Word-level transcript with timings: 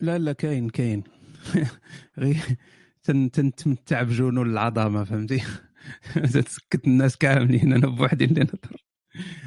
لا 0.00 0.18
لا 0.18 0.32
كاين 0.32 0.70
كاين. 0.70 1.04
غير 2.18 2.36
تنتمتع 3.02 4.02
بجنون 4.02 4.50
العظمة 4.50 5.04
فهمتي؟ 5.04 5.42
تسكت 6.34 6.86
الناس 6.86 7.16
كاملين 7.16 7.72
أنا 7.72 7.86
بوحدي 7.86 8.24
اللي 8.24 8.40
نهضر. 8.40 8.84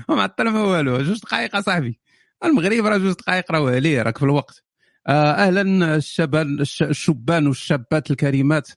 ما 0.10 0.16
معطل 0.16 0.50
ما 0.50 0.62
والو 0.62 1.02
جوج 1.02 1.20
دقائق 1.20 1.56
أصاحبي. 1.56 2.00
المغرب 2.44 2.86
راه 2.86 2.98
جوج 2.98 3.14
دقائق 3.14 3.52
راه 3.52 3.72
عليه 3.72 4.02
راك 4.02 4.18
في 4.18 4.24
الوقت. 4.24 4.64
آه، 5.08 5.32
أهلا 5.32 5.96
الشبان 5.96 6.62
الشبان 6.62 7.48
والشابات 7.48 8.12
الكريمات. 8.12 8.70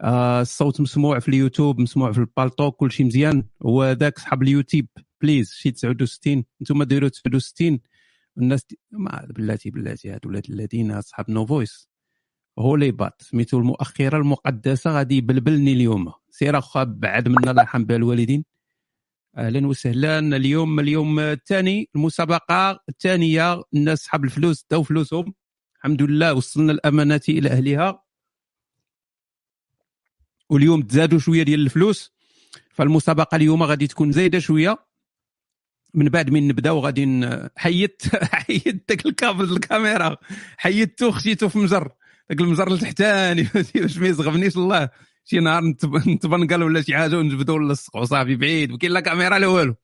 آه، 0.00 0.40
الصوت 0.40 0.80
مسموع 0.80 1.18
في 1.18 1.28
اليوتيوب 1.28 1.80
مسموع 1.80 2.12
في 2.12 2.18
البالتوك 2.18 2.70
كل 2.70 2.92
شيء 2.92 3.06
مزيان. 3.06 3.44
هو 3.66 3.92
ذاك 3.92 4.18
صحاب 4.18 4.42
اليوتيوب 4.42 4.86
please 5.22 5.52
شي 5.52 5.70
69 5.70 6.44
أنتم 6.60 6.82
ديروا 6.82 7.08
69 7.08 7.80
الناس. 8.38 8.66
ما 8.90 9.26
بلاتي 9.30 9.70
بلاتي 9.70 10.10
هاد 10.10 10.26
ولاد 10.26 10.50
الذين 10.50 10.90
اصحاب 10.92 11.30
no 11.30 11.46
voice 11.46 11.88
holy 12.58 12.90
butt. 12.90 13.22
سميتو 13.22 13.58
المؤخرة 13.58 14.18
المقدسة 14.18 14.90
غادي 14.90 15.16
يبلبلني 15.16 15.72
اليوم. 15.72 16.12
سير 16.30 16.58
اخا 16.58 16.84
بعد 16.84 17.28
منا 17.28 17.50
الله 17.50 17.62
يرحم 17.62 17.84
بها 17.84 17.96
الوالدين. 17.96 18.44
أهلا 19.36 19.66
وسهلا. 19.66 20.18
اليوم 20.18 20.80
اليوم 20.80 21.20
الثاني 21.20 21.88
المسابقة 21.96 22.80
الثانية. 22.88 23.62
الناس 23.74 23.98
صحاب 23.98 24.24
الفلوس 24.24 24.66
داو 24.70 24.82
فلوسهم. 24.82 25.34
الحمد 25.76 26.02
لله 26.02 26.34
وصلنا 26.34 26.72
الأمانات 26.72 27.28
إلى 27.28 27.50
أهلها. 27.50 28.02
واليوم 30.50 30.82
تزادوا 30.82 31.18
شوية 31.18 31.42
ديال 31.42 31.60
الفلوس. 31.60 32.12
فالمسابقة 32.70 33.36
اليوم 33.36 33.62
غادي 33.62 33.86
تكون 33.86 34.12
زايدة 34.12 34.38
شوية. 34.38 34.91
من 35.94 36.08
بعد 36.08 36.30
من 36.30 36.48
نبداو 36.48 36.80
غادي 36.80 37.28
حيدت 37.56 38.16
حيدت 38.34 38.88
داك 38.88 39.06
الكابل 39.06 39.52
الكاميرا. 39.52 40.16
حيدتو 40.56 41.10
خشيتو 41.10 41.48
في 41.48 41.58
مجر 41.58 41.88
داك 42.30 42.40
المجر 42.40 42.72
التحتاني 42.72 43.42
باش 43.74 43.98
ما 43.98 44.08
يزغبنيش 44.08 44.56
الله. 44.56 44.88
شي 45.24 45.40
نهار 45.40 45.64
نتبنقل 46.06 46.62
ولا 46.62 46.82
شي 46.82 46.96
حاجة 46.96 47.18
ونجبدو 47.18 47.58
نلصق 47.58 47.96
وصافي 47.96 48.36
بعيد. 48.36 48.72
وكاين 48.72 48.92
لا 48.92 49.00
كاميرا 49.00 49.38
لا 49.38 49.46
والو. 49.46 49.74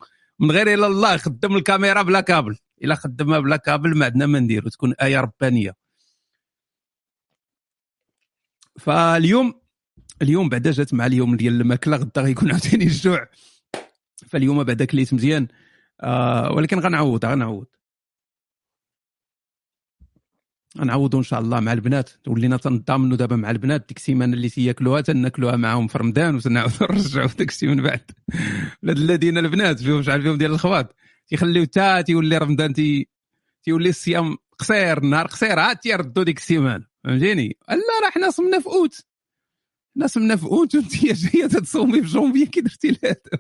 من 0.40 0.50
غير 0.50 0.74
إلا 0.74 0.86
الله 0.86 1.16
خدم 1.16 1.56
الكاميرا 1.56 2.02
بلا 2.02 2.20
كابل. 2.20 2.56
إلا 2.84 2.94
خدمها 2.94 3.38
بلا 3.38 3.56
كابل 3.56 3.98
ما 3.98 4.04
عندنا 4.04 4.26
ما 4.26 4.40
نديرو. 4.40 4.68
تكون 4.68 4.94
آية 5.02 5.20
ربانية. 5.20 5.74
فاليوم 8.78 9.60
اليوم 10.22 10.48
بعدا 10.48 10.70
جات 10.70 10.94
مع 10.94 11.06
اليوم 11.06 11.36
ديال 11.36 11.60
الماكلة. 11.60 11.96
غدا 11.96 12.22
غيكون 12.22 12.50
عاوتاني 12.50 12.84
الجوع. 12.84 13.28
فاليوم 14.28 14.64
بعدا 14.64 14.84
كليت 14.84 15.14
مزيان. 15.14 15.48
آه 16.00 16.52
ولكن 16.52 16.78
غنعوض 16.80 17.24
غنعوض. 17.24 17.66
غنعوضوا 20.78 21.18
إن 21.18 21.24
شاء 21.24 21.40
الله 21.40 21.60
مع 21.60 21.72
البنات. 21.72 22.10
ولينا 22.26 22.56
تنضامنوا 22.56 23.16
دابا 23.16 23.36
مع 23.36 23.50
البنات. 23.50 23.88
ديك 23.88 23.96
السيمانة 23.98 24.34
اللي 24.34 24.48
تياكلوها 24.48 25.00
تناكلوها 25.00 25.56
معاهم 25.56 25.86
في 25.88 25.98
رمضان 25.98 26.34
وتنعاودوا 26.36 26.86
نرجعوا 26.92 27.28
داك 27.38 27.48
الشيء 27.48 27.68
من 27.68 27.82
بعد. 27.82 28.10
ولاد 28.82 28.96
الذين 28.96 29.38
البنات 29.38 29.80
فيهم 29.82 30.02
شحال 30.02 30.22
فيهم 30.22 30.38
ديال 30.38 30.50
الخواط 30.50 30.94
تيخليو 31.28 31.64
تا 31.64 32.00
تيولي 32.00 32.38
رمضان 32.38 32.72
تي 32.74 33.08
تيولي 33.62 33.88
الصيام 33.88 34.36
قصير 34.58 34.98
النهار 34.98 35.26
قصير. 35.26 35.58
عاد 35.58 35.76
تيردوا 35.76 36.24
ديك 36.24 36.38
السيمانة. 36.38 36.84
فهمتيني؟ 37.04 37.56
لا 37.68 37.76
راه 38.04 38.10
حنا 38.10 38.30
صمنا 38.30 38.60
في 38.60 38.66
أوت. 38.66 39.06
حنا 39.96 40.06
صمنا 40.06 40.36
في 40.36 40.46
أوت. 40.46 40.74
وانت 40.76 40.96
جاية 41.04 41.46
تتصومي 41.46 42.02
في 42.02 42.08
جونفي 42.08 42.46
كي 42.46 42.60
درتي 42.60 42.88
لهذا 42.88 43.38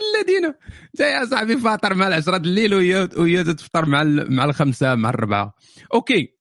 الذين 0.00 0.54
يا 1.00 1.24
صاحبي 1.24 1.56
فاطر 1.58 1.94
مع 1.94 2.08
العشرة 2.08 2.36
الليل 2.36 2.74
وهي 2.74 3.44
تفطر 3.44 3.86
مع 3.86 4.02
مع 4.04 4.44
الخمسة 4.44 4.94
مع 4.94 5.10
الربعة. 5.10 5.54
أوكي. 5.94 6.36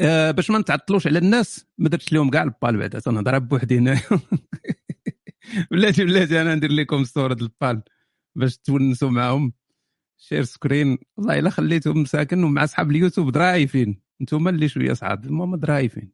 أه 0.00 0.30
باش 0.30 0.50
ما 0.50 0.58
نتعطلوش 0.58 1.06
على 1.06 1.18
الناس 1.18 1.66
ما 1.78 1.88
درتش 1.88 2.12
لهم 2.12 2.30
كاع 2.30 2.42
البال 2.42 2.76
بعدا. 2.76 2.98
تنهضر 3.00 3.38
بوحدي 3.38 3.78
هنا. 3.78 4.00
بلاتي 5.70 6.04
بلاتي 6.04 6.40
أنا 6.42 6.54
ندير 6.54 6.72
لكم 6.72 7.04
صورة 7.04 7.36
البال 7.42 7.82
باش 8.36 8.56
تونسوا 8.58 9.10
معاهم. 9.10 9.52
شير 10.22 10.42
سكرين 10.42 10.98
والله 11.16 11.38
إلا 11.38 11.50
خليتهم 11.50 12.02
مساكن 12.02 12.44
ومع 12.44 12.64
أصحاب 12.64 12.90
اليوتيوب 12.90 13.32
درايفين 13.32 14.02
أنتم 14.20 14.48
اللي 14.48 14.68
شوية 14.68 14.92
صعاب 14.92 15.24
المهم 15.24 15.56
درايفين 15.56 16.12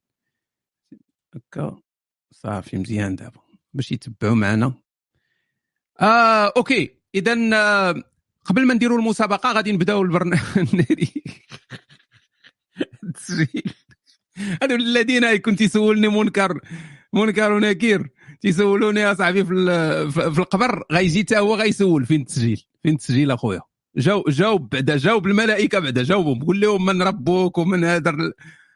هكا 1.35 1.83
صافي 2.31 2.79
مزيان 2.79 3.17
دابا. 3.17 3.41
باش 3.75 3.93
يتبعوا 3.93 4.35
معنا. 4.35 4.75
آه 6.01 6.53
okay. 6.57 6.91
اذا 7.15 7.51
آه 7.55 8.03
قبل 8.45 8.67
ما 8.67 8.75
نديروا 8.75 8.99
المسابقة 8.99 9.53
غادي 9.53 9.73
نبداو 9.73 10.03
البرنامج. 10.03 10.41
هادو 14.63 14.75
الذين 14.75 15.37
كنت 15.37 15.61
يسولني 15.61 16.09
منكر 16.09 16.61
منكر 17.13 17.53
ونكير. 17.53 18.09
تيسولوني 18.41 19.01
يا 19.01 19.15
صاحبي 19.15 19.45
في, 19.45 20.11
في 20.11 20.39
القبر 20.39 20.85
غيجي 20.93 21.21
حتى 21.21 21.39
هو 21.39 21.55
غيسول. 21.55 22.07
فين 22.07 22.21
التسجيل؟ 22.21 22.65
فين 22.83 22.93
التسجيل 22.93 23.31
أخويا؟ 23.31 23.61
جاوب 23.97 24.31
جاوب 24.31 24.69
بعدا 24.69 24.97
جاوب 24.97 25.27
الملائكه 25.27 25.79
بعدا 25.79 26.03
جاوبهم. 26.03 26.45
قول 26.45 26.61
لهم 26.61 26.85
من 26.85 27.03
ربك 27.03 27.59
ومن 27.59 27.85
هذا 27.85 28.33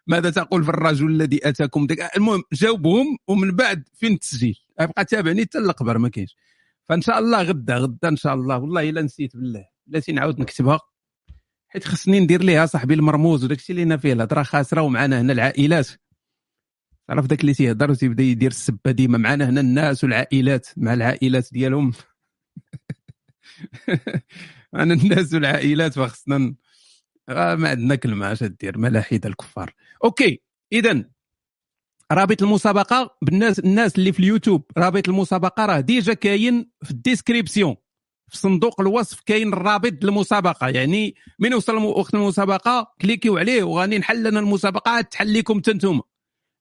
ماذا 0.07 0.31
تقول 0.31 0.65
في 0.65 0.71
الرجل 0.71 1.07
الذي 1.07 1.49
أتاكم؟ 1.49 1.87
المهم 2.17 2.43
جاوبهم 2.53 3.19
ومن 3.29 3.51
بعد 3.51 3.89
فين 3.95 4.13
التسجيل؟ 4.13 4.59
أبقى 4.79 5.05
تابعني 5.05 5.43
حتى 5.43 5.59
القبر 5.59 5.99
ما 5.99 6.09
كاينش. 6.09 6.37
فإن 6.89 7.01
شاء 7.01 7.19
الله 7.19 7.43
غدا 7.43 7.77
غدا 7.77 8.09
إن 8.09 8.17
شاء 8.17 8.35
الله. 8.35 8.59
والله 8.59 8.89
إلا 8.91 9.03
نسيت 9.03 9.37
بالله. 9.37 9.65
بلاتي 9.87 10.13
نعاود 10.13 10.41
نكتبها. 10.41 10.81
حيت 11.69 11.85
خصني 11.85 12.21
ندير 12.21 12.43
ليها 12.43 12.67
صاحبي 12.67 12.95
المرموز 12.95 13.45
وداك 13.45 13.59
الشيء 13.59 13.77
اللي 13.77 13.83
أنا 13.87 13.97
فيه 13.97 14.13
الهضره 14.13 14.43
خاسرة 14.43 14.83
ومعنا 14.83 15.21
هنا 15.21 15.33
العائلات. 15.33 15.89
عرف 17.09 17.27
داك 17.27 17.41
اللي 17.41 17.55
تيهضر 17.55 17.91
وتيبدا 17.91 18.23
يدير 18.23 18.51
السبة 18.51 18.91
ديما 18.91 19.19
معنا 19.19 19.49
هنا 19.49 19.61
الناس 19.61 20.05
والعائلات 20.05 20.69
مع 20.77 20.95
العائلات 20.95 21.49
ديالهم. 21.53 21.93
أنا 24.75 24.95
الناس 24.95 25.35
والعائلات 25.35 25.95
فخصنا 25.95 26.55
آه 27.29 27.55
ما 27.55 27.69
عندنا 27.69 27.95
كلمة 27.95 28.33
اش 28.33 28.43
دير 28.45 28.79
ملاحدة 28.79 29.29
الكفار. 29.29 29.75
okay 30.05 30.43
اذا 30.73 31.05
رابط 32.15 32.43
المسابقة 32.43 33.17
بالناس 33.23 33.59
الناس 33.59 33.99
اللي 33.99 34.13
في 34.13 34.21
اليوتيوب 34.21 34.65
رابط 34.79 35.09
المسابقة 35.09 35.67
راه 35.67 35.81
déjà 35.81 36.15
كاين 36.15 36.71
في 36.85 36.91
ال 36.91 36.97
description. 36.97 37.77
في 38.29 38.39
صندوق 38.39 38.81
الوصف 38.81 39.21
كاين 39.21 39.53
الرابط 39.53 40.05
للمسابقة. 40.05 40.69
يعني 40.69 41.15
من 41.39 41.55
وصل 41.55 41.77
وقت 41.77 42.15
المسابقة 42.15 42.95
كليكيو 43.01 43.39
عليه 43.39 43.63
وغادي 43.63 43.99
نحل 43.99 44.29
لنا 44.29 44.41
المسابقة 44.41 45.01
تحل 45.01 45.39
لكم 45.39 45.63
أنتم 45.69 46.01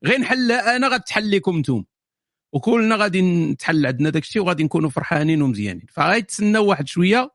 غير 0.06 0.20
نحل 0.20 0.52
أنا 0.52 0.88
غتحل 0.88 1.32
لكم 1.32 1.56
أنتم 1.56 1.84
وكلنا 2.54 2.96
غادي 2.96 3.22
نتحل 3.22 3.86
عندنا 3.86 4.10
داك 4.10 4.24
الشيء 4.24 4.42
وغادي 4.42 4.64
نكونوا 4.64 4.90
فرحانين 4.90 5.42
ومزيانين. 5.42 5.86
فغادي 5.90 6.22
تسناو 6.22 6.66
واحد 6.66 6.88
شوية 6.88 7.32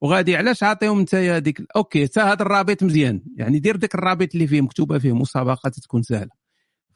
وغادي 0.00 0.36
علاش 0.36 0.62
عاطيهم 0.62 0.98
أنت 0.98 1.14
هذيك 1.14 1.62
okay 1.76 2.06
حتى 2.06 2.20
هذا 2.20 2.42
الرابط 2.42 2.82
مزيان. 2.82 3.22
يعني 3.36 3.58
دير 3.58 3.76
داك 3.76 3.94
الرابط 3.94 4.28
اللي 4.34 4.46
فيه 4.46 4.60
مكتوبة 4.60 4.98
فيه 4.98 5.12
مسابقة 5.12 5.70
تكون 5.70 6.02
سهلة. 6.02 6.30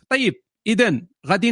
طيب 0.09 0.44
اذا 0.67 1.01
غادي 1.27 1.51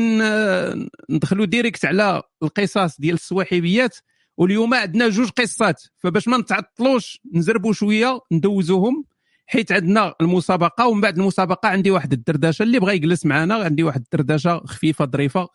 ندخلوا 1.10 1.46
direct 1.46 1.84
على 1.84 2.22
القصص 2.42 3.00
ديال 3.00 3.14
الصويحبيات 3.14 3.96
واليوم 4.36 4.74
عندنا 4.74 5.08
جوج 5.08 5.30
قصات. 5.30 5.82
فباش 5.98 6.28
ما 6.28 6.36
نتعطلوش 6.36 7.20
نزربوا 7.34 7.72
شوية 7.72 8.20
ندوزوهم 8.32 9.04
حيت 9.46 9.72
عندنا 9.72 10.14
المسابقة 10.20 10.86
ومن 10.86 11.00
بعد 11.00 11.18
المسابقة 11.18 11.68
عندي 11.68 11.90
واحد 11.90 12.12
الدردشة 12.12 12.62
اللي 12.62 12.78
بغى 12.80 12.94
يجلس 12.94 13.26
معنا 13.26 13.54
عندي 13.54 13.82
واحد 13.82 14.00
الدردشة 14.00 14.58
خفيفة 14.58 15.04
ظريفة 15.04 15.48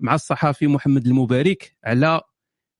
مع 0.00 0.14
الصحفي 0.14 0.66
محمد 0.66 1.06
المبارك 1.06 1.76
على 1.84 2.20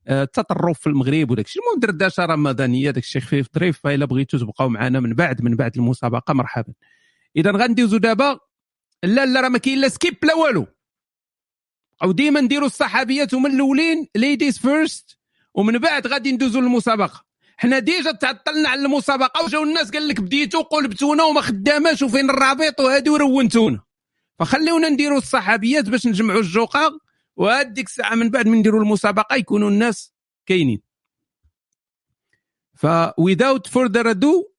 آه، 0.09 0.23
التطرف 0.23 0.81
في 0.81 0.87
المغرب 0.87 1.31
وداك 1.31 1.45
الشيء 1.45 1.63
المهم 1.63 1.81
دردشة 1.81 2.25
رمضانية 2.25 2.91
داك 2.91 3.05
الشيء 3.05 3.23
خفيف 3.23 3.47
ظريف. 3.55 3.81
فإلا 3.81 4.05
بغيتوا 4.05 4.39
تبقاو 4.39 4.69
معنا 4.69 5.01
من 5.01 5.15
بعد 5.15 5.43
من 5.43 5.57
بعد 5.57 5.77
المسابقة 5.77 6.35
مرحبا. 6.35 6.73
اذا 7.37 7.51
غندوزو 7.51 7.97
دابا 7.97 8.39
لا 9.03 9.27
لا 9.27 9.41
راه 9.41 9.49
ما 9.49 9.59
كاين 9.59 9.81
لا 9.81 9.89
skip 9.89 10.25
لا 10.25 10.35
والو 10.35 10.67
أو 12.03 12.13
ديما 12.13 12.41
نديروا 12.41 12.67
الصحابيات 12.67 13.35
هما 13.35 13.49
الأولين 13.49 14.09
ladies 14.17 14.59
first 14.59 15.19
ومن 15.55 15.79
بعد 15.79 16.07
غادي 16.07 16.33
ندوزوا 16.33 16.61
للمسابقة. 16.61 17.25
حنا 17.57 17.79
déjà 17.79 18.13
تعطلنا 18.13 18.69
على 18.69 18.81
المسابقة 18.81 19.45
وجاو 19.45 19.63
الناس 19.63 19.91
قال 19.91 20.09
لك 20.09 20.21
بديتوا 20.21 20.63
قلبتونا 20.63 21.25
وما 21.25 21.41
خداماش 21.41 22.03
وفين 22.03 22.31
الرابط 22.31 22.81
وهادي 22.81 23.11
ورونتونا. 23.11 23.81
فخليونا 24.39 24.89
نديروا 24.89 25.19
الصحابيات 25.19 25.89
باش 25.89 26.07
نجمعوا 26.07 26.41
الجوقة 26.41 27.01
وهاد 27.37 27.79
الساعة 27.79 28.15
من 28.15 28.31
بعد 28.31 28.49
من 28.49 28.59
نديروا 28.59 28.81
المسابقة 28.81 29.37
يكونوا 29.37 29.71
الناس 29.71 30.15
كاينين. 30.47 30.83
ف 32.75 32.87
without 33.21 33.71
further 33.71 34.07
ado 34.07 34.53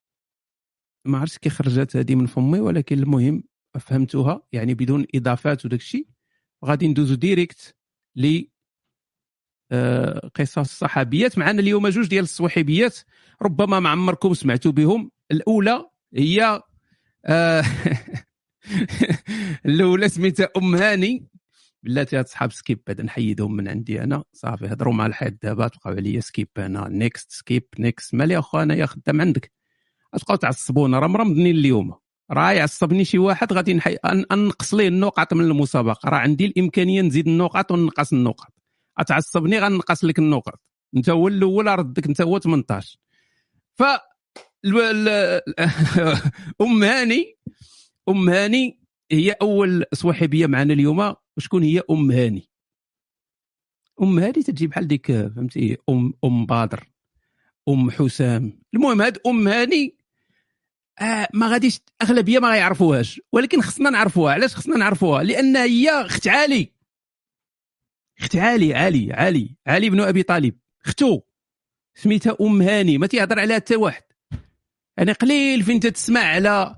ما 1.05 1.17
عرفتش 1.17 1.37
كي 1.37 1.49
خرجت 1.49 1.95
هذه 1.95 2.15
من 2.15 2.25
فمي 2.25 2.59
ولكن 2.59 2.99
المهم 2.99 3.43
فهمتوها؟ 3.79 4.41
يعني 4.51 4.73
بدون 4.73 5.05
إضافات 5.15 5.65
وداك 5.65 5.79
الشيء 5.79 6.07
غادي 6.65 6.87
ندوزو 6.87 7.15
direct 7.15 7.75
ل 8.15 8.41
آه، 9.71 10.31
قصص 10.35 10.57
الصحابيات 10.57 11.37
معنا 11.37 11.59
اليوم 11.59 11.87
جوج 11.87 12.07
ديال 12.07 12.23
الصحيبيات 12.23 12.99
ربما 13.41 13.79
ما 13.79 13.89
عمركم 13.89 14.33
سمعتوا 14.33 14.71
بهم. 14.71 15.11
الأولى 15.31 15.85
هي 16.15 16.61
آه 17.25 17.63
الأولى 19.65 20.09
سميتها 20.09 20.49
أم 20.57 20.75
هاني 20.75 21.27
بلاتي 21.83 22.17
هاد 22.17 22.27
صحاب 22.27 22.51
سكيب 22.51 22.81
بعد 22.87 23.01
نحيدهم 23.01 23.55
من 23.55 23.67
عندي 23.67 24.03
أنا. 24.03 24.23
صافي 24.33 24.65
هضروا 24.65 24.93
مع 24.93 25.05
الحيط 25.05 25.33
دابا 25.43 25.67
تبقاو 25.67 25.93
عليا 25.93 26.19
سكيب 26.19 26.47
أنا 26.57 26.89
نيكست 26.89 27.31
سكيب 27.31 27.67
نيكست 27.79 28.15
مالي 28.15 28.39
اخو 28.39 28.59
انايا 28.59 28.85
خدام 28.85 29.21
عندك. 29.21 29.51
تبقاو 30.19 30.37
تعصبونا 30.37 30.99
راه 30.99 31.07
مرمضني 31.07 31.51
اليوم. 31.51 31.95
راه 32.31 32.51
يعصبني 32.51 33.05
شي 33.05 33.17
واحد 33.17 33.53
غادي 33.53 33.73
نحي... 33.73 33.95
انقص 34.05 34.73
ليه 34.73 34.87
النقط 34.87 35.33
من 35.33 35.45
المسابقة. 35.45 36.09
راه 36.09 36.17
عندي 36.17 36.45
الإمكانية 36.45 37.01
نزيد 37.01 37.27
النقط 37.27 37.71
وننقص 37.71 38.13
النقط 38.13 38.53
أتعصبني 38.97 39.59
غنقص 39.59 40.05
لك 40.05 40.19
النقط 40.19 40.59
أنت 40.95 41.09
هو 41.09 41.27
الأول 41.27 41.65
ردك 41.65 42.07
أنت 42.07 42.21
هو 42.21 42.39
18 42.39 42.99
ف 43.75 43.83
أم 46.61 46.83
هاني 46.83 47.37
أم 48.09 48.29
هاني 48.29 48.79
هي 49.11 49.31
أول 49.31 49.85
صويحبية 49.93 50.47
معنا 50.47 50.73
اليوم. 50.73 51.15
وشكون 51.37 51.63
هي 51.63 51.81
أم 51.91 52.11
هاني؟ 52.11 52.49
أم 54.01 54.19
هاني 54.19 54.43
تجي 54.43 54.67
بحال 54.67 54.87
ديك 54.87 55.11
فهمتي 55.11 55.77
ام 55.89 56.13
أم 56.25 56.45
بدر 56.45 56.89
أم 57.69 57.91
حسام. 57.91 58.61
المهم 58.73 59.01
هاد 59.01 59.17
أم 59.27 59.47
هاني 59.47 59.98
آه 60.99 61.27
ما 61.33 61.47
غاديش 61.47 61.79
أغلبية 62.01 62.39
ما 62.39 62.49
غيعرفوهاش. 62.51 63.21
ولكن 63.31 63.61
خصنا 63.61 63.89
نعرفوها. 63.89 64.33
علاش 64.33 64.55
خصنا 64.55 64.77
نعرفوها؟ 64.77 65.23
لأن 65.23 65.57
هي 65.57 65.89
أخت 65.89 66.27
علي 66.27 66.71
أخت 68.19 68.35
علي 68.35 68.73
علي 68.75 69.13
علي 69.13 69.55
علي 69.67 69.89
بن 69.89 70.01
أبي 70.01 70.23
طالب. 70.23 70.57
أختو. 70.85 71.21
سميتها 71.95 72.37
أم 72.41 72.61
هاني. 72.61 72.97
ما 72.97 73.07
تيهضر 73.07 73.39
عليها 73.39 73.55
حتى 73.55 73.75
واحد. 73.75 74.03
يعني 74.97 75.11
قليل 75.11 75.63
فين 75.63 75.79
تسمع 75.79 76.19
على 76.19 76.75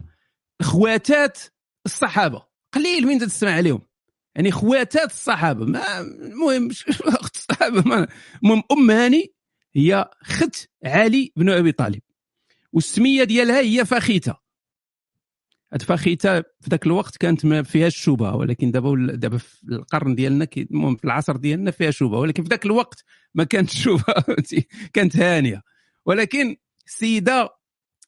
خواتات 0.61 1.39
الصحابة. 1.85 2.45
قليل 2.73 3.07
فين 3.07 3.19
تسمع 3.19 3.51
عليهم. 3.51 3.81
يعني 4.35 4.51
خواتات 4.51 5.11
الصحابة. 5.11 5.65
ما 5.65 5.99
المهم 5.99 6.69
أخت 7.21 7.35
الصحابة. 7.35 8.07
المهم 8.43 8.63
أم 8.71 8.91
هاني 8.91 9.33
هي 9.75 10.09
خت 10.23 10.69
علي 10.85 11.33
بن 11.35 11.49
أبي 11.49 11.71
طالب. 11.71 12.01
والسمية 12.73 13.23
ديالها 13.23 13.59
هي 13.59 13.85
فخيتة. 13.85 14.35
فخيتة 15.79 16.41
في 16.41 16.69
ذاك 16.69 16.85
الوقت 16.85 17.17
كانت 17.17 17.45
ما 17.45 17.63
فيهاش 17.63 17.97
شبهه 17.97 18.35
ولكن 18.35 18.71
دابا 18.71 19.07
دابا 19.13 19.37
في 19.37 19.63
القرن 19.71 20.15
ديالنا 20.15 20.47
المهم 20.57 20.95
في 20.95 21.05
العصر 21.05 21.35
ديالنا 21.35 21.71
فيها 21.71 21.91
شبهه 21.91 22.19
ولكن 22.19 22.43
في 22.43 22.49
ذاك 22.49 22.65
الوقت 22.65 23.03
ما 23.33 23.43
كانتش 23.43 23.83
شبهه 23.83 24.25
كانت 24.93 25.17
هانية. 25.17 25.61
ولكن 26.05 26.55
السيده 26.87 27.49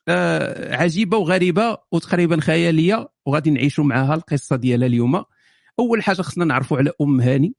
آه 0.08 0.76
عجيبة 0.76 1.18
وغريبة 1.18 1.78
وتقريبا 1.92 2.42
خيالية 2.42 3.10
وغادي 3.26 3.52
نعيشوا 3.52 3.84
معها 3.84 4.16
القصة 4.16 4.56
ديالها 4.56 4.88
اليوم. 4.88 5.24
أول 5.80 6.04
حاجة 6.04 6.22
خصنا 6.22 6.46
نعرفوا 6.46 6.78
على 6.78 6.92
أم 7.02 7.22
هاني 7.22 7.56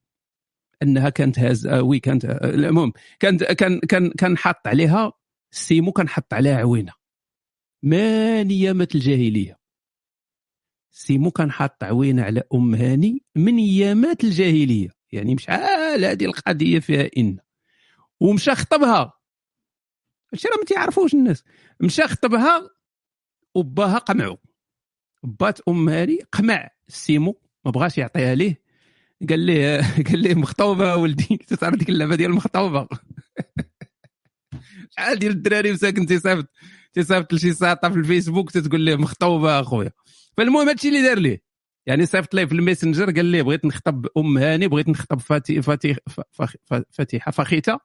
أنها 0.82 1.08
كانت 1.08 1.38
هاز 1.38 1.66
آه 1.66 1.82
وي 1.82 2.00
كانت 2.00 2.24
آه 2.24 2.50
المهم 2.54 2.92
كانت 3.20 3.44
كان 3.44 3.80
كان 3.80 4.10
كان 4.10 4.38
حاط 4.38 4.66
عليها 4.66 5.12
السيمو 5.54 5.92
كان 5.92 6.08
حط 6.08 6.34
عليها 6.34 6.56
عوينة. 6.56 6.92
من 7.82 8.48
ايامات 8.48 8.94
الجاهلية. 8.94 9.58
سيمو 10.90 11.30
كان 11.30 11.52
حاط 11.52 11.84
عوينة 11.84 12.22
على 12.22 12.42
أم 12.54 12.74
هاني 12.74 13.24
من 13.34 13.58
ايامات 13.58 14.24
الجاهلية. 14.24 14.88
يعني 15.12 15.38
شحال 15.38 16.04
هذه 16.04 16.24
القضية 16.24 16.78
فيها 16.78 17.10
إن. 17.16 17.38
ومشى 18.20 18.54
خطبها. 18.54 19.12
هادشي 20.32 20.48
راه 20.48 20.56
ما 20.56 20.64
تيعرفوش 20.64 21.14
الناس. 21.14 21.44
مشى 21.80 22.02
خطبها 22.02 22.70
وباها 23.54 23.98
قمعو. 23.98 24.38
بات 25.22 25.60
أم 25.68 25.88
هاني 25.88 26.18
قمع 26.32 26.70
سيمو 26.88 27.40
ما 27.64 27.70
بغاش 27.70 27.98
يعطيها 27.98 28.34
ليه. 28.34 28.62
قال 29.28 29.40
ليه؟ 29.40 29.80
قال 30.08 30.18
ليه 30.18 30.34
مخطوبة 30.34 30.96
ولدي؟ 30.96 31.36
تعرف 31.60 31.74
ديك 31.74 31.88
اللعبة 31.88 32.16
ديال 32.16 32.30
المخطوبة. 32.30 32.88
شحال 34.94 35.18
ديال 35.18 35.32
الدراري 35.32 35.72
مساكن 35.72 36.06
تيصيفط 36.06 36.46
تيصيفط 36.92 37.32
لشي 37.32 37.52
ساطه 37.52 37.88
في 37.90 37.96
الفيسبوك 37.96 38.50
تتقول 38.50 38.80
ليه 38.80 38.96
مخطوبة 38.96 39.60
أخويا. 39.60 39.90
فالمهم 40.36 40.68
هادشي 40.68 40.88
اللي 40.88 41.02
دار 41.02 41.18
ليه. 41.18 41.42
يعني 41.86 42.06
صيفط 42.06 42.34
ليه 42.34 42.44
في 42.44 42.52
الميسنجر 42.52 43.10
قال 43.10 43.24
ليه 43.24 43.42
بغيت 43.42 43.64
نخطب 43.64 44.06
أم 44.16 44.38
هاني 44.38 44.68
بغيت 44.68 44.88
نخطب 44.88 45.20
فاتي 45.20 45.62
فاتي 45.62 45.96
فاتيحة 46.90 47.30
فخيتة. 47.30 47.78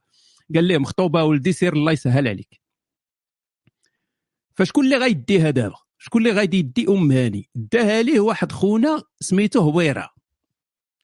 قال 0.56 0.64
ليه 0.64 0.78
مخطوبة 0.78 1.24
ولدي 1.24 1.52
سير 1.54 1.74
الله 1.74 1.92
يسهل 1.92 2.28
عليك. 2.28 2.62
فشكون 4.56 4.86
اللي 4.86 4.98
غيديها 4.98 5.50
دابا؟ 5.50 5.76
شكون 5.98 6.28
اللي 6.28 6.40
غادي 6.40 6.58
يدي 6.58 6.86
أم 6.90 7.12
هاني؟ 7.12 7.50
داها 7.56 8.02
ليه 8.02 8.20
واحد 8.20 8.52
خونا 8.52 9.04
سميتو 9.20 9.70
هبيرة. 9.70 10.10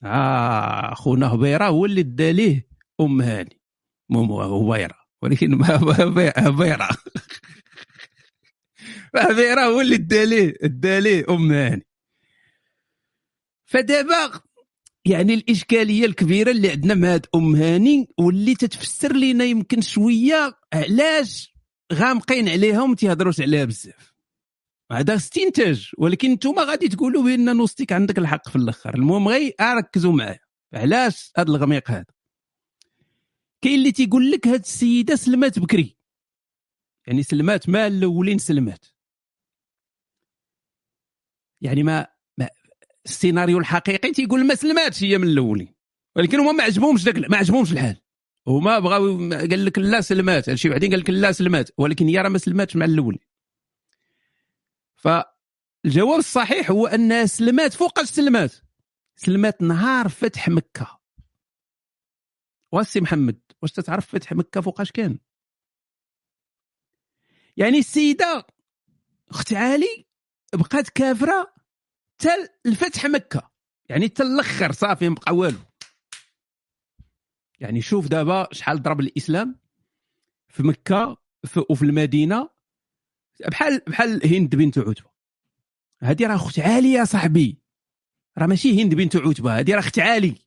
آه 0.04 0.94
خونا 0.94 1.34
هبيرة 1.34 1.68
هو 1.68 1.86
اللي 1.86 2.04
دا 2.04 2.32
ليه 2.32 2.68
أم 3.02 3.22
هاني. 3.22 3.62
مو 4.10 4.42
هبيرة. 4.42 5.05
ولكن 5.26 5.64
هبيره 5.64 6.90
هبيره 9.16 9.62
هو 9.72 9.82
اللي 9.82 9.98
دا 9.98 10.26
ليه 10.26 10.54
دا 10.64 11.00
ليه 11.00 11.26
أم 11.30 11.52
هاني. 11.52 11.86
فدابا 13.66 14.42
يعني 15.06 15.34
الإشكالية 15.34 16.06
الكبيرة 16.06 16.52
اللي 16.52 16.72
عندنا 16.72 16.94
مع 16.94 17.14
هاد 17.14 17.26
أم 17.36 17.56
هاني 17.56 18.10
واللي 18.18 18.56
تتفسر 18.56 19.14
لينا 19.14 19.44
يمكن 19.44 19.82
شوية 19.82 20.54
علاش 20.74 21.56
غامقين 21.94 22.50
عليها 22.50 22.82
وما 22.82 22.96
تيهضروش 22.96 23.42
عليها 23.42 23.66
بزاف. 23.66 24.14
هذا 24.92 25.16
استنتاج 25.16 25.92
ولكن 25.98 26.32
أنتم 26.32 26.60
غادي 26.60 26.88
تقولوا 26.88 27.24
بأن 27.24 27.58
نوستيك 27.58 27.92
عندك 27.92 28.18
الحق 28.18 28.50
في 28.50 28.56
الأخر. 28.56 28.96
المهم 28.96 29.28
غير 29.28 29.56
ركزوا 29.62 30.14
معايا. 30.14 30.40
علاش 30.74 31.32
هذا 31.38 31.50
الغميق 31.50 31.92
هذا؟ 31.92 32.15
كاين 33.66 33.80
اللي 33.80 33.92
تيقول 33.92 34.32
لك 34.32 34.48
هاد 34.48 34.60
السيدة 34.60 35.16
سلمات 35.16 35.60
بكري. 35.60 35.98
يعني 37.08 37.24
سلمات 37.24 37.70
ما 37.70 37.88
الأولين 37.88 38.38
سلمات. 38.38 38.86
يعني 41.62 41.84
ما, 41.84 42.08
ما 42.38 42.50
السيناريو 43.06 43.58
الحقيقي 43.58 44.12
تيقول 44.12 44.48
ما 44.48 44.56
سلماتش 44.56 45.04
هي 45.04 45.18
من 45.18 45.28
الأولين. 45.28 45.76
ولكن 46.16 46.40
هما 46.40 46.52
ما 46.52 46.64
عجبهمش 46.64 47.04
داك 47.04 47.18
ما 47.18 47.38
عجبهمش 47.38 47.72
الحال. 47.72 48.02
هما 48.48 48.80
بغاو 48.80 49.30
قال 49.30 49.66
لك 49.66 49.80
لا 49.80 50.02
سلمات 50.02 50.50
هادشي 50.50 50.70
بعدين 50.70 50.92
قال 50.92 51.00
لك 51.00 51.10
لا 51.10 51.32
سلمات. 51.32 51.70
ولكن 51.78 52.08
هي 52.08 52.18
راه 52.18 52.30
ما 52.30 52.38
سلماتش 52.38 52.76
مع 52.76 52.86
الأولين. 52.86 53.22
فالجواب 54.96 56.20
الصحيح 56.20 56.72
هو 56.72 56.88
انها 56.88 57.26
سلمات 57.26 57.74
فوقاش 57.74 58.08
سلمات 58.08 58.56
سلمات 59.16 59.62
نهار 59.62 60.10
فتح 60.10 60.50
مكة. 60.50 61.00
واسي 62.72 63.02
محمد. 63.02 63.45
واش 63.66 63.72
تتعرف 63.72 64.08
فتح 64.08 64.34
مكة 64.34 64.62
فوقاش 64.62 64.92
كان؟ 64.92 65.20
يعني 67.58 67.78
السيدة 67.80 68.48
أخت 69.30 69.54
علي 69.54 70.06
بقات 70.54 70.90
كافرة 70.90 71.54
تل 72.18 72.50
الفتح 72.66 73.06
مكة. 73.06 73.52
يعني 73.90 74.08
تل 74.08 74.24
الأخر 74.26 74.72
صافي 74.72 75.10
مبقى 75.10 75.36
والو. 75.36 75.60
يعني 77.60 77.82
شوف 77.82 78.08
دابا 78.08 78.48
شحال 78.52 78.82
ضرب 78.82 79.00
الإسلام 79.00 79.60
في 80.48 80.64
مكة 80.64 81.18
وفي 81.70 81.82
المدينة. 81.82 82.50
بحال 83.48 83.82
بحال 83.88 84.28
هند 84.28 84.56
بنت 84.56 84.78
عتبة. 84.78 85.10
هذه 86.00 86.28
راه 86.28 86.36
أخت 86.36 86.60
عالي 86.60 86.94
يا 86.94 87.06
صاحبي. 87.06 87.62
راه 88.38 88.46
ماشي 88.46 88.84
هند 88.84 88.96
بنت 88.96 89.16
عتبة 89.16 89.60
هذه 89.60 89.74
راه 89.74 89.80
أخت 89.80 90.00
عالي 90.00 90.45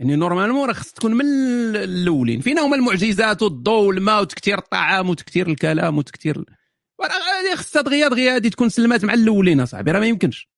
يعني 0.00 0.16
نورمالمون 0.16 0.68
راه 0.68 0.72
خص 0.72 0.92
تكون 0.92 1.14
من 1.14 1.24
الأولين. 1.76 2.40
فين 2.40 2.58
هما 2.58 2.76
المعجزات 2.76 3.42
والضوء 3.42 3.88
والماء 3.88 4.22
وتكثير 4.22 4.58
الطعام 4.58 5.10
وتكثير 5.10 5.48
الكلام 5.48 5.98
وتكثير 5.98 6.44
راه 7.00 7.54
خصها 7.54 7.82
دغيا 7.82 8.08
دغيا 8.08 8.36
هذه 8.36 8.48
تكون 8.48 8.68
سلمات 8.68 9.04
مع 9.04 9.14
الأولين 9.14 9.60
أصاحبي 9.60 9.90
راه 9.90 10.00
ما 10.00 10.06
يمكنش. 10.06 10.48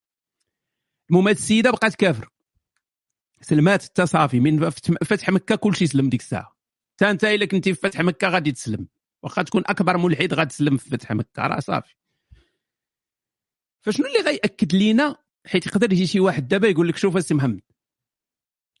المهم 1.09 1.27
هاد 1.27 1.35
السيدة 1.35 1.71
بقات 1.71 1.95
كافر 1.95 2.29
سلمات 3.41 3.83
حتى 3.83 4.05
صافي 4.05 4.39
من 4.39 4.69
فتح 5.03 5.29
مكة 5.29 5.55
كلشي 5.55 5.87
سلم 5.87 6.09
ديك 6.09 6.21
الساعة. 6.21 6.55
حتى 6.95 7.09
انت 7.09 7.23
إلا 7.23 7.45
كنتي 7.45 7.73
في 7.73 7.79
فتح 7.81 8.01
مكة 8.01 8.27
غادي 8.27 8.51
تسلم. 8.51 8.87
واخا 9.23 9.41
تكون 9.41 9.63
أكبر 9.65 9.97
ملحد 9.97 10.33
غتسلم 10.33 10.77
في 10.77 10.89
فتح 10.89 11.11
مكة 11.11 11.47
راه 11.47 11.59
صافي. 11.59 11.95
فشنو 13.81 14.05
اللي 14.05 14.19
غيأكد 14.19 14.75
لينا؟ 14.75 15.15
حيت 15.45 15.67
يقدر 15.67 15.93
يجي 15.93 16.07
شي 16.07 16.19
واحد 16.19 16.47
دابا 16.47 16.67
يقول 16.67 16.87
لك 16.87 16.97
شوف 16.97 17.17
السي 17.17 17.33
محمد. 17.33 17.72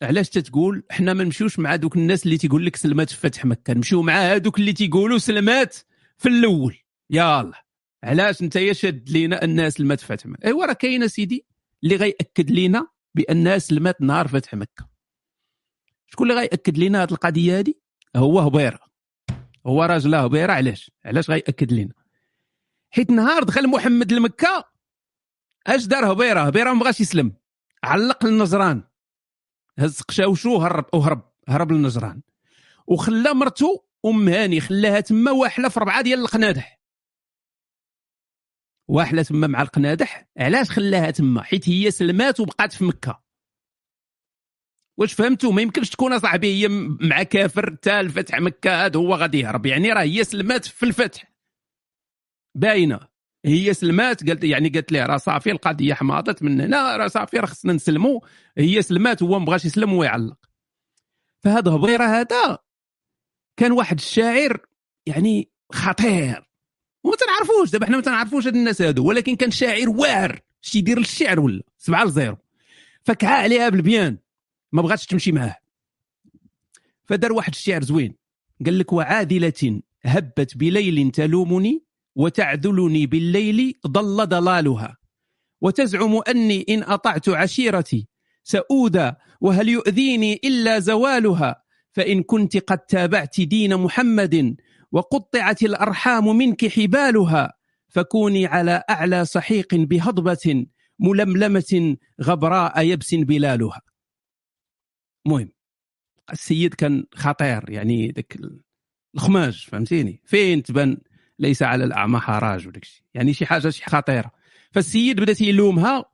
علاش 0.03 0.29
تتقول 0.29 0.83
حنا 0.91 1.13
ما 1.13 1.23
نمشيوش 1.23 1.59
مع 1.59 1.75
دوك 1.75 1.95
الناس 1.95 2.25
اللي 2.25 2.37
تيقول 2.37 2.65
لك 2.65 2.75
سلمات 2.75 3.09
في 3.09 3.17
فتح 3.17 3.45
مكة 3.45 3.73
نمشيو 3.73 4.01
مع 4.01 4.13
هادوك 4.13 4.59
اللي 4.59 4.73
تيقولوا 4.73 5.17
سلمات 5.17 5.77
في 6.17 6.29
الأول. 6.29 6.77
الله 7.11 7.53
علاش 8.03 8.41
انت 8.41 8.71
شاد 8.71 9.09
لينا 9.09 9.43
انها 9.43 9.69
سلمات 9.69 9.99
في 9.99 10.05
فتح 10.05 10.25
مكة؟ 10.25 10.45
إيوا 10.45 10.65
راه 10.65 10.73
كاين 10.73 11.07
سيدي 11.07 11.45
اللي 11.83 11.95
غيأكد 11.95 12.51
لينا 12.51 12.87
بانها 13.15 13.57
سلمات 13.57 14.01
نهار 14.01 14.27
فتح 14.27 14.53
مكة. 14.53 14.89
شكون 16.07 16.31
اللي 16.31 16.41
غيأكد 16.41 16.77
لينا 16.77 17.03
هذه 17.03 17.11
القضية 17.11 17.59
هذه 17.59 17.73
هو 18.15 18.39
هبيرة. 18.39 18.79
هو 19.67 19.83
راجل 19.83 20.15
هبيرة 20.15 20.53
علاش؟ 20.53 20.91
علاش 21.05 21.29
غيأكد 21.29 21.73
لنا 21.73 21.93
حيت 22.91 23.09
نهار 23.09 23.43
دخل 23.43 23.67
محمد 23.67 24.13
لمكه 24.13 24.65
اش 25.67 25.85
دار 25.85 26.11
هبيرة؟ 26.11 26.41
هبيرة 26.41 26.73
ما 26.73 26.79
بغاش 26.79 27.01
يسلم. 27.01 27.33
علق 27.83 28.25
للنجران 28.25 28.83
هز 29.79 30.01
قشاوشو 30.01 30.57
هرب 30.57 30.85
وهرب 30.93 31.31
هرب 31.47 31.71
للنجران. 31.71 32.21
وخلى 32.87 33.33
مرتو 33.33 33.79
أم 34.05 34.29
هاني 34.29 34.59
خلاها 34.61 34.99
تما 34.99 35.31
واحلة 35.31 35.69
في 35.69 35.79
ربعة 35.79 36.01
ديال 36.01 36.19
القنادح. 36.19 36.79
واحلة 38.87 39.23
تما 39.23 39.47
مع 39.47 39.61
القنادح؟ 39.61 40.27
علاش 40.37 40.71
خلاها 40.71 41.11
تما؟ 41.11 41.43
حيت 41.43 41.69
هي 41.69 41.91
سلمات 41.91 42.39
وبقات 42.39 42.73
في 42.73 42.83
مكة. 42.83 43.23
واش 44.97 45.13
فهمتوا؟ 45.13 45.51
ما 45.51 45.61
يمكنش 45.61 45.89
تكون 45.89 46.19
صاحبي 46.19 46.47
هي 46.47 46.67
مع 47.01 47.23
كافر 47.23 47.75
تا 47.75 47.99
الفتح 47.99 48.39
مكة 48.39 48.85
هذا 48.85 48.99
هو 48.99 49.15
غادي 49.15 49.39
يهرب. 49.39 49.65
يعني 49.65 49.93
راه 49.93 50.01
هي 50.01 50.23
سلمات 50.23 50.65
في 50.65 50.83
الفتح. 50.83 51.33
باينة. 52.55 53.12
هي 53.45 53.73
سلمات 53.73 54.27
قالت 54.27 54.43
يعني 54.43 54.69
قالت 54.69 54.91
ليه 54.91 55.05
راه 55.05 55.17
صافي 55.17 55.51
القضية 55.51 55.93
حماضت 55.93 56.43
من 56.43 56.61
هنا 56.61 56.97
راه 56.97 57.07
صافي 57.07 57.37
راه 57.37 57.45
خصنا 57.45 57.73
نسلموا 57.73 58.19
هي 58.57 58.81
سلمات 58.81 59.23
هو 59.23 59.39
ما 59.39 59.45
بغاش 59.45 59.65
يسلم 59.65 59.93
ويعلق 59.93 60.37
فهذا 61.43 61.71
هبيرة 61.71 62.03
هذا 62.03 62.57
كان 63.57 63.71
واحد 63.71 63.97
الشاعر 63.97 64.65
يعني 65.05 65.51
خطير. 65.71 66.49
وما 67.03 67.15
تنعرفوش 67.15 67.71
دابا 67.71 67.85
حنا 67.85 67.95
ما 67.95 68.01
تنعرفوش 68.01 68.47
هاد 68.47 68.55
الناس 68.55 68.81
هادو 68.81 69.07
ولكن 69.07 69.35
كان 69.35 69.51
شاعر 69.51 69.89
واعر 69.89 70.39
شي 70.61 70.77
يدير 70.77 70.99
للشعر 70.99 71.39
ولا 71.39 71.63
سبعة 71.77 72.05
لزيرو. 72.05 72.37
فكعا 73.03 73.41
عليها 73.41 73.69
بالبيان 73.69 74.17
ما 74.71 74.81
بغاتش 74.81 75.05
تمشي 75.05 75.31
معاه. 75.31 75.57
فدار 77.05 77.33
واحد 77.33 77.53
الشعر 77.53 77.83
زوين 77.83 78.15
قال 78.65 78.79
لك 78.79 78.93
وعادلة 78.93 79.81
هبت 80.03 80.57
بليل 80.57 81.11
تلومني 81.11 81.83
وتعذلني 82.15 83.05
بالليل 83.05 83.73
ضل 83.87 84.27
ضلالها. 84.27 84.97
وتزعم 85.61 86.21
أني 86.27 86.65
إن 86.69 86.83
أطعت 86.83 87.29
عشيرتي 87.29 88.07
سأودى 88.43 89.11
وهل 89.41 89.69
يؤذيني 89.69 90.39
إلا 90.43 90.79
زوالها؟ 90.79 91.63
فإن 91.91 92.23
كنت 92.23 92.57
قد 92.57 92.77
تابعت 92.77 93.41
دين 93.41 93.77
محمد 93.77 94.55
وقطعت 94.91 95.63
الأرحام 95.63 96.37
منك 96.37 96.67
حبالها 96.67 97.53
فكوني 97.87 98.45
على 98.45 98.83
أعلى 98.89 99.25
سحيق 99.25 99.75
بهضبة 99.75 100.65
ململمة 100.99 101.97
غبراء 102.21 102.81
يبس 102.81 103.15
بلالها. 103.15 103.81
مهم. 105.25 105.51
السيد 106.31 106.73
كان 106.73 107.05
خطير 107.15 107.69
يعني 107.69 108.11
ذاك 108.11 108.37
الخماج 109.15 109.67
فهمتيني؟ 109.69 110.21
فين 110.25 110.63
تبان؟ 110.63 110.97
ليس 111.39 111.63
على 111.63 111.83
الأعمى 111.83 112.19
حراج 112.19 112.67
وداك 112.67 112.83
الشيء 112.83 113.03
يعني 113.13 113.33
شي 113.33 113.45
حاجة 113.45 113.69
شي 113.69 113.85
خطيرة. 113.85 114.31
فالسيد 114.71 115.19
بدأ 115.19 115.33
تيلومها 115.33 116.05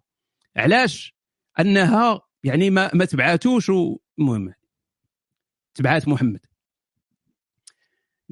علاش؟ 0.55 1.15
أنها 1.59 2.21
يعني 2.43 2.69
ما 2.69 2.91
ما 2.93 3.05
تبعاتوش 3.05 3.71
المهم. 4.19 4.53
تبعات 5.73 6.07
محمد. 6.07 6.45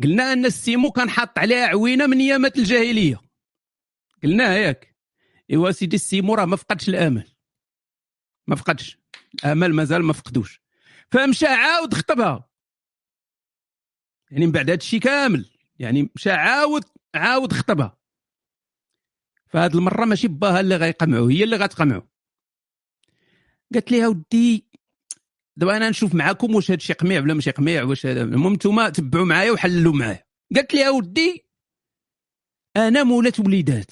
قلنا 0.04 0.34
أن 0.34 0.46
السيمو 0.46 0.92
كان 0.92 1.10
حاط 1.10 1.40
عليها 1.40 1.68
عوينة 1.68 2.08
من 2.08 2.20
ايامات 2.20 2.58
الجاهلية. 2.58 3.22
قلنا 4.24 4.58
ياك 4.58 4.96
إيوا 5.50 5.72
سيدي 5.72 5.96
السيمو 5.96 6.36
راه 6.36 6.46
ما 6.46 6.56
فقدش 6.56 6.90
الآمل. 6.90 7.28
ما 8.48 8.56
فقدش. 8.56 8.98
الآمل 9.36 9.74
مازال 9.74 10.04
ما 10.04 10.14
فقدوش. 10.14 10.62
فمشى 11.12 11.46
عاود 11.46 11.94
خطبها. 11.94 12.50
يعني 14.32 14.46
من 14.46 14.52
بعد 14.52 14.70
هذا 14.70 14.80
الشيء 14.80 15.00
كامل. 15.00 15.46
يعني 15.80 16.10
مشى 16.16 16.32
عاود 16.32 16.84
عاود 17.16 17.54
خطبها. 17.54 17.98
فهاد 19.48 19.76
المرة 19.76 20.06
ماشي 20.06 20.28
باها 20.28 20.60
اللي 20.60 20.76
غيقمعو 20.76 21.26
هي 21.28 21.44
اللي 21.44 21.56
غتقمعو. 21.56 22.02
قالت 23.74 23.92
لي 23.92 24.08
ودي 24.08 24.68
دابا 25.58 25.78
أنا 25.78 25.90
نشوف 25.90 26.16
معاكم 26.16 26.56
واش 26.56 26.72
هادشي 26.72 26.94
قميع 26.94 27.22
ولا 27.22 27.34
ماشي 27.34 27.52
قميع 27.52 27.84
واش 27.84 28.06
المهم 28.06 28.54
نتوما 28.54 28.90
تبعوا 28.90 29.26
معايا 29.26 29.52
وحللوا 29.52 29.94
معايا. 29.94 30.24
قالت 30.56 30.74
لي 30.74 30.90
ودي 30.90 31.46
أنا 32.78 33.04
مولات 33.04 33.40
وليدات 33.40 33.92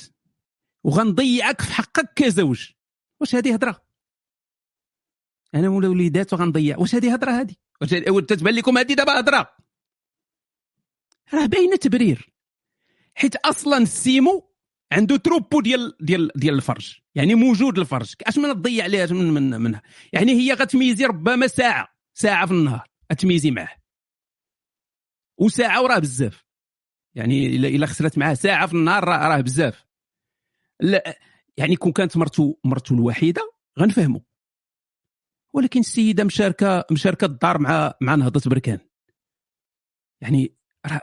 وغنضيعك 0.84 1.62
في 1.62 1.74
حقك 1.74 2.14
كزوج 2.16 2.72
واش. 3.20 3.36
هذه 3.36 3.54
هضرة؟ 3.54 3.86
أنا 5.56 5.70
مولا 5.70 5.88
وليدات 5.88 6.34
وغنضيع. 6.34 6.78
واش 6.78 6.96
هذه 6.96 7.14
هضرة 7.14 7.32
هذه؟ 7.32 7.56
واش 7.82 7.90
تتبان 7.90 8.54
لكم 8.54 8.78
هذه 8.78 8.94
دابا 8.94 9.20
هضرة. 9.20 9.56
راه 11.34 11.46
باينه 11.46 11.76
تبرير. 11.76 12.34
حيت 13.16 13.36
أصلا 13.36 13.78
السيمو 13.78 14.56
عنده 14.92 15.18
تروبو 15.18 15.62
ديال 15.62 15.98
ديال 16.00 16.32
ديال 16.36 16.56
الفرج. 16.56 17.00
يعني 17.16 17.36
موجود 17.36 17.80
الفرج. 17.80 18.14
اش 18.22 18.38
من 18.38 18.54
تضيع 18.54 18.84
عليها 18.84 19.06
من, 19.06 19.34
من 19.34 19.62
منها. 19.62 19.82
يعني 20.14 20.32
هي 20.32 20.54
غتميزي 20.54 21.06
ربما 21.06 21.48
ساعة 21.48 21.88
ساعة 22.14 22.46
في 22.46 22.52
النهار 22.52 22.88
تميزي 23.18 23.52
معاه. 23.52 23.78
وساعة 25.38 25.84
وراه 25.84 26.00
بزاف. 26.00 26.46
يعني 27.16 27.48
إلا 27.56 27.86
خسرت 27.86 28.18
معاه 28.18 28.34
ساعة 28.34 28.68
في 28.68 28.74
النهار 28.74 29.04
راه 29.04 29.42
بزاف. 29.42 29.86
لا 30.80 31.20
يعني 31.58 31.76
كون 31.76 31.92
كانت 31.92 32.18
مرتو 32.18 32.56
مرتو 32.64 32.96
الوحيدة 32.96 33.54
غنفهموا 33.80 34.22
ولكن 35.54 35.80
السيدة 35.80 36.24
مشاركة 36.24 36.86
مشاركة 36.92 37.26
الدار 37.26 37.58
مع 37.58 37.94
مع 38.02 38.16
نهضة 38.16 38.50
بركان. 38.50 38.80
يعني 40.22 40.56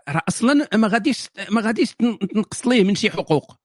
راه 0.08 0.22
أصلا 0.28 0.68
ما 0.74 0.88
غاديش 0.88 1.28
ما 1.50 1.60
غاديش 1.60 1.94
تنقص 1.94 2.66
ليه 2.66 2.84
من 2.84 2.94
شي 2.94 3.10
حقوق. 3.10 3.56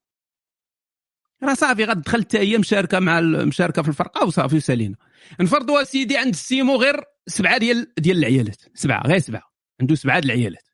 راه 1.42 1.54
صافي 1.54 1.84
غتدخل 1.84 2.22
حتى 2.22 2.38
هي 2.38 2.58
مشاركة 2.58 2.98
مع 2.98 3.18
المشاركه 3.18 3.82
في 3.82 3.88
الفرقة 3.88 4.26
وصافي 4.26 4.60
سالينا 4.60 4.96
نفرضوا 5.40 5.82
سيدي 5.82 6.16
عند 6.16 6.28
السيمو 6.28 6.76
غير 6.76 7.04
سبعة 7.26 7.58
ديال 7.58 7.92
ديال 7.98 8.18
العيالات. 8.18 8.62
سبعة 8.74 9.06
غير 9.06 9.18
سبعة. 9.18 9.52
عنده 9.80 9.94
سبعة 9.94 10.20
ديال 10.20 10.32
العيالات. 10.32 10.68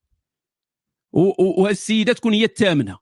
والسيده 1.13 2.13
تكون 2.13 2.33
هي 2.33 2.45
الثامنة. 2.45 2.99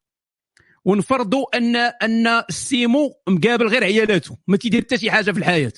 ونفرضوا 0.84 1.56
ان 1.56 1.76
أن 1.76 2.26
السيمو 2.26 3.14
مقابل 3.28 3.66
غير 3.68 3.84
عيالاته. 3.84 4.38
ما 4.46 4.56
تيدير 4.56 4.80
حتى 4.82 4.99
شي 4.99 5.11
حاجة 5.11 5.32
في 5.32 5.38
الحياة. 5.38 5.72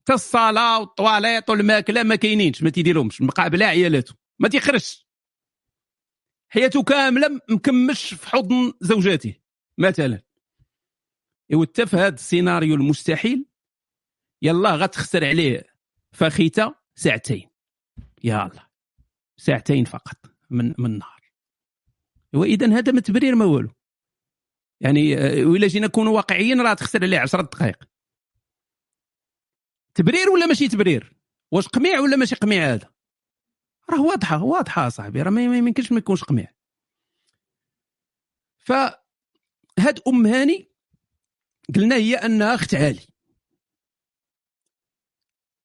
حتى 0.00 0.12
الصلاة 0.12 0.80
والطواليط 0.80 1.50
والماكلة 1.50 2.02
ما 2.02 2.16
كاينينش. 2.16 2.62
ما 2.62 2.70
تيديرهمش. 2.70 3.22
مقابله 3.22 3.66
عيالاته. 3.66 4.14
ما 4.38 4.48
تيخرجش. 4.48 5.09
حياته 6.50 6.82
كامله 6.82 7.40
مكمش 7.50 8.14
في 8.14 8.28
حضن 8.28 8.72
زوجاته 8.80 9.34
مثلا. 9.78 10.22
إيوا 11.50 11.64
في 11.64 11.96
هذا 11.96 12.14
السيناريو 12.14 12.74
المستحيل. 12.74 13.46
يلا 14.42 14.70
غتخسر 14.70 15.24
عليه 15.24 15.62
فخيتة 16.12 16.74
ساعتين. 16.94 17.50
الله 18.46 18.66
ساعتين 19.36 19.84
فقط 19.84 20.16
من 20.50 20.74
من 20.78 20.86
النهار 20.86 21.20
إيوا 22.34 22.44
اذا 22.44 22.66
هذا 22.66 22.92
ما 22.92 23.00
تبرير 23.00 23.34
ما 23.34 23.44
والو. 23.44 23.70
يعني 24.80 25.18
آه، 25.18 25.44
ولا 25.44 25.66
جينا 25.66 25.86
نكونوا 25.86 26.16
واقعيين 26.16 26.60
راه 26.60 26.74
تخسر 26.74 27.04
عليه 27.04 27.18
10 27.18 27.42
دقائق. 27.42 27.84
تبرير 29.94 30.30
ولا 30.30 30.46
ماشي 30.46 30.68
تبرير؟ 30.68 31.16
واش 31.52 31.68
قميع 31.68 32.00
ولا 32.00 32.16
ماشي 32.16 32.34
قميع 32.34 32.74
هذا؟ 32.74 32.90
راه 33.90 34.02
واضحة 34.02 34.42
واضحة 34.42 34.88
صاحبي 34.88 35.22
راه 35.22 35.30
ما 35.30 35.42
يمكنش 35.58 35.92
ما 35.92 35.98
يكونش 35.98 36.24
قميع. 36.24 36.52
ف 38.56 38.72
هاد 39.78 40.00
أم 40.08 40.26
هاني 40.26 40.70
قلنا 41.74 41.96
هي 41.96 42.14
أنها 42.14 42.54
أخت 42.54 42.74
علي 42.74 43.06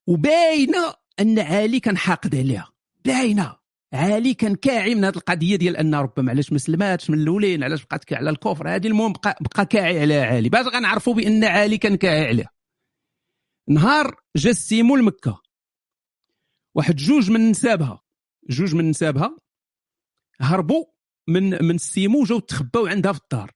وباينة 0.08 0.94
أن 1.20 1.40
علي 1.40 1.80
كان 1.80 1.98
حاقد 1.98 2.36
عليها. 2.36 2.72
باينة. 3.06 3.56
علي 3.94 4.34
كان 4.34 4.56
كاعي 4.56 4.96
من 4.96 5.06
هذه 5.06 5.16
القضية 5.16 5.56
ديال 5.56 5.78
أن 5.78 5.96
ربما 5.96 6.32
علاش 6.32 6.52
ما 6.52 6.58
سلماتش 6.58 7.10
من 7.10 7.20
الأولين 7.20 7.64
علاش 7.64 7.86
بقات 7.86 8.14
على 8.14 8.30
الكفر؟ 8.30 8.76
هذه 8.76 8.88
المهم 8.88 9.14
بقى, 9.14 9.38
بقى 9.42 9.66
كاعي 9.66 10.00
على 10.00 10.22
علي 10.22 10.50
باش 10.50 10.66
غنعرفوا 10.66 11.14
بأن 11.14 11.44
علي 11.44 11.78
كان 11.78 11.98
كاعي 11.98 12.28
عليها. 12.28 12.50
نهار 13.70 14.22
جا 14.36 14.50
السيمو 14.50 14.96
لمكة. 14.96 15.42
واحد 16.76 16.96
جوج 16.96 17.32
من 17.32 17.50
نسابها. 17.52 18.05
جوج 18.50 18.76
من 18.76 18.90
نسابها 18.90 19.38
هربوا 20.42 20.86
من 21.28 21.44
من 21.44 21.76
السيمو 21.76 22.24
جاو 22.24 22.40
تخباو 22.40 22.88
عندها 22.88 23.14
في 23.14 23.20
الدار. 23.20 23.52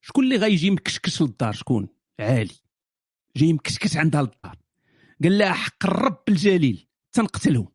شكون 0.00 0.24
اللي 0.24 0.36
غيجي 0.36 0.70
مكشكش 0.70 1.22
للدار؟ 1.22 1.52
شكون؟ 1.52 1.88
عالي. 2.20 2.54
جاي 3.36 3.52
مكشكش 3.52 3.96
عندها 3.96 4.22
للدار. 4.22 4.56
قال 5.22 5.38
لها 5.38 5.52
حق 5.52 5.86
الرب 5.86 6.22
الجليل 6.28 6.88
تنقتلهم. 7.12 7.68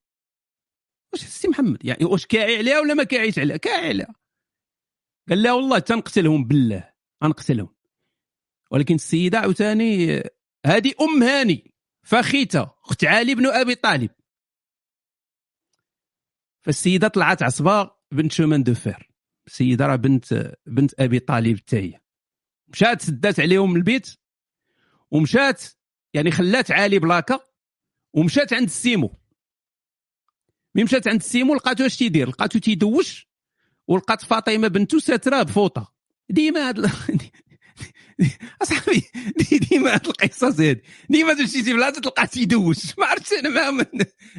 واش 1.14 1.24
السي 1.24 1.48
محمد؟ 1.48 1.86
يعني 1.86 2.06
واش 2.06 2.26
كاعي 2.26 2.58
عليها 2.58 2.80
ولا 2.80 2.94
ما 2.94 3.04
كاعيش 3.04 3.40
عليها؟ 3.40 3.58
كاعي 3.58 3.88
عليها. 3.88 4.16
قال 5.30 5.44
لها 5.44 5.54
والله 5.54 5.80
تنقتلهم 5.80 6.48
بالله 6.48 6.94
غنقتلهم 7.24 7.76
ولكن 8.72 8.96
السيدة 8.96 9.40
عاوتاني 9.40 10.24
هذه 10.66 10.94
أم 11.02 11.24
هاني 11.24 11.74
فخيتة 12.04 12.72
أخت 12.86 13.06
علي 13.06 13.36
بن 13.36 13.46
أبي 13.46 13.76
طالب. 13.76 14.10
فالسيدة 16.64 17.08
طلعت 17.08 17.44
عصبة 17.44 17.92
بنت 18.12 18.32
chemin 18.32 18.64
de 18.64 18.74
fer. 18.74 19.10
السيدة 19.48 19.88
راه 19.88 19.96
بنت 19.96 20.54
بنت 20.66 21.00
أبي 21.00 21.20
طالب 21.20 21.58
حتى 21.58 21.78
هي. 21.78 22.00
مشات 22.68 23.02
سدات 23.02 23.40
عليهم 23.40 23.76
البيت 23.76 24.16
ومشات 25.12 25.64
يعني 26.14 26.32
خلات 26.32 26.72
عالي 26.72 27.00
plaqua 27.00 27.40
ومشات 28.14 28.54
عند 28.54 28.64
السيمو. 28.64 29.20
ملي 30.76 30.84
مشات 30.84 31.08
عند 31.08 31.20
السيمو 31.20 31.56
لقاتو 31.56 31.86
اش 31.86 31.98
تيدير؟ 31.98 32.30
لقاتو 32.30 32.60
تيدوش 32.60 33.28
ولقات 33.88 34.22
فاطمة 34.22 34.68
بنتو 34.68 35.00
ساترة 35.00 35.44
بفوطة. 35.44 35.94
ديما 36.30 36.70
هاد 36.70 36.80
اصاحبي 38.62 39.04
ديما 39.70 39.94
هاد 39.94 40.08
القصص 40.08 40.60
هادي 40.60 40.84
ديما 41.10 41.34
تمشي 41.34 41.64
شي 41.64 41.74
بلاصه 41.74 42.02
تلقاه 42.02 42.26
تيدوش 42.26 43.00
ما 43.00 43.06
عرفتش 43.06 43.34
أنا 43.34 43.72
ما 43.72 43.86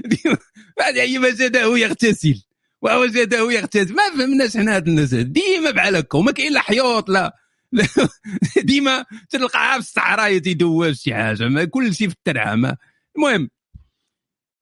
ديما 0.04 0.38
بعد 0.78 0.98
عي 0.98 1.18
وجده 1.18 1.76
يغتسل 1.76 2.42
ووجده 2.84 3.52
يغتسل. 3.52 3.94
ما 3.94 4.02
فهمناش 4.18 4.56
حنا 4.56 4.76
هاد 4.76 4.88
الناس. 4.88 5.14
ديما 5.14 5.70
بحال 5.70 5.96
هكا 5.96 6.18
وما 6.18 6.32
كاين 6.32 6.52
لا 6.52 6.60
حيوط 6.60 7.08
لا. 7.08 7.36
ديما 8.62 9.04
تلقاها 9.30 9.72
في 9.72 9.78
الصحراء 9.78 10.38
تيدوش 10.38 11.00
شي 11.00 11.14
حاجة 11.14 11.48
ما 11.48 11.64
كل 11.64 11.94
شيء 11.94 12.08
في 12.08 12.14
الترعة. 12.14 12.76
المهم 13.16 13.50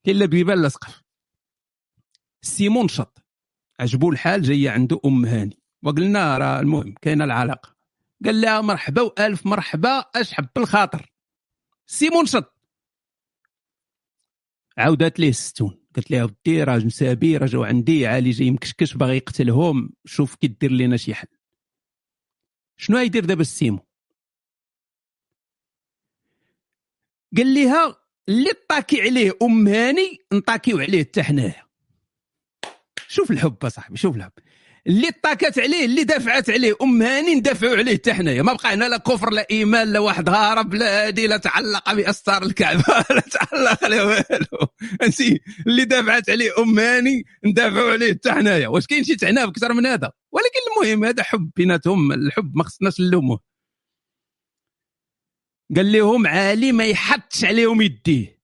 كاين 0.05 0.17
لا 0.17 0.27
بيبان 0.27 0.63
لا 0.63 0.69
سقف. 0.69 1.03
سيمون 2.43 2.89
شط. 2.89 3.19
عجبو 3.81 4.11
الحال 4.11 4.43
جاية 4.43 4.71
عنده 4.71 5.01
أم 5.05 5.25
هاني. 5.25 5.59
وقلنا 5.83 6.39
راه 6.39 6.61
المهم 6.61 6.95
كاينة 7.03 7.25
العلاقة. 7.25 7.77
قال 8.25 8.41
لها 8.41 8.61
مرحبا 8.61 9.03
وألف 9.03 9.47
مرحبا 9.47 9.99
اشحب 9.99 10.49
بالخاطر 10.57 11.13
سيمون 11.87 12.27
شط. 12.27 12.57
عاودات 14.79 15.21
ليه 15.21 15.29
ال 15.29 15.34
situation. 15.34 15.83
قالت 15.97 16.11
لها 16.11 16.25
ودي 16.25 16.63
راه 16.63 16.77
مسابي 16.77 17.39
جاو 17.39 17.65
عندي 17.65 18.07
عالي 18.07 18.31
جاي 18.31 18.51
مكشكش 18.51 18.95
باغي 18.95 19.17
يقتلهم 19.17 19.91
شوف 20.05 20.35
كي 20.35 20.47
دير 20.47 20.71
لنا 20.71 20.97
شي 20.97 21.15
حل. 21.15 21.29
شنو 22.77 22.97
غيدير 22.99 23.25
دابا 23.25 23.41
السيمو؟ 23.41 23.87
قال 27.37 27.55
لها 27.55 27.97
اللي 28.29 28.51
طاكي 28.69 29.03
عليه 29.03 29.33
أم 29.43 29.69
هاني 29.69 30.19
نطاكيو 30.33 30.79
عليه 30.79 31.05
حتى 31.05 31.23
حنايا. 31.23 31.67
شوف 33.09 33.31
الحب 33.31 33.65
اصاحبي 33.65 33.97
شوف 33.97 34.17
الحب. 34.17 34.33
اللي 34.87 35.11
طاكت 35.23 35.59
عليه 35.59 35.85
اللي 35.85 36.05
دافعت 36.05 36.51
عليه. 36.51 36.75
أم 36.83 37.03
هاني 37.03 37.35
ندافعوا 37.35 37.77
عليه 37.77 37.95
حتى 37.95 38.15
حنايا. 38.15 38.43
ما 38.43 38.53
بقى 38.53 38.75
هنا 38.75 38.85
لا 38.89 38.97
كفر 38.97 39.31
لا 39.31 39.47
إيمان 39.51 39.93
لا 39.93 39.99
واحد 39.99 40.29
هارب 40.29 40.75
لا 40.75 41.07
هادي 41.07 41.27
لا 41.27 41.37
تعلق 41.37 41.93
باستار 41.95 42.43
الكعبة 42.43 42.85
لا 43.17 43.21
تعلق 43.21 43.85
لا 43.89 44.03
والو. 44.03 44.69
انسي 45.03 45.41
اللي 45.67 45.85
دافعت 45.85 46.31
عليه 46.31 46.51
أم 46.59 46.79
هاني 46.79 47.25
ندافعوا 47.45 47.93
عليه 47.93 48.13
حتى 48.13 48.33
حنايا. 48.33 48.69
واش 48.69 48.87
كاين 48.87 49.05
شي 49.05 49.17
تعناف 49.17 49.49
أكثر 49.49 49.73
من 49.73 49.87
هذا؟ 49.87 50.13
ولكن 50.33 50.87
المهم 50.87 51.05
هذا 51.05 51.23
حب 51.23 51.51
بيناتهم 51.57 52.13
الحب 52.13 52.57
ما 52.57 52.65
خصناش 52.65 53.01
نلوموه. 53.01 53.41
قال 55.77 55.93
لهم 55.93 56.27
عالي 56.27 56.73
ما 56.73 56.85
يحطش 56.87 57.45
عليهم 57.45 57.83
يديه. 57.83 58.43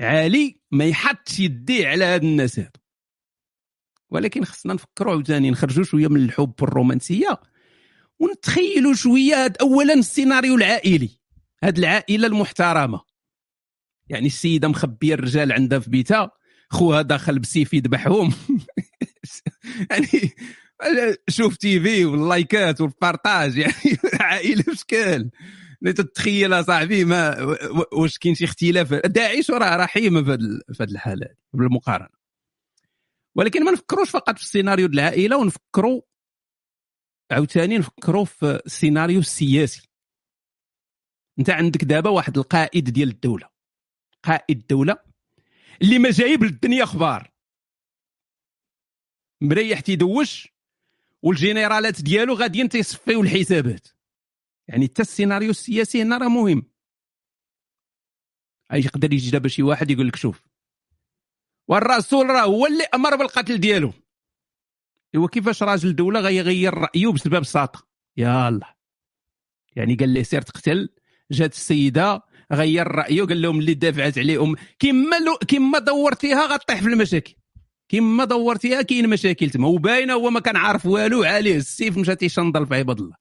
عالي 0.00 0.60
ما 0.70 0.84
يحطش 0.84 1.40
يديه 1.40 1.88
على 1.88 2.04
هاد 2.04 2.24
الناس 2.24 2.58
هادو. 2.58 2.80
ولكن 4.10 4.44
خصنا 4.44 4.74
نفكروا 4.74 5.12
عاوتاني 5.12 5.50
نخرجوا 5.50 5.84
شوية 5.84 6.08
من 6.08 6.24
الحب 6.24 6.54
والرومانسية 6.60 7.40
ونتخيلوا 8.18 8.94
شوية 8.94 9.44
هاد 9.44 9.56
اولا 9.60 9.94
السيناريو 9.94 10.54
العائلي 10.54 11.10
هاد 11.62 11.78
العائلة 11.78 12.26
المحترمة. 12.26 13.00
يعني 14.08 14.26
السيدة 14.26 14.68
مخبية 14.68 15.14
الرجال 15.14 15.52
عندها 15.52 15.78
في 15.78 15.90
بيتها 15.90 16.30
خوها 16.70 17.02
داخل 17.02 17.38
بسيف 17.38 17.74
يذبحهم 17.74 18.32
يعني 19.90 20.08
شوف 21.28 21.56
تي 21.56 21.80
في 21.80 22.04
واللايكات 22.04 22.80
والبارطاج 22.80 23.56
يعني 23.56 23.98
عائله 24.20 24.64
بشكل. 24.68 25.30
تتخيل 25.84 26.64
صاحبي 26.64 27.04
ما 27.04 27.56
واش 27.92 28.18
كاين 28.18 28.34
شي 28.34 28.44
اختلاف. 28.44 28.94
داعش 28.94 29.50
راه 29.50 29.76
رحيمه 29.76 30.22
في 30.22 30.82
هذه 30.82 30.90
الحالة 30.90 31.26
بالمقارنة. 31.52 32.17
ولكن 33.38 33.64
ما 33.64 33.72
نفكروش 33.72 34.10
فقط 34.10 34.36
في 34.36 34.42
السيناريو 34.42 34.86
العائلة 34.86 35.36
ونفكروا 35.38 36.02
عاوتاني 37.30 37.78
نفكروا 37.78 38.24
في 38.24 38.62
السيناريو 38.66 39.20
السياسي 39.20 39.88
انت 41.38 41.50
عندك 41.50 41.84
دابا 41.84 42.10
واحد 42.10 42.38
القائد 42.38 42.90
ديال 42.90 43.08
الدولة. 43.08 43.48
قائد 44.22 44.58
الدولة 44.58 44.98
اللي 45.82 45.98
ما 45.98 46.10
جايب 46.10 46.44
للدنيا 46.44 46.84
أخبار. 46.84 47.30
مريح 49.40 49.80
تيدوش 49.80 50.48
والجنرالات 51.22 52.02
ديالو 52.02 52.34
غاديين 52.34 52.68
تيصفيو 52.68 53.20
الحسابات. 53.20 53.88
يعني 54.68 54.86
حتى 54.86 55.02
السيناريو 55.02 55.50
السياسي 55.50 56.02
هنا 56.02 56.18
راه 56.18 56.28
مهم. 56.28 56.62
اي 58.72 58.80
يقدر 58.80 59.12
يجي 59.12 59.30
دابا 59.30 59.48
شي 59.48 59.62
واحد 59.62 59.90
يقول 59.90 60.08
لك 60.08 60.16
شوف 60.16 60.47
والرسول 61.68 62.30
راه 62.30 62.44
هو 62.44 62.66
اللي 62.66 62.84
أمر 62.94 63.16
بالقتل 63.16 63.58
ديالو. 63.58 63.92
إيوا 65.14 65.28
كيفاش 65.28 65.62
راجل 65.62 65.96
دولة 65.96 66.20
غيغير 66.20 66.74
رايه 66.74 67.12
بسبب 67.12 67.44
ساطة؟ 67.44 67.86
الله 68.18 68.74
يعني 69.76 69.94
قال 69.94 70.08
لي 70.08 70.24
سير 70.24 70.42
تقتل 70.42 70.88
جات 71.30 71.52
السيدة 71.52 72.22
غير 72.52 72.86
رايه 72.88 73.22
قال 73.22 73.42
لهم 73.42 73.58
اللي 73.58 73.74
دافعت 73.74 74.18
عليهم 74.18 74.56
كيما 74.78 75.16
لو 75.16 75.36
كيما 75.36 75.78
دورتيها 75.78 76.46
غطيح 76.46 76.80
في 76.82 76.88
المشاكل. 76.88 77.34
كيما 77.88 78.24
دورتيها 78.24 78.82
كاين 78.82 79.08
مشاكل 79.08 79.50
تما 79.50 79.68
وباينة 79.68 80.14
هو 80.14 80.30
ما 80.30 80.40
كان 80.40 80.56
عارف 80.56 80.86
والو 80.86 81.22
عليه 81.22 81.56
السيف 81.56 81.98
مشى 81.98 82.14
تيشنضل 82.14 82.66
في 82.66 82.74
عباد 82.74 83.00
الله. 83.00 83.16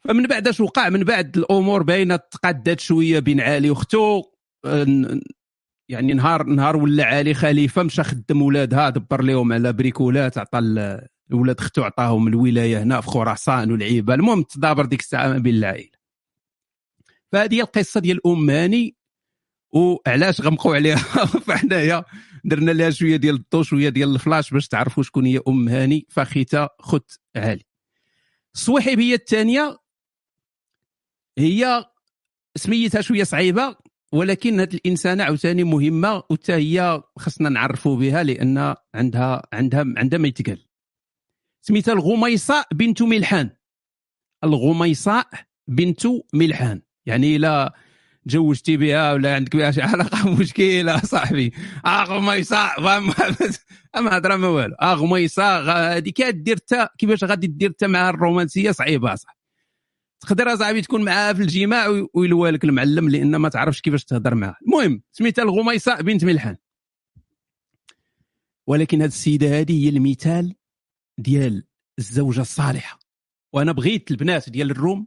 فمن 0.00 0.26
بعد 0.26 0.48
اش 0.48 0.60
وقع؟ 0.60 0.88
من 0.88 1.04
بعد 1.04 1.36
الأمور 1.38 1.82
باينة 1.82 2.16
تقادات 2.16 2.80
شوية 2.80 3.18
بين 3.18 3.40
علي 3.40 3.70
واختو 3.70 4.22
يعني 5.88 6.12
نهار 6.12 6.42
نهار 6.42 6.76
ولا 6.76 7.04
علي 7.04 7.34
خليفة 7.34 7.82
مشى 7.82 8.02
خدم 8.02 8.42
ولادها 8.42 8.90
دبر 8.90 9.22
لهم 9.22 9.52
على 9.52 9.72
بريكولات 9.72 10.38
عطى 10.38 10.58
الولاد 11.30 11.60
اختو 11.60 11.82
عطاهم 11.82 12.28
الولاية 12.28 12.82
هنا 12.82 13.00
في 13.00 13.08
خراسان 13.08 13.72
والعيبة. 13.72 14.14
المهم 14.14 14.42
تدابر 14.42 14.84
ديك 14.84 15.00
الساعة 15.00 15.28
ما 15.28 15.38
بين 15.38 15.54
العائلة. 15.54 15.90
فهذه 17.32 17.54
هي 17.54 17.60
القصة 17.60 18.00
ديال 18.00 18.26
ام 18.26 18.50
هاني 18.50 18.96
وعلاش 19.72 20.40
غمقوا 20.40 20.74
عليها. 20.74 20.96
فحنايا 21.46 22.04
درنا 22.44 22.70
لها 22.70 22.90
شوية 22.90 23.16
ديال 23.16 23.34
الضو 23.34 23.62
شوية 23.62 23.88
ديال 23.88 24.14
الفلاش 24.14 24.50
باش 24.50 24.68
تعرفوا 24.68 25.02
شكون 25.02 25.26
هي 25.26 25.40
ام 25.48 25.68
هاني 25.68 26.06
فخيته 26.10 26.68
خت 26.80 27.20
عالي 27.36 27.64
الصويحبيه 28.54 29.14
الثانية. 29.14 29.78
هي 31.38 31.84
سميتها 32.56 33.00
شوية 33.00 33.24
صعيبة. 33.24 33.76
ولكن 34.14 34.60
هذه 34.60 34.74
الإنسانة 34.74 35.24
عاوتاني 35.24 35.64
مهمة 35.64 36.22
وحتى 36.30 36.52
هي 36.52 37.02
خصنا 37.18 37.48
نعرفوا 37.48 37.96
بها 37.96 38.22
لأن 38.22 38.74
عندها 38.94 39.42
عندها 39.52 39.84
عندها 39.96 40.18
ما 40.18 40.28
يتقال. 40.28 40.66
سميتها 41.62 41.92
الغميصاء 41.92 42.66
بنت 42.72 43.02
ملحان. 43.02 43.50
الغميصاء 44.44 45.28
بنت 45.68 46.02
ملحان. 46.34 46.82
يعني 47.06 47.38
لا 47.38 47.74
تزوجتي 48.28 48.76
بها 48.76 49.12
ولا 49.12 49.34
عندك 49.34 49.56
بها 49.56 49.70
شي 49.70 49.82
علاقة 49.82 50.30
مشكلة 50.40 50.98
صاحبي. 50.98 51.52
آه 51.86 52.04
غميصاء 52.04 52.80
ما 52.80 53.14
هضره 54.16 54.36
ما 54.36 54.48
والو. 54.48 54.74
آه 54.74 54.94
غميصاء 54.94 55.62
هذيك 55.96 56.22
دير 56.22 56.58
كيفاش 56.98 57.24
غادي 57.24 57.46
دير 57.46 57.72
مع 57.82 58.10
الرومانسية؟ 58.10 58.70
صعيبة 58.70 59.14
صح. 59.14 59.43
تقدر 60.24 60.54
اصاحبي 60.54 60.82
تكون 60.82 61.04
معاها 61.04 61.32
في 61.32 61.42
الجماع 61.42 62.06
ويلوى 62.14 62.50
لك 62.50 62.64
المعلم 62.64 63.08
لأن 63.08 63.36
ما 63.36 63.48
تعرفش 63.48 63.80
كيفاش 63.80 64.04
تهضر 64.04 64.34
معاه. 64.34 64.56
المهم 64.66 65.02
سميتها 65.12 65.42
الغميصاء 65.42 66.02
بنت 66.02 66.24
ملحان 66.24 66.56
ولكن 68.66 69.02
هذه 69.02 69.08
السيدة 69.08 69.60
هذه 69.60 69.84
هي 69.84 69.88
المثال 69.88 70.54
ديال 71.18 71.64
الزوجة 71.98 72.40
الصالحة. 72.40 72.98
وأنا 73.52 73.72
بغيت 73.72 74.10
البنات 74.10 74.50
ديال 74.50 74.70
الروم 74.70 75.06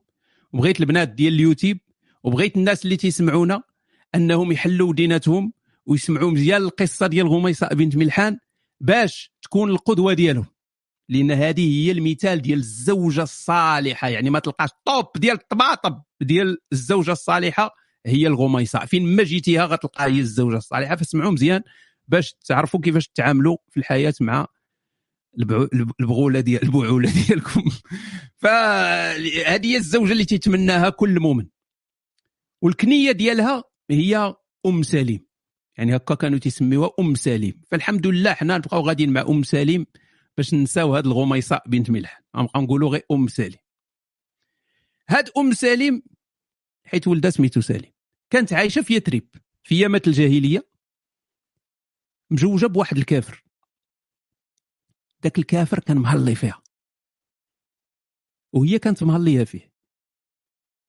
وبغيت 0.54 0.80
البنات 0.80 1.10
ديال 1.10 1.34
اليوتيوب 1.34 1.78
وبغيت 2.24 2.58
الناس 2.58 2.86
اللي 2.86 2.98
تيسمعونا 2.98 3.64
أنهم 4.16 4.52
يحلوا 4.52 4.94
ديناتهم 4.94 5.54
ويسمعوا 5.86 6.32
مزيان 6.32 6.62
القصة 6.62 7.08
ديال 7.08 7.28
غميصاء 7.28 7.76
بنت 7.76 7.96
ملحان 7.96 8.38
باش 8.80 9.32
تكون 9.42 9.70
القدوة 9.70 10.14
ديالهم. 10.14 10.46
لأن 11.10 11.32
هذه 11.32 11.86
هي 11.86 11.92
المثال 11.92 12.42
ديال 12.42 12.60
الزوجة 12.60 13.24
الصالحة. 13.24 14.10
يعني 14.10 14.30
ما 14.30 14.40
تلقاش 14.40 14.70
طوب 14.86 15.06
ديال 15.16 15.36
الطباطب 15.36 16.04
ديال 16.22 16.58
الزوجة 16.72 17.12
الصالحة 17.12 17.76
هي 18.06 18.28
الغميصة. 18.28 18.86
فين 18.86 19.16
ما 19.16 19.24
جيتيها 19.24 19.66
غتلقى 19.66 20.04
هي 20.06 20.20
الزوجة 20.20 20.58
الصالحة. 20.58 20.96
فاسمعوا 20.96 21.32
مزيان 21.32 21.62
باش 22.08 22.34
تعرفوا 22.34 22.80
كيفاش 22.80 23.08
تتعاملوا 23.08 23.58
في 23.70 23.80
الحياة 23.80 24.14
مع 24.22 24.48
البغوله 26.00 26.40
ديال 26.40 26.64
البعولة 26.64 27.12
ديالكم. 27.12 27.64
فهذه 28.42 29.68
هي 29.68 29.78
الزوجة 29.78 30.12
اللي 30.12 30.26
تيتمناها 30.26 30.90
كل 30.90 31.20
مؤمن. 31.20 31.48
والكنية 32.62 33.12
ديالها 33.12 33.64
هي 33.92 34.36
أم 34.66 34.84
سليم. 34.84 35.28
يعني 35.78 35.96
هكا 35.96 36.16
كانوا 36.16 36.40
تيسميوها 36.40 36.92
أم 37.00 37.16
سليم. 37.16 37.62
فالحمد 37.72 38.08
لله 38.08 38.34
حنا 38.34 38.58
نبقاو 38.58 38.82
غاديين 38.82 39.14
مع 39.14 39.22
أم 39.22 39.44
سليم. 39.44 39.86
باش 40.38 40.54
نساو 40.54 40.96
هاد 40.96 41.06
الغميصاء 41.06 41.70
بنت 41.70 41.90
ملح. 41.90 42.22
غنبقاو 42.38 42.64
نقولوا 42.64 42.90
غير 42.90 43.06
أم 43.12 43.28
سالم 43.28 43.58
هاد 45.10 45.30
أم 45.38 45.54
سالم 45.54 46.02
حيت 46.84 47.08
ولدها 47.08 47.32
سميتو 47.32 47.62
سالم 47.62 47.92
كانت 48.30 48.54
عايشة 48.54 48.82
في 48.82 48.94
يثرب 48.94 49.28
في 49.64 49.76
ايامات 49.76 50.08
الجاهلية 50.08 50.70
مجوجة 52.32 52.66
بواحد 52.66 52.98
الكافر. 52.98 53.44
ذاك 55.24 55.38
الكافر 55.38 55.80
كان 55.80 55.98
مهلي 55.98 56.36
فيها. 56.36 56.64
وهي 58.54 58.80
كانت 58.80 59.04
مهليه 59.04 59.44
فيه. 59.44 59.72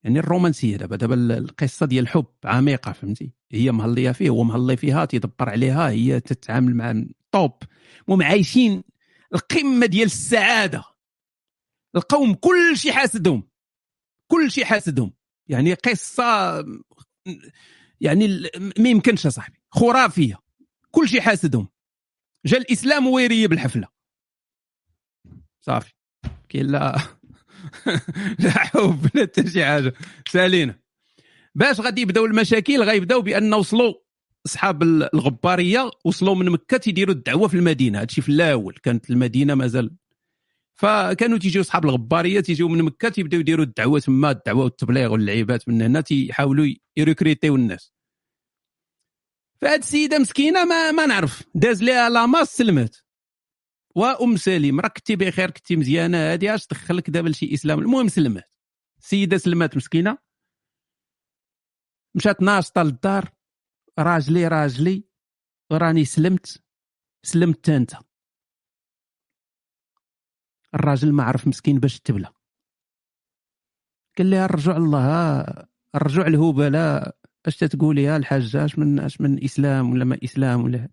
يعني 0.04 0.18
الرومانسية 0.18 0.76
دابا 0.76 0.96
دابا 0.96 1.14
القصة 1.14 1.87
ديال 1.87 2.04
الحب 2.04 2.26
عميقة 2.44 2.92
فهمتي؟ 2.92 3.32
هي 3.52 3.72
مهليه 3.72 4.11
فيه 4.11 4.28
هو 4.28 4.44
مهلي 4.44 4.76
فيها 4.76 5.04
تيدبر 5.04 5.48
عليها 5.48 5.90
هي 5.90 6.20
تتعامل 6.20 6.74
مع 6.74 7.04
طوب. 7.32 7.62
المهم 8.08 8.22
عايشين 8.22 8.82
القمة 9.34 9.86
ديال 9.86 10.06
السعادة. 10.06 10.84
القوم 11.96 12.34
كل 12.34 12.76
شيء 12.76 12.92
حاسدهم. 12.92 13.48
كل 14.26 14.50
شيء 14.50 14.64
حاسدهم. 14.64 15.12
يعني 15.46 15.74
قصة 15.74 16.58
يعني 18.00 18.50
ما 18.78 18.88
يمكنش 18.88 19.26
صاحبي. 19.26 19.58
خرافية. 19.70 20.38
كل 20.90 21.08
شيء 21.08 21.20
حاسدهم. 21.20 21.68
جا 22.46 22.56
الإسلام 22.56 23.06
ويريب 23.06 23.52
الحفلة. 23.52 23.88
صافي. 25.60 25.92
كاين 26.48 26.66
لا 26.66 26.96
لا 28.38 28.50
حب 28.50 29.10
لا 29.14 29.22
حتى 29.22 29.50
شي 29.50 29.64
حاجة. 29.64 29.94
سالينا. 30.28 30.80
باش 31.54 31.80
غادي 31.80 32.00
يبداو 32.00 32.26
المشاكل 32.26 32.82
غيبداو 32.82 33.22
بأن 33.22 33.54
وصلوا 33.54 33.94
أصحاب 34.46 34.83
الغبارية 34.83 35.90
وصلوا 36.05 36.35
من 36.35 36.51
مكة 36.51 36.77
تيديروا 36.77 37.14
الدعوة 37.14 37.48
في 37.48 37.55
المدينة. 37.57 38.01
هادشي 38.01 38.20
في 38.22 38.29
الأول 38.29 38.74
كانت 38.83 39.11
المدينة 39.11 39.55
مازال. 39.55 39.96
فكانوا 40.74 41.38
تيجيو 41.38 41.62
أصحاب 41.62 41.85
الغبارية 41.85 42.40
تيجيو 42.40 42.68
من 42.68 42.83
مكة 42.83 43.09
تيبداو 43.09 43.40
يديروا 43.40 43.64
الدعوة. 43.64 44.01
تما 44.01 44.31
الدعوة 44.31 44.64
والتبليغ 44.64 45.12
واللعيبات 45.12 45.68
من 45.68 45.83
هنا 45.83 46.01
تيحاولوا 46.01 46.74
يريكريتيو 46.96 47.57
الناس. 47.57 47.92
فهاد 49.61 49.79
السيدة 49.79 50.18
مسكينة 50.18 50.64
ما 50.64 50.92
ما 50.92 51.07
نعرف. 51.07 51.42
داز 51.55 51.83
ليها 51.83 52.11
لاماس 52.11 52.57
سلمات 52.57 52.96
وأم 53.96 54.37
سليم 54.37 54.81
راك 54.81 54.98
كنتي 54.98 55.16
بخير 55.16 55.51
كنتي 55.51 55.77
مزيانة 55.77 56.18
هادي 56.18 56.55
اش 56.55 56.66
دخلك 56.66 57.11
دابا 57.11 57.29
لشي 57.29 57.55
إسلام. 57.55 57.79
المهم 57.79 58.09
سلمات. 58.09 58.53
السيدة 58.98 59.38
سلمات 59.38 59.77
مسكينة. 59.77 60.18
مشات 62.14 62.42
ناشطة 62.42 62.83
للدار. 62.83 63.38
راجلي 63.98 64.48
راجلي 64.48 65.04
راني 65.72 66.04
سلمت 66.04 66.62
سلمت 67.22 67.68
انت. 67.68 67.92
الراجل 70.74 71.12
ما 71.12 71.22
عرف 71.22 71.46
مسكين 71.46 71.80
باش 71.80 72.00
تبلى. 72.00 72.32
قال 74.18 74.30
لها 74.30 74.44
الرجوع 74.44 74.76
الله 74.76 75.46
الرجوع 75.94 76.26
الهبلاء 76.26 77.18
أش 77.46 77.56
تتقولي؟ 77.56 78.02
يا 78.02 78.16
الحاجة 78.16 78.64
أش 78.64 78.78
من 78.78 79.00
أش 79.00 79.20
من 79.20 79.44
إسلام 79.44 79.92
ولا 79.92 80.04
ما 80.04 80.18
إسلام 80.24 80.64
ولا 80.64 80.88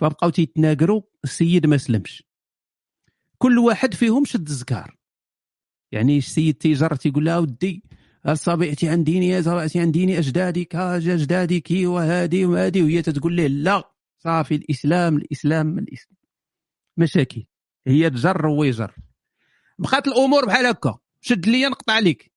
فبقاو 0.00 0.30
تيتناقروا 0.30 1.02
السيد 1.24 1.66
ما 1.66 1.76
سلمش. 1.76 2.24
كل 3.38 3.58
واحد 3.58 3.94
فيهم 3.94 4.24
شد 4.24 4.48
الزكار. 4.48 4.96
يعني 5.92 6.18
السيد 6.18 6.54
تيجر 6.54 6.94
تيقول 6.94 7.24
لها 7.24 7.38
ودي 7.38 7.82
صبيعتي 8.32 8.88
عن 8.88 9.04
ديني 9.04 9.42
صبيعتي 9.42 9.80
عن 9.80 9.90
ديني 9.92 10.18
اجدادك 10.18 10.76
اجدادك 10.76 11.70
وهادي 11.70 12.44
وهادي 12.44 12.82
وهي 12.82 13.02
تتقول 13.02 13.36
له 13.36 13.46
لا 13.46 13.90
صافي 14.18 14.54
الإسلام 14.54 15.16
الإسلام 15.16 15.78
الإسلام. 15.78 16.16
مشاكل. 16.96 17.44
هي 17.86 18.10
تجر 18.10 18.46
وهو 18.46 18.64
يجر. 18.64 18.94
بقات 19.78 20.08
الأمور 20.08 20.44
بحال 20.44 20.66
هكا. 20.66 20.98
شد 21.20 21.46
لي 21.46 21.66
نقطع 21.66 21.92
عليك. 21.92 22.32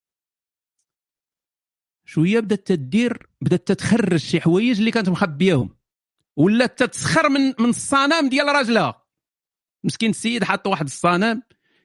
شوية 2.05 2.39
بدأت 2.39 2.67
تدير 2.67 3.29
بدأت 3.41 3.67
تتخرج 3.67 4.19
شي 4.19 4.41
حوايج 4.41 4.77
اللي 4.77 4.91
كانت 4.91 5.09
مخبياهم. 5.09 5.77
ولات 6.35 6.79
تتسخر 6.83 7.29
من 7.29 7.53
من 7.59 7.69
الصنم 7.69 8.29
ديال 8.29 8.47
راجلها. 8.47 9.05
مسكين 9.83 10.09
السيد 10.09 10.43
حط 10.43 10.67
واحد 10.67 10.85
الصنم 10.85 11.41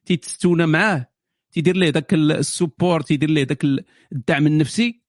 تيتستونا 0.06 0.66
معاه. 0.66 1.11
تيدير 1.52 1.76
ليه 1.76 1.90
ذاك 1.90 2.14
ال 2.14 2.25
support 2.25 3.00
تيدير 3.00 3.30
ليه 3.30 3.44
ذاك 3.44 3.64
الدعم 4.12 4.46
النفسي؟ 4.46 5.02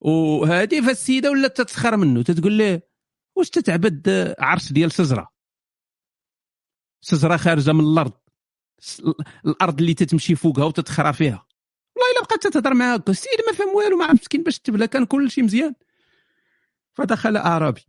وهذه 0.00 0.80
فالسيدة 0.80 1.30
ولات 1.30 1.56
تتسخر 1.56 1.96
منه؟ 1.96 2.22
تتقول 2.22 2.52
ليه 2.52 2.88
واش 3.36 3.50
تتعبد 3.50 4.34
عرش 4.38 4.72
ديال 4.72 4.92
شجره 4.92 5.32
شجره 7.00 7.36
خارجة 7.36 7.72
من 7.72 7.80
الأرض. 7.80 8.12
الأرض 9.46 9.80
اللي 9.80 9.94
تتمشي 9.94 10.34
فوقها 10.34 10.64
وتتخرى 10.64 11.12
فيها. 11.12 11.46
والله 11.96 12.10
إلا 12.12 12.20
بقات 12.22 12.46
تهضر 12.46 12.74
معاه 12.74 12.94
هكا 12.94 13.12
السيد 13.12 13.38
ما 13.46 13.52
فهم 13.52 13.74
والو 13.74 13.96
ما 13.96 14.12
مسكين 14.12 14.42
باش 14.42 14.58
تبلا 14.58 14.86
كان 14.86 15.06
كل 15.06 15.30
شيء 15.30 15.44
مزيان. 15.44 15.74
فدخل 16.92 17.36
أعرابي. 17.36 17.86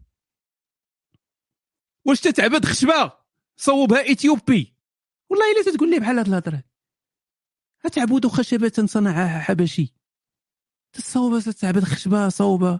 واش 2.06 2.20
تتعبد 2.22 2.66
خشبة؟ 2.66 3.12
صوبها 3.58 4.12
إثيوبي. 4.12 4.76
والله 5.30 5.46
إلا 5.52 5.72
تتقول 5.72 5.92
لي 5.92 6.00
بحال 6.00 6.18
هاد 6.18 6.28
الهضرة. 6.28 6.69
أتعبد 7.86 8.28
خشبة 8.28 8.86
صنعها 8.86 9.40
حبشي. 9.40 9.94
تصوب 10.94 11.40
تتعبد 11.40 11.84
خشبة 11.84 12.30
صوبة. 12.30 12.80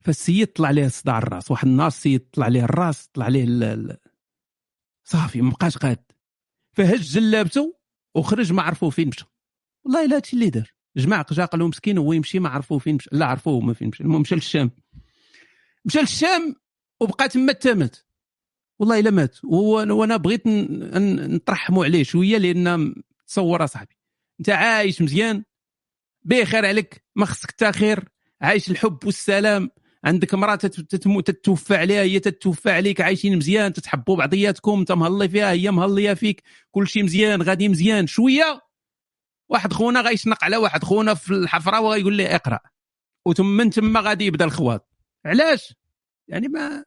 فالسيد 0.00 0.46
طلع 0.46 0.68
عليه 0.68 0.88
صداع 0.88 1.18
الراس 1.18 1.50
واحد 1.50 1.66
النهار 1.66 1.88
السيد 1.88 2.30
طلع 2.30 2.44
عليه 2.44 2.64
الراس 2.64 3.06
طلع 3.06 3.24
عليه 3.24 3.44
ال... 3.44 3.98
صافي 5.04 5.42
ما 5.42 5.50
بقاش 5.50 5.78
قاد. 5.78 6.04
فهز 6.76 7.00
جلابته 7.00 7.78
وخرج 8.14 8.52
ما 8.52 8.62
عرفوا 8.62 8.90
فين 8.90 9.08
مشى. 9.08 9.24
والله 9.84 10.04
إلا 10.04 10.16
هادشي 10.16 10.36
اللي 10.36 10.50
دار. 10.50 10.72
قال 11.46 11.60
له 11.60 11.68
مسكين 11.68 11.98
هو 11.98 12.12
يمشي 12.12 12.38
ما 12.38 12.48
عرفوا 12.48 12.78
فين 12.78 12.94
مشى. 12.94 13.10
لا 13.12 13.26
عرفوه 13.26 13.58
هما 13.58 13.72
فين 13.74 13.88
مشى. 13.88 14.02
المهم 14.02 14.20
مشى 14.20 14.34
للشام. 14.34 14.70
مشى 15.84 16.00
للشام 16.00 16.54
وبقى 17.00 17.28
تما 17.28 17.52
تامت 17.52 18.06
والله 18.80 18.98
إلا 18.98 19.10
مات. 19.10 19.36
وأنا 19.44 20.16
بغيت 20.16 20.46
نترحموا 20.46 21.84
عليه 21.84 22.02
شوية 22.02 22.38
لأن 22.38 22.94
تصور 23.26 23.64
أصاحبي. 23.64 23.96
أنت 24.40 24.50
عايش 24.50 25.02
مزيان. 25.02 25.44
بخير 26.22 26.66
عليك. 26.66 27.04
ما 27.16 27.26
خصك 27.26 27.50
حتى 27.50 27.72
خير. 27.72 28.08
عايش 28.40 28.70
الحب 28.70 28.98
والسلام. 29.04 29.70
عندك 30.04 30.30
تتموت 30.88 31.30
تتوفى 31.30 31.76
عليها. 31.76 32.02
هي 32.02 32.20
تتوفى 32.20 32.70
عليك. 32.70 33.00
عايشين 33.00 33.36
مزيان. 33.36 33.72
تتحبوا 33.72 34.16
بعضياتكم. 34.16 34.78
أنت 34.78 34.92
مهلي 34.92 35.28
فيها. 35.28 35.50
هي 35.50 35.70
مهلية 35.70 36.14
فيك. 36.14 36.42
كل 36.70 36.88
شيء 36.88 37.04
مزيان. 37.04 37.42
غادي 37.42 37.68
مزيان. 37.68 38.06
شوية. 38.06 38.60
واحد 39.48 39.72
خونا 39.72 40.00
غيشنق 40.00 40.44
على 40.44 40.56
واحد 40.56 40.84
خونا 40.84 41.14
في 41.14 41.30
الحفرة 41.30 41.80
وغيقول 41.80 42.18
له 42.18 42.34
اقرأ. 42.34 42.60
وثم 43.26 43.68
تما 43.68 44.00
غادي 44.00 44.26
يبدأ 44.26 44.44
الخواط. 44.44 44.88
علاش؟ 45.24 45.74
يعني 46.28 46.48
ما 46.48 46.84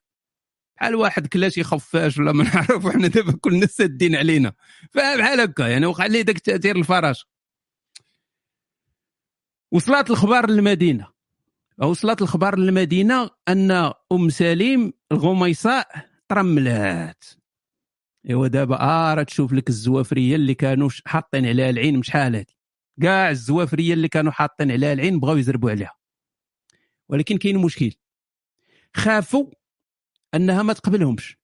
بحال 0.77 0.95
واحد 0.95 1.27
كلا 1.27 1.49
شي 1.49 1.63
خفاش 1.63 2.17
ولا 2.17 2.31
ما 2.31 2.43
نعرف 2.43 2.85
وحنا 2.85 3.07
دابا 3.07 3.37
كلنا 3.41 3.65
سادين 3.65 4.15
علينا. 4.15 4.53
فبحال 4.91 5.39
هكا 5.39 5.63
يعني 5.63 5.85
وقع 5.85 6.05
ليه 6.05 6.21
داك 6.21 6.35
التأثير 6.35 6.75
الفراش. 6.75 7.25
وصلت 9.71 10.11
الخبار 10.11 10.49
للمدينة. 10.49 11.07
وصلت 11.77 12.21
الخبار 12.21 12.59
للمدينة 12.59 13.29
أن 13.47 13.71
أم 14.11 14.29
سليم 14.29 14.93
الغميصاء 15.11 15.87
ترملات. 16.29 17.23
إيوا 18.29 18.47
دابا 18.47 18.81
آه 18.81 19.23
تشوف 19.23 19.53
لك 19.53 19.69
الزوافرية 19.69 20.35
اللي 20.35 20.53
كانوا 20.53 20.89
حاطين 21.05 21.45
عليها 21.45 21.69
العين 21.69 21.99
مش 21.99 22.07
شحال 22.07 22.35
هادي. 22.35 22.57
كاع 23.01 23.29
الزوافرية 23.29 23.93
اللي 23.93 24.07
كانوا 24.07 24.31
حاطين 24.31 24.71
عليها 24.71 24.93
العين 24.93 25.19
بغاو 25.19 25.37
يزربوا 25.37 25.71
عليها. 25.71 25.95
ولكن 27.09 27.37
كاين 27.37 27.57
مشكل. 27.57 27.91
خافوا 28.95 29.45
أنها 30.35 30.63
ما 30.63 30.73
تقبلهمش. 30.73 31.37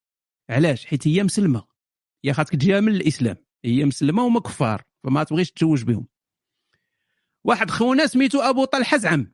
علاش؟ 0.49 0.85
حيت 0.85 1.07
هي 1.07 1.23
مسلمة. 1.23 1.63
هي 2.25 2.33
خاطك 2.33 2.55
تجامل 2.55 2.95
الإسلام. 2.95 3.37
هي 3.65 3.85
مسلمة 3.85 4.23
وما 4.23 4.39
كفار 4.39 4.83
فما 5.03 5.23
تبغيش 5.23 5.51
تزوج 5.51 5.83
بهم. 5.83 6.07
واحد 7.43 7.71
خونا 7.71 8.07
سميتو 8.07 8.39
أبو 8.39 8.65
طلحة 8.65 8.97
زعم. 8.97 9.33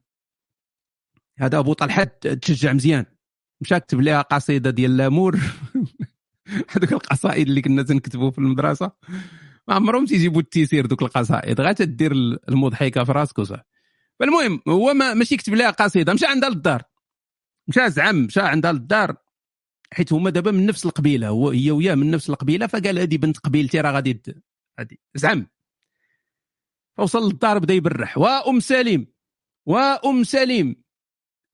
هذا 1.37 1.59
أبو 1.59 1.73
طلحة 1.73 2.03
تشجع 2.41 2.73
مزيان. 2.73 3.05
مشى 3.61 3.79
كتب 3.79 4.01
لها 4.01 4.21
قصيدة 4.21 4.69
ديال 4.69 4.97
لامور 4.97 5.39
هذوك 6.71 6.91
القصائد 6.91 7.47
اللي 7.47 7.61
كنا 7.61 7.83
تنكتبوا 7.83 8.31
في 8.31 8.37
المدرسة. 8.37 8.91
ما 9.67 9.75
عمرهم 9.75 10.05
تيجيبوا 10.05 10.41
التيسير 10.41 10.85
دوك 10.85 11.01
القصائد. 11.01 11.61
غير 11.61 11.73
تدير 11.73 12.11
المضحكة 12.49 13.03
في 13.03 13.11
راسك 13.11 13.39
وصافي. 13.39 13.63
فالمهم 14.19 14.61
هو 14.67 14.93
ما 14.93 15.13
ماشي 15.13 15.37
كتب 15.37 15.53
لها 15.53 15.71
قصيدة 15.71 16.13
مشى 16.13 16.25
عندها 16.25 16.49
للدار. 16.49 16.83
مشى 17.67 17.89
زعم 17.89 18.15
مشى 18.15 18.41
عندها 18.41 18.71
للدار. 18.71 19.24
حيت 19.95 20.13
هما 20.13 20.29
دابا 20.29 20.51
من 20.51 20.65
نفس 20.65 20.85
القبيلة 20.85 21.27
هو 21.27 21.49
هي 21.49 21.71
وياه 21.71 21.95
من 21.95 22.11
نفس 22.11 22.29
القبيلة 22.29 22.67
فقال 22.67 22.99
هذه 22.99 23.17
بنت 23.17 23.37
قبيلتي 23.37 23.81
راه 23.81 23.91
غادي 23.91 24.21
غادي 24.79 24.99
زعم. 25.15 25.47
فوصل 26.97 27.27
للدار 27.27 27.59
بدا 27.59 27.73
يبرح. 27.73 28.17
وام 28.17 28.59
سليم 28.59 29.07
وام 29.65 30.23
سليم 30.23 30.83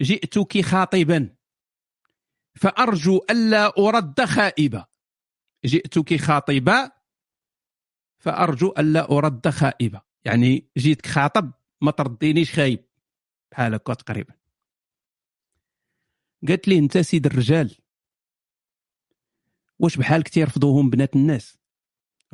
جئتك 0.02 0.62
خاطبا 0.62 1.36
فأرجو 2.56 3.22
ألا 3.30 3.74
أرد 3.78 4.26
خائبة 4.26 4.86
جئتك 5.66 6.16
خاطبة 6.16 6.92
فأرجو 8.18 8.74
ألا 8.78 9.12
أرد 9.12 9.50
خائبة 9.50 10.02
يعني 10.26 10.72
جيتك 10.78 11.06
خاطب 11.06 11.52
ما 11.82 11.92
تردينيش 11.92 12.54
خايب 12.54 12.86
بحال 13.52 13.74
هكا 13.74 13.94
تقريبا. 13.94 14.34
قالت 16.48 16.68
لي 16.68 16.78
أنت 16.78 16.98
سيد 16.98 17.26
الرجال. 17.26 17.78
واش 19.82 19.98
بحالك 19.98 20.30
تيرفضوهم 20.30 20.90
بنات 20.90 21.16
الناس. 21.16 21.58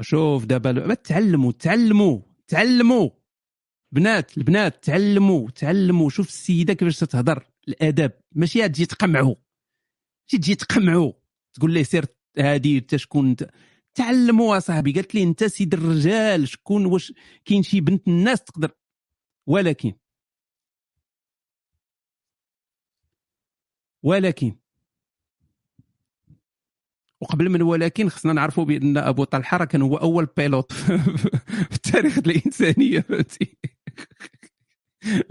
شوف 0.02 0.46
دابا 0.46 0.94
تعلموا 0.94 1.52
تعلموا 1.52 2.22
تعلموا. 2.48 3.10
بنات 3.92 4.38
البنات 4.38 4.84
تعلموا 4.84 5.50
تعلموا. 5.50 6.10
شوف 6.10 6.28
السيدة 6.28 6.74
كيفاش 6.74 7.00
تهضر 7.00 7.48
الادب 7.68 8.12
ماشي 8.32 8.68
تجي 8.70 8.86
تقمعوا 8.86 9.36
ماشي 10.26 10.38
تجي 10.38 10.56
تقمعوا 10.56 11.14
تقول 11.54 11.74
ليه 11.74 11.84
سير 11.84 12.06
هادي 12.38 12.78
انت 12.78 12.96
شكون 12.96 13.36
تعلموا 13.96 14.60
صاحبي. 14.60 14.94
قالت 14.94 15.16
لي 15.16 15.24
انت 15.24 15.44
سيد 15.44 15.74
الرجال. 15.74 16.48
شكون 16.48 16.86
واش 16.86 17.14
كاين 17.46 17.64
شي 17.64 17.82
بنت 17.82 18.08
الناس 18.08 18.44
تقدر. 18.44 18.72
ولكن 19.48 19.94
ولكن 24.04 24.56
وقبل 27.22 27.50
من 27.50 27.62
ولكن 27.62 28.10
خصنا 28.10 28.34
نعرفوا 28.34 28.66
بأن 28.66 28.98
أبو 28.98 29.24
طلحة 29.24 29.58
راه 29.58 29.66
كان 29.66 29.82
هو 29.82 29.98
أول 29.98 30.28
بيلوت 30.38 30.72
في 31.72 31.76
التاريخ 31.76 32.18
الانسانيه 32.18 33.00
فهمتي؟ 33.00 33.58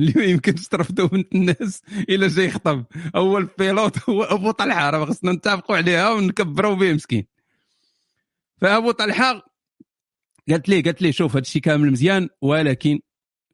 اللي 0.00 0.12
ما 0.16 0.24
يمكنش 0.24 0.68
ترفضوا 0.68 1.06
بنت 1.08 1.34
الناس 1.34 1.82
إلا 2.08 2.28
جاي 2.28 2.46
يخطب. 2.46 2.84
أول 3.16 3.48
بيلوت 3.58 4.10
هو 4.10 4.22
أبو 4.22 4.50
طلحة. 4.50 4.90
راه 4.90 5.04
خصنا 5.04 5.32
نتفقوا 5.32 5.76
عليها 5.76 6.10
ونكبروا 6.10 6.74
به 6.74 6.92
مسكين. 6.92 7.26
فأبو 8.60 8.90
طلحة 8.90 9.54
قالت 10.50 10.68
لي 10.68 10.80
قالت 10.80 11.02
لي 11.02 11.12
شوف 11.12 11.30
هذا 11.30 11.40
الشيء 11.40 11.62
كامل 11.62 11.92
مزيان 11.92 12.28
ولكن 12.40 13.00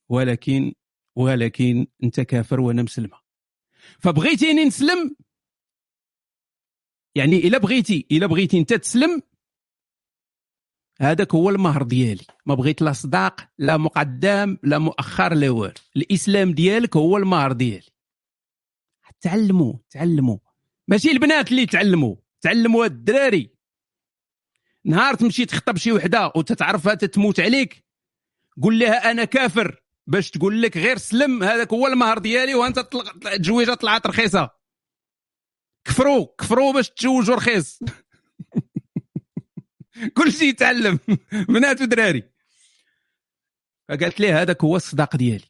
ولكن 0.08 0.72
ولكن 1.16 1.86
أنت 2.04 2.20
كافر 2.20 2.60
وأنا 2.60 2.82
مسلمة. 2.82 3.16
فبغيتيني 3.98 4.64
نسلم 4.64 5.16
يعني 7.14 7.36
إلا 7.48 7.58
بغيتي 7.58 8.06
إلا 8.12 8.26
بغيتي 8.26 8.58
أنت 8.58 8.74
تسلم 8.74 9.22
هذاك 11.00 11.34
هو 11.34 11.50
المهر 11.50 11.82
ديالي. 11.82 12.24
ما 12.46 12.54
بغيت 12.54 12.82
لا 12.82 12.92
صداق 12.92 13.40
لا 13.58 13.76
مقدم 13.76 14.56
لا 14.62 14.78
مؤخر 14.78 15.34
لا 15.34 15.50
والو. 15.50 15.74
الإسلام 15.96 16.52
ديالك 16.52 16.96
هو 16.96 17.16
المهر 17.16 17.52
ديالي. 17.52 17.88
تعلموا 19.20 19.74
تعلموا. 19.90 20.38
ماشي 20.88 21.10
البنات 21.10 21.50
اللي 21.50 21.66
تعلموا 21.66 22.16
تعلموا 22.40 22.84
الدراري. 22.84 23.50
نهار 24.84 25.14
تمشي 25.14 25.44
تخطب 25.44 25.76
شي 25.76 25.92
وحدة 25.92 26.32
وتتعرفها 26.36 26.94
تتموت 26.94 27.40
عليك 27.40 27.84
قول 28.62 28.78
لها 28.78 29.10
أنا 29.10 29.24
كافر 29.24 29.82
باش 30.06 30.30
تقول 30.30 30.62
لك 30.62 30.76
غير 30.76 30.98
سلم 30.98 31.42
هذاك 31.42 31.72
هو 31.72 31.86
المهر 31.86 32.18
ديالي 32.18 32.54
وأنت 32.54 32.78
تزويجه 33.42 33.74
طلعت 33.74 34.06
رخيصة. 34.06 34.61
كفروا 35.84 36.26
كفروا 36.38 36.72
باش 36.72 36.90
تزوجوا 36.90 37.36
رخيص. 37.36 37.78
كل 40.16 40.32
شيء 40.32 40.48
يتعلم 40.48 40.98
بنات 41.48 41.80
ودراري 41.80 42.22
فقالت 43.88 44.20
لي 44.20 44.32
هذاك 44.32 44.64
هو 44.64 44.76
الصداق 44.76 45.16
ديالي. 45.16 45.44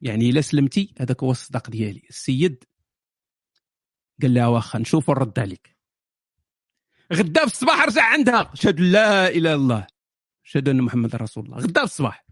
يعني 0.00 0.30
إلا 0.30 0.40
سلمتي 0.40 0.94
هذاك 1.00 1.22
هو 1.22 1.30
الصداق 1.30 1.70
ديالي. 1.70 2.02
السيد 2.10 2.64
قال 4.22 4.34
لها 4.34 4.46
واخا 4.46 4.78
نشوف 4.78 5.10
الرد 5.10 5.38
عليك. 5.38 5.76
غدا 7.12 7.40
في 7.40 7.52
الصباح 7.52 7.84
رجع 7.84 8.04
عندها. 8.04 8.52
أشهد 8.52 8.80
لا 8.80 9.28
إله 9.28 9.38
إلا 9.38 9.54
الله. 9.54 9.86
أشهد 10.44 10.68
أن 10.68 10.82
محمد 10.82 11.16
رسول 11.16 11.44
الله. 11.44 11.56
غدا 11.56 11.80
في 11.80 11.84
الصباح. 11.84 12.31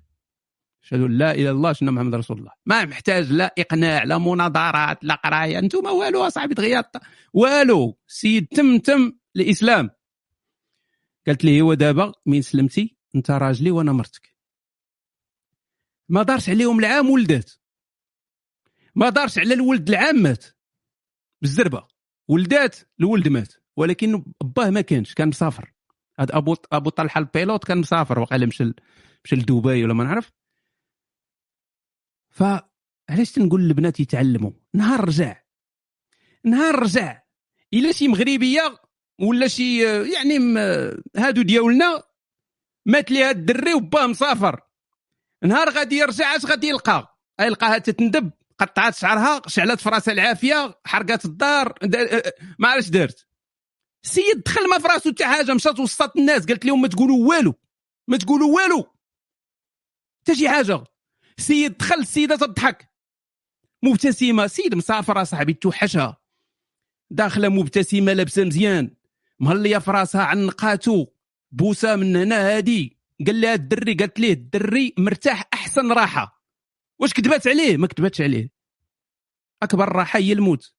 أشهد 0.84 1.00
أن 1.00 1.18
لا 1.18 1.30
إله 1.30 1.42
إلا 1.42 1.50
الله 1.50 1.70
أشهد 1.70 1.88
محمد 1.88 2.14
رسول 2.14 2.38
الله. 2.38 2.52
ما 2.66 2.84
محتاج 2.84 3.32
لا 3.32 3.54
إقناع 3.58 4.04
لا 4.04 4.18
مناظرات 4.18 5.04
لا 5.04 5.14
قراية 5.14 5.58
أنتم 5.58 5.86
والو 5.86 6.26
اصاحبي 6.26 6.54
تغيرت 6.54 7.00
والو 7.32 7.98
سيد 8.06 8.46
تم 8.46 8.78
تم 8.78 9.12
الاسلام 9.36 9.90
قالت 11.26 11.44
لي 11.44 11.60
هو 11.60 11.74
دابا 11.74 12.12
من 12.26 12.42
سلمتي 12.42 12.96
أنت 13.14 13.30
راجلي 13.30 13.70
وأنا 13.70 13.92
مرتك. 13.92 14.34
ما 16.08 16.22
دارش 16.22 16.48
عليهم 16.48 16.78
العام 16.78 17.10
ولدات. 17.10 17.52
ما 18.94 19.08
دارش 19.08 19.38
على 19.38 19.54
الولد 19.54 19.88
العام 19.88 20.16
مات. 20.16 20.44
بالزربة. 21.42 21.86
ولدات 22.28 22.76
الولد 23.00 23.28
مات. 23.28 23.54
ولكن 23.76 24.24
باه 24.42 24.70
ما 24.70 24.80
كانش 24.80 25.14
كان 25.14 25.28
مسافر. 25.28 25.72
هذا 26.18 26.36
ابو 26.36 26.56
أبو 26.72 26.90
طلحة 26.90 27.18
البيلوت 27.18 27.64
كان 27.64 27.78
مسافر 27.78 28.18
وقال 28.18 28.46
مشى 28.46 28.72
مشى 29.24 29.36
لدبي 29.36 29.84
ولا 29.84 29.94
ما 29.94 30.04
نعرف. 30.04 30.32
فعلاش 32.30 33.32
تنقول 33.34 33.62
للبنات 33.62 34.00
يتعلموا؟ 34.00 34.50
نهار 34.74 35.04
رجع. 35.04 35.42
نهار 36.44 36.78
رجع. 36.78 37.22
إلا 37.74 37.92
شي 37.92 38.08
مغربية 38.08 38.80
ولا 39.20 39.48
شي 39.48 39.82
يعني 40.12 40.38
هادو 41.16 41.42
ديالنا 41.42 42.02
مات 42.86 43.10
ليها 43.10 43.30
الدري 43.30 43.74
وباه 43.74 44.06
مسافر. 44.06 44.60
نهار 45.42 45.70
غادي 45.70 45.96
يرجع 45.96 46.36
اش 46.36 46.46
غادي 46.46 46.68
يلقى. 46.68 47.18
يلقاها 47.40 47.78
تتندب 47.78 48.30
قطعت 48.58 48.94
شعرها 48.94 49.42
شعلت 49.46 49.80
في 49.80 49.88
راسها 49.88 50.12
العافية 50.12 50.80
حرقات 50.84 51.24
الدار 51.24 51.78
ما 52.58 52.68
عرفش 52.68 52.88
دارت. 52.88 53.26
السيد 54.04 54.42
دخل 54.46 54.68
ما 54.68 54.78
في 54.78 54.88
حتى 54.88 55.24
حاجة 55.24 55.54
مشات 55.54 55.80
وسط 55.80 56.16
الناس 56.16 56.46
قالت 56.46 56.64
لهم 56.64 56.82
ما 56.82 56.88
تقولوا 56.88 57.28
والو. 57.28 57.54
ما 58.08 58.16
تقولوا 58.16 58.56
والو. 58.56 58.86
حتى 60.20 60.34
شي 60.34 60.48
حاجة. 60.48 60.84
السيد 61.40 61.78
دخل 61.78 61.94
السيده 61.94 62.36
تضحك. 62.36 62.88
مبتسمة 63.82 64.46
سيد 64.46 64.74
مسافره 64.74 65.24
صاحبي 65.24 65.52
توحشها. 65.52 66.16
داخله 67.10 67.48
مبتسمة 67.48 68.12
لابسة 68.12 68.44
مزيان. 68.44 68.96
مهلية 69.40 69.78
في 69.78 69.90
راسها 69.90 70.22
عنقاتو 70.22 71.06
بوسة 71.52 71.96
من 71.96 72.16
هنا 72.16 72.56
هادي. 72.56 72.98
قال 73.26 73.40
لها 73.40 73.54
الدري 73.54 73.94
قالت 73.94 74.20
ليه 74.20 74.32
الدري 74.32 74.94
مرتاح 74.98 75.48
أحسن 75.54 75.92
راحة. 75.92 76.42
واش 76.98 77.12
كذبات 77.12 77.48
عليه؟ 77.48 77.76
ما 77.76 77.86
كذباتش 77.86 78.20
عليه. 78.20 78.50
أكبر 79.62 79.88
راحة 79.88 80.18
هي 80.18 80.32
الموت. 80.32 80.74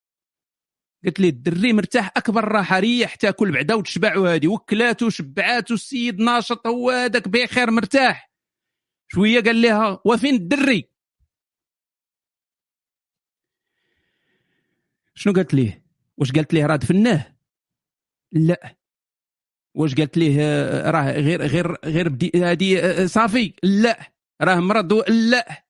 قالت 1.04 1.20
لي 1.20 1.28
الدري 1.28 1.72
مرتاح 1.72 2.12
أكبر 2.16 2.44
راحة. 2.44 2.78
ريح 2.78 3.14
تاكل 3.14 3.52
بعدا 3.52 3.74
وتشبع 3.74 4.16
وهادي. 4.16 4.48
وكلاتو 4.48 5.10
شبعاتو 5.10 5.74
السيد 5.74 6.18
ناشط 6.18 6.66
هو 6.66 6.90
هذاك 6.90 7.28
بخير 7.28 7.70
مرتاح. 7.70 8.31
شوية 9.14 9.40
قال 9.40 9.62
لها 9.62 10.00
وفين 10.04 10.34
الدري 10.34 10.88
شنو 15.14 15.32
قالت 15.32 15.54
ليه؟ 15.54 15.84
واش 16.16 16.32
قالت 16.32 16.54
ليه 16.54 16.66
راه 16.66 16.76
دفناه؟ 16.76 17.36
لا. 18.32 18.76
واش 19.74 19.94
قالت 19.94 20.16
ليه 20.16 20.36
راه 20.90 21.10
غير 21.12 21.42
غير 21.42 21.76
غير 21.84 22.18
هادي 22.34 23.08
صافي؟ 23.08 23.54
لا. 23.62 24.12
راه 24.42 24.60
مرض؟ 24.60 24.92
لا. 25.10 25.64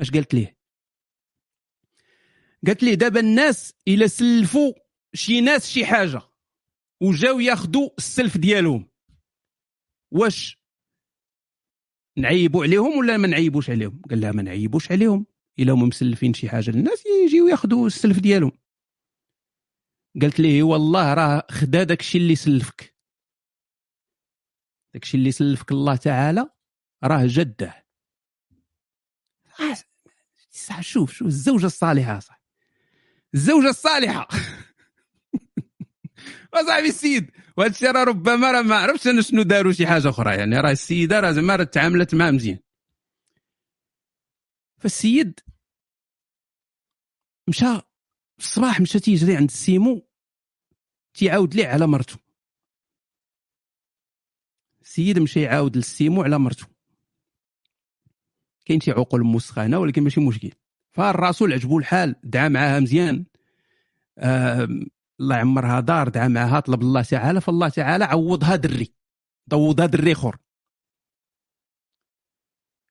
اش 0.00 0.10
قالت 0.10 0.34
ليه؟ 0.34 0.56
قالت 2.66 2.82
لي 2.82 2.96
دابا 2.96 3.20
الناس 3.20 3.74
إلا 3.88 4.06
سلفوا 4.06 4.72
شي 5.14 5.40
ناس 5.40 5.68
شي 5.70 5.86
حاجة 5.86 6.20
وجاو 7.00 7.40
ياخذوا 7.40 7.90
السلف 7.98 8.38
ديالهم. 8.38 8.88
واش 10.10 10.63
نعيبوا 12.16 12.64
عليهم 12.64 12.98
ولا 12.98 13.16
ما 13.16 13.28
نعيبوش 13.28 13.70
عليهم؟ 13.70 14.02
قال 14.10 14.20
لها 14.20 14.32
ما 14.32 14.42
نعيبوش 14.42 14.92
عليهم. 14.92 15.26
إلا 15.58 15.72
هما 15.72 15.86
مسلفين 15.86 16.34
شي 16.34 16.48
حاجة 16.48 16.70
للناس 16.70 17.04
يجيو 17.24 17.48
ياخذوا 17.48 17.86
السلف 17.86 18.18
ديالهم. 18.18 18.52
قالت 20.22 20.40
ليه 20.40 20.62
والله 20.62 21.14
راه 21.14 21.46
خدا 21.50 21.82
داك 21.82 22.00
الشيء 22.00 22.20
اللي 22.20 22.36
سلفك. 22.36 22.94
داك 24.94 25.02
الشيء 25.02 25.20
اللي 25.20 25.32
سلفك 25.32 25.72
الله 25.72 25.96
تعالى 25.96 26.50
راه 27.04 27.26
جده. 27.26 27.84
شوف 30.80 31.12
شوف 31.12 31.28
الزوجة 31.28 31.66
الصالحة 31.66 32.18
صح. 32.18 32.42
الزوجة 33.34 33.68
الصالحة. 33.68 34.28
وصاحبي 36.52 36.88
السيد. 36.88 37.30
وهذا 37.56 37.70
الشيء 37.70 37.90
راه 37.90 38.04
ربما 38.04 38.52
راه 38.52 38.62
ما 38.62 38.76
عرفتش 38.76 39.06
أنا 39.06 39.22
شنو 39.22 39.42
داروا 39.42 39.72
شي 39.72 39.86
حاجة 39.86 40.08
أخرى. 40.08 40.36
يعني 40.36 40.60
راه 40.60 40.70
السيدة 40.70 41.20
راه 41.20 41.32
زعما 41.32 41.64
تعاملت 41.64 42.14
معاه 42.14 42.30
مزيان. 42.30 42.58
فالسيد 44.78 45.40
مشى 47.48 47.80
الصباح 48.38 48.80
مشى 48.80 49.00
تيجري 49.00 49.36
عند 49.36 49.48
السيمو 49.48 50.08
تيعاود 51.14 51.54
ليه 51.54 51.66
على 51.66 51.86
مرته 51.86 52.16
السيد 54.82 55.18
مشى 55.18 55.42
يعاود 55.42 55.76
للسيمو 55.76 56.22
على 56.22 56.38
مرته 56.38 56.66
كاين 58.66 58.80
شي 58.80 58.90
عقول 58.90 59.24
مسخنة 59.24 59.78
ولكن 59.78 60.02
ماشي 60.02 60.20
مشكل. 60.20 60.52
فالرسول 60.92 61.52
عجبو 61.52 61.78
الحال 61.78 62.16
دعا 62.24 62.48
معاها 62.48 62.80
مزيان. 62.80 63.24
الله 65.20 65.36
يعمرها 65.36 65.80
دار 65.80 66.08
دعا 66.08 66.28
معها 66.28 66.60
طلب 66.60 66.82
الله 66.82 67.02
تعالى 67.02 67.40
فالله 67.40 67.68
تعالى 67.68 68.04
عوضها 68.04 68.56
دري. 68.56 68.94
عوضها 69.52 69.86
دري 69.86 70.12
اخر 70.12 70.36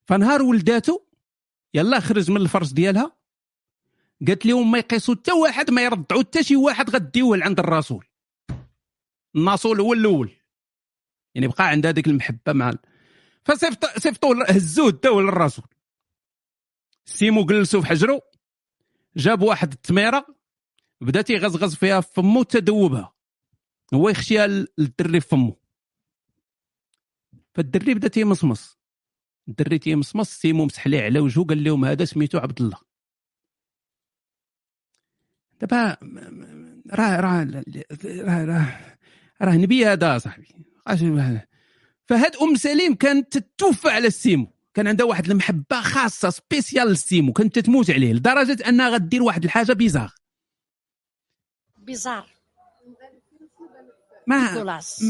فنهار 0.09 0.41
ولداتو 0.41 0.99
يلا 1.73 1.99
خرج 1.99 2.31
من 2.31 2.37
الفرش 2.41 2.73
ديالها. 2.73 3.17
قالت 4.27 4.45
لهم 4.45 4.71
ما 4.71 4.77
يقيسوا 4.77 5.15
حتى 5.15 5.31
واحد 5.31 5.71
ما 5.71 5.83
يرضعوا 5.83 6.21
حتى 6.21 6.43
شي 6.43 6.55
واحد 6.55 6.89
غديوه 6.89 7.37
لعند 7.37 7.59
الرسول. 7.59 8.07
الناصول 9.35 9.81
هو 9.81 9.93
الأول. 9.93 10.31
يعني 11.35 11.47
بقى 11.47 11.67
عندها 11.69 11.91
ديك 11.91 12.07
المحبة 12.07 12.53
مع 12.53 12.73
فصيفطوا 13.45 14.51
هزوه 14.51 14.91
داوه 14.91 15.21
للرسول. 15.21 15.65
سيمو 17.05 17.45
جلسوا 17.45 17.81
في 17.81 17.87
حجرو. 17.87 18.21
جاب 19.15 19.41
واحد 19.41 19.71
التميرة. 19.71 20.42
بدا 21.03 21.21
تيغزغز 21.21 21.75
فيها 21.75 22.01
في 22.01 22.13
فمو 22.13 22.43
تدوبها. 22.43 23.13
هو 23.93 24.09
يخشيها 24.09 24.47
للدري 24.47 25.21
فمو. 25.21 25.59
فالدري 27.55 27.93
بدا 27.93 28.07
تيمصمص 28.07 28.77
الدري 29.47 29.79
تيمصمص 29.79 30.29
سيمو 30.29 30.65
مسح 30.65 30.87
ليه 30.87 31.01
على 31.01 31.19
وجهه 31.19 31.43
قال 31.43 31.63
لهم 31.63 31.85
هذا 31.85 32.05
سميتو 32.05 32.37
عبد 32.37 32.61
الله. 32.61 32.77
دابا 35.61 35.97
راه 36.91 37.19
راه 37.19 37.63
راه 38.45 38.97
راه 39.41 39.55
نبي 39.55 39.85
هذا 39.85 40.17
صاحبي. 40.17 40.47
فهاد 42.05 42.35
أم 42.35 42.55
سليم 42.55 42.95
كانت 42.95 43.37
تتوفى 43.37 43.89
على 43.89 44.07
السيمو. 44.07 44.53
كان 44.73 44.87
عندها 44.87 45.05
واحد 45.05 45.29
المحبة 45.29 45.81
خاصة 45.81 46.29
spéciale 46.29 46.87
للسيمو 46.87 47.33
كانت 47.33 47.59
تموت 47.59 47.89
عليه 47.89 48.13
لدرجة 48.13 48.69
أنها 48.69 48.89
غدير 48.89 49.23
واحد 49.23 49.43
الحاجة 49.43 49.73
bizarre 49.73 50.13
bizarre. 51.85 52.29
ما 54.27 54.63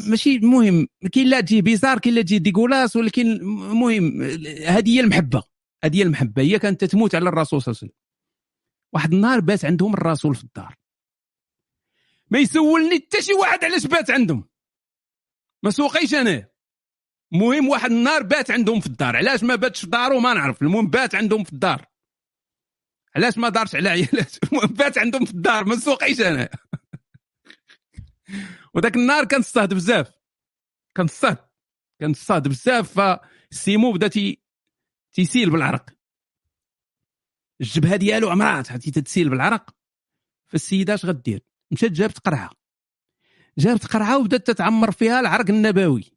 ماشي 0.09 0.35
المهم 0.35 0.87
كاين 1.11 1.27
لا 1.27 1.41
تجي 1.41 1.61
bizarre 1.61 1.99
كاين 1.99 2.15
لا 2.15 2.21
تجي 2.21 2.39
dégueulasse 2.39 2.95
ولكن 2.95 3.27
المهم 3.31 4.21
هذه 4.67 4.89
هي 4.89 4.99
المحبة. 4.99 5.43
هذه 5.83 5.97
هي 5.97 6.01
المحبة. 6.01 6.41
هي 6.41 6.59
كانت 6.59 6.83
تموت 6.83 7.15
على 7.15 7.29
الرسول 7.29 7.61
صلى 7.61 7.71
الله 7.71 7.79
عليه 7.81 7.91
وسلم. 7.91 8.03
واحد 8.93 9.13
النهار 9.13 9.39
بات 9.39 9.65
عندهم 9.65 9.93
الرسول 9.93 10.35
في 10.35 10.43
الدار. 10.43 10.75
ما 12.29 12.39
يسولني 12.39 12.95
حتى 12.95 13.21
شي 13.21 13.33
واحد 13.33 13.63
علاش 13.63 13.85
بات 13.87 14.11
عندهم. 14.11 14.49
ما 15.63 15.71
سوقيش 15.71 16.13
أنا. 16.13 16.47
المهم 17.33 17.69
واحد 17.69 17.91
النهار 17.91 18.23
بات 18.23 18.51
عندهم 18.51 18.79
في 18.79 18.87
الدار. 18.87 19.15
علاش 19.15 19.43
ما 19.43 19.55
باتش 19.55 19.81
في 19.81 19.87
دارو؟ 19.87 20.19
ما 20.19 20.33
نعرف. 20.33 20.61
المهم 20.61 20.87
بات 20.87 21.15
عندهم 21.15 21.43
في 21.43 21.53
الدار. 21.53 21.85
علاش 23.15 23.37
ما 23.37 23.49
دارش 23.49 23.75
على 23.75 23.89
عيالات 23.89 24.35
المهم 24.43 24.67
بات 24.67 24.97
عندهم 24.97 25.25
في 25.25 25.31
الدار. 25.31 25.65
ما 25.65 25.75
سوقيش 25.75 26.21
أنا. 26.21 26.49
وذاك 28.73 28.95
النهار 28.95 29.25
كان 29.25 29.41
صهد 29.41 29.73
بزاف. 29.73 30.11
كان 30.95 31.07
صهد 31.07 31.37
كان 31.99 32.13
صهد 32.13 32.47
بزاف 32.47 32.99
فسيمو 33.51 33.91
بدا 33.91 34.07
تي 34.07 34.43
تيسيل 35.13 35.49
بالعرق. 35.49 35.85
الجبهة 37.61 37.95
ديالو 37.95 38.29
عمرات 38.29 38.67
حتى 38.67 38.91
تتسيل 38.91 39.29
بالعرق. 39.29 39.75
فالسيدة 40.47 40.93
اش 40.93 41.05
غدير؟ 41.05 41.41
مشات 41.71 41.91
جابت 41.91 42.19
قرعة. 42.19 42.49
جابت 43.57 43.85
قرعة 43.85 44.17
وبدات 44.17 44.47
تتعمر 44.47 44.91
فيها 44.91 45.19
العرق 45.19 45.49
النبوي. 45.49 46.13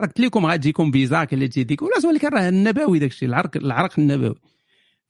راه 0.00 0.06
قلت 0.06 0.20
لكم 0.20 0.46
غتجيكم 0.46 0.90
bizarre 0.90 1.34
اللي 1.34 1.48
تجي 1.48 1.76
ولا 1.82 2.06
ولكن 2.06 2.28
راه 2.28 2.48
النبوي 2.48 2.98
داك 2.98 3.10
الشيء 3.10 3.28
العرق 3.28 3.56
العرق 3.56 3.98
النبوي. 3.98 4.40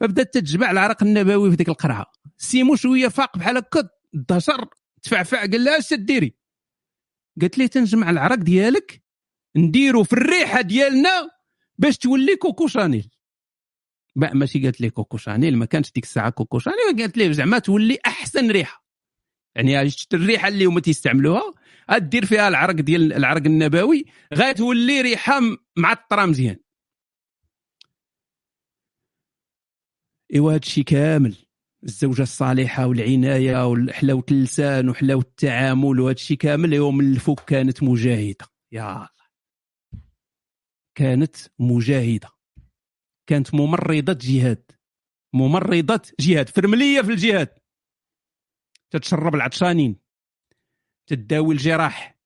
فبدات 0.01 0.35
تتجمع 0.35 0.71
العرق 0.71 1.03
النبوي 1.03 1.51
في 1.51 1.57
ديك 1.57 1.69
القرعة. 1.69 2.13
سيمو 2.39 2.77
شوية 2.77 3.09
فاق 3.09 3.39
بحال 3.39 3.57
هكا 3.57 3.89
دهشر 4.13 4.69
تفعفع 5.05 5.41
قال 5.41 5.65
لها 5.65 5.79
اش 5.79 5.89
تديري 5.89 6.35
قالت 7.41 7.59
لي 7.59 7.69
تنجمع 7.69 8.11
العرق 8.11 8.35
ديالك 8.37 9.03
نديرو 9.57 10.05
في 10.05 10.13
الريحة 10.13 10.61
ديالنا 10.61 11.31
باش 11.79 11.99
تولي 11.99 12.37
Coco 12.37 12.67
Chanel. 12.67 13.11
ماشي 14.17 14.63
قالت 14.63 14.81
لي 14.81 14.91
Coco 14.91 15.17
Chanel 15.17 15.57
ما 15.57 15.65
كانش 15.65 15.93
ديك 15.93 16.05
الساعة 16.05 16.31
Coco 16.31 16.59
Chanel 16.59 16.99
قالت 16.99 17.17
لي 17.19 17.35
زعما 17.35 17.59
تولي 17.59 17.99
أحسن 18.07 18.51
ريحة. 18.51 18.85
يعني 19.55 19.91
شفت 19.91 20.15
الريحة 20.15 20.49
اللي 20.49 20.65
هما 20.65 20.81
تيستعملوها 20.81 21.55
دير 21.99 22.27
فيها 22.27 22.49
العرق 22.49 22.75
ديال 22.75 23.13
العرق 23.13 23.43
النبوي 23.47 24.05
غتولي 24.35 25.01
ريحة 25.01 25.41
معطرة 25.77 26.27
مزيان. 26.27 26.57
إيوا 30.35 30.55
هادشي 30.55 30.83
كامل. 30.83 31.44
الزوجة 31.85 32.23
الصالحة 32.23 32.87
والعناية 32.87 33.67
وحلاوه 33.67 34.25
اللسان 34.31 34.89
وحلاوه 34.89 35.21
التعامل 35.21 36.01
وهذا 36.01 36.15
الشيء 36.15 36.37
كامل 36.37 36.73
يوم 36.73 37.01
الفوق 37.01 37.41
كانت 37.45 37.83
مجاهدة. 37.83 38.47
يا 38.73 38.97
الله. 38.97 39.09
كانت 40.95 41.37
مجاهدة. 41.59 42.31
كانت 43.29 43.55
ممرضة 43.55 44.19
جهاد. 44.21 44.71
ممرضة 45.35 46.03
جهاد. 46.21 46.49
فرملية 46.49 47.03
في 47.03 47.11
الجهاد. 47.11 47.59
تتشرب 48.91 49.35
العطشانين. 49.35 50.01
تداوي 51.07 51.55
الجراح. 51.55 52.19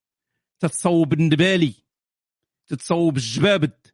تتصوب 0.62 1.12
النبالي. 1.12 1.74
تتصوب 2.66 3.16
الجبابد. 3.16 3.86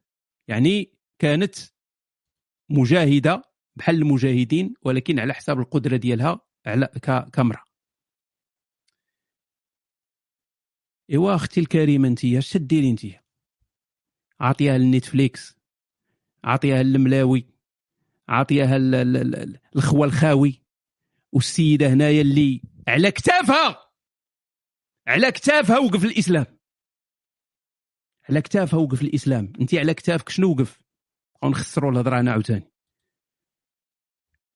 يعني 0.47 0.97
كانت 1.21 1.55
مجاهدة 2.71 3.54
بحال 3.75 3.95
المجاهدين 3.95 4.73
ولكن 4.81 5.19
على 5.19 5.33
حساب 5.33 5.59
القدرة 5.59 5.97
ديالها 5.97 6.39
على 6.65 6.89
كامرا 7.33 7.63
إيوا 11.09 11.35
أختي 11.35 11.59
الكريمة 11.59 12.07
أنت 12.07 12.25
اش 12.25 12.57
ديري 12.57 12.89
أنت؟ 12.89 13.01
عطيها 14.39 14.77
للنيتفليكس 14.77 15.57
عطيها 16.43 16.83
للملاوي 16.83 17.47
عطيها 18.29 18.77
الخوى 19.75 20.07
الخاوي 20.07 20.61
والسيدة 21.31 21.87
هنايا 21.93 22.21
اللي 22.21 22.61
على 22.87 23.11
كتافها 23.11 23.91
على 25.07 25.31
كتافها 25.31 25.79
وقف 25.79 26.05
الاسلام 26.05 26.45
على 28.29 28.41
كتافها 28.41 28.79
وقف 28.79 29.01
الاسلام 29.01 29.53
أنت 29.61 29.75
على 29.75 29.93
كتافك 29.93 30.29
شنو 30.29 30.51
وقف؟ 30.51 30.81
ونخسروا 31.43 31.91
الهضرة 31.91 32.19
أنا 32.19 32.31
عاوتاني. 32.31 32.71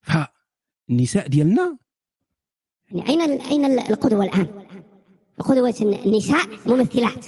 فالنساء 0.09 1.27
ديالنا 1.27 1.77
يعني 2.91 3.09
أين 3.09 3.21
أين 3.41 3.79
القدوة 3.79 4.25
الآن؟ 4.25 4.65
قدوه 5.39 5.75
النساء 6.05 6.45
ممثلات 6.65 7.25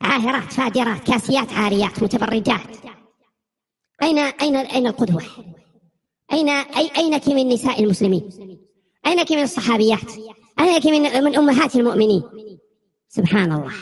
عاهرات 0.00 0.52
فاجرات 0.52 1.06
كاسيات 1.06 1.52
عاريات 1.52 2.02
متبرجات 2.02 2.76
اين 4.02 4.18
أين 4.18 4.56
أين 4.56 4.86
القدوة؟ 4.86 5.22
اين 6.32 6.48
اي 6.48 6.90
اينك 6.96 7.28
من 7.28 7.48
نساء 7.48 7.84
المسلمين؟ 7.84 8.28
اينك 9.06 9.32
من 9.32 9.42
الصحابيات؟ 9.42 10.12
اينك 10.60 10.86
من 10.86 11.24
من 11.24 11.36
أمهات 11.36 11.76
المؤمنين؟ 11.76 12.22
سبحان 13.08 13.52
الله 13.52 13.72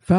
ف 0.00 0.12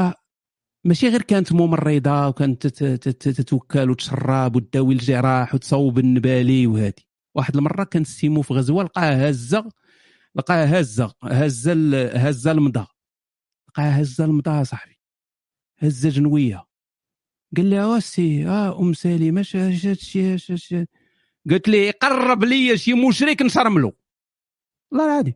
ماشي 0.86 1.08
غير 1.10 1.22
كانت 1.22 1.54
ممرضة 1.54 2.28
وكانت 2.28 2.68
تتوكل 2.68 3.90
وتشرب 3.90 4.56
وتداوي 4.56 4.94
الجراح 4.94 5.56
وتصوب 5.56 6.00
النبالي 6.00 6.68
وهذه 6.68 6.94
واحد 7.36 7.56
المرة 7.58 7.84
كان 7.84 8.04
سيمو 8.04 8.42
في 8.42 8.54
غزوة 8.54 8.84
لقاها 8.84 9.28
هازه 9.28 9.70
لقاها 10.36 10.80
هازه 10.80 11.14
هازه 11.24 11.74
هازه 12.16 12.52
المضى 12.52 12.86
لقاها 13.70 14.00
هازه 14.00 14.26
المضى 14.26 14.66
صاحبي. 14.66 15.00
هزة 15.80 16.10
جنوية. 16.10 16.66
قال 17.58 17.70
لها 17.70 17.86
واسي 17.88 18.48
آه 18.48 18.80
أم 18.80 18.94
سليمة 18.94 19.42
اش 19.42 19.56
هادشي 19.56 20.86
قالت 21.50 21.68
لي 21.70 21.92
قرب 21.92 22.44
لي 22.44 22.78
شي 22.78 22.94
مشرك 22.94 23.42
نشرملو. 23.42 23.94
الله 24.94 25.06
العظيم 25.06 25.34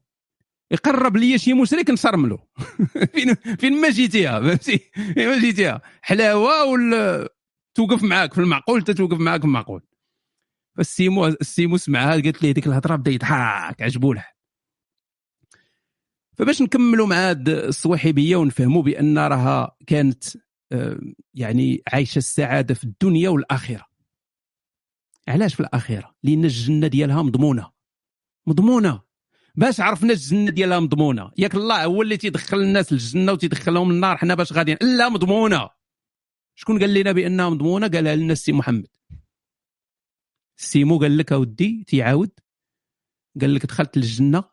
يقرب 0.71 1.17
لي 1.17 1.37
شي 1.37 1.53
مشرك 1.53 1.89
نصرملو. 1.89 2.39
فين 3.13 3.33
فين 3.35 3.81
ما 3.81 3.89
جيتيها 3.89 4.39
فهمتي؟ 4.39 4.77
فين 5.13 5.29
ما 5.29 5.39
جيتيها. 5.39 5.81
حلاوة 6.01 6.63
ولا 6.63 7.29
توقف 7.75 8.03
معاك 8.03 8.33
في 8.33 8.41
المعقول 8.41 8.81
توقف 8.81 9.19
معاك 9.19 9.41
في 9.41 9.47
المعقول. 9.47 9.81
فالسيمو 10.77 11.27
السيمو 11.27 11.77
سمعها 11.77 12.11
قالت 12.11 12.43
لي 12.43 12.53
ديك 12.53 12.67
الهضرة 12.67 12.95
بدأ 12.95 13.11
يضحك 13.11 13.81
عجبو 13.81 14.13
له 14.13 14.25
فباش 16.37 16.61
نكملوا 16.61 17.07
مع 17.07 17.29
هاد 17.29 17.49
الصواحبيه 17.49 18.35
ونفهموا 18.35 18.81
بأن 18.83 19.17
راها 19.17 19.75
كانت 19.87 20.23
آه، 20.71 20.99
يعني 21.33 21.83
عايشة 21.93 22.17
السعادة 22.17 22.73
في 22.73 22.83
الدنيا 22.83 23.29
والآخرة. 23.29 23.85
علاش 25.27 25.53
في 25.53 25.59
الآخرة؟ 25.59 26.15
لأن 26.23 26.43
الجنة 26.43 26.87
ديالها 26.87 27.21
مضمونة. 27.21 27.71
مضمونة. 28.47 29.01
باش 29.55 29.79
عرفنا 29.79 30.13
الجنة 30.13 30.51
ديالها 30.51 30.79
مضمونة. 30.79 31.31
ياك 31.37 31.55
الله 31.55 31.85
هو 31.85 32.01
اللي 32.01 32.17
تيدخل 32.17 32.57
الناس 32.57 32.93
للجنة 32.93 33.31
وتيدخلهم 33.31 33.91
النار 33.91 34.17
حنا 34.17 34.35
باش 34.35 34.53
غاديين. 34.53 34.77
لا 34.81 35.09
مضمونة. 35.09 35.69
شكون 36.55 36.79
قال 36.79 36.93
لنا 36.93 37.11
بأنها 37.11 37.49
مضمونة؟ 37.49 37.87
قالها 37.87 38.15
لنا 38.15 38.33
السي 38.33 38.51
محمد. 38.51 38.87
سيمو 40.55 40.99
قال 40.99 41.17
لك 41.17 41.31
أودي 41.31 41.83
تيعاود؟ 41.83 42.31
قال 43.41 43.53
لك 43.53 43.65
دخلت 43.65 43.97
للجنة. 43.97 44.43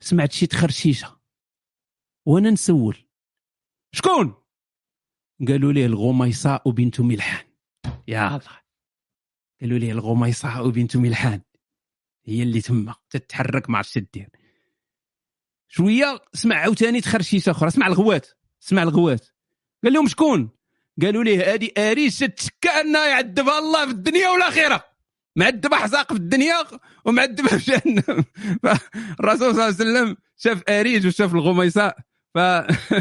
سمعت 0.00 0.32
شي 0.32 0.46
تخرشيشة. 0.46 1.20
وأنا 2.26 2.50
نسول. 2.50 3.08
شكون؟ 3.92 4.34
قالوا 5.48 5.72
ليه 5.72 5.86
الغميصاء 5.86 6.70
بنت 6.70 7.00
ملحان. 7.00 7.46
يا 8.08 8.28
الله. 8.28 8.60
قالوا 9.60 9.78
ليه 9.78 9.92
الغميصاء 9.92 10.70
بنت 10.70 10.96
ملحان. 10.96 11.40
هي 12.26 12.42
اللي 12.42 12.60
تما 12.60 12.94
تتحرك 13.10 13.70
ما 13.70 13.78
عرفتش 13.78 13.98
دير 14.14 14.28
شوية 15.68 16.20
سمع 16.32 16.56
عاوتاني 16.56 17.00
تخرشيشه 17.00 17.50
أخرى 17.50 17.70
سمع 17.70 17.86
الغوات 17.86 18.26
سمع 18.60 18.82
الغوات. 18.82 19.26
قال 19.84 19.92
لهم 19.92 20.08
شكون؟ 20.08 20.50
قالوا 21.02 21.24
ليه 21.24 21.54
هذه 21.54 21.70
اريش 21.78 22.18
تشكى 22.18 22.68
انها 22.68 23.06
يعذبها 23.06 23.58
الله 23.58 23.86
في 23.86 23.92
الدنيا 23.92 24.28
والآخرة. 24.28 24.84
معذبه 25.36 25.76
حزاق 25.76 26.12
في 26.12 26.18
الدنيا 26.18 26.54
ومعذبه 27.04 27.48
في 27.48 27.72
جهنم. 27.72 28.24
الرسول 29.20 29.38
صلى 29.38 29.50
الله 29.50 29.62
عليه 29.62 29.74
وسلم 29.74 30.16
شاف 30.36 30.62
اريج 30.68 31.06
وشاف 31.06 31.34
الغميصاء. 31.34 31.96
ف 32.34 32.38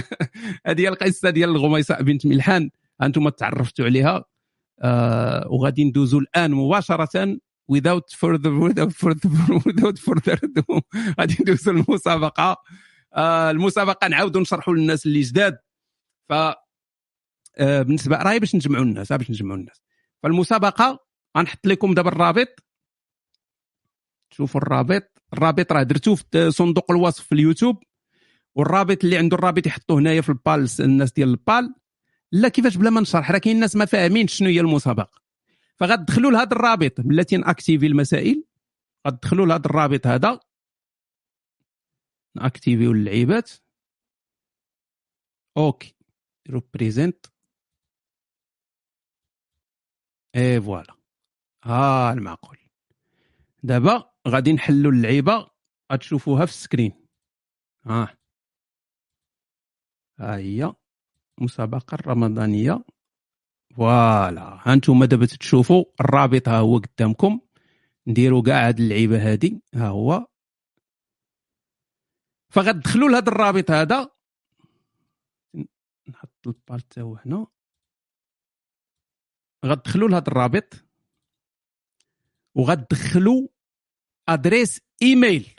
هذه 0.68 0.88
القصة 0.88 1.30
ديال 1.30 1.50
الغميصاء 1.50 2.04
بنت 2.04 2.26
ملحان. 2.26 2.70
أنتم 3.02 3.30
تعرفتوا 3.30 3.86
عليها. 3.86 4.26
آه 4.82 5.48
وغادي 5.50 5.84
ندوزوا 5.84 6.20
الآن 6.20 6.52
مباشرة 6.52 7.38
without 7.72 8.08
further 8.22 8.52
without 8.68 8.94
further 9.02 9.30
without 9.66 9.98
further 10.00 10.38
غادي 11.20 11.38
ندوزوا 11.42 11.74
المسابقه 11.74 12.58
آه 13.16 13.52
المسابقة 13.52 14.08
نعاودوا 14.08 14.42
نشرحوا 14.42 14.74
للناس 14.74 15.06
اللي 15.06 15.22
جداد. 15.22 15.58
ف 16.30 16.34
آه 17.58 17.82
بالنسبة 17.82 18.18
راهي 18.18 18.40
باش 18.40 18.56
نجمعوا 18.56 18.84
الناس 18.84 19.14
باش 19.14 19.30
نجمعوا 19.32 19.58
الناس. 19.60 19.82
فالمسابقة 20.24 21.00
غنحط 21.38 21.68
لكم 21.68 21.94
دابا 21.94 22.10
الرابط. 22.10 22.64
شوفوا 24.30 24.62
الرابط. 24.62 25.22
الرابط 25.34 25.72
راه 25.72 25.84
درتوه 25.84 26.16
في 26.16 26.52
صندوق 26.52 26.92
الوصف 26.92 27.24
في 27.24 27.32
اليوتيوب. 27.32 27.84
والرابط 28.56 29.04
اللي 29.04 29.18
عنده 29.18 29.38
الرابط 29.38 29.68
يحطوه 29.68 30.00
هنايا 30.00 30.22
في 30.22 30.30
البال 30.30 30.68
الناس 30.80 31.12
ديال 31.12 31.30
البال. 31.30 31.76
لا 32.32 32.48
كيفاش 32.48 32.76
بلا 32.78 32.90
ما 32.90 33.02
نشرح 33.02 33.32
راه 33.32 33.38
كاين 33.38 33.56
الناس 33.56 33.76
ما 33.76 33.86
فاهمين 33.86 34.28
شنو 34.28 34.50
هي 34.50 34.60
المسابقة. 34.60 35.25
فغتدخلوا 35.80 36.32
لهذا 36.32 36.52
الرابط. 36.52 37.02
بلاتي 37.02 37.42
activer 37.42 37.86
المسائل 37.86 38.44
غتدخلوا 39.08 39.46
لهذا 39.46 39.66
الرابط 39.66 40.08
هذا. 40.08 40.40
ناكتيفيو 42.36 42.92
اللعيبات. 42.92 43.52
OK 45.58 45.96
représente 46.50 47.26
et 50.36 50.62
voilà 50.62 50.96
ها 51.64 52.14
المعقول. 52.14 52.58
دابا 53.64 54.14
غادي 54.28 54.54
نحلوا 54.54 54.92
اللعيبة. 54.92 55.50
غتشوفوها 55.92 56.46
في 56.46 56.52
ال 56.52 56.59
screen. 56.59 57.08
ها. 57.86 58.18
ها 60.20 60.38
هي 60.38 60.74
المسابقه 61.38 61.96
الرمضانية. 61.96 62.84
voilà. 63.76 64.60
هانتوما 64.64 65.06
دابا 65.06 65.26
تشوفوا 65.26 65.86
الرابط 66.02 66.50
ها 66.50 66.60
هو 66.60 66.78
قدامكم. 66.78 67.40
نديروا 68.08 68.42
كاع 68.42 68.68
هاد 68.68 68.80
اللعيبة 68.80 69.32
هادي. 69.32 69.62
ها 69.76 69.88
هو. 69.88 70.28
فغتدخلوا 72.50 73.10
لهذا 73.10 73.30
الرابط 73.30 73.72
هذا. 73.72 74.10
نحط 76.10 76.48
البال 76.48 76.82
تا 76.82 77.02
هو 77.02 77.16
هنا. 77.16 77.48
غتدخلوا 79.66 80.10
لهذا 80.10 80.28
الرابط. 80.28 80.86
وغتدخلوا 82.56 83.48
أدريس 84.30 84.82
إيميل. 85.02 85.56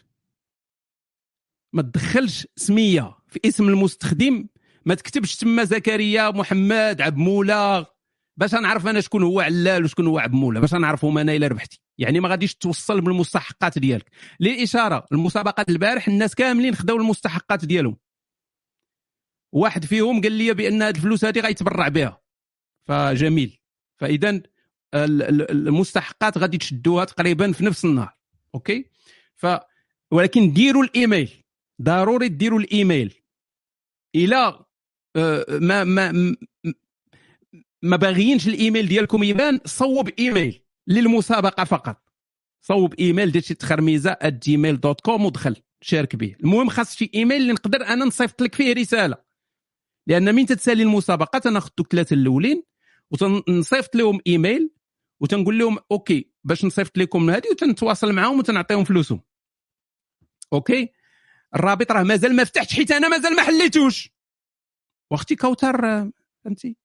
ما 1.73 1.83
تدخلش 1.83 2.47
سمية 2.57 3.19
في 3.27 3.41
اسم 3.45 3.69
المستخدم. 3.69 4.49
ما 4.87 4.95
تكتبش 4.95 5.37
تما 5.37 5.65
زكريا 5.65 6.31
محمد 6.31 7.01
عبد 7.01 7.17
مولا 7.17 7.96
باش 8.37 8.55
نعرف 8.55 8.87
أنا 8.87 9.01
شكون 9.01 9.23
هو 9.23 9.41
علال 9.41 9.85
وشكون 9.85 10.07
هو 10.07 10.19
عبد 10.19 10.35
مولا 10.35 10.61
باش 10.61 10.75
نعرفهم 10.75 11.19
أنا 11.19 11.37
إلا 11.37 11.47
ربحتي. 11.47 11.81
يعني 11.99 12.21
ما 12.21 12.29
غاديش 12.29 12.55
توصل 12.55 13.01
بالمستحقات 13.01 13.79
ديالك. 13.79 14.11
للاشاره 14.41 15.07
المسابقات 15.13 15.69
البارح 15.69 16.09
الناس 16.09 16.35
كاملين 16.35 16.75
خداو 16.75 16.97
المستحقات 16.97 17.65
ديالهم. 17.65 17.97
واحد 19.53 19.85
فيهم 19.85 20.21
قال 20.21 20.33
لي 20.33 20.55
بأن 20.55 20.83
هذه 20.83 20.97
الفلوس 20.97 21.25
هذه 21.25 21.41
غيتبرع 21.41 21.89
بها. 21.89 22.23
فجميل. 22.85 23.61
فإذا 23.97 24.43
المستحقات 24.95 26.39
غادي 26.39 26.59
تشدوها 26.59 27.05
تقريبا 27.05 27.53
في 27.53 27.65
نفس 27.65 27.85
النهار. 27.85 28.17
OK؟ 28.55 28.91
ف 29.37 29.47
ولكن 30.11 30.53
ديروا 30.53 30.85
الإيميل. 30.85 31.45
ضروري 31.83 32.29
ديروا 32.29 32.61
الإيميل. 32.61 33.15
إلى 34.15 34.65
آه، 35.17 35.47
ما 35.49 35.85
ما 35.85 36.37
ما 37.83 37.97
باغيينش 37.97 38.49
الإيميل 38.49 38.89
ديالكم 38.89 39.23
يبان 39.23 39.61
صوب 39.65 40.09
إيميل 40.09 40.63
للمسابقة 40.87 41.65
فقط. 41.65 42.03
صوب 42.61 42.95
إيميل 42.95 43.33
دير 43.33 43.43
شي 43.43 43.55
تخرميزة 43.55 44.17
Gmail 44.25 44.81
dot 44.81 45.01
com 45.01 45.25
ودخل 45.25 45.57
شارك 45.81 46.17
به 46.17 46.37
المهم 46.41 46.69
خاص 46.69 46.97
شي 46.97 47.11
إيميل 47.15 47.37
اللي 47.43 47.53
نقدر 47.53 47.87
أنا 47.87 48.05
نصيفط 48.05 48.43
لك 48.43 48.55
فيه 48.55 48.73
رسالة. 48.73 49.17
لأن 50.07 50.35
من 50.35 50.47
تتسالي 50.47 50.83
المسابقة 50.83 51.39
تناخذ 51.39 51.71
دوك 51.79 51.93
ثلاثة 51.93 52.15
الأولين 52.15 52.63
وتنصيفط 53.11 53.97
لهم 53.97 54.21
إيميل 54.27 54.71
وتنقول 55.21 55.59
لهم 55.59 55.79
OK 55.91 56.31
باش 56.45 56.65
نصيفط 56.65 56.99
لكم 56.99 57.31
هذه 57.31 57.49
وتنتواصل 57.51 58.13
معاهم 58.13 58.39
وتنعطيهم 58.39 58.85
فلوسهم. 58.85 59.21
OK؟ 60.53 60.89
الرابط 61.55 61.93
راه 61.93 62.03
مازال 62.03 62.37
ما 62.37 62.45
فتحتش 62.45 62.75
حيت 62.75 62.91
أنا 62.91 63.09
مازال 63.09 63.37
ما 63.37 63.43
حليتوش. 63.43 64.11
وأختي 65.11 65.37
كوثر 65.37 66.11
فهمتي 66.45 66.77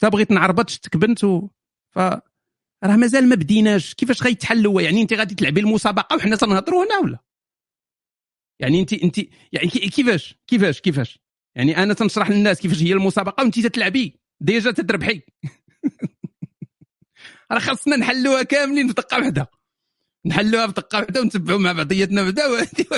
حتى 0.00 0.10
بغيت 0.10 0.30
نعربط 0.30 0.70
شتك 0.70 0.96
بنت 0.96 1.24
و... 1.24 1.48
ف 1.90 1.98
راه 2.84 2.96
مازال 2.96 3.28
ما 3.28 3.34
بديناش. 3.34 3.94
كيفاش 3.94 4.22
غيتحل 4.22 4.66
هو؟ 4.66 4.80
يعني 4.80 5.02
انت 5.02 5.12
غادي 5.12 5.34
تلعبي 5.34 5.60
المسابقة 5.60 6.16
وحنا 6.16 6.36
تنهضروا 6.36 6.84
هنا 6.84 6.98
ولا؟ 6.98 7.18
يعني 8.58 8.80
انت 8.80 8.92
انت 8.92 9.18
يعني 9.52 9.68
كيفاش؟ 9.68 10.34
كيفاش 10.46 10.80
كيفاش؟ 10.80 11.18
يعني 11.54 11.82
أنا 11.82 11.94
تنشرح 11.94 12.30
للناس 12.30 12.60
كيفاش 12.60 12.82
هي 12.82 12.92
المسابقة 12.92 13.42
وانت 13.42 13.58
تتلعبي. 13.58 14.20
ديجا 14.40 14.70
تتربحي. 14.70 15.22
راه 17.52 17.58
خاصنا 17.58 17.96
نحلوها 17.96 18.42
كاملين 18.42 18.88
في 18.88 18.94
دقة 18.94 19.18
واحدة 19.18 19.50
نحلوها 20.26 20.66
في 20.66 20.72
دقة 20.72 20.98
واحدة 20.98 21.20
ونتبعوا 21.20 21.58
مع 21.58 21.72
بعضياتنا 21.72 22.22
بعدا 22.22 22.44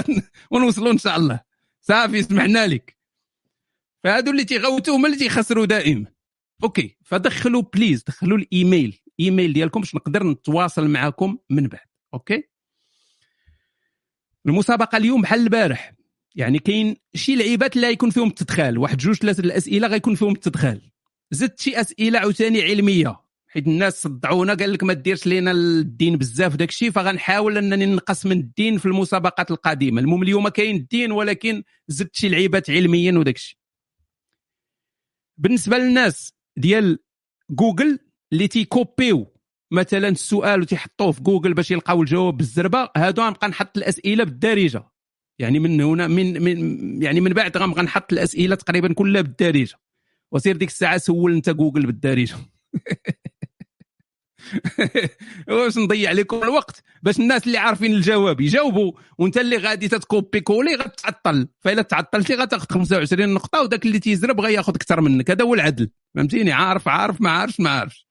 ونوصلوا 0.50 0.92
إن 0.92 0.98
شاء 0.98 1.16
الله. 1.16 1.40
صافي 1.80 2.22
سمحنا 2.22 2.66
لك. 2.66 2.96
فهادو 4.04 4.30
اللي 4.30 4.44
تيغوتوا 4.44 4.96
هما 4.96 5.06
اللي 5.06 5.18
تيخسروا 5.18 5.66
دائما 5.66 6.12
OK 6.62 6.96
فدخلوا 7.04 7.62
please 7.62 8.02
دخلوا 8.02 8.38
ال 8.38 8.47
email. 8.47 8.98
email 9.20 9.52
ديالكم 9.52 9.80
باش 9.80 9.94
نقدر 9.94 10.26
نتواصل 10.26 10.88
معكم 10.88 11.38
من 11.50 11.68
بعد 11.68 11.86
OK؟ 12.14 12.42
المسابقة 14.46 14.96
اليوم 14.98 15.22
بحال 15.22 15.40
البارح. 15.40 15.92
يعني 16.34 16.58
كاين 16.58 16.96
شي 17.14 17.36
لعيبات 17.36 17.76
لا 17.76 17.90
يكون 17.90 18.10
فيهم 18.10 18.28
التدخال 18.28 18.78
واحد 18.78 18.96
جوج 18.96 19.14
ثلاثة 19.16 19.40
الأسئلة 19.40 19.88
غيكون 19.88 20.14
فيهم 20.14 20.32
التدخال. 20.32 20.90
زدت 21.30 21.60
شي 21.60 21.80
أسئلة 21.80 22.18
عاوتاني 22.18 22.62
علمية 22.62 23.22
حيت 23.46 23.66
الناس 23.66 24.02
صدعونا 24.02 24.54
قال 24.54 24.72
لك 24.72 24.82
ما 24.82 24.92
ديرش 24.92 25.26
لينا 25.26 25.50
الدين 25.50 26.16
بزاف 26.16 26.56
داك 26.56 26.68
الشيء 26.68 26.90
فغنحاول 26.90 27.58
أنني 27.58 27.86
نقص 27.86 28.26
من 28.26 28.38
الدين 28.38 28.78
في 28.78 28.86
المسابقات 28.86 29.50
القادمة. 29.50 30.00
المهم 30.00 30.22
اليوم 30.22 30.48
كاين 30.48 30.76
الدين 30.76 31.12
ولكن 31.12 31.62
زدت 31.88 32.16
شي 32.16 32.28
لعيبات 32.28 32.70
علميا 32.70 33.18
وداك 33.18 33.36
الشيء. 33.36 33.58
بالنسبة 35.38 35.78
للناس 35.78 36.32
ديال 36.56 36.98
جوجل 37.50 37.98
اللي 38.32 38.48
تيكوبيو. 38.48 39.32
مثلا 39.72 40.08
السؤال 40.08 40.60
وتيحطوه 40.60 41.12
في 41.12 41.22
جوجل 41.22 41.54
باش 41.54 41.70
يلقاو 41.70 42.02
الجواب 42.02 42.36
بالزربة 42.36 42.88
هادو 42.96 43.22
غنبقى 43.22 43.48
نحط 43.48 43.76
الأسئلة 43.76 44.24
بالدارجة. 44.24 44.82
يعني 45.38 45.58
من 45.58 45.80
هنا 45.80 46.08
من, 46.08 46.42
من 46.42 47.02
يعني 47.02 47.20
من 47.20 47.32
بعد 47.32 47.56
غنبقى 47.56 47.82
نحط 47.82 48.12
الأسئلة 48.12 48.54
تقريبا 48.54 48.92
كلها 48.94 49.22
بالدارجة. 49.22 49.74
وسير 50.32 50.56
ديك 50.56 50.68
الساعة 50.68 50.98
سول 50.98 51.32
انت 51.34 51.50
جوجل 51.50 51.86
بالدارجة. 51.86 52.34
واش 55.48 55.78
نضيع 55.78 56.12
لكم 56.12 56.42
الوقت 56.42 56.82
باش 57.02 57.20
الناس 57.20 57.46
اللي 57.46 57.58
عارفين 57.58 57.94
الجواب 57.94 58.40
يجاوبوا. 58.40 58.92
وانت 59.18 59.38
اللي 59.38 59.56
غادي 59.56 59.88
تتكوبي 59.88 60.40
كولي 60.40 60.74
غتعطل. 60.74 61.48
فاذا 61.60 61.82
تعطلتي 61.82 62.34
غتاخذ 62.34 62.66
25 62.70 63.28
نقطة 63.34 63.60
وذاك 63.60 63.86
اللي 63.86 63.98
تيزرب 63.98 64.40
غياخذ 64.40 64.74
أكثر 64.74 65.00
منك. 65.00 65.30
هذا 65.30 65.44
هو 65.44 65.54
العدل. 65.54 65.90
فهمتيني؟ 66.14 66.52
عارف 66.52 66.88
عارف 66.88 67.20
ما 67.20 67.30
عارفش 67.30 67.60
ما 67.60 67.70
عارفش. 67.70 68.06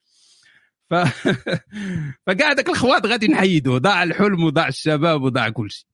ف... 0.90 0.94
فكاع 2.28 2.54
داك 2.54 2.70
الخواط 2.70 3.06
غادي 3.06 3.28
نحيدوه 3.28 3.78
ضاع 3.78 4.04
الحلم 4.04 4.44
وضاع 4.44 4.68
الشباب 4.68 5.22
وضاع 5.22 5.50
كل 5.50 5.72
شيء. 5.72 5.86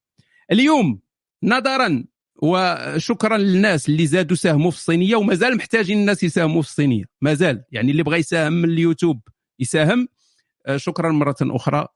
اليوم 0.51 0.99
نظرا 1.43 2.03
وشكرا 2.35 3.37
للناس 3.37 3.89
اللي 3.89 4.07
زادوا 4.07 4.37
ساهموا 4.37 4.71
في 4.71 4.77
الصينية 4.77 5.15
ومازال 5.15 5.57
محتاجين 5.57 5.99
الناس 5.99 6.23
يساهموا 6.23 6.61
في 6.61 6.67
الصينية. 6.67 7.03
مازال. 7.21 7.63
يعني 7.71 7.91
اللي 7.91 8.03
بغى 8.03 8.17
يساهم 8.19 8.53
من 8.53 8.69
اليوتيوب 8.69 9.21
يساهم 9.59 10.07
شكرا 10.75 11.11
مرة 11.11 11.35
أخرى. 11.41 11.87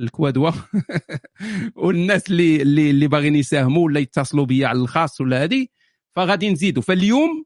الكوادوا. 0.00 0.50
والناس 1.76 2.30
اللي 2.30 2.62
اللي 2.62 2.90
اللي 2.90 3.08
باغيين 3.08 3.36
يساهموا 3.36 3.84
ولا 3.84 4.00
يتصلوا 4.00 4.44
بيا 4.44 4.66
على 4.66 4.78
الخاص 4.78 5.20
ولا 5.20 5.44
هذه 5.44 5.66
فغادي 6.12 6.50
نزيدوا. 6.50 6.82
فاليوم 6.82 7.44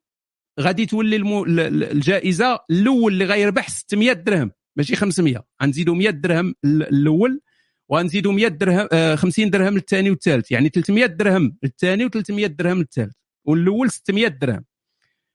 غادي 0.61 0.87
تولي 0.87 1.17
المو... 1.17 1.45
الجائزة 1.45 2.59
الأول 2.71 3.13
اللي 3.13 3.25
غيربح 3.25 3.69
600 3.69 4.13
درهم 4.13 4.51
ماشي 4.77 4.97
500 4.97 5.45
غنزيدوا 5.63 5.95
100 5.95 6.11
درهم 6.11 6.55
الأول 6.65 7.41
وغنزيدوا 7.89 8.33
100 8.33 8.49
درهم 8.49 8.89
50 9.17 9.45
آه، 9.45 9.51
درهم 9.51 9.75
للثاني 9.75 10.11
والثالث. 10.11 10.51
يعني 10.51 10.69
300 10.69 11.07
درهم 11.07 11.57
للثاني 11.63 12.09
و300 12.09 12.47
درهم 12.47 12.79
للثالث 12.79 13.15
والأول 13.45 13.91
600 13.91 14.29
درهم. 14.29 14.65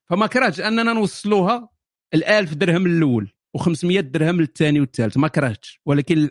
فما 0.10 0.28
كرهتش 0.28 0.62
أننا 0.62 0.93
نوصلوها 0.93 1.70
ال 2.14 2.26
1000 2.26 2.54
درهم 2.54 2.86
الأول. 2.86 3.34
و500 3.58 3.99
درهم 3.99 4.41
للثاني 4.41 4.80
والثالث 4.80 5.18
ما 5.18 5.28
كرهتش. 5.28 5.82
ولكن 5.86 6.30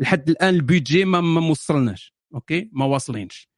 لحد 0.00 0.30
الآن 0.30 0.54
ال 0.54 0.61
budget 0.61 1.04
ما 1.04 1.20
موصلناش 1.20 2.14
OK؟ 2.34 2.70
ما 2.72 2.84
واصلينش. 2.84 3.48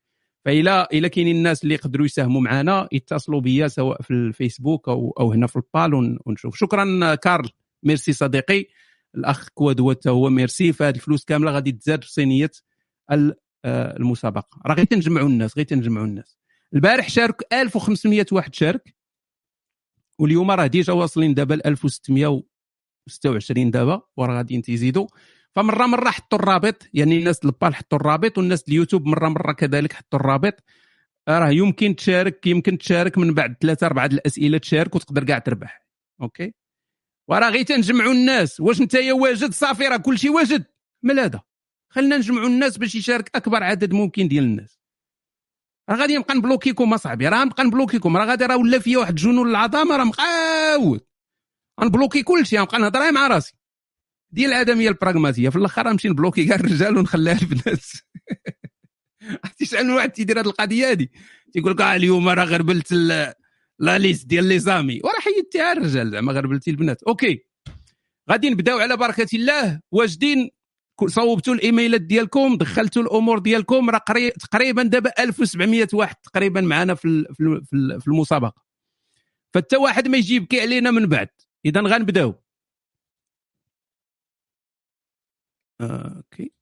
فإلا 0.44 0.88
إلا 0.92 1.08
كاينين 1.08 1.36
الناس 1.36 1.62
اللي 1.62 1.74
يقدروا 1.74 2.06
يساهموا 2.06 2.40
معنا 2.40 2.88
يتصلوا 2.92 3.40
بيا 3.40 3.68
سواء 3.68 4.02
في 4.02 4.10
الفيسبوك 4.10 4.88
أو 4.88 5.14
أو 5.20 5.32
هنا 5.32 5.46
في 5.46 5.56
البال 5.56 6.18
ونشوف. 6.26 6.56
شكرا 6.56 7.14
كارل. 7.14 7.50
ميرسي 7.82 8.12
صديقي. 8.12 8.66
الأخ 9.14 9.48
كوادو 9.48 9.94
هو 10.06 10.30
ميرسي 10.30 10.72
فهاد 10.72 10.94
الفلوس 10.94 11.24
كاملة 11.24 11.50
غادي 11.50 11.72
تزاد 11.72 12.04
في 12.04 12.12
صينية 12.12 12.50
آه، 13.10 13.96
المسابقة. 13.96 14.60
راه 14.66 14.74
غير 14.74 14.84
تنجمعوا 14.84 15.28
الناس 15.28 15.56
غير 15.56 15.66
تنجمعوا 15.66 16.06
الناس. 16.06 16.38
البارح 16.74 17.08
شارك 17.08 17.42
1500 17.52 18.26
واحد 18.32 18.54
شارك. 18.54 18.94
واليوم 20.18 20.50
راه 20.50 20.66
déjà 20.66 20.92
واصلين 20.92 21.34
دابا 21.34 21.54
ل 21.54 21.60
1626 23.08 23.70
دابا 23.70 24.02
وراه 24.16 24.36
غاديين 24.36 24.62
تيزيدوا. 24.62 25.06
فمرة 25.56 25.86
مرة 25.86 26.10
حطوا 26.10 26.38
الرابط 26.38 26.88
يعني 26.94 27.18
الناس 27.18 27.44
البال 27.44 27.74
حطوا 27.74 27.98
الرابط 27.98 28.38
والناس 28.38 28.64
اليوتيوب 28.68 29.06
مرة 29.06 29.28
مرة 29.28 29.52
كذلك 29.52 29.92
حطوا 29.92 30.18
الرابط. 30.20 30.54
راه 31.28 31.50
يمكن 31.50 31.96
تشارك 31.96 32.46
يمكن 32.46 32.78
تشارك 32.78 33.18
من 33.18 33.34
بعد 33.34 33.56
ثلاثة 33.60 33.86
أربعة 33.86 34.06
الأسئلة 34.06 34.58
تشارك 34.58 34.94
وتقدر 34.94 35.24
كاع 35.24 35.38
تربح. 35.38 35.86
OK؟ 36.22 36.54
وراه 37.28 37.50
غير 37.50 37.62
تنجمعوا 37.62 38.12
الناس. 38.12 38.60
واش 38.60 38.80
انت 38.80 38.94
يا 38.94 39.12
واجد؟ 39.12 39.52
صافي 39.52 39.88
راه 39.88 39.96
كلشي 39.96 40.28
واجد. 40.30 40.64
مال 41.02 41.20
هذا؟ 41.20 41.40
خلينا 41.90 42.16
نجمعوا 42.16 42.46
الناس 42.48 42.78
باش 42.78 42.94
يشارك 42.94 43.30
أكبر 43.36 43.62
عدد 43.62 43.92
ممكن 43.92 44.28
ديال 44.28 44.44
الناس. 44.44 44.80
راه 45.90 45.96
غادي 45.96 46.16
نبقى 46.16 46.34
نبلوكيكم 46.34 46.94
اصاحبي 46.94 47.28
راه 47.28 47.44
نبقى 47.44 47.64
نبلوكيكم. 47.64 48.16
راه 48.16 48.24
غادي 48.24 48.46
راه 48.46 48.56
ولا 48.56 48.78
فيا 48.78 48.98
واحد 48.98 49.14
جنون 49.14 49.48
العظمة 49.50 49.96
راه 49.96 50.04
مقاود. 50.04 51.00
غنبلوكي 51.80 52.22
كلشي 52.22 52.58
غنبقى 52.58 52.78
نهضر 52.78 53.12
مع 53.12 53.26
راسي. 53.26 53.54
ديال 54.30 54.50
الآدمية 54.50 54.88
البراغماتية 54.88 55.48
في 55.48 55.56
الأخر 55.56 55.88
نمشي 55.88 56.08
نبلوكي 56.08 56.44
كاع 56.44 56.56
الرجال 56.56 56.98
ونخليها 56.98 57.38
البنات. 57.42 57.84
من 59.82 59.90
واحد 59.90 60.10
تيدير 60.10 60.40
هذه 60.40 60.46
القضية 60.46 60.90
هذه 60.90 61.08
تيقول 61.52 61.72
لك 61.72 61.80
آه 61.80 61.96
اليوم 61.96 62.28
راه 62.28 62.44
غربلت 62.44 62.92
لا 63.78 63.98
ليست 63.98 64.26
ديال 64.26 64.44
les 64.44 64.58
amis. 64.58 65.00
وراه 65.04 65.20
حيدتيها 65.20 65.72
الرجال 65.72 66.10
زعما 66.10 66.32
غربلتي 66.32 66.70
البنات. 66.70 67.02
OK. 67.02 67.44
غادي 68.30 68.50
نبداو 68.50 68.78
على 68.78 68.96
بركة 68.96 69.26
الله. 69.34 69.80
واجدين 69.92 70.50
صوبتوا 71.06 71.54
الإيميلات 71.54 72.00
ديالكم 72.00 72.56
دخلتوا 72.56 73.02
الأمور 73.02 73.38
ديالكم 73.38 73.90
راه 73.90 74.00
تقريبا 74.40 74.82
دابا 74.82 75.12
1700 75.18 75.88
واحد 75.92 76.14
تقريبا 76.22 76.60
معنا 76.60 76.94
في 76.94 77.24
في 78.00 78.06
المسابقة. 78.08 78.62
فتا 79.54 79.78
واحد 79.78 80.08
ما 80.08 80.18
يجي 80.18 80.34
يبكي 80.34 80.60
علينا 80.60 80.90
من 80.90 81.06
بعد. 81.06 81.28
إذا 81.64 81.80
غنبداو. 81.80 82.34
OK. 85.80 86.52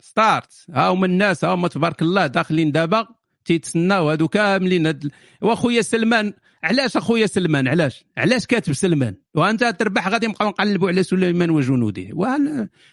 Start 0.00 0.66
ها 0.70 0.88
هما 0.88 1.06
الناس 1.06 1.44
ها 1.44 1.54
هما 1.54 1.68
تبارك 1.68 2.02
الله 2.02 2.26
داخلين 2.26 2.72
دابا. 2.72 3.08
تيتسناو 3.44 4.10
هادو 4.10 4.28
كاملين. 4.28 4.86
هاد 4.86 5.10
واخويا 5.42 5.82
سلمان 5.82 6.32
علاش 6.62 6.96
أخويا 6.96 7.26
سلمان؟ 7.26 7.68
علاش؟ 7.68 8.04
علاش 8.16 8.46
كاتب 8.46 8.72
سلمان؟ 8.72 9.16
وأنت 9.34 9.64
تربح 9.64 10.08
غادي 10.08 10.26
نبقاو 10.26 10.48
نقلبوا 10.48 10.88
على 10.88 11.02
سليمان 11.02 11.50
وجنوده. 11.50 12.08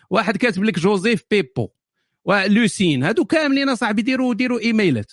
واحد 0.09 0.37
كاتب 0.37 0.63
لك 0.63 0.79
جوزيف 0.79 1.23
بيبو 1.31 1.69
ولوسين 2.25 3.03
هادو 3.03 3.25
كاملين 3.25 3.69
أصاحبي 3.69 4.01
ديروا 4.01 4.33
ديروا 4.33 4.59
إيميلات. 4.59 5.11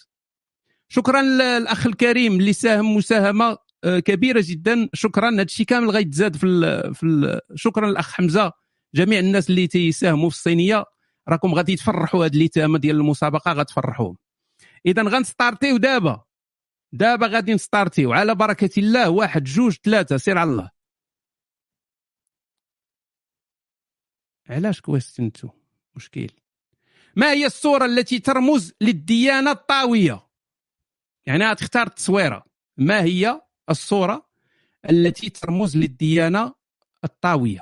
شكرا 0.89 1.23
للاخ 1.23 1.87
الكريم 1.87 2.33
اللي 2.33 2.53
ساهم 2.53 2.97
مساهمة. 2.97 3.59
كبيرة 3.85 4.45
جدا. 4.47 4.89
شكرا. 4.95 5.31
هذا 5.31 5.43
الشيء 5.43 5.67
كامل 5.67 5.91
غيتزاد 5.91 6.37
في 6.37 6.47
ال 6.47 6.95
في 6.95 7.07
ال 7.07 7.41
شكرا 7.55 7.91
للأخ 7.91 8.13
حمزة. 8.13 8.53
جميع 8.95 9.19
الناس 9.19 9.51
اللي 9.51 9.67
تيساهموا 9.67 10.31
في 10.31 10.37
الصينية 10.37 10.85
راكم 11.29 11.55
غادي 11.55 11.77
تفرحوا 11.77 12.25
هذه 12.25 12.37
اليتامى 12.37 12.79
ديال 12.79 12.97
المسابقة 12.97 13.53
غتفرحوهم. 13.53 14.17
اذا 14.87 15.03
غنستارتيو 15.03 15.77
دابا. 15.77 16.25
دابا 16.93 17.27
غادي 17.27 17.55
نستارتيو. 17.55 18.13
على 18.13 18.35
بركة 18.35 18.71
الله 18.79 19.11
واحد 19.11 19.45
جوج 19.45 19.77
ثلاثة. 19.85 20.17
سير 20.17 20.39
على 20.39 20.51
الله. 20.51 20.71
علاش 24.49 24.81
question 24.81 25.41
2 25.41 25.49
مشكل. 25.95 26.31
ما 27.17 27.33
هي 27.33 27.47
الصورة 27.47 27.85
التي 27.85 28.19
ترمز 28.19 28.73
للديانة 28.81 29.51
الطاوية؟ 29.51 30.27
يعني 31.27 31.51
غتختار 31.51 31.87
التصويرة. 31.87 32.45
ما 32.77 33.03
هي 33.03 33.41
الصورة 33.71 34.31
التي 34.91 35.31
ترمز 35.31 35.77
للديانة 35.77 36.55
الطاوية. 37.05 37.61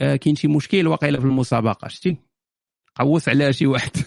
آه 0.00 0.16
كاين 0.16 0.36
شي 0.36 0.48
مشكل 0.48 0.86
واقيلا 0.86 1.20
في 1.20 1.26
المسابقة 1.26 1.88
شتي؟ 1.88 2.16
قوس 2.94 3.28
عليها 3.28 3.50
شي 3.50 3.66
واحد. 3.66 3.90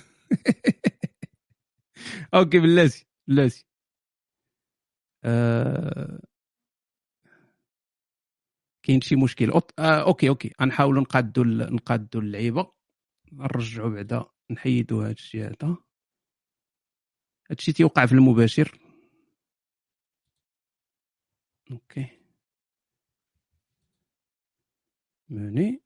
أوكي 2.34 2.60
بلاتي 2.60 3.08
بلاتي. 3.28 3.66
آه... 5.24 6.20
كاين 8.84 9.02
شي 9.02 9.16
مشكل. 9.16 9.52
out... 9.52 9.72
آه 9.80 10.02
OK 10.02 10.30
OK. 10.30 10.54
غنحاولوا 10.62 11.02
نقادوا 11.02 11.44
نقادوا 11.46 12.22
اللعيبة. 12.22 12.72
نرجعوا 13.32 13.90
بعدا 13.90 14.26
نحيدوا 14.52 15.04
هذا 15.04 15.12
الشيء 15.12 15.46
هذا. 15.46 15.78
هادشي 17.52 17.74
تيوقع 17.74 18.06
في 18.06 18.12
المباشر. 18.12 18.80
OK 21.72 22.08
ماني 25.30 25.82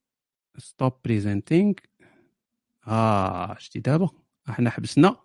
stop 0.58 0.94
presenting 1.06 1.74
آه 2.88 3.58
شتي 3.58 3.80
دابا؟ 3.80 4.10
إحنا 4.50 4.70
حبسنا. 4.70 5.24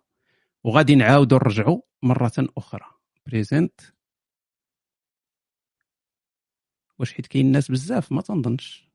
وغادي 0.63 0.95
نعاودوا 0.95 1.37
نرجعوا 1.37 1.81
مرة 2.03 2.31
أخرى. 2.57 2.85
present 3.25 3.81
واش 6.99 7.13
حيت 7.13 7.27
كاين 7.27 7.51
ناس 7.51 7.71
بزاف؟ 7.71 8.11
ما 8.11 8.21
تنظنش. 8.21 8.89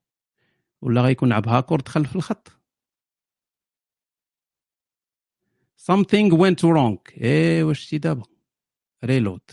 ولا 0.82 1.00
غيكون 1.02 1.32
عب 1.32 1.48
هاكور 1.48 1.80
دخل 1.80 2.06
في 2.06 2.16
الخط. 2.16 2.63
Something 5.90 6.30
went 6.32 6.62
wrong. 6.62 6.98
إيه 7.20 7.64
واش 7.64 7.80
شتي 7.80 7.98
دابا؟ 7.98 8.24
reload 9.04 9.50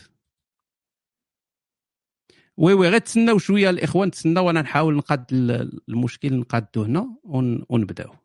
oui 2.58 2.74
oui 2.74 2.90
غير 2.90 3.00
تسناو 3.00 3.38
شوية 3.38 3.70
الإخوان 3.70 4.12
تسناو 4.12 4.48
وأنا 4.48 4.62
نحاول 4.62 4.96
نقاد 4.96 5.28
المشكل 5.90 6.40
نقادو 6.40 6.84
هنا 6.84 7.18
ونبداو. 7.70 8.16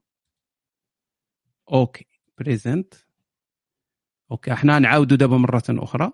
OK 1.73 2.07
present 2.39 2.95
OK 4.31 4.53
أحنا 4.53 4.79
نعاودوا 4.79 5.17
دابا 5.17 5.37
مرة 5.37 5.63
أخرى. 5.71 6.13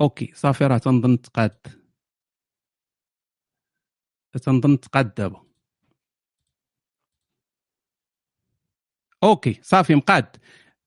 OK 0.00 0.32
صافي 0.34 0.64
راه 0.66 0.78
تنظن 0.78 1.20
تقاد. 1.20 1.66
تنظن 4.42 4.80
تقاد 4.80 5.14
دابا. 5.14 5.53
أوكي 9.24 9.60
صافي 9.62 9.94
مقاد. 9.94 10.36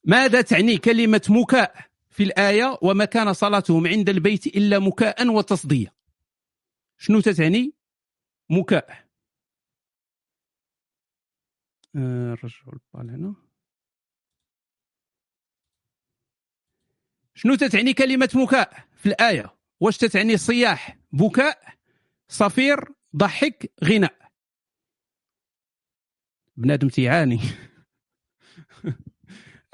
ماذا 0.03 0.41
تعني 0.41 0.77
كلمة 0.77 1.21
مكاء 1.29 1.87
في 2.09 2.23
الآية 2.23 2.77
وما 2.81 3.05
كان 3.05 3.33
صلاتهم 3.33 3.87
عند 3.87 4.09
البيت 4.09 4.47
إلا 4.47 4.79
مكاء 4.79 5.27
وتصدية؟ 5.27 5.93
شنو 6.97 7.19
تتعني 7.19 7.73
مكاء. 8.49 9.07
نرجعوا 11.95 12.73
البال 12.73 13.09
هنا. 13.09 13.35
شنو 17.35 17.55
تتعني 17.55 17.93
كلمة 17.93 18.29
مكاء 18.35 18.87
في 18.95 19.05
الآية؟ 19.05 19.57
واش 19.79 19.97
تتعني 19.97 20.37
صياح؟ 20.37 20.97
بكاء 21.11 21.73
صفير 22.27 22.79
ضحك 23.15 23.71
غناء. 23.83 24.31
بنادم 26.57 26.87
تيعاني. 26.89 27.39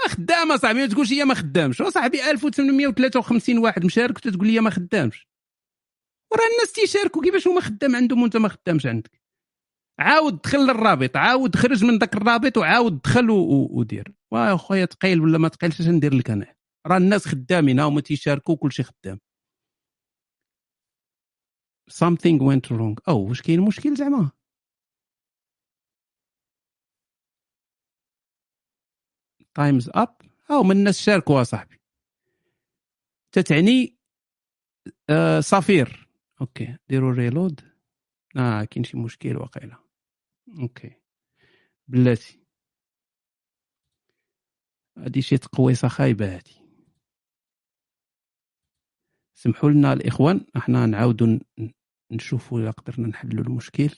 خدامة 0.09 0.57
صاحبي 0.57 0.79
ما 0.79 0.87
تقولش 0.87 1.13
هي 1.13 1.25
ما 1.25 1.33
خدامش. 1.33 1.77
صاحبي 1.81 2.31
1853 2.31 3.57
واحد 3.57 3.85
مشارك 3.85 4.17
وتقول 4.17 4.47
لي 4.47 4.59
ما 4.59 4.69
خدامش. 4.69 5.27
وراه 6.33 6.47
الناس 6.53 6.71
تيشاركوا 6.73 7.21
كيفاش 7.23 7.47
هما 7.47 7.61
خدام 7.61 7.95
عندهم 7.95 8.21
وانت 8.21 8.37
ما 8.37 8.49
خدامش 8.49 8.85
عندك. 8.85 9.21
عاود 9.99 10.41
دخل 10.41 10.59
للرابط 10.59 11.17
عاود 11.17 11.55
خرج 11.55 11.83
من 11.85 11.97
ذاك 11.97 12.15
الرابط 12.15 12.57
وعاود 12.57 13.01
دخل 13.01 13.29
ودير. 13.29 14.13
واه 14.31 14.55
خويا 14.55 14.85
ثقيل 14.85 15.21
ولا 15.21 15.37
ما 15.37 15.49
ثقيلش 15.49 15.81
اش 15.81 15.87
ندير 15.87 16.13
لك 16.13 16.29
أنا؟ 16.29 16.55
راه 16.87 16.97
الناس 16.97 17.27
خدامين 17.27 17.79
هما 17.79 18.01
تيشاركوا 18.01 18.55
كلشي 18.55 18.83
خدام. 18.83 19.19
Something 21.91 22.39
went 22.39 22.75
wrong. 22.77 22.95
أو 23.07 23.27
واش 23.29 23.41
كاين 23.41 23.61
مشكل 23.61 23.95
زعما؟ 23.95 24.31
time's 29.55 29.89
up 29.93 30.15
أو 30.51 30.63
من 30.63 30.71
الناس 30.77 31.01
شاركوا 31.01 31.41
اصاحبي 31.41 31.79
تتعني 33.31 33.97
آه 35.09 35.39
صفير. 35.39 36.09
OK. 36.41 36.77
ديروا 36.89 37.13
reload 37.13 37.61
آه 38.37 38.63
كاين 38.63 38.83
شي 38.83 38.97
مشكل 38.97 39.37
واقيلا. 39.37 39.77
OK. 40.59 40.95
بلاتي. 41.87 42.39
هادي 44.97 45.21
شي 45.21 45.37
تقويصة 45.37 45.87
خايبة 45.87 46.35
هادي. 46.35 46.55
سمحوا 49.33 49.69
لنا 49.69 49.93
الإخوان 49.93 50.45
أحنا 50.57 50.85
نعاودوا 50.85 51.39
نشوفوا 52.11 52.59
اذا 52.61 52.71
قدرنا 52.71 53.07
نحلوا 53.07 53.43
المشكل. 53.43 53.95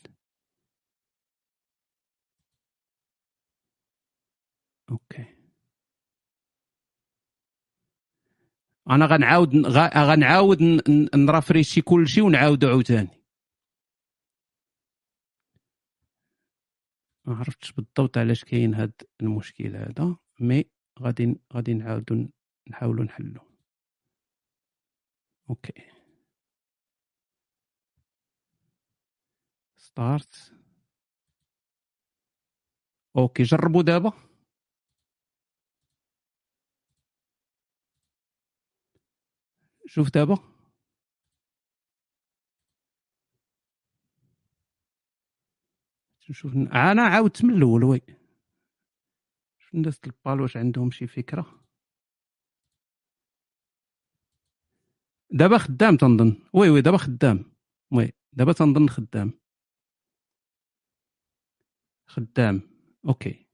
OK. 4.91 5.34
أنا 8.89 9.05
غنعاود 9.05 9.55
غنعاود 9.97 10.61
نرافريشي 11.15 11.81
كلشي 11.81 12.21
ونعاودو 12.21 12.67
عاوتاني. 12.67 13.25
ما 17.25 17.35
عرفتش 17.35 17.71
بالضبط 17.71 18.17
علاش 18.17 18.43
كاين 18.43 18.73
هاد 18.73 18.93
المشكل 19.21 19.75
هذا 19.75 20.17
mais 20.39 20.65
غادي 21.01 21.35
غادي 21.53 21.73
نعاودو 21.73 22.27
نحاولو 22.69 23.03
نحلو. 23.03 23.41
أوكي. 25.49 25.73
ستارت 29.77 30.53
أوكي 33.17 33.43
جربوا 33.43 33.81
دابا. 33.83 34.24
شوف 39.87 40.09
دابا 40.09 40.55
نشوف 46.29 46.53
أنا 46.55 47.01
عاودت 47.01 47.43
من 47.45 47.53
الأول 47.53 47.83
وي. 47.83 48.01
شوف 49.59 49.75
الناس 49.75 50.01
البال 50.05 50.41
واش 50.41 50.57
عندهم 50.57 50.91
شي 50.91 51.07
فكرة. 51.07 51.65
دابا 55.31 55.57
خدام 55.57 55.97
تنظن. 55.97 56.49
وي 56.53 56.69
وي 56.69 56.81
دابا 56.81 56.97
خدام. 56.97 57.55
وي 57.91 58.13
دابا 58.33 58.53
تنظن 58.53 58.89
خدام. 58.89 59.33
خدام. 62.07 62.61
أوكي. 63.07 63.45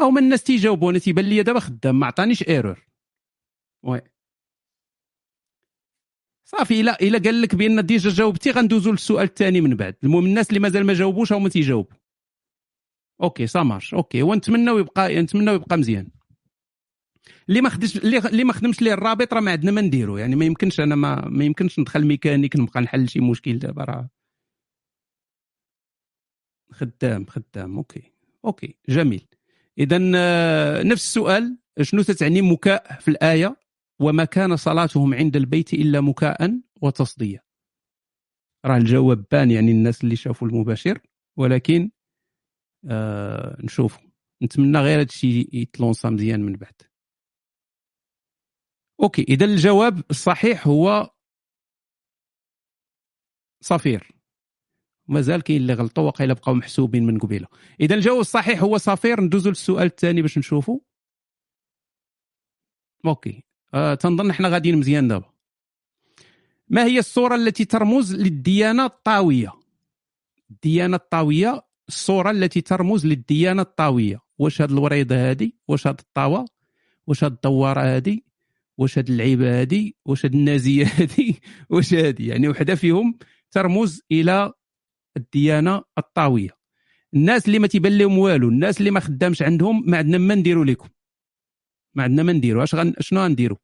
أو 0.00 0.10
من 0.10 0.22
الناس 0.22 0.42
تيجاوبوني 0.44 1.00
تيبان 1.00 1.24
لي 1.24 1.42
دابا 1.42 1.60
خدام 1.60 2.00
ما 2.00 2.06
عطانيش 2.06 2.48
ايرور 2.48 2.86
وي. 3.82 4.00
صافي 6.50 6.80
الا 6.80 7.00
الا 7.02 7.18
قال 7.18 7.42
لك 7.42 7.54
بأن 7.54 7.86
ديجا 7.86 8.10
جاوبتي 8.10 8.50
غندوزو 8.50 8.90
للسؤال 8.90 9.24
الثاني 9.24 9.60
من 9.60 9.76
بعد. 9.76 9.96
المهم 10.04 10.26
الناس 10.26 10.48
اللي 10.48 10.60
مازال 10.60 10.84
ما 10.86 10.94
جاوبوش 10.94 11.32
هما 11.32 11.48
تيجاوبوا 11.48 11.96
أوكي 13.22 13.46
سامارش 13.46 13.94
أوكي 13.94 14.22
ونتمناو 14.22 14.78
يبقى 14.78 15.22
نتمناو 15.22 15.54
يبقى 15.54 15.78
مزيان. 15.78 16.08
اللي 17.48 17.60
ما 17.60 17.68
خدش 17.68 17.96
اللي 17.96 18.44
ما 18.44 18.52
خدمش 18.52 18.82
ليه 18.82 18.92
الرابط 18.92 19.34
راه 19.34 19.40
ما 19.40 19.50
عندنا 19.50 19.70
ما 19.70 19.80
نديرو. 19.80 20.18
يعني 20.18 20.36
ما 20.36 20.44
يمكنش 20.44 20.80
أنا 20.80 20.94
ما 20.94 21.28
ما 21.28 21.44
يمكنش 21.44 21.78
ندخل 21.78 22.06
ميكانيك 22.06 22.56
نبقى 22.56 22.80
نحل 22.80 23.08
شي 23.08 23.20
مشكل 23.20 23.58
دابا 23.58 23.84
راه. 23.84 24.08
خدام 26.72 27.26
خدام. 27.26 27.76
أوكي 27.76 28.02
أوكي 28.44 28.74
جميل. 28.88 29.26
اذا 29.78 30.12
آه، 30.16 30.82
نفس 30.82 31.04
السؤال. 31.04 31.58
شنو 31.82 32.02
تتعني 32.02 32.42
مكاء 32.42 33.00
في 33.00 33.08
الآية؟ 33.08 33.56
وما 34.00 34.24
كان 34.24 34.56
صلاتهم 34.56 35.14
عند 35.14 35.36
البيت 35.36 35.72
إلا 35.72 36.00
مكاء 36.00 36.60
وتصدية. 36.82 37.44
راه 38.66 38.76
الجواب 38.76 39.24
بان 39.32 39.50
يعني 39.50 39.70
الناس 39.70 40.04
اللي 40.04 40.16
شافوا 40.16 40.48
المباشر 40.48 40.98
ولكن 41.38 41.90
آه 42.90 43.56
نشوف 43.64 43.98
نتمنى 44.42 44.78
غير 44.78 45.00
هادشي 45.00 45.48
يتلونسا 45.52 46.10
مزيان 46.10 46.40
من 46.40 46.52
بعد. 46.52 46.82
أوكي 49.02 49.22
إذا 49.22 49.44
الجواب 49.44 50.02
الصحيح 50.10 50.66
هو 50.66 51.10
صفير. 53.62 54.12
مازال 55.08 55.42
كاين 55.42 55.60
اللي 55.60 55.74
غلطوا 55.74 56.04
وقيلا 56.04 56.34
بقاو 56.34 56.54
محسوبين 56.54 57.06
من 57.06 57.18
قبيلة. 57.18 57.46
إذا 57.80 57.94
الجواب 57.94 58.20
الصحيح 58.20 58.62
هو 58.62 58.78
صفير 58.78 59.20
ندوزو 59.20 59.50
للسؤال 59.50 59.86
الثاني 59.86 60.22
باش 60.22 60.38
نشوفوا 60.38 60.80
أوكي. 63.06 63.49
آه 63.74 63.94
تنظن 63.94 64.30
إحنا 64.30 64.48
غاديين 64.48 64.78
مزيان 64.78 65.08
دابا. 65.08 65.30
ما 66.68 66.84
هي 66.84 66.98
الصورة 66.98 67.34
التي 67.34 67.64
ترمز 67.64 68.14
للديانة 68.14 68.84
الطاوية؟ 68.84 69.52
الديانة 70.50 70.96
الطاوية 70.96 71.62
الصورة 71.88 72.30
التي 72.30 72.60
ترمز 72.60 73.06
للديانة 73.06 73.62
الطاوية. 73.62 74.20
واش 74.38 74.62
هاد 74.62 74.70
الوريضة 74.70 75.16
هادي؟ 75.30 75.56
واش 75.68 75.86
هاد 75.86 76.00
الطاوة؟ 76.00 76.44
واش 77.06 77.24
هاد 77.24 77.32
الدواره 77.32 77.80
هادي؟ 77.80 78.24
واش 78.78 78.98
هاد 78.98 79.08
اللعيبة 79.08 79.60
هادي؟ 79.60 79.96
واش 80.04 80.26
هاد 80.26 80.34
النازية 80.34 80.86
هادي؟ 80.98 81.40
واش 81.70 81.94
هادي؟ 81.94 82.26
يعني 82.26 82.48
وحدة 82.48 82.74
فيهم 82.74 83.18
ترمز 83.50 84.02
إلى 84.12 84.52
الديانة 85.16 85.82
الطاوية. 85.98 86.60
الناس 87.14 87.46
اللي 87.46 87.58
ما 87.58 87.66
تيبان 87.66 87.98
لهم 87.98 88.18
والو 88.18 88.48
الناس 88.48 88.78
اللي 88.78 88.90
ما 88.90 89.00
خدامش 89.00 89.42
عندهم 89.42 89.82
ما 89.86 89.98
عندنا 89.98 90.18
ما 90.18 90.34
نديروا 90.34 90.64
لكم 90.64 90.88
ما 91.94 92.02
عندنا 92.02 92.22
ما 92.22 92.32
نديرو. 92.32 92.62
اش 92.62 92.74
غن... 92.74 92.94
شنو 93.00 93.20
غنديرو؟ 93.20 93.56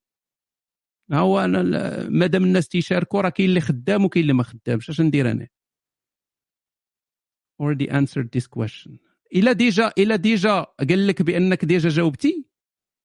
ها 1.12 1.18
هو 1.18 1.41
أنا 1.41 1.62
مادام 2.09 2.45
الناس 2.45 2.68
تيشاركوا 2.68 3.20
راه 3.20 3.29
كاين 3.29 3.49
اللي 3.49 3.61
خدام 3.61 4.05
وكاين 4.05 4.22
اللي 4.22 4.33
ما 4.33 4.43
خدامش. 4.43 4.91
اش 4.91 5.01
ندير 5.01 5.31
أنا؟ 5.31 5.49
Already 7.62 7.87
answered 7.91 8.29
this 8.39 8.47
question. 8.47 8.99
إلا 9.35 9.53
ديجا 9.53 9.93
إلا 9.99 10.16
ديجا 10.16 10.61
قال 10.61 11.07
لك 11.07 11.22
بأنك 11.22 11.64
ديجا 11.64 11.89
جاوبتي 11.89 12.47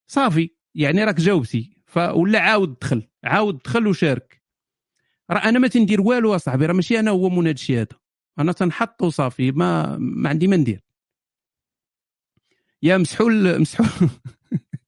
صافي. 0.08 0.50
يعني 0.76 1.04
راك 1.04 1.16
جاوبتي. 1.16 1.78
فولا 1.86 2.40
عاود 2.40 2.80
دخل. 2.82 3.08
عاود 3.24 3.58
دخل 3.58 3.88
وشارك. 3.88 4.42
راه 5.32 5.50
أنا 5.50 5.60
ما 5.60 5.68
تندير 5.68 6.02
والو 6.02 6.36
أصاحبي. 6.36 6.66
راه 6.66 6.74
ماشي 6.74 7.00
أنا 7.00 7.12
هو 7.12 7.30
من 7.30 7.42
هذا 7.48 7.52
الشيء 7.52 7.78
هذا. 7.78 7.98
أنا 8.40 8.52
تنحط 8.52 9.02
وصافي. 9.02 9.52
ما 9.52 9.98
ما 9.98 10.30
عندي 10.30 10.48
ما 10.48 10.56
ندير. 10.58 10.84
يا 12.84 12.98
مسحول 12.98 13.62
مسحول. 13.62 14.10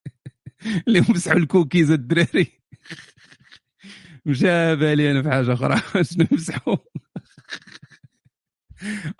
اللي 0.87 1.01
مسحوا 1.09 1.37
الكوكيز 1.37 1.91
الدراري. 1.91 2.47
مشى 4.25 4.75
بالي 4.75 5.11
أنا 5.11 5.21
في 5.21 5.29
حاجة 5.29 5.53
أخرى. 5.53 5.81
شنو 6.11 6.27
مسحوا؟ 6.31 6.77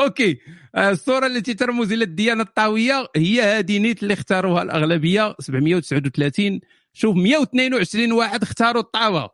أوكي. 0.02 0.40
الصورة 0.78 1.26
التي 1.26 1.54
ترمز 1.54 1.92
إلى 1.92 2.04
الديانة 2.04 2.44
الطاوية 2.44 3.08
هي 3.16 3.42
هذه 3.42 3.78
نيت 3.80 4.04
اللي 4.04 4.14
اختاروها 4.14 4.64
الأغلبية. 4.64 5.36
739 5.40 6.60
شوف 6.94 7.16
122 7.16 8.12
واحد 8.12 8.44
اختاروا 8.44 8.82
الطاوة. 8.82 9.30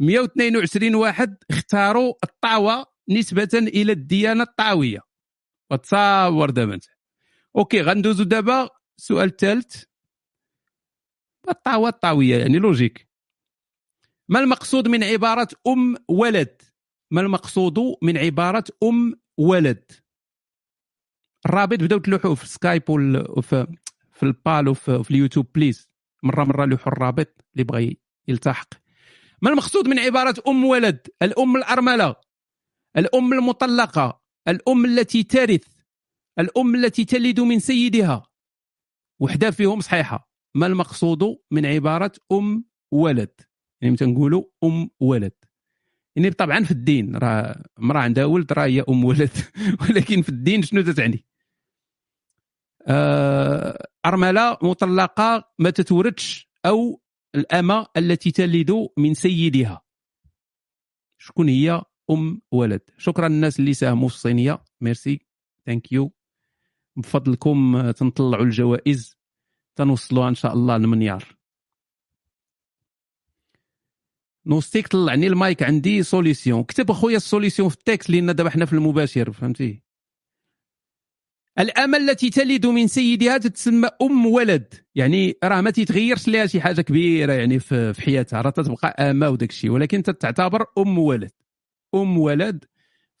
122 0.00 0.94
واحد 0.94 1.36
اختاروا 1.50 2.14
الطاوة 2.24 2.86
نسبة 3.10 3.48
إلى 3.54 3.92
الديانة 3.92 4.42
الطاوية. 4.42 5.00
وتصور 5.70 6.50
دابا 6.50 6.80
أوكي 7.56 7.80
غندوزو 7.82 8.24
دابا. 8.24 8.68
السؤال 8.98 9.28
الثالث 9.28 9.84
الطاوة 11.48 11.88
الطاوية 11.88 12.36
يعني 12.36 12.58
لوجيك. 12.58 13.08
ما 14.28 14.40
المقصود 14.40 14.88
من 14.88 15.04
عبارة 15.04 15.48
أم 15.66 15.96
ولد؟ 16.08 16.62
ما 17.10 17.20
المقصود 17.20 17.78
من 18.02 18.18
عبارة 18.18 18.64
أم 18.82 19.20
ولد؟ 19.38 19.92
الرابط 21.46 21.78
بداو 21.78 21.98
تلوحوا 21.98 22.34
في 22.34 22.46
سكايب 22.46 22.82
وفي 22.90 23.66
في 24.12 24.22
البال 24.22 24.68
وفي 24.68 25.04
في 25.04 25.10
اليوتيوب 25.10 25.46
بليز. 25.54 25.90
مرة 26.22 26.44
مرة 26.44 26.64
لوحوا 26.64 26.92
الرابط 26.92 27.44
اللي 27.54 27.64
بغى 27.64 27.96
يلتحق. 28.28 28.68
ما 29.42 29.50
المقصود 29.50 29.88
من 29.88 29.98
عبارة 29.98 30.34
أم 30.48 30.64
ولد؟ 30.64 31.08
الأم 31.22 31.56
الأرملة 31.56 32.16
الأم 32.96 33.32
المطلقة 33.32 34.22
الأم 34.48 34.84
التي 34.84 35.22
ترث 35.22 35.66
الأم 36.38 36.74
التي 36.74 37.04
تلد 37.04 37.40
من 37.40 37.58
سيدها. 37.58 38.26
وحدة 39.20 39.50
فيهم 39.50 39.80
صحيحة. 39.80 40.33
ما 40.54 40.66
المقصود 40.66 41.38
من 41.50 41.66
عبارة 41.66 42.12
أم 42.32 42.64
ولد؟ 42.92 43.40
يعني 43.80 43.96
تنقولوا 43.96 44.44
أم 44.64 44.90
ولد. 45.00 45.32
يعني 46.16 46.30
طبعا 46.30 46.64
في 46.64 46.70
الدين 46.70 47.16
راه 47.16 47.64
امرأة 47.78 48.00
عندها 48.00 48.24
ولد 48.24 48.52
راه 48.52 48.64
هي 48.64 48.84
أم 48.88 49.04
ولد 49.04 49.30
ولكن 49.80 50.22
في 50.22 50.28
الدين 50.28 50.62
شنو 50.62 50.82
تتعني؟ 50.82 51.24
آه 52.86 53.88
أرملة 54.06 54.58
مطلقة 54.62 55.52
ما 55.58 55.70
تتوردش 55.70 56.48
أو 56.66 57.00
الأمة 57.34 57.86
التي 57.96 58.30
تلد 58.30 58.88
من 58.96 59.14
سيدها. 59.14 59.82
شكون 61.18 61.48
هي 61.48 61.82
أم 62.10 62.42
ولد؟ 62.52 62.80
شكرا 62.98 63.28
للناس 63.28 63.60
اللي 63.60 63.74
ساهموا 63.74 64.08
في 64.08 64.14
الصينية. 64.14 64.64
ميرسي. 64.80 65.26
ثانك 65.66 65.92
يو 65.92 66.12
بفضلكم 66.96 67.90
تنطلعوا 67.90 68.44
الجوائز. 68.44 69.16
تنوصلوها 69.76 70.28
إن 70.28 70.34
شاء 70.34 70.52
الله 70.52 70.76
للمنيار 70.76 71.36
نوستيك 74.46 74.88
طلعني 74.88 75.26
المايك 75.26 75.62
عندي 75.62 76.02
سوليسيون 76.02 76.64
كتب 76.64 76.90
أخويا 76.90 77.16
السوليسيون 77.16 77.68
في 77.68 77.76
التكست 77.76 78.10
لأن 78.10 78.34
دابا 78.34 78.50
حنا 78.50 78.64
في 78.64 78.72
المباشر 78.72 79.32
فهمتي؟ 79.32 79.82
الامل 81.58 82.10
التي 82.10 82.30
تلد 82.30 82.66
من 82.66 82.86
سيدها 82.86 83.38
تتسمى 83.38 83.88
أم 84.02 84.26
ولد. 84.26 84.74
يعني 84.94 85.38
راه 85.44 85.60
ما 85.60 85.70
تيتغيرش 85.70 86.28
لها 86.28 86.46
شي 86.46 86.60
حاجة 86.60 86.80
كبيرة 86.80 87.32
يعني 87.32 87.58
في 87.58 87.94
حياتها. 88.00 88.40
راه 88.42 88.50
تتبقى 88.50 89.10
آمة 89.10 89.28
وداك 89.28 89.50
الشيء 89.50 89.70
ولكن 89.70 90.02
تتعتبر 90.02 90.66
أم 90.78 90.98
ولد. 90.98 91.32
أم 91.94 92.18
ولد 92.18 92.64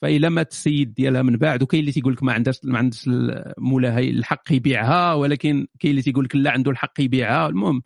فإلا 0.04 0.28
مات 0.28 0.52
السيد 0.52 0.94
ديالها 0.94 1.22
من 1.22 1.36
بعد. 1.36 1.62
وكاين 1.62 1.80
اللي 1.80 1.92
تيقول 1.92 2.12
لك 2.12 2.22
ما 2.22 2.32
عندهاش 2.32 2.60
ما 2.64 2.78
عندهاش 2.78 3.10
مولاها 3.58 3.98
الحق 3.98 4.52
يبيعها 4.52 5.14
ولكن 5.14 5.66
كاين 5.80 5.90
اللي 5.90 6.02
تيقول 6.02 6.24
لك 6.24 6.36
لا 6.36 6.50
عنده 6.50 6.70
الحق 6.70 7.00
يبيعها. 7.00 7.48
المهم 7.48 7.82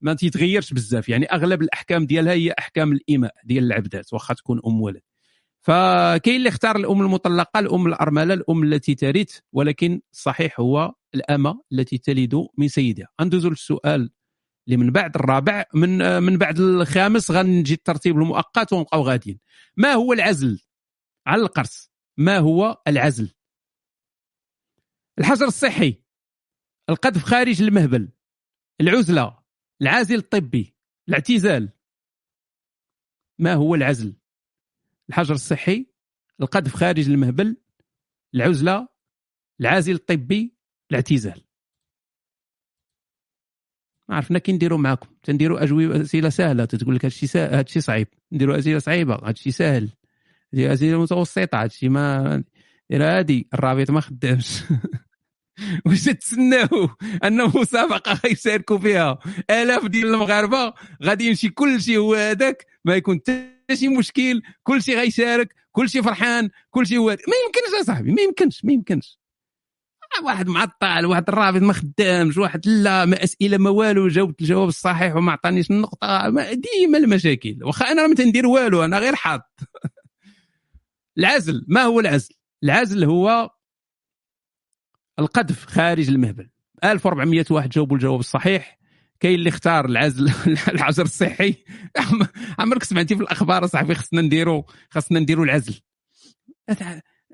ما 0.00 0.14
تيتغيرش 0.14 0.72
بزاف. 0.72 1.08
يعني 1.08 1.26
أغلب 1.26 1.62
الأحكام 1.62 2.06
ديالها 2.06 2.32
هي 2.32 2.54
أحكام 2.58 2.92
الاماء 2.92 3.34
ديال 3.44 3.64
العبدات 3.64 4.12
واخا 4.12 4.34
تكون 4.34 4.60
أم 4.66 4.80
ولد. 4.80 5.00
فكاين 5.60 6.36
اللي 6.36 6.48
اختار 6.48 6.76
الأم 6.76 7.00
المطلقة 7.00 7.60
الأم 7.60 7.86
الأرملة 7.86 8.34
الأم 8.34 8.62
التي 8.62 8.94
ترث 8.94 9.38
ولكن 9.52 10.00
الصحيح 10.12 10.60
هو 10.60 10.94
الأمة 11.14 11.60
التي 11.72 11.98
تلد 11.98 12.46
من 12.58 12.68
سيدها. 12.68 13.08
ندوزو 13.20 13.48
للسؤال 13.48 14.10
اللي 14.66 14.76
من 14.76 14.90
بعد 14.90 15.16
الرابع. 15.16 15.64
من 15.74 16.22
من 16.22 16.38
بعد 16.38 16.60
الخامس 16.60 17.30
غنجي 17.30 17.74
الترتيب 17.74 18.18
المؤقت 18.18 18.72
ونبقاو 18.72 19.02
غاديين. 19.02 19.38
ما 19.76 19.92
هو 19.92 20.12
العزل؟ 20.12 20.69
على 21.26 21.42
القرص. 21.42 21.90
ما 22.16 22.38
هو 22.38 22.82
العزل؟ 22.88 23.34
الحجر 25.18 25.46
الصحي 25.46 26.02
القذف 26.90 27.24
خارج 27.24 27.62
المهبل 27.62 28.12
العزلة 28.80 29.42
العازل 29.82 30.14
الطبي 30.14 30.74
الاعتزال. 31.08 31.72
ما 33.38 33.54
هو 33.54 33.74
العزل؟ 33.74 34.16
الحجر 35.08 35.34
الصحي 35.34 35.86
القذف 36.40 36.74
خارج 36.74 37.08
المهبل 37.10 37.56
العزلة 38.34 38.88
العازل 39.60 39.94
الطبي 39.94 40.56
الاعتزال. 40.90 41.44
ما 44.08 44.16
عرفنا 44.16 44.38
كي 44.38 44.52
نديروا 44.52 44.78
معكم 44.78 45.14
تنديروا 45.22 45.62
أجوبة 45.62 46.02
أسئلة 46.02 46.28
سهلة. 46.28 46.64
تقول 46.64 46.94
لك 46.94 47.04
هادشي 47.04 47.26
سا... 47.26 47.58
هادشي 47.58 47.80
صعيب. 47.80 48.08
نديروا 48.32 48.58
أسئلة 48.58 48.78
صعيبة. 48.78 49.14
هادشي 49.14 49.50
سهل 49.50 49.90
نديروا 50.54 50.74
اسئله 50.74 51.02
متوسطه 51.02 51.62
هادشي 51.62 51.88
ما 51.88 52.42
هادي 52.92 53.48
الرابط 53.54 53.90
ما 53.90 54.00
خدامش 54.00 54.62
واش 55.86 56.04
تتسناو 56.04 56.88
ان 57.24 57.44
مسابقه 57.44 58.20
غيشاركوا 58.24 58.78
فيها 58.78 59.18
الاف 59.50 59.86
ديال 59.86 60.14
المغاربه 60.14 60.72
غادي 61.02 61.26
يمشي 61.26 61.48
كل 61.48 61.82
شيء 61.82 61.98
هو 61.98 62.14
هذاك 62.14 62.66
ما 62.84 62.94
يكون 62.94 63.16
حتى 63.16 63.76
شي 63.76 63.88
مشكل 63.88 64.42
كل 64.62 64.82
شيء 64.82 64.96
غيشارك 64.96 65.54
كل 65.72 65.88
شيء 65.88 66.02
فرحان 66.02 66.50
كل 66.70 66.86
شيء 66.86 66.98
هو 66.98 67.06
ما 67.06 67.12
يمكنش 67.46 67.80
اصاحبي 67.80 68.12
ما 68.12 68.22
يمكنش 68.22 68.64
ما 68.64 68.72
يمكنش 68.72 69.20
واحد 70.24 70.48
معطل 70.48 71.06
واحد 71.06 71.28
الرابط 71.28 71.62
ما 71.62 71.72
خدامش 71.72 72.38
واحد 72.38 72.66
لا 72.66 73.04
ما 73.04 73.24
اسئله 73.24 73.58
ما 73.58 73.70
والو 73.70 74.08
جاوبت 74.08 74.40
الجواب 74.40 74.68
الصحيح 74.68 75.16
وما 75.16 75.32
عطانيش 75.32 75.70
النقطه 75.70 76.30
ديما 76.52 76.98
المشاكل 76.98 77.56
واخا 77.62 77.92
أنا 77.92 78.06
ما 78.06 78.14
تندير 78.14 78.46
والو 78.46 78.84
أنا 78.84 78.98
غير 78.98 79.14
حاط 79.14 79.60
العزل. 81.18 81.64
ما 81.68 81.82
هو 81.82 82.00
العزل؟ 82.00 82.34
العزل 82.64 83.04
هو 83.04 83.50
القذف 85.18 85.64
خارج 85.66 86.08
المهبل. 86.08 86.50
1400 86.84 87.44
واحد 87.50 87.70
جاوبوا 87.70 87.96
الجواب 87.96 88.20
الصحيح. 88.20 88.78
كاين 89.20 89.34
اللي 89.34 89.48
اختار 89.48 89.84
العزل 89.84 90.32
العجر 90.74 91.02
الصحي. 91.02 91.64
عمرك 92.58 92.84
سمعتي 92.84 93.16
في 93.16 93.22
الأخبار 93.22 93.66
صاحبي 93.66 93.94
خصنا 93.94 94.20
نديروا 94.20 94.62
خصنا 94.90 95.20
نديروا 95.20 95.44
العزل. 95.44 95.80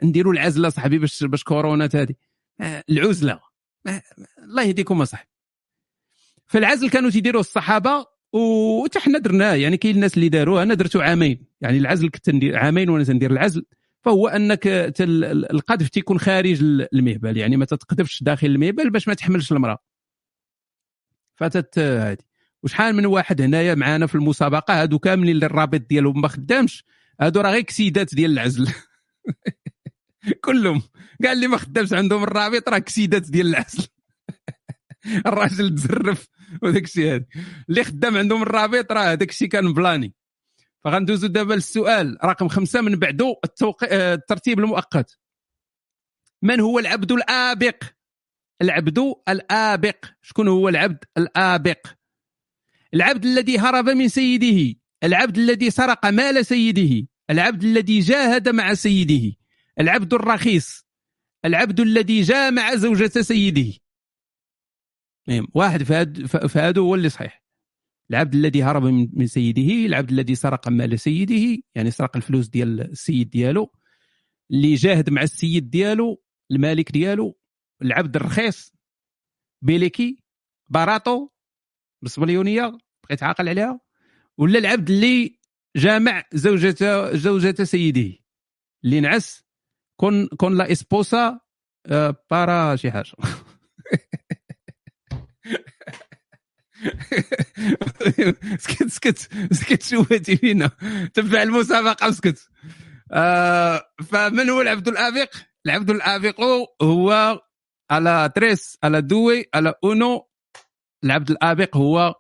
نديروا 0.03 0.33
العزله 0.33 0.69
صاحبي 0.69 0.99
باش 0.99 1.25
باش 1.25 1.45
كورونا 1.45 1.89
هذه 1.95 2.15
العزلة. 2.91 3.41
الله 4.39 4.63
يهديكم 4.63 5.03
اصاحبي 5.03 5.31
فالعزل 6.47 6.91
كانوا 6.91 7.11
تيديروه 7.11 7.41
الصحابة 7.41 8.07
وحتى 8.37 8.99
حنا 8.99 9.19
درناه 9.19 9.55
يعني 9.55 9.77
كاين 9.77 9.95
الناس 9.95 10.15
اللي 10.15 10.29
داروه 10.29 10.63
أنا 10.63 10.75
درته 10.75 11.03
عامين. 11.03 11.47
يعني 11.61 11.79
العزل 11.79 12.09
كنت 12.09 12.31
ندير 12.31 12.57
عامين 12.57 12.91
وأنا 12.91 13.05
تندير 13.05 13.31
العزل. 13.31 13.65
فهو 14.03 14.29
أنك 14.29 14.61
القذف 14.67 15.89
تيكون 15.89 16.21
خارج 16.21 16.63
المهبل 16.63 17.37
يعني 17.37 17.57
ما 17.57 17.65
تتقذفش 17.65 18.23
داخل 18.23 18.47
المهبل 18.47 18.91
باش 18.91 19.09
ما 19.09 19.15
تحملش 19.15 19.53
المرأة. 19.53 19.79
هذه 21.43 22.17
وشحال 22.63 22.95
من 22.95 23.07
واحد 23.07 23.41
هنايا 23.41 23.75
معانا 23.75 24.07
في 24.07 24.15
المسابقة؟ 24.15 24.83
هادو 24.83 24.99
كاملين 24.99 25.35
اللي 25.35 25.47
الرابط 25.47 25.81
ديالهم 25.81 26.21
ما 26.21 26.29
خدامش. 26.29 26.85
هادو 27.21 27.41
راه 27.41 27.51
غير 27.51 27.61
كسيدات 27.61 28.15
ديال 28.15 28.31
العزل. 28.31 28.73
كلهم. 30.45 30.83
كاع 31.23 31.33
اللي 31.33 31.47
ما 31.47 31.57
خدامش 31.57 31.93
عندهم 31.93 32.23
الرابط 32.23 32.69
راه 32.69 32.79
كسيدات 32.79 33.31
ديال 33.31 33.47
العزل. 33.47 33.87
الراجل 35.27 35.75
تزرف 35.75 36.29
وداك 36.63 36.85
الشيء 36.85 37.15
هذا 37.15 37.25
اللي 37.69 37.85
خدام 37.85 38.17
عندهم 38.17 38.43
الرابط 38.43 38.93
راه 38.93 39.15
داك 39.15 39.31
الشيء 39.31 39.49
كان 39.49 39.73
بلاني. 39.73 40.15
فغندوزو 40.85 41.27
دابا 41.27 41.55
للسؤال 41.55 42.19
رقم 42.25 42.49
خمسة 42.49 42.81
من 42.81 42.97
بعدو 42.97 43.35
التوق... 43.45 43.85
آه، 43.85 44.15
الترتيب 44.15 44.59
المؤقت. 44.59 45.19
من 46.43 46.61
هو 46.61 46.79
العبد 46.79 47.13
الآبق؟ 47.13 47.85
العبد 48.63 49.15
الآبق. 49.29 50.05
شكون 50.23 50.49
هو 50.49 50.69
العبد 50.69 51.05
الآبق؟ 51.19 51.87
العبد 52.95 53.25
الذي 53.25 53.59
هرب 53.59 53.89
من 53.89 54.09
سيده. 54.09 54.79
العبد 55.05 55.39
الذي 55.39 55.71
سرق 55.71 56.07
مال 56.07 56.47
سيده. 56.47 57.09
العبد 57.31 57.65
الذي 57.65 58.01
جاهد 58.01 58.49
مع 58.49 58.75
سيده. 58.75 59.37
العبد 59.81 60.15
الرخيص. 60.15 60.87
العبد 61.45 61.81
الذي 61.81 62.23
جامع 62.23 62.75
زوجة 62.75 63.21
سيده. 63.21 63.73
واحد 65.55 65.83
فهذا 66.27 66.81
هو 66.81 66.95
اللي 66.95 67.09
صحيح. 67.09 67.47
العبد 68.11 68.35
الذي 68.35 68.63
هرب 68.63 68.83
من 69.13 69.27
سيده 69.27 69.87
العبد 69.87 70.11
الذي 70.11 70.35
سرق 70.35 70.69
مال 70.69 71.01
سيده 71.01 71.63
يعني 71.75 71.91
سرق 71.91 72.17
الفلوس 72.17 72.49
ديال 72.49 72.81
السيد 72.81 73.31
ديالو 73.31 73.73
اللي 74.51 74.75
جاهد 74.75 75.11
مع 75.11 75.23
السيد 75.23 75.71
ديالو 75.71 76.23
المالك 76.51 76.93
ديالو 76.93 77.39
العبد 77.83 78.17
الرخيص 78.17 78.75
بيليكي 79.63 80.23
باراطو 80.69 81.29
بالصبليونيه 82.03 82.79
بقيت 83.05 83.23
عاقل 83.23 83.49
عليها 83.49 83.81
ولا 84.39 84.59
العبد 84.59 84.91
اللي 84.91 85.39
جامع 85.77 86.25
زوجة 86.33 87.15
زوجة 87.17 87.65
سيده 87.65 88.19
اللي 88.85 89.01
نعس 89.01 89.45
كون 90.01 90.27
كون 90.27 90.57
لا 90.57 90.73
إسبوسا 90.73 91.41
آه، 91.87 92.25
بارا 92.31 92.77
شي 92.77 92.91
حاجة. 92.91 93.13
سكت 98.59 98.87
سكت 98.89 99.19
سكت 99.53 99.83
شويتي 99.83 100.37
فينا 100.37 100.71
تبع 101.15 101.43
المسابقة 101.43 102.09
اسكت. 102.09 102.49
آه 103.13 103.83
فمن 104.09 104.51
هو 104.51 104.61
العبد 104.61 104.89
الابق؟ 104.89 105.37
العبد 105.67 105.91
الابق 105.91 106.41
هو 106.83 107.41
على 107.91 108.33
تريس 108.35 108.79
على 108.83 109.03
دوي 109.03 109.45
على 109.55 109.75
أونو. 109.85 110.31
العبد 111.05 111.31
الابق 111.31 111.77
هو 111.77 112.15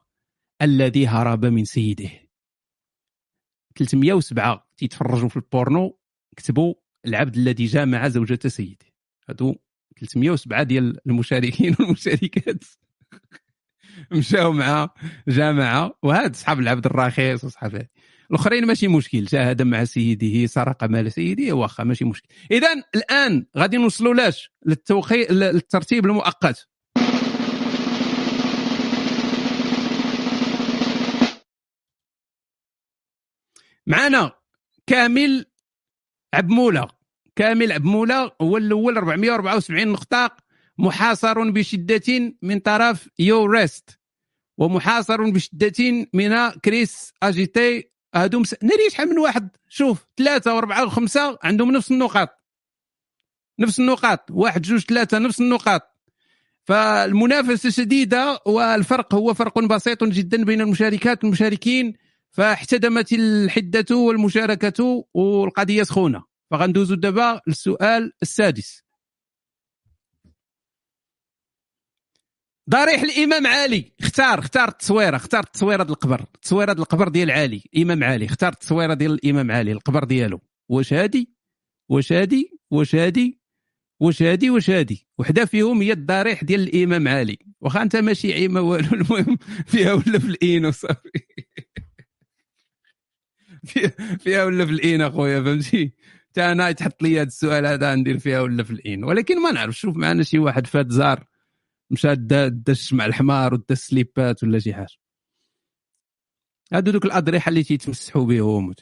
الذي 0.62 1.06
هرب 1.06 1.44
من 1.44 1.64
سيده. 1.64 2.10
307 3.78 4.68
تيتفرجوا 4.76 5.28
في 5.28 5.36
البورنو 5.36 6.00
كتبوا 6.36 6.74
العبد 7.06 7.36
الذي 7.36 7.64
جامع 7.66 8.08
زوجة 8.08 8.48
سيده. 8.48 8.86
هادو 9.28 9.56
307 10.00 10.62
ديال 10.62 11.06
المشاركين 11.06 11.76
والمشاركات. 11.80 12.64
مشاو 14.12 14.52
مع 14.52 14.88
جامعه 15.28 15.98
وهاد 16.02 16.36
صحاب 16.36 16.60
العبد 16.60 16.86
الرخيص 16.86 17.44
وصحاب 17.44 17.86
الآخرين 18.30 18.66
ماشي 18.66 18.88
مشكل 18.88 19.24
جاهد 19.24 19.62
مع 19.62 19.84
سيده 19.84 20.46
سرق 20.46 20.84
مال 20.84 21.12
سيده 21.12 21.52
واخا 21.52 21.84
ماشي 21.84 22.04
مشكل. 22.04 22.28
اذا 22.50 22.68
الآن 22.94 23.46
غادي 23.58 23.76
نوصلوا 23.76 24.14
لاش؟ 24.14 24.52
للتوقي 24.66 25.24
للترتيب 25.24 26.06
المؤقت. 26.06 26.68
معنا 33.86 34.32
كامل 34.86 35.46
عبموله 36.34 36.88
كامل 37.36 37.72
عبموله 37.72 38.32
هو 38.42 38.56
الأول 38.56 38.96
474 38.96 39.88
نقطة. 39.88 40.45
محاصر 40.78 41.50
بشدة 41.50 42.34
من 42.42 42.58
طرف 42.58 43.08
يو 43.18 43.44
ريست 43.44 43.98
ومحاصر 44.58 45.30
بشدة 45.30 46.06
من 46.12 46.50
كريس 46.50 47.12
اجيتي 47.22 47.90
هادو 48.14 48.40
مس... 48.40 48.54
ناري 48.62 48.90
شحال 48.90 49.08
من 49.08 49.18
واحد 49.18 49.48
شوف 49.68 50.06
ثلاثة 50.16 50.54
وأربعة 50.54 50.84
وخمسة 50.84 51.38
عندهم 51.42 51.72
نفس 51.72 51.90
النقاط. 51.90 52.28
نفس 53.58 53.80
النقاط 53.80 54.30
واحد 54.30 54.62
جوج 54.62 54.80
ثلاثة 54.80 55.18
نفس 55.18 55.40
النقاط. 55.40 55.82
فالمنافسة 56.64 57.70
شديدة 57.70 58.40
والفرق 58.46 59.14
هو 59.14 59.34
فرق 59.34 59.58
بسيط 59.58 60.04
جدا 60.04 60.44
بين 60.44 60.60
المشاركات 60.60 61.24
والمشاركين 61.24 61.94
فاحتدمت 62.30 63.12
الحدة 63.12 63.96
والمشاركة 63.96 65.04
والقضية 65.14 65.82
سخونة. 65.82 66.24
فغندوزو 66.50 66.94
دابا 66.94 67.40
للسؤال 67.46 68.12
السادس. 68.22 68.85
ضريح 72.70 73.02
الإمام 73.02 73.46
علي. 73.46 73.92
اختار 74.00 74.38
اختار 74.38 74.68
التصويرة 74.68 75.16
اختار 75.16 75.44
التصويرة 75.44 75.82
ديال 75.82 75.90
القبر. 75.90 76.20
التصويرة 76.20 76.72
ديال 76.72 76.82
القبر 76.82 77.08
ديال 77.08 77.30
علي 77.30 77.62
إمام 77.76 78.04
علي. 78.04 78.24
اختار 78.26 78.52
التصويرة 78.52 78.94
ديال 78.94 79.12
الإمام 79.12 79.50
علي. 79.50 79.72
القبر 79.72 80.04
ديالو. 80.04 80.40
واش 80.68 80.92
هادي؟ 80.92 81.30
واش 81.88 82.12
هادي؟ 82.12 82.60
واش 82.70 82.94
هادي؟ 82.94 83.40
واش 84.00 84.22
هادي؟ 84.22 84.50
واش 84.50 84.70
هادي؟ 84.70 85.06
وحدة 85.18 85.44
فيهم 85.44 85.82
هي 85.82 85.92
الضريح 85.92 86.44
ديال 86.44 86.60
الإمام 86.60 87.08
علي. 87.08 87.38
واخا 87.60 87.82
أنت 87.82 87.96
ماشي 87.96 88.32
عيمة 88.32 88.60
والو. 88.60 88.88
المهم 88.92 89.38
فيها 89.66 89.92
ولا 89.92 90.18
في 90.18 90.26
الان 90.26 90.66
وصافي 90.66 91.10
فيها 94.18 94.44
ولا 94.44 94.66
في 94.66 94.72
الان 94.72 95.00
أخويا؟ 95.00 95.42
فهمتي؟ 95.42 95.92
حتى 96.30 96.52
أنا 96.52 96.72
تحط 96.72 97.02
لي 97.02 97.16
هذا 97.16 97.26
السؤال 97.26 97.66
هذا 97.66 97.94
ندير 97.94 98.18
فيها 98.18 98.40
ولا 98.40 98.62
في 98.62 98.70
الان 98.70 99.04
ولكن 99.04 99.42
ما 99.42 99.52
نعرف. 99.52 99.78
شوف 99.78 99.96
معنا 99.96 100.22
شي 100.22 100.38
واحد 100.38 100.66
فات 100.66 100.90
زار. 100.90 101.35
مشى 101.90 102.14
دا 102.14 102.62
الشمع 102.68 103.06
الحمار 103.06 103.54
ودا 103.54 103.64
السليبات 103.70 104.42
ولا 104.42 104.58
شي 104.58 104.74
حاجة. 104.74 104.96
هادو 106.72 106.90
دوك 106.90 107.04
الاضرحه 107.04 107.48
اللي 107.48 107.62
تيتمسحوا 107.62 108.24
بهم 108.24 108.74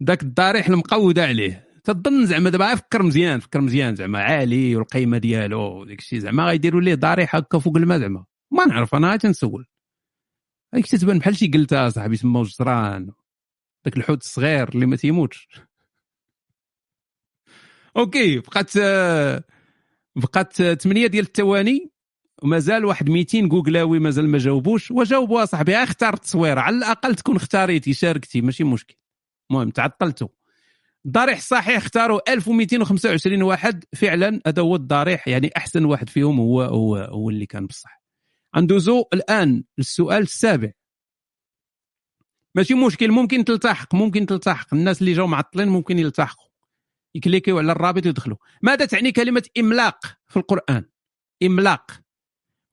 داك 0.00 0.22
الضريح 0.22 0.66
المقودة 0.68 1.26
عليه. 1.26 1.68
تظن 1.84 2.26
زعما 2.26 2.50
دابا 2.50 2.74
فكر 2.74 3.02
مزيان 3.02 3.40
فكر 3.40 3.60
مزيان 3.60 3.94
زعما 3.96 4.22
عالي 4.22 4.76
والقيمة 4.76 5.18
ديالو 5.18 5.80
وداك 5.80 5.98
الشيء 5.98 6.18
زعما 6.18 6.44
غيديروا 6.46 6.80
ليه 6.80 6.94
ضريح 6.94 7.36
هكا 7.36 7.58
فوق 7.58 7.76
الماء 7.76 7.98
زعما. 7.98 8.24
ما 8.50 8.66
نعرف 8.66 8.94
أنا 8.94 9.16
تنسول. 9.16 9.66
هيك 10.74 10.86
تتبان 10.86 11.18
بحال 11.18 11.36
شي 11.36 11.46
قلتها 11.46 11.90
صاحبي 11.90 12.16
سموه 12.16 12.44
جزران 12.44 13.12
داك 13.84 13.96
الحوت 13.96 14.22
الصغير 14.22 14.68
اللي 14.68 14.86
ما 14.86 14.96
تيموتش. 14.96 15.48
أوكي 17.96 18.38
بقات 18.38 18.72
بقات 20.18 20.62
8 20.62 21.06
ديال 21.06 21.24
الثواني 21.24 21.90
ومازال 22.42 22.84
واحد 22.84 23.10
200 23.10 23.40
جوجلاوي 23.40 23.98
مازال 23.98 24.28
ما 24.28 24.38
جاوبوش 24.38 24.90
وجاوبوا 24.90 25.44
صاحبي 25.44 25.76
اختار 25.76 26.14
التصويره 26.14 26.60
على 26.60 26.76
الأقل 26.76 27.14
تكون 27.14 27.36
اختاريتي 27.36 27.92
شاركتي 27.92 28.40
ماشي 28.40 28.64
مشكل. 28.64 28.94
المهم 29.50 29.70
تعطلتوا 29.70 30.28
الضريح 31.06 31.36
الصحيح 31.36 31.76
اختاروا 31.76 32.32
1225 32.32 33.42
واحد 33.42 33.84
فعلا 33.96 34.40
هذا 34.46 34.62
هو 34.62 34.76
الضريح 34.76 35.28
يعني 35.28 35.50
أحسن 35.56 35.84
واحد 35.84 36.08
فيهم 36.08 36.40
هو 36.40 36.62
هو 36.62 36.96
هو 36.96 37.30
اللي 37.30 37.46
كان 37.46 37.66
بصح. 37.66 38.02
ندوزو 38.56 39.04
الآن 39.12 39.64
للسؤال 39.78 40.22
السابع. 40.22 40.70
ماشي 42.54 42.74
مشكل 42.74 43.10
ممكن 43.10 43.44
تلتحق 43.44 43.94
ممكن 43.94 44.26
تلتحق. 44.26 44.74
الناس 44.74 45.00
اللي 45.00 45.12
جاوا 45.12 45.26
معطلين 45.26 45.68
ممكن 45.68 45.98
يلتحقوا. 45.98 46.47
يكليكيو 47.14 47.58
على 47.58 47.72
الرابط 47.72 48.06
ويدخلوا 48.06 48.36
ماذا 48.62 48.84
تعني 48.84 49.12
كلمة 49.12 49.42
إملاق 49.58 50.18
في 50.28 50.36
القرآن؟ 50.36 50.84
إملاق. 51.42 52.00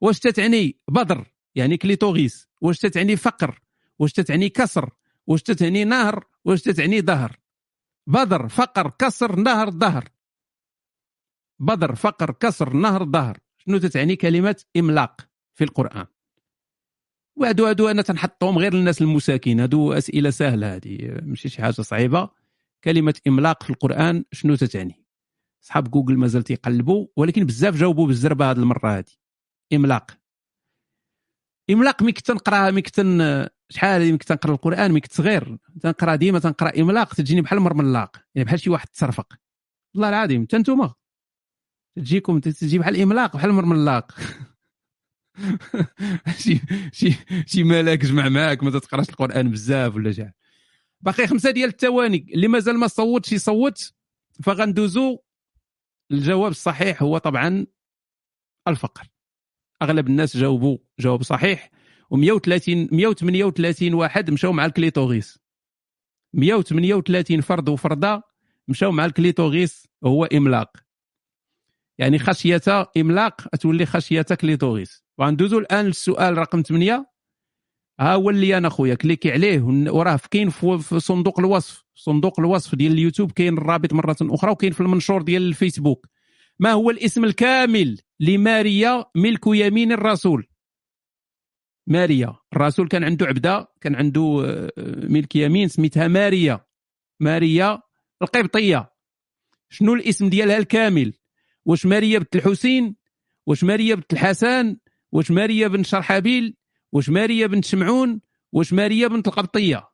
واش 0.01 0.19
تتعني 0.19 0.79
بدر؟ 0.87 1.31
يعني 1.55 1.77
كليتوغيس. 1.77 2.47
واش 2.61 2.79
تتعني 2.79 3.15
فقر؟ 3.15 3.61
واش 3.99 4.13
تتعني 4.13 4.49
كسر؟ 4.49 4.89
واش 5.27 5.43
تتعني 5.43 5.83
نهر؟ 5.83 6.25
واش 6.45 6.61
تتعني 6.61 7.01
ظهر 7.01 7.39
بدر 8.07 8.47
فقر 8.47 8.91
كسر 8.99 9.35
نهر 9.35 9.71
ظهر 9.71 10.09
بدر 11.59 11.95
فقر 11.95 12.31
كسر 12.31 12.73
نهر 12.73 13.05
ظهر 13.05 13.37
شنو 13.57 13.77
تتعني 13.77 14.15
كلمة 14.15 14.63
إملاق 14.77 15.21
في 15.53 15.63
القرآن؟ 15.63 16.05
وهادو 17.35 17.65
هادو 17.65 17.87
أنا 17.87 18.01
تنحطهم 18.01 18.57
غير 18.57 18.73
للناس 18.73 19.01
المساكين. 19.01 19.59
هادو 19.59 19.93
أسئلة 19.93 20.29
سهلة 20.29 20.75
هذه 20.75 21.19
ماشي 21.23 21.49
شي 21.49 21.61
حاجة 21.61 21.71
صعيبة. 21.71 22.29
كلمة 22.83 23.15
إملاق 23.27 23.63
في 23.63 23.69
القرآن 23.69 24.25
شنو 24.31 24.55
تتعني؟ 24.55 25.05
صحاب 25.61 25.91
جوجل 25.91 26.17
مازال 26.17 26.43
تيقلبوا 26.43 27.07
ولكن 27.15 27.45
بزاف 27.45 27.75
جاوبوا 27.75 28.07
بالزربة 28.07 28.51
هذه 28.51 28.57
المرة 28.57 28.97
هذه. 28.97 29.11
إملاق. 29.73 30.11
إملاق 31.69 32.03
ملي 32.03 32.11
كنت 32.11 32.31
نقراها 32.31 32.71
ملي 32.71 32.81
كنت 32.81 32.95
شحال 33.69 34.01
ملي 34.01 34.17
كنت 34.17 34.31
نقرا 34.31 34.53
القرآن؟ 34.53 34.91
ملي 34.91 35.01
كنت 35.01 35.13
صغير. 35.13 35.57
تنقرأ 35.81 36.15
ديما 36.15 36.39
تنقرأ 36.39 36.81
إملاق 36.81 37.13
تجيني 37.13 37.41
بحال 37.41 37.59
مرملاق 37.59 38.17
يعني 38.35 38.45
بحال 38.45 38.59
شي 38.59 38.69
واحد 38.69 38.87
تصرفق. 38.87 39.33
والله 39.95 40.09
العظيم 40.09 40.43
حتى 40.43 40.57
نتوما. 40.57 40.93
تجيكم 41.97 42.39
تجي 42.39 42.79
بحال 42.79 43.01
إملاق 43.01 43.35
بحال 43.35 43.51
مرملاق 43.51 44.11
شي 46.43 46.61
شي 46.91 47.15
شي 47.45 47.63
ملاك 47.63 48.05
جمع 48.05 48.29
معاك 48.29 48.63
ما 48.63 48.71
تقراش 48.79 49.09
القرآن 49.09 49.51
بزاف 49.51 49.95
ولا 49.95 50.11
شي. 50.11 50.31
باقي 51.01 51.27
خمسة 51.27 51.51
ديال 51.51 51.69
الثواني 51.69 52.25
اللي 52.33 52.47
مازال 52.47 52.77
ما 52.77 52.87
صوتش 52.87 53.31
يصوت 53.31 53.93
فغندوزو. 54.43 55.19
الجواب 56.11 56.51
الصحيح 56.51 57.03
هو 57.03 57.17
طبعا 57.17 57.65
الفقر. 58.67 59.07
أغلب 59.81 60.07
الناس 60.07 60.37
جاوبوا 60.37 60.77
جواب 60.99 61.23
صحيح. 61.23 61.71
و130 62.13 62.69
138 62.91 63.93
واحد 63.93 64.31
مشاو 64.31 64.51
مع 64.51 64.65
الكليتوغيس. 64.65 65.39
138 66.33 67.41
فرد 67.41 67.69
وفرده 67.69 68.21
مشاو 68.67 68.91
مع 68.91 69.05
الكليتوغيس 69.05 69.87
هو 70.03 70.25
إملاق. 70.25 70.77
يعني 71.97 72.19
خشية 72.19 72.61
إملاق 72.97 73.47
تولي 73.47 73.85
خشية 73.85 74.21
كليتوغيس. 74.41 75.03
وغندوزو 75.17 75.59
الآن 75.59 75.85
للسؤال 75.85 76.37
رقم 76.37 76.61
8 76.61 77.14
ها 77.99 78.13
هو 78.13 78.29
اللي 78.29 78.57
أنا 78.57 78.69
خويا 78.69 78.95
كليكي 78.95 79.31
عليه 79.31 79.61
وراه 79.91 80.19
كاين 80.31 80.49
في 80.49 80.99
صندوق 80.99 81.39
الوصف. 81.39 81.85
صندوق 81.95 82.39
الوصف 82.39 82.75
ديال 82.75 82.91
اليوتيوب 82.91 83.31
كاين 83.31 83.57
الرابط 83.57 83.93
مرة 83.93 84.15
أخرى 84.21 84.51
وكاين 84.51 84.71
في 84.71 84.81
المنشور 84.81 85.21
ديال 85.21 85.41
الفيسبوك. 85.41 86.07
ما 86.59 86.71
هو 86.71 86.89
الاسم 86.89 87.23
الكامل 87.23 87.99
لماريا 88.19 89.05
ملك 89.15 89.41
يمين 89.47 89.91
الرسول؟ 89.91 90.47
ماريا. 91.87 92.35
الرسول 92.53 92.87
كان 92.87 93.03
عنده 93.03 93.25
عبدة 93.25 93.67
كان 93.81 93.95
عنده 93.95 94.43
آه، 94.45 94.71
ملك 95.07 95.35
يمين 95.35 95.67
سميتها 95.67 96.07
ماريا. 96.07 96.65
ماريا 97.19 97.81
القبطية. 98.21 98.91
شنو 99.69 99.93
الاسم 99.93 100.29
ديالها 100.29 100.57
الكامل؟ 100.57 101.13
واش 101.65 101.85
ماريا 101.85 102.19
بنت 102.19 102.35
الحسين؟ 102.35 102.95
واش 103.47 103.63
ماريا 103.63 103.95
بنت 103.95 104.13
الحسن؟ 104.13 104.77
واش 105.11 105.31
ماريا 105.31 105.67
بنت 105.67 105.85
شرحابيل 105.85 106.55
واش 106.91 107.09
ماريا 107.09 107.47
بنت 107.47 107.65
شمعون؟ 107.65 108.21
واش 108.51 108.73
ماريا 108.73 109.07
بنت 109.07 109.27
القبطية؟ 109.27 109.89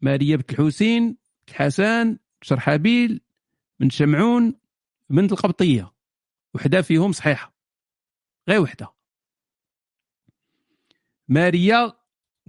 ماريا 0.00 0.36
بنت 0.36 0.50
الحسين 0.50 1.16
الحسن 1.48 2.18
شرحابيل 2.42 3.20
بنت 3.80 3.92
شمعون 3.92 4.54
بنت 5.10 5.32
القبطية. 5.32 5.92
وحدة 6.54 6.82
فيهم 6.82 7.12
صحيحة. 7.12 7.54
غير 8.48 8.60
وحدة. 8.60 8.92
ماريا 11.28 11.92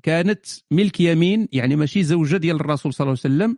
كانت 0.03 0.45
ملك 0.71 0.99
يمين 0.99 1.47
يعني 1.51 1.75
ماشي 1.75 2.03
زوجة 2.03 2.37
ديال 2.37 2.55
الرسول 2.55 2.93
صلى 2.93 3.05
الله 3.05 3.19
عليه 3.23 3.35
وسلم. 3.35 3.57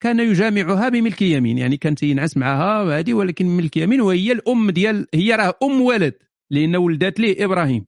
كان 0.00 0.20
يجامعها 0.20 0.88
بملك 0.88 1.22
يمين 1.22 1.58
يعني 1.58 1.76
كان 1.76 1.94
تينعس 1.94 2.36
معها 2.36 2.82
وهذه 2.82 3.14
ولكن 3.14 3.46
ملك 3.46 3.76
يمين 3.76 4.00
وهي 4.00 4.32
الأم 4.32 4.70
ديال 4.70 5.06
هي 5.14 5.34
راه 5.34 5.58
أم 5.62 5.80
ولد 5.80 6.14
لأن 6.50 6.76
ولدات 6.76 7.20
ليه 7.20 7.44
إبراهيم. 7.44 7.86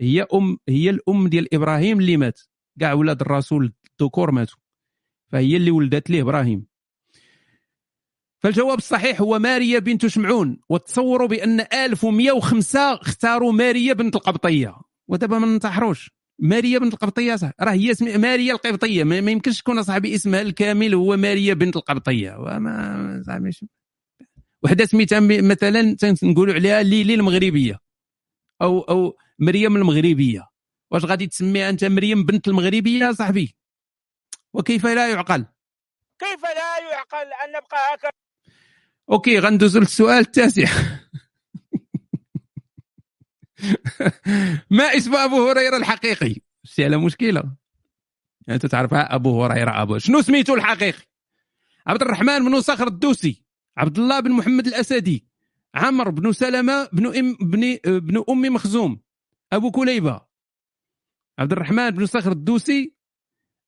هي 0.00 0.26
أم 0.34 0.58
هي 0.68 0.90
الأم 0.90 1.28
ديال 1.28 1.54
إبراهيم 1.54 1.98
اللي 2.00 2.16
مات. 2.16 2.40
كاع 2.80 2.92
ولاد 2.92 3.20
الرسول 3.20 3.72
الذكور 4.00 4.30
ماتوا. 4.30 4.58
فهي 5.32 5.56
اللي 5.56 5.70
ولدت 5.70 6.10
ليه 6.10 6.22
إبراهيم. 6.22 6.66
فالجواب 8.42 8.78
الصحيح 8.78 9.20
هو 9.20 9.38
ماريا 9.38 9.78
بنت 9.78 10.06
شمعون. 10.06 10.60
وتصوروا 10.68 11.28
بأن 11.28 11.60
1105 11.60 12.94
اختاروا 12.94 13.52
ماريا 13.52 13.92
بنت 13.92 14.16
القبطية. 14.16 14.74
ودابا 15.08 15.38
ما 15.38 15.46
ننتحروش. 15.46 16.10
ماريا 16.38 16.78
بنت 16.78 16.92
القبطية 16.92 17.36
صح. 17.36 17.52
راه 17.60 17.72
هي 17.72 17.90
اسمها 17.90 18.16
ماريا 18.16 18.54
القبطية. 18.54 19.04
ما 19.04 19.16
يمكنش 19.16 19.58
تكون 19.58 19.82
صاحبي 19.82 20.14
اسمها 20.14 20.42
الكامل 20.42 20.94
هو 20.94 21.16
ماريا 21.16 21.54
بنت 21.54 21.76
القبطية. 21.76 22.36
وما 22.38 23.22
صاحبي 23.26 23.50
وحده 24.62 24.84
سميتها 24.84 25.20
مثلا 25.20 25.96
تنقولوا 25.96 26.54
عليها 26.54 26.82
ليلي 26.82 27.14
المغربيه 27.14 27.80
أو 28.62 28.80
أو 28.80 29.16
مريم 29.38 29.76
المغربية. 29.76 30.48
واش 30.90 31.04
غادي 31.04 31.26
تسميها 31.26 31.70
أنت 31.70 31.84
مريم 31.84 32.24
بنت 32.24 32.48
المغربية 32.48 33.12
صاحبي؟ 33.12 33.56
وكيف 34.52 34.86
لا 34.86 35.08
يعقل؟ 35.10 35.46
كيف 36.18 36.42
لا 36.42 36.78
يعقل؟ 36.90 37.26
أن 37.26 37.50
نبقى 37.50 37.94
هكذا 37.94 38.10
okay 39.10 39.38
غندوز 39.38 39.76
للسؤال 39.76 40.18
التاسع. 40.18 40.68
ما 44.70 44.84
اسم 44.96 45.16
أبو 45.16 45.50
هريرة 45.50 45.76
الحقيقي؟ 45.76 46.36
شتي 46.64 46.84
على 46.84 46.96
مشكلة. 46.96 47.56
أنت 48.48 48.66
تعرف 48.66 48.94
أبو 48.94 49.44
هريرة 49.44 49.82
أبو. 49.82 49.98
شنو 49.98 50.22
سميتو 50.22 50.54
الحقيقي؟ 50.54 51.02
عبد 51.86 52.02
الرحمن 52.02 52.44
بن 52.44 52.60
صخر 52.60 52.86
الدوسي. 52.86 53.44
عبد 53.80 53.98
الله 53.98 54.20
بن 54.20 54.30
محمد 54.30 54.66
الأسدي 54.66 55.26
عمرو 55.74 56.10
بن 56.10 56.32
سلمة 56.32 56.88
بن 56.92 57.16
ام 57.16 57.36
بن 57.40 57.78
بن 57.84 58.24
أم 58.28 58.42
مخزوم 58.42 59.00
أبو 59.52 59.70
كليبة 59.70 60.20
عبد 61.38 61.52
الرحمن 61.52 61.90
بن 61.90 62.06
صخر 62.06 62.32
الدوسي 62.32 62.94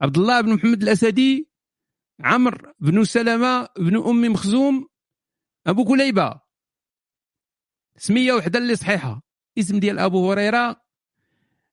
عبد 0.01 0.19
الله 0.19 0.41
بن 0.41 0.55
محمد 0.55 0.83
الأسدي 0.83 1.49
عمرو 2.21 2.73
بن 2.81 3.05
سلمة 3.05 3.69
بن 3.79 3.97
أم 3.97 4.33
مخزوم 4.33 4.89
أبو 5.67 5.85
كليبة. 5.85 6.41
سمية 7.97 8.33
وحدة 8.33 8.59
اللي 8.59 8.77
صحيحة. 8.77 9.23
اسم 9.59 9.81
ديال 9.81 9.99
أبو 9.99 10.33
هريرة 10.33 10.83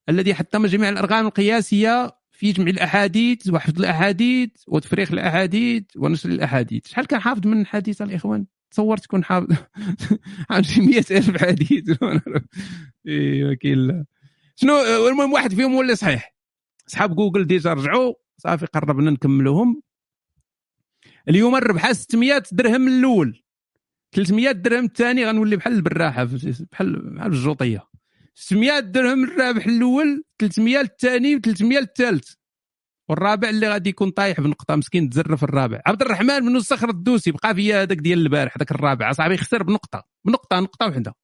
الذي 0.09 0.35
حطم 0.35 0.65
جميع 0.65 0.89
الأرقام 0.89 1.27
القياسية 1.27 2.18
في 2.39 2.51
جمع 2.51 2.69
الأحاديث 2.69 3.49
وحفظ 3.49 3.79
الأحاديث 3.79 4.49
وتفريغ 4.67 5.13
الأحاديث 5.13 5.83
ونشر 5.95 6.29
الأحاديث. 6.29 6.87
شحال 6.87 7.07
كان 7.07 7.19
حافظ 7.19 7.47
من 7.47 7.65
حديث 7.65 8.01
الاخوان 8.01 8.45
تصور 8.71 8.97
تكون 8.97 9.23
حافظ 9.23 9.47
عن 10.49 10.63
شي 10.63 10.81
100000 10.81 11.37
حديث. 11.37 11.89
ايوا 13.07 13.53
كاين 13.53 14.05
شنو 14.55 14.79
المهم 15.07 15.33
واحد 15.33 15.53
فيهم 15.53 15.73
هو 15.73 15.81
اللي 15.81 15.95
صحيح. 15.95 16.35
أصحاب 16.87 17.15
جوجل 17.15 17.47
déjà 17.47 17.73
رجعوا. 17.73 18.13
صافي 18.37 18.65
قربنا 18.65 19.11
نكملوهم. 19.11 19.81
اليوم 21.29 21.55
الربحه 21.55 21.93
600 21.93 22.43
درهم 22.51 22.87
الأول. 22.87 23.43
300 24.11 24.51
درهم 24.51 24.85
الثاني 24.85 25.25
غنولي 25.25 25.55
بحال 25.55 25.73
البراحة 25.73 26.23
بحال 26.23 27.15
بحال 27.15 27.31
الجوطية. 27.31 27.88
600 28.35 28.79
درهم 28.79 29.23
الرابح 29.23 29.65
الأول 29.65 30.23
300 30.39 30.81
الثاني 30.81 31.37
و300 31.37 31.77
الثالث. 31.77 32.33
والرابع 33.09 33.49
اللي 33.49 33.69
غادي 33.69 33.89
يكون 33.89 34.09
طايح 34.09 34.41
بنقطة 34.41 34.75
مسكين 34.75 35.09
تزرف 35.09 35.43
الرابع. 35.43 35.81
عبد 35.85 36.01
الرحمن 36.01 36.39
بن 36.39 36.55
الصخر 36.55 36.89
الدوسي 36.89 37.31
بقى 37.31 37.55
فيا 37.55 37.81
هذاك 37.81 37.97
ديال 37.97 38.19
البارح 38.19 38.57
هذاك 38.57 38.71
الرابع. 38.71 39.11
صاحبي 39.11 39.37
خسر 39.37 39.63
بنقطة. 39.63 40.03
بنقطة 40.25 40.59
نقطة 40.59 40.87
وحدة. 40.87 41.15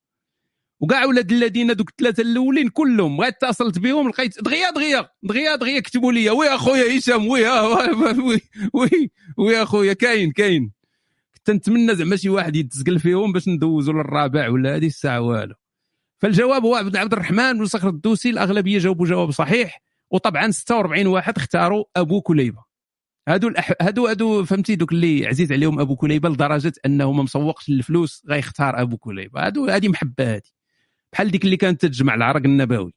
وكاع 0.79 1.05
ولاد 1.05 1.31
الذين 1.31 1.75
دوك 1.75 1.89
الثلاثة 1.89 2.21
الأولين 2.23 2.69
كلهم 2.69 3.21
غير 3.21 3.29
اتصلت 3.29 3.79
بهم 3.79 4.09
لقيت 4.09 4.43
دغيا 4.43 4.69
دغيا 4.71 5.09
دغيا 5.23 5.55
دغيا 5.55 5.79
كتبوا 5.79 6.11
لي 6.11 6.29
oui 6.29 6.47
أخويا 6.47 6.97
هشام 6.97 7.27
oui 7.27 7.49
oui 7.49 8.41
oui, 8.73 9.11
oui 9.37 9.63
أخويا 9.63 9.93
كاين 9.93 10.31
كاين. 10.31 10.71
كنت 11.37 11.49
نتمنى 11.55 11.95
زعما 11.95 12.15
شي 12.15 12.29
واحد 12.29 12.55
يتسقل 12.55 12.99
فيهم 12.99 13.31
باش 13.33 13.47
ندوزوا 13.47 13.93
للرابع 13.93 14.49
ولا 14.49 14.75
هذه 14.75 14.87
الساعة 14.87 15.21
والو. 15.21 15.55
فالجواب 16.17 16.65
هو 16.65 16.75
عبد 16.75 17.13
الرحمن 17.13 17.57
بن 17.57 17.65
صخر 17.65 17.89
الدوسي 17.89 18.29
الأغلبية 18.29 18.79
جاوبوا 18.79 19.05
جواب 19.05 19.31
صحيح 19.31 19.81
وطبعا 20.11 20.51
46 20.51 21.07
واحد 21.07 21.37
اختاروا 21.37 21.85
أبو 21.95 22.21
كليبة. 22.21 22.63
هادو 23.27 23.47
الأح... 23.47 23.71
هادو 23.81 24.07
هادو 24.07 24.45
فهمتي 24.45 24.75
دوك 24.75 24.91
اللي 24.91 25.27
عزيز 25.27 25.51
عليهم 25.51 25.79
أبو 25.79 25.95
كليبة 25.95 26.29
لدرجة 26.29 26.73
أنه 26.85 27.11
ما 27.11 27.23
مسوقش 27.23 27.69
للفلوس 27.69 28.23
غيختار 28.29 28.81
أبو 28.81 28.97
كليبة. 28.97 29.45
هادو 29.45 29.65
هذه 29.65 29.87
محبة 29.87 30.35
هذه 30.35 30.41
بحال 31.13 31.31
ديك 31.31 31.45
اللي 31.45 31.57
كانت 31.57 31.85
تجمع 31.85 32.15
العرق 32.15 32.41
النبوي. 32.45 32.93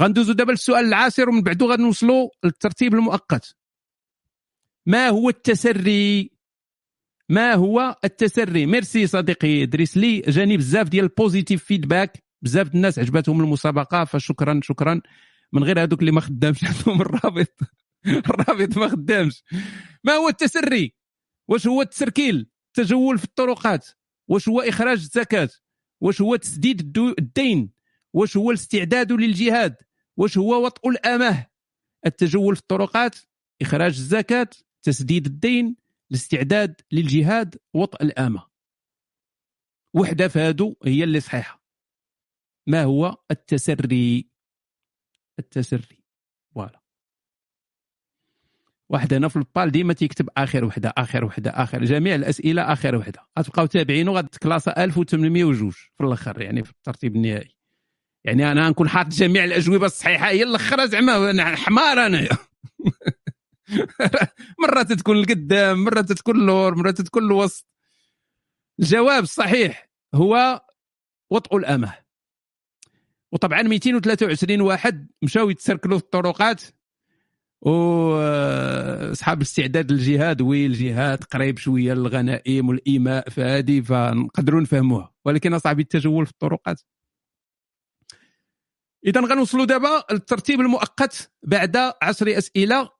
غندوزو 0.00 0.32
دابا 0.32 0.52
للسؤال 0.52 0.84
العاشر 0.84 1.28
ومن 1.28 1.42
بعدو 1.42 1.72
غنوصلوا 1.72 2.28
للترتيب 2.44 2.94
المؤقت. 2.94 3.56
ما 4.86 5.08
هو 5.08 5.28
التسري 5.28 6.30
ما 7.28 7.54
هو 7.54 7.96
التسري؟ 8.04 8.66
ميرسي 8.66 9.06
صديقي 9.06 9.62
إدريس 9.62 9.96
لي 9.96 10.20
جاني 10.20 10.56
بزاف 10.56 10.88
ديال 10.88 11.04
ال 11.04 11.11
positive 11.11 11.64
feedback 11.64 12.24
بزاف 12.42 12.74
الناس 12.74 12.98
عجبتهم 12.98 13.40
المسابقة 13.40 14.04
فشكرا 14.04 14.60
شكرا. 14.62 15.00
من 15.52 15.64
غير 15.64 15.82
هذوك 15.82 16.00
اللي 16.00 16.10
ما 16.10 16.20
خدامش 16.20 16.64
عندهم 16.68 17.00
الرابط. 17.00 17.58
الرابط 18.06 18.76
ما 18.76 18.88
خدامش. 18.88 19.44
ما 20.04 20.12
هو 20.12 20.28
التسري؟ 20.28 20.94
واش 21.48 21.66
هو 21.66 21.82
التسركيل؟ 21.82 22.50
التجول 22.66 23.18
في 23.18 23.24
الطرقات. 23.24 23.88
واش 24.28 24.48
هو 24.48 24.60
إخراج 24.60 24.98
الزكاة؟ 24.98 25.48
واش 26.00 26.20
هو 26.20 26.36
تسديد 26.36 26.98
الدين؟ 27.18 27.70
واش 28.12 28.36
هو 28.36 28.50
الاستعداد 28.50 29.12
للجهاد؟ 29.12 29.76
واش 30.16 30.38
هو 30.38 30.64
وطء 30.64 30.88
الأمة؟ 30.88 31.46
التجول 32.06 32.56
في 32.56 32.62
الطرقات 32.62 33.16
إخراج 33.62 33.96
الزكاة 33.96 34.48
تسديد 34.82 35.26
الدين 35.26 35.76
الاستعداد 36.10 36.80
للجهاد 36.92 37.56
وطء 37.74 38.02
الآمة. 38.02 38.46
وحدة 39.94 40.28
فادو 40.28 40.74
هي 40.84 41.04
اللي 41.04 41.20
صحيحة. 41.20 41.62
ما 42.66 42.82
هو 42.84 43.16
التسري؟ 43.30 44.30
التسري. 45.38 46.04
فوالا. 46.54 46.82
واحد 48.88 49.14
هنا 49.14 49.28
في 49.28 49.36
البال 49.36 49.70
ديما 49.70 49.92
تيكتب 49.92 50.28
آخر 50.36 50.64
وحدة 50.64 50.92
آخر 50.96 51.24
وحدة 51.24 51.50
آخر. 51.50 51.84
جميع 51.84 52.14
الأسئلة 52.14 52.72
آخر 52.72 52.96
وحدة. 52.96 53.26
غتبقاو 53.38 53.66
تابعين 53.66 54.08
وغتكلاسا 54.08 54.84
1802 54.84 55.70
في 55.70 56.04
الأخر 56.04 56.42
يعني 56.42 56.64
في 56.64 56.70
الترتيب 56.70 57.16
النهائي. 57.16 57.58
يعني 58.24 58.52
أنا 58.52 58.68
نكون 58.68 58.88
حاط 58.88 59.06
جميع 59.06 59.44
الأجوبة 59.44 59.86
الصحيحة 59.86 60.28
هي 60.28 60.42
الأخرى 60.42 60.88
زعما 60.88 61.30
أنا 61.30 61.56
حمار 61.56 61.98
انايا 62.06 62.38
مرات 64.62 64.92
تكون 64.92 65.16
القدام 65.16 65.84
مرات 65.84 66.12
تكون 66.12 66.36
اللور 66.36 66.74
مرات 66.74 67.00
تكون 67.00 67.24
الوسط. 67.24 67.66
الجواب 68.80 69.22
الصحيح 69.22 69.90
هو 70.14 70.62
وطء 71.30 71.56
الأمة. 71.56 71.94
وطبعا 73.32 73.62
223 73.62 74.60
واحد 74.60 75.08
مشاو 75.22 75.50
يتسركلوا 75.50 75.98
في 75.98 76.04
الطرقات 76.04 76.62
واصحاب 77.60 79.36
الاستعداد 79.36 79.92
للجهاد 79.92 80.40
وي 80.40 80.66
الجهاد 80.66 81.24
قريب 81.24 81.58
شوية 81.58 81.94
للغنائم 81.94 82.68
والإيماء 82.68 83.28
فهذه 83.28 83.80
فنقدروا 83.80 84.60
نفهموها. 84.60 85.14
ولكن 85.24 85.54
أصاحبي 85.54 85.82
التجول 85.82 86.26
في 86.26 86.32
الطرقات. 86.32 86.80
اذا 89.06 89.20
غنوصلوا 89.20 89.64
دابا 89.64 90.04
للترتيب 90.10 90.60
المؤقت 90.60 91.32
بعد 91.42 91.76
عشر 92.02 92.38
أسئلة. 92.38 92.97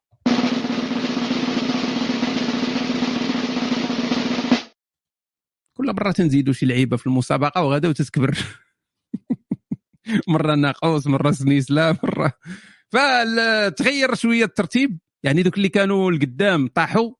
كل 5.78 5.86
مرة 5.86 6.10
تنزيدوا 6.12 6.54
شي 6.54 6.66
لعيبة 6.66 6.96
في 6.96 7.06
المسابقة 7.06 7.62
وغدا 7.62 7.88
وتتكبر. 7.88 8.38
مرة 10.28 10.54
ناقوس 10.54 11.06
مرة 11.06 11.30
سنيسلا 11.30 11.96
مرة. 12.02 12.32
فتغير 12.88 14.14
شوية 14.14 14.44
الترتيب. 14.44 14.98
يعني 15.22 15.42
دوك 15.42 15.56
اللي 15.56 15.68
كانوا 15.68 16.10
القدام 16.10 16.68
طاحوا 16.68 17.10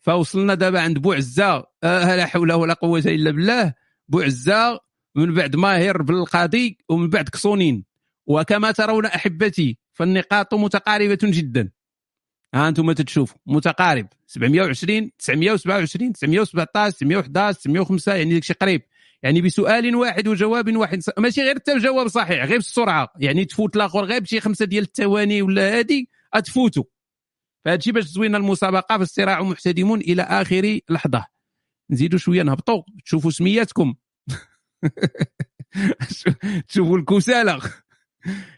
فوصلنا 0.00 0.54
دابا 0.54 0.80
عند 0.80 0.98
بوعزة. 0.98 1.64
آه 1.84 2.16
لا 2.16 2.26
حول 2.26 2.52
ولا 2.52 2.74
قوة 2.74 2.98
إلا 2.98 3.30
بالله. 3.30 3.74
بوعزة 4.08 4.80
من 5.16 5.34
بعد 5.34 5.56
ماهر 5.56 6.02
بالقاضي 6.02 6.78
ومن 6.88 7.08
بعد 7.10 7.28
كسونين. 7.28 7.84
وكما 8.26 8.70
ترون 8.72 9.06
أحبتي 9.06 9.78
فالنقاط 9.92 10.54
متقاربة 10.54 11.18
جدا. 11.24 11.70
ها 12.54 12.68
أنتم 12.68 12.92
تتشوفوا. 12.92 13.38
متقارب. 13.46 14.06
720 14.26 15.10
927 15.18 16.12
917 16.12 16.90
911 16.90 17.52
905 17.52 18.14
يعني 18.14 18.34
داكشي 18.34 18.52
قريب. 18.52 18.82
يعني 19.22 19.40
بسؤال 19.40 19.96
واحد 19.96 20.28
وجواب 20.28 20.76
واحد. 20.76 21.02
ماشي 21.18 21.42
غير 21.42 21.54
حتى 21.54 21.72
الجواب 21.72 22.08
صحيح 22.08 22.44
غير 22.44 22.56
بالسرعه 22.56 23.12
يعني 23.18 23.44
تفوت 23.44 23.76
الآخر 23.76 24.04
غير 24.04 24.20
بشي 24.20 24.40
خمسة 24.40 24.64
ديال 24.64 24.84
الثواني 24.84 25.42
ولا 25.42 25.78
هذه 25.78 26.04
أتفوتوا. 26.34 26.84
فهذا 27.64 27.78
الشيء 27.78 27.92
باش 27.92 28.04
تزوينا 28.04 28.38
المسابقة 28.38 28.98
فالصراع 28.98 29.42
محتدم 29.42 29.94
إلى 29.94 30.22
آخر 30.22 30.78
لحظة. 30.90 31.26
نزيدوا 31.90 32.18
شوية 32.18 32.42
نهبطوا 32.42 32.82
تشوفوا 33.04 33.30
سمياتكم. 33.30 33.94
تشوفوا 36.68 36.98
الكسالى 36.98 37.60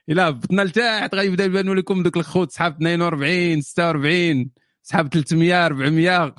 إلا 0.09 0.29
هبطنا 0.29 0.63
لتحت 0.63 1.15
غيبدا 1.15 1.45
يبانوا 1.45 1.75
لكم 1.75 2.03
دوك 2.03 2.17
الخوت 2.17 2.53
صحاب 2.53 2.73
42 2.73 3.61
46 3.61 4.51
صحاب 4.83 5.09
300 5.09 5.67
400 5.67 6.35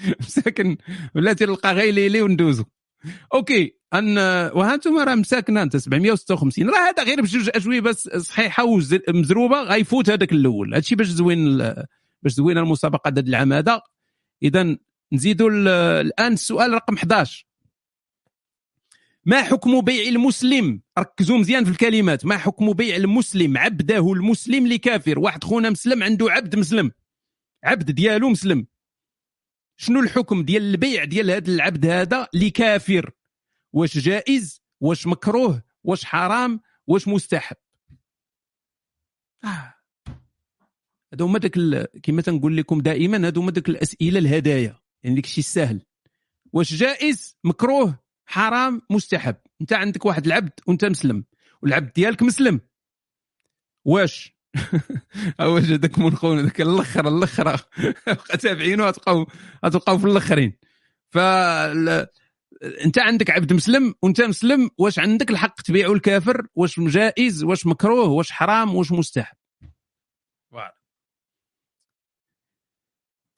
مساكن 0.20 0.76
بلاتي 1.14 1.46
نلقى 1.46 1.74
غير 1.74 1.94
ليلي 1.94 2.22
وندوزو. 2.22 2.64
okay 3.34 3.76
ان 3.94 4.18
أنتم 4.18 4.98
راه 4.98 5.14
مساكنة 5.14 5.62
انت 5.62 5.76
756 5.76 6.70
راه 6.70 6.88
هذا 6.88 7.02
غير 7.02 7.20
بجوج 7.20 7.50
اجوبه 7.54 7.92
صحيحة 8.18 8.64
ومزروبه 8.64 9.62
غيفوت 9.62 10.10
هذاك 10.10 10.32
الأول. 10.32 10.74
هادشي 10.74 10.94
باش 10.94 11.06
زوين 11.06 11.58
باش 12.22 12.32
زوينا 12.32 12.60
المسابقة 12.60 13.08
هذا 13.08 13.20
العام 13.20 13.52
هذا. 13.52 13.80
اذا 14.42 14.76
نزيدوا 15.12 15.50
الآن 16.00 16.32
السؤال 16.32 16.72
رقم 16.72 16.94
11 16.94 17.45
ما 19.26 19.42
حكم 19.42 19.80
بيع 19.80 20.08
المسلم؟ 20.08 20.82
ركزوا 20.98 21.38
مزيان 21.38 21.64
في 21.64 21.70
الكلمات. 21.70 22.26
ما 22.26 22.38
حكم 22.38 22.72
بيع 22.72 22.96
المسلم؟ 22.96 23.58
عبده 23.58 24.12
المسلم 24.12 24.66
لكافر. 24.66 25.18
واحد 25.18 25.44
خونا 25.44 25.70
مسلم 25.70 26.02
عنده 26.02 26.30
عبد 26.30 26.56
مسلم. 26.56 26.90
عبد 27.64 27.90
ديالو 27.90 28.28
مسلم. 28.28 28.66
شنو 29.76 30.00
الحكم 30.00 30.42
ديال 30.42 30.62
البيع 30.62 31.04
ديال 31.04 31.30
هذا 31.30 31.50
العبد 31.50 31.86
هذا 31.86 32.28
لكافر؟ 32.34 33.10
واش 33.72 33.98
جائز؟ 33.98 34.60
واش 34.80 35.06
مكروه؟ 35.06 35.62
واش 35.84 36.04
حرام؟ 36.04 36.60
واش 36.86 37.08
مستحب؟ 37.08 37.56
آه. 39.44 39.74
هادو 41.12 41.24
هما 41.26 41.38
داك 41.38 41.52
كما 42.02 42.22
تنقول 42.22 42.56
لكم 42.56 42.80
دائما 42.80 43.26
هادو 43.26 43.40
هما 43.40 43.50
داك 43.50 43.68
الأسئلة 43.68 44.18
الهدايا. 44.18 44.80
يعني 45.02 45.16
داك 45.16 45.24
الشيء 45.24 45.44
السهل. 45.44 45.82
واش 46.52 46.74
جائز؟ 46.74 47.36
مكروه؟ 47.44 48.05
حرام 48.26 48.82
مستحب. 48.90 49.36
انت 49.60 49.72
عندك 49.72 50.04
واحد 50.06 50.26
العبد 50.26 50.52
وانت 50.66 50.84
مسلم 50.84 51.24
والعبد 51.62 51.92
ديالك 51.92 52.22
مسلم. 52.22 52.60
واش؟ 53.84 54.36
واش 55.40 55.64
هذاك 55.64 55.98
من 55.98 56.16
خونا 56.16 56.42
ذاك 56.42 56.60
الأخر. 56.60 57.08
الآخر 57.08 57.56
تابعينه 58.42 58.84
غتلقاو 58.84 59.26
غتلقاو 59.64 59.98
في 59.98 60.06
الآخرين. 60.06 60.52
ف 61.10 61.18
انت 62.84 62.98
عندك 62.98 63.30
عبد 63.30 63.52
مسلم 63.52 63.94
وانت 64.02 64.20
مسلم 64.20 64.70
واش 64.78 64.98
عندك 64.98 65.30
الحق 65.30 65.60
تبيعه 65.60 65.92
الكافر 65.92 66.46
واش 66.54 66.80
جائز؟ 66.80 67.44
واش 67.44 67.66
مكروه؟ 67.66 68.08
واش 68.08 68.30
حرام؟ 68.30 68.74
واش 68.74 68.92
مستحب؟ 68.92 69.35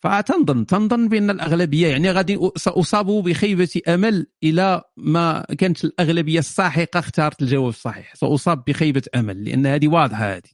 فتنظن 0.01 0.67
تنظن 0.67 1.09
بأن 1.09 1.31
الأغلبية 1.31 1.87
يعني 1.89 2.11
غادي 2.11 2.39
ساصابوا 2.57 3.23
بخيبة 3.23 3.81
أمل 3.89 4.27
إلى 4.45 4.83
ما 4.97 5.43
كانت 5.59 5.85
الأغلبية 5.85 6.39
الساحقة 6.39 6.99
اختارت 6.99 7.43
الجواب 7.43 7.69
الصحيح. 7.69 8.15
سأصاب 8.15 8.65
بخيبة 8.65 9.03
أمل 9.15 9.45
لأن 9.45 9.67
هذه 9.67 9.89
واضحة 9.89 10.37
هذه. 10.37 10.51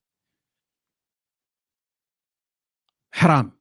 حرام. 3.15 3.53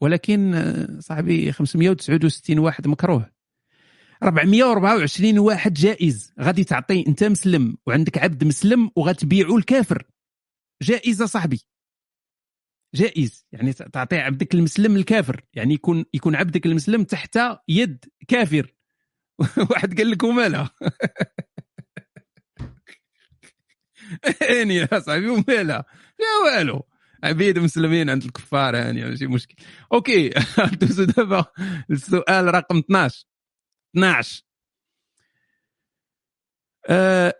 ولكن 0.00 0.54
صاحبي 1.00 1.52
569 1.52 2.58
واحد 2.58 2.88
مكروه. 2.88 3.30
424 4.22 5.38
واحد 5.38 5.72
جائز. 5.74 6.32
غادي 6.40 6.64
تعطي 6.64 7.04
أنت 7.08 7.24
مسلم 7.24 7.76
وعندك 7.86 8.18
عبد 8.18 8.44
مسلم 8.44 8.90
وغتبيعو 8.96 9.56
الكافر. 9.56 10.06
جائزة 10.82 11.26
صاحبي. 11.26 11.60
جائز. 12.94 13.46
يعني 13.52 13.72
تعطي 13.72 14.16
عبدك 14.16 14.54
المسلم 14.54 14.96
الكافر. 14.96 15.44
يعني 15.54 15.74
يكون 15.74 16.04
يكون 16.14 16.36
عبدك 16.36 16.66
المسلم 16.66 17.04
تحت 17.04 17.38
يد 17.68 18.04
كافر. 18.28 18.74
واحد 19.70 19.98
قال 19.98 20.10
لك 20.10 20.22
ومالها 20.22 20.70
يا 24.50 25.00
صاحبي 25.00 25.28
ومالها 25.28 25.84
لا. 26.18 26.26
والو. 26.44 26.82
عبيد 27.24 27.58
مسلمين 27.58 28.10
عند 28.10 28.24
الكفار 28.24 28.74
يعني 28.74 29.04
ماشي 29.04 29.26
مشكل. 29.26 29.54
okay 29.92 30.30
دوزو 30.80 31.04
دابا 31.04 31.44
السؤال 31.90 32.54
رقم 32.54 32.78
12 32.78 33.26
12 33.96 34.42
أه 36.88 37.34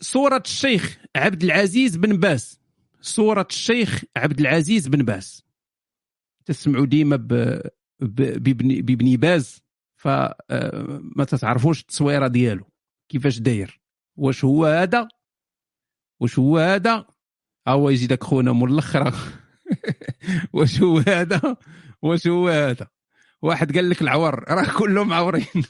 صورة 0.00 0.42
الشيخ 0.46 0.98
عبد 1.16 1.44
العزيز 1.44 1.96
بن 1.96 2.16
باز. 2.16 2.63
صورة 3.04 3.46
الشيخ 3.50 4.04
عبد 4.16 4.40
العزيز 4.40 4.88
بن 4.88 5.04
باز. 5.04 5.44
تسمعوا 6.44 6.86
ديما 6.86 7.16
بابن 8.00 9.16
باز 9.16 9.62
فما 9.96 10.34
آه، 10.50 11.24
تتعرفوش 11.24 11.80
التصويرة 11.80 12.26
ديالو. 12.26 12.64
كيفاش 13.08 13.38
داير؟ 13.38 13.80
واش 14.16 14.44
هو 14.44 14.66
هذا؟ 14.66 15.08
واش 16.20 16.38
هو 16.38 16.58
هذا؟ 16.58 17.06
هو 17.68 17.90
يجي 17.90 18.06
داك 18.06 18.24
خونا 18.24 18.52
مول 18.52 18.72
الآخر 18.72 19.14
واش 20.54 20.82
هو 20.82 20.98
هذا؟ 20.98 21.56
واش 22.02 22.26
هو 22.26 22.48
هذا؟ 22.48 22.88
واحد 23.42 23.76
قال 23.76 23.90
لك 23.90 24.02
العور 24.02 24.44
راه 24.48 24.78
كلهم 24.78 25.12
عورين 25.12 25.46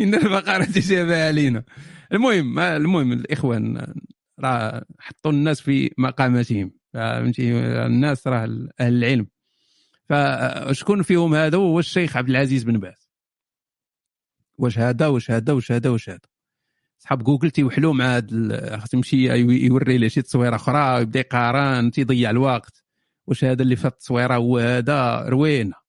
إن 0.00 0.14
البقرة 0.14 0.64
تشابه 0.64 1.26
علينا 1.26 1.64
المهم 2.12 2.58
المهم 2.58 3.12
الإخوان 3.12 3.94
راه 4.40 4.84
حطوا 4.98 5.32
الناس 5.32 5.60
في 5.60 5.90
مقاماتهم 5.98 6.72
فهمتي؟ 6.92 7.52
الناس 7.86 8.26
راه 8.26 8.44
أهل 8.80 8.94
العلم. 8.94 9.26
فشكون 10.08 11.02
فيهم 11.02 11.34
هذا 11.34 11.58
هو 11.58 11.78
الشيخ 11.78 12.16
عبد 12.16 12.28
العزيز 12.28 12.62
بن 12.62 12.78
باز. 12.78 13.10
واش 14.58 14.78
هذا 14.78 15.06
واش 15.06 15.30
هذا 15.30 15.52
واش 15.52 15.72
هذا 15.72 15.90
واش 15.90 16.10
هذا. 16.10 16.18
صحاب 16.98 17.22
جوجل 17.24 17.50
تيوحلوا 17.50 17.94
مع 17.94 18.16
هذا 18.16 18.84
تمشي 18.90 19.16
يوري 19.66 19.98
له 19.98 20.08
شي 20.08 20.22
تصويرة 20.22 20.56
أخرى 20.56 21.02
يبدأ 21.02 21.20
يقارن 21.20 21.90
تيضيع 21.90 22.30
الوقت. 22.30 22.84
واش 23.26 23.44
هذا 23.44 23.62
اللي 23.62 23.76
في 23.76 23.86
التصويرة؟ 23.86 24.34
هو 24.34 24.58
هذا 24.58 25.24
روينة. 25.28 25.81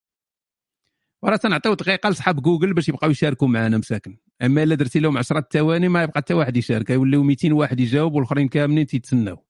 وراه 1.24 1.36
تنعطيو 1.36 1.74
دقيقة 1.74 2.10
لصحاب 2.10 2.42
جوجل 2.42 2.74
باش 2.74 2.90
يبقاو 2.90 3.12
يشاركوا 3.12 3.48
معنا 3.48 3.78
مساكن. 3.78 4.18
أما 4.42 4.64
إلا 4.64 4.76
درتي 4.76 5.00
لهم 5.00 5.18
10 5.18 5.48
ثواني 5.52 5.90
ما 5.90 6.04
يبقى 6.04 6.18
حتى 6.18 6.34
واحد 6.34 6.58
يشارك. 6.58 6.90
يوليو 6.90 7.24
200 7.24 7.54
واحد 7.54 7.80
يجاوب 7.80 8.14
والآخرين 8.14 8.48
كاملين 8.48 8.86
تيتسناو. 8.86 9.46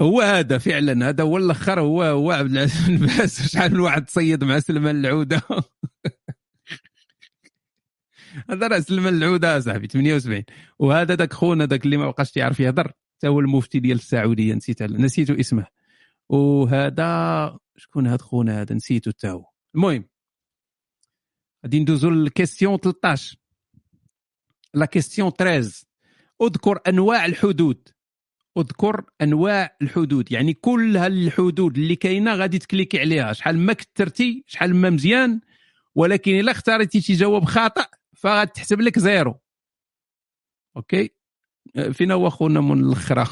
هو 0.00 0.20
هذا 0.20 0.58
فعلا. 0.58 1.08
هذا 1.08 1.24
هو 1.24 1.36
الأخر. 1.36 1.80
هو 1.80 2.02
هو 2.02 2.30
عبد 2.30 2.50
العزيز 2.50 2.88
بن 2.88 3.06
باز. 3.06 3.40
شحال 3.52 3.74
من 3.74 3.80
واحد 3.80 4.04
تصيد 4.04 4.44
مع 4.44 4.58
سلمان 4.58 4.96
العودة. 4.96 5.42
هذا 8.50 8.66
راه 8.66 8.78
سلمان 8.78 9.14
العودة 9.14 9.60
صاحبي 9.60 9.86
78 9.86 10.44
وهذا 10.78 11.14
ذاك 11.14 11.32
خونا 11.32 11.66
ذاك 11.66 11.84
اللي 11.84 11.96
ما 11.96 12.06
بقاش 12.06 12.30
تيعرف 12.30 12.60
يهضر. 12.60 12.92
حتى 13.16 13.28
هو 13.28 13.40
المفتي 13.40 13.80
ديال 13.80 13.96
السعودية 13.96 14.54
نسيت 14.54 14.82
نسيتو 14.82 15.34
اسمه. 15.34 15.66
وهذا 16.28 17.58
شكون 17.76 18.06
هذا 18.06 18.22
خونا 18.22 18.60
هذا؟ 18.60 18.74
نسيتو 18.74 19.10
حتى 19.10 19.28
هو. 19.28 19.44
المهم 19.74 20.09
غادي 21.64 21.80
ندوزو 21.80 22.10
لل 22.10 22.24
question 22.24 22.78
13 22.78 23.36
la 24.74 24.86
question 24.86 25.30
13 25.30 25.84
اذكر 26.42 26.78
انواع 26.88 27.24
الحدود 27.24 27.88
اذكر 28.58 29.04
انواع 29.22 29.76
الحدود 29.82 30.32
يعني 30.32 30.54
كل 30.54 30.96
هالحدود 30.96 31.78
اللي 31.78 31.96
كاينة 31.96 32.34
غادي 32.34 32.58
تكليكي 32.58 33.00
عليها 33.00 33.32
شحال 33.32 33.58
ما 33.58 33.72
كثرتي 33.72 34.44
شحال 34.46 34.76
ما 34.76 34.90
مزيان 34.90 35.40
ولكن 35.94 36.40
الا 36.40 36.52
اختاريتي 36.52 37.00
شي 37.00 37.12
جواب 37.12 37.44
خاطئ 37.44 37.86
فغتحسب 38.16 38.80
لك 38.80 38.98
zéro 38.98 39.40
okay 40.76 41.10
فينا 41.92 42.14
هو 42.14 42.30
خونا 42.30 42.60
من 42.60 42.84
الاخرى 42.84 43.26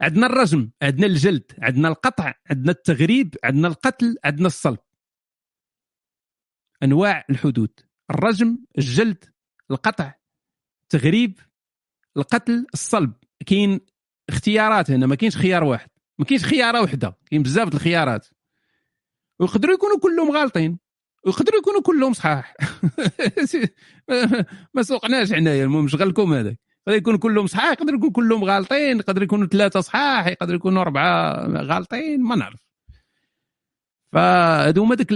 عندنا 0.00 0.26
الرجم 0.26 0.70
عندنا 0.82 1.06
الجلد 1.06 1.52
عندنا 1.58 1.88
القطع 1.88 2.34
عندنا 2.50 2.72
التغريب 2.72 3.34
عندنا 3.44 3.68
القتل 3.68 4.16
عندنا 4.24 4.46
الصلب 4.46 4.78
أنواع 6.82 7.24
الحدود. 7.30 7.80
الرجم 8.10 8.58
الجلد 8.78 9.24
القطع 9.70 10.14
التغريب 10.82 11.38
القتل 12.16 12.66
الصلب. 12.74 13.12
كاين 13.46 13.80
اختيارات 14.28 14.90
هنا 14.90 15.06
ما 15.06 15.14
كاينش 15.14 15.36
خيار 15.36 15.64
واحد. 15.64 15.88
ما 16.18 16.24
كاينش 16.24 16.44
خيارة 16.44 16.80
واحدة 16.80 17.16
كاين 17.30 17.42
بزاف 17.42 17.74
الخيارات. 17.74 18.26
ويقدروا 19.40 19.74
يكونوا 19.74 19.98
كلهم 19.98 20.30
غالطين. 20.30 20.78
ويقدروا 21.26 21.58
يكونوا 21.58 21.82
كلهم 21.82 22.12
صحاح. 22.12 22.54
ما 24.74 24.82
سوقناش 24.82 25.32
حنايا 25.32 25.64
المهم 25.64 25.88
شغلكم 25.88 26.32
هذاك. 26.32 26.58
يقدر 26.86 26.98
يكون 26.98 27.18
كلهم 27.18 27.46
صحاح 27.46 27.72
يقدر 27.72 27.94
يكون 27.94 28.10
كلهم 28.10 28.44
غالطين 28.44 28.96
يقدر 28.96 29.22
يكونوا 29.22 29.46
ثلاثة 29.46 29.80
صحاح 29.80 30.26
يقدر 30.26 30.54
يكونوا 30.54 30.82
أربعة 30.82 31.46
غالطين 31.46 32.22
ما 32.22 32.36
نعرف. 32.36 32.69
فهادو 34.12 34.82
هما 34.84 34.94
ديك 34.94 35.12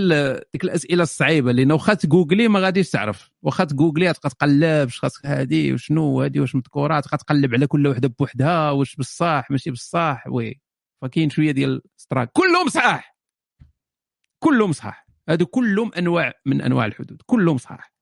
ديك 0.52 0.64
الأسئلة 0.64 1.02
الصعيبة 1.02 1.52
لأن 1.52 1.72
واخا 1.72 1.94
تجوجلي 1.94 2.48
ما 2.48 2.60
غاديش 2.60 2.90
تعرف. 2.90 3.30
واخا 3.42 3.64
تجوجلي 3.64 4.12
تبقى 4.12 4.30
تقلب 4.30 4.84
واش 4.86 4.98
خاصك 5.00 5.26
هادي 5.26 5.72
وشنو 5.72 6.22
هادي 6.22 6.40
واش 6.40 6.54
مذكورة 6.54 7.00
تبقى 7.00 7.18
تقلب 7.18 7.54
على 7.54 7.66
كل 7.66 7.86
وحدة 7.86 8.08
بوحدها 8.18 8.70
واش 8.70 8.96
بصح 8.96 9.46
ماشي 9.50 9.70
بصح 9.70 10.24
وي. 10.28 10.60
فكاين 11.02 11.30
شوية 11.30 11.50
ديال 11.50 11.82
ستراك 11.96 12.30
كلهم 12.32 12.68
صحاح 12.68 13.16
كلهم 14.38 14.72
صحاح 14.72 15.06
هادو 15.28 15.46
كلهم 15.46 15.90
أنواع 15.98 16.32
من 16.46 16.60
أنواع 16.60 16.86
الحدود. 16.86 17.22
كلهم 17.26 17.58
صحاح 17.58 17.92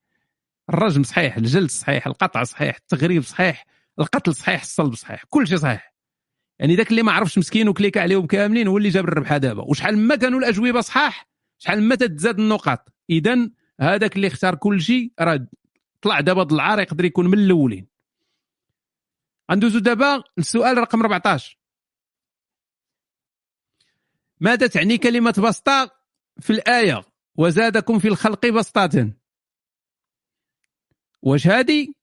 الرجم 0.71 1.03
صحيح 1.03 1.37
الجلد 1.37 1.71
صحيح 1.71 2.07
القطع 2.07 2.45
صحيح 2.45 2.77
التغريب 2.77 3.23
صحيح 3.23 3.67
القتل 4.01 4.35
صحيح 4.35 4.61
الصلب 4.61 4.95
صحيح 4.95 5.25
كل 5.31 5.47
شيء 5.49 5.59
صحيح! 5.59 5.92
يعني 6.59 6.77
ذاك 6.77 6.91
اللي 6.91 7.03
ما 7.03 7.13
عرفش 7.13 7.39
مسكين 7.39 7.69
وكليك 7.69 7.99
عليهم 7.99 8.27
كاملين 8.27 8.69
هو 8.69 8.79
اللي 8.79 8.89
جاب 8.89 9.05
الربحة 9.05 9.37
دابا. 9.37 9.63
وشحال 9.63 9.99
ما 9.99 10.17
كانوا 10.17 10.39
الأجوبة 10.39 10.81
صحاح 10.81 11.29
شحال 11.59 11.83
ما 11.83 11.95
تتزاد 11.95 12.39
النقاط. 12.41 12.93
اذا 13.11 13.51
هذاك 13.81 14.17
اللي 14.17 14.27
اختار 14.27 14.55
كل 14.55 14.81
شيء 14.83 15.13
راه 15.21 15.47
طلع 16.03 16.21
دابا 16.21 16.55
العار 16.55 16.81
يقدر 16.81 17.05
يكون 17.05 17.27
من 17.27 17.39
الأولين. 17.39 17.89
غندوزو 19.51 19.79
دابا 19.79 20.23
السؤال 20.39 20.79
رقم 20.79 21.01
14 21.01 21.59
ماذا 24.41 24.67
تعني 24.67 24.99
كلمة 24.99 25.35
بسطاء 25.49 25.97
في 26.41 26.51
الآية؟ 26.51 27.05
وزادكم 27.37 27.99
في 27.99 28.09
الخلق 28.09 28.47
بسطة. 28.47 29.13
واش 31.23 31.47
هادي 31.47 31.97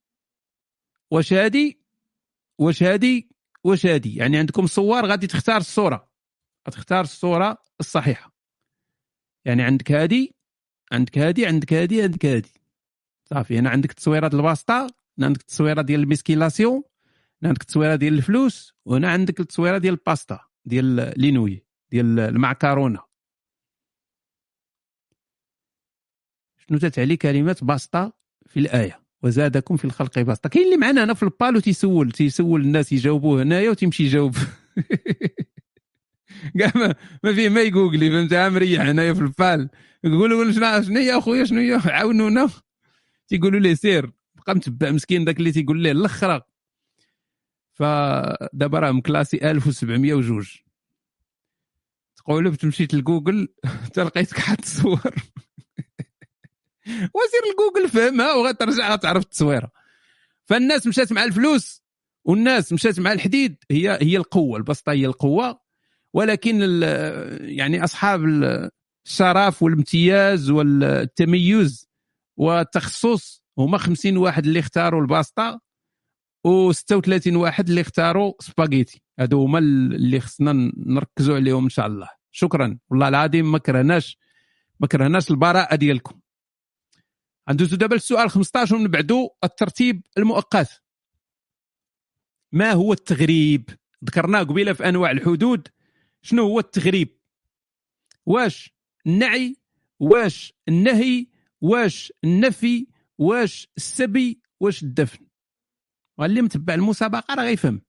واش 1.11 1.34
هادي 1.34 1.81
واش 2.57 2.84
هادي 2.84 3.30
واش 3.64 3.86
هادي؟ 3.86 4.15
يعني 4.15 4.38
عندكم 4.38 4.68
صور 4.68 5.06
غادي 5.06 5.27
تختار 5.27 5.57
الصورة. 5.57 6.10
غتختار 6.68 7.02
الصورة 7.02 7.57
الصحيحة. 7.80 8.34
يعني 9.45 9.64
عندك 9.64 9.91
هادي 9.91 10.36
عندك 10.91 11.18
هادي 11.18 11.45
عندك 11.45 11.73
هادي 11.73 12.02
عندك 12.03 12.26
هادي. 12.26 12.53
صافي 13.30 13.60
هنا 13.60 13.69
عندك 13.69 13.90
التصويرات 13.90 14.34
الباسطه 14.34 14.88
هنا 15.18 15.26
عندك 15.26 15.41
التصويره 15.41 15.81
ديال 15.81 15.99
الميسكيلاسيون 15.99 16.84
هنا 17.41 17.49
عندك 17.49 17.61
التصويره 17.61 17.95
ديال 17.95 18.14
الفلوس 18.14 18.73
وهنا 18.86 19.11
عندك 19.11 19.40
التصويرة 19.40 19.77
ديال 19.77 19.94
الباستا 19.94 20.40
ديال 20.65 21.14
les 21.18 21.31
nouilles 21.31 21.65
ديال 21.91 22.19
المعكرونة. 22.19 22.99
شنو 26.57 26.77
تتعني 26.77 27.18
كلمة 27.18 27.57
بسطة 27.61 28.11
في 28.45 28.60
الآية؟ 28.60 29.09
وزادكم 29.23 29.77
في 29.77 29.85
الخلق 29.85 30.19
بسطة 30.19 30.49
كاين 30.49 30.65
اللي 30.65 30.77
معنا 30.77 31.03
هنا 31.03 31.13
في 31.13 31.23
البالو 31.23 31.59
تيسول 31.59 32.11
تيسول 32.11 32.61
الناس 32.61 32.91
يجاوبوه 32.91 33.43
هنايا 33.43 33.69
وتيمشي 33.69 34.03
يجاوب. 34.03 34.35
كاع 36.59 36.71
ما, 36.75 36.95
ما 37.23 37.33
فيه 37.33 37.49
ما 37.49 37.61
يجوجلي 37.61 38.09
فهمت؟ 38.09 38.33
مريح 38.53 38.81
هنايا 38.81 39.13
في 39.13 39.21
البال. 39.21 39.69
يقولوا 40.03 40.51
شنو 40.51 40.81
شنو 40.81 40.99
هي 40.99 41.17
أخويا؟ 41.17 41.45
شنو 41.45 41.59
هي 41.59 41.81
عاونونا. 41.85 42.49
تيقولوا 43.27 43.59
ليه 43.59 43.73
سير. 43.73 44.11
بقى 44.35 44.55
متبع 44.55 44.91
مسكين 44.91 45.25
داك 45.25 45.39
اللي 45.39 45.51
تيقول 45.51 45.81
ليه 45.81 45.91
الآخر 45.91 46.41
فدابا 47.73 48.79
راه 48.79 48.91
مكلاسي 48.91 49.51
1702 49.51 50.45
تقول 52.17 52.55
تمشي 52.55 52.83
لجوجل 52.83 53.47
تلقيتك 53.93 54.39
حاط 54.39 54.65
صور. 54.65 55.15
وسير 56.90 57.41
لجوجل 57.53 57.90
فهمها 57.90 58.34
وغترجع 58.34 58.94
غتعرف 58.94 59.24
التصويرة. 59.24 59.72
فالناس 60.45 60.88
مشات 60.88 61.11
مع 61.11 61.24
الفلوس 61.24 61.84
والناس 62.26 62.74
مشات 62.74 62.99
مع 62.99 63.11
الحديد. 63.11 63.56
هي 63.72 63.98
هي 64.02 64.18
القوة 64.18 64.57
البسطة 64.57 64.91
هي 64.91 65.06
القوة. 65.06 65.60
ولكن 66.14 66.82
يعني 67.41 67.84
أصحاب 67.84 68.24
الشرف 69.06 69.64
والامتياز 69.64 70.49
والتميز 70.49 71.90
والتخصص 72.38 73.44
هما 73.57 73.78
50 73.78 74.18
واحد 74.18 74.45
اللي 74.45 74.60
اختاروا 74.60 75.02
الباسطه 75.02 75.61
و36 76.48 77.34
واحد 77.34 77.70
اللي 77.70 77.82
اختاروا 77.82 78.34
سباغيتي. 78.40 79.02
هادو 79.20 79.44
هما 79.44 79.60
اللي 79.60 80.20
خصنا 80.20 80.72
نركزوا 80.78 81.36
عليهم 81.36 81.64
إن 81.64 81.70
شاء 81.70 81.88
الله. 81.88 82.10
شكرا. 82.32 82.78
والله 82.90 83.07
العظيم 83.07 83.52
ما 83.52 83.57
كرهناش 83.57 84.18
ما 84.80 84.88
كرهناش 84.88 85.32
البراءة 85.32 85.76
ديالكم. 85.76 86.20
ندوزو 87.51 87.77
دابا 87.77 87.93
للسؤال 87.93 88.30
15 88.30 88.76
ومن 88.76 88.88
بعدو 88.88 89.30
الترتيب 89.43 90.01
المؤقت. 90.17 90.84
ما 92.51 92.71
هو 92.71 92.93
التغريب؟ 92.93 93.69
ذكرناه 94.05 94.43
قبيلة 94.43 94.73
في 94.73 94.89
أنواع 94.89 95.11
الحدود. 95.11 95.67
شنو 96.21 96.43
هو 96.43 96.59
التغريب؟ 96.59 97.19
واش 98.26 98.73
النعي؟ 99.07 99.57
واش 99.99 100.53
النهي؟ 100.67 101.27
واش 101.61 102.13
النفي؟ 102.23 102.88
واش 103.17 103.67
السبي؟ 103.77 104.41
واش 104.59 104.84
الدفن؟ 104.84 105.27
واللي 106.17 106.41
متبع 106.41 106.73
المسابقة 106.73 107.35
راه 107.35 107.43
غيفهم. 107.43 107.81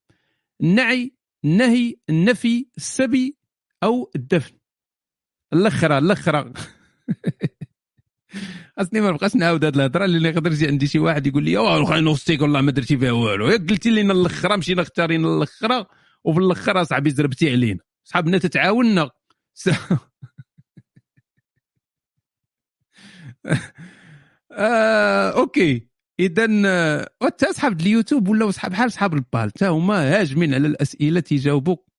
النعي 0.60 1.14
النهي 1.44 1.96
النفي 2.10 2.66
السبي 2.76 3.36
أو 3.82 4.10
الدفن. 4.16 4.58
الأخرة 5.52 5.98
الأخرة. 5.98 6.52
خاصني 8.80 9.00
ما 9.00 9.10
نبقاش 9.10 9.36
نعاود 9.36 9.64
هاد 9.64 9.74
الهضرة 9.74 10.04
اللي 10.04 10.28
يقدر 10.28 10.52
يجي 10.52 10.66
عندي 10.66 10.86
شي 10.86 10.98
واحد 10.98 11.26
يقول 11.26 11.44
لي 11.44 11.56
واخا 11.56 12.00
نوستيك 12.00 12.42
والله 12.42 12.60
ما 12.60 12.70
درتي 12.70 12.98
فيها 12.98 13.12
والو. 13.12 13.48
ياك 13.48 13.70
قلتي 13.70 13.90
لنا 13.90 14.12
الاخره 14.12 14.56
مشينا 14.56 14.82
اختارينا 14.82 15.28
الاخره 15.36 15.86
وفي 16.24 16.40
الآخر 16.40 16.82
اصاحبي 16.82 17.10
زربتي 17.10 17.50
علينا. 17.50 17.80
صحابنا 18.04 18.38
تتعاوننا 18.38 19.10
آه، 24.52 25.30
okay. 25.30 25.88
اذا 26.20 26.44
حتى 27.22 27.46
آه، 27.46 27.50
اصحاب 27.50 27.80
اليوتيوب 27.80 28.28
ولاو 28.28 28.50
صحاب 28.50 28.70
بحال 28.70 28.92
صحاب 28.92 29.14
البال؟ 29.14 29.50
حتى 29.56 29.66
هما 29.66 30.20
هاجمين 30.20 30.54
على 30.54 30.68
الأسئلة 30.68 31.20
تيجاوبوك 31.20 31.90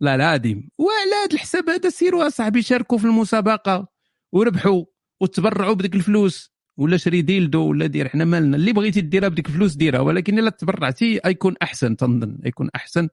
لا 0.00 0.26
عادي. 0.26 0.70
وعلى 0.78 1.14
هذا 1.24 1.34
الحساب 1.34 1.70
هذا 1.70 1.90
سيروا 1.90 2.26
اصاحبي 2.26 2.62
شاركوا 2.62 2.98
في 2.98 3.04
المسابقة. 3.04 3.88
وربحوا. 4.32 4.93
وتبرعوا 5.24 5.74
بديك 5.74 5.94
الفلوس 5.94 6.54
ولا 6.76 6.96
شري 6.96 7.22
dildo 7.22 7.68
ولا 7.68 7.86
دير 7.86 8.08
حنا 8.08 8.24
مالنا. 8.24 8.56
اللي 8.56 8.72
بغيتي 8.72 9.00
ديرها 9.00 9.28
بديك 9.28 9.48
الفلوس 9.48 9.74
ديرها 9.74 10.00
ولكن 10.00 10.38
إلا 10.38 10.50
تبرعتي 10.50 11.20
يكون 11.26 11.54
أحسن 11.62 11.96
تنظن 11.96 12.38
يكون 12.44 12.70
أحسن 12.76 13.08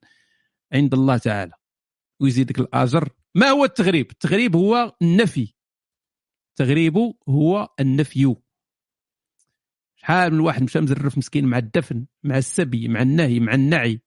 عند 0.73 0.93
الله 0.93 1.17
تعالى. 1.17 1.51
ويزيدك 2.19 2.59
الأجر. 2.59 3.09
ما 3.35 3.47
هو 3.47 3.65
التغريب؟ 3.65 4.11
التغريب 4.11 4.55
هو 4.55 4.95
النفي. 5.01 5.53
التغريب 6.49 6.97
هو 7.29 7.69
النفي. 7.79 8.35
شحال 9.95 10.33
من 10.33 10.39
واحد 10.39 10.63
مشى 10.63 10.79
مزرف 10.81 11.17
مسكين 11.17 11.45
مع 11.45 11.57
الدفن 11.57 12.05
مع 12.23 12.38
السبي 12.38 12.88
مع 12.88 13.01
النهي 13.01 13.39
مع 13.39 13.53
النعي. 13.53 14.01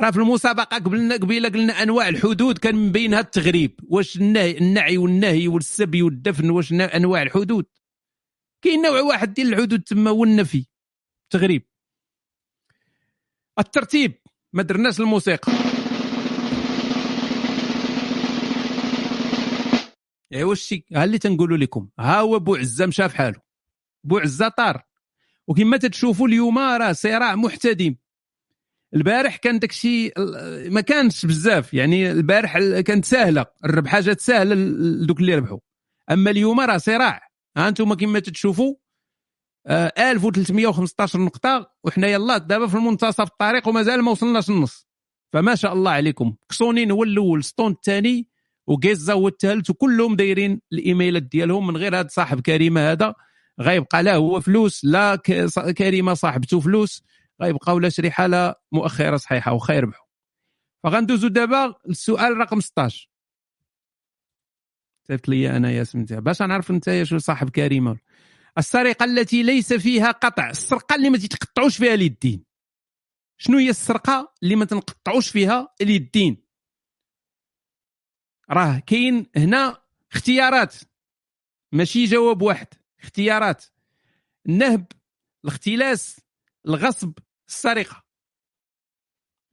راه 0.00 0.10
في 0.10 0.16
المسابقة 0.16 0.76
قبلنا 0.76 1.14
قبيلة 1.14 1.48
قلنا 1.48 1.82
أنواع 1.82 2.08
الحدود 2.08 2.58
كان 2.58 2.74
من 2.74 2.92
بينها 2.92 3.20
التغريب. 3.20 3.80
واش 3.88 4.16
النعي 4.16 4.98
والنهي 4.98 5.48
والسبي 5.48 6.02
والدفن 6.02 6.50
واش 6.50 6.72
أنواع 6.72 7.22
الحدود. 7.22 7.66
كاين 8.62 8.82
نوع 8.82 9.00
واحد 9.00 9.34
ديال 9.34 9.54
الحدود 9.54 9.82
تما 9.82 10.10
هو 10.10 10.24
النفي. 10.24 10.66
تغريب. 11.30 11.66
الترتيب. 13.58 14.14
ما 14.52 14.62
درناش 14.62 15.00
الموسيقى. 15.00 15.52
ايوا 20.32 20.52
الشي 20.52 20.84
ها 20.94 21.04
اللي 21.04 21.18
تنقولوا 21.18 21.56
لكم. 21.56 21.88
ها 21.98 22.20
هو 22.20 22.38
بو 22.38 22.54
عزه 22.56 22.86
مشى 22.86 23.08
في 23.08 23.16
حاله. 23.16 23.40
بو 24.04 24.18
عزه 24.18 24.48
طار. 24.48 24.82
وكما 25.46 25.76
تتشوفوا 25.76 26.28
اليوم 26.28 26.58
راه 26.58 26.92
صراع 26.92 27.34
محتدم. 27.34 27.96
البارح 28.94 29.36
كان 29.36 29.58
داكشي 29.58 30.12
ما 30.68 30.80
كانش 30.80 31.26
بزاف. 31.26 31.74
يعني 31.74 32.10
البارح 32.10 32.58
كانت 32.58 33.04
سهله 33.04 33.46
الربحه 33.64 34.00
جات 34.00 34.20
سهله 34.20 34.54
لدوك 34.54 35.20
اللي 35.20 35.34
ربحوا. 35.34 35.58
أما 36.10 36.30
اليوم 36.30 36.60
راه 36.60 36.76
صراع. 36.76 37.20
ها 37.56 37.68
أنتم 37.68 37.94
كما 37.94 38.18
تتشوفوا 38.18 38.74
1315 39.68 41.18
آه، 41.18 41.22
نقطة 41.22 41.70
وحنا 41.84 42.06
يلا 42.06 42.38
دابا 42.38 42.66
في 42.66 42.76
منتصف 42.76 43.20
الطريق 43.20 43.68
ومازال 43.68 44.02
ما 44.02 44.10
وصلناش 44.10 44.50
النص. 44.50 44.88
فما 45.32 45.54
شاء 45.54 45.72
الله 45.72 45.90
عليكم. 45.90 46.34
كسونين 46.48 46.90
هو 46.90 47.02
الأول 47.02 47.44
ستون 47.44 47.72
الثاني 47.72 48.28
وجيزا 48.66 49.12
هو 49.12 49.28
الثالث 49.28 49.70
وكلهم 49.70 50.16
دايرين 50.16 50.60
الإيميلات 50.72 51.22
ديالهم 51.22 51.66
من 51.66 51.76
غير 51.76 52.00
هذا 52.00 52.08
صاحب 52.08 52.40
كريمة 52.40 52.92
هذا. 52.92 53.14
غيبقى 53.60 54.02
لا 54.02 54.14
هو 54.14 54.40
فلوس 54.40 54.84
لا 54.84 55.16
كريمة 55.78 56.14
صاحبته 56.14 56.60
فلوس. 56.60 57.02
غيبقاو 57.42 57.78
لا 57.78 57.88
شي 57.88 58.10
حالة 58.10 58.54
مؤخرة 58.72 59.16
صحيحة 59.16 59.52
وخا 59.52 59.72
يربحوا 59.72 60.06
فغندوزو 60.82 61.28
دابا 61.28 61.74
للسؤال 61.86 62.36
رقم 62.36 62.60
16 62.60 63.10
قلت 65.10 65.28
لي 65.28 65.56
أنا 65.56 65.70
يا 65.70 65.84
سمتها 65.84 66.20
باش 66.20 66.42
نعرف 66.42 66.70
أنت 66.70 67.02
شو 67.02 67.18
صاحب 67.18 67.50
كريمة. 67.50 67.98
السرقة 68.58 69.04
التي 69.04 69.42
ليس 69.42 69.72
فيها 69.72 70.10
قطع 70.10 70.50
السرقة 70.50 70.94
اللي 70.94 71.10
ما 71.10 71.18
تتقطعوش 71.18 71.76
فيها 71.76 71.94
اليدين 71.94 72.44
شنو 73.38 73.58
هي 73.58 73.70
السرقة 73.70 74.34
اللي 74.42 74.56
ما 74.56 74.64
تنقطعوش 74.64 75.28
فيها 75.28 75.74
اليدين 75.80 76.42
راه 78.50 78.78
كاين 78.78 79.26
هنا 79.36 79.82
اختيارات. 80.12 80.74
ماشي 81.72 82.04
جواب 82.04 82.42
واحد 82.42 82.66
اختيارات. 83.00 83.64
النهب 84.46 84.86
الاختلاس 85.44 86.20
الغصب 86.66 87.12
السرقة. 87.50 88.04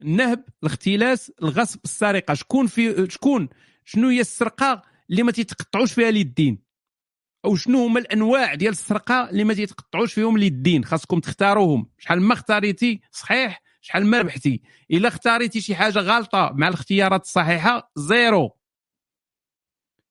النهب 0.02 0.44
الاختلاس 0.62 1.32
الغصب 1.42 1.80
السرقة. 1.84 2.34
شكون 2.34 2.66
في 2.66 3.10
شكون؟ 3.10 3.48
شنو 3.84 4.08
هي 4.08 4.20
السرقة 4.20 4.82
اللي 5.10 5.22
ما 5.22 5.32
تيتقطعوش 5.32 5.92
فيها 5.92 6.08
اليدين 6.08 6.62
أو 7.44 7.56
شنو 7.56 7.86
هما 7.86 8.00
الأنواع 8.00 8.54
ديال 8.54 8.72
السرقة 8.72 9.30
اللي 9.30 9.44
ما 9.44 9.54
تيتقطعوش 9.54 10.14
فيهم 10.14 10.36
اليدين 10.36 10.84
خاصكم 10.84 11.20
تختاروهم. 11.20 11.90
شحال 11.98 12.22
ما 12.22 12.34
اختاريتي 12.34 13.00
صحيح 13.12 13.62
شحال 13.80 14.06
ما 14.06 14.18
ربحتي. 14.18 14.62
إلا 14.90 15.08
اختاريتي 15.08 15.60
شي 15.60 15.74
حاجة 15.74 15.98
غلطة 15.98 16.52
مع 16.54 16.68
الاختيارات 16.68 17.22
الصحيحة 17.22 17.92
zéro. 17.96 18.50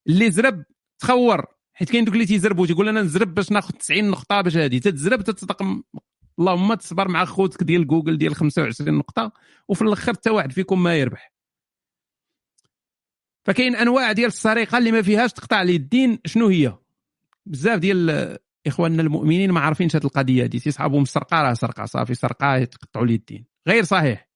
اللي 0.08 0.32
زرب 0.32 0.64
تخور. 1.00 1.46
حيت 1.74 1.92
كاين 1.92 2.06
دوك 2.06 2.14
اللي 2.14 2.26
تيزربوا 2.26 2.68
تيقول 2.68 2.90
أنا 2.90 3.02
نزرب 3.02 3.34
باش 3.34 3.52
ناخذ 3.52 3.74
90 3.74 4.10
نقطة 4.10 4.42
باش 4.42 4.58
هذه 4.58 4.78
تتزرب 4.78 5.22
تتصدق 5.22 5.64
اللهم 6.40 6.74
تصبر 6.74 7.08
مع 7.08 7.26
خوتك 7.26 7.64
ديال 7.64 7.88
جوجل 7.88 8.18
ديال 8.18 8.36
25 8.36 8.98
نقطة 8.98 9.32
وفي 9.68 9.82
الآخر 9.82 10.14
حتى 10.14 10.30
واحد 10.30 10.52
فيكم 10.52 10.84
ما 10.84 10.96
يربح. 10.96 11.34
فكاين 13.46 13.76
أنواع 13.76 14.12
ديال 14.12 14.28
السرقة 14.28 14.78
اللي 14.78 14.92
ما 14.92 15.02
فيهاش 15.02 15.34
تقطع 15.34 15.62
اليدين 15.62 16.20
شنو 16.26 16.48
هي؟ 16.48 16.78
بزاف 17.46 17.80
ديال 17.80 18.38
إخواننا 18.68 19.02
المؤمنين 19.02 19.52
ما 19.52 19.60
عارفينش 19.60 19.96
هذه 19.96 20.04
القضية 20.06 20.46
دي 20.46 20.60
تيصحابهم 20.60 21.04
السرقة 21.04 21.42
راه 21.42 21.54
سرقة 21.54 21.86
صافي 21.86 22.16
سرقة 22.16 22.56
يتقطعوا 22.56 23.06
اليدين 23.06 23.46
غير 23.68 23.84
صحيح. 23.84 24.30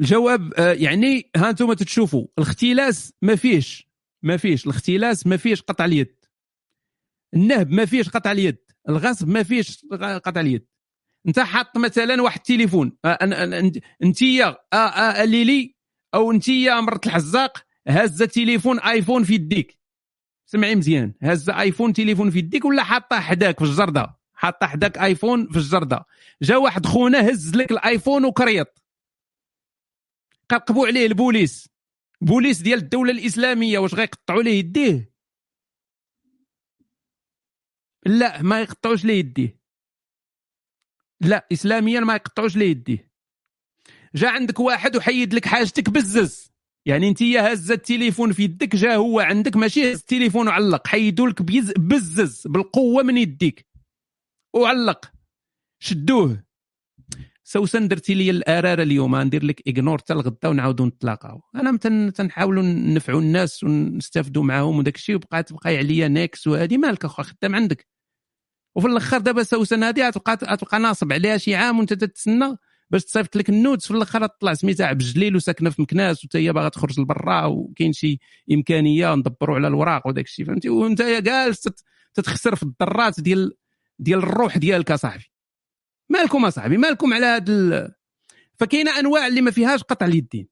الجواب 0.00 0.54
آه، 0.54 0.72
يعني 0.72 1.30
ها 1.36 1.50
أنتم 1.50 1.72
تتشوفوا 1.72 2.26
الاختلاس 2.38 3.12
ما 3.22 3.36
فيش 3.36 3.88
ما 4.22 4.36
فيش 4.36 4.64
الاختلاس 4.64 5.26
ما 5.26 5.36
فيش 5.36 5.62
قطع 5.62 5.84
اليد. 5.84 6.24
النهب 7.34 7.70
ما 7.70 7.84
فيش 7.84 8.08
قطع 8.08 8.32
اليد. 8.32 8.67
الغصب 8.88 9.28
ما 9.28 9.42
فيش 9.42 9.86
قطع 9.92 10.40
اليد. 10.40 10.66
انت 11.28 11.40
حاط 11.40 11.78
مثلا 11.78 12.22
واحد 12.22 12.38
التليفون 12.38 12.92
انت 14.02 14.22
يا 14.22 14.56
ليلي 15.24 15.76
أو 16.14 16.30
انت 16.30 16.48
يا 16.48 16.80
مرت 16.80 17.06
الحزاق 17.06 17.64
هازه 17.88 18.26
تليفون 18.26 18.80
آيفون 18.80 19.24
في 19.24 19.34
يديك. 19.34 19.78
سمعي 20.46 20.74
مزيان. 20.74 21.14
هازه 21.22 21.60
آيفون 21.60 21.92
تليفون 21.92 22.30
في 22.30 22.38
يديك 22.38 22.64
ولا 22.64 22.84
حاطه 22.84 23.20
حداك 23.20 23.58
في 23.58 23.64
الجردة؟ 23.64 24.18
حاطه 24.32 24.66
حداك 24.66 24.98
آيفون 24.98 25.48
في 25.48 25.56
الجردة. 25.56 26.04
جا 26.42 26.56
واحد 26.56 26.86
خونا 26.86 27.30
هز 27.30 27.56
لك 27.56 27.70
الآيفون 27.70 28.24
وكريط. 28.24 28.82
قرقبوا 30.50 30.86
عليه 30.86 31.06
البوليس. 31.06 31.68
بوليس 32.20 32.60
ديال 32.60 32.78
الدولة 32.78 33.12
الإسلامية 33.12 33.78
واش 33.78 33.94
غيقطعوا 33.94 34.42
ليه 34.42 34.58
يديه؟ 34.58 35.12
لا 38.06 38.42
ما 38.42 38.60
يقطعوش 38.60 39.04
ليه 39.04 39.18
يديه 39.18 39.58
لا 41.20 41.46
اسلاميا 41.52 42.00
ما 42.00 42.14
يقطعوش 42.14 42.56
ليه 42.56 42.70
يديه 42.70 43.08
جا 44.14 44.28
عندك 44.28 44.60
واحد 44.60 44.96
وحيد 44.96 45.34
لك 45.34 45.46
حاجتك 45.46 45.90
بزز. 45.90 46.52
يعني 46.86 47.08
انت 47.08 47.22
هز 47.22 47.70
التليفون 47.70 48.32
في 48.32 48.42
يدك 48.42 48.76
جا 48.76 48.94
هو 48.94 49.20
عندك 49.20 49.56
ماشي 49.56 49.92
هز 49.92 49.96
التليفون 49.98 50.48
وعلق. 50.48 50.86
حيدوا 50.86 51.28
لك 51.28 51.42
بزز 51.78 52.46
بالقوة 52.46 53.02
من 53.02 53.16
يديك. 53.16 53.66
وعلق. 54.54 55.12
شدوه. 55.82 56.44
سوسن 57.50 57.88
درتي 57.88 58.14
لي 58.14 58.30
الاراره 58.30 58.82
اليوم. 58.82 59.16
ندير 59.16 59.44
لك 59.44 59.62
إغنور 59.68 59.98
حتى 59.98 60.12
الغدا 60.12 60.48
ونعاودوا 60.48 60.86
نتلاقاو. 60.86 61.40
أنا 61.54 61.76
تنحاولوا 62.10 62.62
نفعوا 62.62 63.20
الناس 63.20 63.64
ونستافدوا 63.64 64.42
معاهم 64.42 64.78
وداك 64.78 64.96
الشيء. 64.96 65.16
وبقات 65.16 65.48
تبقى 65.48 65.76
عليا 65.76 66.08
نيكس 66.08 66.46
وهذه 66.46 66.76
مالك 66.76 67.04
اخو 67.04 67.22
خدام 67.22 67.54
عندك. 67.54 67.86
وفي 68.76 68.86
الأخر 68.86 69.18
دابا 69.18 69.42
سوسن 69.42 69.84
هذه 69.84 70.08
غتبقى 70.08 70.38
غتبقى 70.44 70.78
ناصب 70.78 71.12
عليها 71.12 71.36
شي 71.36 71.54
عام 71.54 71.78
وأنت 71.78 71.92
تتسنى 71.92 72.56
باش 72.90 73.04
تصيفط 73.04 73.36
لك 73.36 73.48
ال 73.48 73.54
nudes 73.54 73.84
في 73.84 73.90
الأخر 73.90 74.26
تطلع 74.26 74.54
سميتها 74.54 74.86
عبد 74.86 75.00
الجليل 75.00 75.36
وساكنة 75.36 75.70
في 75.70 75.82
مكناس 75.82 76.24
وتا 76.24 76.38
هي 76.38 76.52
باغا 76.52 76.68
تخرج 76.68 77.00
لبرا 77.00 77.44
وكاين 77.44 77.92
شي 77.92 78.18
إمكانية 78.52 79.14
ندبروا 79.14 79.56
على 79.56 79.68
الوراق 79.68 80.06
وداك 80.06 80.24
الشيء. 80.24 80.46
فهمتي؟ 80.46 80.68
وأنت 80.68 81.02
جالس 81.02 81.68
تتخسر 82.14 82.54
في 82.54 82.62
الضرات 82.62 83.20
ديال 83.20 83.52
ديال 83.98 84.18
الروح 84.18 84.58
ديالك 84.58 84.90
أصاحبي. 84.90 85.37
مالكم 86.08 86.44
أصاحبي؟ 86.44 86.76
مالكم 86.76 87.14
على 87.14 87.26
هذا 87.26 87.52
ال... 87.52 87.94
فكاينة 88.60 88.98
أنواع 88.98 89.26
اللي 89.26 89.40
ما 89.40 89.50
فيهاش 89.50 89.82
قطع 89.82 90.06
اليدين 90.06 90.48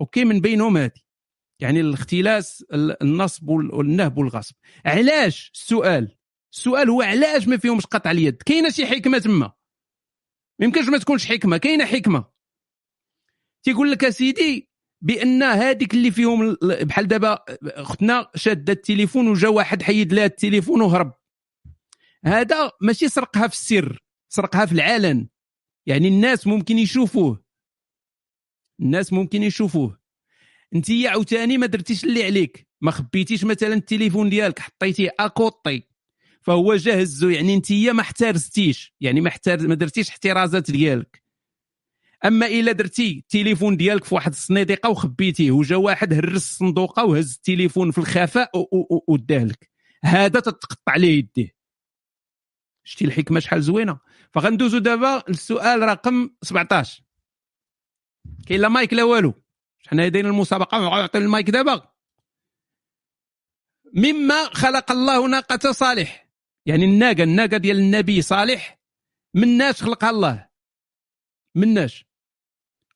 okay؟ 0.00 0.24
من 0.24 0.40
بينهم 0.40 0.76
هذه 0.76 1.00
يعني 1.60 1.80
الاختلاس 1.80 2.64
النصب 2.72 3.48
والنهب 3.48 4.18
والغصب. 4.18 4.54
علاش؟ 4.86 5.50
السؤال. 5.54 6.16
السؤال 6.52 6.90
هو 6.90 7.02
علاش 7.02 7.48
ما 7.48 7.56
فيهمش 7.56 7.86
قطع 7.86 8.10
اليد؟ 8.10 8.42
كاينة 8.42 8.70
شي 8.70 8.86
حكمة 8.86 9.18
تما. 9.18 9.52
ما 10.58 10.66
يمكنش 10.66 10.88
ما 10.88 10.98
تكونش 10.98 11.26
حكمة. 11.26 11.56
كاينة 11.56 11.84
حكمة. 11.84 12.24
تيقول 13.62 13.90
لك 13.90 14.04
أسيدي 14.04 14.70
بأن 15.00 15.42
هذيك 15.42 15.94
اللي 15.94 16.10
فيهم 16.10 16.56
بحال 16.62 17.08
دابا 17.08 17.44
اختنا 17.62 18.30
شاده 18.34 18.72
التليفون 18.72 19.28
وجا 19.28 19.48
واحد 19.48 19.82
حيد 19.82 20.12
لها 20.12 20.24
التليفون 20.24 20.80
وهرب. 20.80 21.12
هذا 22.24 22.70
ماشي 22.80 23.08
سرقها 23.08 23.48
في 23.48 23.54
السر. 23.54 24.05
سرقها 24.36 24.66
في 24.66 24.72
العلن 24.72 25.26
يعني 25.86 26.08
الناس 26.08 26.46
ممكن 26.46 26.78
يشوفوه. 26.78 27.44
الناس 28.80 29.12
ممكن 29.12 29.42
يشوفوه. 29.42 29.98
انت 30.74 30.86
عاوتاني 31.06 31.58
ما 31.58 31.66
درتيش 31.66 32.04
اللي 32.04 32.24
عليك. 32.24 32.68
ما 32.80 32.90
خبيتيش 32.90 33.44
مثلا 33.44 33.74
التليفون 33.74 34.30
ديالك 34.30 34.58
حطيتيه 34.58 35.10
أكوطي. 35.20 35.82
فهو 36.42 36.76
جاهزو 36.76 37.28
يعني 37.28 37.54
انت 37.54 37.72
ما 37.72 38.00
احترزتيش. 38.00 38.94
يعني 39.00 39.20
ما 39.20 39.32
ما 39.46 39.74
درتيش 39.74 40.08
احترازات 40.08 40.70
ديالك. 40.70 41.22
أما 42.24 42.46
إلا 42.46 42.72
درتي 42.72 43.18
التليفون 43.18 43.76
ديالك 43.76 44.04
في 44.04 44.14
واحد 44.14 44.32
الصنيديقه 44.32 44.90
وخبيتيه 44.90 45.50
وجا 45.50 45.76
واحد 45.76 46.12
هرس 46.12 46.34
الصندوقة 46.34 47.04
وهز 47.04 47.34
التليفون 47.34 47.90
في 47.90 47.98
الخفاء 47.98 48.50
وداه 49.08 49.44
لك 49.44 49.70
هذا 50.04 50.40
تتقطع 50.40 50.92
عليه 50.92 51.18
يديه. 51.18 51.56
شتي 52.84 53.04
الحكمة 53.04 53.40
شحال 53.40 53.62
زوينة؟ 53.62 53.98
فغندوزو 54.32 54.78
دابا 54.78 55.22
للسؤال 55.28 55.82
رقم 55.82 56.30
17 56.42 57.02
كاين 58.46 58.60
لا 58.60 58.68
مايك 58.68 58.92
لا 58.92 59.02
والو. 59.02 59.34
حنا 59.86 60.08
دايرين 60.08 60.30
المسابقة 60.30 60.78
ونعطي 60.78 61.18
المايك 61.18 61.50
دابا. 61.50 61.92
مما 63.94 64.44
خلق 64.44 64.92
الله 64.92 65.28
ناقة 65.28 65.72
صالح. 65.72 66.28
يعني 66.66 66.84
الناقة 66.84 67.22
الناقة 67.22 67.56
ديال 67.56 67.78
النبي 67.78 68.22
صالح. 68.22 68.80
من 69.34 69.56
ناش 69.58 69.82
خلقها 69.82 70.10
الله؟ 70.10 70.48
من 71.54 71.74
ناش 71.74 72.06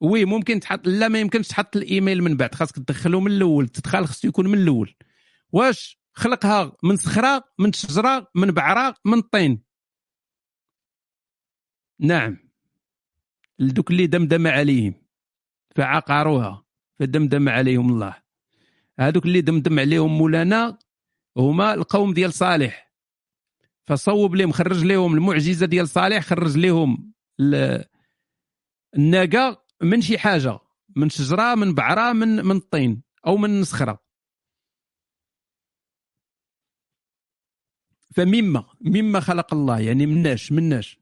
وي 0.01 0.25
ممكن 0.25 0.61
تحط 0.61 0.87
لا 0.87 1.09
ما 1.09 1.21
يمكنش 1.21 1.49
تحط 1.49 1.77
الإيميل 1.77 2.23
من 2.23 2.37
بعد. 2.37 2.55
خاصك 2.55 2.77
تدخله 2.77 3.21
من 3.21 3.31
الأول 3.33 3.69
تدخل 3.69 4.07
خصو 4.07 4.29
يكون 4.29 4.47
من 4.47 4.59
الأول. 4.59 4.95
واش 5.53 6.01
خلقها 6.13 6.77
من 6.83 6.97
صخرة 6.97 7.45
من 7.59 7.73
شجرة 7.73 8.31
من 8.35 8.51
بعره 8.51 8.95
من 9.05 9.21
طين؟ 9.21 9.70
نعم. 12.01 12.37
لدوك 13.59 13.91
اللي 13.91 14.07
دمدم 14.07 14.47
عليهم 14.47 14.95
فعقروها 15.77 16.65
فدمدم 16.99 17.49
عليهم 17.49 17.93
الله. 17.93 18.23
هذوك 18.99 19.27
اللي 19.27 19.41
دمدم 19.41 19.79
عليهم 19.79 20.19
مولانا 20.19 20.79
هما 21.37 21.75
القوم 21.75 22.15
ديال 22.15 22.33
صالح. 22.33 22.93
فصوب 23.87 24.35
لهم 24.35 24.53
خرج 24.53 24.85
لهم 24.85 25.15
المعجزة 25.15 25.67
ديال 25.67 25.89
صالح 25.89 26.25
خرج 26.25 26.57
لهم 26.59 27.13
الناقة 28.97 29.65
من 29.83 30.01
شي 30.01 30.19
حاجة 30.19 30.59
من 30.97 31.09
شجرة 31.09 31.55
من 31.55 31.75
بعرة 31.75 32.13
من 32.13 32.29
من 32.45 32.57
الطين 32.57 33.03
أو 33.27 33.37
من 33.37 33.65
صخرة. 33.65 34.05
فمما 38.15 38.65
مما 38.81 39.21
خلق 39.21 39.55
الله 39.55 39.81
يعني 39.81 40.07
مناش 40.07 40.53
مناش. 40.53 41.00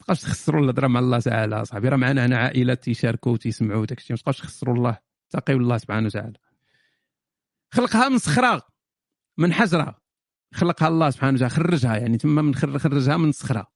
تبقاش 0.00 0.20
تخسروا 0.20 0.64
الهضره 0.64 0.86
مع 0.86 1.00
الله 1.00 1.20
تعالى 1.20 1.64
صاحبي. 1.64 1.88
راه 1.88 1.96
معنا 1.96 2.26
هنا 2.26 2.38
عائلات 2.38 2.84
تيشاركوا 2.84 3.32
وتيسمعوا 3.32 3.86
داك 3.86 3.98
الشيء. 3.98 4.12
ما 4.12 4.18
تبقاوش 4.18 4.38
تخسروا 4.38 4.74
الله. 4.74 4.98
تقيوا 5.30 5.60
الله 5.60 5.78
سبحانه 5.78 6.06
وتعالى. 6.06 6.38
خلقها 7.74 8.08
من 8.08 8.18
صخرة 8.18 8.62
من 9.38 9.52
حجرة. 9.52 9.98
خلقها 10.54 10.88
الله 10.88 11.10
سبحانه 11.10 11.34
وتعالى. 11.34 11.54
خرجها 11.54 11.96
يعني 11.96 12.18
تما 12.18 12.42
من 12.42 12.54
خرجها 12.54 13.16
من 13.16 13.32
صخرة. 13.32 13.66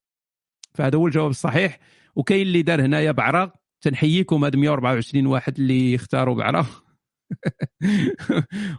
فهذا 0.74 0.98
هو 0.98 1.06
الجواب 1.06 1.30
الصحيح. 1.30 1.78
وكاين 2.16 2.42
اللي 2.42 2.62
دار 2.62 2.84
هنايا 2.84 3.12
بعرة. 3.12 3.52
تنحييكم 3.80 4.44
هاد 4.44 4.56
124 4.56 5.26
واحد 5.26 5.58
اللي 5.58 5.94
اختاروا 5.94 6.34
بعرة. 6.34 6.66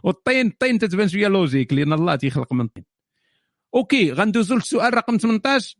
والطين 0.04 0.46
الطين 0.46 0.78
تتبان 0.78 1.08
شوية 1.08 1.28
logique 1.28 1.72
لأن 1.72 1.92
الله 1.92 2.16
تيخلق 2.16 2.52
من 2.52 2.66
طين. 2.66 2.93
okay 3.74 4.12
غندوزو 4.12 4.54
للسؤال 4.54 4.94
رقم 4.94 5.16
18 5.18 5.78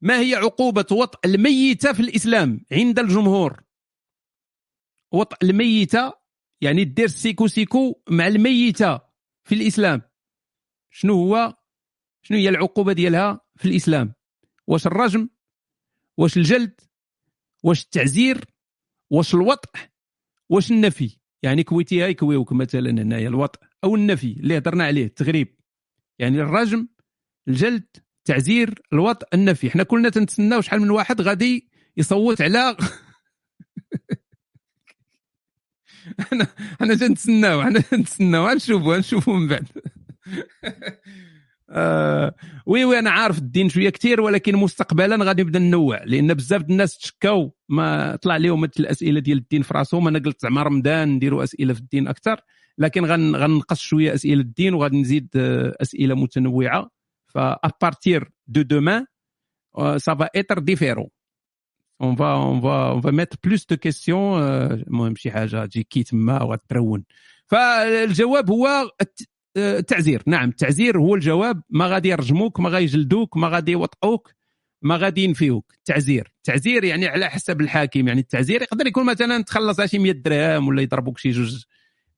ما 0.00 0.20
هي 0.20 0.34
عقوبة 0.34 0.86
وطء 0.92 1.18
الميتة 1.24 1.92
في 1.92 2.00
الإسلام 2.00 2.64
عند 2.72 2.98
الجمهور؟ 2.98 3.62
وطء 5.12 5.36
الميتة 5.42 6.12
يعني 6.60 6.84
دير 6.84 7.08
سيكو 7.08 7.46
سيكو 7.46 8.02
مع 8.10 8.26
الميتة 8.26 9.00
في 9.44 9.54
الإسلام. 9.54 10.02
شنو 10.90 11.14
هو؟ 11.14 11.56
شنو 12.22 12.38
هي 12.38 12.48
العقوبة 12.48 12.92
ديالها 12.92 13.40
في 13.56 13.68
الإسلام؟ 13.68 14.14
واش 14.66 14.86
الرجم؟ 14.86 15.28
واش 16.16 16.36
الجلد؟ 16.36 16.80
واش 17.64 17.84
التعزير؟ 17.84 18.44
واش 19.10 19.34
الوطء 19.34 19.70
واش 20.48 20.70
النفي؟ 20.70 21.18
يعني 21.42 21.64
كويتيها 21.64 22.06
يكويوك 22.06 22.52
مثلا 22.52 22.90
هنايا 22.90 23.28
الوطء 23.28 23.67
أو 23.84 23.94
النفي 23.94 24.32
اللي 24.32 24.58
هضرنا 24.58 24.84
عليه 24.84 25.04
التغريب 25.04 25.54
يعني 26.18 26.40
الرجم 26.40 26.88
الجلد 27.48 27.86
التعزير 28.18 28.82
الوطء 28.92 29.26
النفي. 29.34 29.70
حنا 29.70 29.82
كلنا 29.82 30.08
تنتسناو 30.08 30.60
شحال 30.60 30.80
من 30.80 30.90
واحد 30.90 31.20
غادي 31.20 31.68
يصوت 31.96 32.42
على 32.42 32.76
أنا 36.32 36.46
أنا 36.80 36.94
تنتسناو 36.94 37.62
أنا 37.62 37.80
تنتسناو. 37.80 38.48
غنشوفوا 38.48 38.94
غنشوفوا 38.94 39.36
من 39.36 39.48
بعد. 39.48 39.68
آه 41.70 42.34
oui 42.66 42.84
oui 42.84 42.98
أنا 42.98 43.10
عارف 43.10 43.38
الدين 43.38 43.68
شوية 43.68 43.90
كثير 43.90 44.20
ولكن 44.20 44.56
مستقبلا 44.56 45.24
غادي 45.24 45.42
نبدأ 45.42 45.58
ننوع 45.58 46.04
لأن 46.04 46.34
بزاف 46.34 46.62
الناس 46.62 46.98
تشكاو 46.98 47.54
ما 47.68 48.16
طلع 48.16 48.36
لهم 48.36 48.64
الأسئلة 48.64 49.20
ديال 49.20 49.38
الدين 49.38 49.62
في 49.62 49.74
راسهم. 49.74 50.08
أنا 50.08 50.18
قلت 50.18 50.40
زعما 50.40 50.62
رمضان 50.62 51.08
نديروا 51.08 51.44
أسئلة 51.44 51.74
في 51.74 51.80
الدين 51.80 52.08
أكثر. 52.08 52.40
لكن 52.78 53.04
غن 53.04 53.36
غنقص 53.36 53.80
شوية 53.80 54.14
أسئلة 54.14 54.40
الدين 54.40 54.74
وغادي 54.74 55.00
نزيد 55.00 55.28
آه، 55.36 55.76
أسئلة 55.82 56.14
متنوعة. 56.14 56.90
ف 57.28 57.41
à 57.41 57.53
partir 57.53 58.30
de 58.46 58.62
demain 58.62 59.06
ça 59.96 60.14
va 60.14 60.28
être 60.36 60.58
différent 60.58 61.08
on 62.00 62.16
va 62.16 62.32
on 62.32 62.60
va 62.60 62.90
on 62.90 63.00
va 63.00 63.10
mettre 63.10 63.36
plus 63.44 63.66
de 63.66 63.76
questions 63.76 64.42
المهم 64.42 65.14
شي 65.14 65.30
حاجة 65.30 65.66
تجي 65.66 65.82
كي 65.82 66.02
تما 66.02 66.42
وغترون 66.42 67.04
فالجواب 67.46 68.50
هو 68.50 68.90
التعزير 69.56 70.22
نعم 70.26 70.48
التعزير 70.48 70.98
هو 70.98 71.14
الجواب. 71.14 71.62
ما 71.70 71.86
غادي 71.86 72.08
يرجموك 72.08 72.60
ما 72.60 72.68
غادي 72.68 72.84
يجلدوك 72.84 73.36
ما 73.36 73.48
غادي 73.48 73.72
يوطئوك 73.72 74.34
ما 74.82 74.96
غادي 74.96 75.24
ينفيوك. 75.24 75.72
التعزير 75.74 76.32
التعزير 76.36 76.84
يعني 76.84 77.06
على 77.06 77.30
حسب 77.30 77.60
الحاكم. 77.60 78.08
يعني 78.08 78.20
التعزير 78.20 78.62
يقدر 78.62 78.86
يكون 78.86 79.06
مثلا 79.06 79.42
تخلص 79.42 79.80
شي 79.80 79.98
100 79.98 80.12
درهم 80.12 80.68
ولا 80.68 80.82
يضربوك 80.82 81.18
شي 81.18 81.30
جوج 81.30 81.64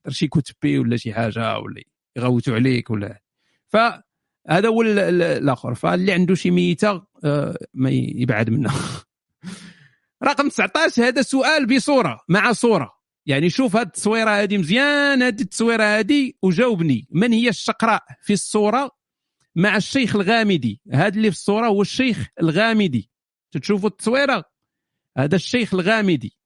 شي 0.08 0.28
كتبي 0.28 0.78
ولا 0.78 0.96
شي 0.96 1.14
حاجة 1.14 1.58
ولا 1.58 1.82
يغوتوا 2.16 2.54
عليك 2.54 2.90
ولا. 2.90 3.22
فهذا 3.68 4.68
هو 4.68 4.82
الآخر. 4.82 5.74
فاللي 5.74 6.12
عنده 6.12 6.34
شي 6.34 6.50
ميتة 6.50 7.02
آه، 7.24 7.58
ما 7.74 7.90
يبعد 7.90 8.50
منها 8.50 8.74
رقم 10.24 10.48
19 10.48 11.02
هذا 11.02 11.22
سؤال 11.22 11.66
بصورة 11.66 12.20
مع 12.28 12.52
صورة. 12.52 13.00
يعني 13.26 13.50
شوف 13.50 13.76
هذه 13.76 13.86
التصويرة 13.86 14.30
هذه 14.30 14.58
مزيان 14.58 15.22
هذه 15.22 15.40
التصويرة 15.40 15.84
هذه 15.84 16.32
وجاوبني. 16.42 17.08
من 17.10 17.32
هي 17.32 17.48
الشقراء 17.48 18.02
في 18.22 18.32
الصورة 18.32 18.90
مع 19.56 19.76
الشيخ 19.76 20.16
الغامدي؟ 20.16 20.80
هذا 20.92 21.16
اللي 21.16 21.30
في 21.30 21.36
الصورة 21.36 21.66
هو 21.66 21.82
الشيخ 21.82 22.28
الغامدي. 22.40 23.10
تشوفوا 23.52 23.88
التصويرة؟ 23.88 24.44
هذا 25.18 25.36
الشيخ 25.36 25.74
الغامدي. 25.74 26.36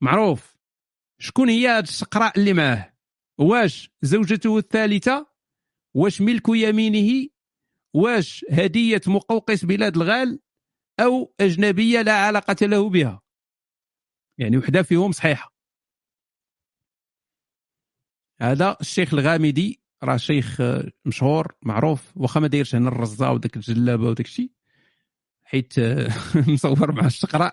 معروف. 0.00 0.57
شكون 1.18 1.48
هي 1.48 1.68
هذه 1.68 1.84
الشقراء 1.84 2.38
اللي 2.38 2.52
معاه؟ 2.52 2.94
واش 3.38 3.90
زوجته 4.02 4.58
الثالثة؟ 4.58 5.26
واش 5.94 6.20
ملك 6.20 6.48
يمينه؟ 6.48 7.28
واش 7.94 8.44
هدية 8.50 9.00
مقوقس 9.06 9.64
بلاد 9.64 9.96
الغال؟ 9.96 10.40
أو 11.00 11.34
أجنبية 11.40 12.02
لا 12.02 12.12
علاقة 12.12 12.66
له 12.66 12.90
بها؟ 12.90 13.22
يعني 14.38 14.56
وحدة 14.56 14.82
فيهم 14.82 15.12
صحيحة. 15.12 15.54
هذا 18.40 18.76
الشيخ 18.80 19.14
الغامدي 19.14 19.80
راه 20.02 20.16
شيخ 20.16 20.60
مشهور 21.04 21.54
معروف 21.62 22.16
واخا 22.16 22.40
ما 22.40 22.46
دايرش 22.46 22.74
هنا 22.74 22.88
الرزة 22.88 23.32
وداك 23.32 23.56
الجلابة 23.56 24.08
وداك 24.08 24.26
الشيء 24.26 24.50
حيت 25.42 25.74
مصور 26.52 26.92
مع 26.92 27.06
الشقراء 27.06 27.52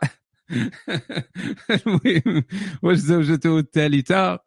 المهم 1.85 2.43
واش 2.83 2.97
زوجته 2.97 3.59
الثالثة؟ 3.59 4.39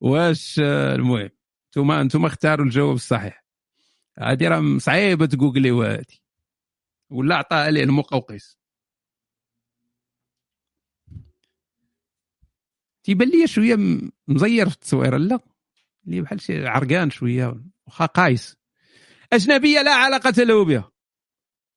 واش 0.00 0.60
المهم 0.60 1.30
أنتم 1.66 1.90
أنتم 1.90 2.24
اختاروا 2.24 2.66
الجواب 2.66 2.94
الصحيح. 2.94 3.44
هذه 4.18 4.48
راه 4.48 4.78
صعيبة 4.78 5.26
تجوجلي 5.26 5.70
هذه 5.70 6.04
ولا 7.10 7.36
عطاها 7.36 7.64
عليه 7.64 7.84
المقوقس. 7.84 8.58
تيبان 13.04 13.28
لي 13.28 13.46
شوية 13.46 13.76
مزير 14.28 14.68
في 14.68 14.74
التصويره 14.74 15.16
لا؟ 15.16 15.38
اللي 16.06 16.20
بحال 16.20 16.40
شي 16.40 16.66
عرقان 16.66 17.10
شوية 17.10 17.62
واخا 17.86 18.06
قايس. 18.06 18.56
أجنبية 19.32 19.82
لا 19.82 19.94
علاقة 19.94 20.42
له 20.42 20.64
بها. 20.64 20.90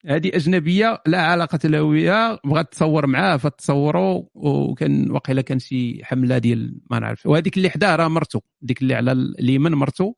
هذه 0.06 0.32
أجنبية 0.34 1.02
لا 1.08 1.22
علاقة 1.22 1.60
له 1.70 1.92
بها 1.92 2.40
بغات 2.46 2.72
تصور 2.72 3.08
معاه 3.08 3.38
فتصوروا 3.38 4.24
وكان 4.34 5.12
واقيلا 5.12 5.42
كان 5.42 5.60
شي 5.60 6.06
حملة 6.06 6.38
ديال 6.38 6.80
ما 6.92 7.00
نعرف. 7.00 7.26
وهذيك 7.26 7.58
اللي 7.58 7.70
حداه 7.70 7.96
راه 7.96 8.08
مرته 8.08 8.42
ديك 8.62 8.82
اللي 8.82 8.96
على 8.96 9.12
اليمين 9.12 9.72
مرته 9.72 10.16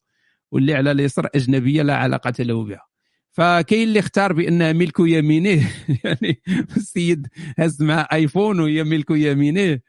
واللي 0.51 0.73
على 0.73 0.91
اليسار 0.91 1.29
أجنبية 1.35 1.81
لا 1.81 1.95
علاقة 1.95 2.33
له 2.43 2.63
بها. 2.63 2.81
فكاين 3.31 3.87
اللي 3.87 3.99
اختار 3.99 4.33
بانها 4.33 4.73
ملك 4.73 4.99
يمينه 4.99 5.69
يعني 6.03 6.41
السيد 6.77 7.27
هز 7.59 7.83
مع 7.83 8.07
آيفون 8.13 8.59
وهي 8.59 8.83
ملك 8.83 9.11
يمينه. 9.11 9.79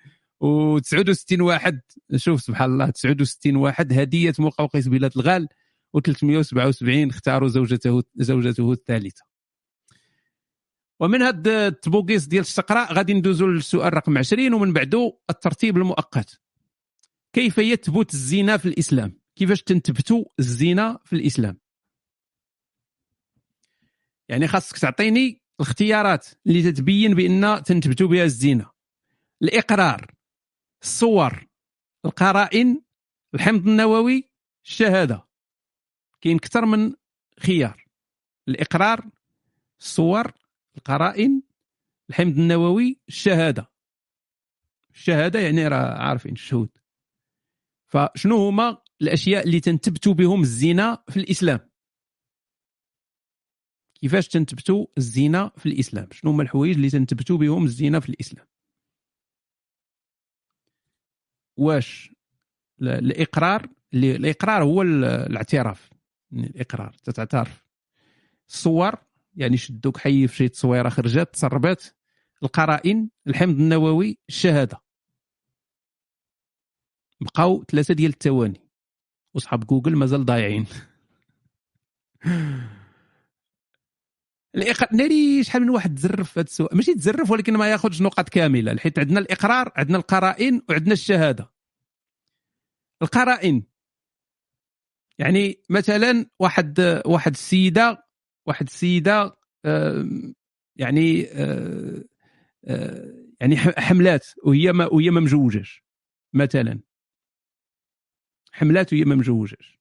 و69 0.44 1.40
واحد 1.40 1.81
شوف 2.16 2.40
سبحان 2.43 2.73
الله 2.73 2.90
69 2.90 3.56
واحد 3.56 3.93
هدية 3.93 4.32
مقوقس 4.39 4.89
بلاد 4.89 5.12
الغال 5.16 5.48
و377 5.97 7.09
اختاروا 7.10 7.48
زوجته 7.48 8.02
زوجته 8.16 8.73
الثالثة. 8.73 9.35
ومن 11.01 11.23
هذا 11.23 11.66
التبوكيس 11.66 12.27
ديال 12.27 12.40
الشقراء 12.40 12.93
غادي 12.93 13.14
ندوزو 13.14 13.47
للسؤال 13.47 13.94
رقم 13.94 14.18
20 14.18 14.55
ومن 14.55 14.73
بعده 14.73 15.18
الترتيب 15.31 15.77
المؤقت. 15.77 16.40
كيف 17.32 17.59
يثبت 17.59 18.14
الزنا 18.14 18.56
في 18.56 18.66
الإسلام؟ 18.68 19.20
كيفاش 19.36 19.62
تنثبتوا 19.62 20.24
الزنا 20.39 20.98
في 21.05 21.12
الإسلام؟ 21.12 21.59
يعني 24.28 24.48
خاصك 24.48 24.78
تعطيني 24.78 25.43
الاختيارات 25.60 26.27
اللي 26.47 26.73
تتبين 26.73 27.14
بأن 27.14 27.62
تنثبتوا 27.62 28.09
بها 28.09 28.24
الزنا. 28.24 28.70
الإقرار 29.43 30.14
الصور 30.82 31.47
القرائن 32.05 32.82
الحمض 33.35 33.68
النووي 33.68 34.31
الشهادة. 34.64 35.27
كاين 36.20 36.36
أكثر 36.36 36.64
من 36.64 36.94
خيار. 37.40 37.86
الإقرار 38.48 39.10
الصور 39.81 40.32
القرائن 40.76 41.42
الحمض 42.10 42.38
النووي 42.38 43.00
الشهادة. 43.08 43.70
الشهادة 44.94 45.40
يعني 45.40 45.68
راه 45.68 45.98
عارفين 45.98 46.32
الشهود. 46.32 46.68
فشنو 47.86 48.48
هما 48.48 48.82
الأشياء 49.02 49.44
اللي 49.44 49.60
تنتبتوا 49.60 50.14
بهم 50.14 50.40
الزنا 50.40 51.04
في 51.08 51.16
الإسلام؟ 51.16 51.70
كيفاش 53.94 54.28
تنتبتوا 54.28 54.86
الزنا 54.98 55.52
في 55.56 55.66
الإسلام؟ 55.66 56.08
شنو 56.12 56.30
هما 56.30 56.42
الحوايج 56.42 56.74
اللي 56.74 56.90
تنتبتوا 56.90 57.38
بهم 57.38 57.64
الزنا 57.64 58.00
في 58.00 58.08
الإسلام؟ 58.08 58.46
واش 61.56 62.12
الإقرار 62.82 63.68
الإقرار 63.94 64.62
هو 64.64 64.82
الاعتراف. 64.82 65.90
يعني 66.32 66.46
الإقرار 66.46 66.92
تتعترف. 66.92 67.64
الصور 68.48 68.94
يعني 69.36 69.56
شدوك 69.56 69.98
حي 69.98 70.28
في 70.28 70.36
شي 70.36 70.48
تصويرة 70.48 70.88
خرجت 70.88 71.28
تسربت 71.32 71.94
القرائن 72.42 73.10
الحمض 73.26 73.60
النووي 73.60 74.18
الشهادة. 74.28 74.82
بقاو 77.20 77.64
ثلاثة 77.64 77.94
ديال 77.94 78.10
الثواني 78.10 78.60
وصحاب 79.34 79.66
جوجل 79.66 79.96
مازال 79.96 80.24
ضايعين. 80.24 80.66
الإقرار 84.54 84.94
ناري 84.94 85.44
شحال 85.44 85.62
من 85.62 85.70
واحد 85.70 85.94
تزرف 85.94 86.32
في 86.32 86.40
هذا 86.40 86.46
السؤال. 86.46 86.76
ماشي 86.76 86.94
تزرف 86.94 87.30
ولكن 87.30 87.56
ما 87.56 87.70
ياخذش 87.70 88.02
نقاط 88.02 88.28
كاملة. 88.28 88.76
حيت 88.76 88.98
عندنا 88.98 89.20
الإقرار 89.20 89.72
عندنا 89.76 89.98
القرائن 89.98 90.62
وعندنا 90.68 90.92
الشهادة. 90.92 91.52
القرائن. 93.02 93.62
يعني 95.18 95.62
مثلا 95.70 96.26
واحد 96.38 97.02
واحد 97.06 97.32
السيدة 97.32 98.05
واحد 98.47 98.66
السيده 98.66 99.36
يعني 100.77 101.20
يعني 103.40 103.56
حملات 103.56 104.27
وهي 104.44 104.73
ما 104.73 104.86
وهي 104.86 105.10
ما 105.10 105.20
مجوجاش 105.20 105.85
مثلا. 106.35 106.81
حملات 108.52 108.93
وهي 108.93 109.05
ما 109.05 109.14
مجوجاش 109.14 109.81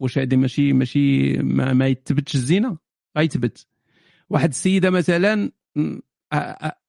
واش 0.00 0.18
هذه 0.18 0.36
ماشي 0.36 0.72
ماشي 0.72 1.32
ما, 1.32 1.72
ما 1.72 1.86
يتبتش 1.86 2.34
الزنا 2.34 2.78
غيتبت 3.18 3.66
واحد 4.30 4.48
السيده 4.48 4.90
مثلا 4.90 5.52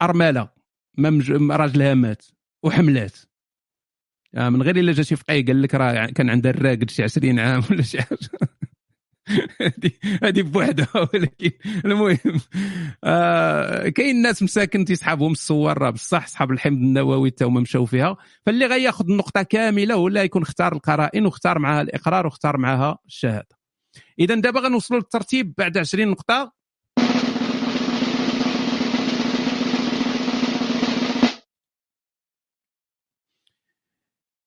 أرملة 0.01 0.49
ما 0.97 1.55
راجلها 1.55 1.93
مات 1.93 2.25
وحملات. 2.63 3.17
آه، 4.35 4.49
من 4.49 4.61
غير 4.61 4.75
إلا 4.75 4.91
جا 4.91 5.03
شي 5.03 5.15
فقيه 5.15 5.45
قال 5.45 5.61
لك 5.61 5.75
راه 5.75 6.05
كان 6.05 6.29
عندها 6.29 6.51
الراقد 6.51 6.89
شي 6.89 7.03
20 7.03 7.39
عام 7.39 7.63
ولا 7.71 7.81
شي 7.81 8.01
حاجة. 8.01 8.29
هذه 10.23 10.41
بوحدها 10.41 10.87
ولكن 11.13 11.51
المهم. 11.85 12.41
آه 13.03 13.89
كاين 13.89 14.21
ناس 14.21 14.43
مساكن 14.43 14.85
تيسحابهم 14.85 15.31
الصور 15.31 15.77
راه 15.77 15.89
بصح 15.89 16.27
صحاب 16.27 16.51
الحمض 16.51 16.77
النووي 16.77 17.31
حتى 17.31 17.45
هما 17.45 17.61
مشاو 17.61 17.85
فيها. 17.85 18.17
فاللي 18.45 18.65
غياخذ 18.65 19.05
النقطة 19.09 19.41
كاملة 19.41 19.95
ولا 19.97 20.23
يكون 20.23 20.41
اختار 20.41 20.73
القرائن 20.73 21.25
واختار 21.25 21.59
معها 21.59 21.81
الإقرار 21.81 22.25
واختار 22.25 22.57
معها 22.57 22.97
الشهادة. 23.05 23.59
اذا 24.19 24.35
دابا 24.35 24.59
غنوصلوا 24.59 24.99
للترتيب 24.99 25.53
بعد 25.57 25.77
20 25.77 26.07
نقطة. 26.07 26.58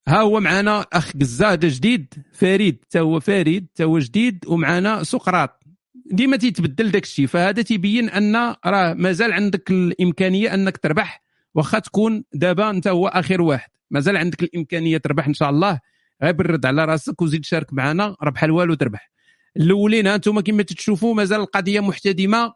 ها 0.09 0.21
هو 0.21 0.41
معنا 0.41 0.87
أخ 0.93 1.13
قزاده 1.21 1.69
جديد 1.69 2.15
فريد 2.33 2.79
حتى 2.85 3.01
هو 3.01 3.21
فريد 3.21 3.67
حتى 3.75 3.85
هو 3.85 3.99
جديد 3.99 4.45
ومعنا 4.47 5.03
سقراط. 5.03 5.63
ديما 6.11 6.37
تيتبدل 6.37 6.91
داك 6.91 7.03
الشيء 7.03 7.27
فهذا 7.27 7.63
تيبين 7.63 8.09
أن 8.11 8.55
راه 8.67 8.95
مازال 8.95 9.33
عندك 9.33 9.71
الإمكانية 9.71 10.55
أنك 10.55 10.77
تربح 10.77 11.23
واخا 11.55 11.79
تكون 11.79 12.25
دابا 12.35 12.71
أنت 12.71 12.89
هو 12.89 13.09
آخر 13.09 13.43
واحد. 13.43 13.71
مازال 13.91 14.17
عندك 14.17 14.43
الإمكانية 14.43 14.99
تربح 14.99 15.27
إن 15.27 15.35
شاء 15.35 15.51
الله. 15.51 15.81
غير 16.23 16.33
برد 16.33 16.67
على 16.67 16.85
راسك 16.85 17.23
وزيد 17.23 17.45
شارك 17.45 17.73
معنا 17.73 18.17
راه 18.23 18.31
بحال 18.31 18.51
والو 18.51 18.75
تربح. 18.75 19.11
الأولين 19.57 20.07
أنتم 20.07 20.41
كما 20.41 20.63
تشوفوا 20.63 21.15
مازال 21.15 21.41
القضية 21.41 21.81
محتدمة. 21.81 22.53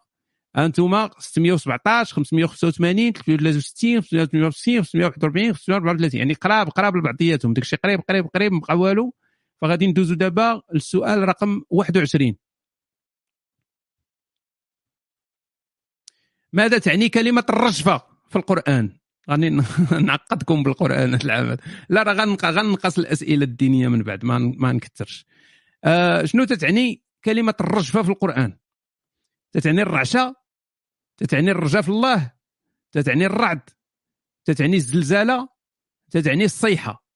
أنتم 0.57 1.09
617 1.19 2.15
585 2.15 3.12
363 3.12 4.01
558 4.01 4.83
541 4.83 5.55
534 5.55 6.19
يعني 6.19 6.35
قراب 6.35 6.69
قراب 6.69 6.97
لبعضياتهم. 6.97 7.53
داكشي 7.53 7.77
قريب 7.77 8.01
قريب 8.09 8.27
قريب 8.27 8.53
ما 8.53 8.61
بقى 8.61 8.78
والو. 8.78 9.15
فغادي 9.61 9.87
ندوزو 9.87 10.15
دابا 10.15 10.62
للسؤال 10.74 11.28
رقم 11.28 11.62
21 11.70 12.37
ماذا 16.53 16.78
تعني 16.78 17.09
كلمة 17.09 17.45
الرجفة 17.49 18.03
في 18.28 18.37
القرآن؟ 18.37 18.97
غادي 19.31 19.51
نعقدكم 20.07 20.62
بالقرآن 20.62 21.15
العام 21.15 21.57
لا 21.89 22.03
راه 22.03 22.12
غنقص 22.51 22.99
الأسئلة 22.99 23.45
الدينية 23.45 23.89
من 23.89 24.03
بعد 24.03 24.24
ما 24.24 24.39
ما 24.39 24.73
نكثرش 24.73 25.27
آه 25.85 26.24
شنو 26.24 26.45
تتعني 26.45 27.03
كلمة 27.24 27.55
الرجفة 27.61 28.03
في 28.03 28.09
القرآن؟ 28.09 28.57
تتعني 29.53 29.83
الرعشة 29.83 30.35
تتعني 31.16 31.51
الرجاء 31.51 31.82
في 31.82 31.88
الله 31.88 32.32
تتعني 32.93 33.26
الرعد 33.26 33.60
تتعني 34.44 34.76
الزلزالة 34.76 35.48
تتعني 36.10 36.44
الصيحة. 36.44 37.06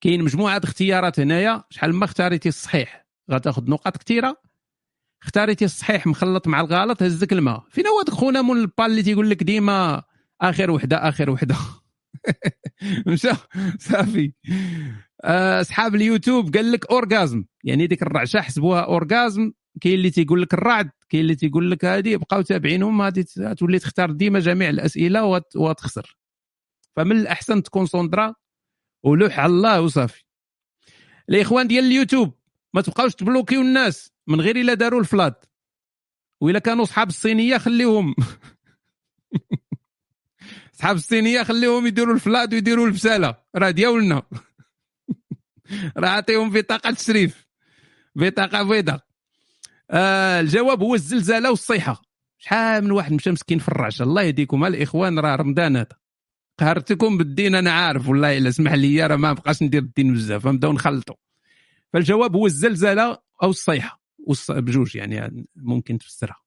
كاين 0.00 0.24
مجموعة 0.24 0.60
اختيارات 0.64 1.20
هنايا 1.20 1.64
شحال 1.70 1.94
ما 1.94 2.04
اختاريتي 2.04 2.48
الصحيح. 2.48 3.06
غتاخذ 3.30 3.70
نقاط 3.70 3.96
كثيرة. 3.96 4.36
اختاريتي 5.22 5.64
الصحيح 5.64 6.06
مخلط 6.06 6.48
مع 6.48 6.60
الغلط 6.60 7.02
هزك 7.02 7.32
الماء. 7.32 7.64
فين 7.70 7.84
هو 7.86 8.14
خونا 8.14 8.42
من 8.42 8.56
البال 8.56 8.86
اللي 8.86 9.02
تيقول 9.02 9.30
لك 9.30 9.42
ديما 9.42 10.02
آخر 10.40 10.70
وحدة 10.70 11.08
آخر 11.08 11.30
وحدة. 11.30 11.56
مشى؟ 13.06 13.30
صافي. 13.78 14.32
آه، 15.24 15.60
أصحاب 15.60 15.94
اليوتيوب 15.94 16.56
قال 16.56 16.72
لك 16.72 16.90
أورغازم. 16.90 17.44
يعني 17.64 17.86
ديك 17.86 18.02
الرعشة 18.02 18.40
حسبوها 18.40 18.80
أورغازم. 18.80 19.52
كاين 19.80 19.94
اللي 19.94 20.10
تيقول 20.10 20.42
لك 20.42 20.54
الرعد 20.54 20.90
كاين 21.08 21.22
اللي 21.22 21.34
تيقول 21.34 21.70
لك 21.70 21.84
هذه 21.84 22.16
بقاو 22.16 22.42
تابعينهم 22.42 23.02
غادي 23.02 23.24
تولي 23.58 23.78
تختار 23.78 24.10
ديما 24.10 24.38
جميع 24.38 24.70
الأسئلة 24.70 25.42
وتخسر. 25.56 26.18
فمن 26.96 27.16
الأحسن 27.16 27.62
تكونسونطرا 27.62 28.34
ولوح 29.02 29.40
على 29.40 29.52
الله 29.52 29.80
وصافي. 29.80 30.24
الإخوان 31.28 31.68
ديال 31.68 31.84
اليوتيوب 31.84 32.34
ما 32.74 32.80
تبقاوش 32.80 33.14
تبلوكيو 33.14 33.60
الناس 33.60 34.12
من 34.26 34.40
غير 34.40 34.56
إلا 34.56 34.74
داروا 34.74 35.00
الفلات. 35.00 35.44
وإلا 36.40 36.58
كانوا 36.58 36.84
صحاب 36.84 37.08
الصينية 37.08 37.58
خليهم. 37.58 38.14
صحاب 40.78 40.96
الصينية 40.96 41.42
خليهم 41.42 41.86
يديروا 41.86 42.14
الفلات 42.14 42.52
ويديروا 42.52 42.86
البسالة. 42.86 43.34
راه 43.56 43.70
ديالنا 43.70 44.22
راه 46.02 46.08
عطيهم 46.08 46.50
بطاقه 46.50 46.90
تشريف 46.90 47.46
بطاقه 48.14 48.62
بيضاء. 48.62 49.05
آه 49.90 50.40
الجواب 50.40 50.82
هو 50.82 50.94
الزلزالة 50.94 51.50
والصيحة. 51.50 52.02
شحال 52.38 52.84
من 52.84 52.90
واحد 52.90 53.12
مشى 53.12 53.30
مسكين 53.30 53.58
في 53.58 53.68
الرعشه 53.68 54.02
الله 54.02 54.22
يهديكم. 54.22 54.64
الإخوان 54.64 55.18
راه 55.18 55.36
رمضان 55.36 55.76
هذا. 55.76 55.88
قهرتكم 56.58 57.18
بالدين 57.18 57.54
أنا 57.54 57.72
عارف. 57.72 58.08
والله 58.08 58.38
إلا 58.38 58.50
سمح 58.50 58.72
لي 58.72 59.06
راه 59.06 59.16
ما 59.16 59.32
بقاش 59.32 59.62
ندير 59.62 59.82
الدين 59.82 60.14
بزاف. 60.14 60.46
نبداو 60.46 60.72
نخلطوا 60.72 61.16
فالجواب 61.92 62.36
هو 62.36 62.46
الزلزالة 62.46 63.18
أو 63.42 63.50
الصيحة. 63.50 64.00
بجوج 64.48 64.96
يعني 64.96 65.46
ممكن 65.56 65.98
تفسرها. 65.98 66.42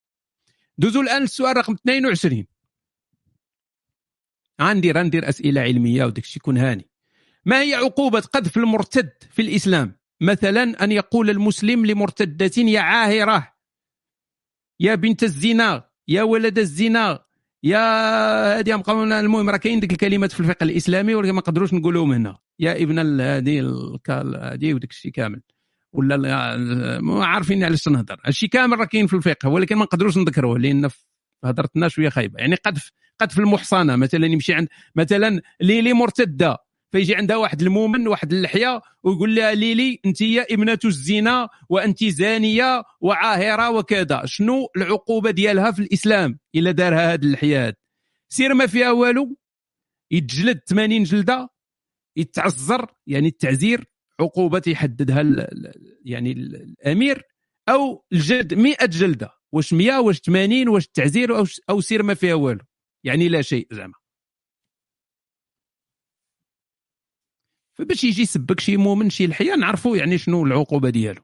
دوزوا 0.78 1.02
الآن 1.02 1.24
السؤال 1.24 1.57
رقم 1.57 1.74
22 1.74 2.45
غندير 4.61 4.98
غندير 4.98 5.30
أسئلة 5.30 5.61
علمية 5.61 6.06
وداك 6.06 6.24
الشيء 6.24 6.38
يكون 6.38 6.57
هاني. 6.57 6.90
ما 7.45 7.61
هي 7.61 7.74
عقوبة 7.74 8.20
قذف 8.20 8.57
المرتد 8.57 9.11
في 9.32 9.41
الإسلام؟ 9.41 9.98
مثلا 10.21 10.83
أن 10.83 10.91
يقول 10.91 11.29
المسلم 11.29 11.85
لمرتدة 11.85 12.51
يا 12.57 12.79
عاهرة 12.79 13.53
يا 14.79 14.95
بنت 14.95 15.23
الزنا 15.23 15.89
يا 16.07 16.23
ولد 16.23 16.59
الزنا 16.59 17.19
يا 17.63 18.59
هذه 18.59 18.83
المهم 19.19 19.49
راه 19.49 19.57
كاين 19.57 19.79
ديك 19.79 19.91
الكلمات 19.91 20.31
في 20.31 20.39
الفقه 20.39 20.63
الإسلامي 20.63 21.15
ولكن 21.15 21.31
ما 21.31 21.37
نقدروش 21.37 21.73
نقولوهم 21.73 22.11
هنا. 22.11 22.37
يا 22.59 22.83
ابن 22.83 23.21
هذه 23.21 23.59
هذه 24.53 24.73
وداك 24.73 24.91
الشيء 24.91 25.11
كامل. 25.11 25.41
ولا 25.93 26.17
ما 27.01 27.25
عارفين 27.25 27.63
علاش 27.63 27.83
تنهضر 27.83 28.21
هادشي 28.25 28.47
كامل 28.47 28.79
راه 28.79 28.85
كاين 28.85 29.07
في 29.07 29.15
الفقه 29.15 29.49
ولكن 29.49 29.75
ما 29.75 29.83
نقدروش 29.83 30.17
نذكروه 30.17 30.59
لأن 30.59 30.89
هضرتنا 31.43 31.87
شوية 31.87 32.09
خايبة. 32.09 32.39
يعني 32.39 32.55
قذف 32.55 32.91
قذف 33.19 33.39
المحصنة 33.39 33.95
مثلا 33.95 34.27
يمشي 34.27 34.53
عند 34.53 34.67
مثلا 34.95 35.41
ليلي 35.61 35.93
مرتده 35.93 36.57
فيجي 36.91 37.16
عندها 37.16 37.38
واحد 37.38 37.61
المؤمن 37.61 38.07
واحد 38.07 38.34
اللحية 38.34 38.82
ويقول 39.03 39.36
لها 39.36 39.53
ليلي 39.53 39.99
أنت 40.06 40.22
ابنة 40.22 40.80
الزنا 40.86 41.49
وأنت 41.70 42.03
زانية 42.03 42.84
وعاهرة 43.02 43.70
وكذا. 43.70 44.22
شنو 44.26 44.68
العقوبة 44.78 45.32
ديالها 45.32 45.72
في 45.72 45.80
الإسلام 45.80 46.40
إلا 46.56 46.72
دارها 46.72 47.14
هذه 47.14 47.22
اللحية 47.22 47.78
سير 48.30 48.53
ما 48.53 48.68
فيها 48.68 48.91
والو. 48.91 49.38
يتجلد 50.11 50.60
80 50.68 51.03
جلدة 51.03 51.49
يتعزر 52.18 52.86
يعني 53.07 53.28
التعزير 53.28 53.86
عقوبة 54.20 54.61
يحددها 54.68 55.48
يعني 56.06 56.32
الأمير. 56.32 57.24
أو 57.70 58.06
الجلد 58.14 58.53
100 58.53 58.76
جلدة 58.86 59.30
واش 59.52 59.74
100 59.74 59.99
واش 59.99 60.20
80 60.20 60.68
واش 60.70 60.86
التعزير 60.86 61.45
أو 61.70 61.82
سير 61.82 62.03
ما 62.03 62.14
فيها 62.14 62.34
والو. 62.34 62.61
يعني 63.03 63.30
لا 63.30 63.41
شيء 63.41 63.68
زعما. 63.72 63.94
فباش 67.80 68.03
يجي 68.03 68.22
يسبك 68.22 68.60
شي 68.60 68.77
مؤمن 68.77 69.10
شي 69.10 69.27
لحيه 69.27 69.56
نعرفوا 69.56 69.97
يعني 69.97 70.18
شنو 70.18 70.45
العقوبة 70.45 70.89
ديالو. 70.89 71.22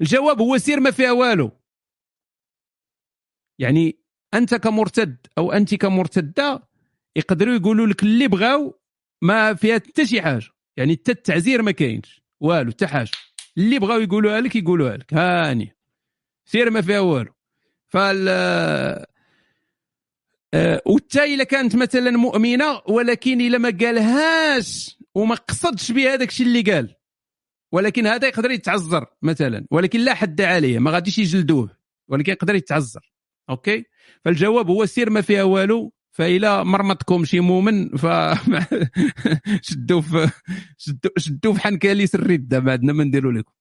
الجواب 0.00 0.40
هو 0.40 0.58
سير 0.58 0.80
ما 0.80 0.90
فيها 0.90 1.12
والو. 1.12 1.50
يعني 3.58 3.98
أنت 4.34 4.54
كمرتد 4.54 5.26
أو 5.38 5.52
أنت 5.52 5.74
كمرتدة 5.74 6.68
يقدروا 7.16 7.54
يقولوا 7.54 7.86
لك 7.86 8.02
اللي 8.02 8.28
بغاو 8.28 8.80
ما 9.22 9.54
فيها 9.54 9.74
حتى 9.74 10.06
شي 10.06 10.22
حاجة. 10.22 10.48
يعني 10.76 10.96
حتى 10.96 11.12
التعزير 11.12 11.62
ما 11.62 11.70
كاينش. 11.70 12.22
والو 12.40 12.70
حتى 12.70 12.86
حاجة. 12.86 13.10
اللي 13.58 13.78
بغاو 13.78 14.00
يقولوها 14.00 14.40
لك 14.40 14.56
يقولوها 14.56 14.96
لك. 14.96 15.14
هاني 15.14 15.76
سير 16.44 16.70
ما 16.70 16.80
فيها 16.80 17.00
والو. 17.00 17.32
فال 17.88 18.28
آه 20.54 20.82
وتا 20.86 21.24
إلا 21.24 21.44
كانت 21.44 21.76
مثلا 21.76 22.10
مؤمنة 22.10 22.82
ولكن 22.88 23.40
إلا 23.40 23.58
ما 23.58 23.70
قالهاش 23.70 24.99
وما 25.14 25.34
قصدش 25.34 25.92
بها 25.92 26.14
الشيء 26.14 26.46
اللي 26.46 26.62
قال. 26.62 26.94
ولكن 27.72 28.06
هذا 28.06 28.28
يقدر 28.28 28.50
يتعذر 28.50 29.06
مثلا. 29.22 29.66
ولكن 29.70 30.00
لا 30.00 30.14
حد 30.14 30.40
عليه 30.40 30.78
ما 30.78 30.90
غاديش 30.90 31.18
يجلدوه. 31.18 31.76
ولكن 32.08 32.32
يقدر 32.32 32.54
يتعذر. 32.54 33.12
أوكي؟ 33.50 33.84
فالجواب 34.24 34.70
هو 34.70 34.86
سير 34.86 35.10
ما 35.10 35.20
فيها 35.20 35.42
والو. 35.42 35.92
فإلا 36.12 36.62
مرمطكم 36.62 37.24
شي 37.24 37.40
مؤمن 37.40 37.96
ف 37.96 38.06
شدوا 39.68 40.00
في 40.00 40.30
شدوا 41.16 41.54
في 41.54 41.60
حنكاليس 41.60 42.14
الرده 42.14 42.60
ما 42.60 42.72
عندنا 42.72 42.92
ما 42.92 43.04
نديروا 43.04 43.32
لكم. 43.32 43.52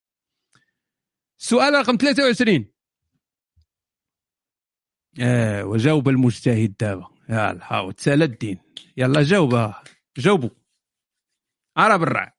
السؤال 1.39 1.73
رقم 1.73 1.97
23 1.97 2.65
آه 5.19 5.65
وجاوب 5.65 6.09
المجتهد 6.09 6.75
دابا. 6.79 7.07
يلا 7.29 7.59
هاو 7.63 7.91
تسال 7.91 8.23
الدين. 8.23 8.59
يلا 8.97 9.23
جاوب. 9.23 9.73
جاوبوا. 10.17 10.49
عرب 11.77 12.03
الرع 12.03 12.35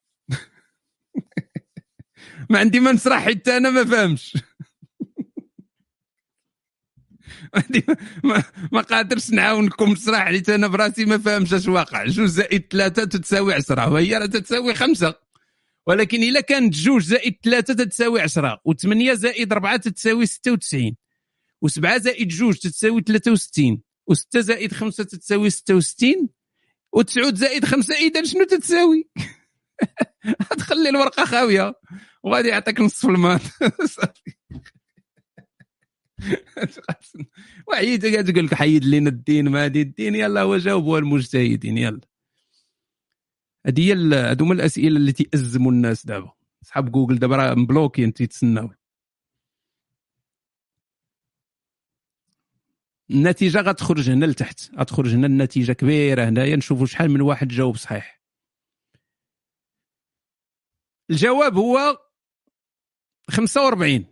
ما 2.51 2.59
عندي 2.59 2.81
ما 2.81 2.93
نشرح 2.93 3.28
حتى 3.28 3.57
أنا 3.57 3.70
ما 3.70 3.85
فهمش. 3.85 4.36
ما, 8.24 8.44
ما 8.73 8.81
قادرش 8.81 9.31
نعاونكم 9.31 9.90
نشرح 9.90 10.24
حيت 10.24 10.51
أنا 10.51 10.66
براسي 10.66 11.05
ما 11.05 11.19
فاهمش 11.19 11.55
أش 11.55 11.69
واقع. 11.69 12.05
جوج 12.05 12.28
زائد 12.28 12.66
ثلاثة 12.70 13.05
تتساوي 13.05 13.55
عشرة. 13.55 13.93
وهي 13.93 14.16
راه 14.16 14.27
تتساوي 14.27 14.74
خمسة. 14.74 15.15
ولكن 15.86 16.23
إلا 16.23 16.40
كانت 16.40 16.74
جوج 16.74 17.02
زائد 17.02 17.36
ثلاثة 17.44 17.74
تتساوي 17.74 18.20
عشرة. 18.20 18.61
وثمانية 18.65 19.15
زائد 19.15 19.52
أربعة 19.52 19.77
تتساوي 19.77 20.27
ستة 20.27 20.52
وتسعين. 20.52 20.97
وسبعة 21.62 21.98
زائد 21.98 22.28
جوج 22.28 22.59
تتساوي 22.59 23.02
ثلاثة 23.07 23.32
وستين. 23.32 23.82
وستة 24.07 24.40
زائد 24.40 24.73
خمسة 24.73 25.05
تتساوي 25.05 25.51
ستة 25.51 25.74
وتسعود 26.93 27.35
زائد 27.35 27.65
خمسة 27.65 27.95
إذا 27.95 28.25
شنو 28.25 28.45
تتساوي؟ 28.45 29.11
تخلي 30.59 30.89
الورقة 30.89 31.25
خاوية. 31.25 31.75
وغادي 32.23 32.49
يعطيك 32.49 32.81
نصف 32.81 33.05
المات 33.05 33.43
صافي. 33.97 34.35
وعيد 37.69 38.33
تقول 38.33 38.47
لك 38.47 38.55
حيد 38.55 38.85
لنا 38.85 39.09
الدين 39.09 39.49
ما 39.49 39.67
دي 39.67 39.83
الدين. 39.83 40.15
يلا 40.15 40.41
هو 40.43 40.57
جاوبوا 40.57 40.99
المجتهدين. 40.99 41.79
يلا. 41.79 42.01
هذه 43.67 43.81
هي 43.81 44.37
هما 44.41 44.55
الأسئلة 44.55 44.97
اللي 44.97 45.12
تيأزموا 45.12 45.73
الناس 45.73 46.07
دابا. 46.07 46.33
صحاب 46.62 46.93
جوجل 46.93 47.19
دابا 47.19 47.37
راه 47.37 47.55
مبلوكين 47.55 48.12
تيتسناو. 48.12 48.71
النتيجة 53.11 53.61
غتخرج 53.61 54.11
هنا 54.11 54.24
لتحت. 54.24 54.70
غتخرج 54.78 55.15
هنا 55.15 55.27
النتيجة 55.27 55.73
كبيرة 55.73 56.28
هنايا. 56.28 56.57
نشوفوا 56.57 56.87
شحال 56.87 57.11
من 57.11 57.20
واحد 57.20 57.49
جاوب 57.49 57.77
صحيح. 57.77 58.20
الجواب 61.11 61.57
هو 61.57 61.99
45 63.31 64.07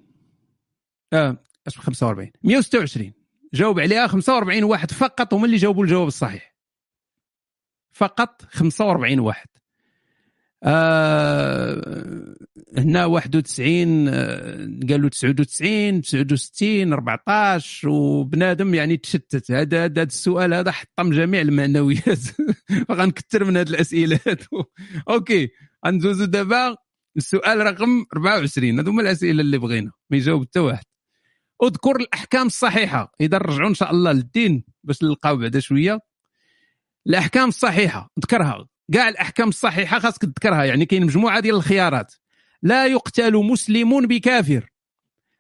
آه 1.13 1.37
اش 1.67 1.79
45 1.79 2.31
126 2.43 3.13
جاوب 3.55 3.81
عليها 3.81 4.07
45 4.07 4.65
واحد 4.65 4.91
فقط 4.91 5.35
هما 5.35 5.47
اللي 5.47 5.57
جاوبوا 5.57 5.85
الجواب 5.85 6.07
الصحيح. 6.09 6.55
فقط 7.93 8.43
45 8.51 9.21
واحد. 9.21 9.49
آه 10.63 12.35
هنا 12.79 13.05
91 13.05 14.09
آه، 14.09 14.69
قالوا 14.91 15.09
99 15.09 16.03
69 16.03 16.93
14 16.93 17.89
وبنادم 17.89 18.75
يعني 18.75 18.97
تشتت. 18.97 19.51
هذا 19.51 19.85
هذا 19.85 20.03
السؤال 20.03 20.55
هذا 20.55 20.71
حطم 20.71 21.11
جميع 21.11 21.41
المعنويات. 21.41 22.19
فغنكثر 22.89 23.45
من 23.45 23.57
هذه 23.57 23.69
الأسئلة. 23.69 24.21
أوكي 25.11 25.49
غندوزو 25.87 26.25
دابا. 26.25 26.77
السؤال 27.17 27.59
رقم 27.59 28.05
24 28.17 28.81
هذو 28.81 28.91
هما 28.91 29.03
الأسئلة 29.03 29.41
اللي 29.41 29.59
بغينا. 29.59 29.93
ما 30.11 30.17
يجاوب 30.17 30.43
حتى 30.43 30.61
واحد. 30.61 30.85
اذكر 31.63 31.97
الأحكام 31.97 32.47
الصحيحة. 32.47 33.13
إذا 33.21 33.39
رجعوا 33.39 33.69
إن 33.69 33.75
شاء 33.75 33.91
الله 33.91 34.13
للدين 34.13 34.65
باش 34.85 35.03
نلقاو 35.03 35.37
بعدا 35.37 35.61
شوية. 35.61 35.99
الأحكام 37.07 37.49
الصحيحة. 37.49 38.11
ذكرها 38.21 38.67
كاع 38.93 39.09
الأحكام 39.09 39.49
الصحيحة 39.49 39.99
خاصك 39.99 40.23
تذكرها 40.23 40.65
يعني 40.65 40.87
كاين 40.87 41.05
مجموعة 41.07 41.41
ديال 41.41 41.55
الخيارات. 41.55 42.15
لا 42.63 42.87
يقتل 42.87 43.37
مسلم 43.37 44.07
بكافر. 44.07 44.71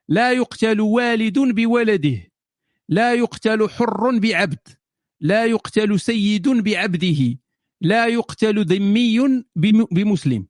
لا 0.08 0.32
يقتل 0.32 0.80
والد 0.80 1.38
بولده. 1.38 2.18
لا 2.88 3.14
يقتل 3.14 3.68
حر 3.68 4.18
بعبد. 4.18 4.68
لا 5.20 5.44
يقتل 5.44 6.00
سيد 6.00 6.48
بعبده. 6.48 7.38
لا 7.80 8.06
يقتل 8.06 8.64
ذمي 8.64 9.18
بم- 9.56 9.86
بمسلم. 9.90 10.46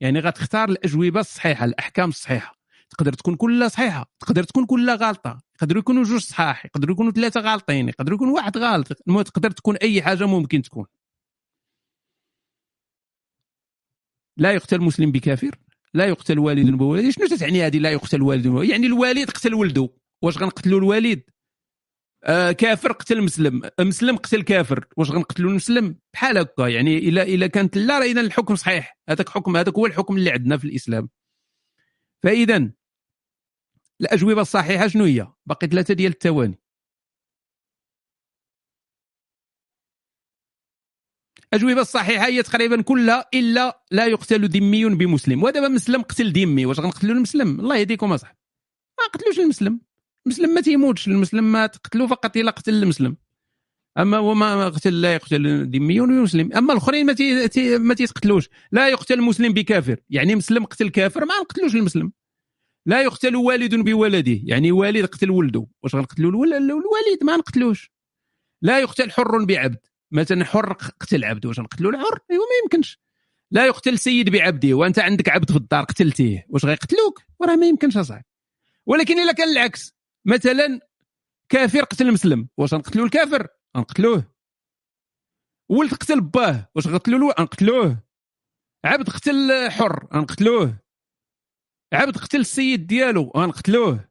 يعني 0.00 0.20
غتختار 0.20 0.68
الأجوبة 0.68 1.20
الصحيحة 1.20 1.64
الأحكام 1.64 2.08
الصحيحة. 2.08 2.58
تقدر 2.90 3.12
تكون 3.12 3.36
كلها 3.36 3.68
صحيحة 3.68 4.10
تقدر 4.20 4.42
تكون 4.44 4.66
كلها 4.66 4.94
غلطه 4.94 5.40
يقدروا 5.56 5.80
يكونوا 5.80 6.04
جوج 6.04 6.20
صحاح 6.20 6.64
يقدروا 6.64 6.94
يكونوا 6.94 7.12
ثلاثة 7.12 7.40
غالطين 7.40 7.88
يقدروا 7.88 8.16
يكون 8.16 8.28
واحد 8.28 8.58
غلط 8.58 8.86
المهم 9.08 9.22
تقدر 9.22 9.50
تكون 9.50 9.76
أي 9.76 10.02
حاجة 10.02 10.26
ممكن 10.26 10.62
تكون. 10.62 10.86
لا 14.38 14.52
يقتل 14.52 14.80
مسلم 14.80 15.12
بكافر 15.12 15.58
لا 15.94 16.06
يقتل 16.06 16.38
والد 16.38 16.70
بولده 16.70 17.10
شنو 17.10 17.26
تعني 17.26 17.66
هذه 17.66 17.78
لا 17.78 17.90
يقتل 17.90 18.22
والد 18.22 18.70
يعني 18.70 18.86
الوالد 18.86 19.30
قتل 19.30 19.54
ولده. 19.54 19.88
واش 20.22 20.38
غنقتلوا 20.38 20.78
الوالد؟ 20.78 21.22
آه 22.24 22.52
كافر 22.52 22.92
قتل 22.92 23.22
مسلم. 23.22 23.62
مسلم 23.80 24.16
قتل 24.16 24.42
كافر. 24.42 24.84
واش 24.96 25.10
غنقتلوا 25.10 25.50
المسلم؟ 25.50 25.96
بحال 26.12 26.38
هكا. 26.38 26.68
يعني 26.68 26.98
الا 26.98 27.22
إلا 27.22 27.46
كانت 27.46 27.78
لا 27.78 27.98
راه 27.98 28.04
إذا 28.04 28.20
الحكم 28.20 28.56
صحيح. 28.56 28.98
هذاك 29.08 29.28
حكم 29.28 29.56
هذاك 29.56 29.74
هو 29.74 29.86
الحكم 29.86 30.16
اللي 30.16 30.30
عندنا 30.30 30.56
في 30.56 30.64
الإسلام. 30.64 31.08
فإذا 32.22 32.70
الأجوبة 34.00 34.40
الصحيحة 34.40 34.88
شنو 34.88 35.04
هي؟ 35.04 35.26
باقي 35.46 35.66
ثلاثة 35.66 35.94
ديال 35.94 36.12
الثواني 36.12 36.58
الاجوبه 41.54 41.80
الصحيحة 41.80 42.26
هي 42.26 42.42
تقريبا 42.42 42.82
كلها 42.82 43.24
إلا 43.34 43.82
لا 43.90 44.06
يقتل 44.06 44.48
ذمي 44.48 44.84
بمسلم. 44.84 45.42
ودابا 45.42 45.68
مسلم 45.68 46.02
قتل 46.02 46.32
ذمي 46.32 46.66
واش 46.66 46.80
غنقتلوا 46.80 47.14
المسلم؟ 47.14 47.60
الله 47.60 47.76
يهديكم 47.76 48.12
أصاحبي. 48.12 48.38
ما 49.00 49.06
قتلوش 49.06 49.38
المسلم. 49.38 49.80
المسلم 50.26 50.54
ما 50.54 50.60
تيموتش 50.60 51.08
المسلم 51.08 51.52
ما 51.52 51.66
تقتلو 51.66 52.06
فقط 52.06 52.36
إلا 52.36 52.50
قتل 52.50 52.74
المسلم. 52.74 53.16
أما 53.98 54.16
هو 54.16 54.34
ما 54.34 54.68
قتل 54.68 55.00
لا 55.00 55.14
يقتل 55.14 55.70
ذمي 55.70 56.00
بمسلم. 56.00 56.52
أما 56.52 56.72
الأخرين 56.72 57.06
ما 57.06 57.12
تي 57.12 57.78
ما 57.78 57.94
تيتقتلوش. 57.94 58.48
لا 58.72 58.88
يقتل 58.88 59.22
مسلم 59.22 59.52
بكافر. 59.52 59.96
يعني 60.10 60.34
مسلم 60.34 60.64
قتل 60.64 60.88
كافر 60.88 61.24
ما 61.24 61.34
نقتلوش 61.40 61.74
المسلم. 61.74 62.12
لا 62.86 63.02
يقتل 63.02 63.36
والد 63.36 63.74
بولده. 63.74 64.40
يعني 64.44 64.72
والد 64.72 65.06
قتل 65.06 65.30
ولده. 65.30 65.66
واش 65.82 65.94
غنقتلوا 65.94 66.30
الوالد 66.30 67.24
ما 67.24 67.36
نقتلوش 67.36 67.92
لا 68.62 68.80
يقتل 68.80 69.10
حر 69.10 69.44
بعبد. 69.44 69.78
مثلا 70.12 70.44
حر 70.44 70.72
قتل 70.72 71.24
عبد 71.24 71.46
واش 71.46 71.60
نقتلوا 71.60 71.92
الحر 71.92 72.18
ايوا 72.30 72.42
ما 72.42 72.54
يمكنش. 72.64 73.00
لا 73.50 73.66
يقتل 73.66 73.98
سيد 73.98 74.30
بعبده 74.30 74.74
وأنت 74.74 74.98
عندك 74.98 75.28
عبد 75.28 75.50
في 75.50 75.56
الدار 75.56 75.84
قتلتيه. 75.84 76.46
واش 76.48 76.64
غيقتلوك؟ 76.64 77.22
وراه 77.40 77.56
ما 77.56 77.66
يمكنش 77.66 77.96
أصاحبي. 77.96 78.24
ولكن 78.86 79.20
إلا 79.20 79.32
كان 79.32 79.48
العكس. 79.48 79.94
مثلا 80.24 80.80
كافر 81.48 81.84
قتل 81.84 82.12
مسلم 82.12 82.48
واش 82.56 82.74
نقتلوا 82.74 83.06
الكافر؟ 83.06 83.48
نقتلوه. 83.76 84.24
ولد 85.68 85.94
قتل 85.94 86.20
باه 86.20 86.70
واش 86.74 86.86
غنقتلوا 86.86 87.18
له؟ 87.18 87.34
نقتلوه. 87.44 88.02
عبد 88.84 89.10
قتل 89.10 89.70
حر 89.70 90.08
نقتلوه. 90.12 90.78
عبد 91.92 92.16
قتل 92.16 92.40
السيد 92.40 92.86
ديالو 92.86 93.32
غنقتلوه 93.36 94.08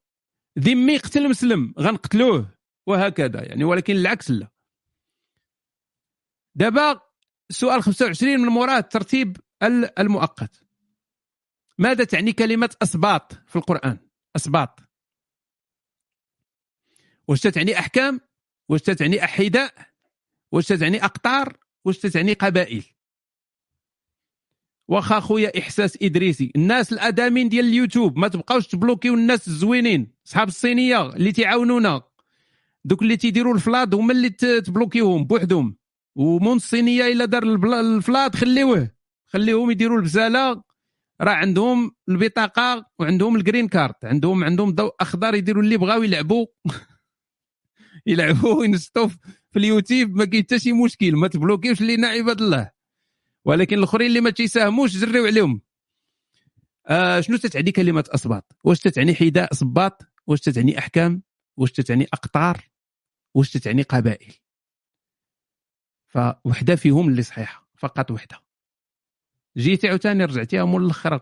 ذمي 0.59 0.97
قتل 0.97 1.29
مسلم 1.29 1.73
غنقتلوه. 1.79 2.57
وهكذا 2.87 3.43
يعني. 3.43 3.63
ولكن 3.63 3.95
العكس 3.95 4.31
لا. 4.31 4.47
دابا 6.57 6.99
سؤال 7.49 7.83
25 7.83 8.39
من 8.39 8.47
مراد 8.47 8.83
ترتيب 8.83 9.37
ال- 9.63 9.99
المؤقت. 9.99 10.63
ماذا 11.77 12.03
تعني 12.03 12.33
كلمة 12.33 12.75
أسباط 12.83 13.33
في 13.47 13.55
القرآن؟ 13.55 13.97
أسباط. 14.35 14.79
واش 17.27 17.41
تعني 17.41 17.79
أحكام؟ 17.79 18.21
واش 18.69 18.81
تعني 18.81 19.23
أحداء 19.23 19.73
واش 20.51 20.67
تعني 20.67 21.05
أقطار؟ 21.05 21.57
واش 21.85 21.97
تعني 21.99 22.33
قبائل؟ 22.33 22.83
واخا 24.87 25.19
خويا 25.19 25.59
إحساس 25.59 25.97
إدريسي. 26.01 26.51
الناس 26.55 26.93
الأدامين 26.93 27.49
ديال 27.49 27.65
اليوتيوب 27.65 28.17
ما 28.17 28.27
تبقاوش 28.27 28.67
تبلوكيو 28.67 29.13
الناس 29.13 29.47
الزوينين 29.47 30.13
صحاب 30.23 30.47
الصينية 30.47 31.09
اللي 31.09 31.31
تيعاونونا. 31.31 32.01
دوك 32.85 33.01
اللي 33.01 33.17
تيديروا 33.17 33.53
الفلاض 33.55 33.95
هما 33.95 34.13
اللي 34.13 34.29
تبلوكيوهم 34.29 35.23
بوحدهم. 35.25 35.77
ومون 36.17 36.55
الصينيه 36.55 37.07
إلا 37.07 37.25
دار 37.25 37.43
الفلاض 37.43 38.35
خليوه. 38.35 38.91
خليهم 39.25 39.71
يديروا 39.71 39.97
البزاله 39.97 40.63
راه 41.21 41.31
عندهم 41.31 41.91
البطاقة 42.09 42.85
وعندهم 42.99 43.35
ال 43.35 43.41
green 43.41 43.67
card 43.67 43.93
عندهم 44.03 44.43
عندهم 44.43 44.75
ضوء 44.75 44.95
أخضر 44.99 45.35
يديروا 45.35 45.63
اللي 45.63 45.77
بغاو 45.77 46.03
يلعبوا. 46.03 46.45
يلعبوا 48.07 48.53
وينشطوا 48.53 49.07
في 49.51 49.59
اليوتيوب. 49.59 50.15
ما 50.15 50.25
كاين 50.25 50.43
حتى 50.43 50.59
شي 50.59 50.73
مشكل. 50.73 51.15
ما 51.15 51.27
تبلوكيوش 51.27 51.81
لينا 51.81 52.07
عباد 52.07 52.41
الله. 52.41 52.71
ولكن 53.45 53.77
الآخرين 53.77 54.07
اللي 54.07 54.21
ما 54.21 54.29
تيساهموش 54.29 54.97
جريو 54.97 55.25
عليهم. 55.25 55.61
آه 56.87 57.19
شنو 57.19 57.37
تتعني 57.37 57.71
كلمة 57.71 58.03
اسباط 58.09 58.55
واش 58.63 58.79
تتعني 58.79 59.15
حذاء 59.15 59.53
صباط 59.53 60.01
واش 60.27 60.39
تتعني 60.39 60.79
أحكام؟ 60.79 61.21
واش 61.57 61.71
تتعني 61.71 62.07
أقطار؟ 62.13 62.69
واش 63.35 63.51
تتعني 63.51 63.81
قبائل؟ 63.81 64.33
فوحده 66.07 66.75
فيهم 66.75 67.09
اللي 67.09 67.21
صحيحة 67.21 67.67
فقط 67.77 68.11
وحدة. 68.11 68.39
جيتي 69.57 69.87
عاوتاني 69.87 70.25
رجعتيها 70.25 70.65
مول 70.65 70.85
الآخر 70.85 71.19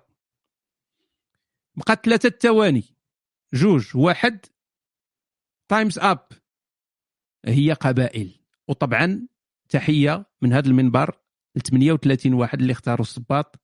بقات 1.75 2.05
ثلاثة 2.05 2.29
ثواني. 2.29 2.83
جوج 3.53 3.97
واحد 3.97 4.45
time's 5.67 5.99
up 5.99 6.27
هي 7.45 7.73
قبائل. 7.73 8.39
وطبعا 8.67 9.27
تحية 9.69 10.25
من 10.41 10.53
هذا 10.53 10.67
المنبر 10.67 11.17
ل 11.55 11.61
38 11.61 12.33
واحد 12.33 12.61
اللي 12.61 12.71
اختاروا 12.71 13.05
الصباط 13.05 13.61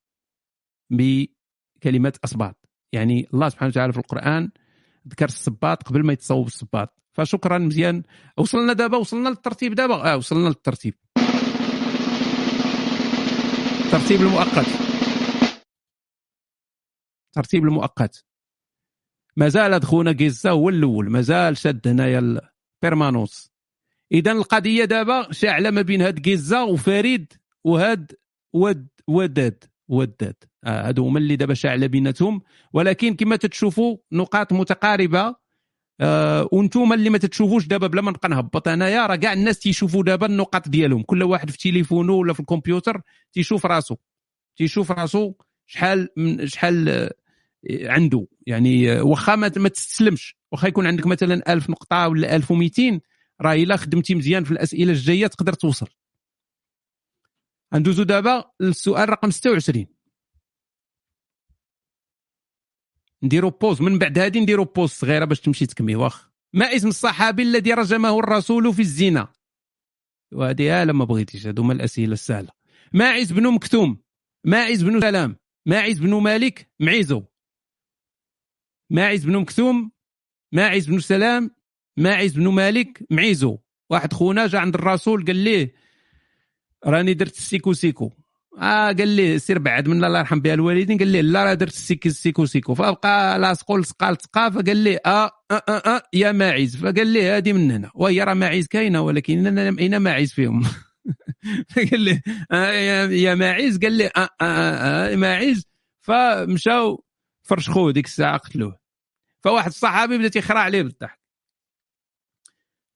بكلمه 0.90 2.12
اسباط 2.24 2.68
يعني 2.92 3.28
الله 3.34 3.48
سبحانه 3.48 3.68
وتعالى 3.68 3.92
في 3.92 3.98
القرآن 3.98 4.50
ذكر 5.08 5.24
الصباط 5.24 5.82
قبل 5.82 6.06
ما 6.06 6.12
يتصوب 6.12 6.46
الصباط. 6.46 7.02
فشكرا 7.12 7.58
مزيان. 7.58 8.02
وصلنا 8.36 8.72
دابا؟ 8.72 8.96
وصلنا 8.98 9.28
للترتيب 9.28 9.74
دابا؟ 9.74 10.12
آه 10.12 10.16
وصلنا 10.16 10.48
للترتيب. 10.48 10.94
ترتيب 13.92 14.20
المؤقت. 14.20 14.66
ترتيب 17.32 17.64
المؤقت. 17.64 18.24
مازال 19.36 19.84
خونا 19.84 20.12
كيزا 20.12 20.50
هو 20.50 20.68
الأول 20.68 21.10
مازال 21.10 21.56
شاد 21.56 21.88
هنايا 21.88 22.18
البيرمانوس 22.18 23.50
اذا 24.12 24.32
القضية 24.32 24.84
دابا 24.84 25.32
شاعلة 25.32 25.70
ما 25.70 25.82
بين 25.82 26.02
هاد 26.02 26.18
كيزا 26.18 26.62
وفريد 26.62 27.32
وهاد 27.64 28.12
ود 28.52 28.88
وداد. 29.08 29.64
وداد. 29.88 30.44
آه 30.64 30.88
هادو 30.88 31.06
هما 31.06 31.18
اللي 31.18 31.36
دابا 31.36 31.54
شاعلة 31.54 31.86
بيناتهم. 31.86 32.42
ولكن 32.72 33.14
كما 33.16 33.36
تتشوفوا 33.36 33.96
نقاط 34.12 34.52
متقاربة 34.52 35.41
آه 36.02 36.48
وأنتم 36.52 36.92
اللي 36.92 37.10
ما 37.10 37.18
تتشوفوش 37.18 37.66
دابا 37.66 37.86
بلا 37.86 38.02
ما 38.02 38.10
نبقى 38.10 38.28
نهبط 38.28 38.68
انايا 38.68 39.06
راه 39.06 39.16
كاع 39.16 39.32
الناس 39.32 39.58
تيشوفوا 39.58 40.02
دابا 40.02 40.26
النقاط 40.26 40.68
ديالهم. 40.68 41.02
كل 41.02 41.22
واحد 41.22 41.50
في 41.50 41.58
تليفونه 41.58 42.12
ولا 42.12 42.32
في 42.32 42.40
الكمبيوتر 42.40 43.00
تيشوف 43.32 43.66
راسو. 43.66 43.96
تيشوف 44.56 44.92
راسو 44.92 45.32
شحال 45.66 46.08
من 46.16 46.46
شحال 46.46 46.88
آه، 46.88 47.10
عنده. 47.70 48.26
يعني 48.46 48.92
آه، 48.92 49.02
واخا 49.02 49.36
ما 49.36 49.48
تستسلمش. 49.48 50.36
واخا 50.52 50.68
يكون 50.68 50.86
عندك 50.86 51.06
مثلا 51.06 51.52
1000 51.52 51.70
نقطة 51.70 52.08
ولا 52.08 52.36
1200 52.36 53.00
راه 53.40 53.54
إلا 53.54 53.76
خدمتي 53.76 54.14
مزيان 54.14 54.44
في 54.44 54.50
الأسئلة 54.50 54.92
الجاية 54.92 55.26
تقدر 55.26 55.52
توصل. 55.52 55.86
ندوزو 57.74 58.02
دابا 58.02 58.44
للسؤال 58.60 59.08
رقم 59.08 59.30
26 59.30 59.86
نديرو 63.22 63.50
pause. 63.50 63.82
من 63.82 63.98
بعد 63.98 64.18
هذه 64.18 64.38
نديرو 64.38 64.64
pause 64.64 64.90
صغيرة 64.90 65.24
باش 65.24 65.40
تمشي 65.40 65.66
تكمي 65.66 65.96
واخ 65.96 66.28
ما 66.54 66.76
اسم 66.76 66.88
الصحابي 66.88 67.42
الذي 67.42 67.72
رجمه 67.72 68.18
الرسول 68.18 68.74
في 68.74 68.82
الزنا. 68.82 69.32
وهذه 70.32 70.84
لما 70.84 71.04
بغيتيش. 71.04 71.46
هذو 71.46 71.62
هما 71.62 71.72
الأسئلة 71.72 72.12
السهلة. 72.12 72.48
ماعز 72.92 73.32
بن 73.32 73.54
مكتوم. 73.54 74.02
ماعز 74.44 74.82
بن 74.82 75.00
سلام. 75.00 75.36
ماعز 75.66 75.98
بن 75.98 76.14
مالك. 76.14 76.70
معيزو. 76.80 77.22
ماعز 78.90 79.24
بن 79.24 79.36
مكتوم. 79.36 79.92
ماعز 80.52 80.86
بن 80.86 81.00
سلام. 81.00 81.50
ماعز 81.96 82.32
بن 82.32 82.48
مالك. 82.48 83.06
معيزو. 83.10 83.58
واحد 83.90 84.12
خونا 84.12 84.46
جا 84.46 84.58
عند 84.58 84.74
الرسول 84.74 85.24
قال 85.24 85.36
ليه 85.36 85.74
راني 86.86 87.14
درت 87.14 87.36
السيكو 87.36 87.72
سيكو. 87.72 88.12
آه 88.58 88.92
قال 88.92 89.08
لي 89.08 89.38
سير 89.38 89.58
بعد 89.58 89.88
من 89.88 90.04
الله 90.04 90.18
يرحم 90.18 90.40
بها 90.40 90.54
الوالدين 90.54 90.98
قال 90.98 91.08
لي 91.08 91.22
لا 91.22 91.44
راه 91.44 91.54
درت 91.54 91.72
السيكو 91.72 92.08
سيكو 92.08 92.46
سيكو. 92.46 92.74
فبقى 92.74 93.38
لاصقو 93.38 93.76
لصقا 93.76 94.12
لصقا 94.12 94.50
فقال 94.50 94.76
لي 94.76 94.98
آه, 95.06 95.30
آه, 95.50 95.62
آه, 95.68 95.82
آه 95.96 96.02
يا 96.12 96.32
ماعز. 96.32 96.76
فقال 96.76 97.06
لي 97.06 97.30
هذه 97.30 97.52
من 97.52 97.70
هنا. 97.70 97.90
وهي 97.94 98.22
راه 98.22 98.34
ماعز 98.34 98.66
كاينة 98.66 99.00
ولكن 99.00 99.58
اين 99.78 99.96
ماعز 99.96 100.32
فيهم. 100.32 100.62
قال 101.90 102.00
لي 102.00 102.22
آه 102.52 102.70
يا 103.10 103.34
ماعز. 103.34 103.78
قال 103.78 103.92
لي 103.92 104.06
آه, 104.06 104.10
آه, 104.20 104.28
آه, 104.40 105.12
آه 105.12 105.16
ماعز. 105.16 105.66
فمشاو 106.00 107.04
فرشخوه 107.42 107.92
ديك 107.92 108.06
الساعة 108.06 108.36
قتلوه. 108.36 108.78
فواحد 109.40 109.68
الصحابي 109.68 110.18
بدا 110.18 110.28
تيخرع 110.28 110.60
عليه 110.60 110.82
بالضحك. 110.82 111.20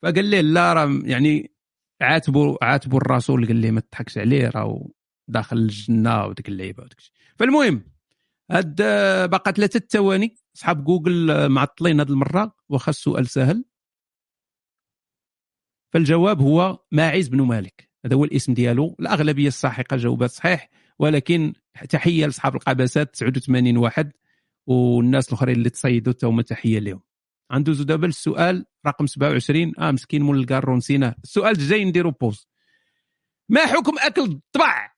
فقال 0.02 0.24
لي 0.24 0.42
لا 0.42 0.72
راه 0.72 1.00
يعني 1.04 1.52
عاتبوا 2.00 2.64
عاتبوا 2.64 2.98
الرسول 2.98 3.46
قال 3.46 3.56
لي 3.56 3.70
ما 3.70 3.80
تضحكش 3.80 4.18
عليه 4.18 4.48
راه 4.48 4.88
داخل 5.28 5.56
الجنة 5.56 6.26
وديك 6.26 6.48
اللعيبة 6.48 6.82
وداك 6.82 6.98
الشيء 6.98 7.14
فالمهم 7.38 7.84
هاد 8.50 8.76
باقا 9.30 9.50
ثلاثة 9.50 9.80
ثواني 9.88 10.36
اصحاب 10.56 10.84
جوجل 10.84 11.48
معطلين 11.48 12.00
هاد 12.00 12.10
المرة 12.10 12.56
واخا 12.68 12.90
السؤال 12.90 13.26
سهل. 13.26 13.64
فالجواب 15.92 16.40
هو 16.40 16.78
ماعز 16.92 17.28
بن 17.28 17.42
مالك. 17.42 17.90
هذا 18.04 18.16
هو 18.16 18.24
الاسم 18.24 18.54
ديالو. 18.54 18.96
الأغلبية 19.00 19.48
الساحقة 19.48 19.96
جاوبات 19.96 20.30
صحيح 20.30 20.70
ولكن 20.98 21.52
تحية 21.88 22.26
لأصحاب 22.26 22.54
القبسات 22.54 23.14
89 23.14 23.76
واحد 23.76 24.12
والناس 24.66 25.28
الأخرين 25.28 25.56
اللي 25.56 25.70
تصيدوا 25.70 26.14
هما 26.22 26.42
تحية 26.42 26.78
لهم 26.78 27.00
غندوزو 27.52 27.84
دابا 27.84 28.06
للسؤال 28.06 28.66
رقم 28.86 29.06
27 29.06 29.72
آه 29.78 29.90
مسكين 29.90 30.22
مول 30.22 30.38
الكارو 30.38 30.76
نسيناه 30.76 31.14
السؤال 31.24 31.52
الجاي 31.52 31.84
نديرو 31.84 32.10
بوز. 32.10 32.48
ما 33.48 33.66
حكم 33.66 33.98
أكل 33.98 34.22
الضبع؟ 34.22 34.95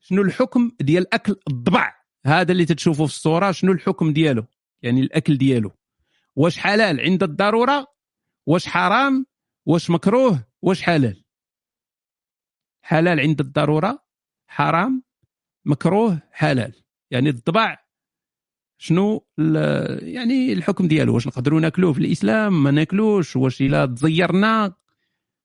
شنو 0.00 0.22
الحكم 0.22 0.70
ديال 0.80 1.14
أكل 1.14 1.36
الضبع؟ 1.48 1.94
هذا 2.26 2.52
اللي 2.52 2.64
تتشوفه 2.64 3.06
في 3.06 3.12
الصورة 3.12 3.52
شنو 3.52 3.72
الحكم 3.72 4.12
ديالو؟ 4.12 4.44
يعني 4.82 5.00
الأكل 5.00 5.38
ديالو. 5.38 5.72
واش 6.36 6.58
حلال 6.58 7.00
عند 7.00 7.22
الضرورة؟ 7.22 7.86
واش 8.46 8.66
حرام؟ 8.66 9.26
واش 9.66 9.90
مكروه؟ 9.90 10.46
واش 10.62 10.82
حلال؟ 10.82 11.24
حلال 12.82 13.20
عند 13.20 13.40
الضرورة؟ 13.40 14.04
حرام؟ 14.46 15.02
مكروه؟ 15.64 16.22
حلال. 16.32 16.74
يعني 17.10 17.28
الضبع 17.28 17.78
شنو 18.78 19.26
يعني 20.02 20.52
الحكم 20.52 20.88
ديالو؟ 20.88 21.14
واش 21.14 21.26
نقدروا 21.26 21.60
ناكلوه 21.60 21.92
في 21.92 21.98
الإسلام؟ 21.98 22.62
ما 22.62 22.70
ناكلوش. 22.70 23.36
واش 23.36 23.62
إلا 23.62 23.86
تزيرنا؟ 23.86 24.74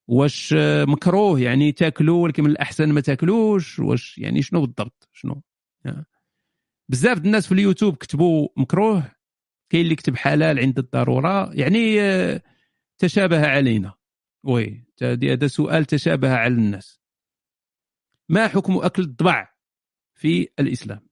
واش 0.07 0.55
مكروه 0.87 1.39
يعني 1.39 1.71
تاكلوا 1.71 2.23
ولكن 2.23 2.43
من 2.43 2.49
الأحسن 2.49 2.91
ما 2.91 3.01
تاكلوش 3.01 3.79
واش 3.79 4.17
يعني 4.17 4.41
شنو 4.41 4.61
بالضبط؟ 4.61 5.09
شنو؟ 5.13 5.41
بزاف 6.89 7.17
الناس 7.17 7.47
في 7.47 7.51
اليوتيوب 7.51 7.95
كتبوا 7.95 8.47
مكروه 8.57 9.11
كاين 9.69 9.83
اللي 9.83 9.95
كتب 9.95 10.15
حلال 10.15 10.59
عند 10.59 10.79
الضرورة 10.79 11.53
يعني 11.53 11.99
تشابه 12.97 13.47
علينا. 13.47 13.93
وي 14.43 14.83
هذا 15.03 15.47
سؤال 15.47 15.85
تشابه 15.85 16.33
على 16.33 16.53
الناس. 16.53 16.99
ما 18.29 18.47
حكم 18.47 18.77
أكل 18.77 19.03
الضبع 19.03 19.53
في 20.13 20.47
الإسلام؟ 20.59 21.07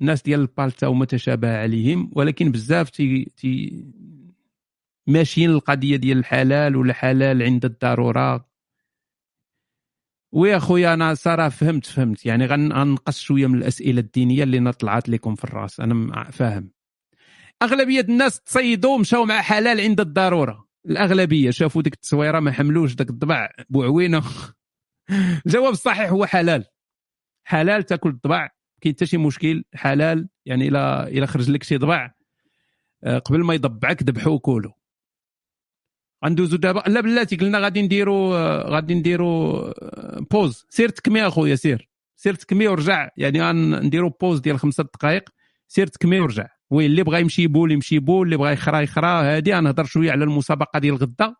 الناس 0.00 0.22
ديال 0.22 0.40
البالتا 0.40 0.86
هما 0.86 1.04
تشابه 1.04 1.56
عليهم 1.56 2.10
ولكن 2.12 2.52
بزاف 2.52 2.90
تي, 2.90 3.24
تي 3.24 3.84
ماشيين 5.06 5.50
القضية 5.50 5.96
ديال 5.96 6.18
الحلال 6.18 6.76
ولا 6.76 6.94
حلال 6.94 7.42
عند 7.42 7.64
الضرورة. 7.64 8.48
ويا 10.32 10.58
خويا 10.58 10.94
أنا 10.94 11.14
صراحة 11.14 11.48
فهمت 11.48 11.86
فهمت. 11.86 12.26
يعني 12.26 12.46
غنقص 12.46 13.20
شوية 13.20 13.46
من 13.46 13.58
الأسئلة 13.58 14.00
الدينية 14.00 14.42
اللي 14.42 14.72
طلعت 14.72 15.08
لكم 15.08 15.34
في 15.34 15.44
الرأس. 15.44 15.80
أنا 15.80 16.24
فاهم. 16.30 16.70
أغلبية 17.62 18.00
الناس 18.00 18.40
تصيدوا 18.40 18.98
مشاو 18.98 19.24
مع 19.24 19.40
حلال 19.40 19.80
عند 19.80 20.00
الضرورة. 20.00 20.68
الأغلبية 20.86 21.50
شافوا 21.50 21.82
ديك 21.82 21.94
التصويرة 21.94 22.40
ما 22.40 22.52
حملوش 22.52 22.94
داك 22.94 23.10
الضبع 23.10 23.50
بوعوينة. 23.70 24.22
الجواب 25.46 25.72
الصحيح 25.72 26.10
هو 26.10 26.26
حلال. 26.26 26.64
حلال 27.44 27.82
تاكل 27.82 28.08
الضبع 28.08 28.48
كاين 28.80 28.94
حتى 28.94 29.06
شي 29.06 29.16
مشكل 29.16 29.64
حلال. 29.74 30.28
يعني 30.46 30.68
إلى 30.68 31.08
إلى 31.08 31.26
خرج 31.26 31.50
لك 31.50 31.62
شي 31.62 31.76
ضبع 31.76 32.14
آه، 33.04 33.18
قبل 33.18 33.44
ما 33.44 33.54
يضبعك 33.54 34.02
ذبحوه 34.02 34.38
كولو 34.38 34.72
غندوزو 36.24 36.56
دابا. 36.56 36.82
لا 36.86 37.00
بلاتي 37.00 37.36
قلنا 37.36 37.58
غادي 37.58 37.82
نديرو 37.82 38.34
آه، 38.34 38.70
غادي 38.70 38.94
نديرو 38.94 39.52
pause 40.30 40.64
آه، 40.66 40.66
سير 40.70 40.88
تكمي 40.88 41.26
أخويا 41.26 41.54
سير. 41.54 41.88
سير 42.16 42.34
تكمي 42.34 42.68
ورجع. 42.68 43.08
يعني 43.16 43.42
غنديرو 43.42 44.10
pause 44.10 44.40
ديال 44.40 44.58
خمسة 44.58 44.84
دقائق 44.84 45.28
سير 45.68 45.86
تكمي 45.86 46.20
ورجع. 46.20 46.48
oui 46.70 46.86
اللي 46.86 47.02
بغى 47.02 47.20
يمشي 47.20 47.46
بول 47.46 47.72
يمشي 47.72 47.98
بول 47.98 48.26
اللي 48.26 48.36
بغى 48.36 48.52
يخرا 48.52 48.80
يخرا. 48.80 49.22
هادي 49.22 49.54
غنهضر 49.54 49.84
شوية 49.84 50.10
على 50.10 50.24
المسابقة 50.24 50.78
ديال 50.78 50.96
غدا. 50.96 51.34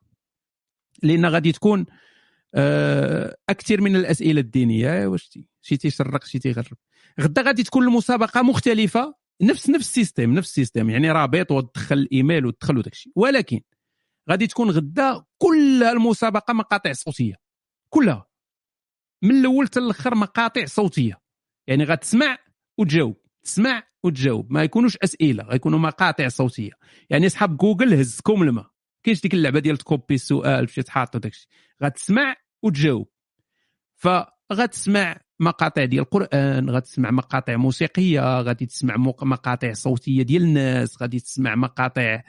لأن 1.03 1.27
غادي 1.27 1.53
تكون 1.53 1.87
أكثر 3.49 3.81
من 3.81 3.97
الأسئلة 3.97 4.41
الدينية. 4.41 5.07
واش 5.07 5.39
شي 5.63 5.77
تيشرق 5.77 6.25
شي 6.25 6.39
تيغرب 6.39 6.77
غدا 7.21 7.43
غادي 7.43 7.63
تكون 7.63 7.85
المسابقة 7.85 8.43
مختلفة. 8.43 9.15
نفس 9.43 9.71
نفس 9.71 9.89
ال 9.89 9.94
système 9.95 10.35
نفس 10.35 10.49
ال 10.49 10.54
système 10.54 10.91
يعني 10.91 11.11
رابط 11.11 11.51
وتدخل 11.51 11.99
الإيميل 11.99 12.47
وتدخل 12.47 12.79
وداك 12.79 12.93
الشيء 12.93 13.13
ولكن 13.17 13.61
غادي 14.31 14.47
تكون 14.47 14.71
غدا 14.71 15.25
كل 15.39 15.83
المسابقة 15.83 16.55
مقاطع 16.55 16.93
صوتية. 16.93 17.35
كلها. 17.91 18.27
من 19.23 19.31
الأول 19.31 19.67
حتى 19.67 19.81
الأخر 19.81 20.15
مقاطع 20.15 20.65
صوتية. 20.65 21.21
يعني 21.67 21.85
غتسمع 21.85 22.39
وتجاوب. 22.79 23.17
تسمع 23.43 23.83
وتجاوب. 24.03 24.53
ما 24.53 24.63
يكونوش 24.63 24.97
أسئلة 24.97 25.45
غيكونوا 25.45 25.79
مقاطع 25.79 26.29
صوتية. 26.29 26.73
يعني 27.11 27.27
أصحاب 27.27 27.57
جوجل 27.57 27.95
هزكم 27.95 28.43
الماء. 28.43 28.71
كاينش 29.03 29.21
ديك 29.21 29.35
اللعبة 29.35 29.59
ديال 29.59 29.77
تكوبي 29.77 30.15
السؤال 30.15 30.67
باش 30.67 30.75
تحط 30.75 31.17
وداك 31.17 31.33
الشيء 31.33 31.49
غتسمع 31.83 32.37
وتجاوب. 32.63 33.09
فغتسمع 33.97 35.21
مقاطع 35.41 35.85
ديال 35.85 36.03
القرآن 36.03 36.71
غتسمع 36.71 37.11
مقاطع 37.11 37.57
موسيقية 37.57 38.41
غادي 38.41 38.67
تسمع 38.67 38.97
مقاطع 39.23 39.73
صوتية 39.73 40.23
ديال 40.23 40.43
الناس 40.43 41.03
غادي 41.03 41.21
تسمع 41.21 41.55
مقاطع 41.55 42.23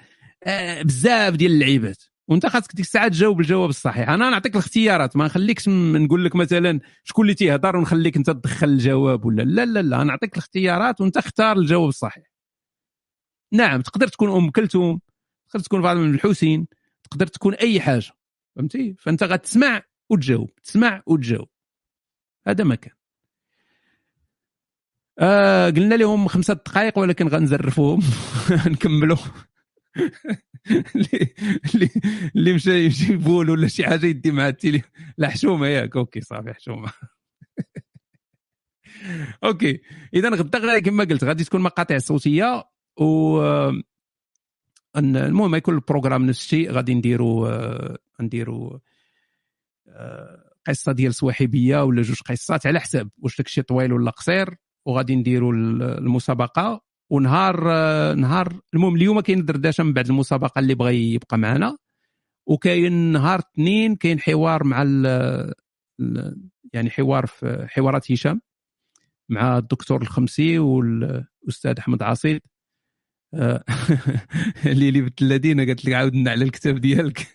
بزاف 0.83 1.33
ديال 1.35 1.51
اللعيبات. 1.51 2.03
وانت 2.27 2.45
خاصك 2.45 2.75
ديك 2.75 2.85
الساعة 2.85 3.07
تجاوب 3.07 3.39
الجواب 3.39 3.69
الصحيح. 3.69 4.09
أنا 4.09 4.29
نعطيك 4.29 4.53
الاختيارات. 4.53 5.15
ما 5.17 5.25
نخليكش 5.25 5.69
نقول 5.69 6.25
لك 6.25 6.35
مثلا 6.35 6.79
شكون 7.03 7.25
اللي 7.25 7.33
تيهضر 7.35 7.77
ونخليك 7.77 8.17
أنت 8.17 8.29
تدخل 8.29 8.67
الجواب 8.67 9.25
ولا 9.25 9.41
لا. 9.43 9.65
لا 9.65 9.81
لا 9.81 10.03
نعطيك 10.03 10.33
الاختيارات 10.33 11.01
وأنت 11.01 11.17
اختار 11.17 11.57
الجواب 11.57 11.89
الصحيح. 11.89 12.25
نعم 13.53 13.81
تقدر 13.81 14.07
تكون 14.07 14.31
أم 14.31 14.49
كلثوم 14.51 14.99
تقدر 15.49 15.63
تكون 15.63 15.81
فاطمه 15.81 16.03
بن 16.03 16.13
الحسين 16.15 16.67
تقدر 17.03 17.27
تكون 17.27 17.53
أي 17.53 17.81
حاجة. 17.81 18.11
فهمتي؟ 18.55 18.95
فأنت 18.99 19.23
غتسمع 19.23 19.81
وتجاوب. 20.09 20.49
تسمع 20.63 21.03
وتجاوب. 21.05 21.47
هذا 22.47 22.63
ما 22.63 22.75
كان 22.75 22.93
آه 25.19 25.69
قلنا 25.69 25.95
لهم 25.95 26.27
خمسة 26.27 26.53
دقائق 26.53 26.99
ولكن 26.99 27.27
غنزرفوهم. 27.27 27.99
نكملوا. 28.73 29.17
اللي 30.95 31.33
اللي 32.35 32.53
مشى 32.53 32.85
يمشي 32.85 33.15
بول 33.15 33.49
ولا 33.49 33.67
شي 33.67 33.85
حاجة 33.85 34.05
يدي 34.05 34.31
مع 34.31 34.47
التيلي. 34.47 34.81
لا 35.17 35.29
حشومة 35.29 35.67
ياك. 35.67 35.95
أوكي 35.95 36.21
صافي 36.21 36.53
حشومة. 36.53 36.91
OK. 39.43 39.81
اذا 40.13 40.29
غدا 40.29 40.79
كما 40.79 41.03
قلت 41.03 41.23
غادي 41.23 41.43
تكون 41.43 41.61
مقاطع 41.61 41.97
صوتية 41.97 42.63
و 42.99 43.39
المهم 44.97 45.55
يكون 45.55 45.75
ال 45.75 45.80
programme 45.80 46.25
نفس 46.25 46.41
الشيء. 46.41 46.71
غادي 46.71 46.93
نديروا 46.93 47.49
آه، 47.49 47.97
نديروا 48.21 48.79
آه، 49.87 50.51
قصة 50.67 50.91
ديال 50.91 51.15
سواحبيه 51.15 51.83
ولا 51.83 52.01
جوج 52.01 52.21
قصات 52.21 52.67
على 52.67 52.79
حساب 52.79 53.09
واش 53.17 53.37
داك 53.37 53.47
الشيء 53.47 53.63
طويل 53.63 53.93
ولا 53.93 54.11
قصير. 54.11 54.55
وغادي 54.85 55.15
نديروا 55.15 55.53
المسابقة. 55.53 56.84
ونهار 57.09 57.71
آه، 57.71 58.13
نهار 58.13 58.59
المهم 58.73 58.95
اليوم 58.95 59.19
كاين 59.19 59.45
دردشه 59.45 59.83
من 59.83 59.93
بعد 59.93 60.07
المسابقة 60.07 60.59
اللي 60.59 60.75
بغى 60.75 61.13
يبقى 61.13 61.37
معنا. 61.37 61.77
وكاين 62.47 62.93
نهار 63.11 63.39
اثنين 63.39 63.95
كاين 63.95 64.19
حوار 64.19 64.63
مع 64.63 64.83
ال 64.87 65.53
يعني 66.73 66.89
حوار 66.89 67.25
في 67.25 67.67
حوارات 67.69 68.11
هشام 68.11 68.41
مع 69.29 69.57
الدكتور 69.57 70.01
الخمسي 70.01 70.59
والأستاذ 70.59 71.79
أحمد 71.79 72.03
عاصيد 72.03 72.41
آه، 73.33 73.63
اللي 74.65 75.11
الذين 75.21 75.59
قالت 75.59 75.85
لك 75.85 75.93
عاودنا 75.93 76.31
على 76.31 76.45
الكتاب 76.45 76.79
ديالك. 76.79 77.27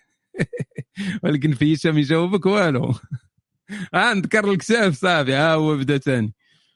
ولكن 1.23 1.53
في 1.53 1.73
هشام 1.73 1.97
يجاوبك 1.97 2.45
والو. 2.45 2.93
آه 3.93 4.13
نذكر 4.13 4.51
الكتاب 4.51 4.93
صافي. 4.93 5.33
ها 5.33 5.53
هو 5.53 5.77
بدا 5.77 5.97
ثاني. 5.97 6.33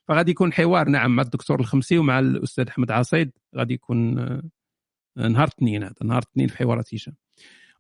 فغادي 0.08 0.32
يكون 0.32 0.54
حوار. 0.54 0.90
نعم 0.90 1.16
مع 1.16 1.24
الدكتور 1.24 1.60
الخمسي 1.60 1.98
ومع 1.98 2.20
الأستاذ 2.20 2.68
أحمد 2.68 2.92
عصيد 2.92 3.32
غادي 3.56 3.74
يكون 3.74 4.20
آه، 4.20 5.28
نهار 5.28 5.48
الاثنين 5.48 5.84
هذا 5.84 5.96
نهار 6.04 6.24
الاثنين 6.24 6.48
في 6.48 6.58
حوارات 6.58 6.94
هشام 6.94 7.16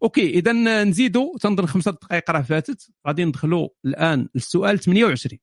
أوكي 0.03 0.29
إذا 0.29 0.83
نزيدوا 0.83 1.37
تنظن 1.37 1.65
خمسة 1.65 1.91
دقائق 1.91 2.31
راه 2.31 2.41
فاتت. 2.41 2.91
غادي 3.07 3.25
ندخلوا 3.25 3.69
الآن 3.85 4.29
للسؤال 4.35 4.79
28 4.79 5.39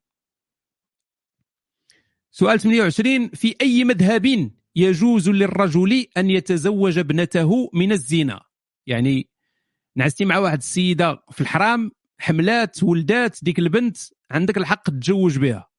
سؤال 2.31 2.61
28 2.61 3.29
في 3.29 3.57
أي 3.61 3.85
مذهب 3.85 4.51
يجوز 4.77 5.29
للرجل 5.29 6.07
أن 6.17 6.31
يتزوج 6.31 6.99
ابنته 6.99 7.71
من 7.73 7.93
الزنا؟ 7.93 8.41
يعني 8.87 9.31
نعستي 9.97 10.25
مع 10.25 10.39
واحد 10.39 10.59
السيدة 10.59 11.23
في 11.31 11.41
الحرام 11.41 11.91
حملات 12.19 12.83
ولدات 12.83 13.39
ديك 13.43 13.59
البنت 13.59 13.97
عندك 14.31 14.57
الحق 14.57 14.83
تتزوج 14.83 15.39
بها. 15.39 15.72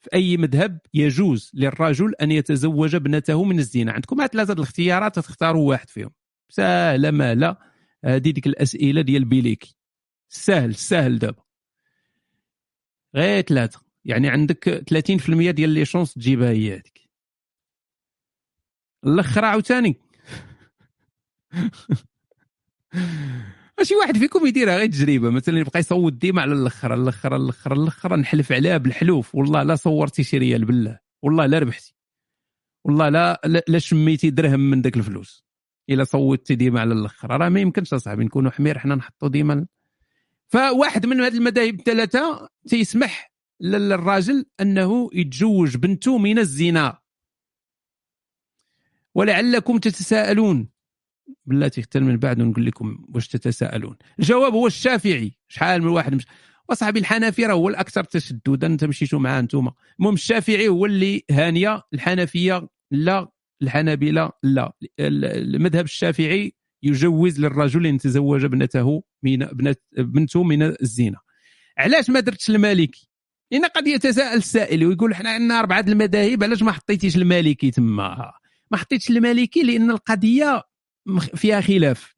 في 0.00 0.08
أي 0.14 0.36
مذهب 0.36 0.78
يجوز 0.94 1.50
للرجل 1.54 2.14
أن 2.14 2.30
يتزوج 2.30 2.94
ابنته 2.94 3.44
من 3.44 3.58
الزنا. 3.58 3.92
عندكم 3.92 4.26
ثلاثة 4.26 4.52
الاختيارات 4.52 5.18
تختاروا 5.18 5.68
واحد 5.68 5.90
فيهم. 5.90 6.10
سهله 6.48 7.10
ما 7.10 7.34
لا. 7.34 7.58
هذه 8.04 8.18
ديك 8.30 8.46
الأسئلة 8.46 9.00
ديال 9.00 9.24
بيليكي 9.24 9.76
سهل 10.28 10.74
سهل 10.74 11.18
دابا. 11.18 11.42
غير 13.14 13.42
ثلاثة. 13.42 13.80
يعني 14.04 14.28
عندك 14.28 14.84
30% 14.90 15.50
ديال 15.50 15.70
لي 15.70 15.84
شونس 15.84 16.14
تجيبها 16.14 16.50
هي 16.50 16.72
هذيك 16.72 17.08
الآخر 19.04 19.44
عاوتاني. 19.44 19.96
شي 23.84 23.94
واحد 23.94 24.18
فيكم 24.18 24.46
يديرها 24.46 24.76
غير 24.76 24.86
تجربه 24.86 25.30
مثلا 25.30 25.58
يبقى 25.58 25.80
يصوت 25.80 26.12
ديما 26.12 26.42
على 26.42 26.52
الآخر 26.52 26.94
الآخر 26.94 27.36
الآخر 27.36 27.72
الآخر 27.72 28.16
نحلف 28.16 28.52
عليها 28.52 28.76
بالحلوف. 28.78 29.34
والله 29.34 29.62
لا 29.62 29.74
صورتي 29.74 30.24
شي 30.24 30.38
ريال 30.38 30.64
بالله. 30.64 30.98
والله 31.22 31.46
لا 31.46 31.58
ربحتي. 31.58 31.94
والله 32.84 33.08
لا 33.08 33.40
لا 33.68 33.78
شميتي 33.78 34.30
درهم 34.30 34.60
من 34.60 34.82
ذاك 34.82 34.96
الفلوس. 34.96 35.44
إلا 35.90 36.04
صوتي 36.04 36.54
ديما 36.54 36.80
على 36.80 36.92
الآخر 36.94 37.30
راه 37.30 37.48
ما 37.48 37.60
يمكنش 37.60 37.94
أصاحبي 37.94 38.24
نكونوا 38.24 38.50
حمير 38.50 38.78
حنا 38.78 38.94
نحطوا 38.94 39.28
ديما 39.28 39.66
فواحد 40.48 41.06
من 41.06 41.20
هذه 41.20 41.36
المذاهب 41.36 41.74
الثلاثة 41.74 42.48
تيسمح 42.68 43.32
للراجل 43.60 44.46
أنه 44.60 45.10
يتزوج 45.12 45.76
بنته 45.76 46.18
من 46.18 46.38
الزنا. 46.38 46.98
ولعلكم 49.14 49.78
تتساءلون. 49.78 50.68
بلاتي 51.46 51.82
حتى 51.82 52.00
من 52.00 52.16
بعد 52.16 52.38
نقول 52.38 52.66
لكم 52.66 53.04
واش 53.14 53.28
تتساءلون. 53.28 53.96
الجواب 54.18 54.52
هو 54.52 54.66
الشافعي. 54.66 55.32
شحال 55.48 55.82
من 55.82 55.88
واحد 55.88 56.14
مش 56.14 56.26
وصاحبي 56.68 56.98
الحنفي 57.00 57.46
راه 57.46 57.54
هو 57.54 57.68
الأكثر 57.68 58.04
تشددا 58.04 58.66
أنت 58.66 58.84
مشيتوا 58.84 59.18
معاه 59.18 59.40
أنتم 59.40 59.68
المهم 59.98 60.14
الشافعي 60.14 60.68
هو 60.68 60.86
اللي 60.86 61.22
هانية 61.30 61.82
الحنفية 61.94 62.68
لا 62.90 63.28
الحنابلة 63.62 64.30
لا. 64.42 64.72
المذهب 65.00 65.84
الشافعي 65.84 66.52
يجوز 66.82 67.40
للرجل 67.40 67.86
أن 67.86 67.94
يتزوج 67.94 68.44
ابنته 68.44 69.02
من 69.22 69.46
بنته 69.98 70.42
من 70.44 70.62
الزنا 70.62 71.18
علاش 71.78 72.10
ما 72.10 72.20
درتش 72.20 72.50
المالكي؟ 72.50 73.08
لأن 73.52 73.64
قد 73.64 73.86
يتساءل 73.86 74.36
السائل 74.36 74.86
ويقول 74.86 75.12
إحنا 75.12 75.30
عندنا 75.30 75.58
أربعة 75.60 75.84
المذاهب 75.88 76.44
علاش 76.44 76.62
ما 76.62 76.72
حطيتيش 76.72 77.16
المالكي 77.16 77.70
تما 77.70 78.32
ما 78.70 78.76
حطيتش 78.78 79.10
المالكي 79.10 79.62
لأن 79.62 79.90
القضية 79.90 80.62
فيها 81.36 81.60
خلاف. 81.60 82.16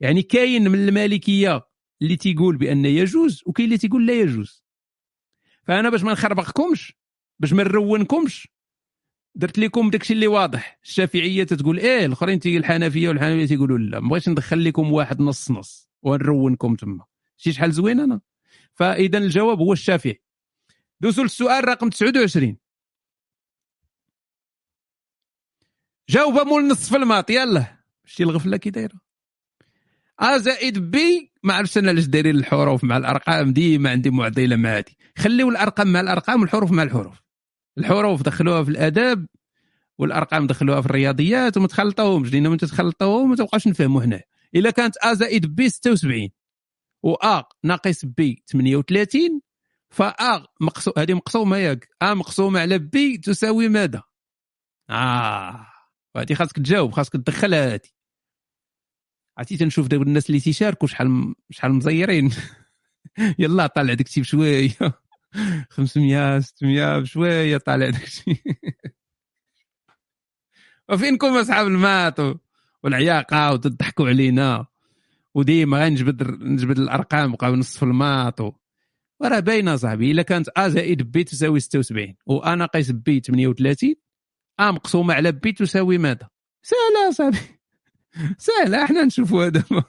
يعني 0.00 0.22
كاين 0.22 0.70
من 0.70 0.88
المالكية 0.88 1.66
اللي 2.02 2.16
تيقول 2.16 2.56
بأن 2.56 2.84
يجوز 2.84 3.42
وكاين 3.46 3.66
اللي 3.66 3.78
تيقول 3.78 4.06
لا 4.06 4.12
يجوز. 4.12 4.64
فأنا 5.62 5.90
باش 5.90 6.02
ما 6.02 6.12
نخربقكمش 6.12 6.94
باش 7.38 7.52
ما 7.52 7.62
نرونكمش 7.62 8.48
درت 9.34 9.58
لكم 9.58 9.90
داكشي 9.90 10.12
اللي 10.12 10.26
واضح. 10.26 10.78
الشافعية 10.84 11.44
تتقول 11.44 11.78
إيه 11.78 12.06
الأخرين 12.06 12.40
تيقول 12.40 12.58
الحنفية 12.58 13.08
والحنفية 13.08 13.46
تيقولوا 13.46 13.78
لا 13.78 14.00
ما 14.00 14.08
بغيتش 14.08 14.28
ندخل 14.28 14.64
لكم 14.64 14.92
واحد 14.92 15.20
نص 15.20 15.50
نص 15.50 15.90
ونرونكم 16.02 16.76
تما. 16.76 17.04
شي 17.36 17.52
شحال 17.52 17.72
زوين 17.72 18.00
أنا؟ 18.00 18.20
فإذا 18.74 19.18
الجواب 19.18 19.58
هو 19.58 19.72
الشافعي. 19.72 20.22
دوزوا 21.00 21.24
للسؤال 21.24 21.68
رقم 21.68 21.88
29 21.88 22.56
جاوب 26.08 26.34
مول 26.46 26.68
نصف 26.68 26.94
ال 26.94 27.00
maths 27.00 27.30
يلا. 27.30 27.81
شتي 28.04 28.22
الغفلة 28.22 28.56
كي 28.56 28.70
دايرة؟ 28.70 29.00
A 30.20 30.38
زائد 30.38 30.78
B 30.78 31.32
ما 31.42 31.54
عرفتش 31.54 31.78
أنا 31.78 31.88
علاش 31.88 32.04
دايرين 32.04 32.36
الحروف 32.36 32.84
مع 32.84 32.96
الأرقام 32.96 33.52
ديما 33.52 33.90
عندي 33.90 34.10
معضلة 34.10 34.56
مع 34.56 34.76
هذه 34.76 34.84
خليو 35.18 35.48
الأرقام 35.48 35.92
مع 35.92 36.00
الأرقام 36.00 36.40
والحروف 36.40 36.70
مع 36.70 36.82
الحروف. 36.82 37.22
الحروف 37.78 38.22
دخلوها 38.22 38.64
في 38.64 38.70
الاداب 38.70 39.26
والأرقام 39.98 40.46
دخلوها 40.46 40.80
في 40.80 40.86
الرياضيات 40.86 41.56
وما 41.56 41.66
تخلطوهمش 41.66 42.32
لأن 42.32 42.48
من 42.48 42.56
تخلطوهم 42.56 43.30
ما 43.30 43.36
تبقاش 43.36 43.68
نفهموا 43.68 44.02
حنا 44.02 44.20
إلا 44.54 44.70
كانت 44.70 44.96
A 44.96 45.14
زائد 45.14 45.46
B 45.46 45.68
76 45.68 46.28
و 47.02 47.14
A 47.14 47.42
ناقص 47.64 48.04
B 48.04 48.42
38 48.52 49.40
فا 49.90 50.46
مقسوم 50.60 50.94
هذه 50.98 51.14
مقسومة 51.14 51.56
ياك. 51.56 51.88
A 52.02 52.14
مقسومة 52.14 52.60
على 52.60 52.78
B 52.78 53.18
تساوي 53.18 53.68
ماذا؟ 53.68 54.02
آه. 54.90 55.71
وهذه 56.14 56.34
خاصك 56.34 56.56
تجاوب 56.56 56.92
خاصك 56.92 57.12
تدخلها 57.12 57.74
هذه 57.74 57.80
عرفتي 59.38 59.56
تنشوف 59.56 59.86
دابا 59.86 60.02
الناس 60.02 60.26
اللي 60.30 60.40
تيشاركوا 60.40 60.88
شحال 60.88 61.34
شحال 61.50 61.72
مزيرين. 61.72 62.30
يلا 63.38 63.66
طالع 63.66 63.94
داك 63.94 64.06
الشيء 64.06 64.22
بشويه 64.22 64.70
500 65.70 66.40
600 66.40 66.98
بشوية 66.98 67.56
طالع 67.56 67.90
داك 67.90 68.04
الشيء 68.04 68.42
وفينكم 70.88 71.26
أصحاب 71.26 71.66
ال 71.66 71.74
maths 71.74 72.16
والعياقة 72.82 73.52
وتضحكوا 73.52 74.08
علينا. 74.08 74.66
وديما 75.34 75.84
غنجبد 75.84 76.22
نجبد 76.42 76.78
الأرقام 76.78 77.32
بقاو 77.32 77.56
نصف 77.56 77.82
ال 77.82 77.92
maths 77.92 78.40
وراه 79.20 79.40
باينة 79.40 79.76
صاحبي 79.76 80.10
إلا 80.10 80.22
كانت 80.22 80.48
A 80.48 80.68
زائد 80.68 81.02
B 81.02 81.24
تساوي 81.24 81.60
76 81.60 82.14
و 82.26 82.38
A 82.38 82.54
ناقص 82.54 82.90
B 82.90 83.20
38 83.20 83.94
A 84.60 84.70
مقسومه 84.70 85.14
على 85.14 85.32
B 85.32 85.52
تساوي 85.52 85.98
ماذا؟ 85.98 86.28
سهلة 86.62 87.10
صاحبي 87.10 87.38
سهلة 88.46 88.84
أحنا 88.84 89.04
نشوفوها 89.04 89.48
دابا 89.48 89.84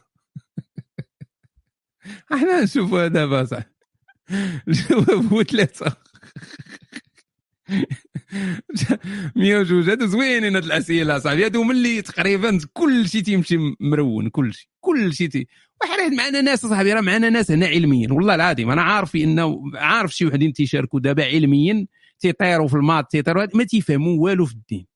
أحنا 2.33 2.61
نشوفوها 2.63 3.07
دابا 3.07 3.45
صاحبي 3.45 3.73
الجواب 4.67 5.25
هو 5.33 5.43
ثلاثة 5.43 5.97
102 9.35 9.89
هادو 9.89 10.05
زوينين 10.05 10.55
هاد 10.55 10.63
الأسئلة 10.63 11.19
صاحبي 11.19 11.45
هادو 11.45 11.63
ملي 11.63 12.01
تقريبا 12.01 12.59
كل 12.73 13.09
شيء 13.09 13.21
تيمشي 13.21 13.57
مرون 13.79 14.29
كل 14.29 14.53
شيء 14.53 14.67
كل 14.79 15.13
شيء 15.13 15.29
تي. 15.29 15.47
وحنا 15.83 16.09
معنا 16.09 16.41
ناس 16.41 16.65
صاحبي 16.65 16.93
راه 16.93 17.01
معنا 17.01 17.29
ناس 17.29 17.51
هنا 17.51 17.65
علميين. 17.65 18.11
والله 18.11 18.35
العظيم 18.35 18.69
أنا 18.71 18.81
عارف 18.81 19.15
إنه 19.15 19.61
عارف 19.75 20.15
شي 20.15 20.25
وحدين 20.25 20.53
تيشاركوا 20.53 20.99
دابا 20.99 21.25
علميا. 21.25 21.87
تيطيروا 22.19 22.67
في 22.67 22.73
المات 22.73 23.11
تيطيروا 23.11 23.47
ما 23.53 23.63
تيفهموا 23.63 24.23
والو 24.23 24.45
في 24.45 24.53
الدين. 24.53 24.87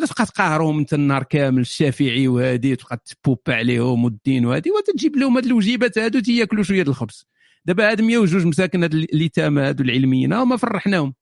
تبقى 0.00 0.26
تقهرهم 0.26 0.78
انت 0.78 0.94
النهار 0.94 1.22
كامل 1.22 1.60
الشافعي 1.60 2.28
وهادي 2.28 2.76
تبقى 2.76 3.02
تبوب 3.06 3.40
عليهم 3.48 4.04
والدين 4.04 4.46
وهادي 4.46 4.70
وتجيب 4.70 5.16
لهم 5.16 5.36
هاد 5.36 5.46
الوجيبات 5.46 5.98
هادو 5.98 6.20
تياكلوا 6.20 6.62
شوية 6.64 6.82
الخبز. 6.82 7.26
دابا 7.64 7.90
هاد 7.90 8.00
102 8.00 8.46
مساكن 8.46 8.82
هاد 8.82 8.94
اليتامى 8.94 9.62
هادو 9.62 9.84
العلميين 9.84 10.32
هما 10.32 10.56
فرحناهم. 10.56 11.14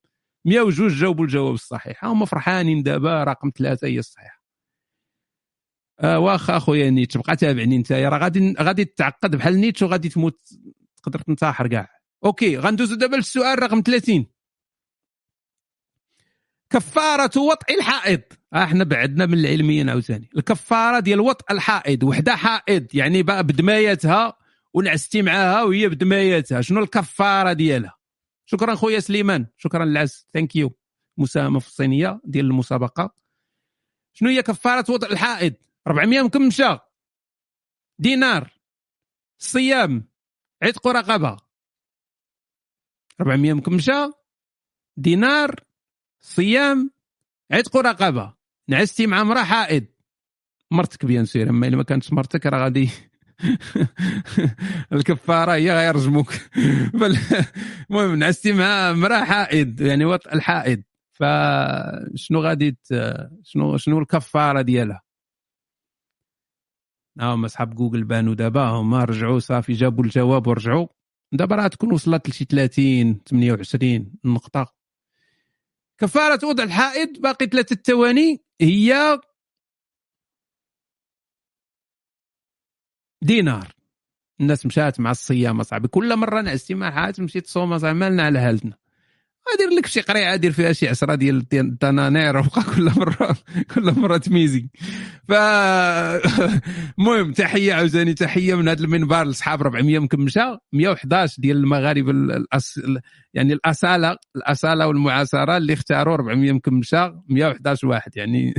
102 0.45 0.89
جاوبوا 0.89 1.25
الجواب 1.25 1.55
الصحيح 1.55 2.05
هما 2.05 2.27
فرحانين 2.27 2.83
دابا 2.83 3.25
رقم 3.25 3.51
ثلاثة 3.59 3.87
هي 3.87 3.99
الصحيحة. 3.99 4.39
آه 6.01 6.19
واخا 6.19 6.57
أخويا 6.57 6.91
نيتش 6.91 7.17
بقى 7.17 7.37
تابعني 7.37 7.77
انت 7.77 7.93
راه 7.93 8.19
غادي 8.19 8.55
غادي 8.61 8.85
تتعقد 8.85 9.37
بحال 9.37 9.61
نيتش 9.61 9.83
وغادي 9.83 10.09
تموت 10.09 10.41
تقدر 11.03 11.19
تنتحر 11.21 11.67
كاع. 11.69 11.89
OK 12.25 12.57
غندوزو 12.59 12.95
دابا 12.95 13.17
للسؤال 13.17 13.63
رقم 13.63 13.83
30 13.87 14.27
كفارة 16.71 17.41
وطئ 17.41 17.75
الحائض. 17.75 18.21
آه، 18.55 18.65
إحنا 18.65 18.85
بعدنا 18.85 19.27
من 19.27 19.35
العلميين 19.39 19.89
عاوتاني 19.91 20.29
الكفارة 20.37 21.01
ديال 21.01 21.21
وطء 21.21 21.53
الحائض 21.53 22.03
وحدة 22.03 22.37
حائض. 22.37 22.87
يعني 22.95 23.23
بقى 23.23 23.45
بدمايتها 23.45 24.39
ونعستي 24.75 25.23
معاها 25.23 25.63
وهي 25.63 25.89
بدمايتها. 25.89 26.61
شنو 26.61 26.81
الكفارة 26.81 27.53
ديالها؟ 27.53 27.99
شكرا 28.47 28.75
خويا 28.75 29.01
سليمان. 29.01 29.47
شكرا 29.57 29.85
العز 29.85 30.27
ثانك 30.35 30.57
يو 30.57 30.77
مساهمة 31.19 31.59
في 31.59 31.67
الصينية 31.67 32.21
ديال 32.25 32.47
المسابقة. 32.47 33.15
شنو 34.13 34.29
هي 34.29 34.43
كفارة 34.43 34.85
وطء 34.93 35.13
الحائض؟ 35.13 35.55
400 35.87 36.23
مكمشة. 36.23 36.81
دينار. 37.99 38.53
صيام. 39.39 40.09
عتق 40.63 40.89
رقبة. 40.89 41.37
400 43.21 43.53
مكمشة. 43.53 44.15
دينار. 44.97 45.68
صيام 46.21 46.91
عتق 47.53 47.77
رقبه 47.77 48.35
نعستي 48.69 49.07
مع 49.07 49.21
امرأة 49.21 49.45
حائض. 49.45 49.85
مرتك 50.71 51.07
بيان 51.07 51.25
سير 51.25 51.51
أما 51.51 51.67
إلا 51.67 51.77
ما 51.77 51.83
كانتش 51.83 52.13
مرتك 52.13 52.47
راه 52.47 52.65
غادي 52.65 52.91
الكفارة 54.93 55.53
هي 55.53 55.73
غيرجموك 55.73 56.33
المهم 57.91 58.15
نعستي 58.19 58.53
مع 58.53 58.91
امرأة 58.91 59.25
حائض 59.25 59.81
يعني 59.81 60.05
وطء 60.05 60.35
الحائض. 60.35 60.83
فشنو 61.13 62.41
غادي 62.41 62.77
شنو 63.43 63.77
شنو 63.77 63.99
الكفارة 63.99 64.63
ديالها؟ 64.63 65.03
هما 67.21 67.47
أصحاب 67.47 67.75
جوجل 67.75 68.05
بانوا 68.05 68.35
دابا 68.35 68.65
هما 68.65 69.05
رجعوا 69.05 69.39
صافي 69.39 69.73
جابوا 69.73 70.05
الجواب 70.05 70.47
ورجعوا. 70.47 70.87
دابا 71.33 71.57
راه 71.57 71.67
تكون 71.69 71.93
وصلت 71.93 72.29
لشي 72.29 72.45
30 72.45 73.21
28 73.29 74.13
نقطة. 74.25 74.78
كفارة 75.99 76.47
وضع 76.47 76.65
الحائض 76.65 77.21
باقي 77.21 77.47
ثلاثة 77.47 77.77
ثواني. 77.77 78.43
هي 78.61 79.19
دينار. 83.23 83.73
الناس 84.41 84.67
مشات 84.67 85.01
مع 85.01 85.11
الصيام 85.11 85.61
اصاحبي 85.61 85.89
كل 85.89 86.17
مرة 86.17 86.41
نعستي 86.41 86.75
مع 86.75 86.91
حات 86.91 87.21
مشيت 87.21 87.45
تصوم 87.45 87.73
اصاحبي 87.73 87.99
مالنا 87.99 88.23
على 88.23 88.41
حالتنا 88.41 88.77
دير 89.59 89.79
لك 89.79 89.87
شي 89.87 90.01
قريعة 90.01 90.37
دير 90.37 90.53
فيها 90.53 90.73
شي 90.73 90.89
عشرة 90.89 91.15
ديال 91.15 91.47
التنانير 91.53 92.37
وبقى 92.37 92.63
كل 92.77 92.85
مره 92.97 93.37
كل 93.75 94.01
مرة 94.01 94.17
تميزي. 94.17 94.69
ف 95.29 95.33
المهم 96.99 97.33
تحية 97.33 97.75
عاوتاني 97.75 98.15
تحية 98.15 98.55
من 98.55 98.69
هذا 98.69 98.85
المنبر 98.85 99.25
لاصحاب 99.25 99.61
400 99.61 99.99
مكمشة 99.99 100.61
111 100.73 101.43
ديال 101.43 101.57
المغاربه 101.57 102.11
الأس... 102.11 102.81
يعني 103.35 103.53
الاصاله 103.53 104.17
الاصاله 104.37 104.87
والمعاصرة 104.87 105.57
اللي 105.57 105.73
اختاروا 105.73 106.15
400 106.15 106.53
مكمشة 106.53 107.23
111 107.29 107.89
واحد 107.89 108.17
يعني. 108.17 108.55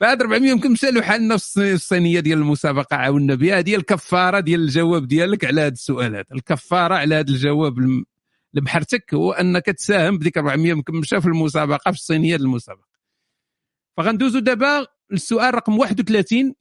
فهاد 0.00 0.20
400 0.20 0.54
مكمشة 0.54 0.90
له 0.90 1.02
حالنا 1.02 1.36
في 1.36 1.72
الصينية 1.72 2.20
ديال 2.20 2.38
المسابقة 2.38 2.96
عاونا 2.96 3.34
بها 3.34 3.58
هذه 3.58 3.74
الكفارة 3.76 4.40
ديال 4.40 4.60
الجواب 4.60 5.08
ديالك 5.08 5.44
على 5.44 5.60
هذا 5.60 5.72
السؤال 5.72 6.16
هذا 6.16 6.24
الكفارة 6.32 6.94
على 6.94 7.14
هذا 7.14 7.30
الجواب 7.30 7.78
لبحرتك 8.54 9.14
هو 9.14 9.32
أنك 9.32 9.66
تساهم 9.66 10.18
بديك 10.18 10.38
400 10.38 10.74
مكمشه 10.74 11.20
في 11.20 11.26
المسابقة 11.26 11.90
في 11.90 11.98
الصينيه 11.98 12.28
ديال 12.28 12.40
المسابقة. 12.40 12.88
فغندوزو 13.96 14.38
دابا 14.38 14.86
للسؤال 15.10 15.54
رقم 15.54 15.78
31 15.78 16.54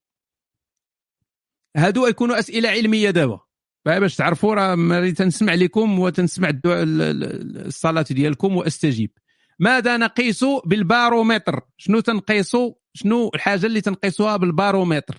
هادو 1.78 2.08
يكونوا 2.08 2.40
أسئلة 2.40 2.70
علمية 2.70 3.10
دابا. 3.10 3.40
باش 3.86 4.16
تعرفوا 4.16 4.56
راه 4.56 5.10
تنسمع 5.10 5.54
لكم 5.54 6.00
وتنسمع 6.00 6.52
الصلاة 6.66 8.06
ديالكم 8.12 8.58
وأستجيب. 8.58 9.12
ماذا 9.60 9.98
نقيس 9.98 10.46
بالبارومتر؟ 10.66 11.62
شنو 11.78 12.00
تنقيسوا 12.00 12.74
شنو 12.94 13.32
الحاجة 13.36 13.66
اللي 13.66 13.82
تنقيسوها 13.82 14.38
بالبارومتر؟ 14.38 15.18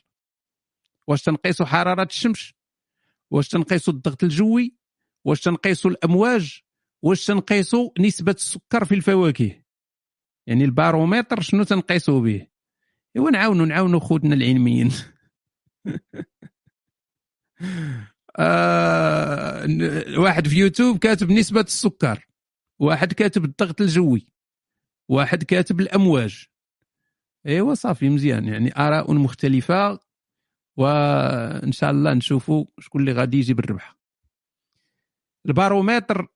واش 1.06 1.22
تنقيسوا 1.22 1.66
حرارة 1.66 2.02
الشمس؟ 2.02 2.52
واش 3.30 3.48
تنقيسوا 3.48 3.94
الضغط 3.94 4.24
الجوي؟ 4.24 4.79
واش 5.24 5.40
تنقيسوا 5.40 5.90
الأمواج؟ 5.90 6.60
واش 7.02 7.26
تنقيسوا 7.26 7.90
نسبة 7.98 8.32
السكر 8.32 8.84
في 8.84 8.94
الفواكه؟ 8.94 9.62
يعني 10.46 10.64
البارومتر 10.64 11.40
شنو 11.40 11.62
تنقيسوا 11.62 12.20
به؟ 12.20 12.46
إيوا 13.16 13.30
نعاونوا 13.30 13.66
نعاونوا 13.66 14.00
خوتنا 14.00 14.34
العلميين. 14.34 14.90
آه 18.38 19.66
واحد 20.18 20.48
في 20.48 20.56
يوتيوب 20.56 20.98
كاتب 20.98 21.30
نسبة 21.30 21.60
السكر 21.60 22.26
واحد 22.78 23.12
كاتب 23.12 23.44
الضغط 23.44 23.80
الجوي 23.80 24.28
واحد 25.08 25.42
كاتب 25.42 25.80
الأمواج. 25.80 26.46
إيوا 27.46 27.74
صافي 27.74 28.08
مزيان. 28.08 28.48
يعني 28.48 28.76
آراء 28.76 29.12
مختلفة 29.12 30.00
وإن 30.76 31.72
شاء 31.72 31.90
الله 31.90 32.14
نشوفوا 32.14 32.64
شكون 32.80 33.00
اللي 33.00 33.12
غادي 33.12 33.38
يجيب 33.38 33.58
الربح. 33.58 33.99
البارومتر 35.46 36.28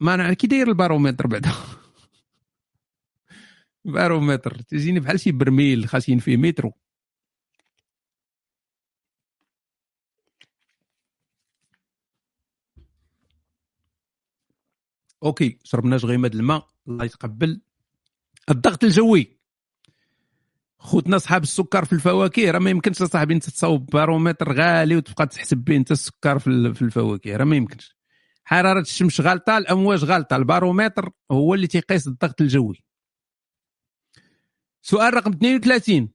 ما 0.00 0.16
نعرف 0.16 0.36
كي 0.36 0.46
داير 0.46 0.68
البارومتر 0.68 1.26
بعدا؟ 1.26 1.52
بارومتر 3.84 4.62
تجيني 4.62 5.00
بحال 5.00 5.20
شي 5.20 5.32
برميل 5.32 5.88
خاشين 5.88 6.18
فيه 6.18 6.36
مترو. 6.36 6.72
OK 15.22 15.58
شربنا 15.64 15.98
جغيمة 15.98 16.30
الماء 16.34 16.68
الله 16.88 17.04
يتقبل. 17.04 17.60
الضغط 18.50 18.84
الجوي. 18.84 19.36
خوتنا 20.78 21.18
صحاب 21.18 21.42
السكر 21.42 21.84
في 21.84 21.92
الفواكه 21.92 22.50
راه 22.50 22.58
ما 22.58 22.70
يمكنش 22.70 23.02
صاحبي 23.02 23.34
انت 23.34 23.50
تصاوب 23.50 23.86
بارومتر 23.86 24.52
غالي 24.52 24.96
وتبقى 24.96 25.26
تحسب 25.26 25.56
به 25.56 25.76
انت 25.76 25.92
السكر 25.92 26.38
في 26.38 26.82
الفواكه 26.82 27.36
راه 27.36 27.44
ما 27.44 27.56
يمكنش. 27.56 27.95
حرارة 28.46 28.80
الشمس 28.80 29.20
غالطة 29.20 29.58
الأمواج 29.58 30.04
غالطة 30.04 30.36
البارومتر 30.36 31.10
هو 31.30 31.54
اللي 31.54 31.66
تيقيس 31.66 32.06
الضغط 32.06 32.40
الجوي. 32.40 32.84
سؤال 34.82 35.14
رقم 35.14 35.32
32 35.32 36.08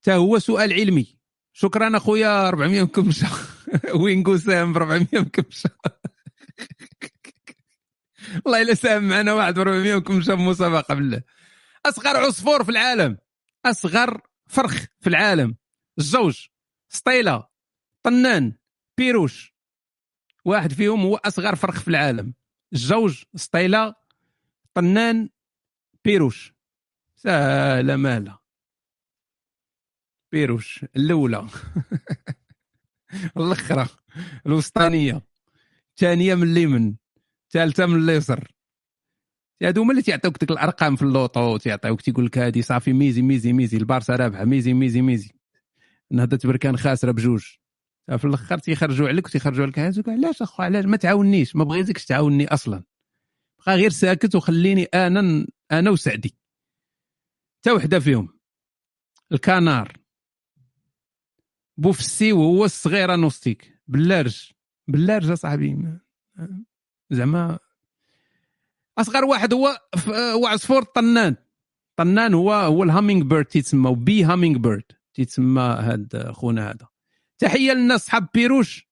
حتى 0.00 0.14
هو 0.14 0.38
سؤال 0.38 0.72
علمي. 0.72 1.18
شكرا 1.52 1.96
أخويا 1.96 2.48
400 2.48 2.82
مكمشه 2.82 3.28
وين 4.02 4.38
سام 4.38 4.72
ب 4.72 4.76
400 4.76 5.06
مكمشه 5.12 5.70
والله 8.44 8.62
إلا 8.62 8.74
ساهم 8.74 9.08
معنا 9.08 9.32
واحد 9.32 9.58
400 9.58 9.94
مكمشه 9.96 10.36
في 10.36 10.42
مسابقه 10.42 10.94
بالله. 10.94 11.22
أصغر 11.86 12.16
عصفور 12.16 12.64
في 12.64 12.70
العالم. 12.70 13.18
أصغر 13.66 14.20
فرخ 14.46 14.84
في 15.00 15.06
العالم. 15.06 15.56
الزوج 15.98 16.46
سطيله 16.88 17.46
طنان. 18.02 18.56
بيروش. 18.98 19.51
واحد 20.44 20.72
فيهم 20.72 21.00
هو 21.00 21.16
أصغر 21.16 21.54
فرخ 21.54 21.80
في 21.80 21.88
العالم. 21.88 22.34
الزوج 22.72 23.22
سطيله 23.34 23.94
طنان 24.74 25.28
بيروش. 26.04 26.54
سهله 27.16 27.96
مالا 27.96 28.38
بيروش 30.32 30.84
الأولى. 30.96 31.46
الأخرى 33.36 33.86
الوسطانية. 34.46 35.22
الثانية 35.90 36.34
من 36.34 36.42
اليمن 36.42 36.94
الثالثة 37.46 37.86
من 37.86 38.02
اليسر. 38.02 38.52
هادو 39.62 39.82
هما 39.82 39.90
اللي 39.90 40.02
تيعطيوك 40.02 40.38
ديك 40.40 40.50
الأرقام 40.50 40.96
في 40.96 41.02
اللوطو 41.02 41.56
تيعطيوك 41.56 42.00
تيقول 42.00 42.26
لك 42.26 42.38
هادي 42.38 42.62
صافي 42.62 42.92
ميزي 42.92 43.22
ميزي 43.22 43.52
ميزي. 43.52 43.76
البارسا 43.76 44.16
رابحة 44.16 44.44
ميزي 44.44 44.74
ميزي 44.74 45.02
ميزي. 45.02 45.30
نهضة 46.10 46.38
بركان 46.44 46.76
خاسرة 46.76 47.12
بجوج. 47.12 47.61
في 48.16 48.24
الآخر 48.24 48.58
تيخرجوا 48.58 49.08
عليك 49.08 49.26
وتيخرجوا 49.26 49.64
عليك. 49.64 49.78
هذوك 49.78 50.08
علاش 50.08 50.42
اخو 50.42 50.62
علاش؟ 50.62 50.84
ما 50.84 50.96
تعاونيش. 50.96 51.56
ما 51.56 51.64
بغيتكش 51.64 52.04
تعاوني 52.04 52.46
أصلا. 52.48 52.82
بقى 53.66 53.76
غير 53.76 53.90
ساكت 53.90 54.34
وخليني 54.34 54.84
أنا 54.84 55.46
أنا 55.72 55.90
وسعدي. 55.90 56.36
حتى 57.60 57.72
وحدة 57.72 58.00
فيهم. 58.00 58.28
الكانار 59.32 59.96
بوفسي 61.76 62.32
وهو 62.32 62.64
الصغيره 62.64 63.16
نوستيك 63.16 63.80
باللارج 63.88 64.50
باللارج 64.88 65.30
اصاحبي 65.30 65.98
زعما. 67.10 67.58
أصغر 68.98 69.24
واحد 69.24 69.54
هو 69.54 69.78
هو 70.08 70.46
عصفور 70.46 70.82
الطنان 70.82 71.36
طنان 71.96 72.34
هو 72.34 72.52
هو 72.52 72.82
الهامينغ 72.82 73.24
بيرد 73.24 73.44
تيتسمى 73.44 73.94
بي 73.94 74.24
هامينغ 74.24 74.58
بيرد 74.58 74.92
تيتسمى 75.14 75.62
هذا 75.62 76.32
خونا 76.32 76.70
هذا. 76.70 76.91
تحية 77.42 77.72
للناس 77.72 78.06
صحاب 78.06 78.28
بيروش 78.34 78.88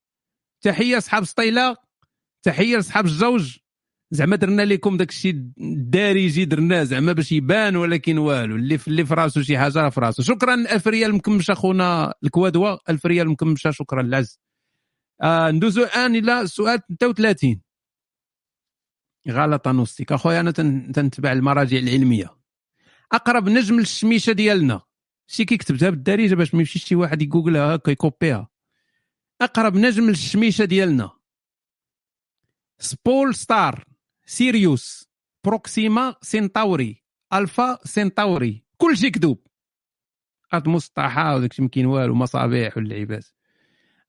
تحية 0.65 0.99
صحاب 0.99 1.25
سطيلة 1.25 1.77
تحية 2.43 2.77
لصحاب 2.77 3.05
الزوج. 3.05 3.59
زعما 4.11 4.37
درنا 4.37 4.63
لكم 4.63 4.97
داك 4.97 5.09
الشيء 5.09 5.35
الدارجي 5.61 6.45
درناه 6.45 6.85
زعما 6.85 7.13
باش 7.13 7.33
يبان 7.33 7.77
ولكن 7.77 8.19
والو 8.19 8.57
اللي 8.57 8.79
في 8.79 8.89
اللي 8.89 9.07
في 9.07 9.15
راسو 9.15 9.43
شي 9.43 9.59
حاجة 9.59 9.79
راه 9.79 9.89
في 9.91 10.01
راسو. 10.01 10.23
شكرا 10.23 10.55
ألف 10.55 10.89
ريال 10.89 11.15
مكمشة 11.15 11.55
خونا 11.55 12.15
الكوادوا 12.25 12.91
ألف 12.93 13.07
ريال 13.07 13.29
مكمشة 13.29 13.71
شكرا 13.71 14.01
العز 14.01 14.41
آه 15.23 15.51
ندوزو 15.51 15.83
الآن 15.85 16.17
إلى 16.17 16.47
سؤال 16.47 16.81
33 17.01 17.61
غلط 19.31 19.69
نوستيك. 19.69 20.13
أخويا 20.13 20.41
أنا 20.41 20.51
تنتبع 20.93 21.33
المراجع 21.33 21.79
العلمية. 21.79 22.37
أقرب 23.13 23.49
نجم 23.49 23.79
للشميشة 23.81 24.33
ديالنا. 24.33 24.81
شي 25.31 25.45
كيكتبها 25.45 25.91
بالدارجه 25.91 26.35
باش 26.35 26.55
ما 26.55 26.61
يمشيش 26.61 26.85
شي 26.85 26.95
واحد 26.95 27.23
يجوجلها 27.23 27.81
يكوبيها. 27.89 28.49
أقرب 29.41 29.77
نجم 29.77 30.09
للشميشة 30.09 30.65
ديالنا. 30.65 31.11
Pole 32.79 33.35
Star 33.35 33.85
Sirius 34.27 35.09
Proxima 35.45 36.15
Centauri 36.23 37.05
Alpha 37.33 37.79
Centauri 37.85 38.65
كلشي 38.77 39.11
كذوب 39.11 39.47
ارض 40.55 40.69
مسطحه 40.69 41.35
وداك 41.35 41.53
ما 41.53 41.87
والو 41.87 42.15
مصابيح 42.15 42.77
واللعيبات. 42.77 43.27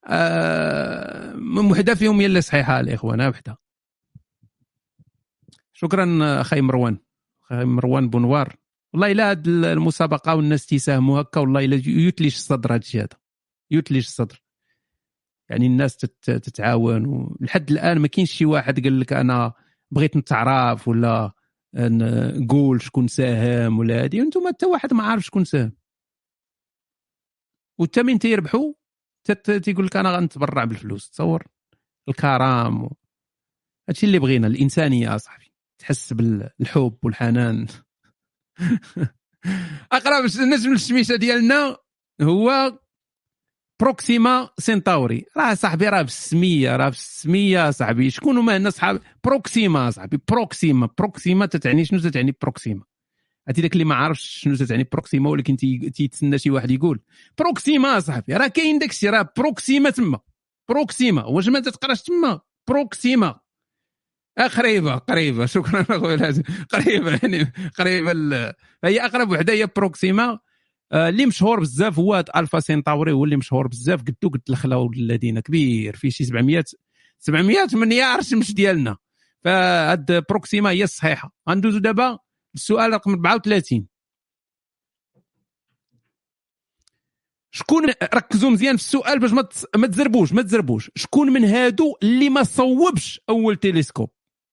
آه 0.06 1.35
وحدة 1.72 1.95
فيهم 1.95 2.19
هي 2.19 2.26
اللي 2.26 2.41
صحيحة 2.41 2.80
الاخوان 2.80 3.22
وحدة. 3.22 3.57
شكرا 5.73 6.19
أخي 6.41 6.61
مروان. 6.61 6.98
أخي 7.43 7.65
مروان 7.65 8.10
بونوار 8.10 8.61
والله 8.94 9.12
إلا 9.12 9.30
هاد 9.30 9.48
المسابقة 9.48 10.36
والناس 10.36 10.66
تيساهموا 10.66 11.22
هكا 11.22 11.42
والله 11.42 11.66
إلا 11.66 11.76
يتليش 11.88 12.36
الصدر 12.36 12.74
هادشي 12.74 13.00
هذا. 13.00 13.18
يتليش 13.72 14.08
الصدر. 14.08 14.44
يعني 15.50 15.68
الناس 15.68 15.98
تتعاون 15.98 17.06
ولحد 17.06 17.72
الآن 17.72 18.00
ما 18.00 18.08
كاينش 18.08 18.32
شي 18.32 18.46
واحد 18.46 18.84
قال 18.84 19.00
لك 19.00 19.14
أنا 19.14 19.54
بغيت 19.92 20.18
نتعرف 20.18 20.88
ولا 20.88 21.32
نقول 21.76 22.82
شكون 22.82 23.08
ساهم 23.08 23.80
ولا 23.80 24.04
هادي. 24.04 24.22
وأنتم 24.22 24.48
حتى 24.48 24.66
واحد 24.66 24.94
ما 24.94 25.04
عارف 25.04 25.24
شكون 25.24 25.46
ساهم. 25.46 25.74
والثمن 27.80 28.20
تيربحوا 28.20 28.74
تيقول 29.64 29.86
لك 29.86 29.96
أنا 29.96 30.16
غنتبرع 30.16 30.64
بالفلوس. 30.64 31.10
تصور؟ 31.10 31.48
الكرم 32.10 32.90
هادشي 33.90 34.06
اللي 34.06 34.20
بغينا. 34.20 34.48
الإنسانية 34.48 35.16
أصاحبي. 35.16 35.54
تحس 35.80 36.14
بالحب 36.14 36.98
والحنان. 37.04 37.68
اقرب 39.91 40.23
نجم 40.40 40.73
الشميشه 40.73 41.15
ديالنا. 41.15 41.78
هو 42.22 42.78
بروكسيما 43.82 44.49
سينتاوري 44.60 45.26
راه 45.38 45.53
صاحبي 45.53 45.90
راه 45.90 46.03
في 46.03 46.10
السميه 46.10 46.76
راه 46.76 46.90
في 46.90 46.98
السميه 46.98 47.72
صاحبي. 47.72 48.10
شكون 48.10 48.38
هما 48.38 48.57
هنا 48.57 48.69
صحاب؟ 48.69 49.02
بروكسيما 49.23 49.91
صاحبي 49.91 50.19
بروكسيما 50.30 50.90
بروكسيما 50.98 51.45
تتعني 51.45 51.86
شنو؟ 51.86 51.99
تتعني 51.99 52.36
بروكسيما 52.41 52.84
هاتي 53.48 53.61
داك 53.61 53.73
اللي 53.73 53.84
ما 53.84 53.95
عارفش 53.95 54.40
شنو 54.41 54.56
تتعني 54.56 54.88
بروكسيما 54.91 55.30
ولكن 55.30 55.57
تيتسنى 55.57 56.38
شي 56.38 56.49
واحد 56.49 56.72
يقول. 56.72 56.99
بروكسيما 57.38 57.99
صاحبي 57.99 58.34
راه 58.34 58.48
كاين 58.48 58.80
داك 58.80 58.90
الشيء 58.90 59.10
راه 59.10 59.30
بروكسيما 59.38 59.90
تما. 59.90 60.19
بروكسيما 60.69 61.26
واش 61.26 61.48
ما 61.48 61.60
تتقراش 61.60 62.02
تما؟ 62.02 62.41
بروكسيما 62.69 63.40
آه 64.38 64.48
قريبة 64.48 64.95
قريبة. 64.95 65.45
شكرا. 65.56 65.82
اخويا 65.90 66.44
قريبة 66.70 67.20
يعني 67.24 67.53
قريبة 67.78 68.12
هي 68.84 69.06
أقرب 69.06 69.32
وحدة 69.32 69.53
هي 69.53 69.68
بروكسيما. 69.76 70.40
آه، 70.91 71.10
اللي 71.10 71.26
مشهور 71.26 71.60
بزاف 71.60 71.99
هو 71.99 72.26
ألفا 72.36 72.60
سينتاوري 72.60 73.12
هو 73.12 73.24
اللي 73.26 73.38
مشهور 73.38 73.68
بزاف. 73.68 74.02
قدو 74.02 74.30
قد 74.30 74.41
الخلا 74.49 74.90
الذين 74.98 75.40
كبير 75.40 75.95
فيه 75.95 76.10
شي 76.10 76.24
700 76.24 76.64
700 77.20 77.68
مليار 77.74 78.20
الشمس 78.20 78.52
ديالنا. 78.52 78.98
فهاد 79.44 80.24
بروكسيما 80.30 80.70
هي 80.70 80.84
الصحيحة. 80.84 81.34
غندوزو 81.49 81.78
دابا 81.80 82.20
السؤال 82.56 82.94
رقم 82.94 83.12
34 83.12 83.88
شكون 87.52 87.86
ركزوا 88.14 88.49
مزيان 88.49 88.78
في 88.78 88.84
السؤال 88.84 89.20
باش 89.20 89.32
ما 89.76 89.88
تزربوش 89.88 90.34
ما 90.34 90.41
تزربوش. 90.41 90.91
شكون 90.95 91.30
من 91.34 91.45
هادو 91.45 91.95
اللي 92.03 92.30
ما 92.30 92.44
صوبش 92.44 93.22
أول 93.30 93.56
تلسكوب؟ 93.56 94.10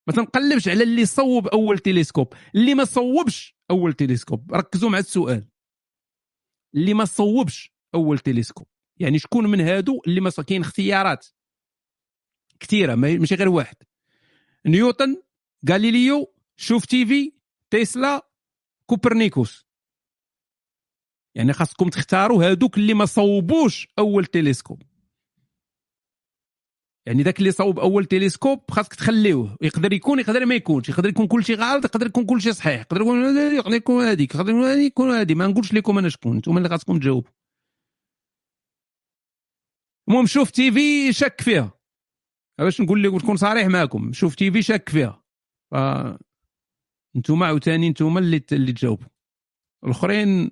ما 0.09 0.15
تنقلبش 0.15 0.69
على 0.69 0.83
اللي 0.83 1.07
صوب 1.07 1.47
أول 1.47 1.79
تلسكوب 1.79 2.35
اللي 2.55 2.75
ما 2.75 2.85
صوبش 2.85 3.57
أول 3.71 3.93
تلسكوب. 3.93 4.55
ركزوا 4.55 4.91
مع 4.91 4.99
السؤال. 4.99 5.49
اللي 6.75 6.95
ما 6.95 7.05
صوبش 7.05 7.73
أول 7.95 8.19
تلسكوب. 8.19 8.67
يعني 8.97 9.19
شكون 9.19 9.47
من 9.47 9.61
هادو 9.61 10.03
اللي 10.07 10.21
ما 10.21 10.31
كاين 10.31 10.61
اختيارات؟ 10.61 11.27
كثيرة 12.61 12.95
ماشي 12.95 13.35
غير 13.35 13.49
واحد. 13.49 13.77
نيوتن 14.67 15.23
غاليليو 15.71 16.35
شوف 16.57 16.85
تيفي 16.85 17.33
تسلا 17.71 18.29
كوبرنيكوس. 18.87 19.67
يعني 21.35 21.53
خاصكم 21.53 21.89
تختاروا 21.89 22.45
هادوك 22.45 22.79
اللي 22.79 22.95
ما 22.95 23.07
صوبوش 23.07 23.89
أول 23.99 24.25
تلسكوب. 24.25 24.83
يعني 27.09 27.23
ذاك 27.23 27.39
اللي 27.39 27.53
صوب 27.53 27.79
أول 27.79 28.05
تلسكوب 28.05 28.71
خاصك 28.71 28.95
تخليوه. 28.95 29.57
يقدر 29.61 29.93
يكون 29.93 30.19
يقدر 30.19 30.47
ما 30.47 30.55
يكونش. 30.55 30.89
يقدر 30.89 31.09
يكون 31.09 31.27
كل 31.27 31.45
شيء 31.45 31.57
غلط 31.57 31.85
يقدر 31.85 32.07
يكون 32.07 32.27
كل 32.27 32.43
شيء 32.43 32.53
صحيح. 32.53 32.81
يقدر 32.81 33.01
يكون 33.01 33.37
يقدر 33.57 33.75
يكون 33.75 34.05
هذيك 34.05 34.35
يقدر 34.35 34.53
يكون 34.79 35.11
هذه 35.11 35.35
ما 35.35 35.47
نقولش 35.47 35.73
لكم 35.73 35.99
أنا 35.99 36.09
شكون. 36.09 36.37
أنتم 36.37 36.59
اللي 36.59 36.69
خاصكم 36.69 36.99
تجاوبوا. 36.99 37.31
المهم 40.09 40.27
شوف 40.27 40.51
تي 40.51 40.73
في 40.73 41.13
شك 41.13 41.41
فيها. 41.41 41.73
باش 42.59 42.81
نقول 42.81 43.03
لك 43.03 43.13
ونكون 43.13 43.37
صريح 43.37 43.67
معكم؟ 43.67 44.13
شوف 44.13 44.35
تي 44.35 44.51
في 44.53 44.63
شك 44.63 44.89
فيها. 44.89 45.25
ف 45.71 45.75
أنتم 47.17 47.43
عاوتاني 47.43 47.89
أنتم 47.89 48.19
اللي 48.19 48.43
اللي 48.53 48.73
تجاوبوا. 48.73 49.09
الأخرين 49.85 50.51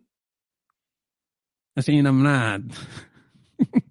اسئله 1.78 2.10
مناد 2.10 2.72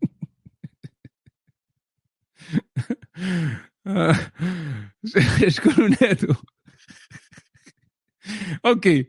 شكون 5.47 5.95
هادو 6.01 6.33
OK. 8.65 9.05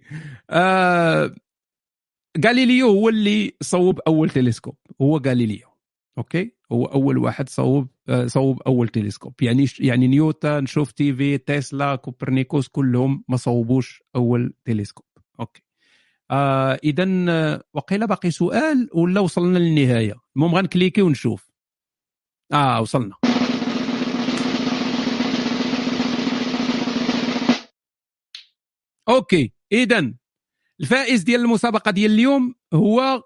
آه... 0.50 1.34
غاليليو 2.44 2.88
هو 2.88 3.08
اللي 3.08 3.56
صوب 3.62 4.00
أول 4.00 4.30
تلسكوب. 4.30 4.76
هو 5.02 5.18
غاليليو. 5.18 5.68
OK؟ 6.18 6.56
هو 6.72 6.84
أول 6.84 7.18
واحد 7.18 7.48
صوب 7.48 7.88
آه 8.08 8.26
صوب 8.26 8.62
أول 8.62 8.88
تلسكوب. 8.88 9.34
يعني 9.42 9.66
يعني 9.80 10.06
نيوتن 10.08 10.66
شوف 10.66 10.92
تي 10.92 11.14
في 11.14 11.38
تسلا 11.38 11.96
كوبرنيكوس 11.96 12.68
كلهم 12.68 13.24
ما 13.28 13.36
صوبوش 13.36 14.02
أول 14.16 14.54
تلسكوب. 14.64 15.06
OK. 15.40 15.62
آه 16.30 16.78
اذا 16.84 17.06
آه، 17.28 17.64
وقيل 17.74 18.06
باقي 18.06 18.30
سؤال 18.30 18.88
ولا 18.94 19.20
وصلنا 19.20 19.58
للنهاية؟ 19.58 20.14
المهم 20.36 20.54
غنكليكي 20.54 21.02
ونشوف. 21.02 21.50
آه 22.52 22.80
وصلنا. 22.80 23.14
أوكي 29.08 29.52
اذا 29.72 30.12
الفائز 30.80 31.22
ديال 31.22 31.40
المسابقة 31.40 31.90
ديال 31.90 32.10
اليوم 32.10 32.54
هو 32.74 33.22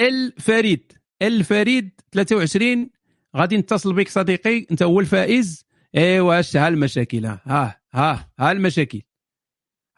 الفريد. 0.00 0.92
الفريد 1.22 2.00
23 2.12 2.90
غادي 3.36 3.56
نتصل 3.56 3.92
بك 3.92 4.08
صديقي 4.08 4.66
أنت 4.70 4.82
هو 4.82 5.00
الفائز. 5.00 5.66
إيوا 5.96 6.42
ها 6.56 6.68
المشاكل؟ 6.68 7.26
ها 7.26 7.80
ها 7.94 8.30
ها 8.38 8.52
المشاكل. 8.52 9.02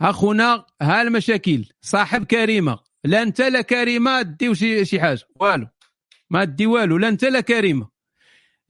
ها 0.00 0.12
خونا 0.12 0.66
ها 0.82 1.02
المشاكل. 1.02 1.64
صاحب 1.80 2.24
كريمة. 2.24 2.78
لا 3.04 3.22
أنت 3.22 3.40
لا 3.40 3.60
كريمة 3.60 4.22
ديو 4.22 4.54
شي 4.54 4.84
شي 4.84 5.00
حاجة. 5.00 5.24
والو. 5.40 5.66
ما 6.30 6.44
دي 6.44 6.66
والو. 6.66 6.98
لا 6.98 7.08
أنت 7.08 7.24
لا 7.24 7.40
كريمة. 7.40 7.88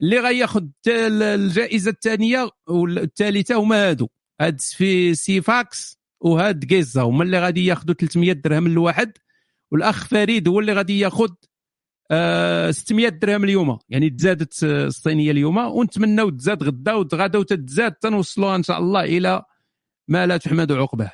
اللي 0.01 0.19
غياخذ 0.19 0.65
الجائزة 0.87 1.91
الثانية 1.91 2.49
والثالثة 2.67 3.55
هما 3.55 3.89
هادو. 3.89 4.07
هاد 4.41 4.61
في 4.61 5.15
سيفاكس. 5.15 5.98
وهاد 6.21 6.59
جيزا 6.59 7.01
هما 7.01 7.23
اللي 7.23 7.39
غادي 7.39 7.65
ياخذوا 7.65 7.95
300 7.95 8.31
درهم 8.31 8.67
لواحد 8.67 9.11
والأخ 9.71 10.05
فريد 10.05 10.47
هو 10.47 10.59
اللي 10.59 10.73
غادي 10.73 10.99
ياخذ 10.99 11.29
آه 12.11 12.71
600 12.71 13.09
درهم 13.09 13.43
اليوم. 13.43 13.79
يعني 13.89 14.09
تزادت 14.09 14.63
الصينية 14.63 15.31
اليوم 15.31 15.57
ونتمناو 15.57 16.29
تزاد 16.29 16.63
غدا 16.63 16.93
وتغدا 16.93 17.39
وتتزاد 17.39 17.91
تنوصلوها 17.91 18.55
إن 18.55 18.63
شاء 18.63 18.79
الله 18.79 19.03
إلى 19.03 19.43
ما 20.07 20.27
لا 20.27 20.37
تحمد 20.37 20.71
عقبه 20.71 21.11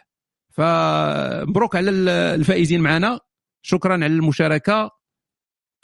فمبروك 0.49 1.75
على 1.75 1.89
الفائزين 2.35 2.81
معنا. 2.81 3.19
شكرا 3.61 3.93
على 3.93 4.05
المشاركة. 4.05 4.91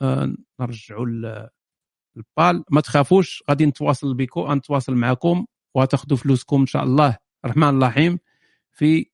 آه 0.01 0.35
نرجعوا 0.59 1.05
البال. 1.05 2.63
ما 2.71 2.81
تخافوش 2.81 3.43
غادي 3.49 3.65
نتواصل 3.65 4.13
بكم 4.13 4.53
نتواصل 4.53 4.95
معكم 4.95 5.45
وتاخذوا 5.75 6.17
فلوسكم 6.17 6.59
إن 6.59 6.65
شاء 6.65 6.83
الله. 6.83 7.17
الرحمن 7.45 7.77
الرحيم. 7.83 8.19
في 8.71 9.11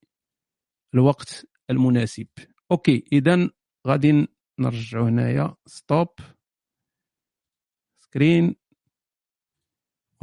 الوقت 0.93 1.47
المناسب. 1.69 2.27
OK 2.71 3.03
اذا 3.11 3.49
غادي 3.87 4.27
نرجعوا 4.59 5.09
هنايا. 5.09 5.55
stop 5.65 6.07
screen 7.99 8.55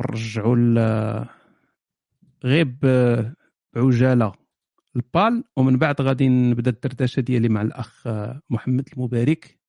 نرجعوا 0.01 0.57
غير 2.45 2.79
بعجالة. 3.75 4.33
البال 4.97 5.45
ومن 5.57 5.77
بعد 5.79 6.01
غادي 6.01 6.29
نبدأ 6.29 6.71
الدردشة 6.71 7.21
ديالي 7.21 7.49
مع 7.49 7.63
الأخ 7.63 8.09
محمد 8.51 8.89
المبارك. 8.93 9.61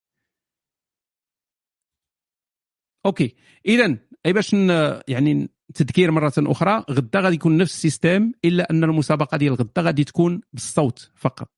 OK 3.05 3.35
اذا 3.65 3.97
أي 4.25 4.33
باش 4.33 4.53
يعني 5.07 5.49
تذكير 5.73 6.11
مرة 6.11 6.33
أخرى 6.37 6.83
غدا 6.91 7.19
غادي 7.19 7.35
يكون 7.35 7.57
نفس 7.57 7.73
ال 7.73 7.81
système 7.81 8.31
إلا 8.45 8.69
أن 8.71 8.83
المسابقة 8.83 9.37
ديال 9.37 9.53
غدا 9.53 9.81
غادي 9.81 10.03
تكون 10.03 10.41
بالصوت 10.53 11.11
فقط. 11.15 11.49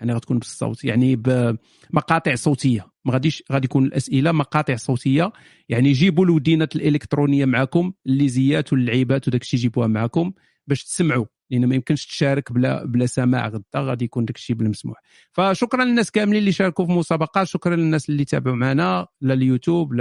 يعني 0.00 0.12
غتكون 0.12 0.38
بالصوت 0.38 0.84
يعني 0.84 1.16
بمقاطع 1.16 2.34
صوتية. 2.34 2.86
ما 3.04 3.12
غاديش 3.12 3.42
غادي 3.52 3.64
يكون 3.64 3.84
الأسئلة 3.84 4.32
مقاطع 4.32 4.76
صوتية. 4.76 5.32
يعني 5.68 5.92
جيبوا 5.92 6.24
الودينات 6.24 6.76
الإلكترونية 6.76 7.44
معكم 7.44 7.92
الليزيات 8.06 8.72
واللعيبات 8.72 9.28
وداك 9.28 9.42
الشيء 9.42 9.60
جيبوها 9.60 9.86
معكم 9.86 10.32
باش 10.66 10.84
تسمعوا. 10.84 11.26
لأن 11.50 11.66
ما 11.66 11.74
يمكنش 11.74 12.06
تشارك 12.06 12.52
بلا 12.52 12.84
بلا 12.84 13.06
سماع 13.06 13.48
غدا 13.48 13.64
غادي 13.76 14.04
يكون 14.04 14.24
داك 14.24 14.36
الشيء 14.36 14.56
بالمسموح 14.56 15.00
فشكرا 15.32 15.84
للناس 15.84 16.10
كاملين 16.10 16.38
اللي 16.38 16.52
شاركوا 16.52 16.86
في 16.86 16.92
مسابقات 16.92 17.46
شكرا 17.46 17.76
للناس 17.76 18.08
اللي 18.08 18.24
تابعوا 18.24 18.56
معنا 18.56 19.06
لا 19.20 19.34
اليوتيوب 19.34 20.00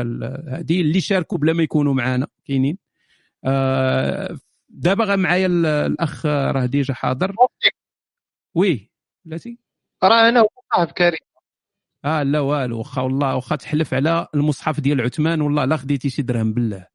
هذه 0.49 0.81
اللي 0.81 1.01
شاركوا 1.01 1.37
بلا 1.37 1.53
ما 1.53 1.63
يكونوا 1.63 1.93
معنا 1.93 2.27
كاينين. 2.45 2.88
آه 3.45 4.37
دابا 4.69 5.15
معايا 5.15 5.47
الأخ 5.85 6.25
راه 6.25 6.65
déjà 6.65 6.93
حاضر. 6.93 7.35
oui 8.55 8.91
بلاتي؟ 9.25 9.57
راه 10.03 10.29
أنا 10.29 10.45
صاحب 10.75 10.87
كريم. 10.87 11.19
آه 12.05 12.23
لا 12.23 12.39
والو 12.39 12.77
واخا 12.77 13.01
والله 13.01 13.35
واخا 13.35 13.55
تحلف 13.55 13.93
على 13.93 14.27
المصحف 14.35 14.79
ديال 14.79 15.01
عثمان 15.01 15.41
والله 15.41 15.65
لا 15.65 15.77
خديتي 15.77 16.09
شي 16.09 16.21
درهم 16.21 16.53
بالله. 16.53 16.87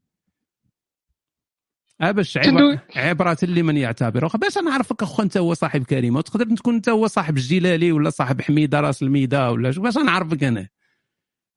آه 2.01 2.11
باش 2.11 2.37
عبر... 2.37 2.79
عبرة 2.95 3.37
لمن 3.43 3.77
يعتبر. 3.77 4.27
باش 4.27 4.57
نعرفك 4.57 5.03
اخو 5.03 5.23
أنت 5.23 5.37
هو 5.37 5.53
صاحب 5.53 5.83
كريمه 5.83 6.17
وتقدر 6.17 6.55
تكون 6.55 6.75
أنت 6.75 6.89
هو 6.89 7.07
صاحب 7.07 7.37
الجلالي 7.37 7.91
ولا 7.91 8.09
صاحب 8.09 8.41
حميدة 8.41 8.79
راس 8.79 9.03
الميدة 9.03 9.51
ولا 9.51 9.69
باش 9.69 9.97
نعرفك 9.97 10.43
أنا. 10.43 10.67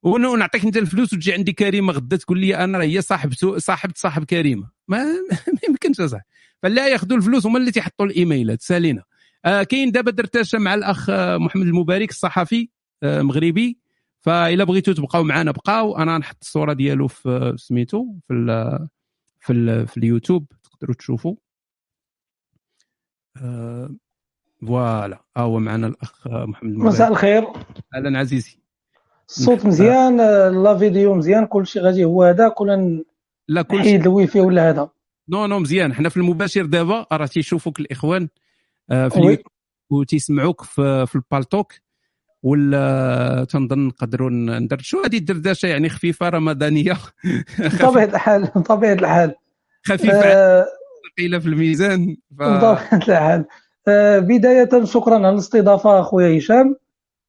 ونعطيك 0.02 0.64
انت 0.64 0.76
الفلوس 0.76 1.12
وتجي 1.12 1.32
عندي 1.32 1.52
كريمة 1.52 1.92
غدا 1.92 2.16
تقول 2.16 2.38
لي 2.40 2.56
أنا 2.56 2.82
هي 2.82 3.02
صاحب 3.02 3.32
صاحب 3.58 3.90
صاحب 3.96 4.24
كريمة. 4.24 4.70
ما, 4.88 5.04
ما 5.54 5.60
يمكنش 5.68 6.00
صح 6.00 6.20
فلا 6.62 6.88
ياخذوا 6.88 7.16
الفلوس 7.16 7.46
هما 7.46 7.58
اللي 7.58 7.70
تيحطوا 7.70 8.06
الإيميلات. 8.06 8.62
سالينا. 8.62 9.02
آه 9.44 9.62
كاين 9.62 9.90
دابا 9.92 10.10
درتاشه 10.10 10.58
مع 10.58 10.74
الأخ 10.74 11.10
محمد 11.10 11.66
المبارك 11.66 12.10
الصحفي 12.10 12.68
آه 13.02 13.22
مغربي. 13.22 13.78
فإلا 14.20 14.64
بغيتوا 14.64 14.94
تبقاو 14.94 15.24
معنا 15.24 15.50
بقاو. 15.50 15.96
أنا 15.98 16.18
نحط 16.18 16.36
الصورة 16.42 16.72
ديالو 16.72 17.08
في 17.08 17.54
سميتو 17.56 18.06
في 18.28 18.34
ال 18.34 18.78
في, 19.40 19.52
ال 19.52 19.86
في 19.88 19.96
اليوتيوب. 19.96 20.52
تقدروا 20.64 20.94
تشوفوا 20.94 21.36
آه 23.36 23.90
فوالا. 24.66 25.24
ها 25.36 25.42
هو 25.42 25.58
معنا 25.58 25.86
الأخ 25.86 26.26
محمد 26.28 26.70
المبارك. 26.70 26.94
مساء 26.94 27.08
الخير. 27.10 27.44
أهلا 27.94 28.18
عزيزي. 28.18 28.58
الصوت 29.28 29.66
مزيان 29.66 30.16
la 30.62 30.78
vidéo 30.78 31.14
مزيان 31.14 31.46
كلشي 31.46 31.80
غادي. 31.80 32.04
هو 32.04 32.22
هذاك 32.22 32.60
ولا 32.60 33.04
لا 33.48 33.62
كل 33.62 33.78
نحيد 33.78 34.00
الويفي 34.00 34.40
ولا 34.40 34.70
هذا؟ 34.70 34.88
non 35.28 35.46
non 35.46 35.58
مزيان. 35.58 35.94
حنا 35.94 36.08
في 36.08 36.16
المباشر 36.16 36.66
دابا 36.66 37.06
راه 37.12 37.26
تيشوفوك 37.26 37.80
الإخوان 37.80 38.28
آه، 38.90 39.08
في. 39.08 39.16
اليوتيوب 39.16 39.46
وتيسمعوك 39.90 40.62
في, 40.62 41.06
في 41.06 41.16
البالتوك 41.16 41.72
ولا 42.42 43.46
تنظن 43.50 43.86
نقدروا 43.86 44.30
ندردشوا 44.30 45.06
هذه 45.06 45.16
الدردشة 45.18 45.66
يعني 45.66 45.88
خفيفة 45.88 46.28
رمضانية. 46.28 46.96
بطبيعة 47.80 48.04
الحال 48.04 48.42
بطبيعة 48.56 48.92
الحال. 48.92 49.34
خفيفة. 49.86 50.20
آه، 50.20 50.66
ثقيلة 51.12 51.38
في 51.38 51.46
الميزان 51.46 52.16
ف... 52.38 52.42
بطبيعة 52.42 52.88
الحال. 52.92 53.44
آه، 53.88 54.18
بداية 54.18 54.84
شكرا 54.84 55.14
على 55.14 55.30
الاستضافة 55.30 56.00
أخويا 56.00 56.38
هشام. 56.38 56.76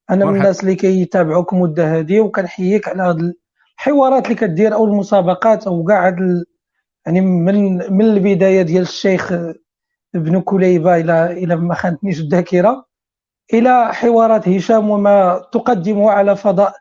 أنا 0.10 0.26
من. 0.26 0.36
الناس 0.36 0.62
اللي 0.62 0.76
كيتابعوك 0.76 1.54
مده 1.54 2.00
هذه 2.00 2.20
وكنحييك 2.20 2.88
على 2.88 3.04
هاد 3.04 3.34
الحوارات 3.80 4.26
اللي 4.26 4.36
كدير 4.36 4.74
أو 4.74 4.86
المسابقات 4.86 5.68
أو 5.68 5.84
كاع 5.84 6.08
هاد 6.08 6.44
يعني 7.06 7.22
من 7.22 7.76
من 7.94 8.06
البداية 8.06 8.62
ديال 8.62 8.82
الشيخ 8.82 9.32
ابن 10.16 10.42
كليبة 10.42 10.96
إلى 10.98 11.32
إلى 11.32 11.56
ما 11.56 11.76
خانتنيش 11.76 12.20
الذاكرة 12.20 12.86
إلى 13.54 13.94
حوارات 13.94 14.50
هشام 14.50 14.90
وما 14.90 15.42
تقدمه 15.52 16.12
على 16.12 16.36
فضاء 16.36 16.74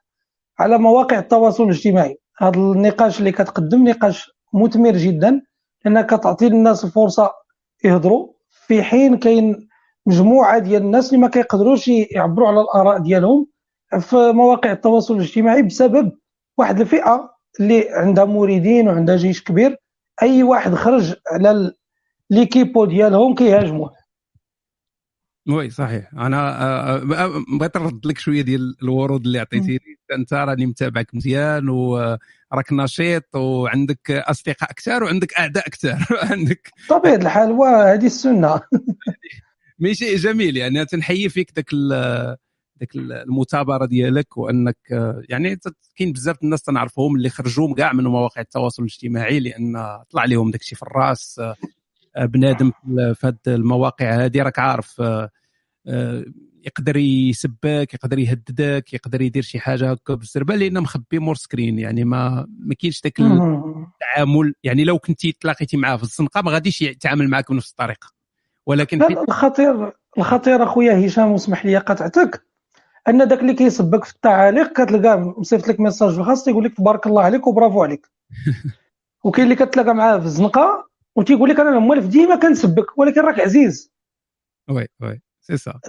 على 0.58 0.78
مواقع 0.78 1.18
التواصل 1.18 1.64
الاجتماعي 1.64 2.18
هذا 2.38 2.56
النقاش 2.58 3.18
اللي 3.18 3.32
كتقدم 3.32 3.88
نقاش 3.88 4.30
مثمر 4.54 4.92
جدا 4.92 5.42
لانك 5.84 6.10
تعطي 6.10 6.48
للناس 6.48 6.86
فرصة 6.86 7.32
يهضروا 7.84 8.32
في 8.50 8.82
حين 8.82 9.16
كاين 9.18 9.67
مجموعة 10.08 10.58
ديال 10.58 10.82
الناس 10.82 11.08
اللي 11.08 11.18
ما 11.18 11.28
كيقدروش 11.28 11.88
يعبروا 11.88 12.48
على 12.48 12.60
الآراء 12.60 12.98
ديالهم 12.98 13.46
في 14.00 14.16
مواقع 14.16 14.72
التواصل 14.72 15.16
الاجتماعي 15.16 15.62
بسبب 15.62 16.12
واحد 16.58 16.80
الفئة 16.80 17.30
اللي 17.60 17.88
عندها 17.90 18.24
مريدين 18.24 18.88
وعندها 18.88 19.16
جيش 19.16 19.42
كبير. 19.42 19.76
أي 20.22 20.42
واحد 20.42 20.74
خرج 20.74 21.14
على 21.32 21.72
ليكيبو 22.30 22.84
ديالهم 22.84 23.34
كيهاجموه. 23.34 23.90
وي 25.48 25.70
صحيح. 25.70 26.14
أنا 26.14 26.62
آه، 26.62 26.96
آه، 26.96 27.44
بغيت 27.58 27.76
نرد 27.76 28.06
لك 28.06 28.18
شوية 28.18 28.42
ديال 28.42 28.76
الورود 28.82 29.26
اللي 29.26 29.38
عطيتيني. 29.38 29.98
أنت 30.12 30.34
راني 30.34 30.66
متابعك 30.66 31.14
مزيان 31.14 31.68
وراك 31.68 32.72
نشيط 32.72 33.36
وعندك 33.36 34.10
أصدقاء 34.10 34.72
كثار 34.72 35.04
وعندك 35.04 35.34
أعداء 35.34 35.68
كثار 35.68 36.06
عندك 36.30 36.72
بطبيعه 36.90 37.14
الحال 37.14 37.52
وهذه 37.52 38.06
السنة. 38.06 38.60
mais 39.78 39.94
شيء 39.94 40.16
جميل 40.16 40.56
يعني 40.56 40.84
تنحيي 40.84 41.28
فيك 41.28 41.52
ذاك 41.56 41.74
ذاك 42.80 42.96
المثابرة 42.96 43.86
ديالك 43.86 44.36
وأنك 44.36 44.76
يعني 45.28 45.58
كاين 45.96 46.12
بزاف 46.12 46.42
الناس 46.42 46.62
تنعرفهم 46.62 47.16
اللي 47.16 47.30
خرجوا 47.30 47.74
كاع 47.74 47.92
من 47.92 48.04
مواقع 48.04 48.40
التواصل 48.40 48.82
الاجتماعي 48.82 49.40
لأن 49.40 49.98
طلع 50.10 50.24
لهم 50.24 50.50
داك 50.50 50.60
الشيء 50.60 50.76
في 50.76 50.82
الرأس. 50.82 51.40
بنادم 52.18 52.72
في 52.86 53.16
هاد 53.24 53.38
المواقع 53.46 54.24
هذه 54.24 54.42
راك 54.42 54.58
عارف 54.58 55.02
يقدر 56.64 56.96
يسبك 56.96 57.94
يقدر 57.94 58.18
يهددك 58.18 58.94
يقدر 58.94 59.22
يدير 59.22 59.42
شي 59.42 59.60
حاجة 59.60 59.90
هكا 59.90 60.14
بالزربه 60.14 60.56
لأن 60.56 60.80
مخبي 60.80 61.18
مور 61.18 61.34
screen 61.34 61.78
يعني 61.78 62.04
ما 62.04 62.46
ما 62.58 62.74
كاينش 62.74 63.00
ذاك 63.04 63.20
التعامل 63.20 64.54
يعني 64.64 64.84
لو 64.84 64.98
كنتي 64.98 65.32
تلاقيتي 65.32 65.76
معاه 65.76 65.96
في 65.96 66.02
الزنقة 66.02 66.42
ما 66.42 66.50
غاديش 66.50 66.82
يتعامل 66.82 67.28
معك 67.28 67.52
بنفس 67.52 67.70
الطريقة. 67.70 68.17
ولكن 68.68 69.06
في 69.06 69.12
الخطير 69.28 69.92
الخطير 70.18 70.62
أخويا 70.62 71.06
هشام 71.06 71.32
واسمح 71.32 71.66
لي 71.66 71.76
قطعتك. 71.76 72.42
أن 73.08 73.28
داك 73.28 73.40
اللي 73.40 73.54
كيسبك 73.54 74.04
في 74.04 74.12
التعاليق 74.14 74.72
كتلقاه 74.72 75.16
مصيفط 75.38 75.68
لك 75.68 75.80
message 75.80 76.12
في 76.14 76.20
الخاص 76.20 76.44
تيقول 76.44 76.64
لك 76.64 76.76
تبارك 76.76 77.06
الله 77.06 77.22
عليك 77.22 77.46
وبرافو 77.46 77.82
عليك. 77.82 78.06
وكاين 79.24 79.44
اللي 79.52 79.66
كتلاقى 79.66 79.94
معاه 79.94 80.18
في 80.18 80.24
الزنقة 80.24 80.88
وتيقول 81.16 81.50
لك 81.50 81.60
أنا 81.60 81.78
موالف 81.78 82.06
ديما 82.06 82.36
كنسبك 82.36 82.98
ولكن 82.98 83.20
راك 83.20 83.40
عزيز. 83.40 83.92
وي 84.70 84.86
وي 85.02 85.20
سي 85.40 85.56
سا. 85.56 85.80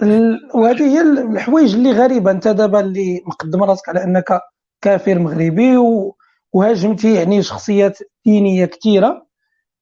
وهذه 0.54 0.82
هي 0.82 1.00
الحوايج 1.00 1.74
اللي 1.74 1.92
غريبة. 1.92 2.30
أنت 2.30 2.48
دابا 2.48 2.80
اللي 2.80 3.22
مقدم 3.26 3.62
راسك 3.62 3.88
على 3.88 4.04
أنك 4.04 4.40
كافر 4.80 5.18
مغربي 5.18 5.76
و- 5.76 6.16
وهاجمتي 6.52 7.14
يعني 7.14 7.42
شخصيات 7.42 7.98
دينية 8.24 8.64
كثيرة. 8.66 9.26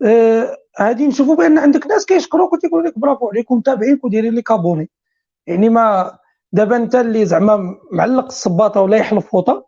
آه، 0.05 0.57
هذه 0.78 1.09
نشوفوا 1.09 1.36
بأن 1.36 1.59
عندك 1.59 1.86
ناس 1.86 2.06
كيشكروك 2.06 2.52
وتيقول 2.52 2.84
لك 2.84 2.98
برافو 2.98 3.28
عليك 3.30 3.50
ومتابعينك 3.50 4.05
ودايرين 4.05 4.34
لك 4.34 4.50
ابوني 4.50 4.90
يعني 5.46 5.68
ما 5.68 6.18
دابا 6.52 6.76
أنت 6.76 6.94
اللي 6.94 7.26
زعما 7.26 7.76
معلق 7.92 8.24
الصباطه 8.26 8.80
ولا 8.80 8.96
يحلف 8.96 9.26
فوطة 9.32 9.66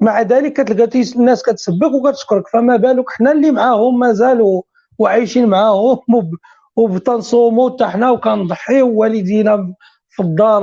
مع 0.00 0.22
ذلك 0.22 0.52
كتلقى 0.52 1.02
الناس 1.16 1.42
كتسبك 1.42 1.92
وكتشكرك. 1.94 2.48
فما 2.48 2.76
بالك 2.76 3.10
حنا 3.10 3.32
اللي 3.32 3.50
معاهم 3.50 3.98
مازالوا 3.98 4.62
وعايشين 4.98 5.46
معاهم 5.48 5.98
وب- 6.16 6.36
وبتنصوموا 6.76 7.70
حتى 7.70 7.86
حنا 7.86 8.10
وكنضحيو 8.10 8.88
والدينا 9.00 9.74
في 10.10 10.22
الدار 10.22 10.62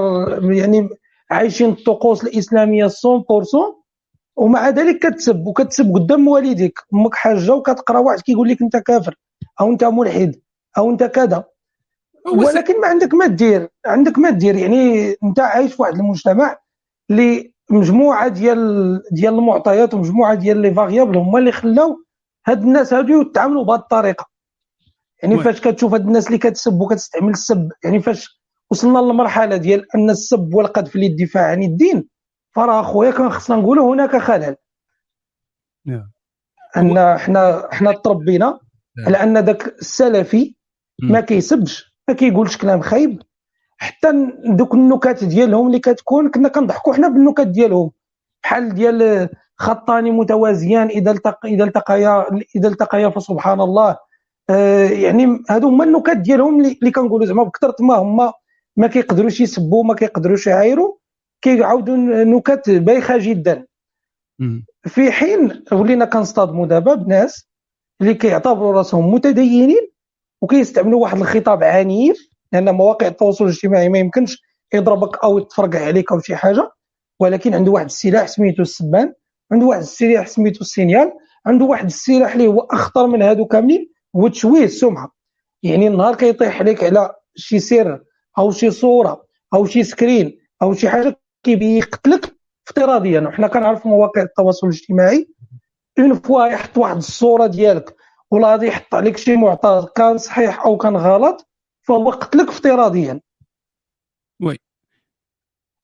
يعني 0.54 0.90
عايشين 1.32 1.70
الطقوس 1.70 2.24
الإسلامية 2.24 2.88
100% 2.88 3.82
ومع 4.38 4.70
ذلك 4.70 5.00
كتسب 5.08 5.48
وكتسب 5.48 5.94
قدام 5.96 6.28
والديك. 6.28 6.80
أمك 6.94 7.16
حاجة 7.16 7.54
وكتقرا 7.56 8.00
واحد 8.00 8.22
كيقول 8.22 8.50
لك 8.50 8.62
أنت 8.62 8.78
كافر. 8.78 9.16
أو 9.60 9.72
أنت 9.72 9.84
ملحد 9.84 10.42
أو 10.78 10.90
أنت 10.90 11.04
كذا. 11.04 11.44
ولكن 12.34 12.82
ما 12.82 12.88
عندك 12.88 13.14
ما 13.14 13.28
دير 13.28 13.70
عندك 13.86 14.20
ما 14.20 14.30
دير 14.30 14.56
يعني 14.56 15.16
أنت 15.24 15.40
عايش 15.40 15.74
في 15.74 15.82
واحد 15.82 15.94
المجتمع 15.94 16.58
اللي 17.10 17.54
مجموعة 17.70 18.28
ديال 18.28 19.02
ديال 19.12 19.34
المعطيات 19.34 19.94
ومجموعة 19.94 20.36
ديال 20.36 20.58
les 20.58 20.74
variables 20.74 21.18
هما 21.18 21.40
اللي 21.40 21.52
خلاو 21.52 21.98
هاد 22.48 22.62
الناس 22.62 22.94
هادو 22.94 23.22
يتعاملوا 23.22 23.64
بهذه 23.64 23.80
الطريقة. 23.80 24.30
يعني. 25.24 25.40
فاش 25.40 25.62
كتشوف 25.62 25.94
هاد 25.94 26.08
الناس 26.08 26.28
اللي 26.28 26.38
كتسب 26.38 26.82
وكتستعمل 26.82 27.30
السب 27.32 27.72
يعني 27.84 28.00
فاش 28.00 28.42
وصلنا 28.72 29.00
للمرحلة 29.00 29.58
ديال 29.58 29.96
أن 29.96 30.10
السب 30.10 30.54
والقذف 30.54 30.96
للدفاع 30.96 31.52
عن 31.52 31.64
الدين 31.64 32.08
فراه 32.56 32.82
أخويا 32.82 33.12
كان 33.12 33.30
خصنا 33.30 33.56
نقولوا 33.56 33.94
هناك 33.94 34.16
خلل. 34.16 34.56
نعم. 35.86 36.12
أن 36.78 37.18
حنا 37.18 37.68
حنا 37.72 37.92
تربينا 37.92 38.60
نعم. 39.02 39.16
على 39.16 39.24
أن 39.24 39.38
ذاك 39.46 39.68
السلفي. 39.68 40.56
ما 41.04 41.20
كيسبش 41.22 41.96
ما 42.08 42.14
كيقولش 42.14 42.58
كلام 42.58 42.82
خايب 42.82 43.22
حتى 43.78 44.08
دوك 44.46 44.74
النكات 44.74 45.24
ديالهم 45.24 45.68
اللي 45.68 45.80
كتكون 45.80 46.30
كنا 46.30 46.50
كنضحكوا 46.50 46.94
حنا 46.94 47.08
بالنكات 47.08 47.48
ديالهم 47.48 47.92
بحال 48.44 48.74
ديال 48.74 49.30
خطان 49.58 50.12
متوازيان 50.12 50.88
إذا 50.88 51.12
التق 51.12 51.46
إذا 51.46 51.64
التقيا 51.64 52.26
إذا 52.56 52.68
التقيا 52.68 53.10
فسبحان 53.10 53.62
الله 53.62 53.98
آه 54.50 54.90
يعني 54.90 55.44
هادو 55.50 55.68
هما 55.68 55.84
النكات 55.84 56.18
ديالهم 56.18 56.66
اللي 56.66 56.92
كنقولوا 56.92 57.26
زعما 57.26 57.44
بكثرة 57.44 57.76
ما 57.80 57.96
هما 57.96 58.34
ما 58.78 58.88
كيقدروش 58.88 59.42
يسبوا 59.42 59.84
ما 59.84 59.94
كيقدروش 59.96 60.48
يعايروا 60.48 60.98
كيعاودوا 61.42 61.98
نكت 62.24 62.70
بايخه 62.70 63.18
جدا. 63.18 63.66
في 64.86 65.12
حين 65.12 65.64
ولينا 65.72 66.06
كنصطادموا 66.06 66.66
دابا 66.68 66.96
بناس 66.96 67.51
اللي 68.02 68.14
كيعتبروا 68.14 68.74
راسهم 68.74 69.14
متدينين 69.14 69.92
وكيستعملوا 70.42 71.02
واحد 71.02 71.18
الخطاب 71.18 71.64
عنيف 71.64 72.30
لأن 72.52 72.76
مواقع 72.76 73.08
التواصل 73.08 73.46
الاجتماعي 73.46 73.90
ما 73.90 74.00
يمكنش 74.00 74.42
يضربك 74.74 75.24
أو 75.24 75.38
يتفرقع 75.38 75.86
عليك 75.86 76.12
أو 76.12 76.20
شي 76.20 76.36
حاجة. 76.36 76.72
ولكن 77.20 77.54
عنده 77.54 77.72
واحد 77.72 77.86
السلاح 77.86 78.28
سميتو 78.28 78.62
السبان 78.62 79.14
عنده 79.52 79.66
واحد 79.66 79.82
السلاح 79.82 80.28
سميتو 80.28 80.62
السينيال 80.62 81.12
عنده 81.46 81.66
واحد 81.66 81.86
السلاح 81.86 82.34
اللي 82.34 82.48
هو 82.48 82.60
أخطر 82.60 83.08
من 83.08 83.22
هادو 83.22 83.46
كاملين 83.46 83.92
هو 84.16 84.28
تشويه 84.28 84.64
السمعة. 84.64 85.12
يعني 85.64 85.88
النهار 85.88 86.16
كيطيح 86.16 86.60
عليك 86.60 86.84
على 86.84 87.16
شي 87.36 87.60
سر 87.60 88.04
أو 88.38 88.52
شي 88.52 88.72
صورة 88.72 89.26
أو 89.54 89.66
شي 89.66 89.84
screen 89.84 90.38
أو 90.62 90.74
شي 90.74 90.90
حاجة 90.90 91.20
كيبغي 91.44 91.78
يقتلك 91.78 92.36
افتراضيا. 92.68 93.20
وحنا 93.22 93.48
كنعرفوا 93.48 93.92
مواقع 93.92 94.22
التواصل 94.22 94.68
الاجتماعي 94.68 95.28
une 96.00 96.20
fois 96.20 96.46
يحط 96.46 96.78
واحد 96.78 96.96
الصورة 96.98 97.48
ديالك 97.48 97.96
ولا 98.32 98.52
غادي 98.52 98.68
يحط 98.68 98.96
عليك 98.96 99.18
شي 99.18 99.36
معطى 99.36 99.88
كان 99.96 100.18
صحيح 100.18 100.66
أو 100.66 100.78
كان 100.78 100.96
غلط 100.96 101.48
فهو 101.82 102.10
قتلك 102.10 102.48
افتراضيا. 102.48 103.22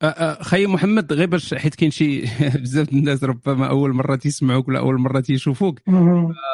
آه، 0.02 0.44
خي 0.44 0.68
محمد 0.68 1.14
غير 1.14 1.28
باش 1.28 1.54
حيت 1.54 1.76
كاين 1.76 1.92
شي 1.92 2.22
بزاف 2.62 2.90
الناس 2.94 3.24
ربما 3.24 3.70
أول 3.70 3.94
مرة 3.94 4.16
تيسمعوك 4.16 4.68
ولا 4.68 4.80
أول 4.80 4.98
مرة 5.00 5.20
تيشوفوك. 5.20 5.80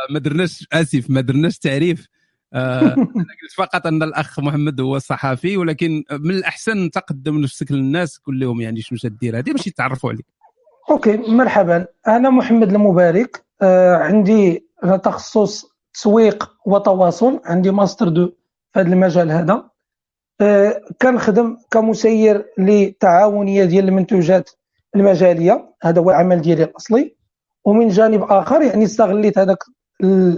ما 0.09 0.19
درناش 0.19 0.67
آسف 0.73 1.09
ما 1.09 1.21
درناش 1.21 1.59
تعريف. 1.59 2.07
أنا 2.53 2.95
قلت 3.41 3.51
فقط 3.55 3.87
أن 3.87 4.03
الأخ 4.03 4.39
محمد 4.39 4.81
هو 4.81 4.99
صحفي 4.99 5.57
ولكن 5.57 6.03
من 6.11 6.31
الأحسن 6.31 6.91
تقدم 6.91 7.37
نفسك 7.41 7.71
للناس 7.71 8.17
قول 8.17 8.39
لهم 8.39 8.61
يعني 8.61 8.81
شنو 8.81 8.99
تدير 8.99 9.37
هذه 9.37 9.51
باش 9.51 9.67
يتعرفوا 9.67 10.09
عليك. 10.09 10.25
OK 10.91 11.17
مرحبا. 11.17 11.85
أنا 12.07 12.29
محمد 12.29 12.73
المبارك. 12.73 13.45
آه 13.61 13.95
عندي 13.95 14.67
تخصص 15.03 15.65
تسويق 15.93 16.51
وتواصل. 16.65 17.41
عندي 17.45 17.71
master 17.71 18.09
deux 18.09 18.25
في 18.73 18.79
هذا 18.79 18.87
المجال 18.87 19.31
هذا. 19.31 19.69
آه 20.41 20.81
كنخدم 21.01 21.57
كمسير 21.71 22.45
لتعاونية 22.57 23.65
ديال 23.65 23.87
المنتوجات 23.87 24.49
المجالية. 24.95 25.75
هذا 25.83 26.01
هو 26.01 26.09
العمل 26.09 26.41
ديالي 26.41 26.63
الأصلي. 26.63 27.15
ومن 27.65 27.87
جانب 27.87 28.23
آخر 28.23 28.61
يعني 28.61 28.83
استغليت 28.83 29.37
هذاك 29.37 29.63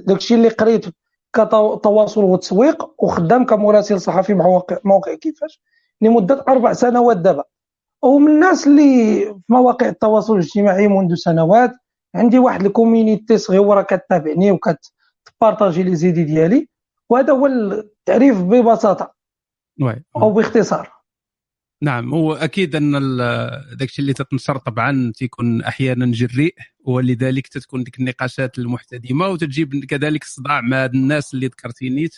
داكشي 0.08 0.36
اللي 0.36 0.50
قريت 0.50 0.86
كتواصل 1.34 2.24
وتسويق 2.24 3.04
وخدام 3.04 3.46
كمراسل 3.46 4.02
صحفي 4.02 4.34
مع 4.34 4.62
موقع 4.84 5.14
كيفاش؟ 5.14 5.62
لمدة 6.02 6.46
أربع 6.48 6.74
سنوات 6.74 7.18
دابا. 7.18 7.44
ومن 8.06 8.32
الناس 8.32 8.68
اللي 8.68 9.19
في 9.26 9.53
مواقع 9.53 9.90
التواصل 9.90 10.34
الاجتماعي 10.34 10.88
منذ 10.88 11.15
سنوات 11.15 11.72
عندي 12.15 12.40
واحد 12.40 12.65
ال 12.66 12.73
community 12.73 13.38
صغيره 13.38 13.82
كتابعني 13.82 14.52
وكتبارطاجي 14.52 15.84
les 15.84 15.95
idées 15.95 16.24
ديالي 16.23 16.68
وهذا 17.10 17.34
هو 17.34 17.45
التعريف 17.48 18.41
ببساطة 18.41 19.14
oui. 19.82 20.03
أو 20.15 20.32
باختصار 20.34 20.91
نعم 21.82 22.14
هو 22.14 22.34
أكيد 22.34 22.76
أن 22.76 22.95
ال- 22.95 23.77
داكشي 23.77 24.02
اللي 24.02 24.14
تتنشر 24.14 24.57
طبعا 24.57 25.11
تيكون 25.15 25.61
أحيانا 25.64 26.06
جريء 26.06 26.56
ولذلك 26.86 27.48
تتكون 27.48 27.84
ديك 27.84 27.99
النقاشات 27.99 28.57
المحتدمة 28.60 29.27
وتجيب 29.27 29.86
كذلك 29.86 30.23
صداع 30.23 30.61
مع 30.61 30.86
الناس 30.86 31.34
اللي 31.34 31.48
ذكرتي 31.48 31.90
نيت 31.90 32.15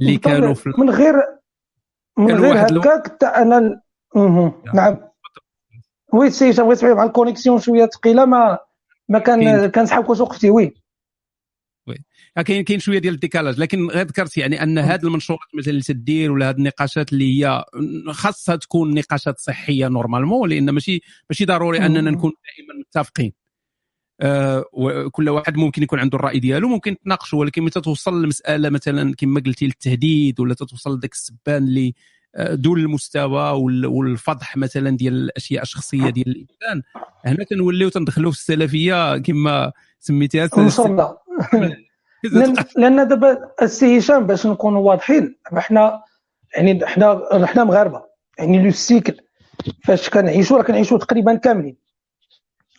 اللي 0.00 0.16
كانوا 0.18 0.54
في 0.54 0.72
من 0.78 0.90
غير 0.90 1.14
من 2.18 2.34
غير 2.34 2.66
هكاك 2.66 3.06
حتى 3.08 3.26
أنا 3.26 3.80
مهم. 4.16 4.52
نعم 4.74 4.96
oui 6.14 6.30
سي 6.30 6.50
هشام 6.50 6.66
بغيت 6.66 6.78
تبعد 6.78 6.96
مع 6.96 7.04
ال 7.04 7.10
connexion 7.10 7.60
شوية 7.60 7.86
ثقيله 7.86 8.24
ما 8.24 8.58
ما 9.08 9.18
كان. 9.18 9.70
كنسحب 9.70 10.04
كوش 10.04 10.20
وقتي 10.20 10.50
oui 10.50 10.74
آه، 12.36 12.42
كاين 12.42 12.64
كاين 12.64 12.78
شوية 12.78 12.98
ديال 12.98 13.14
ال 13.14 13.19
décalage 13.19 13.60
لكن 13.60 13.86
غير 13.86 14.06
ذكرت 14.06 14.36
يعني 14.36 14.62
أن 14.62 14.78
هذه 14.78 15.02
المنشورات 15.04 15.48
مثلا 15.54 15.70
اللي 15.70 15.82
تدير 15.82 16.32
ولا 16.32 16.50
هذه 16.50 16.56
النقاشات 16.56 17.12
اللي 17.12 17.44
هي 17.44 17.64
خاصها 18.10 18.56
تكون 18.56 18.94
نقاشات 18.94 19.38
صحية 19.38 19.88
normalement 19.88 20.48
لأن 20.48 20.70
ماشي 20.70 21.00
ماشي 21.30 21.44
ضروري 21.44 21.78
أننا. 21.86 22.10
نكون 22.10 22.32
دائما 22.44 22.80
متفقين 22.80 23.32
آه 24.20 24.64
وكل 24.72 25.28
واحد 25.28 25.56
ممكن 25.56 25.82
يكون 25.82 25.98
عنده 25.98 26.18
الرأي 26.18 26.38
ديالو 26.38 26.68
ممكن 26.68 26.96
تناقشوا 26.98 27.40
ولكن 27.40 27.62
متى 27.62 27.80
توصل 27.80 28.22
لمسألة 28.22 28.70
مثلا 28.70 29.14
كما 29.14 29.40
قلتي 29.40 29.66
للتهديد 29.66 30.40
ولا 30.40 30.54
تتوصل 30.54 30.96
لذاك 30.96 31.12
السبان 31.12 31.62
اللي 31.62 31.94
دون 32.38 32.78
المستوى 32.78 33.50
وال- 33.50 33.86
والفضح 33.86 34.56
مثلا 34.56 34.96
ديال 34.96 35.14
الأشياء 35.14 35.62
الشخصية 35.62 36.10
ديال 36.10 36.28
الإنسان. 36.28 36.82
هنا 37.24 37.44
تنوليو 37.44 37.88
تندخلوا 37.88 38.30
في 38.30 38.38
السلفية 38.38 39.18
كما 39.18 39.72
سميتيها 39.98 40.48
لأن 42.32 42.54
لأن 42.76 43.08
دابا 43.08 43.38
السي 43.62 43.98
هشام 43.98 44.26
باش 44.26 44.46
نكونوا 44.46 44.80
واضحين 44.80 45.36
حنا 45.56 46.02
يعني 46.56 46.86
حنا 46.86 47.28
حنا 47.46 47.64
مغاربة. 47.64 48.02
يعني 48.38 48.62
le 48.64 48.70
cycle 48.70 49.16
فاش 49.84 50.10
كنعيشوا 50.10 50.56
راه 50.56 50.62
كنعيشوا 50.62 50.98
تقريبا 50.98 51.34
كاملين. 51.34 51.76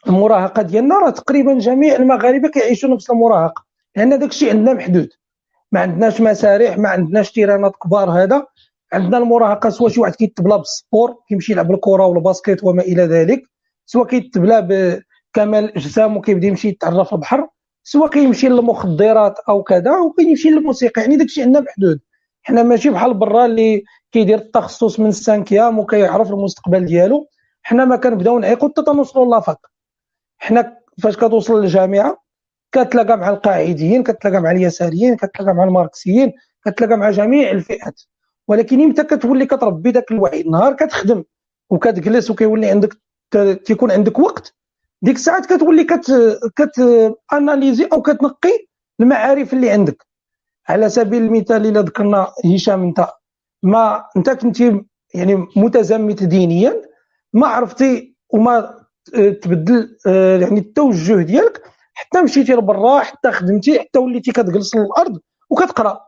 المراهقة 0.07 0.61
ديالنا 0.61 0.95
راه 0.99 1.10
تقريبا 1.10 1.53
جميع 1.60 1.95
المغاربة 1.95 2.49
كيعيشوا 2.49 2.90
نفس 2.90 3.10
المراهقة. 3.10 3.65
لأن 3.95 4.19
داك 4.19 4.30
الشيء 4.30 4.49
عندنا 4.49 4.73
محدود. 4.73 5.10
ما 5.72 5.80
عندناش 5.80 6.22
مسارح 6.22 6.77
ما 6.77 6.90
عندناش 6.90 7.32
تيرانات 7.32 7.76
كبار 7.84 8.10
هذا. 8.23 8.48
عندنا 8.96 9.18
المراهقة 9.18 9.70
سواء 9.70 9.90
شي 9.90 10.00
واحد 10.02 10.16
كيتبلا 10.16 10.56
بال 10.56 10.73
sport 10.73 11.16
كيمشي 11.30 11.52
يلعب 11.52 11.72
الكره 11.72 12.06
ولا 12.06 12.18
ال 12.18 12.24
basket 12.24 12.64
وما 12.64 12.82
إلى 12.82 13.04
ذلك. 13.04 13.42
سواء 13.86 14.08
كيتبلا 14.08 14.60
بكمال 14.60 15.64
الاجسام 15.64 16.18
وكيبدأ 16.18 16.48
يمشي 16.48 16.68
يتعرف 16.68 17.14
البحر. 17.14 17.48
سواء 17.84 18.10
كيمشي 18.10 18.50
للمخدرات 18.50 19.40
أو 19.50 19.64
كذا 19.64 19.98
وكيمشي 19.98 20.50
للموسيقى. 20.50 21.02
يعني 21.02 21.16
داكشي 21.16 21.42
عندنا 21.42 21.64
محدود 21.64 22.00
حنا 22.44 22.64
ماشي 22.64 22.90
بحال 22.90 23.14
برا 23.14 23.46
اللي 23.46 23.84
كيدير 24.12 24.38
التخصص 24.38 25.00
من 25.00 25.08
ال 25.07 25.15
cinquième 25.15 25.80
وكيعرف 25.80 26.32
المستقبل 26.32 26.86
ديالو. 26.86 27.28
حنا 27.64 27.86
ما 27.86 27.96
كنبداو 27.96 28.40
نعيقوا 28.40 28.70
حتى 28.70 28.84
تنوصلوا 28.84 29.36
la 29.36 29.44
fac 29.44 29.57
حنا 30.38 30.78
فاش 31.04 31.18
كتوصل 31.18 31.62
للجامعة 31.62 32.18
كتلاقى 32.72 33.18
مع 33.18 33.30
القاعديين 33.30 34.04
كتلاقى 34.04 34.42
مع 34.42 34.52
اليساريين 34.52 35.16
كتلاقى 35.16 35.54
مع 35.54 35.64
الماركسيين 35.64 36.34
كتلاقى 36.66 36.98
مع 36.98 37.10
جميع 37.12 37.52
الفئات. 37.52 38.02
ولكن 38.48 38.82
إمتى 38.82 39.04
كتولي 39.04 39.46
كتربي 39.46 39.92
ذاك 39.92 40.12
الوعي 40.12 40.44
نهار 40.44 40.74
كتخدم 40.74 41.24
وكتجلس 41.70 42.32
وكيولي 42.32 42.70
عندك 42.70 42.94
تيكون 43.66 43.92
عندك 43.92 44.20
وقت. 44.20 44.56
ديك 45.02 45.16
الساعات 45.16 45.46
كتولي 45.46 45.84
كت 45.84 46.12
كت 46.56 46.80
analyser 47.34 47.86
أو 47.94 48.02
كتنقي 48.02 48.68
المعارف 49.00 49.54
اللي 49.54 49.70
عندك. 49.70 50.06
على 50.70 50.90
سبيل 50.90 51.24
المثال 51.24 51.66
إلا 51.66 51.82
ذكرنا 51.82 52.28
هشام 52.56 52.84
أنت 52.84 53.08
ما 53.64 54.06
أنت 54.18 54.30
كنتي 54.30 54.82
يعني 55.14 55.48
متزمت 55.56 56.24
دينيا 56.24 56.82
ما 57.34 57.48
عرفتي 57.48 58.16
وما 58.30 58.86
تبدل 59.42 59.98
آه، 60.08 60.40
يعني 60.40 60.60
التوجه 60.60 61.22
ديالك 61.22 61.62
حتى 61.94 62.22
مشيتي 62.22 62.54
لبرا 62.54 63.00
حتى 63.00 63.32
خدمتي 63.32 63.80
حتى 63.80 64.00
وليتي 64.00 64.32
كتجلس 64.32 64.76
للأرض 64.76 65.20
وكتقرأ. 65.50 66.02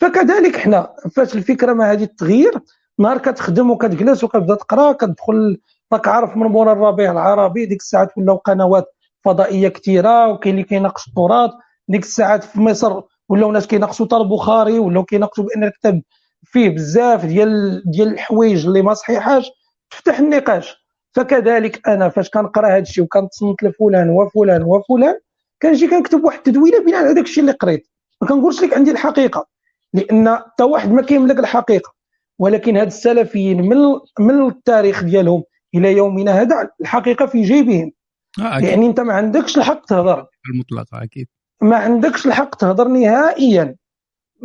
فكذلك 0.00 0.56
حنا 0.56 0.94
فاش 1.14 1.34
الفكرة 1.34 1.72
ما 1.72 1.92
هذه 1.92 2.04
تغير 2.18 2.60
نهار 2.98 3.18
كتخدم 3.18 3.70
وكتجلس 3.70 4.24
وكتبدا 4.24 4.54
تقرا 4.54 4.92
كتدخل 4.92 5.58
راك 5.92 6.08
عارف 6.08 6.36
من 6.36 6.46
مورا 6.46 6.72
الربيع 6.72 7.12
العربي 7.12 7.66
ديك 7.66 7.80
الساعات 7.80 8.18
ولاو 8.18 8.36
قنوات 8.36 8.84
فضائية 9.24 9.68
كثيره 9.68 10.28
وكاين 10.28 10.54
اللي 10.54 10.64
كيناقش 10.66 11.08
التراث 11.08 11.50
ديك 11.88 12.02
الساعات 12.02 12.44
في 12.44 12.60
مصر 12.60 13.02
ولاو 13.28 13.52
ناس 13.52 13.66
كيناقشوا 13.66 14.06
تاع 14.06 14.18
البخاري 14.18 14.78
ولاو 14.78 15.04
كيناقشوا 15.04 15.44
بأن 15.44 15.64
الكتاب 15.64 16.02
فيه 16.44 16.68
بزاف 16.68 17.26
ديال 17.26 17.82
ديال 17.86 18.08
الحوايج 18.12 18.66
اللي 18.66 18.82
ما 18.82 18.94
صحيحاش 18.94 19.50
تفتح 19.90 20.18
النقاش. 20.18 20.76
فكذلك 21.12 21.88
أنا 21.88 22.08
فاش 22.08 22.30
كنقرا 22.30 22.68
هذا 22.68 22.78
الشيء 22.78 23.04
وكنتصنت 23.04 23.62
لفلان 23.62 24.10
وفلان 24.10 24.62
وفلان 24.62 25.18
كنجي 25.62 25.88
كنكتب 25.88 26.24
واحد 26.24 26.36
التدوينة 26.38 26.78
بناء 26.78 27.04
على 27.04 27.14
داك 27.14 27.24
الشيء 27.24 27.40
اللي 27.40 27.52
قريت. 27.52 27.88
ما 28.22 28.28
كنقولش 28.28 28.62
لك 28.62 28.74
عندي 28.74 28.90
الحقيقة. 28.90 29.46
لأن 29.92 30.36
حتى 30.36 30.64
واحد 30.64 30.92
ما 30.92 31.02
كيملك 31.02 31.38
الحقيقة. 31.38 31.92
ولكن 32.38 32.76
هاد 32.76 32.86
السلفيين 32.86 33.62
من 33.62 33.78
من 34.18 34.46
التاريخ 34.46 35.04
ديالهم 35.04 35.42
إلى 35.74 35.92
يومنا 35.92 36.40
هذا 36.40 36.70
الحقيقة 36.80 37.26
في 37.26 37.42
جيبهم. 37.42 37.92
آه 38.40 38.58
يعني 38.58 38.86
أنت 38.86 39.00
ما 39.00 39.12
عندكش 39.12 39.58
الحق 39.58 39.84
تهضر. 39.84 40.26
المطلقه 40.52 41.02
أكيد. 41.02 41.26
ما 41.62 41.76
عندكش 41.76 42.26
الحق 42.26 42.54
تهضر 42.54 42.88
نهائيا. 42.88 43.76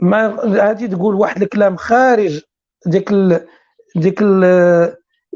ما 0.01 0.39
هادي 0.69 0.87
تقول 0.87 1.15
واحد 1.15 1.41
الكلام 1.41 1.75
خارج 1.75 2.41
ديك 2.85 3.11
ال 3.11 3.47
ديك 3.95 4.21
ال 4.21 4.43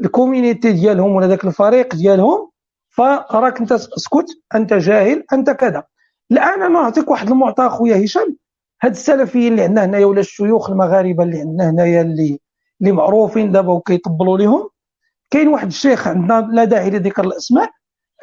الكوميونيتي 0.03 0.71
ديالهم 0.71 1.11
ولا 1.11 1.27
ذاك 1.27 1.45
الفريق 1.45 1.95
ديالهم 1.95 2.49
فراك 2.89 3.59
أنت 3.59 3.71
اسكت 3.71 4.25
أنت 4.55 4.73
جاهل 4.73 5.23
أنت 5.33 5.49
كذا. 5.49 5.83
الآن 6.31 6.61
أنا 6.61 6.67
نعطيك 6.67 7.09
واحد 7.09 7.29
المعطى 7.29 7.67
أخويا 7.67 8.05
هشام. 8.05 8.37
هاد 8.81 8.91
السلفيين 8.91 9.51
اللي 9.51 9.63
عندنا 9.63 9.85
هنايا 9.85 10.05
ولا 10.05 10.19
الشيوخ 10.19 10.69
المغاربة 10.69 11.23
اللي 11.23 11.39
عندنا 11.39 11.69
هنايا 11.69 12.01
اللي 12.01 12.39
اللي 12.81 12.91
معروفين 12.91 13.51
دابا 13.51 13.71
وكيطبلوا 13.73 14.37
لهم 14.37 14.69
كاين 15.31 15.47
واحد 15.47 15.67
الشيخ 15.67 16.07
عندنا 16.07 16.49
لا 16.51 16.63
داعي 16.63 16.89
لذكر 16.89 17.23
الأسماء 17.23 17.69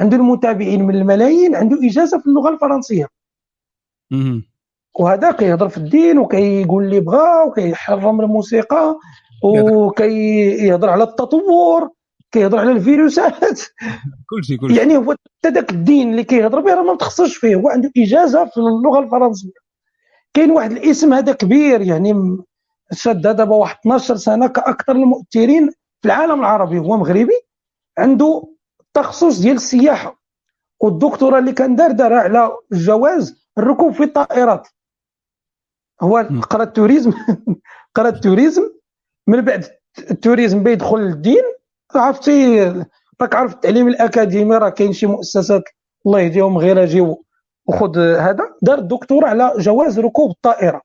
عنده 0.00 0.16
المتابعين 0.16 0.82
من 0.82 0.94
الملايين 0.94 1.54
عنده 1.56 1.78
إجازة 1.86 2.18
في 2.20 2.26
اللغة 2.26 2.50
الفرنسية. 2.50 3.08
وهذا 5.00 5.32
كيهضر 5.32 5.68
في 5.68 5.76
الدين 5.76 6.18
وكيقول 6.18 6.84
اللي 6.84 7.00
بغا 7.00 7.42
وكيحرم 7.42 8.20
الموسيقى 8.20 8.98
وكيهضر 9.44 10.90
على 10.90 11.04
التطور 11.04 11.90
كيهضر 12.32 12.58
على 12.58 12.72
الفيروسات. 12.72 13.60
كلشي 14.30 14.56
كلشي 14.56 14.76
يعني 14.76 14.96
هو 14.96 15.12
حتى 15.12 15.54
ذاك 15.54 15.70
الدين 15.70 16.10
اللي 16.10 16.24
كيهضر 16.24 16.60
به 16.60 16.74
راه 16.74 16.82
ما 16.82 16.92
متخصصش 16.92 17.36
فيه 17.36 17.54
هو 17.54 17.68
عنده 17.68 17.90
إجازة 17.96 18.44
في 18.44 18.56
اللغة 18.56 19.00
الفرنسية. 19.00 19.63
كاين 20.34 20.50
واحد 20.50 20.72
الاسم 20.72 21.14
هذا 21.14 21.32
كبير 21.32 21.80
يعني 21.80 22.38
شاد 22.92 23.20
دابا 23.20 23.54
واحد 23.54 23.76
12 23.80 24.16
سنة 24.16 24.46
كأكثر 24.46 24.92
المؤثرين 24.92 25.70
في 25.70 26.06
العالم 26.06 26.40
العربي. 26.40 26.78
هو 26.78 26.96
مغربي 26.96 27.40
عنده 27.98 28.48
تخصص 28.94 29.40
ديال 29.40 29.56
السياحة 29.56 30.20
والدكتوراه 30.80 31.38
اللي 31.38 31.52
كان 31.52 31.76
دار 31.76 31.90
دارها 31.90 32.18
على 32.18 32.50
جواز 32.72 33.44
الركوب 33.58 33.92
في 33.92 34.02
الطائرات. 34.02 34.68
هو. 36.02 36.28
قرأ 36.50 36.62
ال 36.62 36.68
tourisme 36.68 37.12
قرأ 37.96 38.08
ال 38.08 38.15
tourisme 38.15 38.70
من 39.26 39.40
بعد 39.40 39.64
ال 40.10 40.16
tourisme 40.16 40.62
بيدخل 40.62 40.98
للدين. 40.98 41.42
عرفتي 41.94 42.64
راك 43.20 43.34
عارف 43.34 43.54
التعليم 43.54 43.88
الأكاديمي 43.88 44.56
راه 44.56 44.68
كاين 44.68 44.92
شي 44.92 45.06
مؤسسات 45.06 45.62
الله 46.06 46.20
يهديهم 46.20 46.58
غير 46.58 46.82
اجيو 46.82 47.23
وخذ 47.66 47.98
هذا. 47.98 48.44
دار 48.62 48.78
الدكتوراه 48.78 49.28
على 49.28 49.52
جواز 49.58 50.00
ركوب 50.00 50.30
الطائرة. 50.30 50.82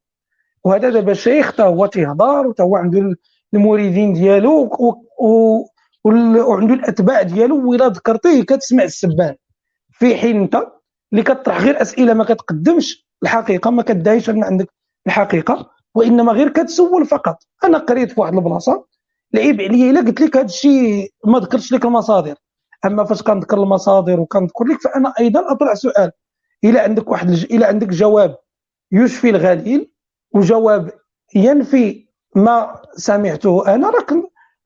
وهذا 0.63 0.89
دابا 0.89 1.13
شيخ 1.13 1.55
تا 1.55 1.63
هو 1.63 1.85
تيهضر 1.85 2.47
وتا 2.47 2.63
هو 2.63 2.75
عنده 2.75 3.15
المريدين 3.53 4.13
ديالو 4.13 4.69
وعنده 6.03 6.73
الأتباع 6.73 7.21
ديالو. 7.21 7.69
وإلا 7.69 7.87
ذكرتيه 7.87 8.43
كتسمع 8.43 8.83
السبان. 8.83 9.35
في 9.91 10.15
حين 10.15 10.41
أنت 10.41 10.67
اللي 11.11 11.23
كطرح 11.23 11.61
غير 11.61 11.81
أسئلة 11.81 12.13
ما 12.13 12.23
كتقدمش 12.23 13.07
الحقيقة 13.23 13.71
ما 13.71 13.83
كدعيش 13.83 14.29
أن 14.29 14.43
عندك 14.43 14.69
الحقيقة. 15.07 15.69
وإنما 15.95 16.31
غير 16.31 16.49
كتسول 16.49 17.05
فقط. 17.05 17.37
أنا 17.63 17.77
قريت 17.77 18.11
في 18.11 18.21
واحد 18.21 18.33
البلاصة 18.33 18.85
العيب 19.33 19.61
عليا 19.61 19.91
إلا 19.91 20.01
قلت 20.01 20.21
لك 20.21 20.37
هذا 20.37 20.45
الشيء 20.45 21.11
ما 21.25 21.39
ذكرتش 21.39 21.73
لك 21.73 21.85
المصادر. 21.85 22.35
أما 22.85 23.03
فاش 23.03 23.21
كنذكر 23.23 23.57
المصادر 23.57 24.19
وكنذكر 24.19 24.65
لك 24.65 24.81
فأنا 24.81 25.13
أيضا 25.19 25.51
أطرح 25.51 25.73
سؤال. 25.73 26.11
إلى 26.63 26.79
عندك 26.79 27.09
واحد 27.11 27.29
الج... 27.29 27.45
إلى 27.45 27.65
عندك 27.65 27.87
جواب 27.87 28.37
يشفي 28.91 29.29
الغليل 29.29 29.91
وجواب 30.31 30.91
ينفي 31.35 32.05
ما 32.35 32.81
سمعته 32.95 33.75
أنا 33.75 33.89
راك 33.89 34.11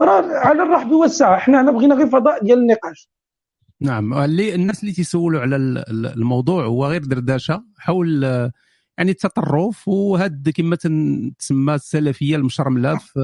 راه 0.02 0.38
على 0.38 0.64
الرحب 0.64 0.92
والسعة. 0.92 1.38
حنا 1.38 1.62
هنا 1.62 1.72
بغينا 1.72 1.96
غير 1.96 2.08
فضاء 2.08 2.44
ديال 2.44 2.58
النقاش. 2.60 3.10
نعم. 3.82 4.14
اللي 4.14 4.56
الناس 4.56 4.82
اللي 4.82 4.94
تيسولوا 4.94 5.42
على 5.42 5.56
ال- 5.56 5.78
ال- 5.90 6.06
الموضوع 6.18 6.66
هو 6.66 6.86
غير 6.86 7.04
دردشة 7.06 7.64
حول 7.78 8.24
يعني 8.98 9.12
التطرف 9.12 9.88
وهاد 9.88 10.50
كما 10.56 10.76
تسمى 11.40 11.74
السلفية 11.76 12.36
المشرملة 12.36 12.96
في 12.98 13.24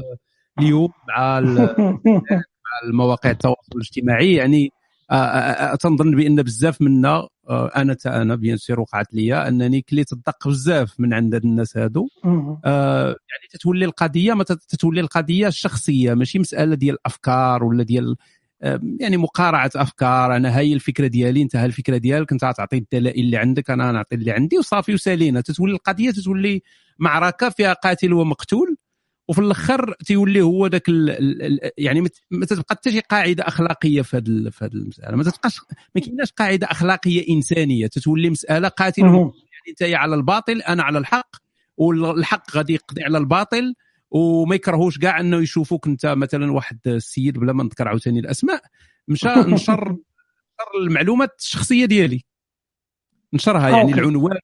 اليوم 0.58 0.88
مع 1.08 1.40
مع 2.70 2.88
المواقع 2.88 3.30
التواصل 3.30 3.72
الاجتماعي. 3.74 4.34
يعني 4.34 4.70
تنظن 5.80 6.10
بأن 6.16 6.42
بزاف 6.42 6.82
منا 6.82 7.28
أنا 7.50 7.94
تا 7.94 8.22
أنا 8.22 8.34
bien 8.34 8.56
sûr 8.56 8.80
وقعت 8.80 9.14
ليا 9.14 9.48
أنني 9.48 9.80
كليت 9.80 10.12
الدق 10.12 10.48
بزاف 10.48 11.00
من 11.00 11.14
عند 11.14 11.34
الناس 11.34 11.76
هادو. 11.76 12.08
آه، 12.64 13.06
يعني 13.06 13.46
تتولي 13.50 13.84
القضية 13.84 14.34
ما 14.34 14.44
تت- 14.44 14.62
تتولي 14.68 15.00
القضية 15.00 15.46
الشخصية 15.48 16.14
ماشي 16.14 16.38
مسألة 16.38 16.74
ديال 16.74 16.94
الأفكار 16.94 17.64
ولا 17.64 17.82
ديال 17.82 18.16
آه، 18.62 18.80
يعني 19.00 19.16
مقارعة 19.16 19.70
أفكار. 19.76 20.36
أنا 20.36 20.58
هاي 20.58 20.72
الفكرة 20.72 21.06
ديالي 21.06 21.42
أنت 21.42 21.56
هاي 21.56 21.66
الفكرة 21.66 21.96
ديالك 21.96 22.32
أنت 22.32 22.40
تعطي 22.40 22.76
الدلائل 22.76 23.24
اللي 23.24 23.36
عندك 23.36 23.70
أنا 23.70 23.92
نعطي 23.92 24.14
اللي 24.14 24.30
عندي 24.30 24.58
وصافي 24.58 24.94
وسالينا 24.94 25.40
تتولي 25.40 25.72
القضية 25.72 26.10
تتولي 26.10 26.62
معركة 26.98 27.48
فيها 27.48 27.72
قاتل 27.72 28.12
ومقتول. 28.12 28.76
وفي 29.30 29.38
الآخر 29.40 29.94
تيولي 30.06 30.40
هو 30.40 30.66
ذاك 30.66 30.88
ال- 30.88 31.10
ال- 31.10 31.42
ال- 31.42 31.70
يعني 31.78 32.00
ما 32.30 32.46
تتبقى 32.46 32.64
حتى 32.70 32.92
شي 32.92 33.00
قاعدة 33.00 33.48
اخلاقيه 33.48 34.02
في 34.02 34.16
هذه 34.16 34.50
في 34.50 34.64
هذه 34.64 34.72
المسألة. 34.74 35.16
ما 35.16 35.24
تبقاش 35.24 35.60
ما 35.94 36.00
كايناش 36.00 36.32
قاعدة 36.32 36.66
اخلاقيه 36.70 37.34
انسانيه. 37.34 37.86
تتولي 37.86 38.30
مسألة 38.30 38.68
قاتل 38.68 39.02
ومقتول 39.04 39.42
يعني 39.52 39.64
انت 39.68 39.94
على 39.96 40.14
الباطل 40.14 40.62
أنا 40.62 40.82
على 40.82 40.98
الحق 40.98 41.36
والحق 41.76 42.56
غادي 42.56 42.74
يقضي 42.74 43.04
على 43.04 43.18
الباطل 43.18 43.74
وما 44.10 44.54
يكرهوش 44.54 44.98
كاع 44.98 45.20
انه 45.20 45.36
يشوفوك 45.42 45.86
انت 45.86 46.06
مثلا 46.06 46.52
واحد 46.52 46.78
السيد 46.86 47.38
بلا 47.38 47.52
ما 47.52 47.64
نذكر 47.64 47.88
عاوتاني 47.88 48.20
الأسماء 48.20 48.62
مشى 49.08 49.28
نشر 49.34 49.48
نشر 49.48 49.96
المعلومات 50.82 51.30
الشخصية 51.40 51.84
ديالي. 51.84 52.24
نشرها 53.32 53.68
يعني. 53.68 53.94
العنوان. 53.94 54.38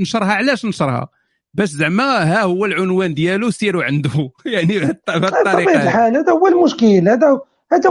نشرها 0.00 0.32
علاش 0.32 0.64
نشرها؟ 0.64 1.08
باش 1.54 1.68
زعما 1.68 2.22
ها 2.22 2.42
هو 2.42 2.64
العنوان 2.64 3.14
ديالو 3.14 3.50
سيروا 3.50 3.84
عنده. 3.84 4.10
يعني 4.46 4.78
بهذه 4.78 4.96
بطبيعه 5.08 5.40
الطريقة. 5.40 5.82
الحال 5.82 6.16
هذا 6.16 6.32
هو 6.32 6.46
المشكل. 6.46 7.08
هذا 7.08 7.40
هذا 7.72 7.90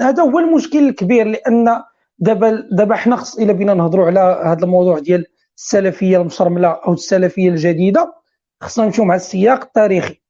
هذا 0.00 0.22
هو 0.22 0.38
المشكل 0.38 0.88
الكبير 0.88 1.26
لأن 1.26 1.82
دابا 2.18 2.68
دابا 2.72 2.94
حنا 2.94 3.16
خص 3.16 3.38
إلا 3.38 3.52
بينا 3.52 3.74
نهضروا 3.74 4.06
على 4.06 4.42
هذا 4.44 4.64
الموضوع 4.64 4.98
ديال 4.98 5.26
السلفية 5.56 6.20
المشرملة 6.20 6.68
أو 6.68 6.92
السلفية 6.92 7.48
الجديدة 7.48 8.14
خصنا 8.60 8.84
نمشيو 8.84 9.04
مع 9.04 9.14
السياق 9.14 9.64
التاريخي. 9.64 10.20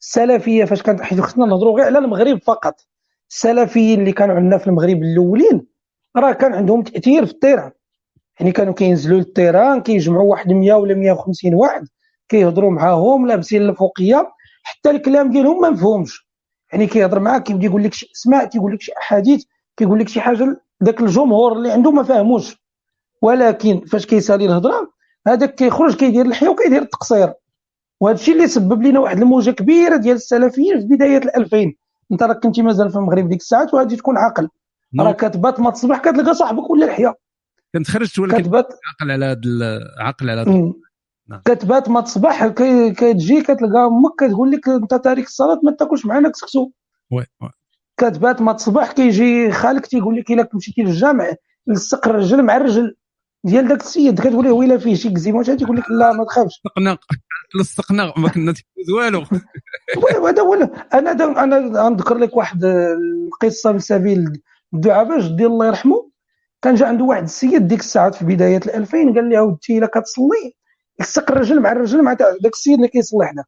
السلفية 0.00 0.64
فاش 0.64 0.82
كانت 0.82 1.00
حيت 1.00 1.20
خصنا 1.20 1.46
نهضروا 1.46 1.76
غير 1.76 1.86
على 1.86 1.98
المغرب 1.98 2.42
فقط. 2.42 2.86
السلفيين 3.30 4.00
اللي 4.00 4.12
كانوا 4.12 4.34
عندنا 4.34 4.58
في 4.58 4.66
المغرب 4.66 5.02
الأولين 5.02 5.66
راه 6.16 6.32
كان 6.32 6.54
عندهم 6.54 6.82
تأثير 6.82 7.26
في 7.26 7.32
ال 7.32 7.37
terrain 7.37 7.70
يعني 8.40 8.52
كانوا 8.52 8.74
كينزلوا 8.74 9.18
لل 9.18 9.32
terrain 9.32 9.82
كيجمعوا 9.82 10.30
واحد 10.30 10.52
100 10.52 10.74
ولا 10.74 10.94
150 10.94 11.54
واحد. 11.54 11.88
كيهضروا 12.28 12.70
معاهم 12.70 13.26
لابسين 13.26 13.62
الفوقية 13.62 14.32
حتى 14.62 14.90
الكلام 14.90 15.30
ديالهم 15.30 15.60
ما 15.60 15.70
مفهومش. 15.70 16.26
يعني 16.72 16.86
كيهضر 16.86 17.20
معاك 17.20 17.42
كيبدا 17.42 17.66
يقول 17.66 17.84
لك 17.84 17.94
شي 17.94 18.10
اسماء 18.16 18.44
تيقول 18.46 18.72
لك 18.74 18.80
شي 18.80 18.92
أحاديث 18.98 19.44
كيقول 19.76 20.00
لك 20.00 20.08
شي 20.08 20.20
حاجة 20.20 20.60
ذاك 20.84 21.00
الجمهور 21.00 21.52
اللي 21.52 21.70
عنده 21.70 21.90
ما 21.90 22.02
فاهموش 22.02 22.56
ولكن 23.22 23.80
فاش 23.80 24.06
كيسالي 24.06 24.46
الهضرة 24.46 24.92
هذاك 25.26 25.54
كيخرج 25.54 25.96
كيدير 25.96 26.26
الحياة 26.26 26.50
وكيدير 26.50 26.82
التقصير. 26.82 27.32
وهذا 28.00 28.16
الشيء 28.16 28.34
اللي 28.34 28.48
سبب 28.48 28.82
لنا 28.82 29.00
واحد 29.00 29.18
الموجة 29.18 29.50
كبيرة 29.50 29.96
ديال 29.96 30.16
السلفيين 30.16 30.80
في 30.80 30.86
بداية 30.86 31.16
ال 31.18 31.36
2000 31.36 31.72
انت 32.12 32.22
راك 32.22 32.42
كنتي 32.42 32.62
مازال 32.62 32.90
في 32.90 32.96
المغرب 32.96 33.28
ديك 33.28 33.40
الساعات 33.40 33.74
وغادي 33.74 33.96
تكون 33.96 34.16
عاقل. 34.18 34.48
راه 35.00 35.12
كتبات 35.12 35.60
ما 35.60 35.70
تصبح 35.70 35.98
كتلقى 35.98 36.34
صاحبك 36.34 36.70
ولا 36.70 36.86
الحياة. 36.86 37.14
كنت 37.74 37.90
خرجت 37.90 38.18
ولكن 38.18 38.42
كتبات 38.42 38.66
عقل 38.66 39.10
على 39.10 39.24
هذا 39.26 39.80
عقل 40.00 40.30
على. 40.30 40.44
نعم. 40.44 40.72
كتبات 41.44 41.88
ما 41.88 42.00
تصبح 42.00 42.46
كي- 42.46 42.90
كتجي 42.90 43.42
كتلقى 43.42 43.86
أمك 43.86 44.12
كتقول 44.18 44.50
لك 44.50 44.68
أنت 44.68 44.94
تارك 44.94 45.24
الصلاة 45.26 45.60
ما 45.62 45.72
تاكلش 45.72 46.06
معنا 46.06 46.28
كسكسو. 46.28 46.70
oui 47.12 47.24
oui. 47.42 47.50
كتبات 47.96 48.42
ما 48.42 48.52
تصبح 48.52 48.92
كيجي 48.92 49.52
خالك 49.52 49.86
تيقول 49.86 50.16
لك 50.16 50.30
إلا 50.30 50.48
مشيتي 50.54 50.82
للجامع 50.82 51.30
لصق 51.66 52.08
الرجل 52.08 52.42
مع 52.42 52.56
الرجل 52.56 52.96
ديال 53.44 53.68
داك 53.68 53.80
السيد 53.80 54.20
كتقول 54.20 54.44
له 54.44 54.52
ويلا 54.52 54.78
فيه 54.78 54.94
شي 54.94 55.10
eczéma 55.10 55.42
تيقول 55.42 55.76
لك؟ 55.76 55.90
لا 55.90 56.12
ما 56.12 56.24
تخافش. 56.24 56.60
لصقنا 56.64 56.98
لصقنا 57.60 58.12
ما 58.16 58.28
كنا 58.28 58.52
تيفوز 58.52 58.90
والو. 58.90 59.18
oui- 60.22 60.28
هذا 60.30 60.42
هو 60.42 60.54
أنا 60.94 61.12
دا 61.12 61.42
أنا 61.44 61.56
غنذكر 61.82 62.14
لك 62.18 62.36
واحد 62.36 62.64
القصة 62.64 63.72
من 63.72 63.78
سبيل 63.78 64.32
الدعابه 64.74 65.18
جدي 65.28 65.46
الله 65.46 65.66
يرحمه. 65.66 66.10
كان 66.62 66.74
جا 66.74 66.86
عنده 66.86 67.04
واحد 67.04 67.22
السيد 67.22 67.68
ديك 67.68 67.80
الساعات 67.80 68.14
في 68.14 68.24
بداية 68.24 68.56
ال 68.56 68.70
2000 68.74 69.14
قال 69.14 69.28
لي 69.28 69.36
عاودتي 69.36 69.78
إلا 69.78 69.86
كتصلي. 69.86 70.54
لصق 71.00 71.30
الرجل 71.32 71.60
مع 71.60 71.72
الرجل 71.72 72.02
مع 72.02 72.12
داك 72.12 72.52
السيد 72.52 72.74
اللي 72.74 72.88
كيصلي 72.88 73.26
حداك. 73.26 73.46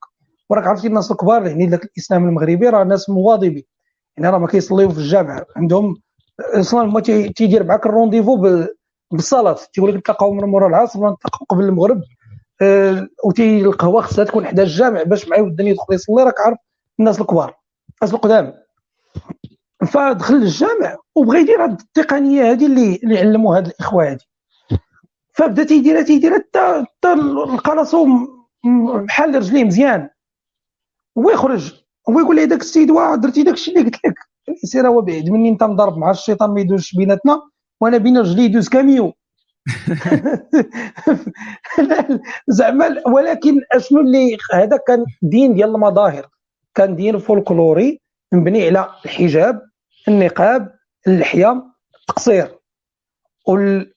وراك 0.51 0.67
عرفتي 0.67 0.87
الناس 0.87 1.11
الكبار 1.11 1.47
يعني 1.47 1.67
داك 1.67 1.85
الإسلام 1.85 2.29
المغربي 2.29 2.69
راه 2.69 2.85
ناس 2.85 3.11
مواظبين. 3.11 3.65
يعني 4.17 4.31
راه 4.31 4.39
ما 4.39 4.47
كيصليو 4.47 4.89
في 4.91 4.99
الجامع. 4.99 5.45
عندهم 5.57 5.97
أصلا 6.41 6.83
ما 6.87 7.01
تي- 7.01 7.29
تيدير 7.29 7.65
معاك 7.65 7.87
ال 7.87 7.93
rendez-vous 7.93 8.63
بالصلاة. 9.11 9.57
تيقول 9.73 9.91
لك 9.91 9.97
نتلاقاو 9.97 10.33
من 10.33 10.45
مورا 10.45 10.69
العصر 10.69 11.01
ولا 11.01 11.13
نتلاقاو 11.13 11.47
قبل 11.49 11.65
المغرب. 11.65 12.03
آه، 12.63 13.09
وتي 13.25 13.61
القهوه 13.61 14.01
خصها 14.03 14.25
تكون 14.25 14.47
حدا 14.47 14.63
الجامع 14.63 15.03
باش 15.03 15.29
معايا 15.29 15.43
الدنيا 15.43 15.71
يدخل 15.71 15.95
يصلي. 15.95 16.23
راك 16.25 16.41
عارف 16.41 16.59
الناس 17.01 17.21
الكبار 17.21 17.55
الناس 18.03 18.15
القدام. 18.15 18.55
فدخل 19.87 20.35
للجامع 20.35 20.97
وبغى 21.15 21.41
يدير 21.41 21.65
هاد 21.65 21.81
التقنية 21.81 22.51
هذه 22.51 22.67
اللي 22.67 23.01
اللي 23.05 23.19
علموا 23.19 23.57
هاد 23.57 23.67
الإخوة 23.67 24.11
هادي. 24.11 24.28
فبدا 25.39 25.65
تيديرها 25.65 26.03
تيديرها 26.03 26.39
حتى 26.39 26.85
لقى 27.55 27.77
راسو 27.77 28.07
بحال 29.05 29.35
رجليه 29.35 29.65
مزيان. 29.65 30.09
هو 31.19 31.31
يخرج 31.31 31.75
هو 32.09 32.21
يقول 32.21 32.37
لي 32.37 32.47
داك 32.47 32.61
السيد 32.61 32.91
واه 32.91 33.17
درتي 33.17 33.43
داك 33.43 33.55
الشيء 33.55 33.79
اللي 33.79 33.91
قلت 33.91 34.07
لك. 34.07 34.15
سير 34.65 34.89
هو 34.89 35.01
بعيد 35.01 35.31
مني 35.31 35.49
انت 35.49 35.63
مضرب 35.63 35.99
مع 35.99 36.11
الشيطان 36.11 36.51
ما 36.51 36.61
يدوزش 36.61 36.95
بيناتنا 36.95 37.43
وأنا 37.81 37.99
بين 37.99 38.19
رجلي 38.19 38.45
يدوز 38.45 38.69
كاميو. 38.69 39.13
زعما 42.49 43.03
ولكن 43.07 43.61
أشنو 43.73 44.01
اللي 44.01 44.39
هذا 44.53 44.77
كان 44.77 45.05
دين 45.23 45.55
ديال 45.55 45.69
المظاهر. 45.69 46.29
كان 46.75 46.97
دين 46.97 47.19
فولكلوري 47.19 48.01
مبني 48.33 48.67
على 48.67 48.89
الحجاب 49.05 49.63
النقاب 50.09 50.75
اللحية 51.07 51.63
التقصير. 52.01 52.58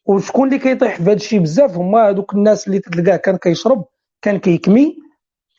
وشكون 0.06 0.48
اللي 0.48 0.60
كيطيح 0.60 0.96
في 0.96 1.04
هذا 1.04 1.14
الشيء 1.14 1.40
بزاف 1.40 1.78
هما 1.78 2.10
هذوك 2.10 2.34
الناس 2.34 2.68
اللي 2.68 2.80
تلقاه 2.80 3.16
كان 3.16 3.38
كيشرب 3.38 3.86
كان 4.22 4.40
كيكمي. 4.40 4.98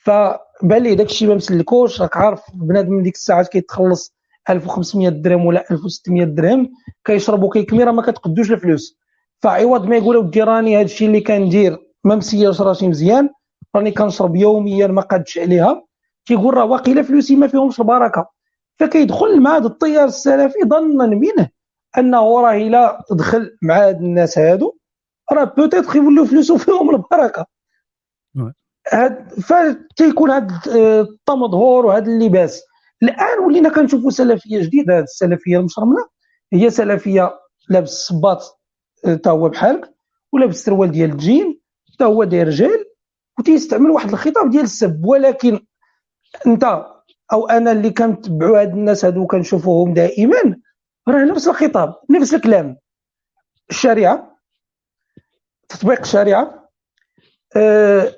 فبان 0.05 0.83
ليه 0.83 0.95
داك 0.95 1.07
الشيء 1.07 1.29
ما 1.29 1.35
مسلكوش 1.35 2.03
راك 2.03 2.17
عارف 2.17 2.43
بنادم 2.55 3.03
ديك 3.03 3.15
الساعات 3.15 3.49
كيتخلص 3.49 4.15
1500 4.51 5.09
درهم 5.09 5.47
ولا 5.47 5.65
1600 5.71 6.25
درهم 6.25 6.71
كيشرب 7.05 7.43
وكيكمي 7.43 7.85
راه 7.85 7.93
ما 7.93 8.03
كتقدوش 8.03 8.53
الفلوس. 8.53 8.99
فعوض 9.43 9.87
ما 9.87 9.97
يقول 9.97 10.17
ودي 10.17 10.43
راني 10.43 10.77
هذا 10.77 10.85
الشيء 10.85 11.09
اللي 11.09 11.21
كندير 11.21 11.79
ما 12.05 12.15
مسيرش 12.15 12.61
راسي 12.61 12.89
مزيان 12.89 13.29
راني 13.77 13.91
كنشرب 13.91 14.37
يوميا 14.37 14.87
ما 14.87 15.03
قادش 15.03 15.39
عليها. 15.39 15.83
كيقول 16.27 16.55
راه 16.55 16.65
واقيلا 16.65 17.03
فلوسي 17.03 17.37
ما 17.37 17.47
فيهمش 17.47 17.81
البركه 17.81 18.31
فكيدخل 18.79 19.41
مع 19.41 19.57
هذا 19.57 19.67
التيار 19.67 20.05
السلفي 20.05 20.59
ظنا 20.69 21.07
منه 21.07 21.49
أنه 21.99 22.41
راه 22.41 22.57
الا 22.57 23.05
دخل 23.11 23.57
مع 23.63 23.89
هاد 23.89 23.97
الناس 23.97 24.39
هادو 24.39 24.77
راه 25.33 25.45
peut-être 25.45 25.97
يوليو 25.97 26.25
فلوسو 26.25 26.57
فيهم 26.59 26.91
البركة. 26.91 27.47
هاد 28.93 29.33
فتيكون 29.41 30.31
هاد 30.31 30.51
آه، 30.69 31.01
التمظهور 31.01 31.87
وهاد 31.87 32.09
اللباس. 32.09 32.63
الآن 33.03 33.39
ولينا 33.47 33.69
كنشوفوا 33.69 34.11
سلفية 34.11 34.63
جديدة. 34.63 34.99
هاد 34.99 35.03
السلفية 35.03 35.59
المشرملة 35.59 36.07
هي 36.53 36.71
سلفية 36.71 37.39
لابس 37.69 37.93
الصباط 37.93 38.61
آه، 39.07 39.15
تا 39.15 39.31
هو 39.31 39.49
بحالك 39.49 39.95
ولابس 40.33 40.57
السروال 40.57 40.91
ديال 40.91 41.11
الجين 41.11 41.61
تا 41.99 42.05
هو 42.05 42.25
داير 42.25 42.47
رجال 42.47 42.85
وتيستعمل 43.39 43.91
واحد 43.91 44.09
الخطاب 44.09 44.51
ديال 44.51 44.65
السب. 44.65 45.05
ولكن 45.05 45.61
أنت 46.47 46.87
أو 47.33 47.49
أنا 47.49 47.73
اللي 47.73 47.91
كنتبعوا 47.91 48.61
هاد 48.61 48.73
الناس 48.73 49.05
هادو 49.05 49.27
كنشوفوهم 49.27 49.95
دائما 49.95 50.57
راه 51.09 51.25
نفس 51.25 51.49
الخطاب 51.49 51.95
نفس 52.11 52.35
الكلام. 52.35 52.77
الشريعة 53.71 54.37
تطبيق 55.69 56.01
الشريعة 56.01 56.69
آه، 57.57 58.13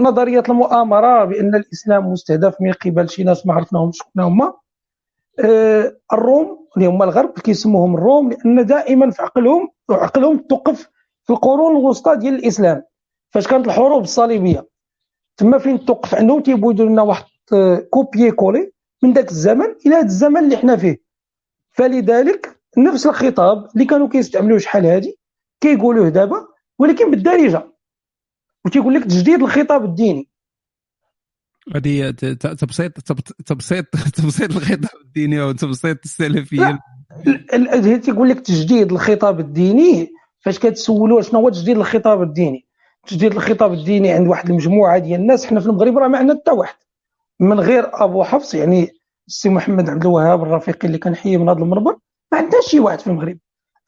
نظرية 0.00 0.42
المؤامرة 0.48 1.24
بأن 1.24 1.54
الإسلام 1.54 2.12
مستهدف 2.12 2.54
من 2.60 2.72
قبل 2.72 3.08
شي 3.10 3.24
ناس 3.24 3.46
ما 3.46 3.54
عرفناهمش 3.54 3.98
شكون 3.98 4.22
هما. 4.22 4.54
آه، 5.44 5.96
الروم 6.12 6.68
اللي 6.76 6.88
هما 6.88 7.04
الغرب 7.04 7.38
كيسموهم 7.38 7.94
الروم 7.94 8.30
لأن 8.30 8.66
دائما 8.66 9.10
في 9.10 9.22
عقلهم 9.22 9.68
عقلهم 9.90 10.38
توقف 10.38 10.88
في 11.24 11.30
القرون 11.32 11.76
الوسطى 11.76 12.16
ديال 12.16 12.34
الإسلام. 12.34 12.82
فاش 13.30 13.48
كانت 13.48 13.66
الحروب 13.66 14.02
الصليبية 14.02 14.68
تما 15.36 15.58
فين 15.58 15.84
توقف 15.84 16.14
عندهم؟ 16.14 16.40
تيبغوا 16.40 16.72
يديروا 16.72 16.90
لنا 16.90 17.02
واحد 17.02 17.24
آه، 17.52 17.76
كوبيي 17.90 18.30
كولي 18.30 18.72
من 19.02 19.12
ذاك 19.12 19.30
الزمن 19.30 19.74
إلى 19.86 19.94
هذا 19.94 20.06
الزمن 20.06 20.44
اللي 20.44 20.56
حنا 20.56 20.76
فيه. 20.76 21.09
فلذلك 21.72 22.60
نفس 22.78 23.06
الخطاب 23.06 23.68
اللي 23.74 23.84
كانوا 23.84 24.08
كيستعملوه 24.08 24.58
شحال 24.58 24.86
هادي 24.86 25.18
كيقولوه 25.60 26.08
دابا 26.08 26.46
ولكن 26.78 27.10
بالدارجة. 27.10 27.72
وتيقول 28.64 28.94
لك 28.94 29.04
تجديد 29.04 29.42
الخطاب 29.42 29.84
الديني. 29.84 30.28
هذه 31.74 32.10
تبسيط 32.10 32.92
تب- 33.00 33.20
تبسيط 33.46 33.86
تبسيط 34.22 34.50
الخطاب 34.56 35.00
الديني 35.04 35.40
وتبسيط 35.40 35.98
السلفية. 36.04 36.60
لا. 36.60 36.78
ال- 37.54 37.68
ال- 37.68 38.00
تيقول 38.00 38.28
لك 38.28 38.40
تجديد 38.40 38.92
الخطاب 38.92 39.40
الديني 39.40 40.08
فاش 40.40 40.58
كتسولوا 40.58 41.22
شنو 41.22 41.40
هو 41.40 41.48
تجديد 41.48 41.76
الخطاب 41.76 42.22
الديني. 42.22 42.66
تجديد 43.06 43.32
الخطاب 43.32 43.72
الديني 43.72 44.12
عند 44.12 44.28
واحد 44.28 44.50
المجموعة 44.50 44.98
ديال 44.98 45.20
الناس 45.20 45.46
حنا 45.46 45.60
في 45.60 45.66
المغرب 45.66 45.98
راه 45.98 46.08
ما 46.08 46.18
عندنا 46.18 46.38
حتى 46.40 46.50
واحد. 46.50 46.74
من 47.40 47.60
غير 47.60 47.90
أبو 48.04 48.24
حفص 48.24 48.54
يعني 48.54 48.88
السي 49.30 49.48
محمد 49.48 49.90
عبد 49.90 50.02
الوهاب 50.02 50.42
الرفيقي 50.42 50.88
اللي 50.88 50.98
كنحيي 50.98 51.36
من 51.36 51.48
هذا 51.48 51.58
المنبر 51.58 51.96
ما 52.32 52.38
عندناش 52.38 52.64
شي 52.70 52.80
واحد 52.80 53.00
في 53.00 53.06
المغرب. 53.06 53.38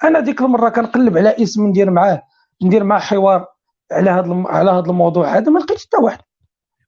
أنا 0.04 0.20
ديك 0.20 0.40
المرة 0.40 0.68
كنقلب 0.68 1.18
على 1.18 1.42
اسم 1.42 1.66
ندير 1.66 1.90
معاه 1.90 2.22
ندير 2.62 2.84
معاه 2.84 3.00
حوار 3.00 3.46
على 3.92 4.10
هذا 4.10 4.26
الم- 4.26 4.46
على 4.46 4.70
هذا 4.70 4.90
الموضوع 4.90 5.36
هذا 5.36 5.50
ما 5.50 5.58
لقيتش 5.58 5.86
حتى 5.86 5.96
واحد. 5.96 6.18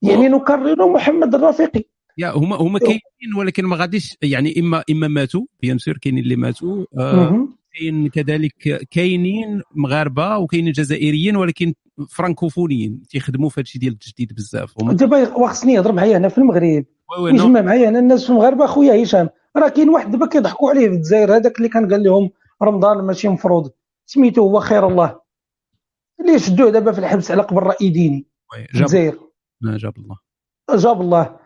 يعني 0.03 0.29
نكرر 0.29 0.93
محمد 0.93 1.35
الرفيقي. 1.35 1.85
يا 2.19 2.31
هما 2.31 2.57
هما 2.57 2.79
كاينين 2.79 3.35
ولكن 3.37 3.65
ما 3.65 3.77
غاديش 3.77 4.17
يعني 4.23 4.61
إما 4.61 4.85
إما 4.91 5.09
ماتوا 5.09 5.45
bien 5.63 5.79
sûr 5.79 5.99
كاينين 5.99 6.25
اللي 6.25 6.37
ماتوا 6.37 6.85
آه،. 6.99 7.49
كاين 7.75 8.09
كذلك 8.09 8.87
كاينين 8.91 9.63
مغاربة 9.75 10.39
وكاينين 10.39 10.73
جزائريين 10.73 11.37
ولكن 11.37 11.75
فرانكوفونيين 12.11 13.03
تيخدموا 13.11 13.49
في 13.49 13.61
هادشي 13.61 13.79
ديال 13.79 13.93
التجديد 13.93 14.33
بزاف. 14.33 14.75
دابا 14.83 15.37
وخصني 15.37 15.73
يهضر 15.73 15.93
معايا 15.93 16.19
هنا 16.19 16.29
في 16.29 16.39
المغرب. 16.39 16.85
oui 17.11 17.23
oui 17.25 17.33
non. 17.33 17.37
يجمع 17.45 17.61
معايا 17.61 17.89
أنا 17.89 17.99
الناس 17.99 18.25
في 18.25 18.31
المغاربه 18.31 18.67
خويا 18.67 19.03
هشام. 19.03 19.29
راه 19.57 19.69
كاين 19.69 19.89
واحد 19.89 20.11
دابا 20.11 20.27
كيضحكوا 20.27 20.71
عليه 20.71 20.89
في 20.89 20.95
الجزائر 20.95 21.37
هذاك 21.37 21.57
اللي 21.59 21.69
كان 21.69 21.93
قال 21.93 22.03
لهم 22.03 22.31
رمضان 22.63 22.99
ماشي 23.05 23.29
مفروض. 23.29 23.71
سميتو 24.07 24.43
هو 24.43 24.61
خير 24.61 24.89
الله. 24.89 25.21
اللي 26.21 26.39
شدوه 26.39 26.71
دابا 26.71 26.93
في 26.93 26.99
الحبس 26.99 27.31
على 27.31 27.43
قبل 27.43 27.63
رأي 27.63 27.89
ديني. 27.91 28.27
الجزائر. 28.75 29.19
جاب 29.63 29.95
الله. 29.99 30.17
جاب 30.75 31.01
الله. 31.01 31.37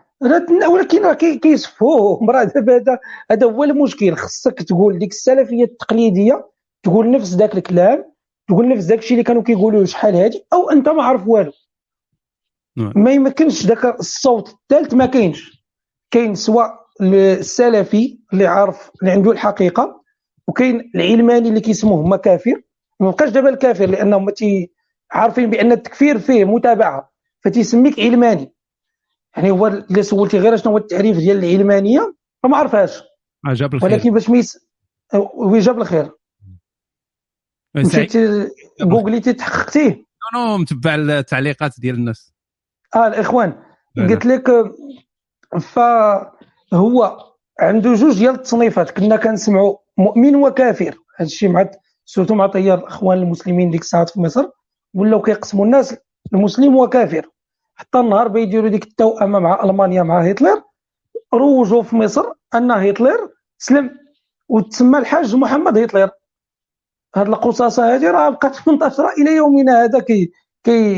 ولكن 0.73 1.03
راه 1.05 1.15
كي- 1.15 1.39
كيصفوه. 1.39 2.19
راه 2.31 2.45
دابا 2.45 2.77
هذا 2.77 2.99
هذا 3.31 3.47
هو 3.47 3.65
المشكل. 3.65 4.15
خصك 4.17 4.63
تقول 4.63 4.99
ديك 4.99 5.11
السلفية 5.11 5.65
التقليدية 5.65 6.51
تقول 6.83 7.11
نفس 7.11 7.35
ذاك 7.35 7.55
الكلام 7.57 8.13
تقول 8.49 8.69
نفس 8.69 8.85
ذاك 8.85 8.99
الشيء 8.99 9.13
اللي 9.13 9.25
كانوا 9.25 9.43
كيقولوه 9.43 9.85
شحال 9.85 10.15
هادي 10.17 10.45
أو 10.53 10.71
أنت 10.71 10.89
ما 10.89 11.03
عارف 11.03 11.29
والو. 11.29 11.53
ما 12.79 13.13
يمكنش 13.13 13.67
ذاك 13.67 13.85
الصوت 13.85 14.49
الثالث 14.49 14.95
ما 14.95 15.07
كاينش. 15.07 15.65
كاين 16.11 16.35
سواء 16.35 16.87
السلفي 17.01 18.19
اللي 18.33 18.47
عارف 18.47 18.91
اللي 19.01 19.13
عنده 19.13 19.31
الحقيقة 19.31 20.03
وكاين 20.49 20.91
العلماني 20.95 21.49
اللي 21.49 21.61
كيسموه 21.61 22.01
هما 22.01 22.17
كافر. 22.17 22.63
ما 23.01 23.11
بقاش 23.11 23.29
دابا 23.31 23.49
الكافر 23.49 23.87
لأنهم 23.87 24.31
تي 24.31 24.73
عارفين 25.11 25.51
بأن 25.51 25.73
التكفير 25.73 26.19
فيه 26.19 26.45
متابعة 26.45 27.13
فتيسميك 27.45 28.01
علماني. 28.01 28.53
يعني 29.37 29.51
هو 29.51 29.67
اللي 29.67 30.03
سولتي 30.03 30.39
غير 30.39 30.57
شنو 30.57 30.73
هو 30.73 30.79
التعريف 30.79 31.17
ديال 31.17 31.45
العلمانية؟ 31.45 32.15
فما 32.43 32.57
عرفهاش. 32.57 33.03
آه، 33.47 33.55
جاب 33.55 33.75
الخير. 33.75 33.91
ولكن 33.91 34.13
باش 34.13 34.31
ميس 34.31 34.69
وجاب 35.35 35.81
الخير. 35.81 36.11
سعيد. 37.75 37.87
مشيتي 37.87 38.49
جوجليتي 38.81 39.33
تحققتيه. 39.33 40.05
non 40.35 40.41
non 40.47 40.59
متبع 40.59 40.95
التعليقات 40.95 41.81
ديال 41.81 41.95
الناس. 41.95 42.38
آه 42.97 43.07
الإخوان 43.07 43.63
لا، 43.97 44.03
لا. 44.03 44.15
قلت 44.15 44.27
لك 44.27 44.51
آه، 44.51 44.75
فهو 45.61 47.19
عنده 47.61 47.95
جوج 47.95 48.19
ديال 48.19 48.35
التصنيفات 48.35 48.91
كنا 48.91 49.17
كنسمعوا 49.17 49.77
مؤمن 49.99 50.37
وكافر. 50.37 50.99
هذا 51.17 51.27
الشيء 51.27 51.49
مع 51.49 51.71
surtout 52.05 52.35
مع 52.35 52.47
تيار 52.47 52.79
الاخوان 52.79 53.19
المسلمين 53.19 53.71
ديك 53.71 53.81
الساعات 53.81 54.11
في 54.11 54.21
مصر 54.21 54.49
ولاو 54.95 55.23
كيقسموا 55.23 55.65
الناس 55.65 55.97
المسلم 56.35 56.77
وكافر. 56.77 57.27
حتى 57.75 58.01
النهار 58.01 58.29
بيديروا 58.29 58.69
ديك 58.69 58.85
التوأمة 58.85 59.39
مع 59.39 59.65
ألمانيا 59.65 60.03
مع 60.03 60.21
هتلر 60.21 60.63
روجوا 61.35 61.83
في 61.83 61.97
مصر 61.97 62.25
أن 62.55 62.71
هتلر 62.71 63.31
سلم 63.59 63.91
وتسمى 64.49 64.99
الحاج 64.99 65.37
محمد 65.37 65.79
هتلر. 65.79 66.11
هاد 67.17 67.29
القصاصة 67.29 67.95
هذه 67.95 68.11
راه 68.11 68.29
بقات 68.29 68.69
منتشره 68.69 69.13
إلى 69.19 69.37
يومنا 69.37 69.85
هذا 69.85 69.99
كي 70.01 70.33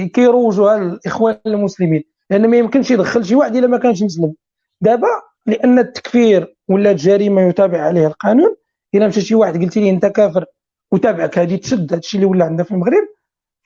كي 0.06 0.26
الإخوان 0.26 1.36
المسلمين. 1.46 2.02
لأن 2.30 2.50
ما 2.50 2.56
يمكنش 2.56 2.90
يدخل 2.90 3.24
شي 3.24 3.34
واحد 3.34 3.56
إلا 3.56 3.66
ما 3.66 3.78
كانش 3.78 4.02
مسلم. 4.02 4.34
دابا 4.80 5.08
لأن 5.46 5.78
التكفير 5.78 6.56
ولات 6.68 6.96
جريمه 6.96 7.42
يتابع 7.42 7.80
عليها 7.80 8.08
القانون. 8.08 8.56
إلا 8.94 9.08
مشى 9.08 9.20
شي 9.20 9.34
واحد 9.34 9.62
قلت 9.62 9.76
لي 9.76 9.90
أنت 9.90 10.06
كافر 10.06 10.44
وتابعك 10.92 11.38
هذه 11.38 11.56
تشد 11.56 11.92
هادشي 11.92 12.16
اللي 12.16 12.26
ولا 12.26 12.44
عندنا 12.44 12.64
في 12.64 12.70
المغرب. 12.70 13.08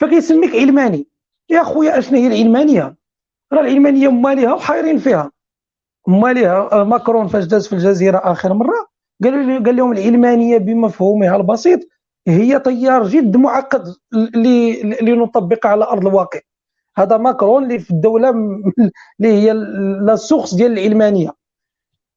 فكيسميك 0.01 0.55
علماني. 0.57 1.09
يا 1.51 1.63
خويا 1.63 1.99
أشنو 1.99 2.19
هي 2.19 2.27
العلمانية؟ 2.27 2.97
راه 3.53 3.61
العلمانية 3.61 4.09
ماليها 4.09 4.55
وحايرين 4.55 4.99
فيها. 4.99 5.31
ماليها 6.09 6.85
ماكرون 6.85 7.29
فاش 7.29 7.45
داز 7.45 7.67
في 7.67 7.73
الجزيرة 7.73 8.19
آخر 8.19 8.55
مرة 8.55 8.87
قال 9.25 9.77
لهم 9.77 9.93
العلمانية 9.93 10.59
بمفهومها 10.59 11.37
البسيط 11.37 11.81
هي 12.29 12.61
تيار 12.61 13.07
جد 13.09 13.37
معقد 13.37 13.95
اللي 14.15 14.83
اللي 14.83 15.13
نطبقه 15.13 15.69
على 15.69 15.85
أرض 15.85 16.07
الواقع. 16.07 16.41
هذا 16.97 17.17
ماكرون 17.17 17.63
اللي 17.63 17.79
في 17.79 17.91
الدولة 17.91 18.31
اللي 18.31 19.33
هي 19.33 19.53
la 20.03 20.17
source 20.17 20.55
ديال 20.55 20.73
العلمانية. 20.79 21.31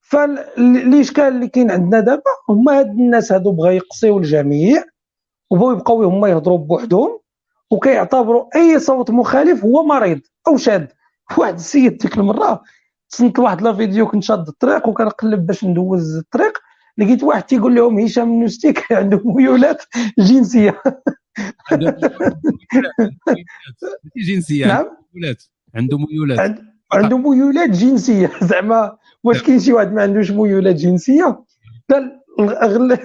فالاشكال 0.02 1.24
اللي 1.24 1.48
كاين 1.48 1.72
عندنا 1.72 2.00
دابا 2.00 2.22
هما 2.50 2.80
هاد 2.80 2.88
الناس 2.90 3.32
هادو 3.32 3.52
بغاو 3.52 3.72
يقصيو 3.72 4.18
الجميع 4.18 4.84
وبغاو 5.50 5.72
يبقاو 5.72 6.04
هما 6.04 6.28
يهضروا 6.30 6.58
بوحدهم 6.58 7.20
وكيعتبروا 7.72 8.46
أي 8.56 8.80
صوت 8.80 9.12
مخالف 9.12 9.66
هو 9.66 9.84
مريض 9.84 10.20
أو 10.48 10.58
شاذ 10.58 10.86
واحد 11.38 11.54
السيد 11.54 11.98
ديك 11.98 12.18
المرة 12.18 12.62
تصنت 13.10 13.40
واحد 13.40 13.62
لا 13.62 13.74
فيديو 13.74 14.08
كنت 14.08 14.24
شاد 14.24 14.48
الطريق 14.48 14.88
وكنقلب 14.88 15.46
باش 15.46 15.66
ندوز 15.66 16.18
الطريق. 16.18 16.58
لقيت 16.98 17.24
واحد 17.24 17.44
تيقول 17.44 17.76
لهم 17.76 18.00
هشام 18.00 18.42
نوستيك 18.42 18.92
عنده 19.00 19.22
ميولات 19.26 19.84
جنسية. 20.20 20.82
جنسية 24.18 24.66
عنده 24.66 24.84
نعم 24.84 24.98
ميولات. 25.14 25.44
عنده 25.76 25.98
ميولات. 25.98 26.40
عند- 26.40 26.64
عنده 26.94 27.18
ميولات 27.18 27.70
جنسية. 27.70 28.32
زعما 28.50 28.98
واش 29.24 29.44
كاين 29.44 29.60
شي 29.60 29.74
واحد 29.74 29.94
ما 29.94 30.02
عندوش 30.02 30.32
ميولات 30.32 30.76
جنسية. 30.76 31.44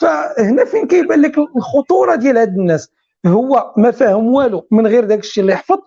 فهنا 0.00 0.64
فين 0.64 0.86
كيبان 0.86 1.20
لك 1.22 1.38
الخطورة 1.56 2.14
ديال 2.16 2.38
هاد 2.38 2.58
الناس؟ 2.58 2.90
هو 3.26 3.74
ما 3.76 3.90
فاهم 3.90 4.26
والو 4.26 4.66
من 4.70 4.86
غير 4.86 5.04
داك 5.04 5.18
الشيء 5.18 5.42
اللي 5.42 5.52
يحفظ؟ 5.52 5.78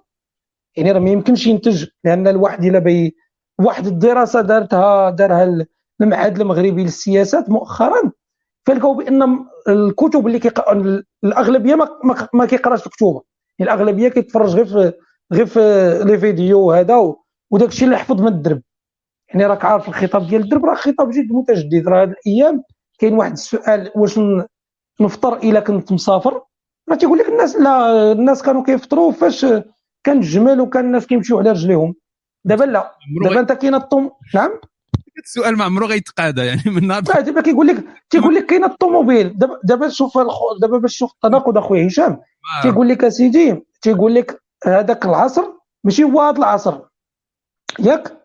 يعني 0.78 0.92
راه 0.92 1.00
ما 1.00 1.10
يمكنش 1.10 1.48
ينتج 1.48 1.86
لأن 2.04 2.28
الواحد 2.28 2.66
إلا 2.66 2.80
بي 2.80 3.16
واحد 3.60 3.88
الدراسة 3.88 4.42
دارتها 4.42 5.10
دارها 5.10 5.66
المعهد 6.02 6.42
المغربي 6.42 6.84
للسياسات 6.84 7.50
مؤخرا 7.50 8.12
فلقاو 8.66 8.94
بأن 8.94 9.46
الكتب 9.70 10.28
اللي 10.28 10.40
كيقرا 10.40 11.02
الأغلبية 11.24 11.76
ما, 11.76 11.90
ما, 12.04 12.28
ما 12.34 12.46
كيقراش 12.46 12.86
الكتب. 12.88 13.22
يعني 13.60 13.72
الأغلبية 13.74 14.10
كيتفرج 14.10 14.56
غير 14.56 14.66
في 14.66 14.94
غير 15.34 15.46
في 15.46 15.60
لي 16.06 16.18
فيديو 16.18 16.72
هذا 16.72 17.14
وداك 17.52 17.70
الشيء 17.70 17.86
اللي 17.86 17.98
حفظ 17.98 18.22
من 18.22 18.28
الدرب. 18.28 18.62
يعني 19.30 19.46
راك 19.46 19.66
عارف 19.66 19.88
الخطاب 19.88 20.28
ديال 20.28 20.42
الدرب 20.42 20.66
راه 20.66 20.76
خطاب 20.76 21.10
جد 21.10 21.32
متجدد. 21.32 21.88
راه 21.88 22.02
هاد 22.02 22.10
الأيام 22.10 22.64
كاين 23.00 23.14
واحد 23.14 23.32
السؤال 23.32 23.92
واش 23.96 24.20
نفطر 25.02 25.38
إلا 25.38 25.60
كنت 25.60 25.92
مسافر؟ 25.92 26.42
راه 26.90 26.96
تيقول 26.96 27.18
لك 27.20 27.30
الناس 27.30 27.56
لا 27.56 28.12
الناس 28.12 28.44
كانوا 28.44 28.64
كيفطروا 28.64 29.12
فاش 29.12 29.46
كان 30.04 30.18
الجمال 30.18 30.62
وكان 30.62 30.86
الناس 30.86 31.08
كيمشيو 31.08 31.40
على 31.40 31.52
رجليهم. 31.52 31.96
دابا 32.46 32.64
لا. 32.64 32.92
دابا 33.24 33.40
انت 33.40 33.52
كاين 33.52 33.76
الطوم 33.76 34.12
نعم؟ 34.36 34.52
السؤال 35.26 35.58
ما 35.58 35.64
عمره 35.64 35.86
غيتقاضى 35.86 36.46
يعني 36.46 36.62
من 36.66 36.88
نهار 36.88 37.04
لا 37.08 37.22
دابا 37.22 37.42
كيقول 37.42 37.68
لك 37.68 37.84
تيقول 38.10 38.36
لك 38.36 38.46
كاين 38.46 38.64
الطوموبيل. 38.64 39.38
دابا 39.38 39.60
دابا 39.64 39.90
شوف 39.90 40.18
دابا 40.62 40.78
باش 40.78 40.94
تشوف 40.94 41.12
التناقض 41.12 41.58
أخويا 41.58 41.88
هشام. 41.88 42.20
تيقول 42.64 42.90
لك 42.90 43.04
اسيدي 43.04 43.66
تيقول 43.82 44.16
لك 44.16 44.42
هذاك 44.66 45.06
العصر 45.06 45.44
ماشي 45.84 46.04
هو 46.04 46.22
هذا 46.22 46.38
العصر. 46.38 46.80
ياك؟ 47.80 48.18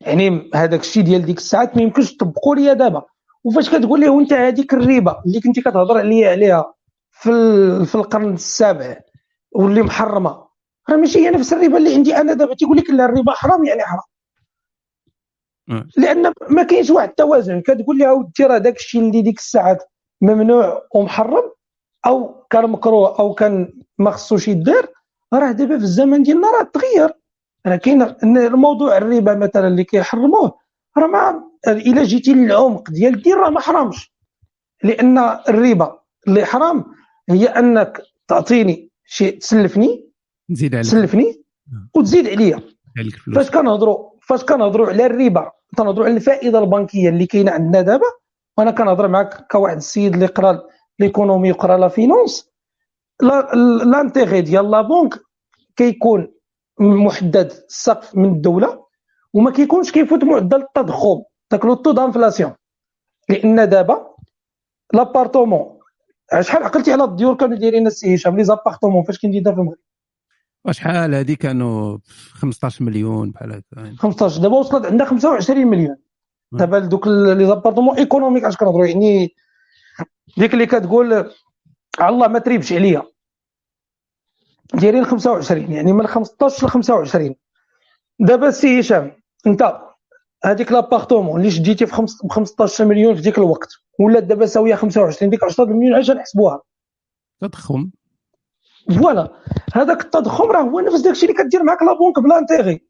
يعني 0.00 0.50
هذاك 0.54 0.80
الشيء 0.80 1.02
ديال 1.02 1.26
ديك 1.26 1.38
الساعات 1.38 1.76
ما 1.76 1.82
يمكنش 1.82 2.16
تطبقوا 2.16 2.56
ليا 2.56 2.72
دابا. 2.72 3.02
وفاش 3.44 3.70
كتقول 3.70 4.00
ليه 4.00 4.08
وانت 4.08 4.32
هذيك 4.32 4.74
الربا 4.74 5.22
اللي 5.26 5.40
كنتي 5.40 5.60
كتهضر 5.60 5.98
عليا 5.98 6.30
عليها 6.30 6.74
في 7.10 7.30
في 7.86 7.94
القرن 7.94 8.34
السابع 8.34 8.96
واللي 9.52 9.82
محرمة 9.82 10.46
راه 10.90 10.96
ماشي 10.96 11.18
هي 11.18 11.30
نفس 11.30 11.52
الربا 11.52 11.78
اللي 11.78 11.94
عندي 11.94 12.16
أنا 12.16 12.32
دابا. 12.32 12.54
تيقول 12.54 12.76
لك 12.76 12.90
لا 12.90 13.04
الربا 13.04 13.32
حرام 13.32 13.64
يعني 13.64 13.82
حرام. 13.82 14.02
لأن 15.96 16.32
ما 16.50 16.62
كاينش 16.62 16.90
واحد 16.90 17.08
التوازن. 17.08 17.60
كتقول 17.60 17.98
لي 17.98 18.08
أودي 18.08 18.44
راه 18.44 18.58
داك 18.58 18.76
الشيء 18.76 19.00
اللي 19.00 19.22
ديك 19.22 19.38
الساعات 19.38 19.84
ممنوع 20.22 20.82
ومحرم 20.94 21.52
أو 22.06 22.44
كان 22.50 22.70
مكروه 22.70 23.18
أو 23.18 23.34
كان 23.34 23.72
ما 23.98 24.10
خصوش 24.10 24.48
يدار 24.48 24.86
راه 25.34 25.52
دابا 25.52 25.78
في 25.78 25.84
الزمن 25.84 26.22
ديالنا 26.22 26.48
راه 26.50 26.62
تغير. 26.62 27.12
راه 27.66 27.76
كاين 27.76 28.02
الموضوع 28.22 28.96
الربا 28.96 29.34
مثلا 29.34 29.68
اللي 29.68 29.84
كيحرموه 29.84 30.58
راه 30.98 31.06
ما 31.06 31.44
إلا 31.68 32.04
جيتي 32.04 32.32
للعمق 32.32 32.90
ديال 32.90 33.14
الدين 33.14 33.34
راه 33.34 33.50
ما 33.50 33.60
حرامش 33.60 34.12
لأن 34.82 35.18
الربا 35.18 35.98
اللي 36.28 36.44
حرام 36.44 36.84
هي 37.30 37.46
أنك 37.46 38.02
تعطيني 38.28 38.90
شيء 39.04 39.38
تسلفني 39.38 40.10
نزيد 40.50 40.74
عليك. 40.74 40.86
تسلفني 40.86 41.44
وتزيد 41.94 42.28
عليا. 42.28 42.60
فاش 43.34 43.50
كنهضروا 43.50 44.10
فاش 44.22 44.44
كنهضروا 44.44 44.86
على 44.86 45.06
الربا 45.06 45.52
كنهضروا 45.78 46.06
على 46.06 46.16
الفائدة 46.16 46.58
البنكية 46.58 47.08
اللي 47.08 47.26
كاينة 47.26 47.52
عندنا 47.52 47.82
دابا. 47.82 48.06
وأنا 48.58 48.70
كنهضر 48.70 49.08
معك 49.08 49.46
كواحد 49.50 49.76
السيد 49.76 50.14
اللي 50.14 50.26
قرا 50.26 50.62
l'économie 50.98 51.52
وقرا 51.52 51.76
la 51.76 51.88
finance. 51.88 52.50
l'intérêt 53.84 54.40
ديال 54.40 54.70
la 54.70 54.80
banque 54.80 55.14
كيكون 55.76 56.32
محدد 56.80 57.52
السقف 57.68 58.14
من 58.16 58.24
الدولة 58.24 58.86
وما 59.34 59.50
كيكونش 59.50 59.92
كيفوت 59.92 60.24
معدل 60.24 60.56
التضخم 60.62 61.22
داك 61.50 61.64
le 61.64 61.74
taux 61.74 61.92
d'inflation 61.92 62.52
لأن 63.28 63.68
دابا 63.68 64.14
l'appartement 64.94 65.78
شحال 66.40 66.62
عقلتي 66.62 66.92
على 66.92 67.04
الديور 67.04 67.34
كانوا 67.36 67.56
دايرين 67.56 67.86
السي 67.86 68.14
هشام 68.14 68.36
les 68.36 68.44
appartements 68.44 69.04
فاش 69.04 69.18
كندير 69.18 69.42
في 69.42 69.60
المغرب؟ 69.60 69.78
وشحال 70.68 71.14
هذه 71.14 71.34
كانوا 71.34 71.98
15 72.32 72.84
مليون 72.84 73.30
بحال 73.30 73.52
هكا؟ 73.52 73.96
15 73.98 74.42
دابا 74.42 74.56
وصلت 74.56 74.86
عندنا 74.86 75.04
25 75.04 75.66
مليون. 75.66 75.96
دابا 76.52 76.78
دوك 76.78 77.06
les 77.08 77.46
appartements 77.46 77.96
économiques 77.96 78.44
اش 78.44 78.56
كنهضروا؟ 78.56 78.86
يعني 78.86 79.34
ديك 80.38 80.54
اللي 80.54 80.66
كتقول 80.66 81.30
الله 82.00 82.28
ما 82.28 82.38
تريبش 82.38 82.72
عليا. 82.72 83.02
دايرين 84.74 85.04
25 85.04 85.72
يعني 85.72 85.92
من 85.92 86.06
15 86.06 86.66
ل 86.66 86.70
25 86.70 87.34
دابا 88.20 88.50
سي 88.50 88.80
هشام 88.80 89.12
انت 89.46 89.80
هذيك 90.44 90.72
l'appartement 90.72 91.40
اللي 91.40 91.50
شديتي 91.50 91.86
في 91.86 92.06
15 92.30 92.84
مليون 92.84 93.14
في 93.14 93.22
ديك 93.22 93.38
الوقت 93.38 93.68
ولا 94.00 94.20
دابا 94.20 94.46
ساوية 94.46 94.74
25 94.74 95.30
ديك 95.30 95.44
10 95.44 95.64
مليون 95.64 95.94
علاش 95.94 96.10
نحسبوها؟ 96.10 96.62
تضخم. 97.40 97.90
voilà. 98.94 99.32
هذاك 99.74 100.00
التضخم 100.00 100.50
راه 100.50 100.62
هو 100.62 100.80
نفس 100.80 101.00
داكشي 101.00 101.26
اللي 101.26 101.44
كدير 101.44 101.62
معاك 101.62 101.82
la 101.82 101.92
banque 101.92 102.18
ب 102.18 102.38
l'intérêt. 102.38 102.80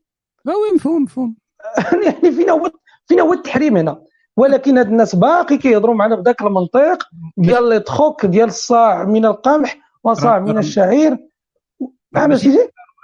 وي 0.46 0.74
مفهوم 0.74 1.02
مفهوم. 1.02 1.36
يعني 2.06 2.32
فينا 2.32 2.52
هو 2.52 2.70
فينا 3.06 3.22
هو 3.22 3.32
التحريم 3.32 3.76
هنا. 3.76 4.02
ولكن 4.36 4.78
هاد 4.78 4.86
الناس 4.86 5.14
باقي 5.14 5.58
كيهضروا 5.58 5.94
معنا 5.94 6.16
بداك 6.16 6.42
المنطق 6.42 7.08
ديال 7.36 7.68
لي 7.68 7.80
تخوك 7.80 8.26
ديال 8.26 8.48
الصاع 8.48 9.04
من 9.04 9.24
القمح 9.24 9.78
وصاع 10.04 10.38
من 10.38 10.58
الشعير. 10.58 11.18
ماشي 12.12 12.48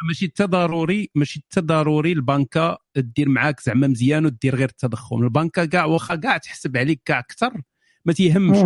ماشي 0.09 0.27
حتى 0.27 0.45
ضروري 0.45 1.11
ماشي 1.15 1.41
حتى 1.51 1.61
ضروري 1.61 2.13
البنكة 2.13 2.79
دير 2.97 3.29
معاك 3.29 3.61
زعما 3.61 3.87
مزيان 3.87 4.27
ودير 4.27 4.57
غير 4.57 4.69
التضخم. 4.69 5.23
البنكة 5.23 5.65
كاع 5.65 5.85
واخا 5.85 6.15
كاع 6.15 6.37
تحسب 6.39 6.77
عليك 6.77 7.03
كاع 7.05 7.19
أكثر 7.19 7.63
ما 8.05 8.13
تيهمش. 8.13 8.59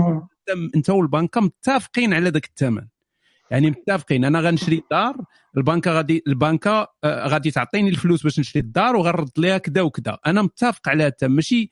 انت 0.75 0.91
والبنكة 0.91 1.41
متفقين 1.41 2.15
على 2.15 2.31
ذاك 2.31 2.45
الثمن. 2.45 2.87
يعني 3.50 3.70
متفقين. 3.70 4.25
أنا 4.25 4.41
غنشري 4.41 4.78
الدار 4.78 5.16
البنكة 5.57 5.91
غادي 5.91 6.23
البنكة 6.26 6.86
آه، 7.05 7.28
غادي 7.28 7.50
تعطيني 7.50 7.89
الفلوس 7.89 8.23
باش 8.23 8.41
نشري 8.41 8.60
الدار 8.60 8.97
وغنرد 8.97 9.31
ليها 9.39 9.58
كذا 9.58 9.83
وكذا 9.83 10.18
أنا 10.26 10.42
متفق 10.42 10.89
على 10.89 11.02
هذا 11.05 11.28
ماشي 11.28 11.70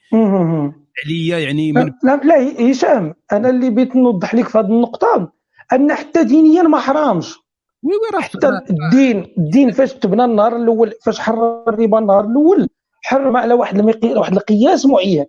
عليا 1.04 1.38
يعني 1.38 1.72
من 1.72 1.92
لا 2.02 2.16
لا 2.16 2.70
هشام 2.70 3.14
أنا 3.32 3.50
اللي 3.50 3.70
بغيت 3.70 3.96
نوضح 3.96 4.34
لك 4.34 4.48
في 4.48 4.58
هذه 4.58 4.66
النقطة 4.66 5.32
أن 5.72 5.94
حتى 5.94 6.24
دينيا 6.24 6.62
ما 6.62 6.78
حرامش. 6.78 7.34
وي 7.82 7.92
وي 7.92 8.10
راه 8.14 8.20
حتى 8.20 8.48
الدين 8.70 9.34
الدين 9.38 9.70
فاش 9.72 9.92
تبنى 9.92 10.24
النهار 10.24 10.56
الأول 10.56 10.92
فاش 11.04 11.20
حرر 11.20 11.64
الربا 11.68 11.98
النهار 11.98 12.24
الأول 12.24 12.68
حرم 13.04 13.36
على 13.36 13.54
واحد 13.54 13.78
المقي... 13.78 14.14
واحد 14.14 14.32
القياس 14.32 14.86
معين. 14.86 15.24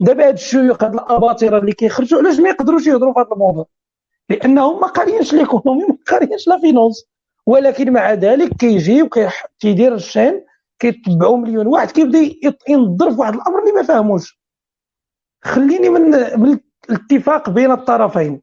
دابا 0.00 0.28
هاد 0.28 0.34
الشيوخ 0.34 0.84
هاد 0.84 0.94
الأباطرة 0.94 1.58
اللي 1.58 1.72
كيخرجوا 1.72 2.18
علاش 2.18 2.40
ما 2.40 2.48
يقدروش 2.48 2.86
يهضروا 2.86 3.12
في 3.12 3.20
هذا 3.20 3.28
الموضوع؟ 3.32 3.66
لأنهم 4.30 4.80
ما 4.80 4.86
قاريينش 4.86 5.34
ليكونومي 5.34 5.84
ما 5.84 5.96
قاريينش 6.06 6.48
لا 6.48 6.60
فينونس. 6.60 7.04
ولكن 7.46 7.92
مع 7.92 8.12
ذلك 8.12 8.56
كيجي 8.56 9.02
وكيدير 9.02 9.94
الشين 9.94 10.44
كيتبعوا 10.78 11.36
مليون 11.36 11.66
واحد 11.66 11.90
كيبدأ 11.90 12.18
ينظر 12.68 13.10
في 13.10 13.20
واحد 13.20 13.34
الأمر 13.34 13.58
اللي 13.62 13.72
ما 13.72 13.82
فاهموش 13.82 14.40
خليني 15.44 15.88
من 15.88 16.00
من 16.40 16.58
الاتفاق 16.90 17.50
بين 17.50 17.70
الطرفين. 17.70 18.42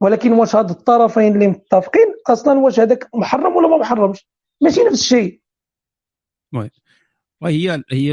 ولكن 0.00 0.32
واش 0.32 0.56
هاد 0.56 0.70
الطرفين 0.70 1.34
اللي 1.34 1.46
متفقين؟ 1.46 2.14
أصلا 2.26 2.58
واش 2.58 2.80
هذاك 2.80 3.08
محرم 3.14 3.56
ولا 3.56 3.68
ما 3.68 3.76
محرمش؟ 3.76 4.28
ماشي 4.60 4.80
نفس 4.80 5.00
الشيء. 5.00 5.40
وهي 7.42 7.82
هي 7.90 8.08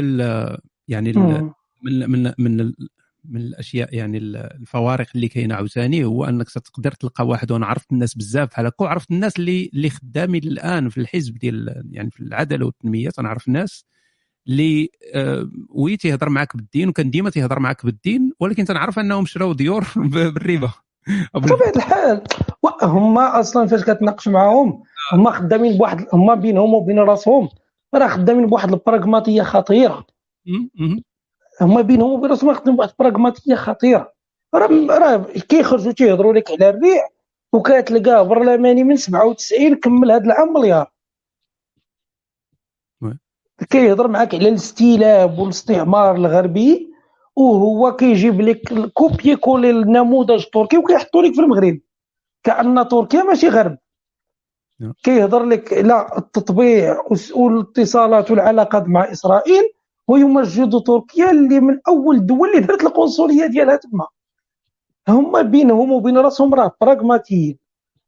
يعني 0.88 1.12
من 1.12 2.10
من 2.10 2.32
من 2.38 2.72
من 3.28 3.40
الأشياء 3.40 3.94
يعني 3.94 4.18
الفوارق 4.18 5.06
اللي 5.14 5.28
كاينة 5.28 5.54
عاوتاني 5.54 6.04
هو 6.04 6.24
أنك 6.24 6.48
تقدر 6.48 6.92
تلقى 6.92 7.26
واحد 7.26 7.52
وأنا 7.52 7.66
عرفت 7.66 7.92
الناس 7.92 8.14
بزاف. 8.14 8.48
بحال 8.50 8.66
هكا 8.66 8.84
وعرفت 8.84 9.10
الناس 9.10 9.36
اللي 9.38 9.70
اللي 9.74 9.90
خدامين 9.90 10.42
الآن 10.44 10.88
في 10.88 10.98
الحزب 10.98 11.38
ديال 11.38 11.84
يعني 11.90 12.10
في 12.10 12.20
العدالة 12.20 12.66
والتنمية 12.66 13.10
تنعرف 13.10 13.48
ناس 13.48 13.84
اللي 14.48 14.90
آه 15.14 15.50
وي 15.68 15.96
تيهضر 15.96 16.28
معاك 16.28 16.56
بالدين 16.56 16.88
وكان 16.88 17.10
ديما 17.10 17.30
تيهضر 17.30 17.58
معاك 17.58 17.84
بالدين 17.86 18.32
ولكن 18.40 18.64
تنعرف 18.64 18.98
أنهم 18.98 19.26
شراو 19.26 19.52
ديور 19.52 19.86
بالربا. 20.12 20.70
بطبيعة 21.34 21.72
الحال 21.76 22.22
هما 22.82 23.40
أصلا 23.40 23.66
فاش 23.66 23.84
كتناقش 23.84 24.28
معاهم 24.28 24.82
هما 25.12 25.30
خدامين 25.30 25.78
بواحد 25.78 26.06
هما 26.12 26.34
بينهم 26.34 26.74
وبين 26.74 26.98
راسهم. 26.98 27.48
راه 27.94 28.08
خدامين 28.08 28.46
بواحد 28.46 28.72
البراغماتية 28.72 29.42
خطيرة. 29.42 30.06
هما 31.60 31.80
بينهم 31.80 32.12
وبين 32.12 32.30
راسهم 32.30 32.54
خدامين 32.54 32.76
بواحد 32.76 32.90
البراغماتيه 32.90 33.54
خطيرة. 33.54 34.12
راه 34.54 34.98
راه 34.98 35.16
كيخرجوا 35.48 35.92
تيهضروا 35.92 36.32
لك 36.32 36.50
على 36.50 36.68
الريع 36.68 37.08
وكتلقاه 37.52 38.22
برلماني 38.22 38.84
من 38.84 38.96
97 38.96 39.74
كمل 39.74 40.10
هذا 40.10 40.24
العام 40.24 40.52
مليار 40.52 40.92
كيهضر 43.70 44.08
معاك 44.08 44.34
على 44.34 44.48
الاستيلاب 44.48 45.38
والاستعمار 45.38 46.16
الغربي 46.16 46.92
وهو 47.36 47.96
كيجيب 47.96 48.40
لك 48.40 48.90
copier-coller 48.92 49.70
النموذج 49.70 50.44
التركي 50.44 50.78
وكيحطو 50.78 51.20
لك 51.20 51.34
في 51.34 51.40
المغرب. 51.40 51.80
كأن 52.44 52.88
تركيا 52.88 53.22
ماشي 53.22 53.48
غرب. 53.48 53.78
نعم. 54.80 54.92
كيهضر 55.02 55.44
لك 55.44 55.72
على 55.72 56.08
التطبيع 56.18 57.02
والاتصالات 57.34 58.30
والعلاقات 58.30 58.82
مع 58.88 59.12
إسرائيل 59.12 59.75
ويمجد 60.08 60.80
تركيا 60.86 61.30
اللي 61.30 61.60
من 61.60 61.80
أول 61.88 62.16
الدول 62.16 62.48
اللي 62.48 62.66
درت 62.66 62.82
القنصلية 62.82 63.46
ديالها 63.46 63.76
تما. 63.76 64.06
هما 65.08 65.42
بينهم 65.42 65.92
وبين 65.92 66.18
رأسهم 66.18 66.54
راه 66.54 66.76
براغماتيين 66.80 67.58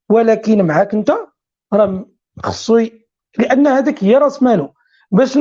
ولكن 0.09 0.67
معاك 0.67 0.95
أنت 0.95 1.13
راه 1.73 2.07
خصو 2.43 2.87
لأن 3.39 3.67
هذاك 3.67 4.05
هي 4.05 4.17
رأس 4.17 4.43
ماله. 4.43 4.73
باش 5.11 5.39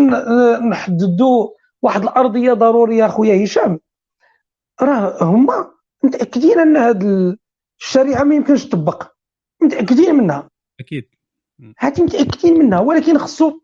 نحددوا 0.70 1.50
واحد 1.82 2.02
الأرضية 2.04 2.54
ضرورية 2.54 3.06
أخويا 3.06 3.44
هشام 3.46 3.80
راه 4.82 5.24
هما 5.24 5.72
متأكدين 6.04 6.60
أن 6.60 6.78
هذه 6.78 7.38
الشريعة 7.80 8.24
ما 8.24 8.36
يمكنش 8.36 8.66
تطبق. 8.66 9.08
متأكدين 9.62 10.16
منها. 10.16 10.50
أكيد. 10.80 11.06
هادي 11.80 12.02
متأكدين 12.04 12.60
منها. 12.60 12.80
ولكن 12.80 13.18
خصو 13.18 13.60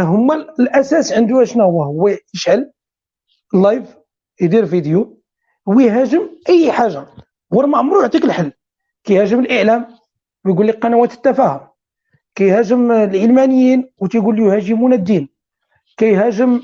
هما 0.00 0.34
الأساس 0.34 1.12
عنده 1.12 1.44
شنو 1.44 1.64
هو؟ 1.64 1.82
هو 1.82 2.16
يشعل 2.34 2.72
لايف 3.54 3.96
يدير 4.40 4.66
فيديو 4.66 5.22
ويهاجم 5.66 6.28
أي 6.48 6.72
حاجة. 6.72 7.06
هو 7.54 7.66
ما 7.66 7.78
عمرو 7.78 8.00
يعطيك 8.00 8.24
الحل. 8.24 8.52
كيهاجم 9.04 9.40
الإعلام 9.40 9.86
ويقول 10.44 10.68
لك 10.68 10.78
قنوات 10.78 11.12
التفاهه 11.12 11.74
كيهاجم 12.34 12.92
العلمانيين 12.92 13.92
وتيقول 13.98 14.38
يهاجمون 14.38 14.92
الدين. 14.92 15.28
كيهاجم 15.96 16.62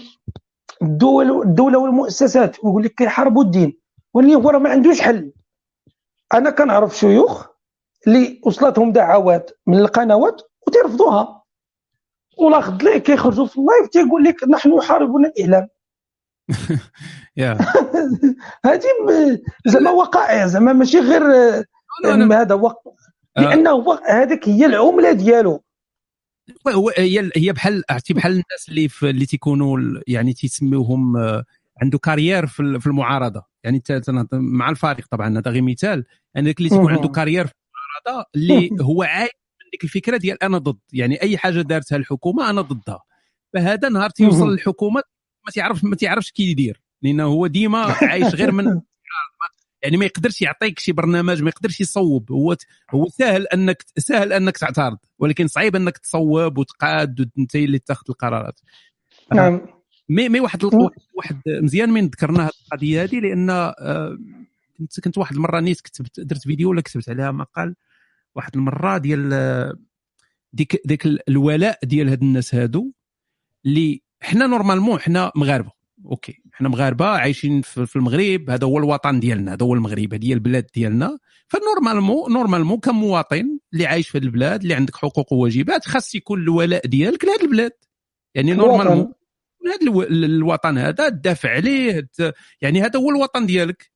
الدول 0.83 1.43
الدولة 1.43 1.79
والمؤسسات 1.79 2.65
ويقول 2.65 2.85
لك 2.85 2.95
كيحاربوا 2.95 3.45
الدين. 3.45 3.79
ولكن 4.15 4.35
هو 4.35 4.51
راه 4.51 4.59
ما 4.59 4.71
عندوش 4.71 5.01
حل. 5.01 5.33
أنا 6.35 6.51
كنعرف 6.51 6.97
شيوخ 6.97 7.47
اللي 8.07 8.41
وصلتهم 8.45 8.93
دعوات 8.93 9.51
من 9.67 9.79
القنوات 9.79 10.43
وتيرفضوها 10.67 11.38
ولا 12.39 12.60
خد 12.60 12.83
ليه 12.83 12.99
كيخرجوا 12.99 13.47
في 13.47 13.58
اللايف 13.58 13.89
تيقول 13.92 14.25
لك 14.25 14.49
نحن 14.49 14.73
يحاربون 14.73 15.26
الاعلام 15.26 15.68
يا. 17.36 17.58
هذه 18.67 18.83
زعما 19.67 19.91
وقائع 19.91 20.47
زعما 20.47 20.73
ماشي 20.73 20.99
غير 20.99 21.23
آه، 21.23 21.65
هذا 22.33 22.55
وق... 22.55 22.75
آه. 23.36 23.41
لأنه 23.41 23.70
هو 23.70 23.92
هذيك 24.08 24.49
هي 24.49 24.67
العملة 24.67 25.12
ديالو. 25.12 25.65
هو 26.68 26.91
هي 26.97 27.31
هي 27.36 27.52
بحال 27.52 27.83
عرفتي 27.91 28.15
بحال 28.15 28.33
الناس 28.33 28.68
اللي 28.68 28.89
في 28.89 29.10
اللي 29.10 29.26
تيكونوا 29.26 29.78
يعني 30.07 30.33
تيسميوهم 30.33 31.17
آه، 31.17 31.44
عنده 31.83 31.99
carrière 31.99 32.47
في 32.47 32.60
ال- 32.60 32.81
في 32.81 32.86
المعارضة. 32.86 33.42
يعني 33.65 33.83
مع 34.33 34.70
الفريق 34.70 35.07
طبعا 35.10 35.39
هذا 35.39 35.50
غير 35.50 35.62
مثال. 35.62 36.05
يعني 36.34 36.50
اللي 36.58 36.68
تيكون. 36.68 36.92
عنده 36.92 37.08
carrière 37.09 37.47
في 37.47 37.52
المعارضة 38.07 38.28
اللي 38.34 38.70
هو 38.91 39.02
عايش 39.02 39.31
من 39.69 39.71
ديك 39.73 39.85
الفكرة 39.85 40.17
ديال 40.17 40.43
أنا 40.43 40.59
ضد 40.59 40.79
يعني 40.93 41.23
أي 41.23 41.39
حاجة 41.39 41.61
دارتها 41.61 41.97
الحكومة 41.97 42.51
أنا 42.51 42.61
ضدها. 42.61 43.03
فهذا 43.55 43.89
نهار 43.89 44.11
تيوصل. 44.11 44.53
للحكومة 44.53 45.03
ما 45.47 45.53
تعرفش 45.55 45.85
ما 45.85 45.97
تعرفش 45.97 46.31
كي 46.31 46.43
يدير 46.43 46.83
لأنه 47.03 47.25
هو 47.25 47.47
ديما 47.47 47.79
عايش 48.03 48.35
غير 48.35 48.53
من 48.53 48.65
يعني 49.83 49.97
ما 49.97 50.05
يقدرش 50.05 50.43
يعطيك 50.43 50.79
شي 50.79 50.93
برنامج 50.93 51.43
ما 51.43 51.49
يقدرش 51.49 51.81
يصوب. 51.81 52.33
هو 52.33 52.57
هو 52.91 53.09
سهل 53.09 53.47
أنك 53.47 53.85
سهل 53.99 54.33
أنك 54.33 54.57
تعترض 54.59 54.99
ولكن 55.19 55.47
صعيب 55.47 55.77
أنك 55.77 55.99
تصوب 55.99 56.59
وتقاد 56.59 57.21
وأنت 57.21 57.57
اللي 57.57 57.79
تاخذ 57.79 58.05
القرارات. 58.09 58.61
نعم. 59.35 59.61
مي 60.09 60.29
مي. 60.29 60.41
واحد, 60.41 60.65
واحد 61.15 61.41
مزيان 61.47 61.91
من 61.91 62.07
ذكرنا 62.07 62.43
هذه 62.45 62.51
القضية 62.65 63.03
هذه 63.03 63.21
لأن 63.21 63.51
آه، 63.51 64.19
كنت 64.79 65.01
كنت 65.01 65.19
واحد 65.19 65.37
المرة 65.37 65.61
نيت 65.61 65.81
كتبت 65.81 66.21
درت 66.21 66.43
فيديو 66.43 66.71
ولا 66.71 66.81
كتبت 66.81 67.09
عليها 67.09 67.31
مقال. 67.31 67.75
واحد 68.35 68.57
المرة 68.57 68.99
ديال 68.99 69.31
آه، 69.33 69.77
ديك 70.53 70.81
ديك 70.85 71.07
ال- 71.07 71.29
الولاء 71.29 71.79
ديال 71.85 72.09
هاد 72.09 72.23
الناس 72.23 72.55
هادو 72.55 72.93
اللي 73.67 74.03
حنا 74.23 74.47
normalement 74.47 75.01
حنا 75.01 75.33
مغاربة. 75.37 75.71
OK 76.05 76.43
حنا 76.53 76.69
مغاربة 76.69 77.07
عايشين 77.07 77.63
في 77.63 77.97
المغرب 77.97 78.51
هذا 78.51 78.67
هو 78.67 78.79
الوطن 78.79 79.21
ديالنا 79.21 79.53
هذا 79.53 79.67
هو 79.67 79.75
المغرب 79.75 80.15
هذه 80.15 80.29
هي 80.29 80.33
البلاد 80.33 80.67
ديالنا. 80.75 81.19
ف 81.49 81.56
normalement 81.56 82.33
normalement 82.33 82.78
كمواطن 82.81 83.59
اللي 83.73 83.87
عايش 83.87 84.09
في 84.09 84.19
البلاد 84.19 84.63
اللي 84.63 84.75
عندك 84.75 84.97
حقوق 84.97 85.33
وواجبات 85.33 85.85
خاص 85.85 86.15
يكون 86.15 86.41
الولاء 86.41 86.87
ديالك 86.87 87.25
لهذه 87.25 87.43
البلاد. 87.43 87.73
يعني 88.35 88.53
normalement 88.53 89.12
هذا 89.67 89.79
الو- 89.83 90.03
الوطن 90.03 90.79
هذا 90.79 91.09
تدافع 91.09 91.51
عليه 91.51 92.09
يعني 92.61 92.83
هذا 92.83 92.99
هو 93.01 93.11
الوطن 93.11 93.47
ديالك. 93.47 93.91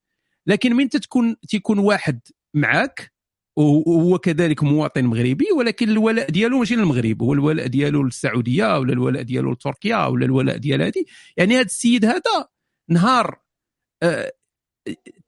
لكن 0.47 0.77
من 0.77 0.89
تكون 0.89 1.37
تيكون 1.49 1.79
واحد 1.79 2.21
معك 2.55 3.12
وهو 3.57 4.19
كذلك 4.19 4.63
مواطن 4.63 5.05
مغربي 5.05 5.47
ولكن 5.57 5.89
الولاء 5.89 6.31
ديالو 6.31 6.59
ماشي 6.59 6.77
للمغرب 6.77 7.23
هو 7.23 7.33
الولاء 7.33 7.67
ديالو 7.67 8.03
للسعودية 8.03 8.79
ولا 8.79 8.93
الولاء 8.93 9.23
ديالو 9.23 9.53
لتركيا 9.53 10.07
ولا 10.07 10.25
الولاء 10.25 10.57
ديال 10.57 10.83
هذه 10.83 11.05
يعني 11.37 11.55
هذا 11.55 11.63
السيد 11.63 12.05
هذا 12.05 12.49
نهار 12.89 13.41
آه، 14.03 14.33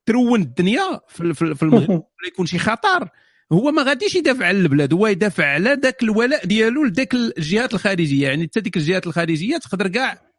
ترون 0.06 0.40
الدنيا 0.40 1.00
في 1.08 1.62
المغرب 1.62 1.90
ولا 1.90 2.28
يكون 2.28 2.46
شي 2.46 2.58
خطر. 2.58 3.08
هو 3.52 3.70
ما 3.70 3.82
غاديش 3.82 4.14
يدافع 4.14 4.46
على 4.46 4.58
البلاد 4.58 4.92
هو 4.92 5.06
يدافع 5.06 5.46
على 5.46 5.78
ذاك 5.82 6.02
الولاء 6.02 6.46
ديالو 6.46 6.84
لذاك 6.84 7.14
الجهات 7.14 7.74
الخارجية. 7.74 8.28
يعني 8.28 8.44
حتى 8.44 8.60
ديك 8.60 8.76
الجهات 8.76 9.06
الخارجية 9.06 9.56
تقدر 9.56 9.88
كاع 9.88 10.33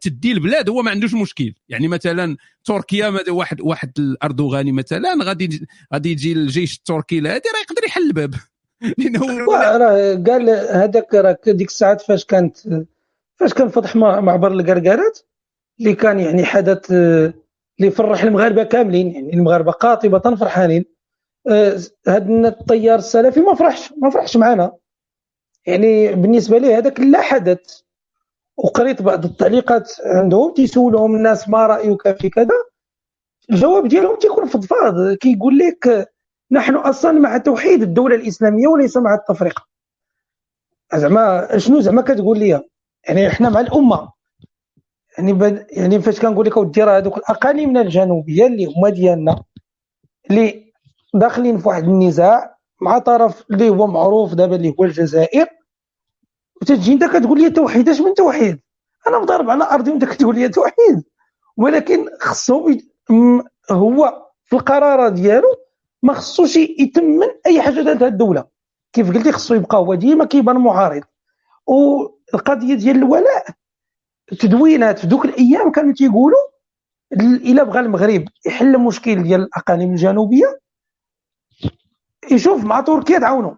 تدي 0.00 0.32
البلاد 0.32 0.68
هو 0.68 0.82
ما 0.82 0.90
عندوش 0.90 1.14
مشكل. 1.14 1.54
يعني 1.68 1.88
مثلا 1.88 2.36
تركيا 2.64 3.12
واحد 3.30 3.60
واحد 3.60 3.92
الأردوغاني 3.98 4.72
مثلا 4.72 5.14
غادي 5.22 5.66
غادي 5.94 6.10
يجي 6.10 6.32
الجيش 6.32 6.76
التركي 6.76 7.18
هذا 7.20 7.28
راه 7.28 7.60
يقدر 7.62 7.84
يحل 7.86 8.02
الباب. 8.02 8.34
لأنه. 8.98 9.46
راه 9.52 10.14
قال 10.14 10.50
هذاك 10.50 11.14
راه 11.14 11.38
ديك 11.46 11.68
الساعات 11.68 12.00
فاش 12.02 12.24
كانت 12.24 12.56
فاش 13.36 13.54
كان 13.54 13.68
فتح 13.68 13.96
مع- 13.96 14.20
معبر 14.20 14.52
القرقارات 14.52 15.18
اللي 15.80 15.94
كان 15.94 16.20
يعني 16.20 16.44
حدث 16.44 16.90
آه، 16.92 17.34
اللي 17.80 17.90
فرح 17.90 18.22
المغاربة 18.22 18.62
كاملين 18.64 19.12
يعني 19.14 19.32
المغاربة 19.34 19.72
قاطبة 19.72 20.36
فرحانين. 20.36 20.84
آه، 21.50 21.78
هذا 22.08 22.48
الطيار 22.48 22.98
السلفي 22.98 23.40
ما 23.40 23.54
فرحش 23.54 23.92
ما 24.02 24.10
فرحش 24.10 24.36
معنا 24.36 24.72
يعني 25.66 26.14
بالنسبة 26.14 26.58
ليه 26.58 26.78
هذاك 26.78 27.00
لا 27.00 27.20
حدث. 27.20 27.80
وقريت 28.58 29.02
بعض 29.02 29.24
التعليقات 29.24 29.92
عندهم 30.04 30.54
تيسولهم 30.54 31.14
الناس 31.16 31.48
ما 31.48 31.66
رأيك 31.66 32.20
في 32.20 32.30
كذا. 32.30 32.54
الجواب 33.50 33.88
ديالهم 33.88 34.16
تيكون 34.16 34.46
فضفاض 34.46 35.12
كيقول 35.14 35.58
لك 35.58 36.08
نحن 36.50 36.74
أصلا 36.74 37.12
مع 37.12 37.38
توحيد 37.38 37.82
الدولة 37.82 38.14
الإسلامية 38.16 38.66
وليس 38.68 38.96
مع 38.96 39.14
التفرقه 39.14 39.66
زعما 40.94 41.58
شنو 41.58 41.80
زعما 41.80 42.02
كتقول 42.02 42.38
لي 42.38 42.62
يعني 43.08 43.28
إحنا 43.28 43.48
مع 43.50 43.60
الأمة. 43.60 44.12
يعني 45.18 45.32
بد 45.32 45.66
يعني 45.70 46.00
فاش 46.00 46.20
كنقول 46.20 46.46
لك 46.46 46.56
اودي 46.56 46.82
راه 46.82 46.98
هذوك 46.98 47.16
الأقاليم 47.16 47.76
الجنوبية 47.76 48.46
اللي 48.46 48.66
هما 48.76 48.88
ديالنا 48.90 49.42
اللي 50.30 50.72
داخلين 51.14 51.58
في 51.58 51.68
واحد 51.68 51.84
النزاع 51.84 52.56
مع 52.80 52.98
طرف 52.98 53.44
اللي 53.50 53.68
هو 53.70 53.86
معروف 53.86 54.34
دابا 54.34 54.56
اللي 54.56 54.74
هو 54.80 54.84
الجزائر. 54.84 55.46
وتجي 56.62 56.92
انت 56.92 57.04
كتقول 57.04 57.40
لي 57.42 57.50
توحيد 57.50 57.88
اش 57.88 58.00
من 58.00 58.14
توحيد؟ 58.14 58.60
أنا 59.06 59.18
مضارب 59.18 59.50
على 59.50 59.64
أرضي 59.64 59.90
وانت 59.90 60.04
كتقول 60.04 60.34
لي 60.38 60.48
توحيد. 60.48 61.04
ولكن 61.56 62.06
خصهم 62.20 62.78
هو 63.70 64.26
في 64.44 64.56
القرارات 64.56 65.12
ديالو 65.12 65.48
ما 66.02 66.12
خصوش 66.14 66.56
يتمن 66.56 67.26
أي 67.46 67.62
حاجة 67.62 67.80
دارتها 67.80 68.08
الدولة. 68.08 68.44
كيف 68.92 69.10
قلتي 69.16 69.32
خصو 69.32 69.54
يبقى 69.54 69.78
هو 69.78 69.94
ديما 69.94 70.24
كيبان 70.24 70.56
معارض 70.56 71.02
والقضية 71.66 72.74
ديال 72.74 72.96
الولاء 72.96 73.46
تدوينات. 74.40 74.98
في 74.98 75.06
دوك 75.06 75.24
الأيام 75.24 75.72
كانوا 75.72 75.92
تيقولوا 75.92 76.38
ال- 77.12 77.42
إلا 77.50 77.62
بغى 77.62 77.80
المغرب 77.80 78.24
يحل 78.46 78.74
المشكل 78.74 79.22
ديال 79.22 79.40
الأقاليم 79.40 79.90
الجنوبية 79.90 80.60
يشوف 82.30 82.64
مع 82.64 82.80
تركيا 82.80 83.18
تعاونوا. 83.18 83.54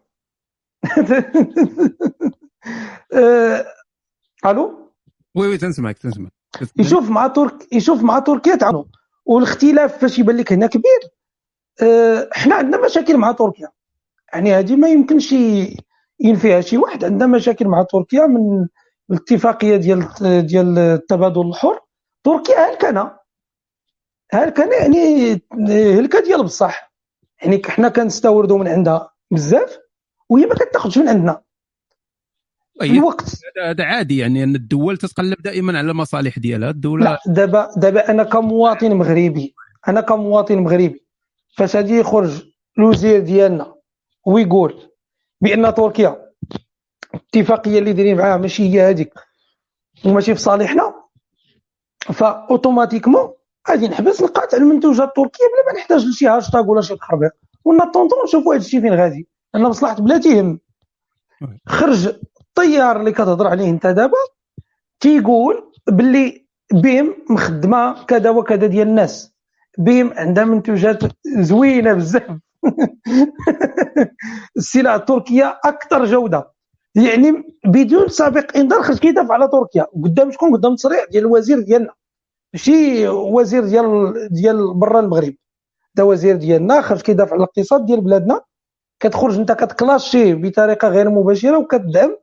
ألو؟ 4.47 4.93
وي 5.35 5.49
وي 5.49 5.59
تنسمعك 5.59 5.99
تنسمعك 5.99 6.33
يشوف 6.79 7.11
مع 7.11 7.27
ترك 7.27 7.73
يشوف 7.73 8.03
مع 8.03 8.19
تركيا 8.19 8.57
تعاونوا. 8.57 8.85
والاختلاف 9.25 9.99
فاش 9.99 10.19
يبان 10.19 10.37
لك 10.37 10.53
هنا 10.53 10.67
كبير. 10.67 11.01
آه، 11.83 12.29
إحنا 12.37 12.55
عندنا 12.55 12.85
مشاكل 12.85 13.17
مع 13.17 13.33
تركيا. 13.33 13.69
يعني 14.33 14.55
هذه 14.55 14.77
ما 14.77 14.89
يمكنش 14.89 15.35
ينفيها 16.21 16.61
شي 16.61 16.77
واحد. 16.77 17.05
عندنا 17.05 17.27
مشاكل 17.27 17.69
مع 17.69 17.83
تركيا 17.83 18.27
من 18.27 18.69
الاتفاقية 19.11 19.77
ديال 19.77 20.09
ديال 20.47 20.79
التبادل 20.79 21.49
الحر. 21.49 21.81
تركيا 22.25 22.71
هلكانه 22.71 23.17
هلكانه 24.33 24.75
يعني 24.75 25.33
هلكة 25.99 26.21
ديال 26.21 26.43
بصح. 26.43 26.93
يعني 27.43 27.63
حنا 27.67 27.89
كنستوردوا 27.89 28.59
من 28.59 28.69
عندها 28.69 29.11
بزاف 29.31 29.79
وهي 30.29 30.47
ما 30.47 30.55
كتاخذش 30.55 30.99
من 30.99 31.09
عندنا. 31.09 31.43
هي- 32.83 32.91
الوقت. 32.91 33.41
هذا 33.65 33.85
عادي 33.85 34.19
يعني 34.19 34.45
أن 34.45 34.55
الدول 34.55 34.97
تتقلب 34.97 35.43
دائما 35.43 35.79
على 35.79 35.91
المصالح 35.91 36.39
ديالها. 36.39 36.71
الدولة 36.71 37.05
لا 37.05 37.19
دابا 37.27 37.71
دابا 37.77 38.11
أنا 38.11 38.23
كمواطن 38.23 38.93
مغربي 38.95 39.55
أنا 39.89 40.01
كمواطن 40.01 40.59
مغربي 40.59 41.05
فاش 41.57 41.77
غادي 41.77 41.99
يخرج 41.99 42.43
الوزير 42.79 43.21
ديالنا 43.21 43.75
ويقول 44.27 44.83
بأن 45.41 45.75
تركيا 45.75 46.27
الاتفاقيه 47.15 47.79
اللي 47.79 47.93
دايرين 47.93 48.17
معاها 48.17 48.37
ماشي 48.37 48.63
هي 48.75 48.81
هذيك 48.91 49.13
وماشي 50.05 50.35
في 50.35 50.41
صالحنا 50.41 50.95
فأوتوماتيكمون 52.01 53.33
غادي 53.71 53.89
نحبس 53.89 54.23
نقاطع 54.23 54.57
المنتوجات 54.59 55.09
التركيه 55.09 55.45
بلا 55.45 55.73
ما 55.73 55.79
نحتاج 55.81 56.07
لشي 56.07 56.27
هاشتاغ 56.29 56.71
ولا 56.71 56.81
شي 56.81 56.97
تخربيق 56.97 57.31
ونطونطو 57.65 58.17
نشوفوا 58.25 58.55
هذا 58.55 58.61
الشيء 58.63 58.81
فين 58.81 58.95
غادي. 58.95 59.29
لأن 59.55 59.63
مصلحة 59.63 59.95
بلاتي 59.95 60.41
هم 60.41 60.61
خرج 61.67 62.13
الطيار 62.61 63.01
اللي 63.01 63.13
كتهضر 63.13 63.47
عليه 63.47 63.71
انت 63.71 63.87
دابا 63.87 64.19
تيقول 65.01 65.73
باللي 65.89 66.47
بيم 66.73 67.15
مخدمة 67.31 68.05
كذا 68.05 68.31
وكذا 68.31 68.67
ديال 68.67 68.89
الناس. 68.89 69.33
بيم 69.79 70.13
عندها 70.17 70.45
منتوجات 70.45 71.03
زوينة 71.27 71.93
بزاف. 71.93 72.39
السلع 74.57 74.95
التركية 74.95 75.61
أكثر 75.65 76.05
جودة. 76.05 76.53
يعني 76.95 77.57
بدون 77.67 78.09
سابق 78.09 78.57
إنذار 78.57 78.83
خرج 78.83 78.99
كيدافع 78.99 79.35
على 79.35 79.49
تركيا. 79.49 79.87
قدام 80.05 80.31
شكون؟ 80.31 80.57
قدام 80.57 80.75
تصريح 80.75 81.05
ديال 81.11 81.25
الوزير 81.25 81.61
ديالنا. 81.61 81.95
ماشي 82.55 83.09
وزير 83.09 83.65
ديال 83.65 84.15
ديال 84.31 84.75
برا 84.75 85.01
المغرب. 85.01 85.35
دا 85.95 86.03
وزير 86.03 86.37
ديالنا 86.37 86.81
خرج 86.81 87.01
كيدافع 87.01 87.33
على 87.33 87.39
الاقتصاد 87.39 87.87
ديال 87.87 88.01
بلادنا. 88.01 88.41
كتخرج 89.01 89.39
أنت 89.39 89.53
كتكلاشي 89.53 90.35
بطريقة 90.35 90.89
غير 90.89 91.11
مباشرة 91.11 91.59
وكتدعم 91.59 92.17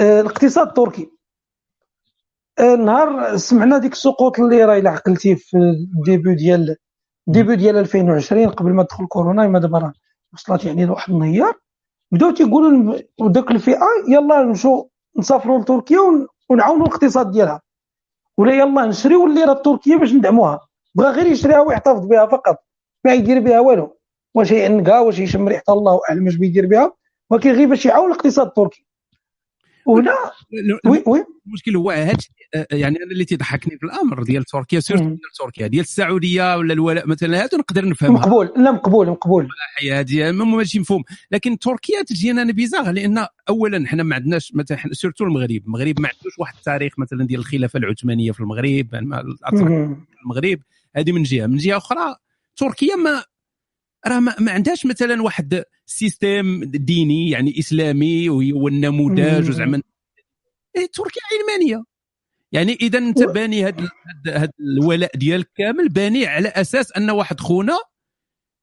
الاقتصاد 0.00 0.66
التركي. 0.66 1.10
آه، 2.58 2.74
نهار 2.74 3.36
سمعنا 3.36 3.78
ديك 3.78 3.92
السقوط 3.92 4.40
اللي 4.40 4.64
راه 4.64 4.90
عقلتي 4.90 5.36
في 5.36 5.56
الديبي 5.56 6.34
ديال 6.34 6.76
ديبي 7.26 7.56
ديال 7.56 7.76
2020 7.76 8.48
قبل 8.48 8.70
ما 8.70 8.82
تدخل 8.82 9.06
كورونا 9.06 9.46
ما 9.46 9.58
دابا 9.58 9.92
وصلت 10.32 10.64
يعني 10.64 10.84
لواحد 10.84 11.12
النهار 11.12 11.54
بداو 12.12 12.30
تيقولوا 12.30 12.98
ذاك 13.22 13.50
الفئه 13.50 13.86
يلا 14.08 14.42
نمشوا 14.42 14.84
نسافروا 15.18 15.58
لتركيا 15.58 15.98
ونعاونوا 16.50 16.86
الاقتصاد 16.86 17.30
ديالها. 17.30 17.60
ولا 18.38 18.54
يلا 18.54 18.86
نشريو 18.86 19.26
الليره 19.26 19.52
التركية 19.52 19.96
باش 19.96 20.12
ندعموها. 20.12 20.60
بغى 20.94 21.10
غير 21.10 21.26
يشريها 21.26 21.60
ويحتفظ 21.60 22.06
بها 22.06 22.26
فقط 22.26 22.56
ما 23.04 23.12
يدير 23.12 23.40
بها 23.40 23.60
والو. 23.60 23.98
واش 24.34 24.50
يعنقها 24.50 25.00
واش 25.00 25.18
يشم 25.18 25.48
ريحة 25.48 25.64
الله 25.68 26.00
اعلم 26.10 26.26
اش 26.26 26.36
بيدير 26.36 26.66
بها. 26.66 26.92
ولكن 27.30 27.50
غير 27.50 27.68
باش 27.68 27.86
يعاون 27.86 28.10
الاقتصاد 28.12 28.46
التركي. 28.46 28.86
وهنا 29.86 30.12
oui 30.86 31.02
oui. 31.06 31.24
المشكل 31.46 31.76
هو 31.76 31.90
هذا 31.90 32.16
يعني 32.70 32.96
أنا 32.96 33.12
اللي 33.12 33.24
تيضحكني 33.24 33.78
في 33.78 33.86
الأمر 33.86 34.22
ديال 34.22 34.44
تركيا 34.44 34.80
surtout 34.80 35.04
ديال 35.04 35.18
تركيا 35.38 35.66
ديال 35.66 35.82
السعودية 35.82 36.56
ولا 36.56 36.72
الولاء 36.72 37.06
مثلا 37.06 37.42
هادو 37.42 37.56
نقدر 37.56 37.88
نفهمها 37.88 38.20
مقبول 38.20 38.52
لا 38.56 38.70
مقبول 38.72 39.06
مقبول. 39.06 39.48
هذه 39.92 40.30
ماشي 40.32 40.78
مفهوم. 40.78 41.02
لكن 41.30 41.58
تركيا 41.58 42.02
تجينا 42.02 42.42
أنا 42.42 42.52
bizarre 42.52 42.90
لأن 42.90 43.26
اولا 43.48 43.86
حنا 43.86 44.02
ما 44.02 44.14
عندناش 44.16 44.54
مثلا 44.54 44.78
surtout 44.92 45.24
المغرب. 45.24 45.62
المغرب 45.66 46.00
ما 46.00 46.08
عندوش 46.08 46.38
واحد 46.38 46.54
التاريخ 46.54 46.98
مثلا 46.98 47.26
ديال 47.26 47.40
الخلافة 47.40 47.78
العثمانية 47.78 48.32
في 48.32 48.40
المغرب 48.40 48.94
المغرب. 50.24 50.60
هذه 50.96 51.12
من 51.12 51.22
جهة. 51.22 51.46
من 51.46 51.56
جهة 51.56 51.76
أخرى 51.76 52.16
تركيا 52.56 52.96
ما 52.96 53.24
راه 54.06 54.20
ما, 54.20 54.36
ما 54.40 54.52
عندهاش 54.52 54.86
مثلا 54.86 55.22
واحد 55.22 55.64
système 55.86 56.64
ديني 56.64 57.30
يعني 57.30 57.58
إسلامي 57.58 58.28
والنموذج 58.28 59.48
وزعما 59.48 59.82
إيه 60.76 60.86
تركيا 60.86 61.22
علمانية. 61.32 61.84
يعني 62.52 62.78
إذا 62.82 62.98
أنت 62.98 63.22
باني 63.22 63.64
هذا 63.64 63.88
هذا 64.28 64.52
الولاء 64.60 65.16
ديالك 65.16 65.50
كامل 65.56 65.88
باني 65.88 66.26
على 66.26 66.48
أساس 66.48 66.92
أن 66.92 67.10
واحد 67.10 67.40
خونا 67.40 67.78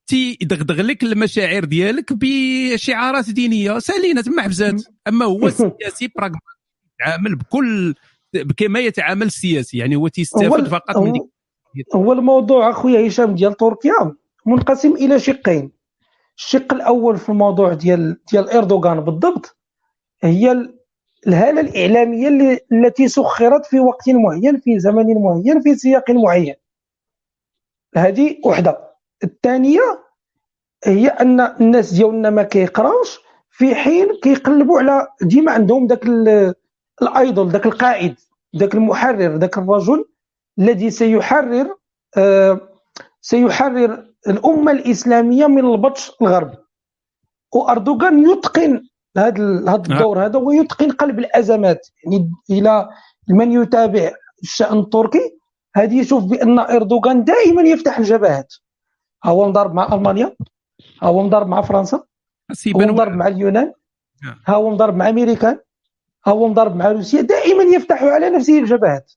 تيدغدغ 0.07 0.81
لك 0.81 1.03
المشاعر 1.03 1.65
ديالك 1.65 2.13
بشعارات 2.13 3.29
دينية 3.29 3.79
سالينا 3.79 4.21
تما 4.21 4.41
حبسات. 4.41 4.83
أما 5.07 5.25
هو 5.25 5.49
سياسي 5.79 6.07
براغماتي 6.15 6.45
يتعامل 6.93 7.35
بكل 7.35 7.95
كما 8.57 8.79
يتعامل 8.79 9.25
السياسي. 9.25 9.77
يعني 9.77 9.95
هو 9.95 10.07
تيستافد 10.07 10.67
فقط 10.67 10.97
من 10.97 11.11
ديك 11.11 11.21
هو 11.95 12.13
الموضوع 12.13 12.69
أخويا 12.69 13.07
هشام 13.07 13.35
ديال 13.35 13.57
تركيا. 13.57 14.15
منقسم 14.45 14.91
إلى 14.93 15.19
شقين. 15.19 15.71
الشق 16.37 16.73
الأول 16.73 17.17
في 17.17 17.29
الموضوع 17.29 17.73
ديال 17.73 18.17
ديال 18.31 18.49
اردوغان 18.49 18.99
بالضبط 18.99 19.57
هي 20.23 20.69
الهالة 21.27 21.61
الإعلامية 21.61 22.27
اللي 22.27 22.59
التي 22.71 23.07
سخرت 23.07 23.65
في 23.65 23.79
وقت 23.79 24.09
معين 24.09 24.57
في 24.57 24.79
زمن 24.79 25.21
معين 25.23 25.61
في 25.61 25.75
سياق 25.75 26.11
معين. 26.11 26.55
هذه 27.97 28.37
وحدة. 28.45 28.89
الثانية 29.23 29.81
هي 30.85 31.07
أن 31.07 31.39
الناس 31.41 31.93
ديالنا 31.93 32.29
ما 32.29 32.43
كيقراوش 32.43 33.19
في 33.51 33.75
حين 33.75 34.07
كيقلبوا 34.23 34.79
على 34.79 35.07
ديما 35.21 35.51
عندهم 35.51 35.87
ذاك 35.87 36.05
الأيدول 37.01 37.49
ذاك 37.49 37.65
القائد 37.65 38.15
ذاك 38.57 38.75
المحرر 38.75 39.35
ذاك 39.37 39.57
الرجل 39.57 40.05
الذي 40.59 40.89
سيحرر 40.89 41.75
آه 42.17 42.61
سيحرر 43.21 44.08
الأمة 44.27 44.71
الإسلامية 44.71 45.47
من 45.47 45.65
البطش 45.65 46.11
الغربي. 46.21 46.57
وأردوغان 47.53 48.29
يتقن 48.29 48.81
هذا 49.17 49.61
هذا 49.67 49.75
الدور 49.75 50.25
هذا 50.25 50.37
ويتقن 50.37 50.91
قلب 50.91 51.19
الأزمات. 51.19 51.87
يعني 52.05 52.31
إلى 52.49 52.89
من 53.29 53.51
يتابع 53.51 54.11
الشأن 54.43 54.79
التركي 54.79 55.39
هذه 55.75 55.99
يشوف 55.99 56.23
بأن 56.23 56.59
أردوغان 56.59 57.23
دائما 57.23 57.61
يفتح 57.61 57.97
الجبهات. 57.97 58.53
هو 59.25 59.47
مضارب 59.49 59.73
مع 59.73 59.93
ألمانيا 59.93 60.35
هو 61.03 61.23
مضارب 61.23 61.47
مع 61.47 61.61
فرنسا 61.61 62.03
هو 62.75 62.79
مضارب 62.79 63.11
مع 63.11 63.27
اليونان 63.27 63.73
هو 64.47 64.69
مضارب 64.69 64.95
مع 64.95 65.09
امريكان 65.09 65.59
هو 66.27 66.47
مضارب 66.47 66.75
مع 66.75 66.91
روسيا 66.91 67.21
دائما 67.21 67.63
يفتح 67.63 68.03
على 68.03 68.29
نفسه 68.29 68.59
الجبهات. 68.59 69.11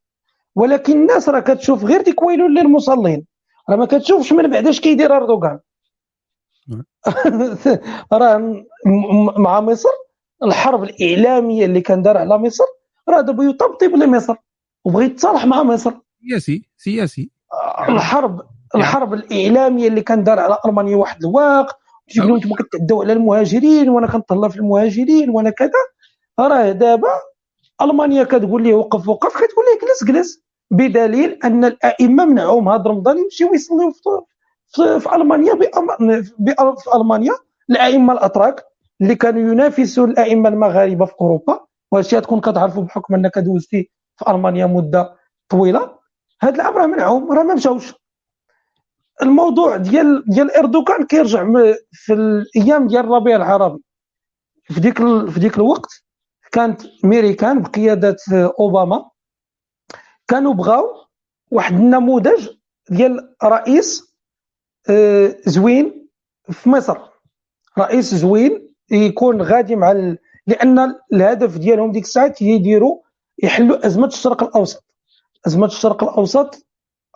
ولكن 0.54 0.92
الناس 0.92 1.28
راه 1.28 1.40
كتشوف 1.40 1.84
غير 1.84 2.02
ديك 2.02 2.22
ويل 2.22 2.40
للمصلين. 2.40 3.26
راه 3.70 3.76
ما 3.76 3.86
كتشوفش 3.86 4.32
من 4.32 4.50
بعد 4.50 4.66
اش 4.66 4.80
كيدير 4.80 5.16
أردوغان. 5.16 5.60
راه 8.12 8.64
مع 9.36 9.60
مصر 9.60 9.88
الحرب 10.42 10.82
الإعلامية 10.84 11.64
اللي 11.64 11.80
كان 11.80 12.02
دار 12.02 12.16
على 12.18 12.38
مصر 12.38 12.64
راه 13.08 13.20
دابا 13.20 13.44
يطبطب 13.44 13.90
لمصر 13.96 14.34
وبغى 14.84 15.04
يتصالح 15.04 15.46
مع 15.46 15.62
مصر. 15.62 15.92
سياسي 16.30 16.68
سياسي. 16.76 17.30
الحرب 17.88 18.40
الحرب 18.74 19.14
الإعلامية 19.14 19.88
اللي 19.88 20.00
كان 20.02 20.24
دار 20.24 20.38
على 20.40 20.58
ألمانيا 20.66 20.96
واحد 20.96 21.24
الوقت 21.24 21.76
تيقولوا 22.08 22.36
أنتم 22.36 22.54
كتعدوا 22.54 23.04
على 23.04 23.12
المهاجرين 23.12 23.88
وأنا 23.88 24.06
كنطلع 24.06 24.48
في 24.48 24.56
المهاجرين 24.56 25.30
وأنا 25.30 25.50
كذا. 25.50 25.70
راه 26.40 26.72
دابا 26.72 27.08
ألمانيا 27.82 28.24
كتقول 28.24 28.62
ليه 28.62 28.74
وقف 28.74 29.08
وقف 29.08 29.32
كتقول 29.32 29.64
ليه 29.72 29.88
جلس 29.88 30.04
جلس. 30.04 30.42
بدليل 30.72 31.38
أن 31.44 31.64
الأئمة 31.64 32.24
منعوهم 32.24 32.68
هذا 32.68 32.82
رمضان 32.82 33.18
يمشيو 33.18 33.54
يصليو 33.54 33.90
في, 33.90 35.00
في 35.00 35.14
ألمانيا 35.16 35.54
في 36.84 36.90
ألمانيا 36.96 37.32
الأئمة 37.70 38.12
الأتراك 38.12 38.64
اللي 39.00 39.14
كانوا 39.14 39.52
ينافسوا 39.52 40.06
الأئمة 40.06 40.48
المغاربة 40.48 41.04
في 41.06 41.12
أوروبا. 41.20 41.60
وهادشي 41.92 42.20
تكون 42.20 42.40
كتعرفوا 42.40 42.82
بحكم 42.82 43.14
أنك 43.14 43.38
دوزتي 43.38 43.90
في 44.16 44.30
ألمانيا 44.30 44.66
مدة 44.66 45.14
طويلة. 45.48 45.98
هاد 46.42 46.54
العام 46.54 46.74
راه 46.76 46.86
منعهم 46.86 47.32
راه 47.32 47.42
ما 47.42 47.54
مشاوش. 47.54 47.94
الموضوع 49.22 49.76
ديال 49.76 50.24
ديال 50.26 50.56
إردوغان 50.56 51.06
كيرجع 51.06 51.44
في 51.92 52.12
الأيام 52.12 52.86
ديال 52.86 53.04
الربيع 53.04 53.36
العربي. 53.36 53.82
في 54.64 54.80
ديك 54.80 54.98
في 55.30 55.40
ديك 55.40 55.56
الوقت 55.56 55.90
كانت 56.52 56.82
ميريكان 57.04 57.62
بقيادة 57.62 58.16
أوباما 58.60 59.11
كانوا 60.28 60.54
بغاو 60.54 60.84
واحد 61.50 61.74
النموذج 61.74 62.48
ديال 62.90 63.34
رئيس 63.44 64.14
آه، 64.90 65.36
زوين 65.46 66.08
في 66.50 66.68
مصر. 66.68 66.98
رئيس 67.78 68.14
زوين 68.14 68.74
يكون 68.90 69.42
غادي 69.42 69.76
مع 69.76 69.90
ال... 69.90 70.18
لأن 70.46 70.94
الهدف 71.12 71.58
ديالهم 71.58 71.92
ديك 71.92 72.04
الساعات 72.04 72.42
يديروا 72.42 72.98
يحلوا 73.42 73.86
أزمة 73.86 74.06
الشرق 74.06 74.42
الأوسط. 74.42 74.84
أزمة 75.46 75.66
الشرق 75.66 76.02
الأوسط 76.04 76.66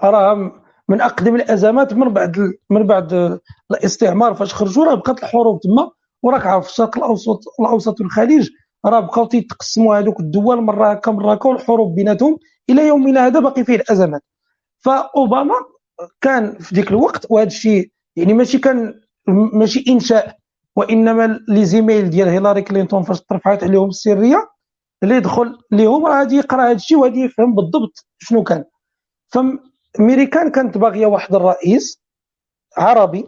راه 0.03 0.53
من 0.89 1.01
أقدم 1.01 1.35
الأزمات 1.35 1.95
من 1.95 2.09
بعد 2.13 2.53
من 2.71 2.87
بعد 2.87 3.41
الاستعمار. 3.71 4.35
فاش 4.35 4.55
خرجوا 4.55 4.85
راه 4.85 4.95
بقات 4.95 5.23
الحروب 5.23 5.61
تما 5.61 5.91
وراك 6.23 6.47
عارف 6.47 6.69
الشرق 6.69 6.97
الاوسط 6.97 7.41
الأوسط 7.61 8.01
والخليج 8.01 8.51
راه 8.87 9.01
بقاو 9.01 9.27
تيتقسموا 9.27 9.99
هذوك 9.99 10.21
الدول 10.21 10.61
مرة 10.63 10.91
هكا 10.93 11.11
مرة 11.11 11.33
هكا 11.33 11.49
والحروب 11.49 11.95
بيناتهم 11.95 12.39
إلى 12.71 12.87
يومنا 12.87 13.27
هذا 13.27 13.41
باقي 13.41 13.65
فيه 13.65 13.77
الأزمات. 13.77 14.23
فأوباما 14.79 15.55
كان 16.21 16.59
في 16.59 16.75
ذيك 16.75 16.91
الوقت 16.91 17.27
وهذا 17.31 17.47
الشيء 17.47 17.91
يعني 18.17 18.35
ماشي 18.35 18.59
كان 18.59 19.01
ماشي 19.29 19.85
إنشاء 19.89 20.37
وإنما 20.77 21.41
les 21.49 21.65
emails 21.65 22.11
ديال 22.11 22.29
هيلاري 22.29 22.63
كلينتون 22.63 23.03
فاش 23.03 23.21
ترفعت 23.21 23.65
عليهم 23.65 23.89
السرية 23.89 24.51
اللي 25.03 25.17
يدخل 25.17 25.59
لهم 25.73 26.07
راه 26.07 26.19
غادي 26.19 26.37
يقرأ 26.37 26.63
هذا 26.63 26.73
الشيء 26.73 26.99
وغادي 26.99 27.21
يفهم 27.21 27.55
بالضبط 27.55 28.07
شنو 28.19 28.43
كان. 28.43 28.65
فأمريكان 29.29 30.51
كانت 30.51 30.79
باغية 30.79 31.07
واحد 31.07 31.35
الرئيس 31.35 32.03
عربي 32.79 33.27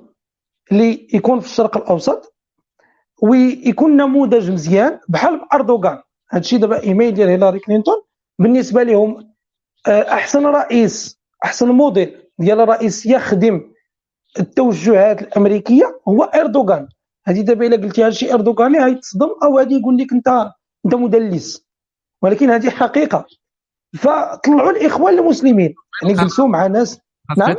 اللي 0.72 1.08
يكون 1.14 1.40
في 1.40 1.46
الشرق 1.46 1.76
الأوسط 1.76 2.34
ويكون 3.22 3.96
نموذج 3.96 4.50
مزيان 4.50 5.00
بحال 5.08 5.52
أردوغان. 5.52 6.02
هادشي 6.30 6.58
دابا 6.58 6.82
إيميل 6.82 7.14
ديال 7.14 7.28
هيلاري 7.28 7.58
كلينتون 7.58 8.02
بالنسبة 8.38 8.82
لهم 8.82 9.27
أحسن 9.86 10.46
رئيس 10.46 11.18
أحسن 11.44 11.68
موديل 11.68 12.16
ديال 12.38 12.68
رئيس 12.68 13.06
يخدم 13.06 13.60
التوجهات 14.40 15.22
الأمريكية 15.22 16.00
هو 16.08 16.22
إردوغان. 16.24 16.88
هذه 17.26 17.40
دابا 17.40 17.66
إلا 17.66 17.76
قلتيها 17.76 18.08
لشي 18.08 18.34
اردوغاني 18.34 18.78
غيتصدم 18.78 19.28
أو 19.42 19.58
غادي 19.58 19.74
يقول 19.74 19.96
لك 19.96 20.12
أنت 20.12 20.28
أنت 20.86 20.94
مدلس. 20.94 21.66
ولكن 22.22 22.50
هذه 22.50 22.70
حقيقة. 22.70 23.26
فطلعوا 23.96 24.70
الإخوان 24.70 25.18
المسلمين. 25.18 25.74
يعني 26.02 26.14
جلسوا 26.14 26.48
مع 26.48 26.66
ناس. 26.66 27.00
نعم؟ 27.38 27.56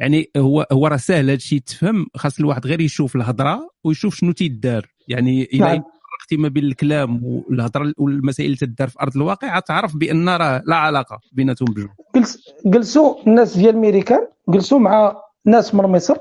يعني 0.00 0.30
هو 0.36 0.66
هو 0.72 0.86
راه 0.86 0.96
سهل 0.96 1.24
هذا 1.24 1.34
الشيء 1.34 1.60
تفهم 1.60 2.06
خاص 2.16 2.38
الواحد 2.38 2.66
غير 2.66 2.80
يشوف 2.80 3.16
الهضرة 3.16 3.70
ويشوف 3.84 4.14
شنو 4.14 4.32
تيدار. 4.32 4.86
يعني 5.08 5.44
إلى 5.44 5.58
نعم. 5.58 5.82
فرقتي 6.30 6.36
ما 6.36 6.48
بين 6.48 6.64
الكلام 6.64 7.24
والهضره 7.24 7.92
والمسائل 7.98 8.46
اللي 8.46 8.56
تدار 8.56 8.88
في 8.88 8.96
أرض 9.00 9.16
الواقع 9.16 9.58
تعرف 9.58 9.96
بأن 9.96 10.28
راه 10.28 10.62
لا 10.66 10.76
علاقة 10.76 11.20
بيناتهم 11.32 11.68
بجوج 11.74 11.88
جلس 12.16 12.38
جلسوا 12.66 13.26
الناس 13.26 13.56
ديال 13.56 13.74
الميريكان 13.74 14.26
جلسوا 14.48 14.78
مع 14.78 15.22
ناس 15.44 15.74
من 15.74 15.84
مصر 15.84 16.16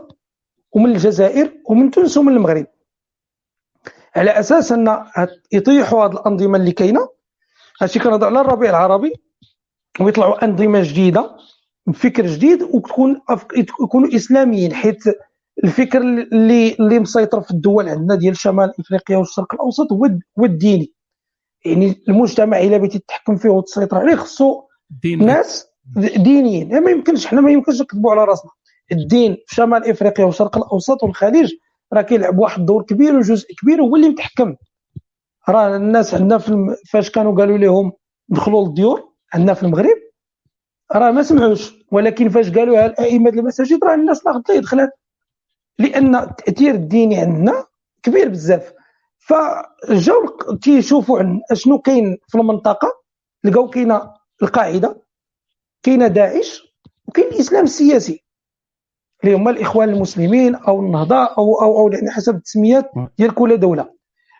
ومن 0.71 0.91
الجزائر 0.91 1.53
ومن 1.69 1.91
تونس 1.91 2.17
ومن 2.17 2.33
المغرب 2.33 2.67
على 4.15 4.31
أساس 4.31 4.71
أن 4.71 5.05
يطيحوا 5.51 6.05
هذه 6.05 6.11
الأنظمة 6.11 6.57
اللي 6.57 6.71
كاينة 6.71 7.09
هادشي 7.81 7.99
كنهضر 7.99 8.27
على 8.27 8.41
الربيع 8.41 8.69
العربي 8.69 9.13
ويطلعوا 9.99 10.45
أنظمة 10.45 10.81
جديدة 10.83 11.37
بفكر 11.87 12.25
جديد 12.25 12.63
وتكون. 12.63 13.21
يكونوا 13.81 14.15
إسلاميين 14.15 14.73
حيت 14.73 15.03
الفكر 15.63 16.01
اللي 16.01 16.73
اللي 16.79 16.99
مسيطر 16.99 17.41
في 17.41 17.51
الدول 17.51 17.89
عندنا 17.89 18.15
ديال 18.15 18.37
شمال 18.37 18.73
افريقيا 18.79 19.17
والشرق 19.17 19.53
الأوسط 19.53 19.91
هو 19.93 20.05
الد- 20.05 20.23
هو 20.39 20.45
الديني. 20.45 20.93
يعني 21.65 22.03
المجتمع 22.09 22.59
إلا 22.59 22.77
بغيتي 22.77 22.99
تحكم 22.99 23.35
فيه 23.35 23.49
وتسيطر 23.49 23.97
عليه 23.97 24.15
خصو 24.15 24.61
ناس 25.25 25.67
دينيين. 26.17 26.71
يعني 26.71 26.85
ما 26.85 26.91
يمكنش 26.91 27.27
حنا 27.27 27.41
ما 27.41 27.51
يمكنش 27.51 27.81
نكذبوا 27.81 28.11
على 28.11 28.23
راسنا. 28.23 28.51
الدين 28.91 29.37
في 29.47 29.55
شمال 29.55 29.89
إفريقيا 29.89 30.25
والشرق 30.25 30.57
الأوسط 30.57 31.03
والخليج 31.03 31.53
راه 31.93 32.01
كيلعب 32.01 32.39
واحد 32.39 32.59
الدور 32.59 32.83
كبير 32.83 33.15
وجزء 33.15 33.47
كبير 33.61 33.81
هو 33.81 33.95
اللي 33.95 34.09
متحكم. 34.09 34.55
راه 35.49 35.75
الناس 35.75 36.13
عندنا 36.13 36.37
في. 36.37 36.75
فاش 36.91 37.09
كانوا 37.11 37.35
قالوا 37.35 37.57
لهم 37.57 37.91
دخلوا 38.29 38.67
للديور 38.67 39.09
عندنا 39.33 39.53
في 39.53 39.63
المغرب 39.63 39.97
راه 40.95 41.11
ما 41.11 41.23
سمعوش. 41.23 41.73
ولكن 41.91 42.29
فاش 42.29 42.49
قالوها 42.51 42.85
الأئمة 42.85 43.29
المساجد 43.29 43.83
راه 43.83 43.93
الناس 43.95 44.21
لي 44.49 44.59
دخلت 44.59 44.91
لأن 45.79 46.15
التاثير 46.15 46.73
الديني 46.75 47.17
عندنا 47.17 47.65
كبير 48.03 48.29
بزاف. 48.29 48.73
فجاو 49.17 50.25
تيشوفوا 50.61 51.19
عن 51.19 51.41
أشنو 51.51 51.79
كاين 51.79 52.17
في 52.27 52.37
المنطقة 52.37 52.87
لقاو 53.43 53.69
كاينة 53.69 54.13
القاعدة 54.43 55.01
كاينة 55.83 56.07
داعش 56.07 56.61
وكاين 57.07 57.27
الإسلام 57.27 57.63
السياسي. 57.63 58.23
اللي 59.23 59.35
هما 59.35 59.51
الإخوان 59.51 59.89
المسلمين 59.89 60.55
أو 60.55 60.79
النهضة 60.79 61.15
أو 61.25 61.61
أو 61.61 61.79
أو 61.79 61.91
يعني 61.91 62.11
حسب 62.11 62.35
التسميات 62.35 62.91
ديال 63.17 63.33
كل 63.35 63.59
دولة. 63.59 63.93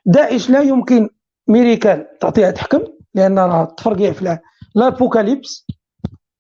داعش 0.06 0.50
لا 0.50 0.61
يمكن 0.61 1.09
ميريكان 1.48 2.06
تعطيها 2.22 2.51
تحكم 2.51 2.80
لأن 3.14 3.40
راه 3.40 3.66
تفرقع 3.66 4.11
في 4.11 4.38
الابوكاليبس 4.77 5.68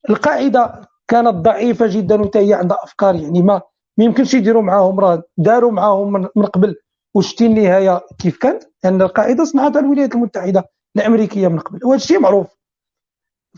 القاعدة 0.09 0.81
كانت 1.07 1.35
ضعيفة 1.35 1.87
جدا 1.87 2.21
وتا 2.21 2.39
هي 2.39 2.53
عندها 2.53 2.77
أفكار 2.83 3.15
يعني 3.15 3.41
ما 3.41 3.61
ما 3.99 4.05
يمكنش 4.05 4.33
يديروا 4.33 4.61
معاهم 4.61 4.99
راه 4.99 5.23
داروا 5.37 5.71
معاهم 5.71 6.13
من 6.35 6.45
قبل. 6.45 6.75
وشتي 7.13 7.45
النهاية؟ 7.45 8.01
كيف 8.19 8.37
كانت 8.37 8.63
لأن 8.83 9.01
القاعدة 9.01 9.43
صنعتها 9.43 9.79
الولايات 9.79 10.15
المتحدة 10.15 10.63
الأمريكية 10.95 11.47
من 11.47 11.59
قبل. 11.59 11.79
وهذا 11.85 11.95
الشيء 11.95 12.19
معروف. 12.19 12.47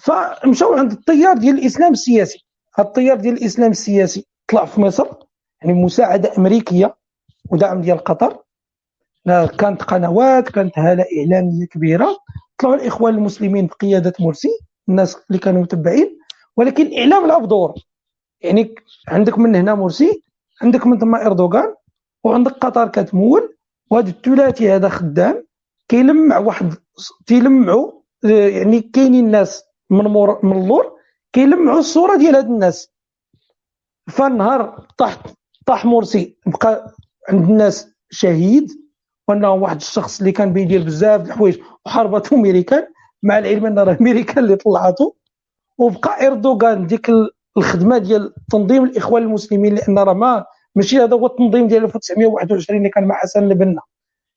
فمشاو 0.01 0.73
عند 0.73 0.91
التيار 0.91 1.37
ديال 1.37 1.59
الإسلام 1.59 1.91
السياسي. 1.91 2.45
التيار 2.79 3.17
ديال 3.17 3.33
الإسلام 3.33 3.71
السياسي 3.71 4.27
طلع 4.47 4.65
في 4.65 4.81
مصر. 4.81 5.07
يعني 5.61 5.73
مساعدة 5.83 6.31
أمريكية 6.37 6.95
ودعم 7.51 7.81
ديال 7.81 7.97
قطر. 7.97 8.37
كانت 9.59 9.83
قنوات 9.83 10.49
كانت 10.49 10.79
هالة 10.79 11.05
إعلامية 11.19 11.65
كبيرة. 11.65 12.17
طلعوا 12.57 12.75
الإخوان 12.75 13.15
المسلمين 13.15 13.67
بقيادة 13.67 14.13
مرسي 14.19 14.59
الناس 14.89 15.17
اللي 15.29 15.39
كانوا 15.39 15.61
متبعين. 15.61 16.17
ولكن 16.57 16.85
الاعلام 16.85 17.27
لعب 17.27 17.47
دور 17.47 17.73
يعني 18.41 18.75
عندك 19.07 19.39
من 19.39 19.55
هنا 19.55 19.75
مرسي 19.75 20.23
عندك 20.61 20.87
من 20.87 20.99
ثم 20.99 21.15
إردوغان 21.15 21.75
وعندك 22.23 22.51
قطر 22.51 22.87
كتمول 22.87 23.57
وهذا 23.91 24.09
الثلاثي 24.09 24.71
هذا 24.71 24.89
خدام 24.89 25.47
كيلمع 25.87 26.37
واحد 26.37 26.73
تيلمعوا 27.25 27.91
آه، 28.25 28.47
يعني 28.49 28.81
كاينين 28.81 29.25
الناس 29.25 29.63
من 29.89 30.03
مور 30.03 30.45
من 30.45 30.51
اللور 30.61 30.91
كيلمعوا 31.33 31.79
الصورة 31.79 32.17
ديال 32.17 32.35
هاد 32.35 32.45
الناس. 32.45 32.91
فالنهار 34.09 34.87
طاح 34.97 35.17
طاح 35.65 35.85
مرسي 35.85 36.37
بقى 36.45 36.95
عند 37.29 37.49
الناس 37.49 37.87
شهيد 38.09 38.67
وأنه 39.27 39.51
واحد 39.53 39.75
الشخص 39.75 40.19
اللي 40.19 40.31
كان 40.31 40.53
بيدير 40.53 40.83
بزاف 40.83 41.21
الحوايج 41.25 41.59
وحاربته 41.85 42.37
ميريكان 42.37 42.87
مع 43.23 43.37
العلم 43.37 43.65
أن 43.65 43.79
راه 43.79 43.97
ميريكان 43.99 44.43
اللي 44.43 44.55
طلعته 44.55 45.15
وبقى 45.77 46.27
إردوغان 46.27 46.87
ديك 46.87 47.11
الخدمة 47.57 47.97
ديال 47.97 48.33
تنظيم 48.51 48.83
الإخوان 48.83 49.23
المسلمين 49.23 49.75
لأن 49.75 49.99
راه 49.99 50.13
ما 50.13 50.45
ماشي 50.75 50.97
هذا 50.99 51.13
هو 51.15 51.25
التنظيم 51.25 51.67
ديال 51.67 51.83
1921 51.83 52.77
اللي 52.77 52.89
كان 52.89 53.03
مع 53.03 53.15
حسن 53.15 53.43
البنا 53.43 53.81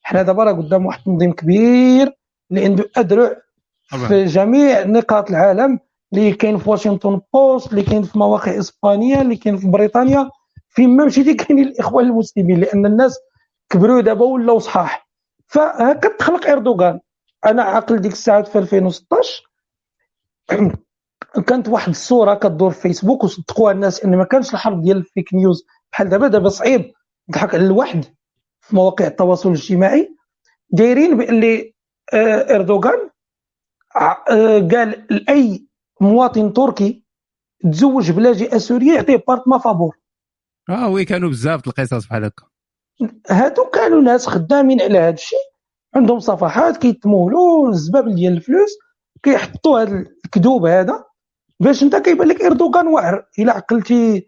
حنا 0.02 0.22
دابا 0.22 0.44
راه 0.44 0.52
قدام 0.52 0.86
واحد 0.86 0.98
التنظيم 0.98 1.32
كبير 1.32 2.12
اللي 2.50 2.64
عنده 2.64 2.90
اذرع. 2.98 3.36
في 4.08 4.24
جميع 4.24 4.82
نقاط 4.84 5.30
العالم 5.30 5.80
اللي 6.12 6.32
كاين 6.32 6.58
في 6.58 6.70
واشنطن 6.70 7.20
بوست 7.34 7.70
اللي 7.70 7.82
كاين 7.82 8.02
في 8.02 8.18
مواقع 8.18 8.58
اسبانيا 8.58 9.22
اللي 9.22 9.36
كاين 9.36 9.56
في 9.56 9.66
بريطانيا 9.68 10.30
فين 10.68 10.96
ما 10.96 11.04
مشيتي 11.04 11.34
كاينين 11.34 11.68
الإخوان 11.68 12.04
المسلمين 12.06 12.60
لأن 12.60 12.86
الناس 12.86 13.18
كبروا 13.70 14.00
دابا 14.00 14.24
ولاو 14.24 14.58
صحاح. 14.58 15.08
فهكا 15.46 16.16
تخلق 16.16 16.46
إردوغان. 16.48 17.00
أنا 17.46 17.62
عاقل 17.62 17.98
ديك 17.98 18.12
الساعة 18.12 18.42
في 18.42 18.58
2016 18.58 19.42
كانت 21.40 21.68
واحد 21.68 21.88
الصورة 21.88 22.34
كدور 22.34 22.70
في 22.70 22.80
فيسبوك 22.80 23.24
وصدقوها 23.24 23.72
الناس 23.72 24.04
إن 24.04 24.16
ما 24.16 24.24
كانش 24.24 24.54
الحرب 24.54 24.82
ديال 24.82 24.96
ال 24.96 25.04
fake 25.04 25.34
news. 25.34 25.64
بحال 25.92 26.08
دابا 26.08 26.28
دابا 26.28 26.48
صعيب. 26.48 26.92
تضحك 27.28 27.54
على 27.54 27.66
الواحد 27.66 28.04
في 28.60 28.76
مواقع 28.76 29.06
التواصل 29.06 29.48
الاجتماعي. 29.48 30.16
دايرين 30.70 31.16
باللي 31.16 31.74
آه، 32.12 32.54
إردوغان 32.54 33.10
آه، 33.96 34.68
قال 34.72 35.06
لاي 35.10 35.66
مواطن 36.00 36.52
تركي 36.52 37.04
تزوج 37.72 38.10
بلاجئه 38.10 38.58
سوريه 38.58 38.94
يعطيه 38.94 39.24
بارتما 39.28 39.58
فابور 39.58 39.96
آه 40.68 40.88
وي 40.88 41.04
كانوا 41.04 41.28
بزاف 41.28 41.66
القصص 41.66 42.06
بحال 42.06 42.24
هكا. 42.24 42.46
هادو 43.30 43.64
كانوا 43.64 44.00
ناس 44.00 44.26
خدامين 44.26 44.82
على 44.82 44.98
هذا 44.98 45.14
الشيء. 45.14 45.38
عندهم 45.94 46.18
صفحات 46.18 46.76
كيتمولوا 46.76 47.68
الزبابل 47.68 48.14
ديال 48.14 48.32
الفلوس 48.32 48.70
كيحطوا 49.22 49.80
هذا 49.80 50.04
الكذوب 50.24 50.66
هذا. 50.66 51.04
باش 51.60 51.82
انت 51.82 51.96
كيبان 51.96 52.28
لك 52.28 52.42
إردوغان 52.42 52.86
واعر. 52.86 53.26
إلا 53.38 53.52
عقلتي 53.52 54.26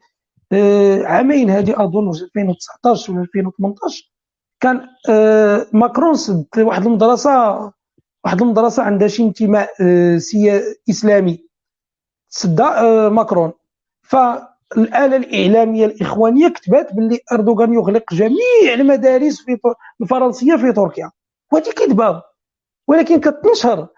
آه، 0.52 1.02
عامين 1.04 1.50
هذه 1.50 1.84
أظن 1.84 2.12
في 2.12 2.22
2019 2.24 3.12
ولا 3.12 3.22
2018 3.22 4.12
كان 4.60 4.88
آه، 5.10 5.66
ماكرون 5.72 6.14
سد 6.14 6.46
واحد 6.58 6.86
المدرسة 6.86 7.56
واحد 8.24 8.42
المدرسة 8.42 8.82
عندها 8.82 9.08
شي 9.08 9.22
انتماء 9.22 9.70
آه، 9.80 10.20
إسلامي. 10.90 11.46
سدها 12.28 13.08
ماكرون. 13.08 13.52
فالآلة 14.02 15.16
الإعلامية 15.16 15.86
الإخوانية 15.86 16.48
كتبات 16.48 16.94
باللي 16.94 17.18
إردوغان 17.32 17.74
يغلق 17.74 18.14
جميع 18.14 18.74
المدارس 18.74 19.40
في 19.40 19.58
الفرنسية 20.00 20.56
في 20.56 20.72
تركيا. 20.72 21.10
وهذه 21.52 21.70
كذبه 21.70 22.22
ولكن 22.88 23.20
كتنشر. 23.20 23.88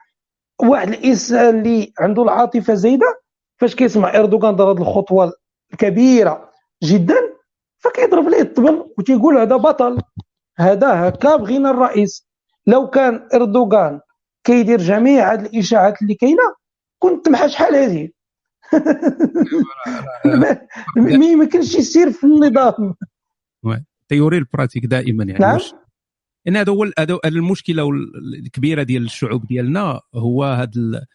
واحد 0.62 0.88
الانسان 0.88 1.58
اللي 1.58 1.92
عنده 1.98 2.22
العاطفة 2.22 2.74
زايدة 2.74 3.20
فاش 3.56 3.74
كيسمع 3.74 4.14
إردوغان 4.14 4.56
دار 4.56 4.72
هذه 4.72 4.78
الخطوة 4.78 5.32
الكبيرة 5.72 6.50
جدا 6.82 7.16
فكيضرب 7.78 8.28
ليه 8.28 8.40
الطبل 8.40 8.94
وتيقول 8.98 9.38
هذا 9.38 9.56
بطل. 9.56 10.02
هذا 10.58 11.08
هكا 11.08 11.36
بغينا 11.36 11.70
الرئيس. 11.70 12.28
لو 12.66 12.90
كان 12.90 13.28
إردوغان 13.34 14.00
كيدير 14.44 14.78
جميع 14.78 15.32
هذه 15.32 15.40
الإشاعات 15.40 16.02
اللي 16.02 16.14
كاينة 16.14 16.54
كنت 16.98 17.28
محا 17.28 17.46
شحال 17.46 17.76
هذه؟ 17.76 18.08
ما 20.96 21.26
يمكنش 21.26 21.74
يسير 21.74 22.10
في 22.10 22.24
النظام. 22.24 22.94
تيوري 24.08 24.38
البراتيك 24.38 24.86
دائما 24.86 25.24
يعني 25.24 25.38
نعم. 25.38 25.54
واش 25.54 25.74
إن 26.48 26.56
هذا 26.56 26.72
هو 26.72 26.90
المشكلة 27.24 27.90
الكبيرة 28.38 28.82
ديال 28.82 29.04
الشعوب 29.04 29.46
ديالنا 29.46 30.00
هو 30.14 30.44
هذا 30.44 31.06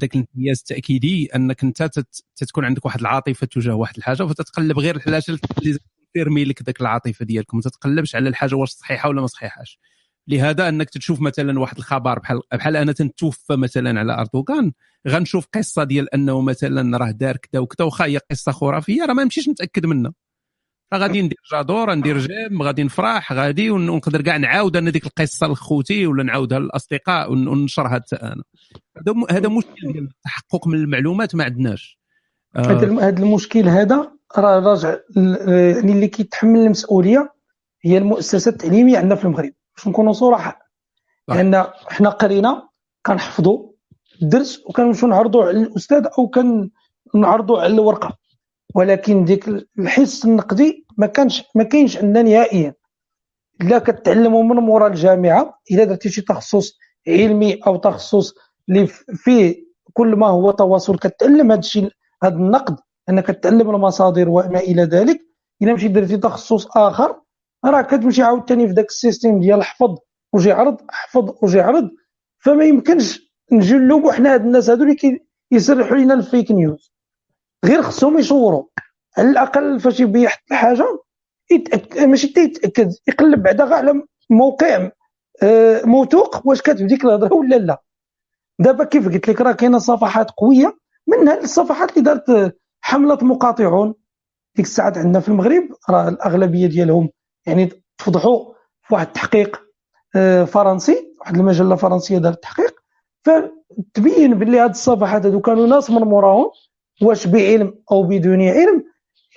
ذاك 0.00 0.14
الانتياز 0.14 0.58
التأكيدي 0.58 1.26
أنك 1.36 1.62
أنت 1.64 1.82
تت- 1.82 2.24
تتكون 2.36 2.64
عندك 2.64 2.84
واحد 2.84 3.00
العاطفة 3.00 3.46
تجاه 3.46 3.74
واحد 3.74 3.96
الحاجة 3.96 4.22
فتتقلب 4.22 4.78
غير 4.78 4.96
الحاجة 4.96 5.22
اللي 5.58 5.78
تيرمي 6.14 6.44
لك 6.44 6.62
ذاك 6.62 6.80
العاطفة 6.80 7.24
ديالك 7.24 7.54
ما 7.54 7.60
تتقلبش 7.60 8.16
على 8.16 8.28
الحاجة 8.28 8.54
واش 8.54 8.68
صحيحة 8.70 9.08
ولا 9.08 9.20
ما 9.20 9.26
صحيحاش. 9.26 9.78
لهذا 10.28 10.68
أنك 10.68 10.90
تشوف 10.90 11.20
مثلا 11.20 11.60
واحد 11.60 11.76
الخبر 11.78 12.18
بحال 12.18 12.40
بحال 12.52 12.76
أنا 12.76 12.92
تنتوفى 12.92 13.56
مثلا 13.56 14.00
على 14.00 14.12
أردوغان 14.20 14.72
غنشوف 15.08 15.46
قصة 15.54 15.84
ديال 15.84 16.14
أنه 16.14 16.40
مثلا 16.40 16.98
راه 16.98 17.10
دار 17.10 17.36
كذا 17.36 17.60
وكذا 17.60 17.84
واخا 17.86 18.04
هي 18.04 18.18
قصة 18.30 18.52
خرافية 18.52 19.04
راه 19.04 19.12
ما 19.14 19.24
نمشيش 19.24 19.48
نتأكد 19.48 19.86
منها. 19.86 20.12
فغادي 20.90 21.22
ندير 21.22 21.38
جادور 21.52 21.94
ندير 21.94 22.18
جيم 22.18 22.62
غادي 22.62 22.84
نفرح 22.84 23.32
غادي 23.32 23.70
ونقدر 23.70 24.22
كاع 24.22 24.36
نعاود 24.36 24.76
أنا 24.76 24.90
ديك 24.90 25.06
القصة 25.06 25.46
لخوتي 25.46 26.06
ولا 26.06 26.22
نعاودها 26.22 26.58
للاصدقاء 26.58 27.32
وننشرها 27.32 27.88
حتى 27.88 28.16
أنا. 28.16 28.42
هذا 28.96 29.14
هذا 29.30 29.48
مشكل 29.48 29.92
ديال 29.92 30.04
التحقق 30.04 30.68
من 30.68 30.74
المعلومات 30.74 31.34
ما 31.34 31.44
عندناش. 31.44 31.98
هذا 32.56 33.06
آه. 33.06 33.08
المشكل 33.08 33.68
هذا 33.68 34.12
راه 34.36 34.58
راجع 34.58 34.96
يعني 35.16 35.92
اللي 35.92 36.08
كيتحمل 36.08 36.60
المسؤولية 36.60 37.32
هي 37.84 37.98
المؤسسات 37.98 38.54
التعليمية 38.54 38.98
عندنا 38.98 39.14
في 39.14 39.24
المغرب. 39.24 39.52
باش 39.76 39.88
نكونوا 39.88 40.12
صراحة. 40.12 40.58
لأن 41.28 41.66
حنا 41.88 42.10
قرينا 42.10 42.68
كنحفظوا 43.06 43.68
الدرس 44.22 44.62
وكنمشيو 44.66 45.08
نعرضوا 45.08 45.44
على 45.44 45.58
الأستاذ 45.58 46.06
أو 46.18 46.30
كنعرضوا 47.12 47.60
على 47.60 47.74
الورقة. 47.74 48.18
ولكن 48.74 49.24
ديك 49.24 49.48
الحس 49.78 50.24
النقدي 50.24 50.86
ما 50.96 51.06
كانش 51.06 51.44
ما 51.54 51.64
كاينش 51.64 51.96
عندنا 51.96 52.22
نهائيا. 52.22 52.74
إلا 53.60 53.78
كتعلموا 53.78 54.42
من 54.42 54.56
مورا 54.56 54.86
الجامعة 54.86 55.60
إلا 55.70 55.84
درتي 55.84 56.08
شي 56.08 56.22
تخصص 56.22 56.78
علمي 57.08 57.60
أو 57.66 57.76
تخصص 57.76 58.34
اللي 58.68 58.86
فيه 59.14 59.68
كل 59.92 60.16
ما 60.16 60.26
هو 60.26 60.50
تواصل 60.50 60.98
كتعلم 60.98 61.52
هذا 61.52 61.60
الشيء 61.60 61.90
هذا 62.22 62.34
النقد. 62.34 62.76
أنك 63.08 63.26
تعلم 63.26 63.70
المصادر 63.70 64.28
وما 64.28 64.58
إلى 64.58 64.82
ذلك. 64.82 65.20
إلا 65.62 65.74
مشيت 65.74 65.90
درتي 65.90 66.16
تخصص 66.16 66.76
آخر 66.76 67.20
راه 67.64 67.82
كتمشي 67.82 68.22
عاوتاني 68.22 68.68
في 68.68 68.72
ذاك 68.72 68.88
ال 68.88 68.94
système 68.94 69.40
ديال 69.40 69.62
حفظ 69.62 69.96
وجي 70.32 70.52
عرض 70.52 70.76
حفظ 70.90 71.30
وجي 71.42 71.60
عرض. 71.60 71.90
فما 72.38 72.64
يمكنش 72.64 73.20
نلوموا 73.52 74.12
حنا 74.12 74.34
هاد 74.34 74.44
الناس 74.44 74.70
هادو 74.70 74.82
اللي 74.82 74.96
كيسرحوا 75.52 75.96
لنا 75.96 76.14
ال 76.14 76.21
fake 76.21 76.50
news. 76.50 76.92
غير 77.64 77.82
خصهم 77.82 78.18
يصوروا. 78.18 78.64
على 79.18 79.30
الأقل 79.30 79.80
فاش 79.80 80.00
يبي 80.00 80.22
يحط 80.22 80.42
الحاجة 80.50 80.98
يتأكد 81.50 82.00
ماشي 82.04 82.32
يتأكد 82.36 82.92
يقلب 83.08 83.42
بعدا 83.42 83.74
على 83.74 84.02
موقع 84.30 84.90
آه، 85.42 85.82
موثوق 85.84 86.46
واش 86.46 86.62
كاتب 86.62 86.86
ديك 86.86 87.04
الهضرة 87.04 87.34
ولا 87.34 87.56
لا. 87.56 87.82
دابا 88.58 88.84
كيف 88.84 89.08
قلت 89.08 89.28
لك 89.28 89.40
راه 89.40 89.52
كاينة 89.52 89.78
صفحات 89.78 90.30
قوية 90.30 90.78
منها 91.06 91.38
الصفحات 91.40 91.90
اللي 91.90 92.02
دارت 92.02 92.56
حملة 92.80 93.18
مقاطعون. 93.24 93.94
ديك 94.56 94.66
الساعات 94.66 94.98
عندنا 94.98 95.20
في 95.20 95.28
المغرب 95.28 95.62
راه 95.90 96.08
الأغلبية 96.08 96.66
ديالهم 96.66 97.10
يعني 97.46 97.70
تفضحوا 97.98 98.52
في 98.82 98.94
واحد 98.94 99.06
التحقيق 99.06 99.62
آه، 100.16 100.44
فرنسي 100.44 101.14
واحد 101.20 101.36
المجلة 101.36 101.76
فرنسية 101.76 102.18
دارت 102.18 102.36
التحقيق 102.36 102.74
فتبين 103.24 104.34
باللي 104.38 104.58
هاد 104.58 104.70
الصفحات 104.70 105.26
هادو 105.26 105.40
كانوا 105.40 105.66
ناس 105.66 105.90
من 105.90 106.00
موراهم 106.00 106.50
واش 107.02 107.26
بعلم 107.26 107.74
أو 107.92 108.02
بدون 108.02 108.42
علم 108.42 108.84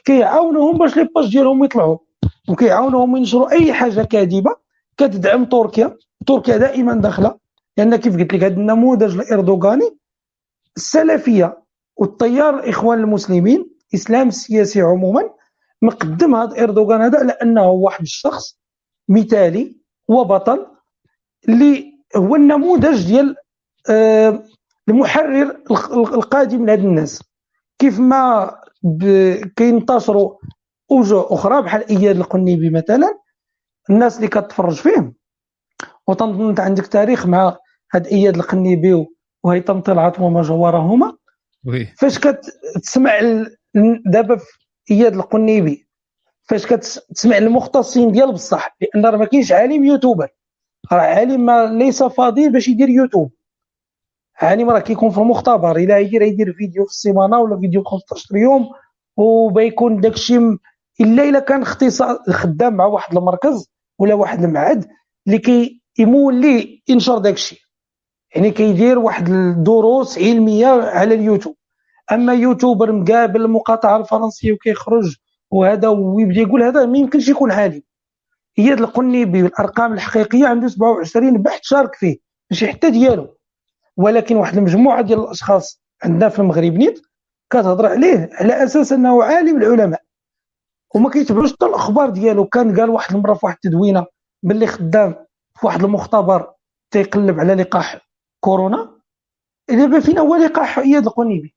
كيعاونوهم 0.06 0.78
باش 0.78 0.98
لي 0.98 1.10
باج 1.16 1.32
ديالهم 1.32 1.64
يطلعوا. 1.64 1.98
وكيعاونوهم 2.50 3.18
ينشروا 3.18 3.52
أي 3.52 3.74
حاجة 3.74 4.02
كاذبة 4.02 4.56
كتدعم 4.98 5.46
تركيا. 5.46 5.98
تركيا 6.28 6.58
دائما 6.58 6.96
داخلة. 6.96 7.38
لأن 7.78 7.96
كيف 7.96 8.18
قلت 8.18 8.34
لك 8.34 8.44
هذا 8.44 8.54
النموذج 8.54 9.20
الإردوغاني 9.20 9.98
السلفية 10.78 11.64
والتيار 11.98 12.60
الاخوان 12.60 13.00
المسلمين 13.00 13.70
الاسلام 13.94 14.28
السياسي 14.28 14.82
عموما 14.82 15.30
مقدم 15.82 16.36
هذا 16.36 16.64
إردوغان 16.64 17.02
هذا 17.02 17.20
على 17.20 17.32
انه 17.32 17.70
واحد 17.70 18.02
الشخص 18.02 18.60
مثالي 19.10 19.78
وبطل 20.08 20.68
اللي 21.50 21.94
هو 22.16 22.36
النموذج 22.36 23.08
ديال 23.08 23.36
آه، 23.90 24.44
المحرر 24.90 25.58
القادم 25.92 26.66
لهذ 26.66 26.80
الناس. 26.80 27.24
كيف 27.82 28.00
ما 28.00 28.56
كينتشروا 29.56 30.38
أوجه 30.92 31.26
أخرى 31.34 31.62
بحال 31.62 31.90
إياد 31.90 32.16
القنيبي 32.18 32.70
مثلا 32.70 33.20
الناس 33.90 34.16
اللي 34.18 34.28
كتفرج 34.28 34.74
فيه 34.76 35.14
وتنظن 36.08 36.50
انت 36.50 36.60
عندك 36.60 36.88
تاريخ 36.88 37.26
مع 37.28 37.58
هاد 37.94 38.08
إياد 38.08 38.36
القنيبي 38.36 39.08
وهيثم 39.44 39.80
طلعت 39.80 40.20
وما 40.20 40.42
جوارهما 40.42 41.18
فاش 41.98 42.20
كتسمع 42.20 43.20
دابا 44.06 44.40
إياد 44.92 45.14
القنيبي 45.16 45.88
فاش 46.44 46.66
كتسمع 46.66 47.38
المختصين 47.38 48.12
ديال 48.12 48.32
بصح 48.32 48.78
لأن 48.82 49.06
راه 49.06 49.18
ما 49.18 49.26
كاينش 49.26 49.52
عالم 49.52 49.84
يوتيوبر. 49.84 50.28
راه 50.92 51.02
عالم 51.02 51.46
ما 51.46 51.66
ليس 51.66 52.04
فاضي 52.04 52.50
باش 52.50 52.68
يدير 52.68 52.90
يوتيوب. 52.90 53.32
عالم 54.38 54.70
راه 54.70 54.80
كيكون 54.80 55.10
في 55.10 55.18
المختبر 55.18 55.76
إلا 55.78 55.98
يدير 56.00 56.22
يدير 56.22 56.54
فيديو 56.54 56.86
في 56.86 56.90
السيمانة 56.92 57.40
ولا 57.40 57.60
فيديو 57.60 57.84
15 57.84 58.36
يوم 58.38 58.70
وبيكون 59.18 60.02
داكشي 60.02 60.38
إلا 61.02 61.24
إلا 61.24 61.40
كان 61.40 61.62
اختصاص 61.62 62.18
خدام 62.30 62.74
مع 62.74 62.86
واحد 62.86 63.18
المركز 63.18 63.70
ولا 64.00 64.14
واحد 64.14 64.44
المعهد 64.44 64.86
اللي 65.28 65.40
كيمول 65.96 66.36
ليه 66.42 66.80
ينشر 66.88 67.18
داكشي 67.18 67.72
يعني 68.36 68.52
كيدير 68.52 69.00
واحد 69.00 69.30
الدروس 69.30 70.18
علمية 70.18 70.68
على 70.68 71.16
اليوتيوب. 71.16 71.56
أما 72.12 72.34
يوتيوبر 72.34 72.92
مقابل 72.92 73.42
المقاطعه 73.42 73.98
الفرنسية 73.98 74.54
وكيخرج 74.54 75.16
وهذا 75.52 75.88
ويبدا 75.88 76.42
يقول 76.42 76.64
هذا 76.64 76.86
ما 76.86 76.98
يمكنش 76.98 77.30
يكون 77.30 77.52
عالم 77.52 77.82
اياد 78.60 78.80
القنيبي 78.80 79.42
بالأرقام 79.44 79.94
الحقيقية 79.94 80.48
عنده 80.48 80.68
27 80.68 81.42
بحث 81.42 81.60
شارك 81.64 81.96
فيه 81.96 82.18
ماشي 82.52 82.68
حتى 82.68 82.90
ديالو. 82.90 83.38
ولكن 83.98 84.36
واحد 84.36 84.58
المجموعة 84.58 85.02
ديال 85.02 85.20
الأشخاص 85.20 85.82
عندنا 86.04 86.30
في 86.30 86.40
المغرب 86.40 86.74
نيت 86.74 87.02
كتهضر 87.50 87.86
عليه 87.86 88.30
على 88.34 88.64
أساس 88.64 88.94
أنه 88.94 89.24
عالم 89.24 89.62
العلماء. 89.62 90.02
وما 90.96 91.10
كيتبعوش 91.10 91.54
حتى 91.54 91.66
الأخبار 91.66 92.10
ديالو. 92.10 92.46
كان 92.46 92.80
قال 92.80 92.90
واحد 92.90 93.16
المرة 93.16 93.34
في 93.34 93.46
واحد 93.46 93.56
التدوينة 93.66 94.06
باللي 94.44 94.68
خدام 94.68 95.16
في 95.60 95.66
واحد 95.66 95.84
المختبر 95.84 96.54
تيقلب 96.92 97.40
على 97.40 97.54
لقاح 97.54 97.98
كورونا 98.40 98.92
دابا 99.70 100.00
فين 100.00 100.18
هو 100.18 100.36
لقاح 100.36 100.80
أياد 100.80 101.06
القنيبي. 101.06 101.56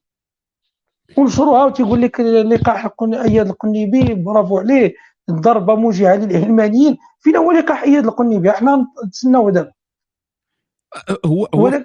ونشروها 1.18 1.64
وتيقول 1.64 2.02
لك 2.02 2.20
لقاح 2.20 2.88
أياد 3.02 3.48
القنيبي 3.48 4.14
برافو 4.14 4.58
عليه 4.58 4.94
ضربة 5.30 5.74
موجعه 5.74 6.16
للعلمانيين. 6.16 6.98
فين 7.20 7.36
هو 7.36 7.52
لقاح 7.52 7.82
أياد 7.82 8.06
القنيبي. 8.06 8.50
إحنا 8.50 8.86
نتسناو 9.06 9.50
دابا. 9.50 9.72
هو 11.24 11.48
هو 11.54 11.70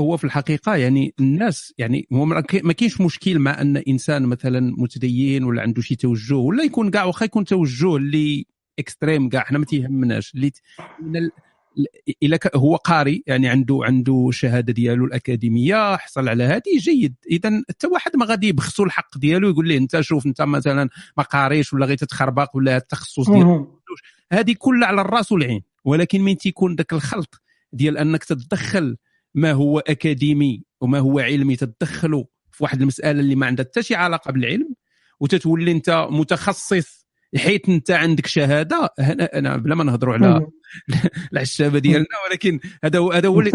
هو 0.00 0.16
في 0.16 0.24
الحقيقة 0.24 0.76
يعني 0.76 1.14
الناس 1.20 1.74
يعني 1.78 2.08
هو 2.12 2.24
ما 2.24 2.72
كاينش 2.72 3.00
مشكل 3.00 3.38
مع 3.38 3.60
أن 3.60 3.76
إنسان 3.76 4.22
مثلا 4.22 4.74
متدين 4.78 5.44
ولا 5.44 5.62
عنده 5.62 5.82
شي 5.82 5.96
توجه 5.96 6.36
ولا 6.36 6.64
يكون 6.64 6.90
كاع 6.90 7.04
واخا 7.04 7.24
يكون 7.24 7.44
توجه 7.44 7.96
اللي 7.96 8.46
اكستريم 8.78 9.28
كاع 9.28 9.40
حنا 9.40 9.58
ما 9.58 9.64
تيهمناش. 9.64 10.34
اللي 10.34 11.30
إلا 12.22 12.38
هو 12.54 12.76
قاري 12.76 13.22
يعني 13.26 13.48
عنده 13.48 13.80
عنده 13.82 14.28
شهاده 14.32 14.72
ديالو 14.72 15.04
الأكاديمية 15.04 15.96
حصل 15.96 16.28
على 16.28 16.44
هذه 16.44 16.78
جيد. 16.78 17.14
اذا 17.30 17.62
حتى 17.70 17.86
واحد 17.86 18.16
ما 18.16 18.26
غادي 18.26 18.48
يبخسوا 18.48 18.84
الحق 18.84 19.18
ديالو 19.18 19.48
يقول 19.48 19.68
ليه 19.68 19.78
أنت 19.78 20.00
شوف 20.00 20.26
أنت 20.26 20.42
مثلا 20.42 20.88
ما 21.16 21.22
قاريش 21.22 21.72
ولا 21.72 21.86
غير 21.86 21.96
تتخربق 21.96 22.56
ولا 22.56 22.76
التخصص 22.76 23.30
ديالك 23.30 23.66
هذه 24.32 24.54
كلها 24.58 24.88
على 24.88 25.00
الراس 25.00 25.32
والعين. 25.32 25.62
ولكن 25.84 26.20
من 26.20 26.36
تيكون 26.36 26.74
ذاك 26.74 26.92
الخلط 26.92 27.42
ديال 27.76 27.98
أنك 27.98 28.24
تتدخل 28.24 28.96
ما 29.34 29.52
هو 29.52 29.78
أكاديمي 29.78 30.64
وما 30.80 30.98
هو 30.98 31.18
علمي. 31.18 31.56
تتدخلوا 31.56 32.24
في 32.52 32.64
واحد 32.64 32.80
المسألة 32.80 33.20
اللي 33.20 33.34
ما 33.34 33.46
عندها 33.46 33.64
حتى 33.64 33.82
شي 33.82 33.94
علاقة 33.94 34.32
بالعلم 34.32 34.74
وتتولي 35.20 35.72
أنت 35.72 36.06
متخصص 36.10 37.06
حيت 37.36 37.68
أنت 37.68 37.90
عندك 37.90 38.26
شهادة. 38.26 38.94
هنا 38.98 39.38
أنا 39.38 39.56
بلا 39.56 39.74
ما 39.74 39.84
نهضروا 39.84 40.14
على 40.14 40.46
العشابة 41.32 41.78
ديالنا 41.78 42.06
ولكن 42.30 42.60
هذا 42.84 42.98
هو 42.98 43.12
هذا 43.12 43.28
هو 43.28 43.40
اللي 43.40 43.52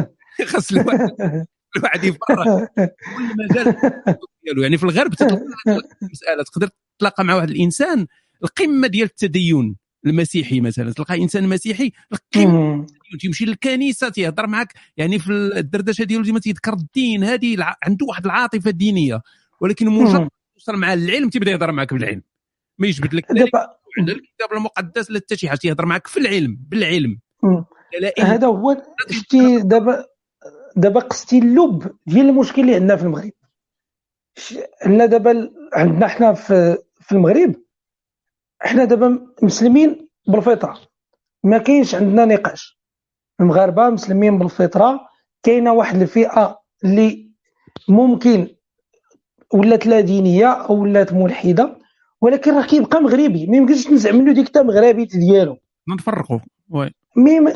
خاص 0.52 0.72
الواحد 0.72 1.46
الواحد 1.76 2.04
يفرق 2.04 2.44
كل 2.76 3.24
مجال 3.38 3.64
ديالو. 4.44 4.62
يعني 4.62 4.78
في 4.78 4.84
الغرب 4.84 5.14
المساله 6.02 6.42
تقدر 6.52 6.68
تتلاقى 6.98 7.24
مع 7.24 7.34
واحد 7.34 7.50
الإنسان 7.50 8.06
القمة 8.44 8.86
ديال 8.86 9.08
التدين. 9.08 9.76
المسيحي 10.06 10.60
مثلا. 10.60 10.92
تلقى 10.92 11.22
إنسان 11.22 11.48
مسيحي 11.48 11.92
القمه 12.12 12.86
تيمشي 13.20 13.44
للكنيسة 13.44 14.08
تيهضر 14.08 14.46
معك 14.46 14.74
يعني 14.96 15.18
في 15.18 15.32
الدردشة 15.32 16.04
ديالو 16.04 16.22
ديما 16.22 16.40
تيذكر 16.40 16.72
الدين 16.72 17.24
هذه 17.24 17.56
عنده 17.82 18.06
واحد 18.06 18.24
العاطفة 18.24 18.70
دينية. 18.70 19.22
ولكن 19.60 19.86
مجرد 19.86 20.28
توصل 20.54 20.76
مع 20.78 20.92
العلم 20.92 21.28
تيبدا 21.28 21.50
يهضر 21.50 21.72
معك 21.72 21.94
بالعلم. 21.94 22.22
ما 22.78 22.86
يجبد 22.86 23.14
لك 23.14 23.24
على 23.30 23.44
الكتاب 23.98 24.52
المقدس 24.52 25.10
لا 25.10 25.18
حتى 25.18 25.36
شي 25.36 25.48
حاجة 25.48 25.60
يهضر 25.64 25.86
معك 25.86 26.06
في 26.06 26.20
العلم 26.20 26.58
بالعلم. 26.68 27.20
هذا 28.20 28.46
هو 28.46 28.82
شتي 29.10 29.60
دابا 29.60 30.04
دابا 30.76 31.00
قصتي 31.00 31.38
اللب. 31.38 31.90
ديال 32.06 32.28
المشكل 32.28 32.62
اللي 32.62 32.74
عندنا 32.74 32.96
في 32.96 33.02
المغرب. 33.02 33.32
عندنا 34.84 35.06
دابا 35.06 35.50
عندنا 35.74 36.08
حنا 36.08 36.32
في 36.32 36.76
في 37.00 37.12
المغرب 37.12 37.54
إحنا 38.64 38.84
دابا 38.84 39.26
مسلمين 39.42 40.08
بالفطرة. 40.28 40.78
ما 41.44 41.58
كاينش 41.58 41.94
عندنا 41.94 42.24
نقاش. 42.24 42.78
المغاربة 43.40 43.90
مسلمين 43.90 44.38
بالفطرة. 44.38 45.00
كاينة 45.42 45.72
واحد 45.72 46.02
الفئة 46.02 46.58
اللي 46.84 47.30
ممكن 47.88 48.48
ولات 49.54 49.86
لا 49.86 50.00
دينية 50.00 50.46
أو 50.52 50.82
ولات 50.82 51.12
ملحدة 51.12 51.76
ولكن 52.20 52.54
راه 52.54 52.66
كيبقى 52.66 53.00
مغربي. 53.00 53.46
ما 53.46 53.56
يمكنش 53.56 53.88
نزع 53.90 54.12
منه 54.12 54.32
ديك 54.32 54.48
تا 54.48 54.62
مغربيت 54.62 55.16
ديالو. 55.16 55.56
نفرقوا 55.88 56.38
وي. 56.70 56.90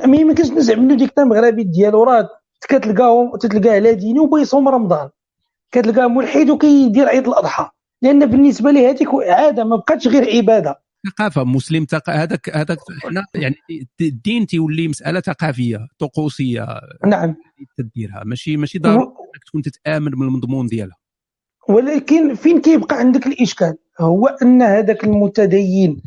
ما 0.06 0.16
يمكنش 0.16 0.50
نزع 0.50 0.74
منه 0.74 0.94
ديك 0.96 1.10
تا 1.10 1.24
مغربي 1.24 1.62
ديالو. 1.62 2.04
راه 2.04 2.28
كتلقاهم 2.68 3.36
تتلقاه 3.36 3.78
لا 3.78 3.92
ديني 3.92 4.20
وبيصوم 4.20 4.68
رمضان. 4.68 5.08
كتلقاه 5.72 6.06
ملحد 6.06 6.50
وكيدير 6.50 7.08
عيد 7.08 7.28
الأضحى. 7.28 7.70
لأن 8.02 8.26
بالنسبة 8.26 8.70
ليه 8.70 8.90
هذيك 8.90 9.08
عادة 9.14 9.64
ما 9.64 9.76
بقاتش 9.76 10.08
غير 10.08 10.36
عبادة. 10.36 10.80
ثقافة 11.08 11.44
مسلم 11.44 11.84
تق... 11.84 12.10
هذاك 12.10 12.56
هذاك 12.56 12.78
حنا 13.02 13.24
يعني 13.34 13.54
الدين 14.00 14.46
تيولي 14.46 14.88
مسألة 14.88 15.20
ثقافية 15.20 15.86
طقوسية. 15.98 16.66
نعم. 17.06 17.36
تديرها. 17.78 18.22
ماشي 18.24 18.56
ماشي 18.56 18.78
ضروري 18.78 19.04
إنك 19.04 19.44
تكون 19.46 19.62
تتامن 19.62 20.10
بالمضمون 20.10 20.66
ديالها. 20.66 20.96
ولكن 21.68 22.34
فين 22.34 22.60
كيبقى 22.60 22.96
عندك 22.96 23.26
الإشكال؟ 23.26 23.74
هو 24.00 24.26
أن 24.26 24.62
هذاك 24.62 25.04
المتدين 25.04 26.02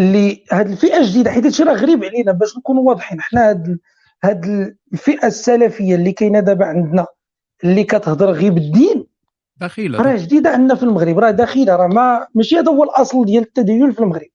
اللي 0.00 0.44
هذه 0.52 0.72
الفئة 0.72 0.96
الجديدة 0.96 1.30
حيت 1.30 1.44
هادشي 1.44 1.62
راه 1.62 1.74
غريب 1.74 2.04
علينا 2.04 2.32
باش 2.32 2.56
نكونوا 2.58 2.82
واضحين. 2.82 3.20
حنا 3.20 3.50
هاد 3.50 3.78
هاد 4.24 4.74
الفئة 4.92 5.26
السلفية 5.26 5.94
اللي 5.94 6.12
كاينة 6.12 6.40
دابا 6.40 6.64
عندنا 6.64 7.06
اللي 7.64 7.84
كتهضر 7.84 8.30
غير 8.30 8.52
بالدين 8.52 9.07
دخيله 9.60 10.02
راه 10.02 10.16
جديدة 10.16 10.50
عندنا 10.50 10.74
في 10.74 10.82
المغرب 10.82 11.18
راه 11.18 11.30
داخلة 11.30 11.76
راه 11.76 11.86
ما 11.86 12.26
ماشي 12.34 12.56
هذا 12.56 12.72
هو 12.72 12.84
الأصل 12.84 13.24
ديال 13.24 13.42
التدين 13.42 13.92
في 13.92 14.00
المغرب. 14.00 14.28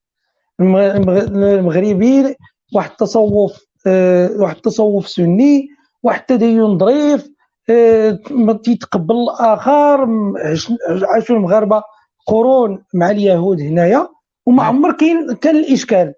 المغربي 0.60 2.36
واحد 2.74 2.90
التصوف 2.90 3.66
آه، 3.86 4.30
واحد 4.36 4.56
التصوف 4.56 5.08
سني 5.08 5.68
واحد 6.02 6.20
التدين 6.20 6.78
ظريف 6.78 7.28
آه، 7.70 8.18
تيتقبل 8.64 9.14
الآخر 9.14 10.08
عاشوا 11.02 11.36
المغاربة 11.36 11.82
قرون 12.26 12.84
مع 12.94 13.10
اليهود 13.10 13.60
هنايا 13.60 14.08
وما 14.46 14.62
نعم. 14.62 14.76
عمر 14.76 14.92
كاين 14.92 15.32
كان 15.32 15.56
الإشكال. 15.56 16.14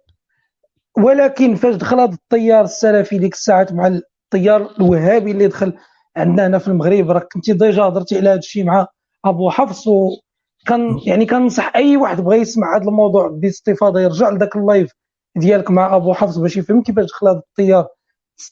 ولكن 0.98 1.54
فاش 1.54 1.74
دخل 1.74 2.00
هذا 2.00 2.12
التيار 2.12 2.64
السلفي 2.64 3.18
ديك 3.18 3.34
الساعات 3.34 3.72
مع 3.72 3.86
التيار 3.86 4.70
الوهابي 4.80 5.30
اللي 5.30 5.46
دخل 5.46 5.72
عندنا 6.16 6.46
هنا 6.46 6.58
في 6.58 6.68
المغرب 6.68 7.10
راك 7.10 7.28
كنتي 7.32 7.52
déjà 7.52 7.82
هضرتي 7.82 8.18
على 8.18 8.28
هذا 8.28 8.38
الشيء 8.38 8.64
مع 8.64 8.86
أبو 9.28 9.50
حفص 9.50 9.86
وكان 9.86 11.00
يعني 11.06 11.26
كنصح 11.26 11.76
أي 11.76 11.96
واحد 11.96 12.20
بغى 12.20 12.36
يسمع 12.36 12.76
هذا 12.76 12.84
الموضوع 12.84 13.28
باستفاضة 13.28 14.00
يرجع 14.00 14.30
لذاك 14.30 14.56
ال 14.56 14.63
live 14.63 14.92
ديالك 15.36 15.70
مع 15.70 15.96
أبو 15.96 16.14
حفص 16.14 16.36
باش 16.36 16.56
يفهم 16.56 16.82
كيفاش 16.82 17.04
دخل 17.04 17.28
هذا 17.28 17.42
التيار 17.50 17.86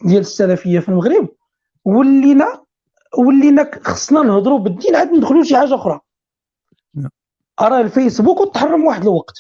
ديال 0.04 0.20
السلفية 0.20 0.80
في 0.80 0.88
المغرب. 0.88 1.28
ولينا 1.84 2.64
ولينا 3.18 3.70
خصنا 3.82 4.22
نهضروا 4.22 4.58
بالدين 4.58 4.96
عاد 4.96 5.12
ندخلوا 5.12 5.44
شي 5.44 5.56
حاجة 5.56 5.74
أخرى. 5.74 6.00
نعم. 6.94 7.10
راه 7.60 7.80
الفيسبوك 7.80 8.40
وتحرم 8.40 8.84
واحد 8.84 9.02
الوقت. 9.02 9.34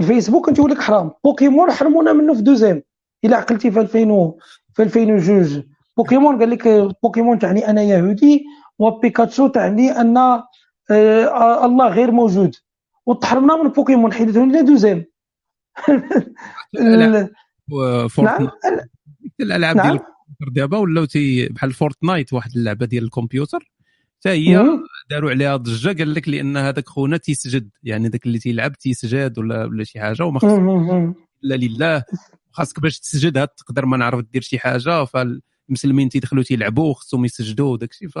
الفيسبوك 0.00 0.46
كنت 0.46 0.58
لك 0.58 0.80
حرام. 0.80 1.10
بوكيمون 1.24 1.72
حرمونا 1.72 2.12
منه 2.12 2.34
في 2.34 2.42
2M. 2.42 2.82
إلا 3.24 3.36
عقلتي 3.36 3.70
في 3.70 3.80
2000 3.80 4.34
في 4.74 4.82
2002 4.82 5.68
بوكيمون 5.96 6.38
قال 6.38 6.50
لك 6.50 6.68
بوكيمون 7.02 7.38
تعني 7.38 7.70
أنا 7.70 7.82
يهودي 7.82 8.44
وبيكاتشو 8.78 9.48
تعني 9.48 9.90
أن 9.90 10.16
آه 10.16 11.66
الله 11.66 11.88
غير 11.88 12.10
موجود. 12.10 12.54
وتحرمنا 13.06 13.62
من 13.62 13.68
بوكيمون 13.68 14.12
حيدته 14.12 14.44
لنا 14.44 14.60
2M. 14.60 15.04
نعم. 18.18 18.48
الألعاب 19.40 19.76
نعم. 19.76 19.90
ديال 19.90 20.00
دابا 20.52 20.78
ولاو 20.78 21.04
تي 21.04 21.48
بحال 21.48 21.72
فورتنايت 21.72 22.32
واحد 22.32 22.50
اللعبة 22.56 22.86
ديال 22.86 23.04
الكمبيوتر. 23.04 23.72
حتى 24.18 24.28
هي 24.28 24.64
داروا 25.10 25.30
عليها 25.30 25.56
ضجة 25.56 25.98
قال 25.98 26.14
لك 26.14 26.28
لأن 26.28 26.56
هذاك 26.56 26.88
خونا 26.88 27.16
تيسجد. 27.16 27.70
يعني 27.82 28.08
ذاك 28.08 28.26
اللي 28.26 28.38
تيلعب 28.38 28.72
تيسجد 28.72 29.38
ولا 29.38 29.64
ولا 29.64 29.84
شي 29.84 30.00
حاجة 30.00 30.24
وما 30.24 30.40
إلا 31.44 31.54
لله. 31.54 32.04
خاصك 32.50 32.80
باش 32.80 33.00
تسجد 33.00 33.48
تقدر 33.48 33.86
ما 33.86 33.96
نعرف 33.96 34.24
دير 34.32 34.42
شي 34.42 34.58
حاجة. 34.58 35.04
فالمسلمين 35.04 36.08
تيدخلوا 36.08 36.42
تيلعبوا 36.42 36.94
خصهم 36.94 37.24
يسجدوا 37.24 37.72
وداك 37.72 37.90
الشيء. 37.90 38.08
ف 38.08 38.18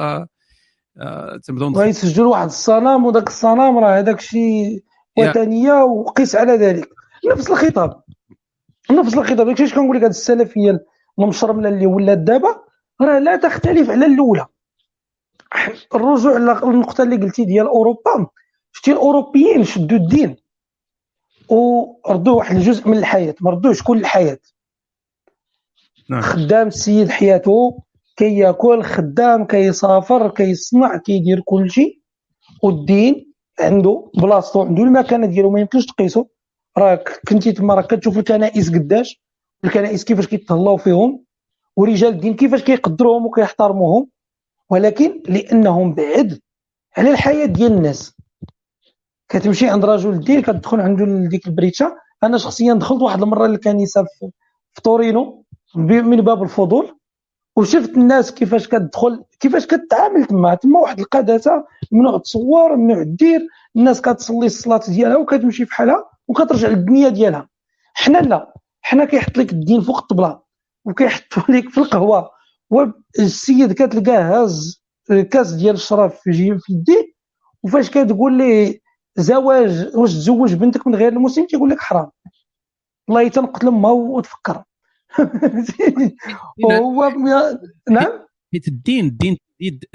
آه، 1.00 1.36
تبداو 1.36 1.82
يسجلوا 1.82 2.32
واحد 2.32 2.46
الصنم 2.46 3.04
وداك 3.04 3.28
الصنم 3.28 3.78
راه 3.78 3.98
هذاك 3.98 4.18
الشيء 4.18 4.82
وثنيه 5.18 5.72
وقيس 5.72 6.36
على 6.36 6.52
ذلك. 6.52 6.88
نفس 7.30 7.50
الخطاب. 7.50 8.02
نفس 8.90 9.14
الخطاب. 9.14 9.46
داكشي 9.46 9.74
كنقول 9.74 9.96
لك؟ 9.96 10.02
هذه 10.02 10.10
السلفية 10.10 10.84
المشرمله 11.18 11.68
اللي 11.68 11.86
ولات 11.86 12.18
دابا 12.18 12.62
راه 13.00 13.18
لا 13.18 13.36
تختلف 13.36 13.90
على 13.90 14.06
الأولى. 14.06 14.46
الرجوع 15.94 16.38
للنقطه 16.38 17.02
اللي 17.02 17.16
قلتي 17.16 17.44
ديال 17.44 17.66
أوروبا. 17.66 18.26
شتي 18.72 18.92
الأوروبيين 18.92 19.64
شدوا 19.64 19.98
الدين 19.98 20.36
وردوا 21.48 22.36
واحد 22.36 22.56
الجزء 22.56 22.88
من 22.88 22.98
الحياة. 22.98 23.34
ما 23.40 23.50
ردوش 23.50 23.82
كل 23.82 23.98
الحياة. 23.98 24.38
نعم. 26.10 26.20
خدام 26.20 26.66
السيد 26.66 27.08
حياته. 27.08 27.82
كياكل 28.18 28.82
خدام 28.82 29.44
كيسافر 29.44 30.30
كيصنع 30.30 30.96
كيدير 30.96 31.40
كل 31.40 31.70
شيء. 31.70 32.00
والدين 32.62 33.32
عنده 33.60 34.10
بلاصتو 34.14 34.62
عنده 34.62 34.82
المكانة 34.82 35.26
ديالو 35.26 35.50
ما 35.50 35.60
يمكنش 35.60 35.86
تقيسو. 35.86 36.26
راك 36.78 37.20
كنتي 37.28 37.52
تما 37.52 37.74
راك 37.74 37.94
كتشوف 37.94 38.18
الكنائس 38.18 38.74
قداش 38.74 39.22
الكنائس 39.64 40.04
كيفاش 40.04 40.26
كيتهلاو 40.26 40.76
فيهم 40.76 41.24
ورجال 41.76 42.08
الدين 42.08 42.34
كيفاش 42.34 42.62
كيقدروهم 42.62 43.26
وكيحترموهم. 43.26 44.08
ولكن 44.70 45.22
لأنهم 45.28 45.94
بعد 45.94 46.40
على 46.96 47.10
الحياة 47.10 47.46
ديال 47.46 47.72
الناس. 47.72 48.16
كتمشي 49.28 49.68
عند 49.68 49.84
رجل 49.84 50.10
الدين 50.10 50.42
كتدخل 50.42 50.80
عنده 50.80 51.28
ديك 51.28 51.46
البريتشا 51.46 51.96
أنا 52.22 52.38
شخصيا 52.38 52.74
دخلت 52.74 53.02
واحد 53.02 53.22
المرة 53.22 53.46
للكنيسة 53.46 54.02
في, 54.02 54.30
في 54.72 54.82
تورينو 54.82 55.44
من 55.76 56.20
باب 56.20 56.42
الفضول. 56.42 56.97
وشفت 57.58 57.90
الناس 57.96 58.34
كيفاش 58.34 58.68
كتدخل 58.68 59.24
كيفاش 59.40 59.66
كتعامل 59.66 60.24
تما. 60.24 60.54
تما 60.54 60.80
واحد 60.80 61.00
القداسه 61.00 61.64
ممنوع 61.92 62.18
تصور 62.18 62.76
ممنوع 62.76 63.02
دير 63.02 63.46
الناس 63.76 64.00
كتصلي 64.00 64.46
الصلاة 64.46 64.80
ديالها 64.88 65.16
وكتمشي 65.16 65.64
بحالها 65.64 66.04
وكترجع 66.28 66.68
للدنيا 66.68 67.08
ديالها. 67.08 67.48
حنا 67.94 68.18
لا. 68.18 68.54
حنا 68.80 69.04
كيحط 69.04 69.38
لك 69.38 69.52
الدين 69.52 69.80
فوق 69.80 69.98
الطبلة 69.98 70.40
وكيحطوا 70.84 71.42
لك 71.54 71.68
في 71.68 71.78
القهوة. 71.78 72.30
والسيد 72.70 73.72
كتلقاه 73.72 74.22
هاز 74.22 74.82
كاس 75.30 75.52
ديال 75.52 75.74
الشراب 75.74 76.10
في 76.10 76.30
جيب 76.30 76.58
في 76.60 76.72
يديه 76.72 77.12
وفاش 77.62 77.90
كتقول 77.90 78.38
ليه 78.38 78.80
زواج 79.16 79.96
واش 79.96 80.12
تزوج 80.12 80.54
بنتك 80.54 80.86
من 80.86 80.94
غير 80.94 81.12
المسلم؟ 81.12 81.46
تيقول 81.46 81.70
لك 81.70 81.80
حرام. 81.80 82.10
الله 83.08 83.28
تنقتل 83.28 83.68
ما 83.68 83.90
وتفكر. 83.90 84.64
هو 86.72 87.12
نعم؟ 87.90 88.12
حيت 88.52 88.68
الدين 88.68 89.04
الدين 89.04 89.36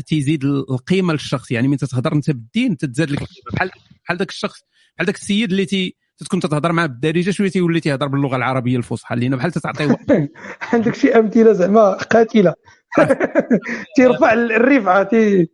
تيزيد 0.05 0.43
القيمة 0.43 1.13
للشخص. 1.13 1.51
يعني 1.51 1.67
من 1.67 1.77
تتهضر 1.77 2.13
أنت 2.13 2.31
بالدين 2.31 2.77
تتزاد 2.77 3.11
لك 3.11 3.19
بحال 3.53 3.71
بحال 4.05 4.17
ذاك 4.17 4.29
الشخص. 4.29 4.59
بحال 4.95 5.05
ذاك 5.07 5.15
السيد 5.15 5.51
اللي 5.51 5.65
تي 5.65 5.95
تكون 6.17 6.39
تتهضر 6.39 6.71
معاه 6.71 6.85
بالدارجه 6.85 7.31
شوية 7.31 7.49
تيولي 7.49 7.79
تيهضر 7.79 8.07
باللغة 8.07 8.35
العربية 8.35 8.77
الفصحى. 8.77 9.15
لأن 9.15 9.35
بحال 9.35 9.51
تتعطيه 9.51 9.97
عندك 10.73 10.95
شي 10.95 11.15
أمثلة 11.15 11.53
زعما؟ 11.53 11.93
قاتلة. 11.93 12.53
تيرفع 13.95 14.33
الرفعة 14.33 15.03
تي 15.03 15.47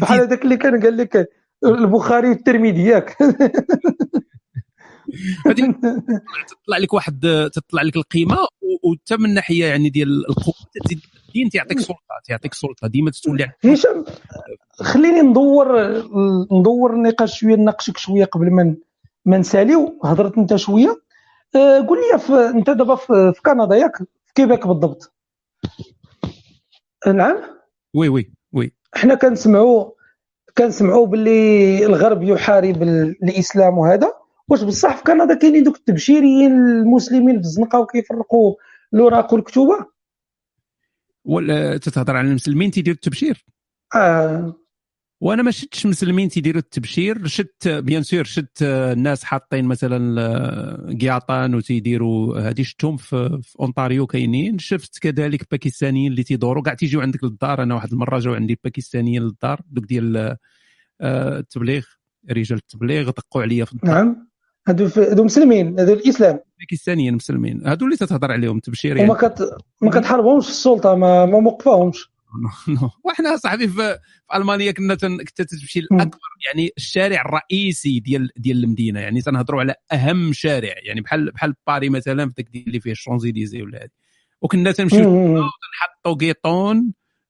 بحال 0.00 0.20
هذاك 0.20 0.44
اللي 0.44 0.56
كان 0.56 0.82
قال 0.82 0.96
لك 0.96 1.28
البخاري 1.64 2.28
والترمذي 2.28 2.84
ياك. 2.84 3.16
تطلع 6.50 6.78
لك 6.78 6.94
واحد 6.94 7.48
تطلع 7.52 7.82
لك 7.82 7.96
القيمة 7.96 8.36
وحتى 8.82 9.16
من 9.16 9.34
ناحية 9.34 9.64
يعني 9.64 9.90
ديال 9.90 10.26
القوة 10.30 10.54
تزيد 10.84 11.00
الدين 11.28 11.50
تيعطيك 11.50 11.80
سلطة 11.80 12.00
تيعطيك 12.24 12.54
سلطة 12.54 12.88
ديما 12.88 13.10
تولي 13.22 13.52
هشام 13.64 14.04
خليني 14.80 15.20
ندور 15.20 15.78
ندور 16.52 16.94
النقاش 16.94 17.40
شوية 17.40 17.56
نناقشك 17.56 17.96
شوية 17.96 18.24
قبل 18.24 18.50
ما 18.50 18.76
ما 19.26 19.38
نساليو. 19.38 20.00
هضرت 20.04 20.38
انت 20.38 20.56
شوية. 20.56 21.02
أه 21.56 21.86
قول 21.86 21.98
لي 21.98 22.50
انت 22.50 22.70
دابا 22.70 22.94
في, 22.94 23.32
في 23.34 23.42
كندا 23.42 23.76
ياك؟ 23.76 23.96
في 23.96 24.32
كيبيك 24.34 24.66
بالضبط؟ 24.66 25.12
نعم؟ 27.06 27.36
oui 27.94 28.08
oui 28.08 28.32
oui. 28.52 28.72
حنا 28.94 29.14
كنسمعوا 29.14 29.90
كنسمعوا 30.58 31.06
باللي 31.06 31.86
الغرب 31.86 32.22
يحارب 32.22 32.82
الإسلام 32.82 33.78
وهذا. 33.78 34.12
واش 34.48 34.62
بصح 34.62 34.96
في 34.96 35.02
كندا 35.02 35.34
كاينين 35.34 35.62
دوك 35.62 35.76
التبشيريين 35.76 36.52
المسلمين 36.52 37.40
في 37.40 37.46
الزنقة 37.46 37.80
وكيفرقوا 37.80 38.54
الاوراق 38.94 39.34
والكتوبه 39.34 39.86
ولا 41.24 41.76
تتهضر 41.76 42.16
على 42.16 42.28
المسلمين 42.28 42.70
تيديروا 42.70 42.94
التبشير؟ 42.94 43.44
آه. 43.94 44.56
وأنا 45.20 45.42
ما 45.42 45.50
شفتش 45.50 45.86
مسلمين 45.86 46.28
تيديروا 46.28 46.60
التبشير. 46.60 47.26
شفت 47.26 47.68
bien 47.68 48.02
sûr 48.02 48.24
شفت 48.24 48.62
الناس 48.62 49.24
حاطين 49.24 49.64
مثلا 49.64 50.20
آه، 50.20 50.96
قياطان 51.00 51.54
وتيديروا 51.54 52.38
هذه 52.38 52.62
شفتهم 52.62 52.96
في, 52.96 53.40
في 53.42 53.60
اونتاريو 53.60 54.06
كاينين. 54.06 54.58
شفت 54.58 54.98
كذلك 54.98 55.50
باكستانيين 55.50 56.12
اللي 56.12 56.22
تيدوروا. 56.22 56.62
كاع 56.62 56.74
تيجيو 56.74 57.00
عندك 57.00 57.24
للدار. 57.24 57.62
أنا 57.62 57.74
واحد 57.74 57.92
المرة 57.92 58.18
جاو 58.18 58.34
عندي 58.34 58.58
باكستانيين 58.64 59.22
للدار. 59.22 59.60
دوك 59.70 59.84
ديال 59.84 60.36
آه، 61.00 61.38
التبليغ 61.38 61.84
رجال 62.30 62.58
التبليغ 62.58 63.10
دقوا 63.10 63.42
عليا 63.42 63.64
في 63.64 63.72
الدار. 63.72 63.94
نعم. 63.94 64.25
هادو 64.68 64.88
ف- 64.88 64.98
هادو 64.98 65.24
مسلمين 65.24 65.80
هادو 65.80 65.92
الإسلام 65.92 66.38
باكستانيين 66.58 67.14
مسلمين 67.14 67.66
هادو 67.66 67.84
اللي 67.84 67.96
تتهضر 67.96 68.32
عليهم 68.32 68.58
تبشير 68.58 69.00
وما 69.00 69.14
كت 69.14 69.50
ما 69.82 69.90
كتحاربهمش 69.90 70.48
السلطة 70.48 70.94
ما 70.94 71.26
ما 71.26 71.40
موقفاهمش 71.40 72.10
non. 72.68 72.90
وحنا 73.04 73.36
صاحبي 73.36 73.68
في, 73.68 73.74
في 74.30 74.36
ألمانيا 74.36 74.72
كنا 74.72 74.94
تن... 74.94 75.16
كنت 75.18 75.42
تمشي. 75.42 75.80
لأكبر 75.80 76.18
يعني 76.46 76.70
الشارع 76.76 77.20
الرئيسي 77.20 78.00
ديال 78.00 78.30
ديال 78.36 78.64
المدينة 78.64 79.00
يعني 79.00 79.22
تنهضروا 79.22 79.60
على 79.60 79.74
أهم 79.92 80.32
شارع 80.32 80.74
يعني 80.82 81.00
بحال 81.00 81.30
بحال 81.30 81.54
باري 81.66 81.88
مثلا 81.88 82.28
في 82.28 82.34
داك 82.42 82.66
اللي 82.66 82.80
فيه 82.80 82.90
ال 82.92 82.97
Champs-Élysées 82.97 83.62
ولا 83.62 83.82
هذه 83.82 83.88
وكنا 84.42 84.72
تنمشيو 84.72 85.10
مم. 85.10 85.38
نحطوا 85.38 86.14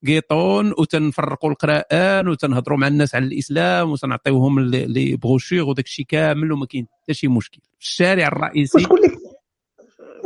قيطون 0.07 0.73
وتنفرقوا 0.79 1.51
القرآن 1.51 2.29
وتنهضروا 2.29 2.79
مع 2.79 2.87
الناس 2.87 3.15
على 3.15 3.25
الإسلام 3.27 3.91
وتنعطيوهم 3.91 4.61
لي 4.61 5.17
بروشور 5.17 5.63
وداك 5.69 5.85
الشيء 5.85 6.05
كامل 6.09 6.53
وما 6.53 6.67
كاين 6.67 6.87
حتى 7.03 7.15
شي 7.15 7.29
مشكل. 7.29 7.61
في 7.79 7.87
الشارع 7.87 8.27
الرئيسي 8.27 8.79
وشكون 8.79 8.99
اللي 8.99 9.17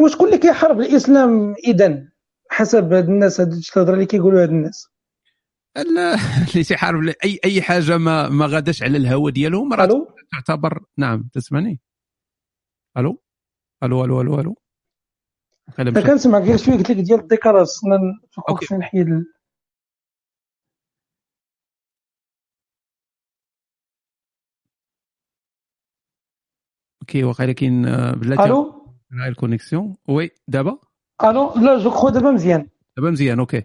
وشكون 0.04 0.26
اللي 0.26 0.38
كيحارب 0.38 0.80
الإسلام 0.80 1.54
اذا 1.66 2.08
حسب 2.50 2.92
هاد 2.92 3.08
الناس 3.08 3.40
هاد 3.40 3.52
الهضرة 3.76 3.94
اللي 3.94 4.06
كيقولوا 4.06 4.42
هاد 4.42 4.48
الناس؟ 4.50 4.86
ال- 5.76 5.98
اللي 6.52 6.64
تيحارب 6.64 7.14
أي 7.24 7.38
أي 7.44 7.62
حاجة 7.62 7.98
ما 7.98 8.28
ما 8.28 8.46
غاداش 8.46 8.82
على 8.82 8.96
الهوى 8.98 9.32
ديالهم 9.32 9.72
راه 9.72 10.06
تعتبر 10.32 10.84
نعم 10.98 11.28
تسمعني؟ 11.32 11.80
ألو؟ 12.96 13.22
ألو 13.82 14.04
ألو 14.04 14.20
ألو 14.20 14.40
ألو؟ 14.40 14.56
خلينا 15.70 15.90
أنا 15.90 16.00
نمشي. 16.00 16.12
كنسمع 16.12 16.38
غير 16.38 16.56
شوية 16.56 16.76
قلت 16.76 16.90
لك 16.90 16.96
ديال 16.96 17.20
الذكرى 17.20 17.60
خصنا 17.64 17.98
نفكر 18.38 18.76
نحيد 18.76 19.06
OK 27.10 27.24
واقيلا 27.24 27.52
كاين 27.52 27.86
آه، 27.86 28.12
بلاتي 28.12 28.44
allô 28.44 28.86
ال 29.28 29.35
connexion 29.35 29.96
oui 30.08 30.30
دابا 30.48 30.78
allô 31.24 31.54
là 31.54 31.78
je 31.78 31.90
crois 31.90 32.08
دابا 32.08 32.30
مزيان 32.30 32.66
دابا 32.96 33.10
مزيان 33.10 33.38
OK 33.38 33.64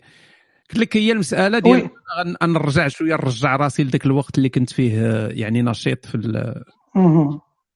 قلت 0.70 0.80
لك 0.80 0.98
هي 0.98 1.12
المساله 1.12 1.60
ديال 1.60 1.90
نرجع 2.44 2.88
شوية 2.88 3.14
نرجع 3.14 3.56
راسي 3.56 3.84
لذاك 3.84 4.06
الوقت 4.06 4.38
اللي 4.38 4.50
كنت 4.50 4.70
فيه 4.70 5.00
آه، 5.00 5.28
يعني 5.28 5.62
نشيط 5.62 6.06
في. 6.06 6.16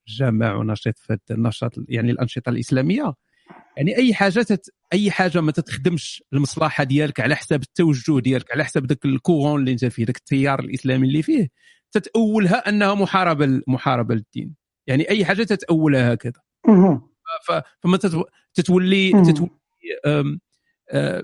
الجامع 0.09 0.55
ونشيط 0.55 0.97
في 0.97 1.17
النشاط 1.31 1.71
يعني 1.89 2.11
الانشطه 2.11 2.49
الاسلاميه 2.49 3.13
يعني 3.77 3.97
اي 3.97 4.13
حاجة 4.13 4.41
تت... 4.41 4.73
اي 4.93 5.11
حاجة 5.11 5.41
ما 5.41 5.51
تتخدمش 5.51 6.23
المصلحه 6.33 6.83
ديالك 6.83 7.19
على 7.19 7.35
حساب 7.35 7.61
التوجه 7.61 8.19
ديالك 8.19 8.51
على 8.51 8.65
حساب 8.65 8.85
ذاك 8.85 9.05
ال 9.05 9.12
courant 9.12 9.59
اللي 9.59 9.71
انت 9.71 9.85
فيه 9.85 10.05
ذاك 10.05 10.17
التيار 10.17 10.59
الاسلامي 10.59 11.07
اللي 11.07 11.21
فيه 11.21 11.49
تتاولها 11.91 12.69
انها 12.69 12.93
محاربه 12.93 13.61
محاربه 13.67 14.15
للدين 14.15 14.55
يعني 14.89 15.09
أي 15.09 15.25
حاجة 15.25 15.43
تتأولها 15.43 16.13
هكذا. 16.13 16.33
فما 17.81 17.97
تتو- 17.97 18.29
تتولي. 18.53 19.11
تتولي 19.11 19.49
آه، 20.91 21.23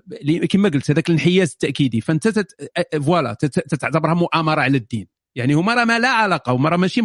كما 0.49 0.69
قلت 0.69 0.91
هذاك 0.91 1.09
الانحياز 1.09 1.51
التأكيدي. 1.51 2.01
فأنت 2.01 2.27
تت... 2.27 2.71
voilà 3.03 3.33
تتعتبرها 3.43 4.13
مؤامرة 4.13 4.61
على 4.61 4.77
الدين. 4.77 5.07
يعني 5.35 5.53
هما 5.53 5.73
راه 5.73 5.85
ما 5.85 5.99
لا 5.99 6.09
علاقة 6.09 6.51
هما 6.51 6.69
راه 6.69 6.77
ماشي 6.77 7.01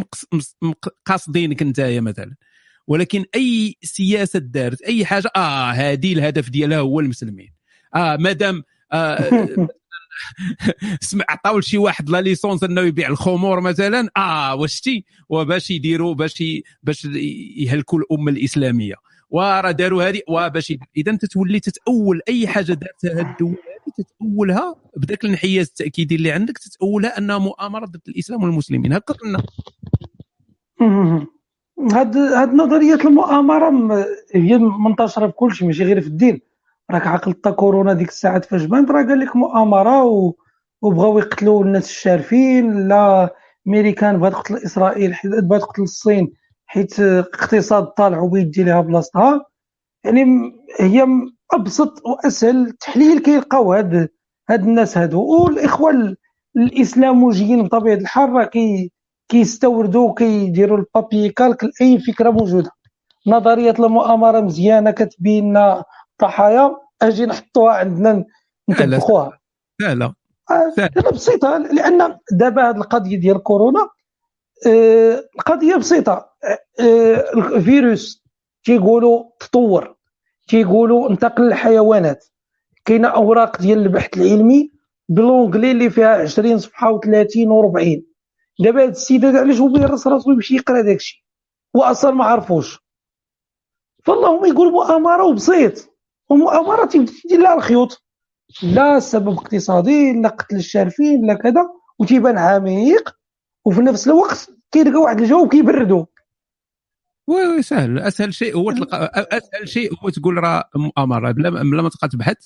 قاصدينك 1.07 1.63
انتيا 1.63 2.01
مثلا. 2.01 2.35
ولكن 2.87 3.25
أي 3.35 3.75
سياسة 3.83 4.39
دارت 4.39 4.83
أي 4.83 5.05
حاجة 5.05 5.31
آه 5.37 5.71
هذه 5.71 6.13
الهدف 6.13 6.49
ديالها 6.51 6.79
هو 6.79 7.01
المسلمين. 7.01 7.55
آه 7.97 8.17
مادام 8.17 8.63
آه 8.93 9.69
سمع 11.01 11.25
عطاو 11.29 11.59
لشي 11.59 11.79
واحد 11.79 12.11
la 12.11 12.21
licence 12.21 12.65
انه 12.65 12.81
يبيع 12.81 13.09
الخمور 13.09 13.61
مثلا؟ 13.61 14.09
آه 14.17 14.55
وا 14.55 14.81
شتي؟ 14.81 15.05
وباش 15.29 15.71
يديروا 15.71 16.15
باش 16.15 16.45
باش 16.83 17.05
يهلكوا 17.57 17.99
الأمة 17.99 18.31
الإسلامية. 18.31 18.95
وراه 19.31 19.71
داروا 19.71 20.09
هذه 20.09 20.21
وباش 20.29 20.73
اذا 20.97 21.17
تتولي 21.17 21.61
تتأول 21.61 22.21
أي 22.29 22.47
حاجة 22.47 22.73
دارتها 22.73 23.21
هاد 23.21 23.27
الدول 23.27 23.51
هذه 23.51 24.05
تتأولها 24.05 24.77
بذاك 24.97 25.25
الانحياز 25.25 25.67
التأكيدي 25.67 26.15
اللي 26.15 26.33
عندك 26.33 26.59
تتأولها 26.59 27.19
انها 27.19 27.39
مؤامرة 27.39 27.87
ضد 27.87 28.01
الإسلام 28.09 28.43
والمسلمين. 28.43 28.93
هكا 28.93 29.15
قلنا. 29.15 29.43
هاد 31.93 32.17
هاد 32.17 32.55
نظريات 32.55 33.05
المؤامرة 33.05 34.07
هي 34.35 34.59
منتشره 34.59 35.27
في 35.27 35.33
كل 35.33 35.55
شيء 35.55 35.67
ماشي 35.67 35.85
غير 35.85 36.01
في 36.01 36.07
الدين. 36.07 36.41
راك 36.91 37.07
عقلت 37.07 37.49
كورونا 37.49 37.93
ديك 37.93 38.09
الساعات 38.09 38.45
فاش 38.45 38.65
بانت 38.65 38.91
راه 38.91 39.03
قال 39.03 39.21
لك 39.21 39.37
مؤامرة 39.37 40.05
و... 40.05 40.33
وبغاو 40.83 41.19
يقتلوا 41.19 41.65
الناس 41.65 41.91
الشارفين. 41.91 42.89
لا 42.89 43.35
أمريكان 43.69 44.19
بغات 44.19 44.33
تقتل 44.33 44.57
إسرائيل 44.57 45.15
حيت 45.15 45.33
بغات 45.45 45.61
تقتل 45.61 45.83
الصين 45.83 46.33
حيت 46.67 47.01
اقتصاد 47.01 47.87
طالع 47.87 48.21
وبغيت 48.21 48.47
تجي 48.47 48.65
لها 48.65 48.81
بلاصتها. 48.81 49.45
يعني 50.05 50.53
هي 50.81 51.07
أبسط 51.53 52.03
وأسهل 52.07 52.71
تحليل 52.81 53.19
كيلقاو 53.19 53.73
هاد 53.73 54.09
هاد 54.51 54.63
الناس 54.65 54.99
هادو. 54.99 55.23
والإخوة 55.45 55.91
ال- 55.91 56.17
الإسلاموجيين 56.57 57.63
بطبيعة 57.63 57.95
الحال 57.95 58.31
راه 58.33 58.45
كي 58.45 58.93
كيستوردوا 59.29 60.15
كيديروا 60.15 60.79
البابي 60.79 61.29
كالك 61.29 61.65
لأي 61.65 61.99
فكرة 61.99 62.31
موجودة. 62.31 62.71
نظرية 63.27 63.75
المؤامرة 63.79 64.41
مزيانة 64.41 64.91
كتبين 64.91 65.53
ضحايا 66.21 66.77
أجي 67.03 67.27
نحطوها 67.27 67.73
عندنا 67.75 68.25
لا، 68.69 68.75
لا. 69.81 69.95
لا 69.95 69.95
لا. 69.95 70.15
آه،. 70.51 70.75
لا. 70.79 71.11
بسيطة 71.11 71.59
لأن 71.59 72.19
دابا 72.33 72.71
هذه 72.71 72.77
القضية 72.77 73.17
ديال 73.17 73.43
كورونا 73.43 73.89
آه، 74.67 75.25
القضية 75.39 75.77
بسيطة. 75.77 76.31
آه، 76.81 77.25
الفيروس 77.35 78.25
تيقولوا 78.65 79.25
تطور 79.41 79.97
تيقولوا 80.49 81.11
انتقل 81.11 81.45
للحيوانات. 81.45 82.25
كاينة 82.85 83.09
أوراق 83.09 83.61
ديال 83.61 83.79
البحث 83.79 84.17
العلمي 84.17 84.73
ب 85.09 85.15
l'anglais 85.15 85.71
اللي 85.71 85.91
فيها 85.91 86.09
20 86.23 86.59
صفحه 86.59 86.99
و30 86.99 87.49
و40 87.49 88.01
دابا 88.59 88.83
هاد 88.83 88.89
السيد 88.89 89.25
هذا 89.25 89.41
علاش 89.41 89.61
هو 89.61 89.69
بيرس 89.69 90.07
راسو 90.07 90.31
يمشي 90.31 90.55
يقرأ 90.57 90.83
داك 90.83 90.97
الشيء 90.97 91.21
واصلا 91.75 92.11
ما 92.11 92.25
عرفوش. 92.25 92.79
فاللهم 94.05 94.45
يقول 94.45 94.73
مؤامره 94.73 95.25
وبسيط. 95.25 95.90
تيبدا 96.91 97.13
تدير 97.25 97.41
لها 97.41 97.55
الخيوط 97.55 98.03
لا 98.63 99.01
سبب 99.01 99.29
اقتصادي 99.29 100.13
لا 100.13 100.29
قتل 100.29 100.57
الشارفين 100.57 101.27
لا 101.27 101.35
كذا 101.35 101.69
وتيبان 101.99 102.39
عميق 102.39 103.17
وفي 103.65 103.81
نفس 103.81 104.09
الوقت 104.09 104.51
كيلقى 104.73 105.01
واحد 105.01 105.21
الجواب 105.21 105.49
كيبردو 105.49 106.07
oui 107.27 107.47
oui 107.47 107.63
سهل. 107.63 107.99
أسهل 107.99 108.35
شيء 108.35 108.57
هو 108.57 108.73
تلقى 108.73 109.29
أسهل 109.33 109.69
شيء 109.69 109.91
هو 110.03 110.09
تقول 110.09 110.37
راه 110.37 110.65
مؤامرة. 110.77 111.31
بلا 111.31 111.51
بلا 111.51 111.83
ما 111.83 111.89
تبقى 111.89 112.09
تبحث 112.09 112.37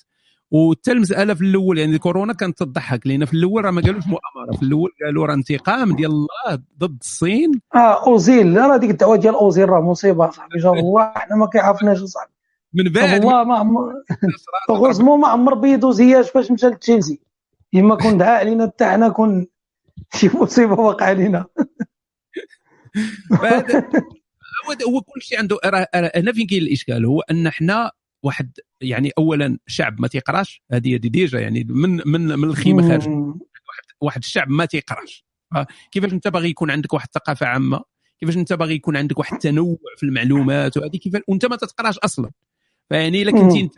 وحتى 0.51 0.93
المساله 0.93 1.35
في 1.35 1.41
الأول 1.41 1.79
يعني 1.79 1.99
كورونا 1.99 2.33
كانت 2.33 2.59
تضحك 2.59 3.07
لأن 3.07 3.25
في 3.25 3.35
الأول 3.35 3.65
راه 3.65 3.71
ما 3.71 3.83
قالوش 3.83 4.05
مؤامرة. 4.07 4.57
في 4.57 4.63
الأول 4.63 4.91
قالوا 5.05 5.27
راه 5.27 5.35
انتقام 5.35 5.97
ديال 5.97 6.11
الله 6.11 6.63
ضد 6.79 6.99
الصين. 7.01 7.61
آه 7.75 8.07
أوزيل 8.07 8.57
راه 8.57 8.77
ديك 8.77 8.91
الدعوة 8.91 9.17
ديال 9.17 9.35
أوزيل 9.35 9.69
راه 9.69 9.81
مصيبة 9.81 10.31
صاحبي 10.31 10.59
جاب 10.59 10.75
الله. 10.75 11.13
حنا 11.15 11.37
ما 11.37 11.47
كيعرفناش 11.47 11.99
صاحبي. 11.99 12.33
من 12.75 12.93
بعد 12.93 13.21
الله 13.21 13.45
ما 13.45 13.57
عمر 13.57 13.93
غوزمو 14.71 15.17
ما 15.17 15.29
عمر 15.29 15.55
بيضو 15.55 15.91
زياش 15.91 16.31
فاش 16.31 16.51
مشى 16.51 16.67
لتشيلسي 16.67 17.21
اما 17.75 17.97
كون 17.97 18.19
دعا 18.19 18.39
علينا 18.41 18.67
حتى 18.67 18.85
حنا 18.85 19.09
كون 19.09 19.47
شي 20.17 20.29
مصيبة 20.37 20.75
واقع 20.75 21.07
علينا. 21.07 21.47
هو 24.67 24.73
هو 24.89 25.01
كل 25.01 25.23
شيء 25.23 25.39
عنده 25.39 25.59
هنا 25.95 26.33
فين 26.33 26.47
كاين 26.47 26.63
الإشكال؟ 26.63 27.07
هو 27.07 27.21
أن 27.21 27.47
إحنا 27.47 27.91
واحد 28.23 28.59
يعني 28.81 29.11
اولا 29.19 29.59
شعب 29.67 30.01
ما 30.01 30.09
تيقراش 30.09 30.63
هذه 30.73 30.95
هذه 30.95 31.09
déjà 31.09 31.41
يعني 31.41 31.67
من 31.71 32.03
من 32.07 32.39
من 32.39 32.45
الخيمة 32.45 32.89
خارج. 32.89 33.09
مم. 33.09 33.39
واحد 34.01 34.21
الشعب 34.21 34.49
ما 34.49 34.65
تيقراش. 34.65 35.25
آه، 35.57 35.67
كيفاش 35.91 36.13
أنت 36.13 36.29
باغي 36.29 36.49
يكون 36.49 36.71
عندك 36.71 36.93
واحد 36.93 37.07
الثقافة 37.07 37.47
عامة؟ 37.47 37.81
كيفاش 38.21 38.37
أنت 38.37 38.53
باغي 38.53 38.75
يكون 38.75 38.97
عندك 38.97 39.19
واحد 39.19 39.33
التنوع 39.33 39.77
في 39.97 40.03
المعلومات؟ 40.03 40.77
وهذه 40.77 40.97
كيفاش 40.97 41.23
وأنت 41.29 41.47
ما 41.47 41.57
تتقراش 41.57 41.99
أصلا. 41.99 42.31
فيعني 42.89 43.23
إلا 43.23 43.31
كنتي. 43.31 43.61
أنت 43.61 43.75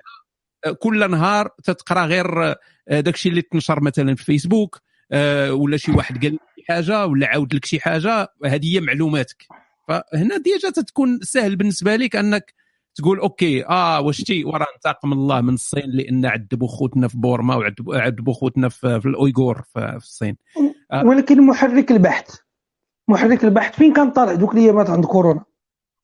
آه، 0.66 0.70
كل 0.70 1.10
نهار 1.10 1.48
تتقرأ 1.64 2.06
غير 2.06 2.42
آه، 2.88 3.00
داكشي 3.00 3.28
اللي 3.28 3.42
تنشر 3.42 3.80
مثلا 3.80 4.14
في 4.14 4.24
فيسبوك 4.24 4.80
آه، 5.12 5.52
ولا 5.52 5.76
شي 5.76 5.92
واحد 5.92 6.24
قال 6.24 6.34
لك 6.34 6.40
شي 6.56 6.64
حاجة 6.68 7.06
ولا 7.06 7.26
عاود 7.26 7.54
لك 7.54 7.64
شي 7.64 7.80
حاجة 7.80 8.28
هذه 8.44 8.74
هي 8.74 8.80
معلوماتك. 8.80 9.46
فهنا 9.88 10.36
déjà 10.36 10.70
تتكون 10.70 11.18
سهل 11.22 11.56
بالنسبة 11.56 11.96
لك 11.96 12.16
أنك 12.16 12.54
تقول 12.94 13.18
OK 13.18 13.66
آه 13.66 14.00
وا 14.00 14.22
شتي؟ 14.22 14.44
وراه 14.44 14.66
انتقم 14.76 15.12
الله 15.12 15.40
من 15.40 15.54
الصين 15.54 15.84
لأن 15.86 16.26
عذبوا 16.26 16.68
خوتنا 16.68 17.08
في 17.08 17.18
بورما 17.18 17.56
وعذبوا 17.56 17.96
عذبوا 17.96 18.34
خوتنا 18.34 18.68
في, 18.68 19.00
في 19.00 19.08
الأويغور 19.08 19.62
في, 19.62 19.96
في 20.00 20.06
الصين. 20.06 20.36
آه. 20.92 21.04
ولكن 21.04 21.46
محرك 21.46 21.90
البحث. 21.90 22.36
محرك 23.08 23.44
البحث 23.44 23.76
فين 23.76 23.92
كان 23.92 24.10
طالع؟ 24.10 24.34
دوك 24.34 24.54
الايامات 24.54 24.90
عند 24.90 25.04
كورونا. 25.04 25.44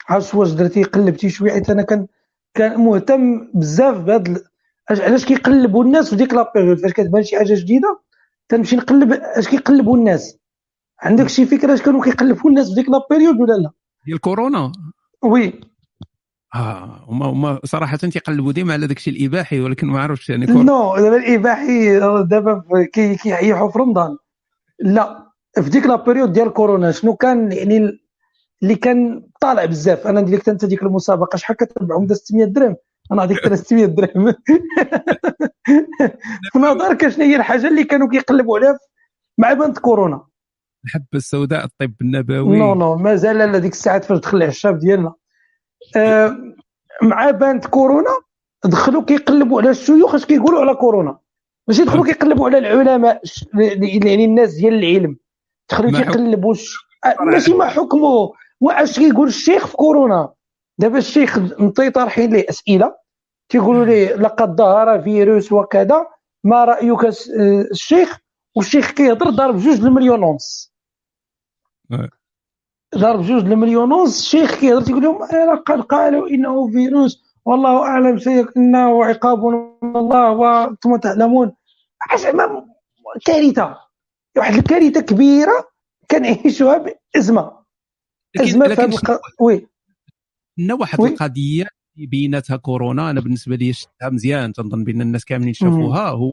عرفت 0.08 0.34
واش 0.34 0.50
درتي؟ 0.50 0.82
قلبتي 0.82 1.31
شوية 1.31 1.52
حيت 1.52 1.70
أنا 1.70 1.82
كان 1.82 2.06
كان 2.55 2.81
مهتم 2.81 3.48
بزاف 3.55 3.97
بهاد 4.00 4.44
علاش- 4.90 5.24
كيقلبوا 5.24 5.84
الناس 5.84 6.10
في 6.10 6.16
ديك 6.16 6.34
la 6.34 6.44
période 6.44 6.78
فاش 6.78 6.92
كتبان 6.92 7.22
شي 7.22 7.36
حاجة 7.36 7.55
جديدة 7.55 8.00
تنمشي 8.48 8.76
نقلب 8.76 9.12
أش 9.12 9.48
كيقلبوا 9.48 9.97
الناس. 9.97 10.39
عندك 11.02 11.26
شي 11.28 11.47
فكرة 11.47 11.74
اش 11.74 11.82
كانوا 11.82 12.05
كيقلبوا 12.05 12.50
الناس 12.50 12.68
في 12.68 12.74
ديك 12.74 12.89
la 12.89 13.00
période 13.00 13.41
ولا 13.40 13.52
لا؟ 13.52 13.70
ديال 14.06 14.20
كورونا؟ 14.20 14.72
oui. 15.24 15.60
آه 16.55 17.05
هما 17.08 17.26
هما 17.26 17.60
صراحة 17.64 17.97
تيقلبوا 17.97 18.52
ديما 18.52 18.72
على 18.72 18.86
داك 18.86 18.97
الشيء 18.97 19.16
الإباحي 19.16 19.60
ولكن 19.60 19.86
ما 19.86 20.00
عرفتش 20.00 20.31
يعني 20.31 20.47
كورونا 20.47 20.72
non 20.73 20.97
دابا 20.97 21.16
الإباحي 21.16 21.98
دابا 22.24 22.60
في- 22.68 22.84
كي- 22.92 23.16
كيطيحوا 23.16 23.70
في 23.70 23.78
رمضان. 23.78 24.16
لا 24.78 25.26
في 25.62 25.70
ديك 25.70 25.86
la 25.86 25.97
période 25.97 26.32
ديال 26.32 26.52
كورونا 26.52 26.90
شنو 26.92 27.16
كان 27.16 27.52
يعني 27.52 28.01
اللي 28.62 28.74
كان 28.74 29.23
طالع 29.41 29.65
بزاف. 29.65 30.07
أنا 30.07 30.20
ندير 30.20 30.39
لك 30.39 30.49
انت 30.49 30.65
ديك 30.65 30.82
المسابقة 30.82 31.36
شحال 31.36 31.57
كتربحهم 31.57 32.07
دا 32.07 32.15
600 32.15 32.44
درهم. 32.44 32.76
أنا 33.12 33.20
نعطيك 33.23 33.39
300 33.39 33.86
درهم. 33.86 34.34
في 36.52 36.58
نظرك 36.58 37.08
شنو 37.08 37.24
هي 37.24 37.36
الحاجة 37.36 37.68
اللي 37.68 37.84
كانوا 37.84 38.08
كيقلبوا 38.08 38.58
عليها 38.58 38.78
مع 39.39 39.52
بانت 39.52 39.78
كورونا؟ 39.78 40.26
الحبة 40.84 41.05
السوداء 41.15 41.65
الطب 41.65 41.92
النبوي. 42.00 42.58
نو 42.58 42.74
نو 42.74 42.97
مازال 42.97 43.39
لا 43.39 43.58
ديك 43.58 43.73
الساعات 43.73 44.05
فاش 44.05 44.18
دخل 44.18 44.36
العشاب 44.36 44.78
ديالنا. 44.78 45.15
آه 45.97 46.36
مع 47.02 47.31
بانت 47.31 47.66
كورونا 47.66 48.10
دخلوا 48.65 49.05
كيقلبوا 49.05 49.60
على 49.60 49.70
الشيوخ 49.70 50.15
اش 50.15 50.24
كيقولوا 50.24 50.60
على 50.60 50.74
كورونا. 50.74 51.18
ماشي 51.68 51.84
دخلوا 51.84 52.05
كيقلبوا 52.05 52.49
على 52.49 52.58
العلماء 52.58 53.23
يعني 54.05 54.24
الناس 54.24 54.55
ديال 54.55 54.74
العلم. 54.74 55.16
دخلوا 55.70 56.55
ش- 56.55 56.76
آه، 57.05 57.23
ماشي 57.24 57.55
ما 57.55 57.66
حكمه. 57.66 58.32
واش 58.62 58.99
كيقول 58.99 59.28
الشيخ 59.28 59.66
في 59.66 59.76
كورونا؟ 59.76 60.32
دابا 60.78 60.99
الشيخ 60.99 61.39
نيت 61.39 61.91
طارحين 61.91 62.32
ليه 62.32 62.47
أسئلة. 62.50 62.94
تيقولوا 63.49 63.84
ليه 63.84 64.15
لقد 64.15 64.57
ظهر 64.57 65.02
فيروس 65.02 65.52
وكذا. 65.52 66.07
ما 66.44 66.65
رأيك 66.65 67.05
آه، 67.05 67.60
الشيخ؟ 67.70 68.18
والشيخ 68.57 68.91
كيهضر 68.91 69.31
ضارب 69.31 69.57
جوج 69.58 69.81
المليون 69.84 70.23
ونص 70.23 70.73
آه. 71.92 72.08
ضرب 72.97 73.23
جوج 73.23 73.42
المليون 73.44 73.92
ونص 73.92 74.18
الشيخ 74.18 74.55
كيهضر 74.60 74.82
تيقول 74.84 75.02
لهم 75.02 75.23
"أنا 75.23 75.55
قد 75.55 75.81
قالوا 75.81 76.28
إنه 76.28 76.68
فيروس. 76.68 77.23
والله 77.44 77.82
أعلم 77.82 78.18
سيكون 78.18 78.76
عقاب 78.76 79.44
من 79.44 79.97
الله 79.97 80.31
وأنتم 80.31 80.97
تعلمون. 80.97 81.52
كارثة. 83.26 83.76
واحد 84.36 84.55
الكارثة 84.55 85.00
كبيرة 85.00 85.68
كنعيشوها 86.10 86.78
بأزمة. 87.15 87.61
لكن 88.36 88.62
لكن 88.62 88.83
الق... 88.93 89.20
وي. 89.41 89.67
عندنا 90.59 90.75
واحد 90.75 91.01
وي. 91.01 91.09
القضية 91.09 91.67
بيناتها 91.97 92.57
كورونا. 92.57 93.11
أنا 93.11 93.20
بالنسبة 93.20 93.57
لي 93.57 93.73
شفتها 93.73 94.09
مزيان 94.11 94.52
تنظن 94.52 94.85
بأن 94.85 95.01
الناس 95.01 95.25
كاملين 95.25 95.55
شافوها. 95.55 96.09
هو 96.09 96.33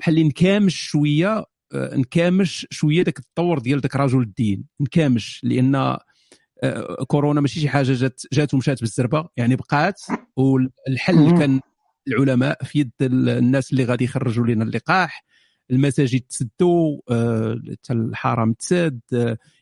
بحال 0.00 0.14
اللي 0.14 0.28
نكامش 0.28 0.76
شوية 0.76 1.44
آه، 1.74 1.96
نكامش 1.96 2.66
شوية 2.70 3.02
داك 3.02 3.18
التطور 3.18 3.58
ديال 3.58 3.80
داك 3.80 3.96
رجل 3.96 4.20
الدين. 4.20 4.64
نكامش 4.80 5.40
لأن 5.44 5.74
آه، 5.74 7.04
كورونا 7.06 7.40
ماشي 7.40 7.60
شي 7.60 7.68
حاجة 7.68 7.92
جات 7.92 8.20
جات 8.32 8.54
ومشات 8.54 8.80
بالزربة. 8.80 9.28
يعني 9.36 9.56
بقات 9.56 10.00
والحل 10.36 11.14
مم. 11.18 11.38
كان 11.38 11.60
العلماء 12.08 12.64
في 12.64 12.78
يد 12.78 12.90
ال- 13.02 13.28
الناس 13.28 13.72
اللي 13.72 13.84
غادي 13.84 14.04
يخرجوا 14.04 14.46
لنا 14.46 14.64
اللقاح. 14.64 15.24
المساجد 15.70 16.20
تسدوا 16.20 17.00
آه، 17.10 17.60
حتى 17.72 17.92
الحرم 17.92 18.52
تسد 18.52 19.00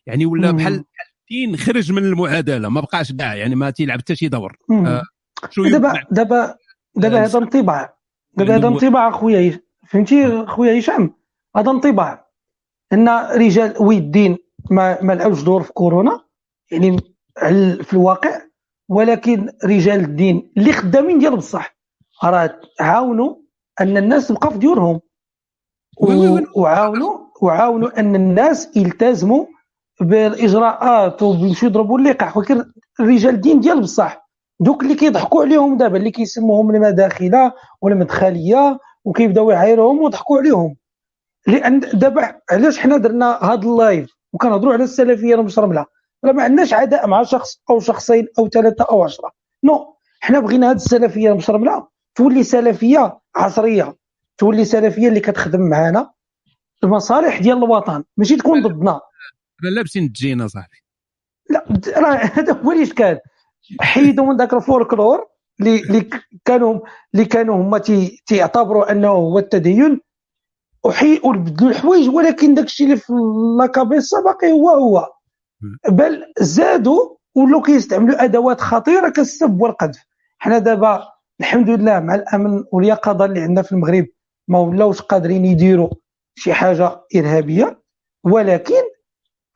يعني 0.06 0.26
ولا. 0.26 0.50
بحال 0.50 0.84
الدين 1.30 1.56
خرج 1.56 1.92
من 1.92 2.04
المعادلة 2.04 2.68
ما 2.68 2.80
بقاش 2.80 3.12
كاع 3.12 3.34
يعني 3.34 3.54
ما 3.54 3.70
تيلعب 3.70 3.98
حتى 3.98 4.16
شي 4.16 4.28
دور. 4.28 4.56
آه، 4.70 5.02
دابا 5.70 5.92
دابا 6.10 6.54
دابا 6.96 7.20
آه، 7.20 7.24
هذا 7.24 7.38
انطباع. 7.38 7.96
دابا 8.36 8.50
يعني 8.50 8.62
هذا 8.62 8.68
انطباع 8.68 9.08
اخويا 9.08 9.60
فهمتي؟ 9.88 10.26
اخويا 10.26 10.78
هشام 10.78 11.14
هذا 11.56 11.70
انطباع. 11.70 12.28
إن 12.92 13.08
رجال 13.08 13.74
وي 13.80 13.98
الدين 13.98 14.38
ما 14.70 15.02
ما 15.02 15.12
لعبش 15.12 15.42
دور 15.42 15.62
في 15.62 15.72
كورونا 15.72 16.24
يعني 16.72 16.96
في 17.82 17.92
الواقع 17.92 18.40
ولكن 18.88 19.52
رجال 19.64 20.00
الدين 20.00 20.52
اللي 20.56 20.72
خدامين 20.72 21.18
ديال 21.18 21.36
بصح 21.36 21.76
راه 22.24 22.60
عاونوا 22.80 23.36
أن 23.80 23.96
الناس 23.96 24.28
تبقى 24.28 24.50
في 24.50 24.58
ديورهم. 24.58 25.00
وعاونوا 26.56 27.18
وعاونوا 27.42 28.00
أن 28.00 28.14
الناس 28.14 28.76
يلتزموا 28.76 29.46
بالاجراءات 30.00 31.22
وبيمشيو 31.22 31.68
يضربوا 31.68 31.98
اللقاح 31.98 32.36
ولكن 32.36 32.64
رجال 33.00 33.34
الدين 33.34 33.60
ديال 33.60 33.80
بصح. 33.80 34.28
دوك 34.60 34.82
اللي 34.82 34.94
كيضحكوا 34.94 35.42
عليهم 35.42 35.76
دابا 35.76 35.96
اللي 35.96 36.10
كيسموهم 36.10 36.70
المداخلة 36.70 37.52
والمدخليه 37.82 38.78
وكيبداو 39.04 39.50
يعايروهم 39.50 39.98
ويضحكوا 40.02 40.38
عليهم. 40.38 40.76
لأن 41.46 41.80
دابا 41.80 42.34
علاش 42.50 42.78
حنا 42.78 42.96
درنا 42.96 43.38
هاد 43.42 43.64
ال 43.64 43.72
live؟ 43.72 44.10
وكنهضروا 44.32 44.72
على 44.72 44.84
السلفية 44.84 45.34
المشرملة. 45.34 45.86
راه 46.24 46.32
ما 46.32 46.42
عندناش 46.42 46.72
عداء 46.72 47.06
مع 47.06 47.22
شخص 47.22 47.60
أو 47.70 47.80
شخصين 47.80 48.26
أو 48.38 48.48
ثلاثة 48.48 48.84
أو 48.90 49.02
عشرة. 49.02 49.30
non 49.64 49.96
حنا 50.20 50.40
بغينا 50.40 50.70
هاد 50.70 50.76
السلفية 50.76 51.30
المشرملة 51.30 51.86
تولي 52.14 52.42
سلفية 52.42 53.18
عصرية. 53.36 53.96
تولي 54.38 54.64
سلفية 54.64 55.08
اللي 55.08 55.20
كتخدم 55.20 55.60
معانا. 55.60 56.10
المصالح 56.84 57.40
ديال 57.40 57.56
الوطن 57.56 58.04
ماشي 58.16 58.36
تكون 58.36 58.62
ضدنا. 58.62 59.00
لابسين 59.62 60.12
تجينا 60.12 60.46
صاحبي 60.48 60.76
لا 61.50 61.64
راه 61.96 62.14
هذا 62.14 62.52
هو 62.52 62.72
الاشكال 62.72 63.18
حيدوا 63.80 64.24
من 64.26 64.36
ذاك 64.36 64.54
الفولكلور 64.54 65.26
اللي 65.60 66.10
كانوا 66.44 66.80
اللي 67.14 67.24
كانوا 67.24 67.56
هما 67.56 67.78
تي- 67.78 68.22
تيعتبروا 68.26 68.92
أنه 68.92 69.08
هو 69.08 69.38
التدين. 69.38 70.00
وحي 70.84 71.20
وبدلوا 71.24 71.70
الحوايج 71.70 72.08
ولكن 72.08 72.54
داك 72.54 72.64
الشيء 72.64 72.86
اللي 72.86 72.96
في 72.96 73.12
la 73.58 73.74
cabeza 73.74 74.20
باقي 74.20 74.52
هو 74.52 74.70
هو. 74.70 75.08
بل 75.88 76.24
زادوا 76.40 77.16
ولاو 77.34 77.62
كيستعملوا 77.62 78.24
أدوات 78.24 78.60
خطيرة 78.60 79.08
كالسب 79.08 79.60
والقذف. 79.60 80.04
حنا 80.38 80.58
دابا 80.58 81.08
الحمد 81.40 81.70
لله 81.70 82.00
مع 82.00 82.14
الأمن 82.14 82.64
واليقظة 82.72 83.24
اللي 83.24 83.40
عندنا 83.40 83.62
في 83.62 83.72
المغرب 83.72 84.06
ما 84.48 84.58
ولاوش 84.58 85.00
قادرين 85.02 85.44
يديروا 85.44 85.90
شي 86.34 86.52
حاجة 86.54 87.00
إرهابية. 87.16 87.82
ولكن 88.24 88.82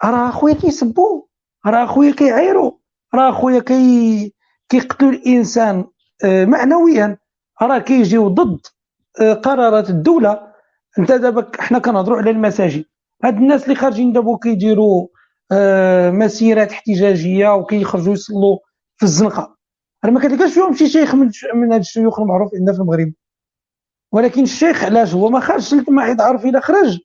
راه 0.05 0.29
أخويا 0.29 0.55
كيسبوا 0.55 1.23
راه 1.67 1.85
أخويا 1.85 2.13
كيعايروا 2.13 2.73
راه 3.15 3.31
أخويا 3.31 3.61
كي 3.61 4.35
كيقتلوا 4.69 5.11
الإنسان 5.11 5.85
آه، 6.25 6.45
معنويا. 6.45 7.19
راه 7.63 7.79
كيجيو 7.79 8.29
ضد 8.29 8.61
آه، 9.21 9.33
قرارات 9.33 9.91
الدولة. 9.91 10.53
أنت 10.99 11.13
دابا 11.13 11.51
حنا 11.59 11.79
كنهضروا 11.79 12.19
على 12.19 12.31
المساجد. 12.31 12.85
هاد 13.25 13.37
الناس 13.37 13.65
اللي 13.65 13.75
خارجين 13.75 14.13
دابا 14.13 14.39
كيديروا 14.43 15.09
آه، 15.53 16.11
مسيرات 16.11 16.73
احتجاجية 16.73 17.55
وكيخرجوا 17.55 18.13
يصلوا 18.13 18.59
في 18.97 19.03
الزنقة. 19.03 19.57
راه 20.05 20.11
ما 20.11 20.21
كتلقاش 20.21 20.53
فيهم 20.53 20.75
شي 20.75 20.89
شيخ 20.89 21.15
من 21.15 21.31
من 21.55 21.73
هاد 21.73 21.81
الشيوخ 21.81 22.21
المعروف 22.21 22.55
عندنا 22.55 22.73
في 22.73 22.81
المغرب. 22.81 23.13
ولكن 24.13 24.43
الشيخ 24.43 24.85
علاش 24.85 25.15
هو 25.15 25.29
ما 25.29 25.41
خرجش 25.41 25.75
حيت 25.99 26.21
عارف 26.21 26.45
إلا 26.45 26.61
خرج؟ 26.61 26.99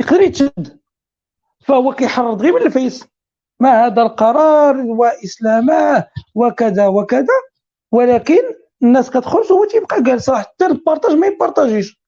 يقدر 0.00 0.20
يتشد. 0.20 0.78
فهو 1.66 1.92
كيحرض 1.94 2.42
غير 2.42 2.52
من 2.54 2.62
الفيس. 2.62 3.06
ما 3.60 3.86
هذا 3.86 4.02
القرار؟ 4.02 4.76
وإسلامه 4.76 6.06
وكذا 6.34 6.86
وكذا. 6.86 7.34
ولكن 7.92 8.42
الناس 8.82 9.10
كتخرج 9.10 9.52
وهو 9.52 9.64
تيبقى 9.64 10.02
جالس 10.02 10.30
حتى 10.30 10.66
البارطاج 10.66 11.12
ما 11.12 11.26
يبارطاجيش. 11.26 12.00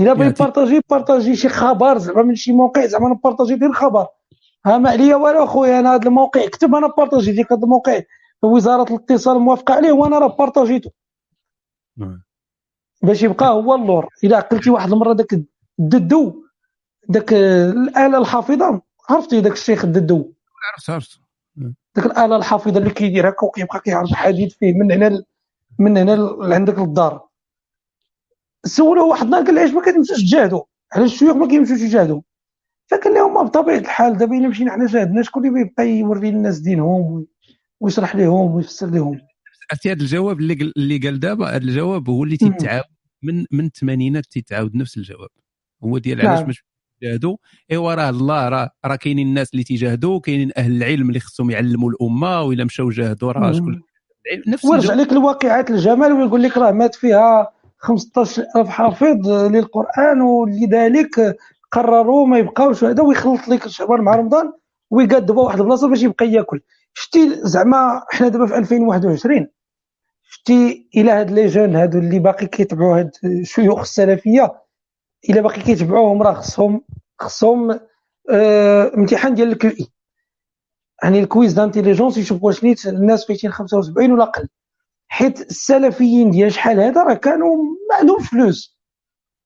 إلا 0.00 0.12
يعطيك- 0.12 0.40
يبارطاجي 0.40 0.74
يبارطاجي 0.76 1.36
شي 1.36 1.48
خبر 1.48 1.98
زعما 1.98 2.22
من 2.22 2.34
شي 2.34 2.52
موقع 2.52 2.86
زعما 2.86 3.08
نبارطاجي 3.08 3.54
غير 3.54 3.70
الخبر 3.70 4.06
ها 4.66 4.78
ما 4.78 4.90
عليا 4.90 5.16
والو 5.16 5.44
اخويا 5.44 5.78
أنا 5.80 5.94
هذا 5.94 6.08
الموقع 6.08 6.46
كتب 6.46 6.74
أنا 6.74 6.86
partager 6.86 7.32
ديك 7.32 7.52
هذا 7.52 7.62
الموقع. 7.62 8.00
وزارة 8.42 8.94
الاتصال 8.94 9.38
موافقة 9.38 9.74
عليه 9.74 9.92
وأنا 9.92 10.18
راه 10.18 10.26
بارطاجيته. 10.36 10.90
نعم. 11.96 12.22
باش 13.02 13.22
يبقى 13.22 13.48
هو 13.48 13.74
اللور. 13.74 14.08
إلا 14.24 14.36
عقلتي 14.36 14.70
واحد 14.70 14.92
المرة 14.92 15.12
داك 15.12 15.40
الددو 15.80 16.42
داك 17.08 17.32
الآلة 17.32 18.18
الحافظة 18.18 18.82
عرفتي 19.10 19.40
داك 19.40 19.52
الشيخ 19.52 19.84
الددو؟ 19.84 20.32
عرفت 20.72 20.90
عرفت. 20.90 21.20
ديك 21.96 22.06
الآلة 22.06 22.36
الحافظة 22.36 22.78
اللي 22.78 22.90
كيدير 22.90 23.28
هكا 23.28 23.46
وكيبقى 23.46 23.80
كيعرف 23.80 24.12
حديد 24.12 24.52
فيه 24.52 24.72
من 24.72 24.92
هنا 24.92 25.22
من 25.78 25.96
هنا 25.96 26.12
لعندك 26.46 26.78
للدار. 26.78 27.26
سولوه 28.66 29.04
واحد 29.04 29.24
النهار 29.24 29.44
قال 29.44 29.54
له 29.54 29.60
علاش 29.60 29.74
ما 29.74 29.82
كتمشيش 29.82 30.16
تجاهدوا؟ 30.30 30.62
علاش 30.92 31.12
الشيوخ 31.12 31.36
ما 31.36 31.48
كيمشيوش 31.48 31.80
يجاهدوا؟ 31.80 32.20
فقال 32.90 33.14
لهم 33.14 33.44
بطبيعة 33.46 33.78
الحال 33.78 34.16
دابا 34.18 34.38
إلا 34.38 34.48
مشينا 34.48 34.72
حنا 34.72 34.86
جاهدنا 34.86 35.22
شكون 35.22 35.46
اللي 35.48 35.64
بيبقى 35.64 35.88
يوري 35.88 36.30
للناس 36.30 36.58
دينهم 36.58 37.12
وي- 37.12 37.26
ويشرح 37.80 38.16
لهم 38.16 38.54
ويفسر 38.54 38.86
لهم. 38.90 39.20
عرفتي 39.70 39.92
هذا 39.92 40.00
الجواب 40.00 40.40
اللي 40.40 40.54
قال- 40.54 40.72
اللي 40.76 40.98
قال 40.98 41.20
دابا 41.20 41.46
هذا 41.48 41.56
الجواب 41.56 42.08
هو 42.10 42.24
اللي. 42.24 42.36
تيتعاود 42.36 42.84
من 43.22 43.46
من 43.50 43.64
الثمانينات 43.66 44.26
تيتعاود 44.26 44.76
نفس 44.76 44.96
الجواب. 44.96 45.28
هو 45.84 45.98
ديال 45.98 46.26
علاش 46.26 46.38
نعم. 46.40 46.48
مش 46.48 46.64
تجاهدوا 47.00 47.36
ايوا 47.70 47.94
راه 47.94 48.10
الله 48.10 48.48
راه 48.48 48.70
راه 48.84 48.96
كاينين 48.96 49.26
الناس 49.28 49.52
اللي 49.52 49.64
تيجاهدوا 49.64 50.20
كاينين 50.20 50.50
أهل 50.56 50.76
العلم 50.76 51.08
اللي 51.08 51.20
خصهم 51.20 51.50
يعلموا 51.50 51.90
الأمة 51.90 52.42
وإلا 52.42 52.64
مشاو 52.64 52.90
جاهدوا 52.90 53.32
راه 53.32 53.52
شكون 53.52 53.82
نفس 54.48 54.64
ويرجع 54.64 54.94
لك 54.94 55.12
الواقعات 55.12 55.70
الجمال 55.70 56.12
ويقول 56.12 56.42
لك 56.42 56.56
راه 56.56 56.70
مات 56.70 56.94
فيها 56.94 57.50
15000 57.78 58.68
حافظ 58.68 59.28
للقرآن 59.28 60.20
ولذلك 60.20 61.36
قرروا 61.72 62.26
ما 62.26 62.38
يبقاوش 62.38 62.84
هذا 62.84 63.02
ويخلط 63.02 63.48
لك 63.48 63.68
شعبان 63.68 64.00
مع 64.00 64.16
رمضان 64.16 64.52
ويقضيوا 64.90 65.44
واحد 65.44 65.60
البلاصة 65.60 65.88
باش 65.88 66.02
يبقى 66.02 66.26
ياكل. 66.32 66.60
شتي 66.94 67.34
زعما 67.42 68.02
حنا 68.10 68.28
دابا 68.28 68.46
في 68.46 68.56
2021 68.58 69.46
شتي 70.28 70.88
إلى 70.96 71.10
هاد 71.10 71.30
les 71.30 71.46
jeunes 71.46 71.76
هادو 71.76 71.98
اللي 71.98 72.18
باقي 72.18 72.46
كيتبعوا 72.46 72.98
هاد 72.98 73.10
الشيوخ 73.24 73.80
السلفية 73.80 74.52
إلى 75.30 75.42
باقي 75.42 75.62
كيتبعوهم 75.62 76.22
راه 76.22 76.32
خصهم 76.34 76.84
خصهم 77.18 77.80
آه 78.30 78.92
امتحان 78.96 79.34
ديال 79.34 79.52
ال 79.52 79.63
QI 79.63 79.86
يعني 81.02 81.20
ال 81.20 81.26
quiz 81.26 81.52
d'intelligence 81.52 82.18
يشوف 82.18 82.44
واش 82.44 82.64
نيت 82.64 82.86
الناس 82.86 83.26
فايتين 83.26 83.52
75 83.52 84.12
ولا 84.12 84.22
أقل. 84.22 84.48
حيت 85.08 85.40
السلفيين 85.40 86.30
ديال 86.30 86.52
شحال 86.52 86.80
هذا 86.80 87.02
راه 87.02 87.14
كانوا 87.14 87.56
ما 87.90 87.96
عندهم 88.00 88.18
فلوس 88.18 88.78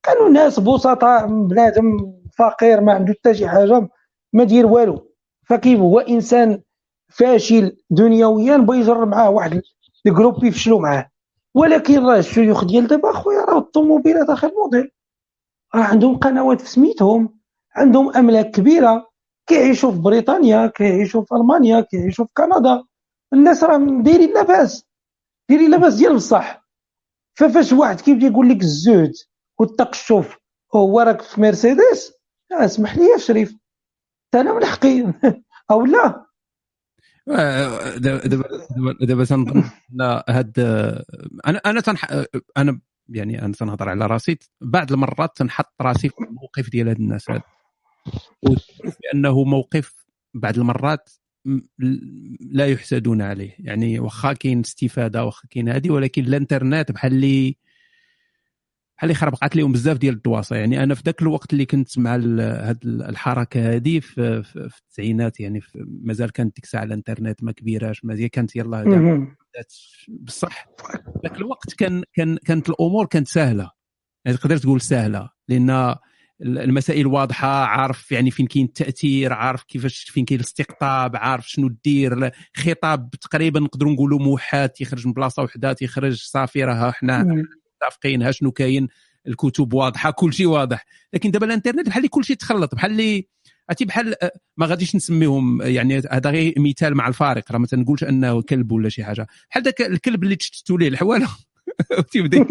كانوا 0.03 0.29
ناس 0.29 0.59
بسطاء 0.59 1.27
بنادم 1.27 2.13
فقير 2.37 2.81
ما 2.81 2.93
عنده 2.93 3.13
حتى 3.13 3.33
شي 3.33 3.47
حاجة 3.47 3.89
ما 4.33 4.43
دير 4.43 4.65
والو. 4.65 5.11
فكيف 5.43 5.79
هو 5.79 5.99
إنسان 5.99 6.61
فاشل 7.09 7.77
دنيويا 7.89 8.57
بغى 8.57 8.79
يجرب 8.79 9.07
معاه 9.07 9.29
واحد 9.29 9.61
ال 10.05 10.10
groupe 10.10 10.43
يفشلوا 10.43 10.79
معاه؟ 10.79 11.09
ولكن 11.53 12.05
راه 12.05 12.17
الشيوخ 12.17 12.65
ديال 12.65 12.87
دابا 12.87 13.09
أخويا 13.11 13.45
راه 13.45 13.57
الطوموبيلات 13.57 14.29
آخر 14.29 14.51
موديل. 14.57 14.91
راه 15.75 15.83
عندهم 15.83 16.17
قنوات 16.17 16.61
في 16.61 16.69
سميتهم 16.69 17.39
عندهم 17.75 18.15
أملاك 18.15 18.51
كبيرة 18.51 19.11
كيعيشوا 19.47 19.91
في 19.91 19.97
بريطانيا 19.97 20.67
كيعيشوا 20.67 21.25
في 21.25 21.35
ألمانيا 21.35 21.81
كيعيشوا 21.81 22.25
في 22.25 22.31
كندا. 22.33 22.83
الناس 23.33 23.63
راه 23.63 23.77
دايرين 23.77 24.33
لاباس 24.33 24.85
دايرين 25.49 25.71
لاباس 25.71 25.95
ديال 25.95 26.15
بصح. 26.15 26.67
ففاش 27.33 27.73
واحد 27.73 28.01
كيبدا 28.01 28.27
يقول 28.27 28.49
لك 28.49 28.61
الزهد 28.61 29.13
والتقشف 29.59 30.37
هو 30.75 31.01
راك 31.01 31.21
في 31.21 31.41
مرسيدس؟ 31.41 32.13
اسمح 32.51 32.97
لي 32.97 33.03
يا 33.05 33.17
شريف. 33.17 33.57
أنا 34.33 34.53
من 34.53 34.65
حقي. 34.65 35.13
أو 35.71 35.85
لا؟ 35.85 36.25
دابا 37.97 38.27
دابا 38.27 38.47
دابا 39.01 39.25
تنظن 39.25 39.63
هاد 40.29 40.59
أنا 41.47 41.57
أنا 41.65 41.81
تنح 41.81 42.07
أنا 42.57 42.79
يعني 43.11 43.45
أنا 43.45 43.53
تنهضر 43.53 43.89
على 43.89 44.05
راسي. 44.05 44.37
بعض 44.61 44.91
المرات 44.91 45.37
تنحط 45.37 45.73
راسي 45.81 46.09
في 46.09 46.15
الموقف 46.19 46.69
ديال 46.69 46.87
هاد 46.87 46.99
الناس 46.99 47.29
هاد. 47.31 47.41
بأنه 49.03 49.43
موقف 49.43 50.05
بعض 50.33 50.57
المرات 50.57 51.09
لا 52.39 52.67
يحسدون 52.67 53.21
عليه. 53.21 53.55
يعني 53.59 53.99
واخا 53.99 54.33
كاين 54.33 54.59
استفادة 54.59 55.25
واخا 55.25 55.47
كاين 55.49 55.69
هذه 55.69 55.89
ولكن 55.89 56.23
الإنترنت 56.23 56.91
بحال 56.91 57.11
اللي 57.11 57.55
بحال 58.97 59.09
اللي 59.09 59.19
خربقات 59.19 59.55
لهم 59.55 59.71
بزاف 59.71 59.97
ديال 59.97 60.15
الدواسة. 60.15 60.55
يعني 60.55 60.83
أنا 60.83 60.95
في 60.95 61.01
ذاك 61.05 61.21
الوقت 61.21 61.53
اللي 61.53 61.65
كنت 61.65 61.99
مع 61.99 62.15
هاد 62.15 62.79
الحركة 62.85 63.75
هذه 63.75 63.99
في, 63.99 64.43
في, 64.43 64.69
في 64.69 64.77
التسعينات 64.77 65.39
يعني 65.39 65.61
مازال 65.75 66.31
كانت 66.31 66.55
ديك 66.55 66.63
الساعة 66.63 66.83
الإنترنت 66.83 67.43
ما 67.43 67.51
كبيراش 67.51 68.05
مازال 68.05 68.27
كانت 68.27 68.55
يلاه 68.55 69.27
بصح. 70.09 70.65
ذاك 71.23 71.37
الوقت 71.37 71.73
كان 71.73 72.03
كان 72.13 72.37
كانت 72.37 72.69
الأمور 72.69 73.05
كانت 73.05 73.27
سهلة. 73.27 73.71
يعني 74.25 74.37
تقدر 74.37 74.57
تقول 74.57 74.81
سهلة. 74.81 75.29
لأن 75.47 75.95
المسائل 76.41 77.07
واضحة 77.07 77.65
عارف 77.65 78.11
يعني 78.11 78.31
فين 78.31 78.47
كاين 78.47 78.65
التأثير 78.65 79.33
عارف 79.33 79.63
كيفاش 79.63 80.09
فين 80.09 80.25
كاين 80.25 80.39
الاستقطاب 80.39 81.15
عارف 81.15 81.49
شنو 81.49 81.67
دير. 81.83 82.31
خطاب 82.57 83.09
تقريبا 83.09 83.59
نقدروا 83.59 83.91
نقولوا 83.91 84.19
موحد 84.19 84.69
تيخرج 84.69 85.07
من 85.07 85.13
بلاصة 85.13 85.43
وحدة 85.43 85.73
تيخرج 85.73 86.21
صافي 86.21 86.63
راه 86.63 86.91
حنا 86.91 87.23
متفقين 87.23 88.21
ها 88.21 88.31
شنو 88.31 88.51
كاين. 88.51 88.87
الكتب 89.27 89.73
واضحة 89.73 90.11
كل 90.11 90.33
شيء 90.33 90.47
واضح. 90.47 90.85
لكن 91.13 91.31
دابا 91.31 91.45
الإنترنت 91.45 91.87
بحال 91.87 92.09
كل 92.09 92.23
شيء 92.23 92.35
تخلط 92.35 92.75
بحال 92.75 93.23
عرفتي 93.69 93.85
بحال 93.85 94.15
ما 94.57 94.65
غاديش 94.65 94.95
نسميهم 94.95 95.61
يعني 95.61 96.01
هذا 96.11 96.29
غير 96.29 96.53
مثال 96.57 96.95
مع 96.95 97.07
الفارق 97.07 97.51
راه 97.51 97.57
ما 97.57 97.67
تنقولش 97.67 98.03
أنه 98.03 98.41
كلب 98.41 98.71
ولا 98.71 98.89
شي 98.89 99.03
حاجة. 99.03 99.27
بحال 99.49 99.63
ذاك 99.63 99.81
الكلب 99.81 100.23
اللي 100.23 100.35
تشتتوا 100.35 100.77
ليه 100.77 100.87
الحواله 100.87 101.27
تيبدا 102.11 102.37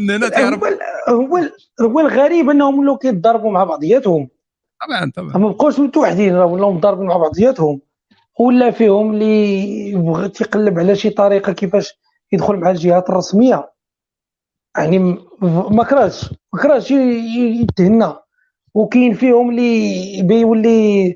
من 0.00 0.10
هنا 0.10 0.28
تعرف. 0.28 0.60
هو 1.08 1.50
هو 1.80 2.00
الغريب 2.00 2.50
أنهم 2.50 2.78
ولاو 2.78 2.96
كيتضاربوا 2.98 3.52
مع 3.52 3.64
بعضياتهم. 3.64 4.28
طبعا 4.86 5.10
طبعا. 5.16 5.36
ما 5.36 5.48
بقوش 5.48 5.78
متوحدين 5.80 6.34
راه 6.36 6.46
ولاو 6.46 6.72
مضاربين 6.72 7.06
مع 7.06 7.16
بعضياتهم. 7.16 7.80
ولا 8.40 8.70
فيهم 8.70 9.10
اللي 9.12 9.58
يبغى 9.90 10.28
تيقلب 10.28 10.78
على 10.78 10.96
شي 10.96 11.10
طريقة 11.10 11.52
كيفاش 11.52 11.94
يدخل 12.32 12.56
مع 12.56 12.70
الجهات 12.70 13.10
الرسمية. 13.10 13.70
يعني 14.76 14.98
ما 15.70 15.84
كرهش 15.84 16.34
ما 16.52 16.60
كرهش 16.62 16.90
يتهنى. 16.90 18.14
وكاين 18.74 19.14
فيهم 19.14 19.50
اللي 19.50 20.22
بيولي 20.22 21.14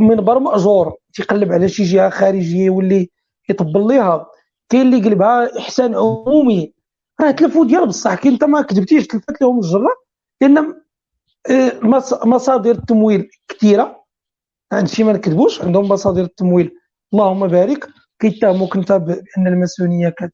منبر 0.00 0.38
مأجور 0.38 0.94
تيقلب 1.14 1.52
على 1.52 1.68
شي 1.68 1.82
جهة 1.84 2.08
خارجية 2.10 2.64
يولي 2.66 3.10
يطبل 3.48 3.88
ليها. 3.88 4.26
كاين 4.68 4.82
اللي 4.82 5.08
قلبها 5.08 5.58
إحسان 5.58 5.94
عمومي. 5.94 6.74
راه 7.20 7.30
تلفوا 7.30 7.64
ديال 7.66 7.86
بصح 7.86 8.14
كاينة 8.14 8.44
ما 8.44 8.62
كذبتيش 8.62 9.06
تلفت 9.06 9.42
لهم 9.42 9.58
الجرة 9.58 9.90
لأن 10.40 10.74
آه، 11.50 11.72
مصادر 12.24 12.70
التمويل 12.70 13.28
كثيره 13.48 14.04
عند 14.72 14.88
شي 14.88 15.04
ما 15.04 15.12
نكذبوش 15.12 15.62
عندهم 15.62 15.88
مصادر 15.88 16.22
التمويل. 16.22 16.70
اللهم 17.12 17.46
بارك. 17.48 17.88
كيتهموك 18.18 18.76
انت 18.76 18.92
بأن 18.92 19.46
الماسونية 19.46 20.08
كت 20.08 20.32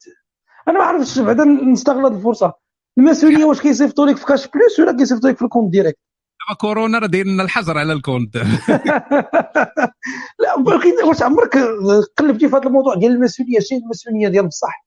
أنا 0.69 0.79
ما 0.79 0.85
عرفتش 0.85 1.19
بعدا 1.19 1.45
نستغل 1.45 2.07
هذه 2.07 2.17
الفرصة. 2.17 2.53
الماسونيه 2.99 3.45
واش 3.45 3.61
كيصيفطوا 3.61 4.07
لك 4.07 4.17
في 4.17 4.27
Cash 4.27 4.49
Plus 4.49 4.81
ولا 4.81 4.97
كيصيفطوا 4.97 5.31
لك 5.31 5.37
في 5.37 5.43
ال 5.45 5.49
compte 5.49 5.73
direct؟ 5.73 5.99
دابا 6.49 6.59
كورونا 6.61 6.99
راه 6.99 7.07
داير 7.07 7.27
لنا 7.27 7.43
الحظر 7.43 7.79
على 7.79 7.93
ال 7.93 7.98
compte. 7.98 8.37
لا 10.41 10.55
واش 11.05 11.23
عمرك 11.23 11.59
قلبتي 12.19 12.49
في 12.49 12.57
هذا 12.57 12.67
الموضوع 12.67 12.95
ديال 12.95 13.13
الماسونيه 13.13 13.59
شنو 13.61 13.79
الماسونيه 13.79 14.29
ديال 14.29 14.47
بصح. 14.47 14.87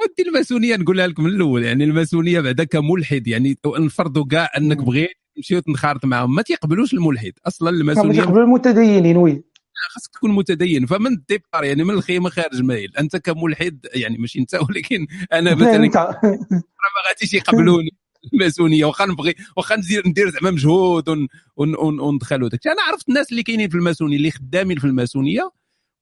ودي 0.00 0.28
الماسونيه 0.28 0.76
نقولها 0.76 1.06
لك 1.06 1.20
من 1.20 1.26
الأول 1.26 1.64
يعني 1.64 1.84
الماسونيه 1.84 2.40
بعدا 2.40 2.64
كملحد 2.64 3.26
يعني 3.26 3.58
نفرضوا 3.66 4.24
كاع 4.30 4.50
أنك 4.58 4.76
بغيت 4.76 5.10
تمشي 5.36 5.56
وتنخرط 5.56 6.04
معاهم 6.04 6.34
ما 6.34 6.42
تيقبلوش 6.42 6.94
الملحد. 6.94 7.32
أصلا 7.46 7.70
الماسونيه 7.70 8.08
ما 8.08 8.14
تيقبلوا 8.14 8.44
المتدينين 8.44 9.16
oui. 9.16 9.44
خاصك 9.90 10.12
تكون 10.12 10.30
متدين 10.30 10.86
فمن 10.86 11.12
ال 11.12 11.19
départ 11.19 11.64
يعني 11.64 11.84
من 11.84 11.94
الخيمة 11.94 12.30
خارج 12.30 12.62
مايل 12.62 12.92
أنت 12.98 13.16
كملحد 13.16 13.86
يعني 13.94 14.18
ماشي 14.18 14.38
أنت 14.38 14.54
ولكن 14.54 15.06
أنا 15.32 15.54
مثلا 15.54 15.78
ما 15.78 17.08
غاديش 17.08 17.34
يقبلوني 17.34 17.90
الماسونية. 18.32 18.84
واخا 18.84 19.06
نبغي 19.06 19.34
واخا 19.56 19.76
ندير 19.76 20.08
ندير 20.08 20.30
زعما 20.30 20.50
مجهود 20.50 21.28
وندخل 21.56 22.42
وداك 22.42 22.66
أنا 22.66 22.82
عرفت 22.82 23.08
الناس 23.08 23.30
اللي 23.30 23.42
كاينين 23.42 23.68
في 23.68 23.74
الماسونية 23.74 24.16
اللي 24.16 24.30
خدامين 24.30 24.78
في 24.78 24.84
الماسونية 24.84 25.50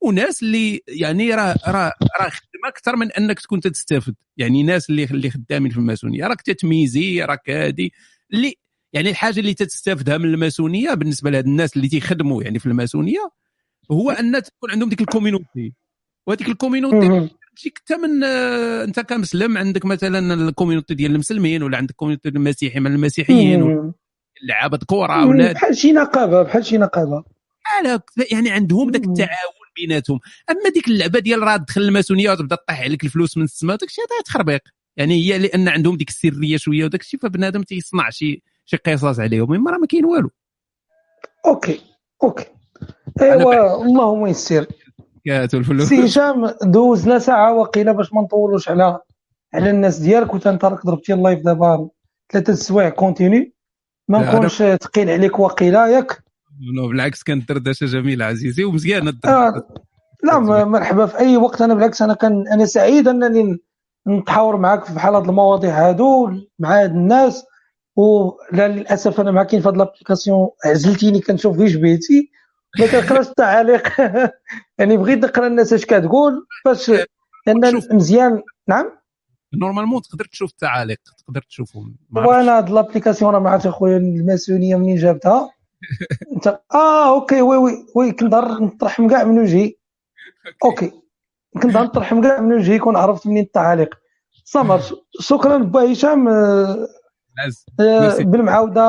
وناس 0.00 0.42
اللي 0.42 0.80
يعني 0.88 1.34
راه 1.34 1.56
راه 1.68 1.92
راه 2.20 2.28
خدمة 2.28 2.68
أكثر 2.68 2.96
من 2.96 3.12
أنك 3.12 3.40
تكون 3.40 3.60
تستافد. 3.60 4.14
يعني 4.36 4.62
ناس 4.62 4.90
اللي 4.90 5.04
اللي 5.04 5.30
خدامين 5.30 5.70
في 5.70 5.78
الماسونية. 5.78 6.26
راك 6.26 6.42
تتميزي 6.42 7.22
راك 7.22 7.50
هادي. 7.50 7.92
اللي 8.32 8.54
يعني 8.92 9.10
الحاجة 9.10 9.40
اللي 9.40 9.54
تستافدها 9.54 10.18
من 10.18 10.24
الماسونية 10.24 10.94
بالنسبة 10.94 11.30
لهاد 11.30 11.46
الناس 11.46 11.76
اللي 11.76 11.88
تيخدموا 11.88 12.42
يعني 12.42 12.58
في 12.58 12.66
الماسونية 12.66 13.30
هو 13.92 14.10
أن 14.10 14.42
تكون 14.42 14.70
عندهم 14.70 14.88
ديك 14.88 15.00
ال 15.00 15.07
community. 15.07 15.72
وهذيك 16.26 16.48
ال 16.48 16.56
community 16.56 17.28
تجيك 17.56 17.78
حتى 17.78 17.96
من 17.96 18.24
آه، 18.24 18.84
أنت 18.84 19.00
كمسلم 19.00 19.58
عندك 19.58 19.84
مثلا 19.84 20.34
ال 20.34 20.40
community 20.40 20.94
ديال 20.94 21.12
المسلمين 21.12 21.62
ولا 21.62 21.76
عندك 21.76 21.90
ال 21.90 21.94
community 21.94 22.28
المسيحي 22.28 22.80
من 22.80 22.94
المسيحيين 22.94 23.92
لعابه 24.48 24.78
كرة 24.86 25.26
ولا 25.26 25.52
بحال 25.52 25.76
شي 25.76 25.92
نقابة 25.92 26.42
بحال 26.42 26.66
شي 26.66 26.78
نقابة. 26.78 27.24
يعني 28.32 28.50
عندهم 28.50 28.90
ذاك 28.90 29.04
التعاون 29.04 29.62
بيناتهم. 29.76 30.20
أما 30.50 30.70
ديك 30.74 30.88
اللعبة 30.88 31.18
ديال 31.18 31.42
راه 31.42 31.56
تدخل 31.56 31.80
الماسونية 31.80 32.30
وتبدا 32.30 32.56
طيح 32.68 32.80
عليك 32.80 33.04
الفلوس 33.04 33.36
من 33.36 33.44
السماء 33.44 33.76
داك 33.76 33.88
الشيء 33.88 34.04
هذا 34.04 34.22
تخربيق. 34.24 34.60
يعني 34.96 35.14
هي 35.14 35.38
لأن 35.38 35.68
عندهم 35.68 35.96
ديك 35.96 36.08
السرية 36.08 36.56
شوية 36.56 36.84
وداك 36.84 37.00
الشيء 37.00 37.20
فبنادم 37.20 37.62
تيصنع 37.62 38.10
شي 38.10 38.42
شي 38.64 38.76
قصص 38.76 39.20
عليهم 39.20 39.54
إما 39.54 39.70
راه 39.70 39.78
ما 39.78 39.86
كاين 39.86 40.04
والو. 40.04 40.30
okay 41.46 41.80
okay. 42.22 42.44
ايوا 43.22 43.82
اللهم 43.82 44.26
يسر. 44.26 44.66
كاتو 45.26 45.58
الفلوس. 45.58 45.88
سي 45.88 46.04
هشام 46.04 46.46
دوزنا 46.62 47.18
ساعة 47.18 47.54
وقيله 47.54 47.92
باش 47.92 48.12
ما 48.12 48.22
نطولوش 48.22 48.68
على 48.68 48.98
على 49.54 49.70
الناس 49.70 49.98
ديالك 49.98 50.34
وانت 50.34 50.46
راك 50.46 50.86
ضربتي 50.86 51.14
ال 51.14 51.20
live 51.20 51.44
دابا 51.44 51.88
ثلاثة 52.32 52.54
سوايع 52.54 52.88
continu 52.88 53.52
ما 54.08 54.18
نكونش 54.18 54.62
ثقيل 54.62 55.10
عليك 55.10 55.38
وقيله 55.38 55.88
ياك. 55.88 56.22
بالعكس 56.90 57.22
كانت 57.22 57.48
دردشة 57.48 57.86
جميلة 57.86 58.24
عزيزي 58.24 58.64
ومزيانة 58.64 59.12
آه 59.24 59.62
لا 60.24 60.38
مرحبا. 60.64 61.06
في 61.06 61.18
أي 61.18 61.36
وقت 61.36 61.62
أنا 61.62 61.74
بالعكس 61.74 62.02
أنا 62.02 62.14
كان 62.14 62.48
أنا 62.48 62.64
سعيد 62.64 63.08
أنني 63.08 63.58
نتحاور 64.08 64.56
معاك 64.56 64.84
في 64.84 64.94
بحال 64.94 65.14
هاد 65.14 65.28
المواضيع 65.28 65.88
هادو 65.88 66.30
مع 66.58 66.82
هاد 66.82 66.90
الناس 66.90 67.44
ولا 67.96 68.68
للأسف 68.68 69.20
أنا 69.20 69.42
كاين 69.42 69.62
في 69.62 69.68
هاد 69.68 69.76
l'application 69.76 70.48
عزلتيني 70.64 71.20
كنشوف 71.20 71.58
غير 71.58 71.68
جبهتي. 71.68 72.30
ما 72.78 72.86
كنقراش 72.86 73.28
التعاليق. 73.28 74.00
يعني 74.78 74.96
بغيت 74.96 75.18
نقرا 75.24 75.46
الناس 75.46 75.72
اش 75.72 75.84
كتقول 75.86 76.46
باش 76.64 76.90
لأن 77.46 77.80
مزيان. 77.90 78.42
نعم؟ 78.68 78.92
normalement 79.54 80.02
تقدر 80.02 80.24
تشوف 80.24 80.50
التعاليق 80.50 80.98
تقدر 81.26 81.42
تشوفهم. 81.42 81.96
وأنا 82.16 82.58
هاد 82.58 82.70
l'application 82.70 83.34
راه 83.34 83.40
ما 83.40 83.50
عرفتش 83.50 83.66
اخويا 83.66 83.96
الماسونية 83.96 84.76
منين 84.76 84.96
جابتها. 84.96 85.50
انت 86.36 86.60
آه 86.74 87.14
okay 87.14 87.42
oui 87.42 87.56
oui 87.56 87.86
oui 87.94 88.12
كنظهر 88.12 88.62
نطرحهم 88.62 89.08
كاع 89.08 89.24
من 89.24 89.38
وجهي. 89.38 89.74
okay. 90.64 90.92
كنظهر 91.62 91.84
نطرحهم 91.84 92.22
كاع 92.22 92.40
من 92.40 92.52
وجهي 92.52 92.78
كون 92.78 92.96
عرفت 92.96 93.26
منين 93.26 93.44
التعاليق. 93.44 93.94
سمر 94.44 94.80
شكرا 95.20 95.58
با 95.58 95.92
هشام 95.92 96.28
آه، 96.28 96.88
آه، 97.80 98.18
بالمعاودة 98.18 98.82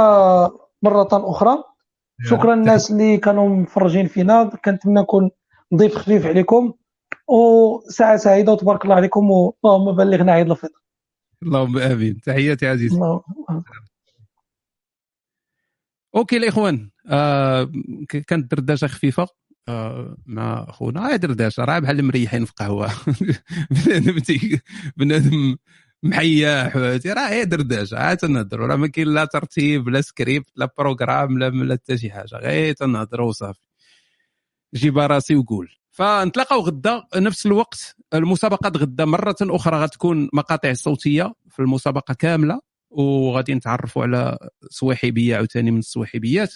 مرة 0.81 1.07
أخرى. 1.11 1.63
شكرا 2.23 2.55
للناس 2.55 2.91
اللي 2.91 3.17
كانوا 3.17 3.49
مفرجين 3.49 4.07
فينا. 4.07 4.43
كنتمنى 4.65 5.01
نكون 5.01 5.29
ضيف 5.75 5.95
خفيف 5.95 6.25
عليكم. 6.25 6.73
وساعة 7.27 8.17
سعيدة 8.17 8.51
وتبارك 8.51 8.83
الله 8.83 8.95
عليكم. 8.95 9.31
اللهم 9.65 9.95
بلغنا 9.95 10.31
عيد 10.31 10.51
الفطر. 10.51 10.81
اللهم 11.43 11.77
آمين. 11.77 12.21
تحياتي 12.21 12.67
عزيزي. 12.67 12.99
أوكي 16.15 16.37
الإخوان 16.37 16.89
آه 17.07 17.71
كانت 18.27 18.51
دردشة 18.51 18.87
خفيفة 18.87 19.27
آه 19.67 20.17
مع 20.25 20.65
خونا 20.71 21.15
دردشة 21.15 21.63
راه 21.65 21.79
بحال 21.79 22.05
مريحين 22.05 22.45
في 22.45 22.53
قهوه 22.55 22.91
بنادم 23.85 24.17
بنادم 24.97 25.57
محياح 26.03 26.77
راه 26.77 27.29
هي 27.29 27.45
دردشه 27.45 27.97
عاد 27.97 28.17
تنهضروا 28.17 28.67
راه 28.67 28.75
ما 28.75 28.87
كاين 28.87 29.07
لا 29.07 29.25
ترتيب 29.25 29.89
لا 29.89 30.01
سكريبت 30.01 30.49
لا 30.55 30.69
programme 30.77 31.39
لا 31.39 31.49
لا 31.49 31.73
حتى 31.75 31.97
شي 31.97 32.11
حاجة 32.11 32.35
غير 32.35 32.73
تنهضروا 32.73 33.29
وصافي. 33.29 33.59
جيب 34.75 34.97
راسي 34.97 35.35
وقول. 35.35 35.69
فنتلاقاو 35.91 36.59
غدا 36.59 37.03
نفس 37.15 37.45
الوقت 37.45 37.95
المسابقات 38.13 38.77
غدا 38.77 39.05
مرة 39.05 39.35
أخرى 39.41 39.77
غتكون 39.77 40.29
مقاطع 40.33 40.73
صوتية 40.73 41.33
في 41.49 41.59
المسابقة 41.59 42.13
كاملة 42.13 42.61
وغادي 42.89 43.53
نتعرفوا 43.53 44.03
على 44.03 44.37
صويحبيه 44.69 45.35
عاوتاني 45.35 45.71
من 45.71 45.79
الصويحبيات 45.79 46.53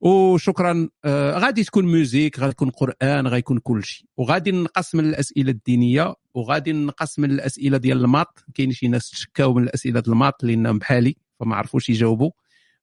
وشكرا 0.00 0.88
آه 1.04 1.38
غادي 1.38 1.64
تكون 1.64 1.84
music 1.86 2.38
غادي 2.38 2.52
تكون 2.52 2.70
قرآن 2.70 3.26
غادي 3.26 3.38
يكون 3.38 3.58
كل 3.58 3.84
شيء. 3.84 4.06
وغادي 4.16 4.52
نقص 4.52 4.94
من 4.94 5.04
الأسئلة 5.04 5.50
الدينية 5.50 6.14
وغادي 6.34 6.72
نقص 6.72 7.18
من 7.18 7.30
الأسئلة 7.30 7.78
ديال 7.78 8.04
ال 8.04 8.10
maths. 8.10 8.44
كاين 8.54 8.72
شي 8.72 8.88
ناس 8.88 9.10
تشكاو 9.10 9.54
من 9.54 9.62
الأسئلة 9.62 10.00
ديال 10.00 10.12
ال 10.12 10.17
maths 10.17 10.44
لانهم 10.44 10.78
بحالي 10.78 11.16
فما 11.40 11.56
عرفوش 11.56 11.88
يجاوبوا. 11.90 12.30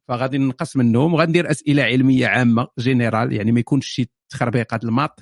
فغادي 0.08 0.38
نقص 0.38 0.76
منهم 0.77 1.14
وغندير 1.14 1.52
أسئلة 1.52 1.84
علمية 1.84 2.27
عامة 2.27 2.68
جينيرال 2.80 3.34
يعني 3.34 3.52
ما 3.52 3.60
يكونش 3.60 3.88
شي 3.88 4.10
تخربيقات 4.30 4.84
الماط. 4.84 5.19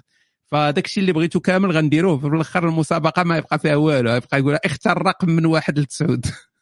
فداك 0.51 0.85
الشيء 0.85 1.01
اللي 1.01 1.13
بغيتو 1.13 1.39
كامل 1.39 1.71
غنديروه 1.71 2.17
في 2.17 2.27
الأخر 2.27 2.69
المسابقة 2.69 3.23
ما 3.23 3.37
يبقى 3.37 3.59
فيها 3.59 3.75
والو. 3.75 4.11
يبقى 4.15 4.39
يقول 4.39 4.57
اختار 4.65 5.01
رقم 5.07 5.29
من 5.29 5.45
واحد 5.45 5.79
لتسعود. 5.79 6.25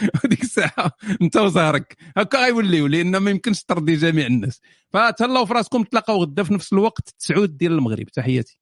وديك 0.24 0.42
الساعة 0.42 0.90
انت 1.22 1.36
وزهرك. 1.36 1.96
هكا 2.16 2.38
غيوليو 2.38 2.86
لأن 2.86 3.16
ما 3.16 3.30
يمكنش 3.30 3.62
ترضي 3.64 3.96
جميع 3.96 4.26
الناس. 4.26 4.60
فتهلاو 4.92 5.46
في 5.46 5.54
راسكم 5.54 5.82
تلاقاو 5.82 6.22
غدا 6.22 6.42
في 6.42 6.54
نفس 6.54 6.72
الوقت 6.72 7.14
تسعود 7.18 7.56
ديال 7.56 7.72
المغرب. 7.72 8.06
تحياتي. 8.06 8.58